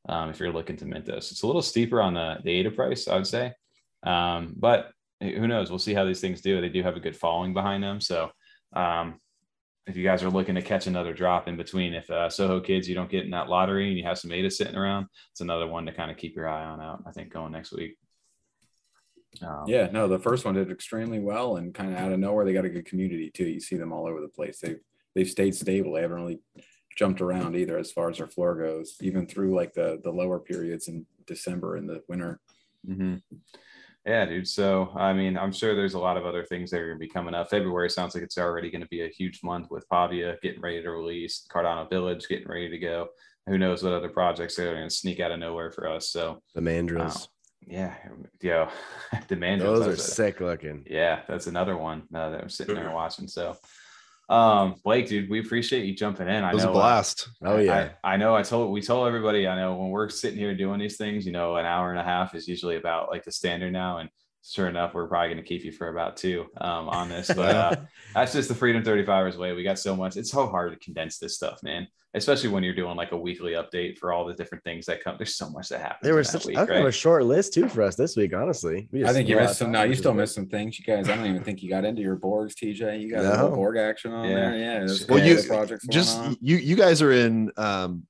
um, 0.08 0.30
if 0.30 0.40
you're 0.40 0.52
looking 0.52 0.76
to 0.78 0.86
mint 0.86 1.06
those. 1.06 1.30
It's 1.30 1.42
a 1.42 1.46
little 1.46 1.62
steeper 1.62 2.00
on 2.00 2.14
the, 2.14 2.38
the 2.42 2.50
ADA 2.50 2.72
price, 2.72 3.08
I 3.08 3.14
would 3.14 3.26
say. 3.26 3.52
Um, 4.02 4.54
but 4.56 4.90
who 5.20 5.46
knows? 5.46 5.70
We'll 5.70 5.78
see 5.78 5.94
how 5.94 6.04
these 6.04 6.20
things 6.20 6.40
do. 6.40 6.60
They 6.60 6.68
do 6.68 6.82
have 6.82 6.96
a 6.96 7.00
good 7.00 7.16
following 7.16 7.54
behind 7.54 7.82
them. 7.82 8.00
So 8.00 8.30
um, 8.74 9.20
if 9.86 9.96
you 9.96 10.04
guys 10.04 10.22
are 10.22 10.30
looking 10.30 10.56
to 10.56 10.62
catch 10.62 10.86
another 10.86 11.14
drop 11.14 11.48
in 11.48 11.56
between, 11.56 11.94
if 11.94 12.10
uh, 12.10 12.28
Soho 12.28 12.60
kids 12.60 12.88
you 12.88 12.94
don't 12.94 13.10
get 13.10 13.24
in 13.24 13.30
that 13.30 13.48
lottery 13.48 13.88
and 13.88 13.96
you 13.96 14.04
have 14.04 14.18
some 14.18 14.32
ADA 14.32 14.50
sitting 14.50 14.76
around, 14.76 15.06
it's 15.30 15.40
another 15.40 15.66
one 15.66 15.86
to 15.86 15.92
kind 15.92 16.10
of 16.10 16.16
keep 16.16 16.34
your 16.34 16.48
eye 16.48 16.64
on 16.64 16.80
out. 16.80 17.02
I 17.06 17.12
think 17.12 17.32
going 17.32 17.52
next 17.52 17.72
week. 17.72 17.96
Um, 19.42 19.64
Yeah, 19.66 19.88
no, 19.92 20.08
the 20.08 20.18
first 20.18 20.44
one 20.44 20.54
did 20.54 20.70
extremely 20.70 21.18
well 21.20 21.56
and 21.56 21.74
kind 21.74 21.92
of 21.92 21.98
out 21.98 22.12
of 22.12 22.18
nowhere, 22.18 22.44
they 22.44 22.52
got 22.52 22.64
a 22.64 22.70
good 22.70 22.86
community 22.86 23.30
too. 23.30 23.46
You 23.46 23.60
see 23.60 23.76
them 23.76 23.92
all 23.92 24.06
over 24.06 24.20
the 24.20 24.28
place. 24.28 24.58
They've 24.60 24.80
they've 25.14 25.28
stayed 25.28 25.54
stable. 25.54 25.92
They 25.92 26.02
haven't 26.02 26.16
really 26.16 26.40
jumped 26.96 27.20
around 27.20 27.54
either 27.56 27.78
as 27.78 27.92
far 27.92 28.10
as 28.10 28.18
their 28.18 28.26
floor 28.26 28.54
goes, 28.56 28.96
even 29.00 29.26
through 29.26 29.54
like 29.54 29.72
the 29.74 30.00
the 30.02 30.10
lower 30.10 30.40
periods 30.40 30.88
in 30.88 31.06
December 31.26 31.76
and 31.76 31.88
the 31.88 32.02
winter. 32.08 32.40
hmm 32.86 33.16
Yeah, 34.06 34.24
dude. 34.24 34.46
So, 34.46 34.92
I 34.94 35.12
mean, 35.12 35.36
I'm 35.36 35.50
sure 35.52 35.74
there's 35.74 35.94
a 35.94 35.98
lot 35.98 36.16
of 36.16 36.24
other 36.24 36.44
things 36.44 36.70
that 36.70 36.78
are 36.80 36.86
going 36.86 36.98
to 36.98 37.04
be 37.04 37.08
coming 37.08 37.34
up. 37.34 37.50
February 37.50 37.90
sounds 37.90 38.14
like 38.14 38.22
it's 38.22 38.38
already 38.38 38.70
going 38.70 38.82
to 38.82 38.88
be 38.88 39.02
a 39.04 39.08
huge 39.08 39.40
month 39.42 39.66
with 39.68 39.88
Pavia 39.88 40.36
getting 40.42 40.60
ready 40.60 40.80
to 40.80 40.90
release, 40.90 41.44
Cardano 41.52 41.90
Village 41.90 42.28
getting 42.28 42.46
ready 42.46 42.68
to 42.70 42.78
go. 42.78 43.08
Who 43.48 43.58
knows 43.58 43.82
what 43.82 43.92
other 43.92 44.08
projects 44.08 44.58
are 44.60 44.72
going 44.72 44.88
to 44.88 44.94
sneak 44.94 45.18
out 45.18 45.32
of 45.32 45.40
nowhere 45.40 45.72
for 45.72 45.88
us. 45.88 46.10
So, 46.10 46.40
The 46.54 46.60
mandrills. 46.60 47.26
yeah, 47.66 47.94
yo, 48.40 48.68
demand. 49.28 49.62
Those 49.62 49.86
are 49.88 49.96
sick 49.96 50.40
looking. 50.40 50.84
Yeah, 50.88 51.22
that's 51.28 51.48
another 51.48 51.76
one 51.76 52.02
uh, 52.14 52.30
that 52.30 52.42
I'm 52.42 52.48
sitting 52.48 52.76
there 52.76 52.92
watching. 52.92 53.26
So, 53.26 53.56
um, 54.28 54.74
Blake, 54.82 55.08
dude, 55.08 55.30
we 55.30 55.38
appreciate 55.38 55.84
you 55.84 55.94
jumping 55.94 56.28
in. 56.28 56.42
I 56.42 56.50
It 56.50 56.54
was 56.54 56.64
know 56.64 56.70
a 56.70 56.72
uh, 56.72 56.74
blast. 56.74 57.28
Oh 57.44 57.58
yeah. 57.58 57.90
I, 58.02 58.14
I 58.14 58.16
know 58.16 58.34
I 58.34 58.42
told 58.42 58.72
we 58.72 58.82
told 58.82 59.06
everybody 59.06 59.46
I 59.46 59.56
know 59.56 59.76
when 59.76 59.90
we're 59.90 60.08
sitting 60.08 60.38
here 60.38 60.54
doing 60.54 60.80
these 60.80 60.96
things, 60.96 61.24
you 61.24 61.32
know, 61.32 61.56
an 61.56 61.66
hour 61.66 61.90
and 61.90 62.00
a 62.00 62.02
half 62.02 62.34
is 62.34 62.48
usually 62.48 62.76
about 62.76 63.10
like 63.10 63.24
the 63.24 63.32
standard 63.32 63.72
now. 63.72 63.98
And 63.98 64.10
sure 64.42 64.68
enough, 64.68 64.94
we're 64.94 65.06
probably 65.06 65.28
gonna 65.28 65.42
keep 65.42 65.64
you 65.64 65.70
for 65.70 65.88
about 65.88 66.16
two 66.16 66.46
um 66.60 66.88
on 66.88 67.08
this. 67.08 67.28
But 67.28 67.54
uh 67.56 67.76
that's 68.14 68.32
just 68.32 68.48
the 68.48 68.54
Freedom 68.54 68.82
35ers 68.82 69.36
way. 69.36 69.52
We 69.52 69.62
got 69.62 69.78
so 69.78 69.94
much, 69.94 70.16
it's 70.16 70.32
so 70.32 70.48
hard 70.48 70.72
to 70.72 70.78
condense 70.84 71.18
this 71.18 71.36
stuff, 71.36 71.62
man. 71.62 71.86
Especially 72.16 72.48
when 72.48 72.62
you're 72.64 72.74
doing 72.74 72.96
like 72.96 73.12
a 73.12 73.16
weekly 73.16 73.52
update 73.52 73.98
for 73.98 74.12
all 74.12 74.24
the 74.26 74.34
different 74.34 74.64
things 74.64 74.86
that 74.86 75.04
come. 75.04 75.16
There's 75.18 75.36
so 75.36 75.50
much 75.50 75.68
that 75.68 75.80
happens. 75.80 76.00
There 76.02 76.14
was 76.14 76.28
such 76.28 76.46
week, 76.46 76.56
I 76.56 76.64
right? 76.64 76.86
a 76.86 76.90
short 76.90 77.24
list 77.24 77.54
too 77.54 77.68
for 77.68 77.82
us 77.82 77.94
this 77.94 78.16
week, 78.16 78.34
honestly. 78.34 78.88
We 78.90 79.04
I 79.04 79.12
think 79.12 79.28
you 79.28 79.34
spent 79.36 79.44
a 79.46 79.48
missed 79.50 79.58
some. 79.58 79.70
No, 79.72 79.82
you 79.84 79.94
still 79.94 80.14
missed 80.14 80.34
some 80.34 80.46
things. 80.48 80.78
You 80.78 80.84
guys, 80.84 81.08
I 81.08 81.16
don't 81.16 81.26
even 81.26 81.44
think 81.44 81.62
you 81.62 81.68
got 81.70 81.84
into 81.84 82.02
your 82.02 82.16
Borgs, 82.16 82.54
TJ. 82.54 83.00
You 83.00 83.10
got 83.10 83.20
a 83.20 83.28
No. 83.28 83.30
little 83.42 83.50
Borg 83.56 83.76
action 83.76 84.12
on 84.12 84.28
Yeah. 84.28 84.34
there. 84.34 84.56
Yeah. 84.86 84.96
Well, 85.08 85.24
you- 85.24 85.42
projects 85.46 85.86
just 85.88 86.18
you 86.40 86.56
you 86.56 86.74
guys 86.74 87.02
are 87.02 87.12
in 87.12 87.52
um 87.56 88.04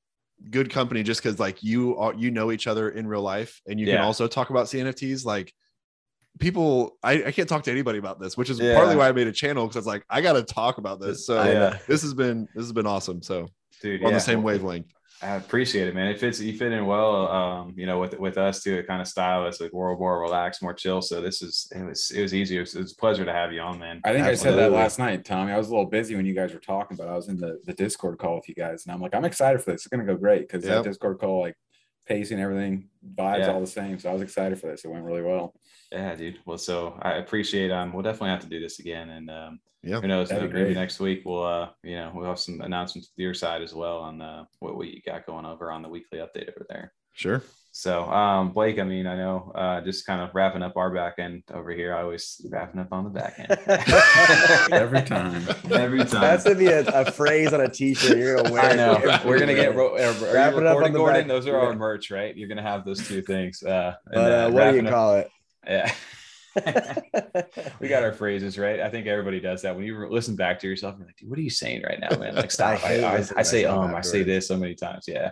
good 0.50 0.70
company 0.70 1.02
just 1.02 1.22
because 1.22 1.40
like 1.40 1.62
you 1.62 1.96
are 1.98 2.14
you 2.14 2.30
know 2.30 2.52
each 2.52 2.66
other 2.66 2.90
in 2.90 3.06
real 3.06 3.22
life 3.22 3.60
and 3.66 3.80
you 3.80 3.86
can 3.86 3.98
also 3.98 4.28
talk 4.28 4.50
about 4.50 4.66
CNFTs 4.66 5.24
like 5.24 5.52
people 6.38 6.96
I, 7.02 7.24
I 7.24 7.32
can't 7.32 7.48
talk 7.48 7.62
to 7.64 7.70
anybody 7.70 7.98
about 7.98 8.20
this 8.20 8.36
which 8.36 8.50
is 8.50 8.60
Yeah. 8.60 8.74
partly 8.76 8.94
why 8.96 9.08
I 9.08 9.12
made 9.12 9.26
a 9.26 9.32
channel 9.32 9.64
because 9.66 9.76
I 9.76 9.80
was 9.80 9.86
like 9.86 10.04
I 10.10 10.20
gotta 10.20 10.42
talk 10.42 10.76
about 10.78 11.00
this 11.00 11.26
so 11.26 11.38
I 11.38 11.52
know. 11.54 11.72
this 11.88 12.02
has 12.02 12.12
been 12.12 12.46
this 12.54 12.64
has 12.64 12.72
been 12.72 12.86
awesome 12.86 13.22
so 13.22 13.48
Dude, 13.82 14.02
on 14.02 14.10
yeah. 14.10 14.14
the 14.16 14.20
same 14.20 14.42
wavelength 14.42 14.92
I 15.22 15.36
appreciate 15.36 15.88
it, 15.88 15.94
man. 15.94 16.08
It 16.08 16.20
fits. 16.20 16.40
You 16.40 16.56
fit 16.56 16.72
in 16.72 16.84
well, 16.84 17.28
um, 17.28 17.74
you 17.74 17.86
know, 17.86 17.98
with 17.98 18.18
with 18.18 18.36
us 18.36 18.62
too. 18.62 18.74
It 18.74 18.86
kind 18.86 19.00
of 19.00 19.08
style 19.08 19.46
us 19.46 19.60
like 19.60 19.72
we're 19.72 19.96
more 19.96 20.20
relaxed, 20.20 20.62
more 20.62 20.74
chill. 20.74 21.00
So 21.00 21.22
this 21.22 21.40
is 21.40 21.72
it 21.74 21.82
was 21.82 22.10
it 22.10 22.20
was 22.20 22.34
easy. 22.34 22.58
It 22.58 22.60
was, 22.60 22.74
it 22.74 22.82
was 22.82 22.92
a 22.92 22.96
pleasure 22.96 23.24
to 23.24 23.32
have 23.32 23.50
you 23.50 23.60
on, 23.60 23.78
man. 23.78 24.02
I 24.04 24.12
think 24.12 24.26
I 24.26 24.34
said 24.34 24.56
that 24.56 24.72
last 24.72 24.98
night, 24.98 25.24
Tommy. 25.24 25.52
I 25.52 25.58
was 25.58 25.68
a 25.68 25.70
little 25.70 25.86
busy 25.88 26.16
when 26.16 26.26
you 26.26 26.34
guys 26.34 26.52
were 26.52 26.60
talking, 26.60 26.98
but 26.98 27.08
I 27.08 27.16
was 27.16 27.28
in 27.28 27.38
the, 27.38 27.60
the 27.64 27.72
Discord 27.72 28.18
call 28.18 28.36
with 28.36 28.48
you 28.48 28.54
guys, 28.54 28.84
and 28.84 28.92
I'm 28.92 29.00
like, 29.00 29.14
I'm 29.14 29.24
excited 29.24 29.62
for 29.62 29.72
this. 29.72 29.86
It's 29.86 29.88
gonna 29.88 30.04
go 30.04 30.16
great 30.16 30.42
because 30.42 30.64
Yep. 30.64 30.84
that 30.84 30.88
Discord 30.90 31.18
call, 31.18 31.40
like 31.40 31.56
pacing, 32.06 32.40
everything, 32.40 32.88
vibes 33.16 33.38
Yeah. 33.40 33.52
all 33.52 33.60
the 33.60 33.66
same. 33.66 33.98
So 33.98 34.10
I 34.10 34.12
was 34.12 34.22
excited 34.22 34.58
for 34.60 34.68
this. 34.68 34.84
It 34.84 34.88
went 34.88 35.04
really 35.04 35.22
well. 35.22 35.54
Yeah, 35.92 36.14
dude. 36.14 36.38
Well, 36.46 36.58
so 36.58 36.98
I 37.02 37.14
appreciate. 37.14 37.70
Um, 37.70 37.92
we'll 37.92 38.02
definitely 38.02 38.30
have 38.30 38.40
to 38.40 38.48
do 38.48 38.60
this 38.60 38.78
again, 38.80 39.10
and 39.10 39.30
um, 39.30 39.60
Yeah, 39.82 40.00
who 40.00 40.08
knows? 40.08 40.28
that'd 40.28 40.52
Maybe 40.52 40.64
great. 40.64 40.74
next 40.76 40.98
week 41.00 41.22
we'll, 41.24 41.44
uh, 41.44 41.70
you 41.84 41.96
know, 41.96 42.10
we'll 42.14 42.26
have 42.26 42.38
some 42.40 42.60
announcements 42.60 43.08
to 43.10 43.22
your 43.22 43.34
side 43.34 43.62
as 43.62 43.72
well 43.74 43.98
on 43.98 44.20
uh, 44.20 44.44
what 44.60 44.76
we 44.76 45.02
got 45.06 45.26
going 45.26 45.44
over 45.46 45.70
on 45.70 45.82
the 45.82 45.88
weekly 45.88 46.18
update 46.18 46.48
over 46.48 46.66
there. 46.68 46.92
sure 47.12 47.42
So, 47.78 48.04
um, 48.10 48.52
Blake, 48.52 48.78
I 48.78 48.84
mean, 48.84 49.06
I 49.06 49.16
know, 49.16 49.52
uh, 49.54 49.82
just 49.82 50.06
kind 50.06 50.22
of 50.22 50.34
wrapping 50.34 50.62
up 50.62 50.78
our 50.78 50.88
back 50.90 51.16
end 51.18 51.42
over 51.52 51.72
here. 51.72 51.94
I 51.94 52.00
always 52.00 52.40
wrapping 52.48 52.80
up 52.80 52.88
on 52.90 53.04
the 53.04 53.10
back 53.10 53.34
end 53.38 53.50
Every 54.72 55.02
time. 55.02 55.46
Every 55.70 55.98
time. 56.06 56.22
That's 56.22 56.44
gonna 56.44 56.56
be 56.56 56.68
a, 56.68 56.86
a 56.86 57.12
phrase 57.12 57.52
on 57.52 57.60
a 57.60 57.68
t-shirt. 57.68 58.16
You're 58.16 58.36
gonna 58.36 58.50
wear. 58.50 58.62
I 58.64 58.70
it 58.72 58.76
know. 58.76 58.94
everywhere. 58.94 59.20
We're 59.26 59.38
gonna 59.38 59.54
get. 59.54 59.74
Ro- 59.76 59.94
are, 59.94 60.04
are 60.08 60.32
Wrap 60.34 60.54
it 60.54 60.64
up 60.66 60.76
on 60.78 60.84
the 60.84 60.98
Gordon? 60.98 61.20
back. 61.20 61.28
Those 61.28 61.46
are 61.46 61.58
our 61.58 61.74
merch, 61.74 62.10
right? 62.10 62.34
You're 62.34 62.48
gonna 62.48 62.62
have 62.62 62.86
those 62.86 63.06
two 63.06 63.20
things. 63.20 63.62
Uh, 63.62 63.94
and, 64.06 64.14
But 64.14 64.32
uh, 64.32 64.50
what 64.50 64.52
do 64.52 64.54
you 64.54 64.58
wrapping 64.72 64.86
up- 64.86 64.92
call 64.94 65.14
it? 65.16 65.30
Yeah. 65.66 65.92
we 67.80 67.88
got 67.88 68.02
our 68.02 68.12
phrases 68.12 68.58
right. 68.58 68.80
I 68.80 68.88
think 68.88 69.06
everybody 69.06 69.40
does 69.40 69.62
that. 69.62 69.74
When 69.76 69.84
you 69.84 70.08
listen 70.08 70.36
back 70.36 70.58
to 70.60 70.66
yourself, 70.66 70.96
you're 70.98 71.06
like, 71.06 71.16
"Dude, 71.16 71.28
what 71.28 71.38
are 71.38 71.42
you 71.42 71.50
saying 71.50 71.82
right 71.82 72.00
now, 72.00 72.16
man?" 72.16 72.34
Like, 72.34 72.50
stop. 72.52 72.84
I 72.84 73.00
I, 73.00 73.16
I, 73.16 73.24
I 73.36 73.42
say 73.42 73.64
um, 73.64 73.94
I 73.94 74.00
say 74.00 74.22
this 74.22 74.48
so 74.48 74.56
many 74.56 74.74
times. 74.74 75.04
Yeah. 75.06 75.30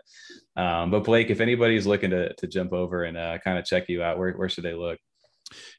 Um, 0.57 0.91
but 0.91 1.05
Blake, 1.05 1.31
if 1.31 1.41
anybody's 1.41 1.87
looking 1.87 2.11
to 2.11 2.33
to 2.35 2.47
jump 2.47 2.73
over 2.73 3.05
and 3.05 3.17
uh, 3.17 3.39
kind 3.39 3.59
of 3.59 3.65
check 3.65 3.89
you 3.89 4.03
out, 4.03 4.19
where 4.19 4.33
where 4.33 4.49
should 4.49 4.65
they 4.65 4.75
look? 4.75 4.99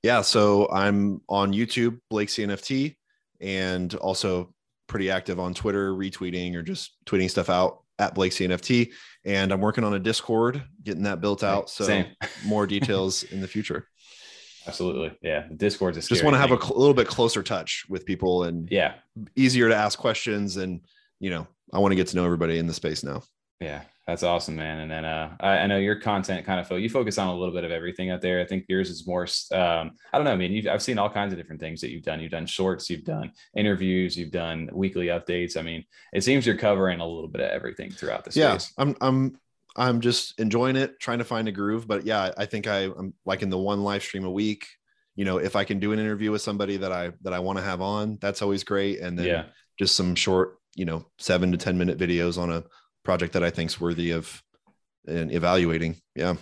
yeah 0.04 0.22
so 0.22 0.70
I'm 0.72 1.22
on 1.30 1.54
YouTube 1.54 2.00
Blake 2.10 2.30
CNFT 2.30 2.96
and 3.42 3.94
also 3.96 4.54
pretty 4.88 5.10
active 5.10 5.40
on 5.40 5.54
Twitter 5.54 5.94
retweeting 5.94 6.56
or 6.56 6.62
just 6.62 6.96
tweeting 7.06 7.30
stuff 7.30 7.50
out 7.50 7.84
at 7.98 8.14
Blake 8.14 8.32
CNFT 8.32 8.92
and 9.26 9.52
I'm 9.52 9.62
working 9.62 9.84
on 9.84 9.94
a 9.94 10.00
Discord 10.00 10.64
getting 10.84 11.04
that 11.04 11.22
built 11.22 11.44
out 11.44 11.70
so 11.70 11.86
Same. 11.86 12.08
more 12.46 12.68
details 12.68 13.24
in 13.24 13.42
the 13.42 13.48
future 13.48 13.88
Absolutely. 14.68 15.18
Yeah. 15.22 15.46
Discord's 15.56 15.98
a 15.98 16.02
just 16.02 16.24
want 16.24 16.34
to 16.34 16.40
have 16.40 16.52
a 16.52 16.62
cl- 16.62 16.78
little 16.78 16.94
bit 16.94 17.08
closer 17.08 17.44
touch 17.44 17.86
with 17.90 18.06
people 18.06 18.44
and 18.44 18.70
yeah. 18.72 18.96
easier 19.36 19.70
to 19.70 19.76
ask 19.76 19.98
questions 20.00 20.58
and 20.58 20.82
you 21.20 21.30
know 21.30 21.48
i 21.74 21.80
want 21.80 21.92
to 21.92 21.96
get 21.96 22.08
to 22.08 22.16
know 22.16 22.26
everybody 22.26 22.58
in 22.60 22.68
the 22.68 22.74
space 22.74 23.04
now 23.04 23.22
Yeah, 23.62 23.84
that's 24.06 24.22
awesome, 24.22 24.58
man. 24.58 24.80
And 24.80 24.92
then 24.92 25.06
uh, 25.06 25.36
I, 25.40 25.60
I 25.60 25.68
know 25.68 25.78
your 25.78 25.96
content 25.96 26.46
kind 26.46 26.60
of 26.60 26.68
fo- 26.68 26.76
you 26.76 26.90
focus 26.90 27.18
on 27.18 27.30
a 27.30 27.36
little 27.36 27.54
bit 27.54 27.64
of 27.64 27.72
everything 27.72 28.12
out 28.12 28.22
there. 28.22 28.42
I 28.42 28.46
think 28.46 28.66
yours 28.68 28.90
is 28.90 29.08
more. 29.08 29.26
Um, 29.54 29.92
I 30.12 30.18
don't 30.18 30.26
know. 30.26 30.34
I 30.34 30.36
mean, 30.36 30.52
you've, 30.52 30.68
I've 30.68 30.84
seen 30.84 31.00
all 31.00 31.10
kinds 31.10 31.32
of 31.32 31.40
different 31.40 31.62
things 31.62 31.80
that 31.82 31.90
you've 31.90 32.04
done. 32.04 32.20
You've 32.20 32.32
done 32.32 32.46
shorts, 32.46 32.90
you've 32.90 33.06
done 33.06 33.32
interviews, 33.56 34.18
you've 34.18 34.32
done 34.32 34.70
weekly 34.74 35.08
updates. 35.08 35.56
I 35.58 35.62
mean, 35.62 35.86
it 36.14 36.24
seems 36.24 36.46
you're 36.46 36.58
covering 36.58 37.00
a 37.00 37.08
little 37.08 37.30
bit 37.30 37.42
of 37.42 37.50
everything 37.50 37.92
throughout 37.92 38.26
the 38.26 38.32
space. 38.32 38.42
yeah 38.78 38.84
i'm 38.84 38.96
i'm 39.02 39.38
i'm 39.76 40.02
just 40.02 40.40
enjoying 40.40 40.76
it 40.76 41.00
trying 41.00 41.20
to 41.20 41.24
find 41.26 41.48
a 41.48 41.52
groove 41.52 41.88
but 41.88 42.06
yeah 42.06 42.32
i 42.38 42.46
think 42.46 42.68
I, 42.68 42.84
i'm 42.86 43.14
in 43.42 43.50
the 43.50 43.58
one 43.58 43.84
live 43.84 44.04
stream 44.04 44.26
a 44.26 44.32
week 44.32 44.68
you 45.16 45.26
know 45.26 45.38
if 45.38 45.56
i 45.56 45.64
can 45.64 45.80
do 45.80 45.92
an 45.92 46.00
interview 46.00 46.32
with 46.32 46.42
somebody 46.42 46.78
that 46.78 46.92
i 46.92 47.12
that 47.22 47.34
i 47.34 47.40
want 47.40 47.58
to 47.58 47.64
have 47.64 47.82
on 47.82 48.18
that's 48.22 48.42
always 48.42 48.64
great 48.64 49.00
and 49.00 49.18
then 49.18 49.26
Yeah. 49.28 49.44
just 49.80 49.96
some 49.96 50.16
short 50.16 50.58
you 50.76 50.86
know 50.86 51.06
seven 51.20 51.52
to 51.52 51.58
ten 51.58 51.78
minute 51.78 51.98
videos 51.98 52.38
on 52.38 52.52
a 52.52 52.64
project 53.04 53.34
that 53.34 53.44
i 53.44 53.50
think's 53.50 53.80
worthy 53.80 54.12
of 54.12 54.42
and 55.08 55.32
evaluating 55.32 55.98
yeah 56.16 56.36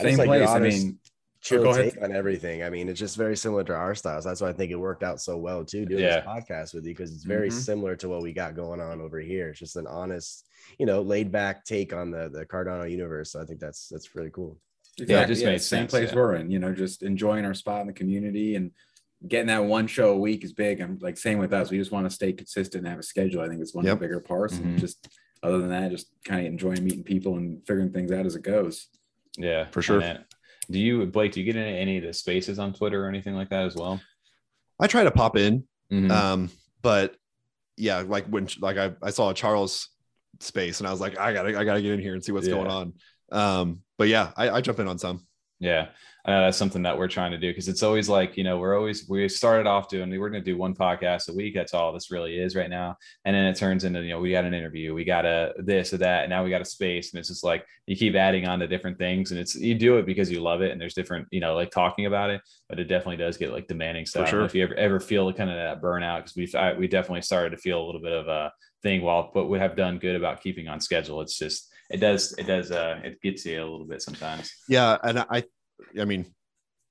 I 0.00 0.04
Same 0.04 0.10
just 0.16 0.28
like 0.28 0.38
your. 0.38 0.48
I 0.48 0.54
honest, 0.54 0.84
mean, 0.84 0.98
chill 1.40 1.62
go 1.64 1.70
ahead. 1.70 1.92
take 1.94 2.02
on 2.04 2.14
everything. 2.14 2.62
I 2.62 2.70
mean, 2.70 2.88
it's 2.88 3.00
just 3.00 3.16
very 3.16 3.36
similar 3.36 3.64
to 3.64 3.74
our 3.74 3.96
styles. 3.96 4.24
That's 4.24 4.40
why 4.40 4.48
I 4.48 4.52
think 4.52 4.70
it 4.70 4.76
worked 4.76 5.02
out 5.02 5.20
so 5.20 5.36
well 5.36 5.64
too, 5.64 5.84
doing 5.86 6.04
Yeah. 6.04 6.20
this 6.20 6.24
podcast 6.24 6.72
with 6.74 6.84
you 6.86 6.92
because 6.94 7.12
it's 7.12 7.24
very 7.24 7.48
Mhm. 7.48 7.54
similar 7.54 7.96
to 7.96 8.08
what 8.08 8.22
we 8.22 8.32
got 8.32 8.54
going 8.54 8.80
on 8.80 9.00
over 9.00 9.18
here. 9.18 9.48
It's 9.48 9.58
just 9.58 9.74
an 9.74 9.88
honest, 9.88 10.46
you 10.78 10.86
know, 10.86 11.00
laid 11.02 11.30
back 11.32 11.64
take 11.64 11.92
on 11.92 12.10
the 12.10 12.28
the 12.28 12.44
Cardano 12.46 12.90
universe. 12.90 13.32
So 13.32 13.40
I 13.40 13.44
think 13.44 13.60
that's 13.60 13.88
that's 13.88 14.14
really 14.14 14.30
cool. 14.30 14.58
Yeah, 14.98 15.22
it 15.22 15.28
just 15.28 15.44
made 15.44 15.60
same 15.62 15.80
sense, 15.82 15.90
place 15.92 16.08
yeah. 16.10 16.16
we're 16.16 16.34
in, 16.36 16.50
you 16.50 16.58
know, 16.58 16.72
just 16.74 17.02
enjoying 17.04 17.44
our 17.44 17.54
spot 17.54 17.82
in 17.82 17.86
the 17.86 17.92
community 17.92 18.56
and 18.56 18.72
getting 19.26 19.46
that 19.46 19.64
one 19.64 19.86
show 19.86 20.10
a 20.10 20.16
week 20.18 20.42
is 20.44 20.52
big. 20.52 20.80
I'm 20.80 20.98
like 21.00 21.16
same 21.16 21.38
with 21.38 21.52
us. 21.52 21.70
We 21.70 21.78
just 21.78 21.92
want 21.92 22.06
to 22.06 22.10
stay 22.14 22.32
consistent 22.32 22.82
and 22.84 22.88
have 22.88 22.98
a 22.98 23.02
schedule. 23.04 23.40
I 23.42 23.48
think 23.48 23.60
it's 23.60 23.74
one 23.74 23.84
Yep. 23.84 23.92
of 23.94 23.98
the 24.00 24.04
bigger 24.06 24.20
parts. 24.20 24.54
Mhm. 24.54 24.62
And 24.64 24.78
just 24.78 25.08
other 25.42 25.58
than 25.58 25.68
that, 25.70 25.90
just 25.92 26.08
kind 26.24 26.40
of 26.40 26.46
enjoying 26.46 26.82
meeting 26.82 27.04
people 27.04 27.36
and 27.36 27.64
figuring 27.66 27.92
things 27.92 28.10
out 28.10 28.26
as 28.26 28.34
it 28.34 28.42
goes. 28.42 28.88
Yeah, 29.36 29.68
For 29.70 29.82
sure. 29.82 30.00
And 30.00 30.24
do 30.68 30.78
you, 30.80 31.06
Blake? 31.06 31.30
Do 31.32 31.40
you 31.40 31.46
get 31.46 31.54
into 31.56 31.68
any 31.70 31.98
of 31.98 32.02
the 32.04 32.12
spaces 32.12 32.58
on 32.58 32.72
Twitter 32.72 33.04
or 33.04 33.08
anything 33.08 33.34
like 33.34 33.50
that 33.50 33.64
as 33.66 33.74
well? 33.76 34.00
i 34.80 34.86
try 34.86 35.02
to 35.02 35.10
pop 35.10 35.36
in 35.36 35.64
Mhm. 35.92 36.08
um 36.10 36.50
but 36.82 37.16
yeah 37.76 37.98
like 38.06 38.26
when 38.26 38.46
like 38.60 38.76
i, 38.76 38.92
I 39.02 39.10
saw 39.10 39.32
charles 39.32 39.88
space 40.40 40.80
and 40.80 40.86
i 40.86 40.90
was 40.90 41.00
like 41.00 41.18
i 41.18 41.32
gotta 41.32 41.58
i 41.58 41.64
gotta 41.64 41.82
get 41.82 41.92
in 41.92 42.00
here 42.00 42.14
and 42.14 42.24
see 42.24 42.32
what's 42.32 42.46
Yeah. 42.46 42.54
going 42.54 42.68
on. 42.68 42.92
Um 43.32 43.82
but 43.98 44.08
yeah 44.08 44.30
I, 44.36 44.50
I 44.50 44.60
jump 44.60 44.78
in 44.78 44.88
on 44.88 44.98
some. 44.98 45.26
Yeah, 45.60 45.88
uh, 46.28 46.42
that's 46.42 46.58
something 46.58 46.82
that 46.82 46.98
we're 46.98 47.08
trying 47.08 47.30
to 47.30 47.38
do 47.38 47.48
because 47.48 47.68
it's 47.68 47.82
always 47.82 48.06
like 48.06 48.36
you 48.36 48.44
know 48.44 48.58
we're 48.58 48.76
always 48.76 49.08
we 49.08 49.26
started 49.30 49.66
off 49.66 49.88
doing 49.88 50.10
we're 50.20 50.28
going 50.28 50.44
to 50.44 50.50
do 50.50 50.58
one 50.58 50.74
podcast 50.74 51.30
a 51.30 51.32
week. 51.32 51.54
That's 51.54 51.72
all 51.72 51.90
this 51.90 52.10
really 52.10 52.38
is 52.38 52.54
right 52.54 52.68
now, 52.68 52.98
and 53.24 53.34
then 53.34 53.46
it 53.46 53.56
turns 53.56 53.84
into 53.84 54.02
you 54.02 54.10
know 54.10 54.20
we 54.20 54.32
got 54.32 54.44
an 54.44 54.52
interview, 54.52 54.92
we 54.92 55.04
got 55.04 55.24
a 55.24 55.54
this 55.56 55.94
or 55.94 55.96
that, 55.98 56.24
and 56.24 56.30
now 56.30 56.44
we 56.44 56.50
got 56.50 56.60
a 56.60 56.66
space, 56.66 57.12
and 57.12 57.18
it's 57.18 57.28
just 57.28 57.42
like 57.42 57.64
you 57.86 57.96
keep 57.96 58.14
adding 58.14 58.46
on 58.46 58.58
to 58.58 58.66
different 58.66 58.98
things, 58.98 59.30
and 59.30 59.40
it's 59.40 59.54
you 59.54 59.74
do 59.74 59.96
it 59.96 60.04
because 60.04 60.30
you 60.30 60.42
love 60.42 60.60
it, 60.60 60.70
and 60.70 60.78
there's 60.78 60.92
different 60.92 61.26
you 61.30 61.40
know 61.40 61.54
like 61.54 61.70
talking 61.70 62.04
about 62.04 62.28
it, 62.28 62.42
but 62.68 62.78
it 62.78 62.84
definitely 62.84 63.16
does 63.16 63.38
get 63.38 63.50
like 63.50 63.66
demanding 63.66 64.04
stuff. 64.04 64.28
sure. 64.28 64.44
If 64.44 64.54
you 64.54 64.64
ever 64.64 64.74
ever 64.74 65.00
feel 65.00 65.32
kind 65.32 65.48
of 65.48 65.56
that 65.56 65.80
burnout 65.80 66.18
because 66.18 66.36
we've 66.36 66.54
I, 66.54 66.74
we 66.74 66.88
definitely 66.88 67.22
started 67.22 67.50
to 67.50 67.56
feel 67.56 67.82
a 67.82 67.86
little 67.86 68.02
bit 68.02 68.12
of 68.12 68.28
a 68.28 68.52
thing 68.82 69.00
while 69.00 69.30
but 69.32 69.46
we 69.46 69.58
have 69.58 69.76
done 69.76 69.98
good 69.98 70.14
about 70.14 70.42
keeping 70.42 70.68
on 70.68 70.78
schedule. 70.78 71.22
It's 71.22 71.38
just 71.38 71.72
it 71.90 72.00
does 72.00 72.32
it 72.34 72.46
does 72.46 72.70
uh 72.70 73.00
it 73.02 73.20
gets 73.22 73.46
you 73.46 73.58
a 73.58 73.64
little 73.64 73.86
bit 73.86 74.02
sometimes. 74.02 74.52
yeah 74.68 74.98
and 75.02 75.20
i 75.30 75.42
i 76.00 76.04
mean 76.04 76.26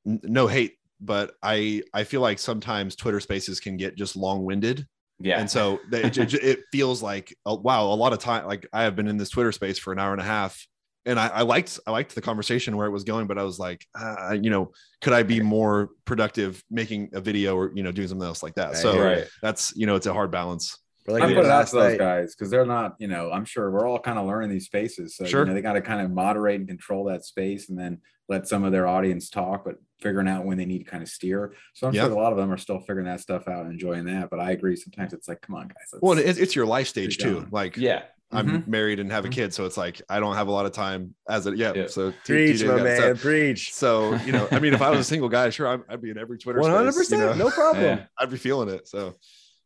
n- 0.06 0.20
no 0.24 0.48
hate 0.48 0.76
but 1.00 1.36
i 1.44 1.82
i 1.94 2.04
feel 2.04 2.22
like 2.22 2.40
sometimes 2.40 2.96
twitter 2.96 3.20
spaces 3.20 3.60
can 3.60 3.78
get 3.78 3.96
just 3.96 4.16
long-winded 4.16 4.86
Yeah, 5.20 5.40
and 5.40 5.50
so 5.50 5.80
they, 5.90 6.04
it, 6.04 6.18
it, 6.18 6.34
it 6.34 6.60
feels 6.72 7.02
like 7.02 7.36
oh, 7.46 7.56
wow 7.56 7.86
a 7.86 7.94
lot 7.96 8.14
of 8.14 8.20
time 8.20 8.46
like 8.46 8.68
i 8.74 8.84
have 8.84 8.96
been 8.96 9.08
in 9.08 9.18
this 9.18 9.30
twitter 9.30 9.52
space 9.52 9.78
for 9.78 9.94
an 9.94 10.00
hour 10.00 10.12
and 10.12 10.22
a 10.22 10.26
half 10.26 10.66
and 11.06 11.18
I, 11.18 11.28
I 11.28 11.42
liked 11.44 11.80
I 11.88 11.92
liked 11.92 12.16
the 12.16 12.22
conversation 12.22 12.76
where 12.76 12.86
it 12.86 12.92
was 12.92 13.06
going, 13.06 13.28
but 13.28 13.38
I 13.38 13.44
was 13.44 13.58
like, 13.58 13.86
uh, 13.98 14.36
you 14.42 14.50
know, 14.50 14.74
could 15.00 15.14
I 15.14 15.24
be 15.24 15.40
more 15.40 15.92
productive 16.04 16.62
making 16.70 17.12
a 17.14 17.22
video 17.22 17.56
or 17.56 17.72
you 17.74 17.82
know 17.82 17.94
doing 17.94 18.10
something 18.10 18.28
else 18.28 18.44
like 18.44 18.56
that? 18.56 18.76
So 18.76 19.00
Right. 19.00 19.26
that's 19.42 19.74
you 19.74 19.86
know 19.88 19.96
it's 19.96 20.06
a 20.06 20.12
hard 20.12 20.32
balance. 20.32 20.78
Or 21.08 21.14
like 21.14 21.24
I 21.24 21.28
we 21.28 21.34
put 21.34 21.44
did 21.44 21.48
it 21.48 21.52
out 21.52 21.68
to 21.68 21.76
those 21.78 21.92
night. 21.92 21.98
guys 21.98 22.36
because 22.36 22.52
they're 22.52 22.66
not, 22.66 22.96
you 23.00 23.08
know, 23.08 23.32
I'm 23.32 23.46
sure 23.46 23.72
we're 23.72 23.88
all 23.88 24.00
kind 24.00 24.20
of 24.20 24.26
learning 24.28 24.50
these 24.50 24.66
spaces. 24.66 25.16
So 25.16 25.26
Sure. 25.26 25.42
you 25.44 25.46
know, 25.46 25.54
they 25.54 25.62
got 25.62 25.74
to 25.74 25.82
kind 25.82 26.02
of 26.02 26.12
moderate 26.12 26.60
and 26.60 26.68
control 26.68 27.06
that 27.06 27.24
space 27.24 27.70
and 27.70 27.80
then 27.80 28.02
let 28.30 28.48
some 28.48 28.64
of 28.64 28.72
their 28.72 28.88
audience 28.88 29.30
talk, 29.30 29.64
but 29.66 29.76
figuring 30.02 30.28
out 30.28 30.46
when 30.46 30.58
they 30.58 30.66
need 30.66 30.80
to 30.80 30.84
kind 30.86 31.02
of 31.02 31.10
steer. 31.10 31.54
So 31.74 31.88
I'm 31.88 31.94
Yeah. 31.94 32.04
sure 32.04 32.12
a 32.12 32.16
lot 32.16 32.32
of 32.32 32.38
them 32.38 32.52
are 32.52 32.58
still 32.58 32.80
figuring 32.80 33.06
that 33.06 33.20
stuff 33.22 33.48
out 33.48 33.64
and 33.64 33.72
enjoying 33.74 34.06
that. 34.06 34.30
But 34.30 34.40
I 34.40 34.52
agree. 34.52 34.76
Sometimes 34.76 35.14
it's 35.14 35.28
like, 35.28 35.42
come 35.42 35.56
on, 35.56 35.68
guys. 35.68 35.76
let's- 35.94 36.02
Well, 36.02 36.18
it's, 36.18 36.38
it's 36.38 36.56
your 36.56 36.66
life 36.66 36.88
stage 36.88 37.18
too. 37.18 37.36
going. 37.36 37.48
Like 37.52 37.78
Yeah. 37.78 38.04
I'm 38.30 38.48
Mhm. 38.50 38.68
married 38.68 39.00
and 39.00 39.10
have 39.10 39.24
a 39.24 39.30
Mhm. 39.30 39.32
kid, 39.32 39.54
so 39.54 39.66
it's 39.66 39.78
like 39.78 40.02
I 40.10 40.20
don't 40.20 40.36
have 40.36 40.50
a 40.50 40.52
lot 40.52 40.66
of 40.66 40.74
time 40.74 41.16
as 41.30 41.48
a 41.48 41.56
yeah. 41.56 41.72
Yeah. 41.74 41.88
So 41.88 42.12
two- 42.12 42.18
two 42.26 42.34
Preach, 42.34 42.60
days 42.60 42.64
my 42.68 42.76
got- 42.76 42.84
man. 42.84 42.98
So, 42.98 43.16
Preach. 43.16 43.74
so, 43.74 44.16
you 44.26 44.34
know, 44.34 44.48
I 44.52 44.60
mean, 44.60 44.74
if 44.74 44.82
I 44.82 44.90
was 44.90 45.00
a 45.00 45.04
single 45.06 45.30
guy, 45.30 45.50
sure, 45.50 45.68
I'd, 45.68 45.80
I'd 45.88 46.02
be 46.02 46.10
in 46.10 46.18
every 46.18 46.38
Twitter. 46.38 46.60
One 46.60 46.70
hundred 46.72 46.92
space, 46.94 47.10
you 47.12 47.18
percent, 47.18 47.38
know? 47.40 47.46
no 47.46 47.52
problem. 47.52 47.84
Yeah. 47.84 48.06
I'd 48.20 48.30
be 48.30 48.36
feeling 48.38 48.68
it. 48.68 48.88
So, 48.90 49.16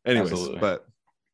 anyways, 0.06 0.32
Absolutely. 0.32 0.60
but 0.60 0.86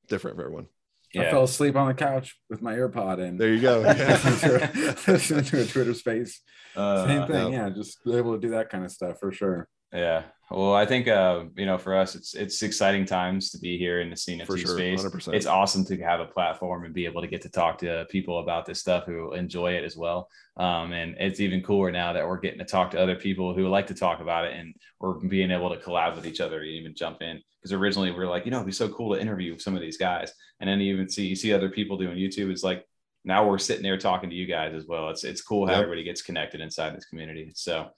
different 0.08 0.38
for 0.38 0.44
everyone. 0.44 0.68
I 1.16 1.30
fell 1.30 1.44
asleep 1.44 1.76
on 1.76 1.88
the 1.88 1.94
couch 1.94 2.38
with 2.50 2.62
my 2.62 2.74
earpod 2.76 3.20
in. 3.20 3.38
There 3.38 3.54
you 3.54 3.62
go. 3.62 3.82
Yeah. 3.98 4.94
listening 5.08 5.44
to 5.46 5.62
a 5.62 5.66
Twitter 5.66 5.94
space. 5.94 6.42
Uh, 6.76 7.08
Same 7.08 7.28
thing. 7.28 7.54
yeah. 7.54 7.68
Yeah. 7.68 7.70
Just 7.70 8.00
able 8.08 8.34
to 8.34 8.40
do 8.40 8.50
that 8.52 8.70
kind 8.70 8.84
of 8.84 8.92
stuff 8.92 9.20
for 9.20 9.32
sure. 9.32 9.68
Yeah. 9.94 10.24
Well, 10.50 10.74
I 10.74 10.86
think 10.86 11.10
uh, 11.10 11.46
you 11.58 11.66
know, 11.66 11.78
for 11.78 11.94
us, 11.94 12.16
it's 12.16 12.34
it's 12.34 12.64
exciting 12.64 13.06
times 13.06 13.52
to 13.52 13.58
be 13.60 13.78
here 13.78 14.00
in 14.00 14.10
the 14.10 14.16
CNFT 14.16 14.46
For 14.46 14.58
sure, 14.58 14.78
space. 14.78 15.04
100%. 15.04 15.34
It's 15.34 15.46
awesome 15.46 15.84
to 15.86 15.98
have 15.98 16.22
a 16.22 16.26
platform 16.26 16.86
and 16.86 16.94
be 16.94 17.06
able 17.06 17.20
to 17.22 17.28
get 17.28 17.42
to 17.42 17.50
talk 17.50 17.80
to 17.80 18.06
people 18.10 18.40
about 18.40 18.66
this 18.66 18.80
stuff 18.80 19.06
who 19.06 19.34
enjoy 19.34 19.74
it 19.74 19.84
as 19.84 19.98
well. 19.98 20.30
Um, 20.56 20.94
and 20.94 21.16
it's 21.20 21.42
even 21.42 21.62
cooler 21.62 21.92
now 21.92 22.14
that 22.14 22.26
we're 22.26 22.40
getting 22.40 22.60
to 22.60 22.66
talk 22.66 22.92
to 22.92 23.00
other 23.00 23.16
people 23.16 23.54
who 23.54 23.68
like 23.68 23.88
to 23.88 23.94
talk 23.94 24.22
about 24.22 24.46
it, 24.46 24.54
and 24.58 24.74
we're 25.02 25.16
being 25.16 25.52
able 25.52 25.70
to 25.70 25.82
collab 25.82 26.16
with 26.16 26.26
each 26.26 26.40
other 26.40 26.60
and 26.60 26.70
even 26.70 26.96
jump 26.96 27.22
in. 27.22 27.42
Because 27.62 27.74
originally 27.74 28.12
we 28.12 28.18
are 28.20 28.28
like, 28.28 28.46
you 28.46 28.52
know, 28.52 28.58
it'd 28.58 28.68
be 28.68 28.72
so 28.72 28.88
cool 28.88 29.16
to 29.16 29.22
interview 29.22 29.58
some 29.60 29.76
of 29.76 29.82
these 29.82 29.98
guys, 29.98 30.32
and 30.62 30.70
then 30.70 30.80
you 30.80 30.94
even 30.94 31.10
see 31.10 31.28
you 31.28 31.36
see 31.36 31.52
other 31.52 31.70
people 31.70 31.98
doing 31.98 32.16
YouTube. 32.18 32.52
It's 32.52 32.64
like 32.64 32.86
now 33.26 33.46
we're 33.46 33.58
sitting 33.58 33.84
there 33.84 33.98
talking 33.98 34.30
to 34.30 34.36
you 34.36 34.46
guys 34.46 34.74
as 34.74 34.86
well. 34.88 35.10
It's 35.10 35.26
it's 35.26 35.42
cool 35.42 35.68
how 35.68 35.74
Yep. 35.74 35.82
everybody 35.82 36.04
gets 36.06 36.22
connected 36.22 36.62
inside 36.62 36.96
this 36.96 37.06
community. 37.06 37.52
So. 37.54 37.90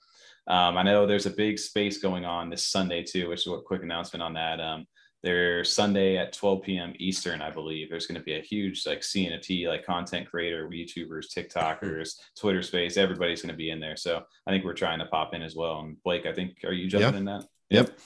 Um, 0.50 0.76
I 0.76 0.82
know 0.82 1.06
there's 1.06 1.26
a 1.26 1.30
big 1.30 1.60
space 1.60 1.98
going 1.98 2.24
on 2.24 2.50
this 2.50 2.66
Sunday 2.66 3.04
too, 3.04 3.28
which 3.28 3.46
is 3.46 3.52
a 3.52 3.60
quick 3.60 3.84
announcement 3.84 4.20
on 4.22 4.34
that. 4.34 4.60
Um, 4.60 4.84
there's 5.22 5.72
Sunday 5.72 6.16
at 6.16 6.32
12 6.32 6.62
p.m. 6.62 6.92
Eastern, 6.98 7.40
I 7.40 7.50
believe. 7.50 7.88
There's 7.88 8.06
going 8.06 8.18
to 8.18 8.24
be 8.24 8.34
a 8.34 8.40
huge 8.40 8.84
like 8.84 9.00
CNFT, 9.02 9.68
like 9.68 9.84
content 9.86 10.28
creator, 10.28 10.68
YouTubers, 10.68 11.26
TikTokers, 11.32 12.16
Twitter 12.36 12.62
space. 12.62 12.96
Everybody's 12.96 13.42
going 13.42 13.52
to 13.52 13.56
be 13.56 13.70
in 13.70 13.78
there. 13.78 13.96
So 13.96 14.22
I 14.46 14.50
think 14.50 14.64
we're 14.64 14.74
trying 14.74 14.98
to 14.98 15.06
pop 15.06 15.34
in 15.34 15.42
as 15.42 15.54
well. 15.54 15.80
And 15.80 16.02
Blake, 16.02 16.26
I 16.26 16.32
think, 16.32 16.56
are 16.64 16.72
you 16.72 16.88
jumping 16.88 17.12
Yeah. 17.12 17.18
in 17.18 17.24
that? 17.26 17.44
Yep. 17.68 17.98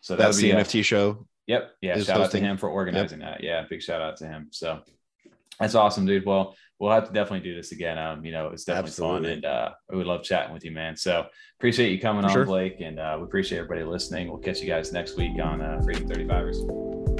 So 0.00 0.16
that 0.16 0.36
be 0.36 0.42
the 0.42 0.50
a- 0.52 0.56
NFT 0.64 0.84
show. 0.84 1.26
Yep. 1.48 1.72
Yeah. 1.80 1.98
Shout 2.02 2.20
out 2.20 2.30
to 2.30 2.38
him 2.38 2.56
for 2.56 2.68
organizing 2.68 3.18
that. 3.20 3.42
Yeah. 3.42 3.64
Big 3.68 3.82
shout 3.82 4.00
out 4.00 4.16
to 4.18 4.26
him. 4.28 4.48
So 4.52 4.80
that's 5.58 5.74
awesome, 5.74 6.06
dude. 6.06 6.24
Well, 6.24 6.54
we'll 6.80 6.90
have 6.90 7.06
to 7.06 7.12
definitely 7.12 7.48
do 7.48 7.54
this 7.54 7.72
again. 7.72 7.98
Um, 7.98 8.24
you 8.24 8.32
know, 8.32 8.48
it's 8.48 8.64
definitely 8.64 8.90
fun 8.92 9.24
and 9.26 9.44
uh 9.44 9.70
we 9.90 9.98
would 9.98 10.06
love 10.06 10.24
chatting 10.24 10.52
with 10.52 10.64
you, 10.64 10.72
man. 10.72 10.96
So 10.96 11.26
appreciate 11.58 11.92
you 11.92 12.00
coming 12.00 12.22
For 12.22 12.28
on, 12.28 12.32
sure. 12.34 12.44
Blake, 12.46 12.80
and 12.80 12.98
uh 12.98 13.16
we 13.18 13.24
appreciate 13.24 13.58
everybody 13.58 13.84
listening. 13.84 14.28
We'll 14.28 14.38
catch 14.38 14.60
you 14.60 14.66
guys 14.66 14.92
next 14.92 15.16
week 15.16 15.38
on 15.42 15.60
uh 15.60 15.80
Freedom 15.84 16.08
35ers. 16.08 17.19